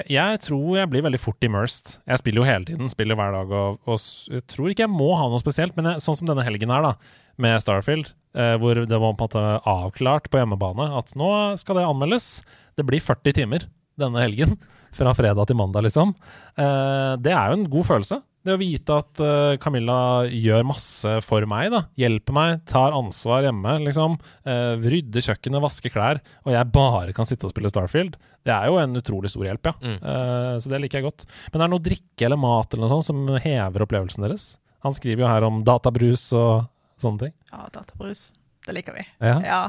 jeg, 0.05 0.41
tror 0.45 0.77
jeg 0.77 0.91
blir 0.93 1.05
veldig 1.07 1.21
fort 1.21 1.47
immersed. 1.47 1.97
Jeg 2.05 2.21
spiller 2.21 2.43
jo 2.43 2.49
hele 2.49 2.69
tiden, 2.69 2.91
spiller 2.93 3.17
hver 3.17 3.33
dag, 3.33 3.55
og, 3.57 3.79
og 3.89 4.35
jeg 4.35 4.45
tror 4.53 4.73
ikke 4.73 4.85
jeg 4.85 4.93
må 4.93 5.09
ha 5.17 5.31
noe 5.33 5.41
spesielt. 5.41 5.73
Men 5.79 5.93
jeg, 5.93 6.05
sånn 6.05 6.19
som 6.21 6.29
denne 6.29 6.45
helgen 6.45 6.73
her, 6.75 6.85
da, 6.85 6.93
med 7.41 7.57
Starfield, 7.65 8.13
eh, 8.37 8.55
hvor 8.61 8.83
det 8.83 8.93
var 8.93 9.17
på 9.17 9.25
en 9.25 9.31
måte 9.31 9.45
avklart 9.73 10.29
på 10.33 10.41
hjemmebane 10.43 10.91
at 11.01 11.17
nå 11.17 11.31
skal 11.61 11.81
det 11.81 11.89
anmeldes. 11.89 12.31
Det 12.77 12.85
blir 12.89 13.05
40 13.05 13.39
timer 13.41 13.69
denne 13.97 14.21
helgen, 14.21 14.59
fra 14.97 15.17
fredag 15.17 15.49
til 15.49 15.59
mandag, 15.59 15.89
liksom. 15.89 16.13
Eh, 16.61 17.13
det 17.25 17.33
er 17.33 17.53
jo 17.53 17.61
en 17.61 17.69
god 17.73 17.89
følelse. 17.95 18.21
Det 18.47 18.55
å 18.55 18.61
vite 18.61 18.95
at 18.95 19.21
uh, 19.25 19.57
Camilla 19.59 20.23
gjør 20.31 20.67
masse 20.69 21.17
for 21.27 21.43
meg, 21.51 21.73
da. 21.73 21.81
Hjelper 21.99 22.37
meg, 22.37 22.61
tar 22.71 22.95
ansvar 22.95 23.43
hjemme, 23.43 23.73
liksom. 23.83 24.15
Uh, 24.47 24.79
rydder 24.87 25.25
kjøkkenet, 25.27 25.65
vasker 25.65 25.91
klær. 25.91 26.21
Og 26.47 26.55
jeg 26.55 26.71
bare 26.77 27.17
kan 27.17 27.27
sitte 27.27 27.49
og 27.49 27.51
spille 27.51 27.73
Starfield. 27.73 28.15
Det 28.47 28.55
er 28.55 28.71
jo 28.71 28.79
en 28.79 29.01
utrolig 29.01 29.33
stor 29.33 29.47
hjelp, 29.49 29.67
ja. 29.67 29.75
Mm. 29.83 29.97
Uh, 30.03 30.53
så 30.63 30.71
det 30.71 30.81
liker 30.85 31.01
jeg 31.01 31.09
godt. 31.09 31.27
Men 31.51 31.61
er 31.61 31.67
det 31.67 31.75
noe 31.75 31.87
drikke 31.89 32.29
eller 32.29 32.41
mat 32.41 32.71
eller 32.71 32.87
noe 32.87 32.95
sånt 32.95 33.09
som 33.09 33.25
hever 33.43 33.85
opplevelsen 33.87 34.27
deres? 34.27 34.47
Han 34.87 34.95
skriver 34.95 35.25
jo 35.25 35.31
her 35.31 35.47
om 35.49 35.65
databrus 35.67 36.29
og 36.39 36.69
sånne 37.03 37.27
ting. 37.27 37.35
Ja, 37.51 37.67
databrus. 37.75 38.29
Det 38.67 38.75
liker 38.77 38.95
vi. 38.95 39.03
Ja. 39.19 39.67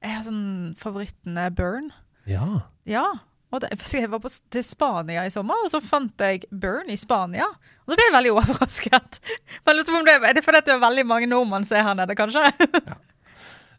Jeg 0.00 0.14
har 0.16 0.22
sånn 0.24 0.76
favoritten 0.80 1.40
er 1.40 1.52
Burn. 1.52 1.90
Ja. 2.28 2.46
Ja. 2.88 3.06
Og 3.50 3.64
det, 3.64 3.72
jeg 3.90 4.10
var 4.12 4.20
på, 4.22 4.30
til 4.54 4.62
Spania 4.62 5.24
i 5.26 5.32
sommer, 5.32 5.58
og 5.64 5.72
så 5.72 5.80
fant 5.82 6.22
jeg 6.22 6.44
Burn 6.54 6.90
i 6.92 6.98
Spania. 7.00 7.48
Og 7.82 7.92
så 7.92 7.98
ble 7.98 8.06
jeg 8.06 8.14
veldig 8.14 8.32
overrasket. 8.36 9.20
Men 9.66 9.78
lurer 9.78 9.90
på 9.90 9.98
om 9.98 10.06
det, 10.06 10.16
er 10.22 10.36
det 10.36 10.44
fordi 10.46 10.62
det 10.68 10.76
er 10.76 10.84
veldig 10.84 11.06
mange 11.10 11.30
nordmenn 11.30 11.66
som 11.66 11.80
er 11.80 11.88
her 11.88 11.98
nede, 11.98 12.16
kanskje? 12.18 12.46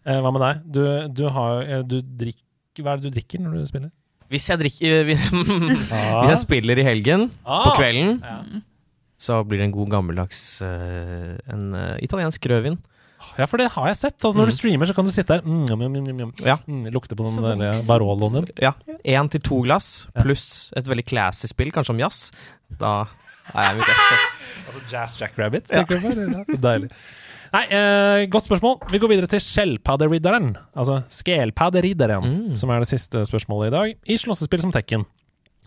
Eh, 0.02 0.18
hva 0.18 0.32
med 0.34 0.42
deg? 0.42 0.62
Du, 0.66 0.84
du 1.14 1.28
har 1.30 1.60
eh, 1.62 1.84
du 1.86 2.00
drikker, 2.02 2.82
Hva 2.82 2.96
er 2.96 3.02
det 3.02 3.12
du 3.12 3.16
drikker 3.20 3.44
når 3.44 3.60
du 3.60 3.70
spiller? 3.70 3.92
Hvis 4.32 4.46
jeg 4.50 4.60
drikker 4.62 5.04
Hvis 5.12 6.30
jeg 6.32 6.40
spiller 6.46 6.80
i 6.80 6.86
helgen, 6.88 7.30
Ah. 7.46 7.66
på 7.68 7.74
kvelden, 7.82 8.22
Ja. 8.24 8.62
så 9.20 9.42
blir 9.46 9.60
det 9.60 9.68
en 9.70 9.76
god 9.76 9.90
gammeldags 9.92 10.62
uh, 10.64 11.36
En 11.52 11.74
uh, 11.76 11.98
italiensk 12.02 12.46
rødvin. 12.50 12.78
Ja, 13.38 13.46
for 13.46 13.58
det 13.62 13.68
har 13.76 13.86
jeg 13.92 13.98
sett. 14.00 14.16
Altså, 14.24 14.34
når 14.34 14.48
Mm. 14.48 14.50
du 14.50 14.56
streamer, 14.56 14.86
så 14.90 14.96
kan 14.98 15.06
du 15.06 15.12
sitte 15.14 15.36
der 15.38 15.42
mm, 15.46 15.66
mm, 15.70 15.78
mm, 15.78 16.08
mm, 16.08 16.22
mm. 16.26 16.32
Ja. 16.46 16.56
Mm, 16.68 16.88
Lukte 16.92 17.16
på 17.16 17.24
den. 17.28 17.62
Baroloen 17.88 18.34
din. 18.40 18.48
Ja. 18.60 18.72
Én 19.06 19.30
til 19.30 19.42
to 19.46 19.62
glass 19.62 20.08
pluss 20.24 20.72
et 20.76 20.88
veldig 20.90 21.06
classy 21.06 21.46
spill, 21.48 21.70
kanskje 21.72 21.94
om 21.94 22.00
jazz. 22.02 22.32
Da 22.80 23.06
er 23.54 23.62
jeg 23.62 23.72
er 23.72 23.78
mitt 23.78 23.90
ess. 23.94 24.26
Altså 24.66 24.82
Jazz 24.92 25.20
Jackrabbit, 25.22 25.68
tenker 25.70 26.00
du 26.00 26.08
på? 26.08 26.16
Ja, 26.18 26.58
Deilig. 26.66 26.90
Nei, 27.52 27.66
eh, 27.68 28.26
godt 28.32 28.48
spørsmål. 28.48 28.78
Vi 28.92 29.00
går 29.02 29.12
videre 29.12 29.28
til 29.28 29.42
skjellpadderidderen. 29.44 30.54
Altså 30.76 31.02
skelpadderidderen, 31.12 32.56
som 32.56 32.72
er 32.72 32.80
det 32.80 32.88
siste 32.88 33.26
spørsmålet 33.28 33.68
i 33.68 33.76
dag. 33.76 33.98
I 34.08 34.16
slåssespill 34.22 34.62
som 34.64 34.72
Tekken 34.72 35.04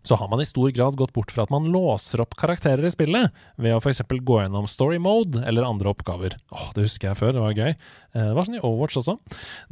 så 0.05 0.19
har 0.21 0.29
man 0.29 0.41
i 0.41 0.45
stor 0.45 0.69
grad 0.77 0.97
gått 1.01 1.15
bort 1.17 1.31
fra 1.33 1.47
at 1.47 1.53
man 1.53 1.65
låser 1.73 2.21
opp 2.21 2.35
karakterer 2.37 2.85
i 2.85 2.91
spillet, 2.93 3.33
ved 3.57 3.73
å 3.73 3.79
f.eks. 3.81 4.03
gå 4.05 4.35
gjennom 4.43 4.67
story 4.69 4.99
mode 5.01 5.41
eller 5.49 5.65
andre 5.65 5.89
oppgaver. 5.95 6.37
Åh, 6.53 6.73
Det 6.77 6.85
husker 6.85 7.09
jeg 7.09 7.17
før, 7.17 7.33
det 7.33 7.41
var 7.41 7.55
gøy. 7.57 7.71
Eh, 7.73 8.27
Det 8.29 8.35
var 8.37 8.45
sånn 8.45 8.59
i 8.59 8.61
Overwatch 8.61 8.99
også. 9.01 9.19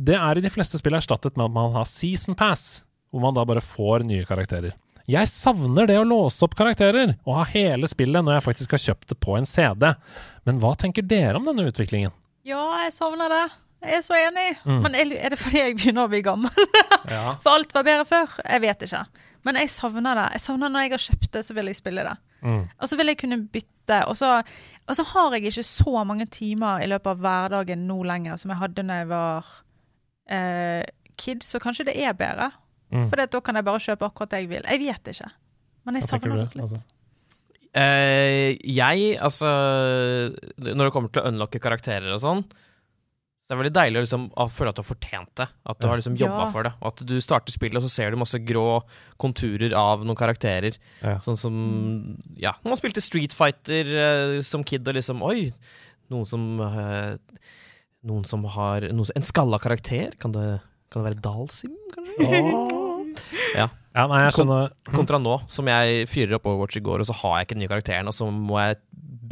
Det 0.01 0.17
er 0.17 0.39
i 0.39 0.45
de 0.45 0.49
fleste 0.49 0.81
spill 0.81 0.97
erstattet 0.97 1.37
med 1.37 1.51
at 1.51 1.53
man 1.53 1.73
har 1.77 1.85
season 1.85 2.35
pass, 2.35 2.83
hvor 3.13 3.21
man 3.21 3.35
da 3.37 3.45
bare 3.45 3.61
får 3.61 4.07
nye 4.09 4.25
karakterer. 4.25 4.73
Jeg 5.11 5.31
savner 5.31 5.89
det 5.91 5.97
å 5.99 6.07
låse 6.07 6.45
opp 6.47 6.55
karakterer, 6.59 7.17
og 7.27 7.41
ha 7.41 7.47
hele 7.51 7.89
spillet 7.91 8.25
når 8.25 8.39
jeg 8.39 8.47
faktisk 8.47 8.77
har 8.77 8.85
kjøpt 8.85 9.15
det 9.15 9.19
på 9.23 9.35
en 9.39 9.49
CD. 9.49 9.89
Men 10.47 10.61
hva 10.63 10.75
tenker 10.79 11.07
dere 11.07 11.41
om 11.41 11.49
denne 11.49 11.67
utviklingen? 11.71 12.15
Ja, 12.47 12.63
jeg 12.85 12.95
savner 12.95 13.31
det. 13.33 13.43
Jeg 13.83 13.99
er 13.99 14.05
så 14.07 14.15
enig. 14.15 14.47
Mm. 14.63 14.79
Men 14.85 14.95
er 14.95 15.35
det 15.35 15.39
fordi 15.41 15.59
jeg 15.59 15.77
begynner 15.79 16.07
å 16.07 16.13
bli 16.13 16.23
gammel? 16.25 16.51
Ja. 17.11 17.33
For 17.43 17.51
alt 17.51 17.73
var 17.75 17.83
bedre 17.83 18.05
før? 18.07 18.31
Jeg 18.47 18.63
vet 18.63 18.85
ikke. 18.87 19.01
Men 19.43 19.57
jeg 19.59 19.73
savner 19.75 20.15
det. 20.17 20.27
Jeg 20.37 20.43
savner 20.45 20.71
Når 20.71 20.85
jeg 20.85 20.93
har 20.93 21.03
kjøpt 21.03 21.33
det, 21.35 21.41
så 21.45 21.57
vil 21.57 21.69
jeg 21.69 21.79
spille 21.81 22.05
det. 22.07 22.13
Mm. 22.47 22.61
Og 22.79 22.89
så 22.89 22.99
vil 22.99 23.11
jeg 23.11 23.19
kunne 23.25 23.39
bytte. 23.53 23.99
Og 24.07 24.15
så, 24.17 24.31
og 24.87 24.97
så 24.97 25.05
har 25.11 25.35
jeg 25.35 25.51
ikke 25.51 25.65
så 25.67 26.05
mange 26.07 26.29
timer 26.31 26.85
i 26.85 26.87
løpet 26.89 27.11
av 27.11 27.25
hverdagen 27.27 27.83
nå 27.89 27.99
lenger 28.07 28.39
som 28.39 28.55
jeg 28.55 28.61
hadde 28.63 28.87
da 28.87 29.01
jeg 29.01 29.11
var 29.11 29.51
eh, 30.31 30.87
kid, 31.19 31.43
så 31.43 31.61
kanskje 31.63 31.89
det 31.91 31.97
er 31.99 32.15
bedre. 32.17 32.53
Mm. 32.93 33.07
For 33.09 33.17
da 33.25 33.41
kan 33.41 33.57
jeg 33.57 33.65
bare 33.65 33.79
kjøpe 33.81 34.05
akkurat 34.11 34.31
det 34.35 34.43
jeg 34.43 34.49
vil. 34.51 34.67
Jeg 34.69 34.79
vet 34.87 35.13
ikke. 35.15 35.31
Men 35.87 35.95
jeg 35.99 36.05
savner 36.05 36.35
det 36.37 36.43
litt. 36.45 36.61
altså? 36.63 36.83
Eh, 37.73 38.59
jeg, 38.69 39.15
altså 39.17 39.49
Når 40.61 40.85
det 40.85 40.93
kommer 40.93 41.09
til 41.09 41.23
å 41.23 41.31
unlocke 41.31 41.61
karakterer 41.63 42.13
og 42.13 42.21
sånn, 42.21 42.43
så 43.43 43.49
er 43.49 43.57
det 43.57 43.61
veldig 43.63 43.73
deilig 43.79 43.97
å 43.99 44.03
liksom, 44.05 44.27
å 44.39 44.45
føle 44.53 44.71
at 44.71 44.77
du 44.77 44.83
har 44.85 44.89
fortjent 44.91 45.31
det. 45.41 45.47
At 45.67 45.79
du 45.81 45.87
Ja. 45.87 45.91
har 45.91 45.97
liksom 45.99 46.17
jobba 46.21 46.45
Ja. 46.45 46.51
for 46.53 46.63
det. 46.69 46.73
Og 46.81 46.87
at 46.93 47.07
du 47.07 47.15
starter 47.21 47.51
spillet, 47.53 47.77
og 47.77 47.83
så 47.83 47.91
ser 47.91 48.11
du 48.13 48.17
masse 48.21 48.39
grå 48.39 48.83
konturer 49.19 49.73
av 49.75 50.05
noen 50.05 50.17
karakterer. 50.17 50.77
Ja. 51.03 51.17
Sånn 51.19 51.37
som 51.37 52.19
Ja, 52.37 52.53
når 52.63 52.69
man 52.71 52.77
spilte 52.79 53.03
Street 53.03 53.33
Fighter 53.33 53.85
uh, 54.39 54.43
som 54.43 54.63
kid, 54.63 54.87
og 54.87 54.95
liksom 54.95 55.23
Oi, 55.23 55.51
noen 56.11 56.27
som 56.27 56.61
uh, 56.61 57.17
Noen 58.05 58.25
som 58.27 58.43
har 58.45 58.81
noen, 58.83 59.07
som- 59.07 59.17
En 59.17 59.23
skalla 59.23 59.59
karakter? 59.59 60.13
Kan 60.19 60.33
det, 60.33 60.61
kan 60.91 61.03
det 61.05 61.15
være 61.17 61.23
Dalsim, 61.23 61.75
kanskje? 61.95 62.82
ja. 63.61 63.69
Ja, 63.93 64.07
nei, 64.09 64.23
jeg 64.25 64.33
skjønner. 64.39 64.71
Kon- 64.89 64.95
Kontra 65.03 65.19
nå, 65.21 65.35
som 65.53 65.69
jeg 65.69 66.07
fyrer 66.09 66.39
opp 66.39 66.47
Overwatch 66.49 66.79
i 66.81 66.85
går, 66.85 67.03
og 67.05 67.09
så 67.11 67.17
har 67.21 67.35
jeg 67.41 67.49
ikke 67.51 67.57
den 67.59 67.65
nye 67.67 67.73
karakteren, 67.75 68.09
og 68.09 68.17
så 68.17 68.31
må 68.33 68.57
jeg 68.63 68.79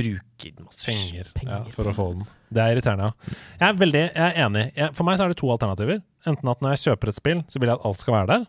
bruke 0.00 0.52
masse 0.64 0.84
Penger, 0.86 1.26
penger. 1.36 1.64
ja, 1.66 1.72
for 1.74 1.88
å 1.90 1.94
få 1.96 2.06
den. 2.14 2.28
Det 2.50 2.60
er 2.62 2.74
irriterende, 2.76 3.10
ja. 3.10 3.40
Jeg 3.60 3.66
er 3.72 3.80
veldig 3.80 4.00
jeg 4.06 4.22
er 4.26 4.38
enig. 4.46 4.62
Jeg, 4.76 4.94
for 4.96 5.06
meg 5.08 5.18
så 5.20 5.26
er 5.26 5.32
det 5.34 5.38
to 5.40 5.50
alternativer. 5.52 6.00
Enten 6.28 6.50
at 6.52 6.60
når 6.64 6.74
jeg 6.76 6.84
kjøper 6.90 7.12
et 7.12 7.18
spill, 7.20 7.42
så 7.52 7.60
vil 7.62 7.70
jeg 7.72 7.78
at 7.80 7.86
alt 7.88 8.00
skal 8.02 8.16
være 8.18 8.30
der. 8.34 8.46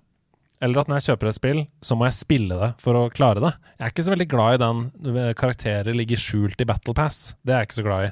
Eller 0.61 0.77
at 0.83 0.89
når 0.91 0.99
jeg 0.99 1.07
kjøper 1.09 1.29
et 1.31 1.37
spill, 1.39 1.59
så 1.81 1.95
må 1.97 2.05
jeg 2.05 2.13
spille 2.19 2.57
det 2.59 2.67
for 2.83 2.97
å 2.99 3.03
klare 3.13 3.41
det. 3.41 3.49
Jeg 3.79 3.85
er 3.87 3.93
ikke 3.95 4.03
så 4.05 4.13
veldig 4.13 4.27
glad 4.29 4.53
i 4.57 4.61
den 4.61 4.81
eh, 5.17 5.31
karakterer 5.39 5.95
ligger 5.97 6.21
skjult 6.21 6.61
i 6.61 6.67
Battle 6.69 6.93
Pass. 6.97 7.21
Det 7.41 7.55
er 7.55 7.63
jeg 7.63 7.71
ikke 7.71 7.79
så 7.79 7.85
glad 7.87 8.03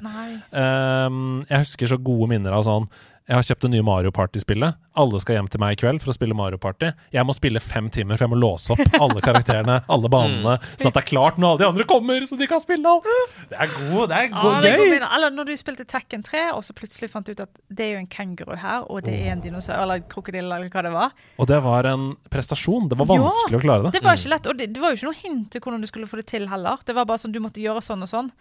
Ehm, 0.58 1.20
jeg 1.46 1.62
husker 1.66 1.92
så 1.92 1.98
gode 2.10 2.26
minner 2.32 2.56
av 2.58 2.64
sånn 2.66 2.88
Jeg 3.30 3.38
har 3.38 3.44
kjøpt 3.46 3.62
det 3.62 3.68
nye 3.70 3.84
Mario 3.86 4.10
Party-spillet. 4.10 4.74
Alle 4.98 5.18
skal 5.22 5.36
hjem 5.36 5.46
til 5.52 5.60
meg 5.62 5.76
i 5.76 5.78
kveld 5.78 6.00
for 6.02 6.10
å 6.10 6.14
spille 6.16 6.34
Mario 6.34 6.58
Party. 6.58 6.88
Jeg 7.14 7.22
må 7.28 7.30
spille 7.36 7.60
fem 7.62 7.86
timer, 7.94 8.18
for 8.18 8.24
jeg 8.26 8.32
må 8.32 8.38
låse 8.42 8.72
opp 8.74 8.96
alle 8.98 9.20
karakterene, 9.28 9.76
alle 9.86 10.10
banene, 10.10 10.56
sånn 10.74 10.90
at 10.90 10.96
det 10.96 11.02
er 11.04 11.06
klart 11.12 11.38
når 11.38 11.52
alle 11.52 11.60
de 11.62 11.68
andre 11.68 11.86
kommer, 11.92 12.26
så 12.26 12.34
de 12.40 12.48
kan 12.50 12.58
spille 12.64 12.90
alt. 12.90 13.06
Det 13.52 13.54
er 13.54 13.70
god, 13.76 14.08
det 14.10 14.18
er 14.18 14.26
god, 14.34 14.56
ah, 14.58 14.66
gøy. 14.66 14.82
min- 14.96 15.06
Eller 15.06 15.30
når 15.36 15.46
du 15.46 15.54
spilte 15.62 15.86
Tekken 15.86 16.24
3, 16.26 16.42
og 16.56 16.64
så 16.66 16.74
plutselig 16.74 17.12
fant 17.14 17.30
du 17.30 17.30
ut 17.36 17.44
at 17.46 17.62
det 17.70 17.86
er 17.86 17.92
jo 17.94 18.00
en 18.02 18.10
kenguru 18.10 18.56
her, 18.58 18.82
og 18.90 19.06
det 19.06 19.14
er 19.14 19.30
en 19.36 19.44
dinosaur, 19.46 19.78
eller 19.86 20.02
krokodille, 20.10 20.50
eller 20.50 20.66
hva 20.74 20.82
det 20.88 20.92
var. 20.98 21.14
Og 21.38 21.46
det 21.54 21.62
var 21.70 21.86
en 21.92 22.10
prestasjon. 22.34 22.90
Det 22.90 22.98
var 22.98 23.12
vanskelig 23.14 23.60
å 23.60 23.62
klare 23.62 23.86
det. 23.86 23.94
Det 24.00 24.02
var 24.10 24.18
ikke 24.18 24.34
lett, 24.34 24.50
og 24.50 24.58
det, 24.58 24.72
det 24.74 24.82
var 24.82 24.90
jo 24.90 24.98
ikke 24.98 25.10
noe 25.12 25.20
hint 25.22 25.48
til 25.54 25.62
hvordan 25.62 25.86
du 25.86 25.86
skulle 25.94 26.10
få 26.10 26.18
det 26.18 26.26
til 26.34 26.50
heller. 26.50 26.82
Det 26.82 26.98
var 26.98 27.06
bare 27.06 27.22
sånn, 27.22 27.30
du 27.30 27.38
måtte 27.46 27.62
gjøre 27.62 27.78
sånn 27.86 28.02
og 28.02 28.10
sånn. 28.10 28.34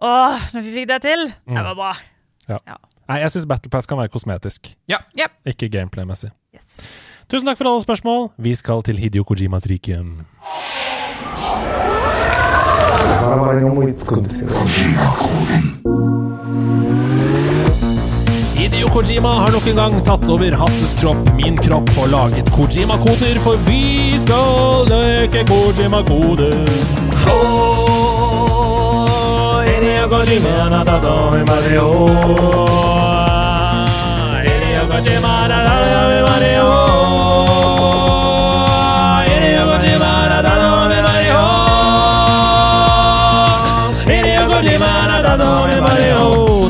Åh, 0.00 0.50
når 0.56 0.64
vi 0.64 0.72
fikk 0.80 0.88
det 0.94 1.02
til, 1.04 1.28
det 1.28 1.52
Mm. 1.52 1.64
var 1.68 1.74
bra. 1.84 1.92
Ja. 2.48 2.58
Ja. 2.66 2.76
Nei, 3.06 3.20
jeg 3.22 3.30
syns 3.36 3.46
Battle 3.46 3.70
Pass 3.70 3.86
kan 3.86 3.98
være 4.00 4.10
kosmetisk, 4.10 4.72
ja. 4.90 4.98
Yep. 5.18 5.36
ikke 5.52 5.68
gameplay-messig. 5.70 6.32
Yes. 6.54 6.80
Tusen 7.30 7.46
takk 7.46 7.58
for 7.58 7.70
alle 7.70 7.82
spørsmål. 7.82 8.28
Vi 8.38 8.54
skal 8.54 8.82
til 8.86 8.98
Hidio 8.98 9.22
Kojimas 9.26 9.66
rike. 9.70 9.98
Hideo 18.56 18.88
Kojima 18.88 19.32
har 19.42 19.50
nok 19.54 19.66
en 19.70 19.76
gang 19.76 19.98
tatt 20.06 20.26
over 20.30 20.58
Hasses 20.58 20.94
kropp, 20.98 21.30
min 21.38 21.58
kropp, 21.58 21.90
og 21.98 22.08
laget 22.10 22.50
Kojima-koder, 22.54 23.38
for 23.44 23.58
vi 23.68 24.18
skal 24.22 24.90
leke 24.90 25.46
Kojima-koder. 25.46 26.62
Oh, 27.30 28.16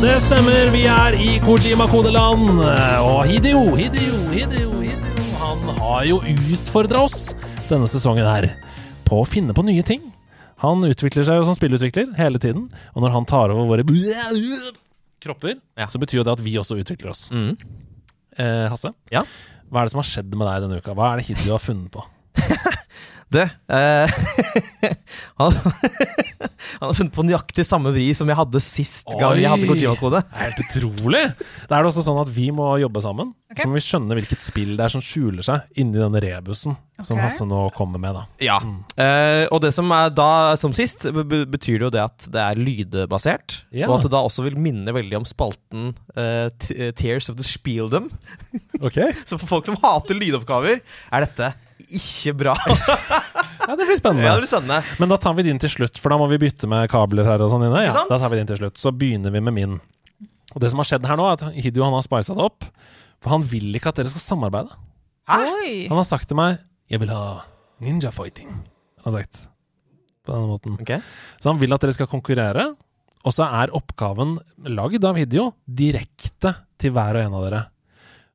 det 0.07 0.17
stemmer, 0.25 0.71
vi 0.75 0.83
er 0.91 1.15
i 1.21 1.39
Kojima-kodeland. 1.45 2.51
Og 3.05 3.21
Hideo, 3.31 3.63
Hideo, 3.79 4.19
Hideo, 4.33 4.71
Hideo 4.81 5.37
Han 5.41 5.59
har 5.79 6.05
jo 6.09 6.19
utfordra 6.57 7.05
oss 7.07 7.35
denne 7.71 7.87
sesongen 7.91 8.27
her 8.27 8.49
på 9.07 9.21
å 9.23 9.27
finne 9.29 9.55
på 9.55 9.63
nye 9.67 9.85
ting. 9.87 10.03
Han 10.65 10.83
utvikler 10.89 11.23
seg 11.27 11.39
jo 11.39 11.47
som 11.47 11.55
spillutvikler 11.59 12.11
hele 12.19 12.41
tiden, 12.43 12.67
og 12.95 13.03
når 13.05 13.15
han 13.21 13.29
tar 13.29 13.55
over 13.55 13.69
våre 13.71 13.85
kropper, 15.23 15.55
så 15.91 15.99
betyr 16.03 16.21
jo 16.21 16.27
det 16.27 16.35
at 16.41 16.43
vi 16.45 16.57
også 16.59 16.79
utvikler 16.81 17.13
oss. 17.13 17.29
Eh, 18.39 18.67
Hasse, 18.71 18.93
Ja? 19.13 19.23
hva 19.71 19.81
er 19.81 19.87
det 19.89 19.93
som 19.95 20.03
har 20.03 20.09
skjedd 20.11 20.35
med 20.37 20.47
deg 20.47 20.63
denne 20.67 20.79
uka? 20.83 20.95
Hva 20.95 21.13
er 21.13 21.21
det 21.23 21.27
Hideo 21.31 21.57
har 21.57 21.63
funnet 21.63 21.91
på? 21.95 22.05
Du, 23.33 23.41
eh, 23.43 24.07
han, 25.41 25.53
han 26.79 26.87
har 26.87 26.95
funnet 26.95 27.15
på 27.17 27.25
nøyaktig 27.27 27.65
samme 27.67 27.91
vri 27.95 28.05
som 28.15 28.29
jeg 28.31 28.39
hadde 28.39 28.61
sist 28.63 29.09
gang 29.19 29.41
jeg 29.41 29.51
hadde 29.51 29.67
Kojima-kode. 29.67 30.21
Helt 30.39 30.61
utrolig! 30.63 31.23
Da 31.67 31.79
er 31.81 31.83
det 31.83 31.91
også 31.91 32.05
sånn 32.07 32.21
at 32.23 32.31
vi 32.37 32.53
må 32.55 32.69
jobbe 32.79 33.03
sammen. 33.03 33.33
Så 33.57 33.67
må 33.67 33.77
vi 33.79 33.83
skjønne 33.83 34.15
hvilket 34.19 34.43
spill 34.45 34.73
det 34.79 34.87
er 34.87 34.93
som 34.95 35.03
skjuler 35.03 35.43
seg 35.47 35.79
inni 35.83 35.99
denne 35.99 36.21
rebusen 36.23 36.77
som 37.05 37.19
Hasse 37.21 37.45
nå 37.49 37.65
kommer 37.77 38.01
med. 38.03 38.15
da 38.17 38.25
Ja. 38.47 38.57
Eh, 38.95 39.45
og 39.53 39.61
det 39.67 39.73
som 39.75 39.91
er 39.95 40.11
da, 40.15 40.29
som 40.61 40.73
sist, 40.77 41.05
be- 41.15 41.27
be- 41.27 41.43
betyr 41.57 41.81
det 41.83 41.87
jo 41.89 41.93
det 41.99 42.05
at 42.07 42.29
det 42.33 42.43
er 42.47 42.59
lydbasert. 42.63 43.59
yeah. 43.75 43.91
Og 43.91 43.99
at 43.99 44.07
det 44.07 44.15
da 44.15 44.23
også 44.27 44.47
vil 44.47 44.57
minne 44.61 44.95
veldig 44.97 45.19
om 45.21 45.27
spalten 45.29 45.91
uh, 46.17 46.47
Tears 46.97 47.29
of 47.33 47.37
the 47.43 47.47
Spieldom. 47.47 48.09
okay. 48.81 49.11
Så 49.29 49.39
for 49.43 49.51
folk 49.59 49.67
som 49.71 49.79
hater 49.83 50.15
lydoppgaver, 50.19 50.79
er 51.11 51.27
dette 51.27 51.53
ikke 51.87 52.37
bra. 52.45 52.57
Ja, 53.67 53.75
Det 53.75 53.83
blir 53.83 53.99
spennende. 53.99 54.23
ja, 54.29 54.35
det 54.37 54.45
blir 54.45 54.47
spennende. 54.47 54.77
Men 55.03 55.11
da 55.11 55.17
tar 55.19 55.33
vi 55.35 55.43
din 55.43 55.59
til 55.59 55.71
slutt, 55.73 55.99
for 55.99 56.13
da 56.15 56.17
må 56.21 56.29
vi 56.31 56.37
bytte 56.39 56.69
med 56.71 56.87
kabler 56.87 57.27
her 57.27 57.43
og 57.43 57.49
sånn 57.51 57.65
inne. 57.67 57.81
Ja, 57.83 58.05
da 58.07 58.19
tar 58.23 58.31
vi 58.31 58.39
din 58.39 58.47
til 58.47 58.61
slutt. 58.61 58.77
Så 58.79 58.93
begynner 58.95 59.35
vi 59.35 59.41
med 59.43 59.57
min. 59.57 59.73
Og 60.55 60.63
det 60.63 60.71
som 60.71 60.79
har 60.79 60.87
skjedd 60.87 61.09
her 61.11 61.19
nå, 61.19 61.27
er 61.27 61.35
at 61.35 61.57
Hideo 61.65 61.83
han 61.83 61.97
har 61.97 62.05
spisa 62.07 62.37
det 62.39 62.45
opp. 62.47 62.63
For 63.19 63.35
han 63.35 63.43
vil 63.51 63.75
ikke 63.75 63.91
at 63.91 63.99
dere 63.99 64.13
skal 64.13 64.23
samarbeide. 64.23 64.71
Oi! 65.35 65.89
Han 65.91 65.99
har 65.99 66.07
sagt 66.07 66.29
til 66.31 66.39
meg 66.39 66.61
'Jeg 66.87 67.01
vil 67.03 67.11
ha 67.11 67.43
ninja 67.83 68.13
fighting'. 68.15 68.55
Han 69.03 69.11
har 69.11 69.19
sagt 69.19 69.49
på 70.25 70.31
denne 70.31 70.47
måten. 70.47 70.79
Okay. 70.81 71.01
Så 71.43 71.51
han 71.51 71.59
vil 71.59 71.75
at 71.75 71.81
dere 71.81 71.93
skal 71.99 72.07
konkurrere. 72.07 72.77
Og 73.27 73.35
så 73.35 73.51
er 73.51 73.75
oppgaven 73.75 74.39
lagd 74.63 75.03
av 75.05 75.17
Hideo 75.19 75.55
direkte 75.67 76.55
til 76.79 76.93
hver 76.95 77.19
og 77.19 77.25
en 77.27 77.35
av 77.35 77.51
dere. 77.51 77.63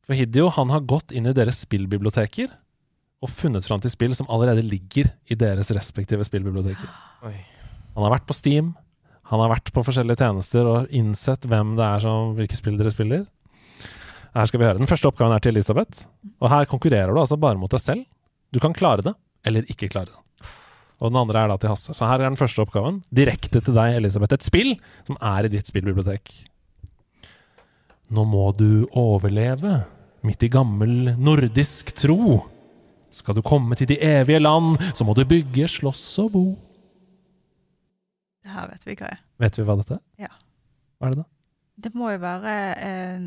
For 0.04 0.14
Hideo 0.14 0.50
han 0.50 0.70
har 0.70 0.82
gått 0.84 1.14
inn 1.16 1.28
i 1.28 1.34
deres 1.34 1.64
spillbiblioteker 1.64 2.52
og 3.22 3.30
funnet 3.30 3.66
fram 3.68 3.82
til 3.84 3.94
spill 3.94 4.16
som 4.18 4.30
allerede 4.34 4.64
ligger 4.66 5.12
i 5.30 5.38
deres 5.38 5.70
respektive 5.76 6.26
spillbiblioteker. 6.26 6.90
Oi. 7.28 7.36
Han 7.96 8.06
har 8.06 8.16
vært 8.16 8.30
på 8.30 8.38
Steam, 8.38 8.74
han 9.32 9.40
har 9.40 9.52
vært 9.54 9.72
på 9.72 9.84
forskjellige 9.88 10.20
tjenester 10.20 10.68
og 10.68 10.96
innsett 10.96 11.46
hvem 11.48 11.78
det 11.78 11.86
er 11.86 12.04
som, 12.04 12.34
hvilke 12.36 12.58
spill 12.58 12.76
dere 12.80 12.92
spiller. 12.92 13.22
Her 14.36 14.48
skal 14.48 14.60
vi 14.60 14.68
høre. 14.68 14.80
Den 14.80 14.90
første 14.90 15.08
oppgaven 15.08 15.36
er 15.36 15.44
til 15.44 15.54
Elisabeth. 15.54 16.06
Og 16.44 16.52
her 16.52 16.68
konkurrerer 16.68 17.12
du 17.12 17.20
altså 17.20 17.40
bare 17.40 17.60
mot 17.60 17.72
deg 17.72 17.84
selv. 17.84 18.04
Du 18.52 18.60
kan 18.64 18.76
klare 18.76 19.04
det, 19.06 19.14
eller 19.48 19.68
ikke 19.72 19.88
klare 19.92 20.12
det. 20.12 20.52
Og 21.00 21.10
den 21.10 21.20
andre 21.22 21.42
er 21.42 21.52
da 21.52 21.58
til 21.60 21.72
Hasse. 21.72 21.96
Så 21.96 22.08
her 22.08 22.20
er 22.20 22.28
den 22.28 22.40
første 22.40 22.62
oppgaven. 22.64 23.00
Direkte 23.08 23.64
til 23.64 23.76
deg, 23.76 23.96
Elisabeth. 24.02 24.36
Et 24.36 24.46
spill 24.46 24.74
som 25.08 25.16
er 25.18 25.48
i 25.48 25.52
ditt 25.56 25.72
spillbibliotek. 25.72 26.32
Nå 28.12 28.28
må 28.28 28.50
du 28.58 28.86
overleve, 29.00 29.80
midt 30.28 30.44
i 30.44 30.52
gammel 30.52 31.14
nordisk 31.16 31.96
tro. 31.96 32.42
Skal 33.12 33.36
du 33.36 33.42
komme 33.44 33.76
til 33.76 33.90
de 33.92 33.98
evige 34.08 34.40
land, 34.40 34.78
så 34.96 35.04
må 35.08 35.14
du 35.18 35.26
bygge 35.28 35.68
slåss 35.68 36.04
og 36.24 36.32
bo. 36.36 36.44
Det 38.42 38.52
her 38.56 38.70
vet 38.72 38.88
vi 38.88 38.96
hva 38.98 39.10
er. 39.12 39.20
Vet 39.44 39.58
vi 39.60 39.66
hva 39.68 39.76
dette 39.82 39.98
er? 40.00 40.04
Ja. 40.28 40.32
Hva 41.00 41.10
er 41.10 41.16
det 41.16 41.22
da? 41.24 41.28
Det 41.82 41.92
må 41.98 42.12
jo 42.14 42.20
være 42.22 42.54
eh, 42.86 43.22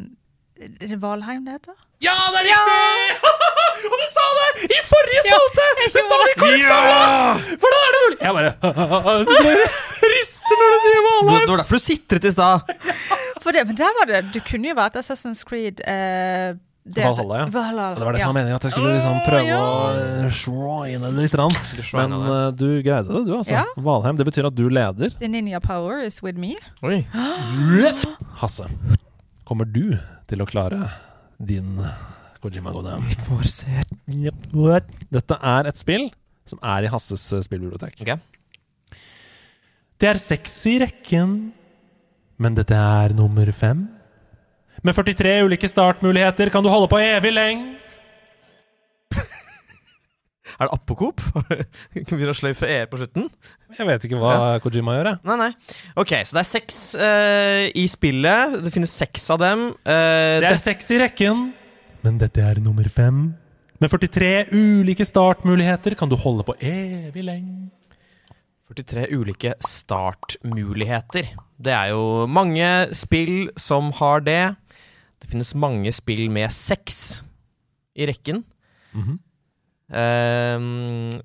Er 0.63 0.89
det 0.93 0.99
Valheim 1.03 1.45
det 1.47 1.57
heter? 1.59 1.77
Ja, 2.05 2.15
det 2.35 2.43
er 2.43 2.49
riktig! 2.49 3.31
Og 3.91 3.97
du 4.01 4.05
sa 4.09 4.25
det 4.39 4.69
i 4.73 4.81
forrige 4.89 5.23
spalte! 5.27 5.65
Du 5.95 5.99
sa 6.01 6.19
det 6.23 6.29
i 6.33 6.37
korrektet! 6.43 7.57
For 7.63 7.75
da 7.75 7.81
er 7.85 7.95
det 7.97 8.03
mulig? 8.05 8.19
Jeg 8.25 8.37
bare 8.39 8.53
Så 9.29 9.39
du 9.41 9.51
rister 10.15 10.61
når 10.63 10.75
du 10.77 10.79
sier 10.85 11.01
Valheim. 11.09 11.41
det 11.45 11.53
var 11.55 11.63
derfor 11.65 11.81
du 11.81 11.85
sitret 11.85 12.29
i 12.31 12.33
stad. 12.35 12.75
For 13.45 13.53
det, 13.57 13.67
men 13.69 13.77
der 13.77 13.97
var 13.99 14.09
det 14.13 14.23
Du 14.33 14.41
kunne 14.47 14.71
jo 14.73 14.77
vært 14.79 14.97
Assassin's 15.03 15.43
Creed 15.49 15.83
eh, 15.85 16.55
det- 16.85 17.05
Valhalla, 17.05 17.39
ja. 17.39 17.47
Valhalla, 17.47 17.95
Det 17.95 18.05
var 18.05 18.13
det 18.13 18.21
som 18.21 18.35
var 18.35 18.35
meningen, 18.35 18.57
at 18.57 18.63
jeg 18.63 18.73
skulle 18.73 18.93
liksom 18.93 19.21
prøve 19.25 19.47
ja. 19.49 19.61
å 19.61 20.25
eh, 20.25 20.29
shrine 20.29 21.01
det 21.09 21.23
litt. 21.23 21.35
Rann. 21.35 21.55
Men 21.97 22.13
uh, 22.13 22.51
du 22.53 22.83
greide 22.85 23.09
det, 23.09 23.23
du, 23.25 23.33
altså. 23.39 23.55
Ja. 23.57 23.65
Valheim. 23.77 24.19
Det 24.21 24.27
betyr 24.29 24.51
at 24.51 24.55
du 24.55 24.69
leder. 24.69 25.17
The 25.17 25.31
ninja 25.33 25.63
power 25.65 26.05
is 26.05 26.21
with 26.23 26.37
me. 26.37 26.59
Oi. 26.85 27.07
Hasse, 28.43 28.69
kommer 29.49 29.65
du 29.65 29.97
til 30.29 30.45
å 30.45 30.49
klare 30.49 30.91
din 31.41 31.81
Kojima 32.45 32.77
Godem? 32.77 33.09
Vi 33.09 33.17
får 33.31 33.49
se. 33.49 33.81
Dette 35.09 35.41
er 35.41 35.73
et 35.73 35.81
spill 35.81 36.11
som 36.45 36.61
er 36.61 36.85
i 36.85 36.93
Hasses 36.93 37.25
eh, 37.33 37.41
spillbibliotek. 37.49 37.97
Okay. 38.05 38.21
Det 39.97 40.11
er 40.11 40.21
seks 40.21 40.53
i 40.69 40.79
rekken, 40.85 41.37
men 42.37 42.61
dette 42.61 42.77
er 42.77 43.17
nummer 43.17 43.49
fem. 43.57 43.87
Med 44.85 44.93
43 44.97 45.39
ulike 45.47 45.69
startmuligheter 45.71 46.51
kan 46.53 46.65
du 46.65 46.69
holde 46.69 46.91
på 46.93 46.99
evig 47.01 47.33
lenge. 47.33 47.79
Er 50.55 50.69
det 50.69 50.75
Apokop? 50.77 51.23
Begynner 51.95 52.31
å 52.31 52.37
sløyfe 52.37 52.69
e 52.69 52.83
på 52.91 53.01
slutten? 53.01 53.31
Jeg 53.75 53.89
vet 53.89 54.05
ikke 54.07 54.21
hva 54.21 54.59
Kojima 54.63 54.99
gjør, 54.99 55.09
jeg. 55.15 55.21
Nei, 55.27 55.37
nei. 55.41 55.79
Ok, 55.99 56.13
så 56.29 56.37
det 56.37 56.43
er 56.45 56.51
seks 56.51 56.77
uh, 57.01 57.65
i 57.75 57.87
spillet. 57.91 58.59
Det 58.63 58.71
finnes 58.75 58.93
seks 58.93 59.25
av 59.35 59.41
dem. 59.43 59.71
Uh, 59.83 60.37
Det 60.45 60.53
er 60.53 60.61
seks 60.61 60.93
i 60.95 61.01
rekken, 61.03 61.49
men 62.05 62.21
dette 62.21 62.45
er 62.45 62.61
nummer 62.61 62.87
fem. 62.93 63.31
Med 63.81 63.91
43 63.91 64.53
ulike 64.53 65.07
startmuligheter 65.09 65.97
kan 65.99 66.13
du 66.13 66.15
holde 66.21 66.45
på 66.47 66.55
evig 66.61 67.25
lenge. 67.25 67.71
43 68.71 69.09
ulike 69.17 69.55
startmuligheter. 69.65 71.33
Det 71.57 71.73
er 71.73 71.91
jo 71.95 72.29
mange 72.31 72.69
spill 72.97 73.49
som 73.61 73.91
har 73.99 74.23
det. 74.25 74.43
Det 75.25 75.31
finnes 75.33 75.55
mange 75.57 75.89
spill 75.97 76.27
med 76.29 76.53
sex 76.53 77.23
i 77.97 78.05
rekken. 78.11 78.43
Mm 78.93 79.05
-hmm. 79.05 79.19
um, 80.61 81.23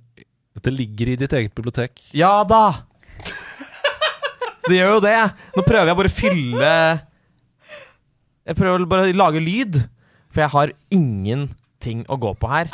Dette 0.56 0.72
ligger 0.72 1.08
i 1.10 1.16
ditt 1.16 1.34
eget 1.34 1.56
bibliotek. 1.56 2.00
ja 2.14 2.44
da! 2.44 2.86
Det 4.70 4.78
gjør 4.78 4.94
jo 4.94 5.00
det. 5.02 5.34
Nå 5.58 5.64
prøver 5.66 5.88
jeg 5.88 5.98
bare 5.98 6.12
å 6.12 6.14
fylle 6.14 7.02
Jeg 8.46 8.56
prøver 8.56 8.86
bare 8.86 9.10
å 9.10 9.14
lage 9.14 9.40
lyd, 9.40 9.90
for 10.32 10.42
jeg 10.42 10.50
har 10.50 10.72
ingenting 10.92 12.06
å 12.08 12.18
gå 12.18 12.34
på 12.38 12.48
her. 12.48 12.70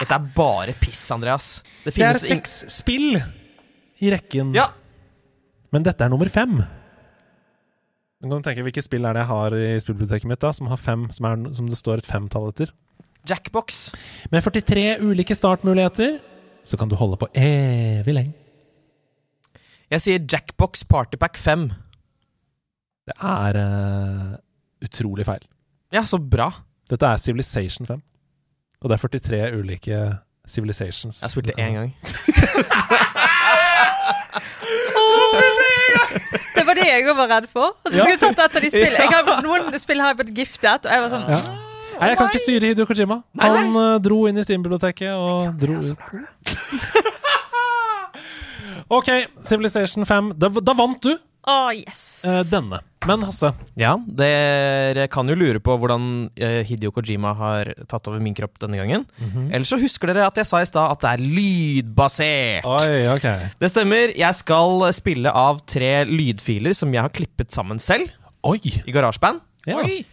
Dette 0.00 0.14
er 0.14 0.26
bare 0.36 0.74
piss, 0.74 1.10
Andreas. 1.10 1.62
Det, 1.84 1.94
Det 1.94 2.04
er 2.04 2.18
seks 2.18 2.66
spill 2.68 3.16
i 3.16 4.10
rekken, 4.10 4.54
Ja. 4.54 4.68
men 5.72 5.82
dette 5.82 6.04
er 6.04 6.08
nummer 6.08 6.28
fem. 6.28 6.62
Du 8.26 8.34
kan 8.34 8.42
tenke 8.42 8.64
Hvilke 8.66 8.82
spill 8.82 9.06
er 9.06 9.14
det 9.14 9.22
jeg 9.22 9.30
har 9.30 9.54
i 9.54 9.66
spillbiblioteket 9.82 10.30
mitt 10.30 10.42
da, 10.42 10.50
som, 10.56 10.66
har 10.70 10.80
fem, 10.80 11.06
som, 11.14 11.28
er, 11.28 11.44
som 11.54 11.68
det 11.70 11.78
står 11.78 12.02
et 12.02 12.08
femtall 12.08 12.50
etter? 12.50 12.72
Jackbox. 13.26 13.78
Med 14.30 14.42
43 14.42 14.98
ulike 15.02 15.34
startmuligheter 15.34 16.18
så 16.66 16.78
kan 16.78 16.90
du 16.90 16.96
holde 16.98 17.18
på 17.20 17.28
evig 17.38 18.14
lenge. 18.14 18.34
Jeg 19.86 20.02
sier 20.02 20.24
Jackbox 20.26 20.82
Partypack 20.90 21.38
5. 21.38 21.68
Det 23.06 23.14
er 23.22 23.58
uh, 23.62 24.34
utrolig 24.82 25.26
feil. 25.28 25.44
Ja, 25.94 26.02
så 26.02 26.18
bra. 26.18 26.50
Dette 26.90 27.06
er 27.06 27.22
Civilization 27.22 27.86
5. 27.86 28.02
Og 28.82 28.90
det 28.90 28.98
er 28.98 29.02
43 29.06 29.54
ulike 29.60 30.00
Civilizations. 30.46 31.22
Jeg 31.22 31.30
spilte 31.30 31.54
én 31.54 31.78
gang. 31.78 31.94
Det 36.56 36.64
var 36.66 36.74
det 36.78 36.86
jeg 36.88 37.04
var 37.16 37.28
redd 37.30 37.46
for. 37.52 37.66
At 37.84 37.92
du 37.92 37.96
Ja. 37.98 38.04
skulle 38.04 38.18
tatt 38.22 38.38
et 38.44 38.56
av 38.56 38.62
de 38.62 38.70
spillene. 38.70 38.98
Jeg 39.04 39.08
har, 39.12 39.42
noen 39.44 39.78
spill 39.78 40.00
har 40.00 40.08
jeg 40.14 40.18
blitt 40.22 40.34
giftet, 40.42 40.86
og 40.86 40.92
jeg 40.92 41.00
var 41.06 41.10
sånn 41.14 41.28
Ja. 41.30 41.40
Nei, 41.96 42.08
jeg 42.10 42.16
kan 42.18 42.26
ikke 42.28 42.44
styre 42.44 42.66
Hideo 42.68 42.84
Kojima. 42.86 43.22
Han 43.40 43.76
eh, 43.80 43.98
dro 44.04 44.26
inn 44.28 44.36
i 44.36 44.42
Steam-biblioteket 44.44 45.12
og 45.16 45.56
dro 45.56 45.74
ut. 45.80 45.96
OK, 48.88 49.08
Civilization 49.44 50.06
5. 50.06 50.32
Da, 50.38 50.48
da 50.60 50.72
vant 50.76 51.00
du 51.02 51.16
oh, 51.48 51.70
yes. 51.72 52.24
eh, 52.24 52.42
denne. 52.50 52.80
Men 53.06 53.22
Hasse, 53.22 53.52
Ja, 53.78 53.94
dere 54.18 55.06
kan 55.12 55.28
jo 55.30 55.36
lure 55.38 55.60
på 55.62 55.76
hvordan 55.78 56.06
Hidio 56.34 56.64
Hideo 56.66 56.92
Kojima 56.94 57.32
har 57.38 57.70
tatt 57.88 58.08
over 58.10 58.22
min 58.22 58.34
kropp 58.36 58.58
denne 58.62 58.78
gangen. 58.80 59.06
Mhm. 59.22 59.48
Eller 59.54 59.68
så 59.68 59.78
husker 59.80 60.10
dere 60.10 60.26
at 60.26 60.36
jeg 60.36 60.48
sa 60.48 60.60
i 60.62 60.66
stad 60.68 60.90
at 60.96 61.04
det 61.04 61.12
er 61.12 61.22
lydbasert. 61.22 62.66
Oi, 62.66 63.06
ok. 63.14 63.26
Det 63.62 63.70
stemmer. 63.70 64.12
Jeg 64.16 64.34
skal 64.34 64.86
spille 64.96 65.30
av 65.30 65.62
tre 65.66 66.04
lydfiler 66.10 66.74
som 66.74 66.92
jeg 66.92 67.02
har 67.06 67.14
klippet 67.14 67.54
sammen 67.54 67.78
selv 67.82 68.10
Oi! 68.46 68.58
i 68.62 68.92
GarageBand. 68.94 69.40
Ja. 69.66 69.82
Oi. 69.82 70.04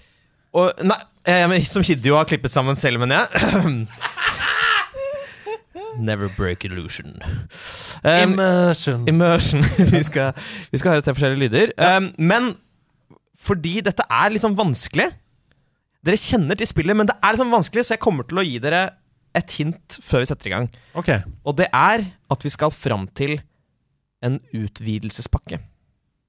Og, 0.54 0.72
nei, 0.86 1.00
eh, 1.26 1.46
men 1.50 1.66
som 1.66 1.86
Hideo 1.86 2.18
har 2.20 2.30
klippet 2.30 2.54
sammen 2.54 2.78
selv, 2.78 3.02
mener 3.02 3.26
jeg. 3.26 3.88
Never 5.98 6.30
break 6.38 6.66
illusion. 6.66 7.20
Um, 8.04 8.34
Immersion. 8.34 9.08
Immersion. 9.08 9.62
vi, 9.94 10.04
skal, 10.04 10.34
vi 10.72 10.82
skal 10.82 10.96
høre 10.96 11.06
tre 11.06 11.14
forskjellige 11.14 11.46
lyder. 11.46 11.74
Um, 11.78 12.10
men 12.18 12.56
fordi 13.44 13.78
dette 13.86 14.06
er 14.08 14.40
sånn 14.42 14.58
vanskelig 14.58 15.10
Dere 16.04 16.20
kjenner 16.20 16.58
til 16.60 16.68
spillet, 16.68 16.98
men 17.00 17.08
det 17.08 17.14
er 17.24 17.38
sånn 17.40 17.52
vanskelig, 17.54 17.86
så 17.88 17.94
jeg 17.96 18.02
kommer 18.04 18.26
til 18.28 18.42
å 18.42 18.44
gi 18.44 18.58
dere 18.60 18.82
et 19.40 19.54
hint 19.56 19.96
før 20.04 20.20
vi 20.26 20.28
setter 20.28 20.50
i 20.50 20.52
gang. 20.52 20.66
Ok. 21.00 21.14
Og 21.48 21.56
det 21.56 21.70
er 21.72 22.04
at 22.36 22.44
vi 22.44 22.52
skal 22.52 22.74
fram 22.76 23.06
til 23.16 23.38
en 24.24 24.36
utvidelsespakke. 24.52 25.62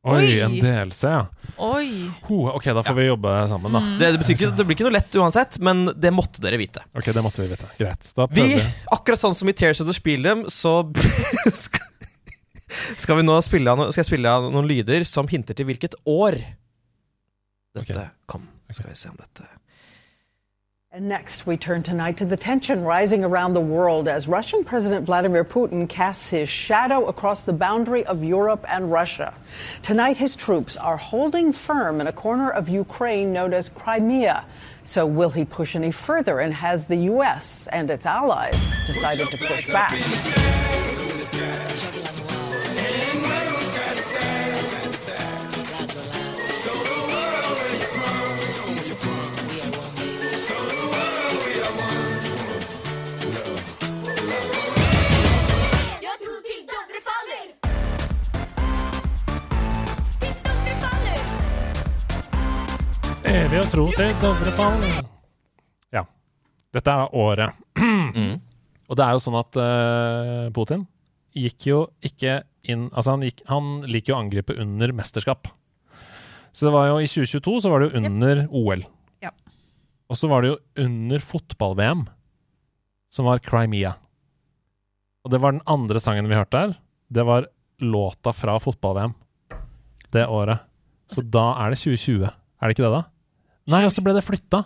Oi, 0.05 0.21
Oi. 0.21 0.33
en 0.45 0.55
DLC, 0.61 1.09
ja. 1.09 1.25
Oi. 1.65 1.89
Ho, 2.29 2.39
ok, 2.53 2.67
da 2.77 2.83
får 2.85 2.97
vi 2.99 3.07
jobbe 3.09 3.35
sammen, 3.51 3.73
da. 3.73 3.81
Det, 3.99 4.09
det, 4.15 4.23
betyr 4.23 4.35
ikke, 4.37 4.51
det 4.59 4.67
blir 4.69 4.77
ikke 4.77 4.87
noe 4.87 4.97
lett 4.99 5.17
uansett, 5.17 5.57
men 5.65 5.87
det 5.97 6.11
måtte 6.13 6.43
dere 6.45 6.59
vite. 6.61 6.83
Ok, 6.93 7.09
det 7.17 7.23
måtte 7.25 7.41
vi 7.41 7.51
vite. 7.55 7.71
Greit. 7.81 8.11
Da 8.13 8.27
Vi, 8.29 8.43
prøver 8.45 8.67
vi. 8.67 8.89
akkurat 8.99 9.23
sånn 9.27 9.37
som 9.39 9.49
i 9.49 9.57
Tears 9.57 9.81
of 9.81 9.89
the 9.89 9.97
Spielem, 9.97 10.45
så 10.53 10.77
skal, 11.65 11.89
skal 13.01 13.19
vi 13.23 13.25
nå 13.27 13.39
spille 13.47 13.75
skal 13.89 14.03
jeg 14.05 14.11
spille 14.13 14.37
av 14.39 14.51
noen 14.53 14.69
lyder 14.69 15.09
som 15.09 15.27
hinter 15.31 15.57
til 15.57 15.67
hvilket 15.73 15.97
år 16.05 16.37
dette 17.75 18.11
kom. 18.27 18.49
Skal 18.71 18.91
vi 18.91 18.97
se 18.97 19.09
om 19.09 19.17
dette 19.17 19.47
And 20.97 21.09
next, 21.09 21.45
we 21.45 21.57
turn 21.57 21.83
tonight 21.83 22.17
to 22.19 22.25
the 22.25 22.37
tension 22.37 22.85
rising 22.85 23.25
around 23.25 23.53
the 23.53 23.61
world 23.61 24.07
as 24.07 24.29
Russian 24.29 24.63
President 24.63 25.07
Vladimir 25.07 25.45
Putin 25.45 25.89
casts 25.89 26.29
his 26.29 26.49
shadow 26.49 27.07
across 27.07 27.43
the 27.43 27.53
boundary 27.53 28.07
of 28.07 28.23
Europe 28.23 28.65
and 28.69 28.93
Russia. 28.93 29.35
Tonight, 29.83 30.17
his 30.19 30.37
troops 30.37 30.77
are 30.77 30.97
holding 30.97 31.53
firm 31.53 32.01
in 32.01 32.07
a 32.07 32.13
corner 32.13 32.49
of 32.49 32.69
Ukraine 32.69 33.33
known 33.33 33.53
as 33.53 33.69
Crimea. 33.69 34.45
So, 34.85 35.05
will 35.05 35.31
he 35.31 35.45
push 35.45 35.75
any 35.75 35.91
further? 35.91 36.39
And 36.39 36.55
has 36.55 36.87
the 36.87 37.11
U.S. 37.11 37.67
and 37.73 37.91
its 37.91 38.07
allies 38.07 38.69
decided 38.87 39.33
to 39.33 39.37
push 39.37 39.69
back? 39.73 39.99
Evig 63.35 63.59
å 63.59 63.67
tro 63.67 63.85
til 63.91 64.13
Dovrefall. 64.23 64.83
Ja. 65.91 66.05
Dette 66.71 66.93
er 66.93 67.15
året. 67.19 67.57
Og 68.89 68.99
det 68.99 69.03
er 69.03 69.17
jo 69.17 69.23
sånn 69.25 69.37
at 69.41 69.57
uh, 69.59 70.51
Putin 70.55 70.85
gikk 71.35 71.67
jo 71.67 71.79
ikke 72.07 72.45
inn 72.71 72.85
Altså, 72.93 73.17
han, 73.17 73.25
gikk, 73.27 73.43
han 73.51 73.73
liker 73.91 74.13
jo 74.13 74.17
å 74.17 74.21
angripe 74.23 74.55
under 74.63 74.93
mesterskap. 74.95 75.49
Så 76.55 76.69
det 76.69 76.75
var 76.77 76.93
jo 76.93 77.01
i 77.03 77.09
2022 77.11 77.57
så 77.65 77.73
var 77.73 77.83
det 77.83 77.89
jo 77.89 78.03
under 78.05 78.43
OL. 78.55 78.85
Ja. 79.25 79.33
Og 80.07 80.21
så 80.21 80.31
var 80.31 80.45
det 80.45 80.53
jo 80.53 80.85
under 80.85 81.25
fotball-VM, 81.27 82.05
som 83.11 83.27
var 83.27 83.43
Crimea. 83.43 83.97
Og 85.27 85.35
det 85.35 85.43
var 85.43 85.57
den 85.57 85.65
andre 85.67 86.01
sangen 86.01 86.31
vi 86.31 86.39
hørte 86.39 86.63
her. 86.63 86.77
Det 87.11 87.27
var 87.27 87.51
låta 87.83 88.31
fra 88.31 88.61
fotball-VM 88.63 89.19
det 90.15 90.29
året. 90.31 90.63
Så 91.11 91.27
da 91.27 91.49
er 91.65 91.75
det 91.75 91.83
2020. 91.83 92.31
Er 92.31 92.71
det 92.71 92.79
ikke 92.79 92.87
det, 92.87 92.95
da? 92.95 93.03
Nei, 93.71 93.85
og 93.87 93.93
så 93.95 94.03
ble 94.05 94.13
det 94.17 94.25
flytta. 94.27 94.65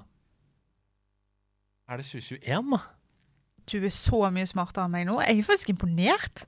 Er 1.89 2.01
det 2.01 2.07
2021, 2.09 2.73
da? 2.75 2.81
Du 3.69 3.77
er 3.85 3.93
så 3.93 4.21
mye 4.33 4.49
smartere 4.49 4.87
enn 4.89 4.95
meg 4.95 5.07
nå. 5.09 5.19
Jeg 5.25 5.41
er 5.43 5.47
faktisk 5.47 5.71
imponert. 5.75 6.47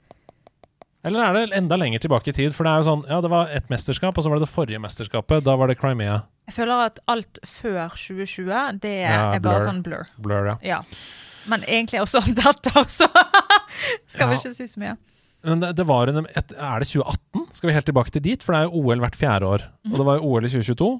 Eller 1.06 1.24
er 1.24 1.36
det 1.36 1.56
enda 1.56 1.78
lenger 1.80 2.02
tilbake 2.04 2.32
i 2.32 2.36
tid? 2.36 2.52
For 2.56 2.66
det 2.66 2.72
er 2.72 2.82
jo 2.82 2.88
sånn, 2.90 3.04
ja, 3.08 3.20
det 3.24 3.30
var 3.32 3.52
ett 3.56 3.70
mesterskap, 3.72 4.18
og 4.18 4.24
så 4.24 4.32
var 4.32 4.40
det 4.40 4.48
det 4.48 4.52
forrige 4.52 4.80
mesterskapet. 4.82 5.44
Da 5.46 5.54
var 5.56 5.70
det 5.70 5.78
Crimea. 5.80 6.18
Jeg 6.50 6.56
føler 6.58 6.82
at 6.90 6.98
alt 7.08 7.40
før 7.46 7.94
2020, 7.94 8.80
det 8.82 8.96
Ja, 8.98 9.30
er 9.36 9.44
bare 9.44 9.62
sånn 9.64 9.80
blur. 9.86 10.08
Blur, 10.20 10.50
ja. 10.50 10.56
Ja. 10.66 10.80
Men 11.48 11.64
egentlig 11.64 12.02
også 12.02 12.20
alt 12.24 12.42
etter, 12.50 12.84
så 12.90 13.08
skal 14.12 14.32
vi 14.32 14.40
ikke 14.40 14.52
si 14.56 14.68
så 14.68 14.82
mye. 14.82 14.96
Men 15.46 15.62
det, 15.62 15.70
det 15.78 15.86
var 15.88 16.10
en, 16.12 16.26
et, 16.36 16.50
Er 16.52 16.82
det 16.82 16.90
2018? 16.90 17.46
Skal 17.56 17.70
vi 17.70 17.76
helt 17.78 17.86
tilbake 17.88 18.12
til 18.12 18.24
dit? 18.26 18.42
For 18.44 18.52
det 18.52 18.58
er 18.60 18.68
jo 18.68 18.82
OL 18.82 19.00
hvert 19.00 19.16
fjerde 19.16 19.48
år. 19.48 19.64
Og 19.88 19.94
det 19.96 20.08
var 20.10 20.18
jo 20.18 20.28
OL 20.34 20.44
i 20.44 20.52
2022. 20.52 20.90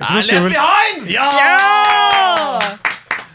Er 0.00 0.30
Left 0.30 0.54
Behind! 0.54 1.10
Ja! 1.12 2.80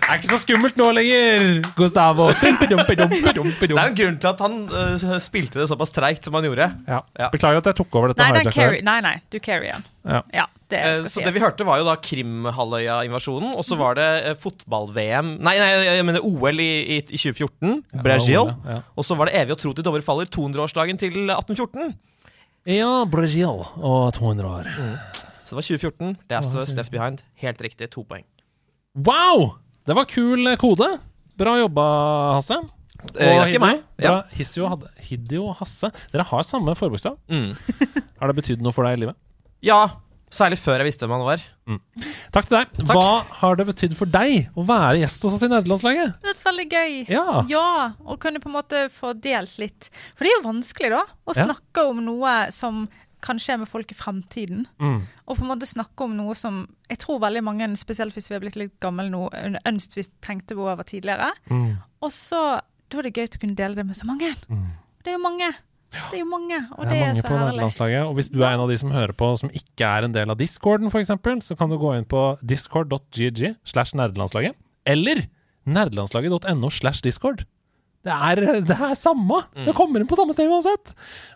Det 0.05 0.13
er 0.13 0.19
ikke 0.21 0.29
så 0.29 0.37
skummelt 0.43 0.75
nå 0.77 0.87
lenger, 0.93 1.45
Gustavo. 1.73 2.27
Det 2.29 2.51
er 2.51 3.87
en 3.89 3.95
grunn 3.97 4.19
til 4.21 4.27
at 4.29 4.43
han 4.43 4.57
uh, 4.69 5.15
spilte 5.23 5.57
det 5.57 5.65
såpass 5.71 5.89
treigt 5.95 6.27
som 6.27 6.37
han 6.37 6.45
gjorde. 6.45 6.67
Ja. 6.85 6.99
Beklager 7.33 7.63
at 7.63 7.69
jeg 7.71 7.77
tok 7.79 7.97
over 7.97 8.13
dette 8.13 8.21
Nei, 8.21 8.37
den 8.37 8.53
carry, 8.53 8.83
nei, 8.85 8.99
nei, 9.01 9.15
du 9.33 9.39
carry 9.41 9.71
den. 9.73 9.87
Ja. 10.05 10.21
Ja, 10.29 10.45
det 10.69 10.83
uh, 10.83 10.99
Så 11.07 11.15
sies. 11.15 11.25
det 11.25 11.33
vi 11.33 11.41
hørte, 11.41 11.65
var 11.65 11.81
jo 11.81 11.89
da 11.89 11.97
Krimhalvøya-invasjonen, 12.05 13.57
og 13.57 13.65
så 13.65 13.79
var 13.81 13.97
det 13.97 14.07
uh, 14.29 14.31
fotball-VM 14.45 15.35
Nei, 15.39 15.57
nei, 15.57 15.71
jeg 15.89 16.05
mener 16.05 16.29
OL 16.29 16.61
i, 16.61 16.71
i, 16.99 17.01
i 17.01 17.21
2014, 17.25 17.81
Brasil. 18.05 18.53
Ja. 18.69 18.79
Og 18.93 19.09
så 19.09 19.17
var 19.17 19.31
det 19.31 19.41
Evig 19.41 19.57
og 19.57 19.63
tro 19.65 19.73
til 19.73 19.89
Dovre 19.89 20.05
faller, 20.05 20.29
200-årsdagen 20.29 21.01
til 21.01 21.17
1814. 21.33 21.97
Ja, 22.69 22.93
Brasil 23.09 23.65
og 23.81 24.13
200 24.21 24.53
år. 24.53 24.73
Så 25.45 25.53
det 25.53 25.59
var 25.61 25.67
2014. 25.69 26.15
Det 26.27 26.39
Us. 26.41 26.73
Left 26.75 26.91
Behind. 26.91 27.21
Helt 27.41 27.61
riktig, 27.61 27.89
to 27.93 28.03
poeng. 28.03 28.25
Wow! 28.95 29.59
Det 29.85 29.93
var 29.93 30.07
kul 30.09 30.47
eh, 30.47 30.57
kode. 30.57 30.87
Bra 31.37 31.57
jobba, 31.59 31.83
Hasse. 32.39 32.57
Eh, 32.57 33.19
det 33.19 33.27
er 33.27 33.51
ikke 33.51 33.61
meg. 33.61 33.83
Ja. 34.01 34.15
Hidio 35.05 35.51
og 35.51 35.59
Hasse. 35.59 35.91
Dere 36.13 36.25
har 36.25 36.47
samme 36.47 36.73
forbokstav. 36.79 37.19
Mm. 37.29 37.51
har 38.19 38.31
det 38.31 38.39
betydd 38.41 38.65
noe 38.65 38.73
for 38.73 38.87
deg 38.87 38.97
i 38.97 39.03
livet? 39.05 39.19
Ja, 39.65 39.83
særlig 40.33 40.57
før 40.61 40.81
jeg 40.81 40.89
visste 40.89 41.05
hvem 41.05 41.21
han 41.21 41.27
var. 41.27 41.43
Takk 42.33 42.49
til 42.49 42.57
deg. 42.57 42.81
Hva 42.89 43.21
har 43.43 43.59
det 43.59 43.67
betydd 43.69 43.95
for 43.97 44.09
deg 44.09 44.49
å 44.57 44.65
være 44.67 44.99
gjest 45.03 45.23
hos 45.27 45.37
oss 45.37 45.45
i 45.45 45.51
nederlandslaget? 45.51 46.17
Det 46.25 46.33
er 46.33 46.41
veldig 46.49 46.67
gøy. 46.71 46.97
Ja. 47.13 47.65
Og 48.05 48.19
kunne 48.23 48.41
på 48.43 48.49
en 48.51 48.57
måte 48.57 48.85
få 48.93 49.13
delt 49.21 49.55
litt. 49.61 49.89
For 50.15 50.25
det 50.25 50.33
er 50.33 50.39
jo 50.39 50.45
vanskelig, 50.49 50.91
da, 50.97 51.03
å 51.25 51.35
Ja. 51.37 51.45
snakke 51.47 51.85
om 51.89 52.03
noe 52.05 52.35
som 52.55 52.85
kan 53.25 53.41
skje 53.41 53.57
med 53.61 53.69
folk 53.69 53.91
i 53.91 53.97
fremtiden. 53.97 54.65
Mm. 54.81 55.01
Og 55.25 55.37
på 55.37 55.43
en 55.43 55.51
måte 55.51 55.69
snakke 55.69 56.05
om 56.05 56.15
noe 56.17 56.35
som 56.37 56.63
jeg 56.89 57.01
tror 57.01 57.19
veldig 57.23 57.43
mange, 57.45 57.69
spesielt 57.79 58.15
hvis 58.15 58.29
vi 58.31 58.37
er 58.37 58.43
blitt 58.43 58.59
litt 58.59 58.75
gamle 58.83 59.07
nå, 59.09 59.27
ønsket 59.65 59.97
vi 59.97 60.07
tenkte 60.25 60.57
over 60.57 60.85
tidligere. 60.87 61.31
Mm. 61.49 61.75
Og 62.05 62.13
så 62.13 62.41
da 62.91 63.01
er 63.01 63.07
det 63.07 63.15
gøy 63.17 63.25
å 63.27 63.39
kunne 63.41 63.57
dele 63.57 63.77
det 63.77 63.87
med 63.87 63.97
så 63.97 64.07
mange. 64.07 64.35
Det 65.01 65.13
er 65.13 65.17
jo 65.17 65.23
mange. 65.23 65.49
Det 65.95 66.17
er 66.17 66.21
jo 66.21 66.27
mange, 66.27 66.57
og 66.75 66.89
Det 66.89 66.97
er, 66.97 67.13
det 67.13 67.21
er 67.21 67.21
så 67.21 67.29
på 67.29 67.37
herlig. 67.39 67.99
Og 68.03 68.13
hvis 68.17 68.29
du 68.33 68.41
er 68.43 68.55
en 68.55 68.63
av 68.65 68.71
de 68.71 68.77
som 68.81 68.91
hører 68.91 69.15
på 69.15 69.29
som 69.39 69.51
ikke 69.55 69.87
er 69.87 70.07
en 70.07 70.15
del 70.15 70.33
av 70.33 70.37
discorden, 70.39 70.91
f.eks., 70.91 71.13
så 71.47 71.55
kan 71.55 71.71
du 71.71 71.77
gå 71.79 71.93
inn 71.95 72.07
på 72.09 72.23
discord.gg 72.43 73.55
slash 73.63 73.95
nerdelandslaget. 73.95 74.57
Eller 74.85 75.23
nerdelandslaget.no 75.65 76.69
slash 76.73 77.05
discord. 77.05 77.45
Det 78.05 78.13
er, 78.13 78.39
det 78.61 78.75
er 78.77 78.93
samme! 78.93 79.39
Det 79.65 79.73
kommer 79.73 79.99
inn 80.03 80.05
på 80.09 80.17
samme 80.19 80.35
sted 80.35 80.45
uansett! 80.51 80.91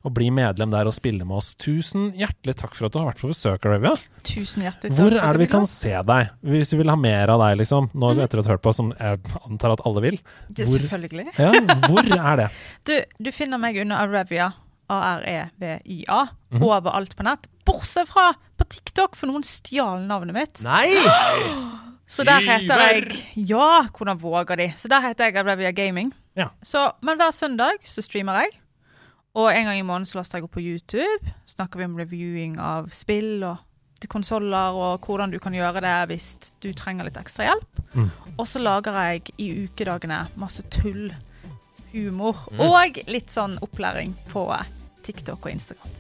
Og 0.06 0.14
bli 0.14 0.28
medlem 0.30 0.70
der 0.70 0.86
og 0.86 0.94
spille 0.94 1.26
med 1.26 1.40
oss. 1.40 1.56
Tusen 1.58 2.12
hjertelig 2.14 2.54
takk 2.62 2.76
for 2.78 2.86
at 2.86 2.94
du 2.94 3.00
har 3.02 3.08
vært 3.10 3.24
på 3.24 3.32
besøk, 3.32 3.66
Arabia. 3.66 3.96
Tusen 4.22 4.62
hjertelig 4.68 4.92
takk 4.94 5.00
Hvor 5.00 5.18
er 5.18 5.34
det 5.34 5.42
vi 5.42 5.50
kan 5.50 5.66
se 5.66 5.96
deg, 6.12 6.30
hvis 6.46 6.74
vi 6.76 6.82
vil 6.84 6.94
ha 6.94 6.98
mer 7.00 7.34
av 7.34 7.42
deg, 7.42 7.58
liksom? 7.64 7.90
Nå 7.98 8.14
Mhm. 8.14 8.22
etter 8.28 8.38
å 8.38 8.46
ha 8.46 8.54
hørt 8.54 8.62
på, 8.62 8.74
som 8.78 8.94
jeg 9.00 9.20
antar 9.50 9.74
at 9.74 9.82
alle 9.90 10.02
vil. 10.06 10.20
Er 10.54 10.70
selvfølgelig. 10.70 11.28
Ja, 11.42 11.52
hvor 11.90 12.06
er 12.06 12.36
det? 12.44 12.50
Du, 12.86 12.96
du 13.20 13.32
finner 13.34 13.58
meg 13.58 13.76
under 13.82 14.06
Arevia, 14.06 14.52
A-R-E-V-I-A, 14.90 16.22
Mhm. 16.54 16.64
overalt 16.64 17.16
på 17.16 17.24
nett. 17.26 17.48
Bortsett 17.66 18.08
fra 18.10 18.32
på 18.58 18.66
TikTok, 18.70 19.16
for 19.16 19.28
noen 19.30 19.44
stjal 19.46 20.02
navnet 20.08 20.34
mitt. 20.34 20.64
Nei! 20.64 20.88
Så 22.10 22.24
der 22.26 22.42
heter 22.42 22.80
jeg 22.82 23.20
Ja, 23.52 23.84
hvordan 23.94 24.18
våger 24.18 24.58
de? 24.58 24.68
Så 24.76 24.90
der 24.90 25.02
heter 25.06 25.26
jeg 25.30 25.36
Arevia 25.38 25.70
Gaming. 25.72 26.12
Ja. 26.40 26.48
Så, 26.64 26.86
men 27.06 27.20
hver 27.20 27.34
søndag 27.36 27.84
så 27.88 28.02
streamer 28.06 28.44
jeg. 28.46 28.58
Og 29.38 29.52
en 29.54 29.68
gang 29.70 29.78
i 29.80 29.86
måneden 29.86 30.08
så 30.10 30.18
laster 30.20 30.40
jeg 30.40 30.48
opp 30.48 30.56
på 30.58 30.64
YouTube. 30.64 31.34
Snakker 31.52 31.80
vi 31.82 31.86
om 31.90 31.98
reviewing 32.00 32.56
av 32.64 32.88
spill 32.96 33.44
og 33.46 33.66
konsoller, 34.10 34.74
og 34.80 35.04
hvordan 35.06 35.30
du 35.34 35.38
kan 35.44 35.54
gjøre 35.54 35.82
det 35.84 35.96
hvis 36.10 36.30
du 36.64 36.70
trenger 36.74 37.06
litt 37.10 37.20
ekstra 37.20 37.50
hjelp. 37.50 37.82
Mm. 37.94 38.08
Og 38.40 38.46
så 38.48 38.62
lager 38.64 38.96
jeg 38.96 39.34
i 39.38 39.50
ukedagene 39.66 40.22
masse 40.40 40.64
tull, 40.72 41.10
humor 41.92 42.46
Mm. 42.54 42.60
og 42.64 43.00
litt 43.10 43.30
sånn 43.34 43.58
opplæring 43.66 44.14
på 44.32 44.46
TikTok 45.04 45.46
og 45.46 45.52
Instagram. 45.52 45.96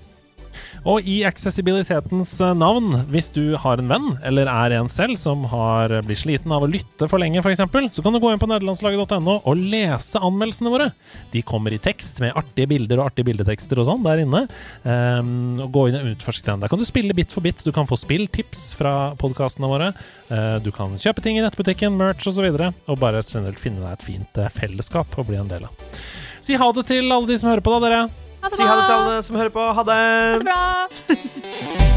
Og 0.88 1.05
i 1.07 1.19
accessibilitetens 1.27 2.31
eh, 2.43 2.55
navn, 2.57 3.01
hvis 3.11 3.29
du 3.35 3.55
har 3.59 3.81
en 3.81 3.91
venn, 3.91 4.07
eller 4.25 4.49
er 4.51 4.77
en 4.77 4.89
selv 4.91 5.17
som 5.19 5.43
har 5.51 5.91
eh, 5.91 6.03
blitt 6.05 6.21
sliten 6.21 6.53
av 6.55 6.63
å 6.63 6.69
lytte 6.71 7.09
for 7.11 7.21
lenge, 7.21 7.41
f.eks., 7.43 7.63
så 7.95 8.03
kan 8.05 8.15
du 8.15 8.21
gå 8.21 8.31
inn 8.31 8.41
på 8.41 8.47
nederlandslaget.no 8.49 9.39
og 9.39 9.63
lese 9.73 10.21
anmeldelsene 10.23 10.73
våre. 10.73 10.89
De 11.33 11.43
kommer 11.45 11.75
i 11.75 11.81
tekst 11.81 12.21
med 12.23 12.38
artige 12.39 12.69
bilder 12.71 13.01
og 13.01 13.09
artige 13.09 13.29
bildetekster 13.31 13.81
og 13.81 13.89
sånn 13.89 14.05
der 14.05 14.23
inne. 14.23 14.45
Um, 14.83 15.59
og 15.65 15.73
gå 15.75 15.85
inn 15.89 15.99
og 15.99 16.13
utforsk 16.13 16.47
den. 16.47 16.63
Der 16.63 16.71
kan 16.71 16.81
du 16.81 16.88
spille 16.88 17.15
bit 17.17 17.33
for 17.35 17.45
bit. 17.45 17.63
Du 17.65 17.73
kan 17.75 17.89
få 17.89 17.99
spilltips 17.99 18.71
fra 18.79 18.93
podkastene 19.19 19.69
våre. 19.71 19.91
Uh, 20.31 20.57
du 20.63 20.71
kan 20.75 20.95
kjøpe 20.99 21.23
ting 21.25 21.39
i 21.39 21.43
nettbutikken, 21.45 21.97
merch 21.99 22.23
osv., 22.23 22.29
og, 22.29 22.38
så 22.39 22.45
videre, 22.45 22.71
og 22.88 23.01
bare 23.01 23.19
generelt 23.25 23.59
finne 23.59 23.83
deg 23.83 23.97
et 23.97 24.05
fint 24.05 24.41
fellesskap 24.55 25.17
og 25.19 25.27
bli 25.27 25.41
en 25.41 25.51
del 25.51 25.67
av. 25.67 25.99
Si 26.45 26.55
ha 26.55 26.71
det 26.71 26.88
til 26.88 27.11
alle 27.11 27.27
de 27.27 27.35
som 27.41 27.51
hører 27.51 27.65
på, 27.65 27.75
da, 27.75 27.89
dere. 27.89 28.28
Ha 28.42 28.50
det 28.50 28.58
bra. 28.58 28.58
Si 28.58 28.64
ha 28.64 28.76
det 28.76 28.85
til 28.85 28.98
alle 28.98 29.22
som 29.24 29.35
hører 29.35 29.50
på. 29.50 29.68
Ha 29.80 29.84
det. 29.84 30.00
Ha 30.00 30.38
det 30.38 30.45
bra. 30.50 31.85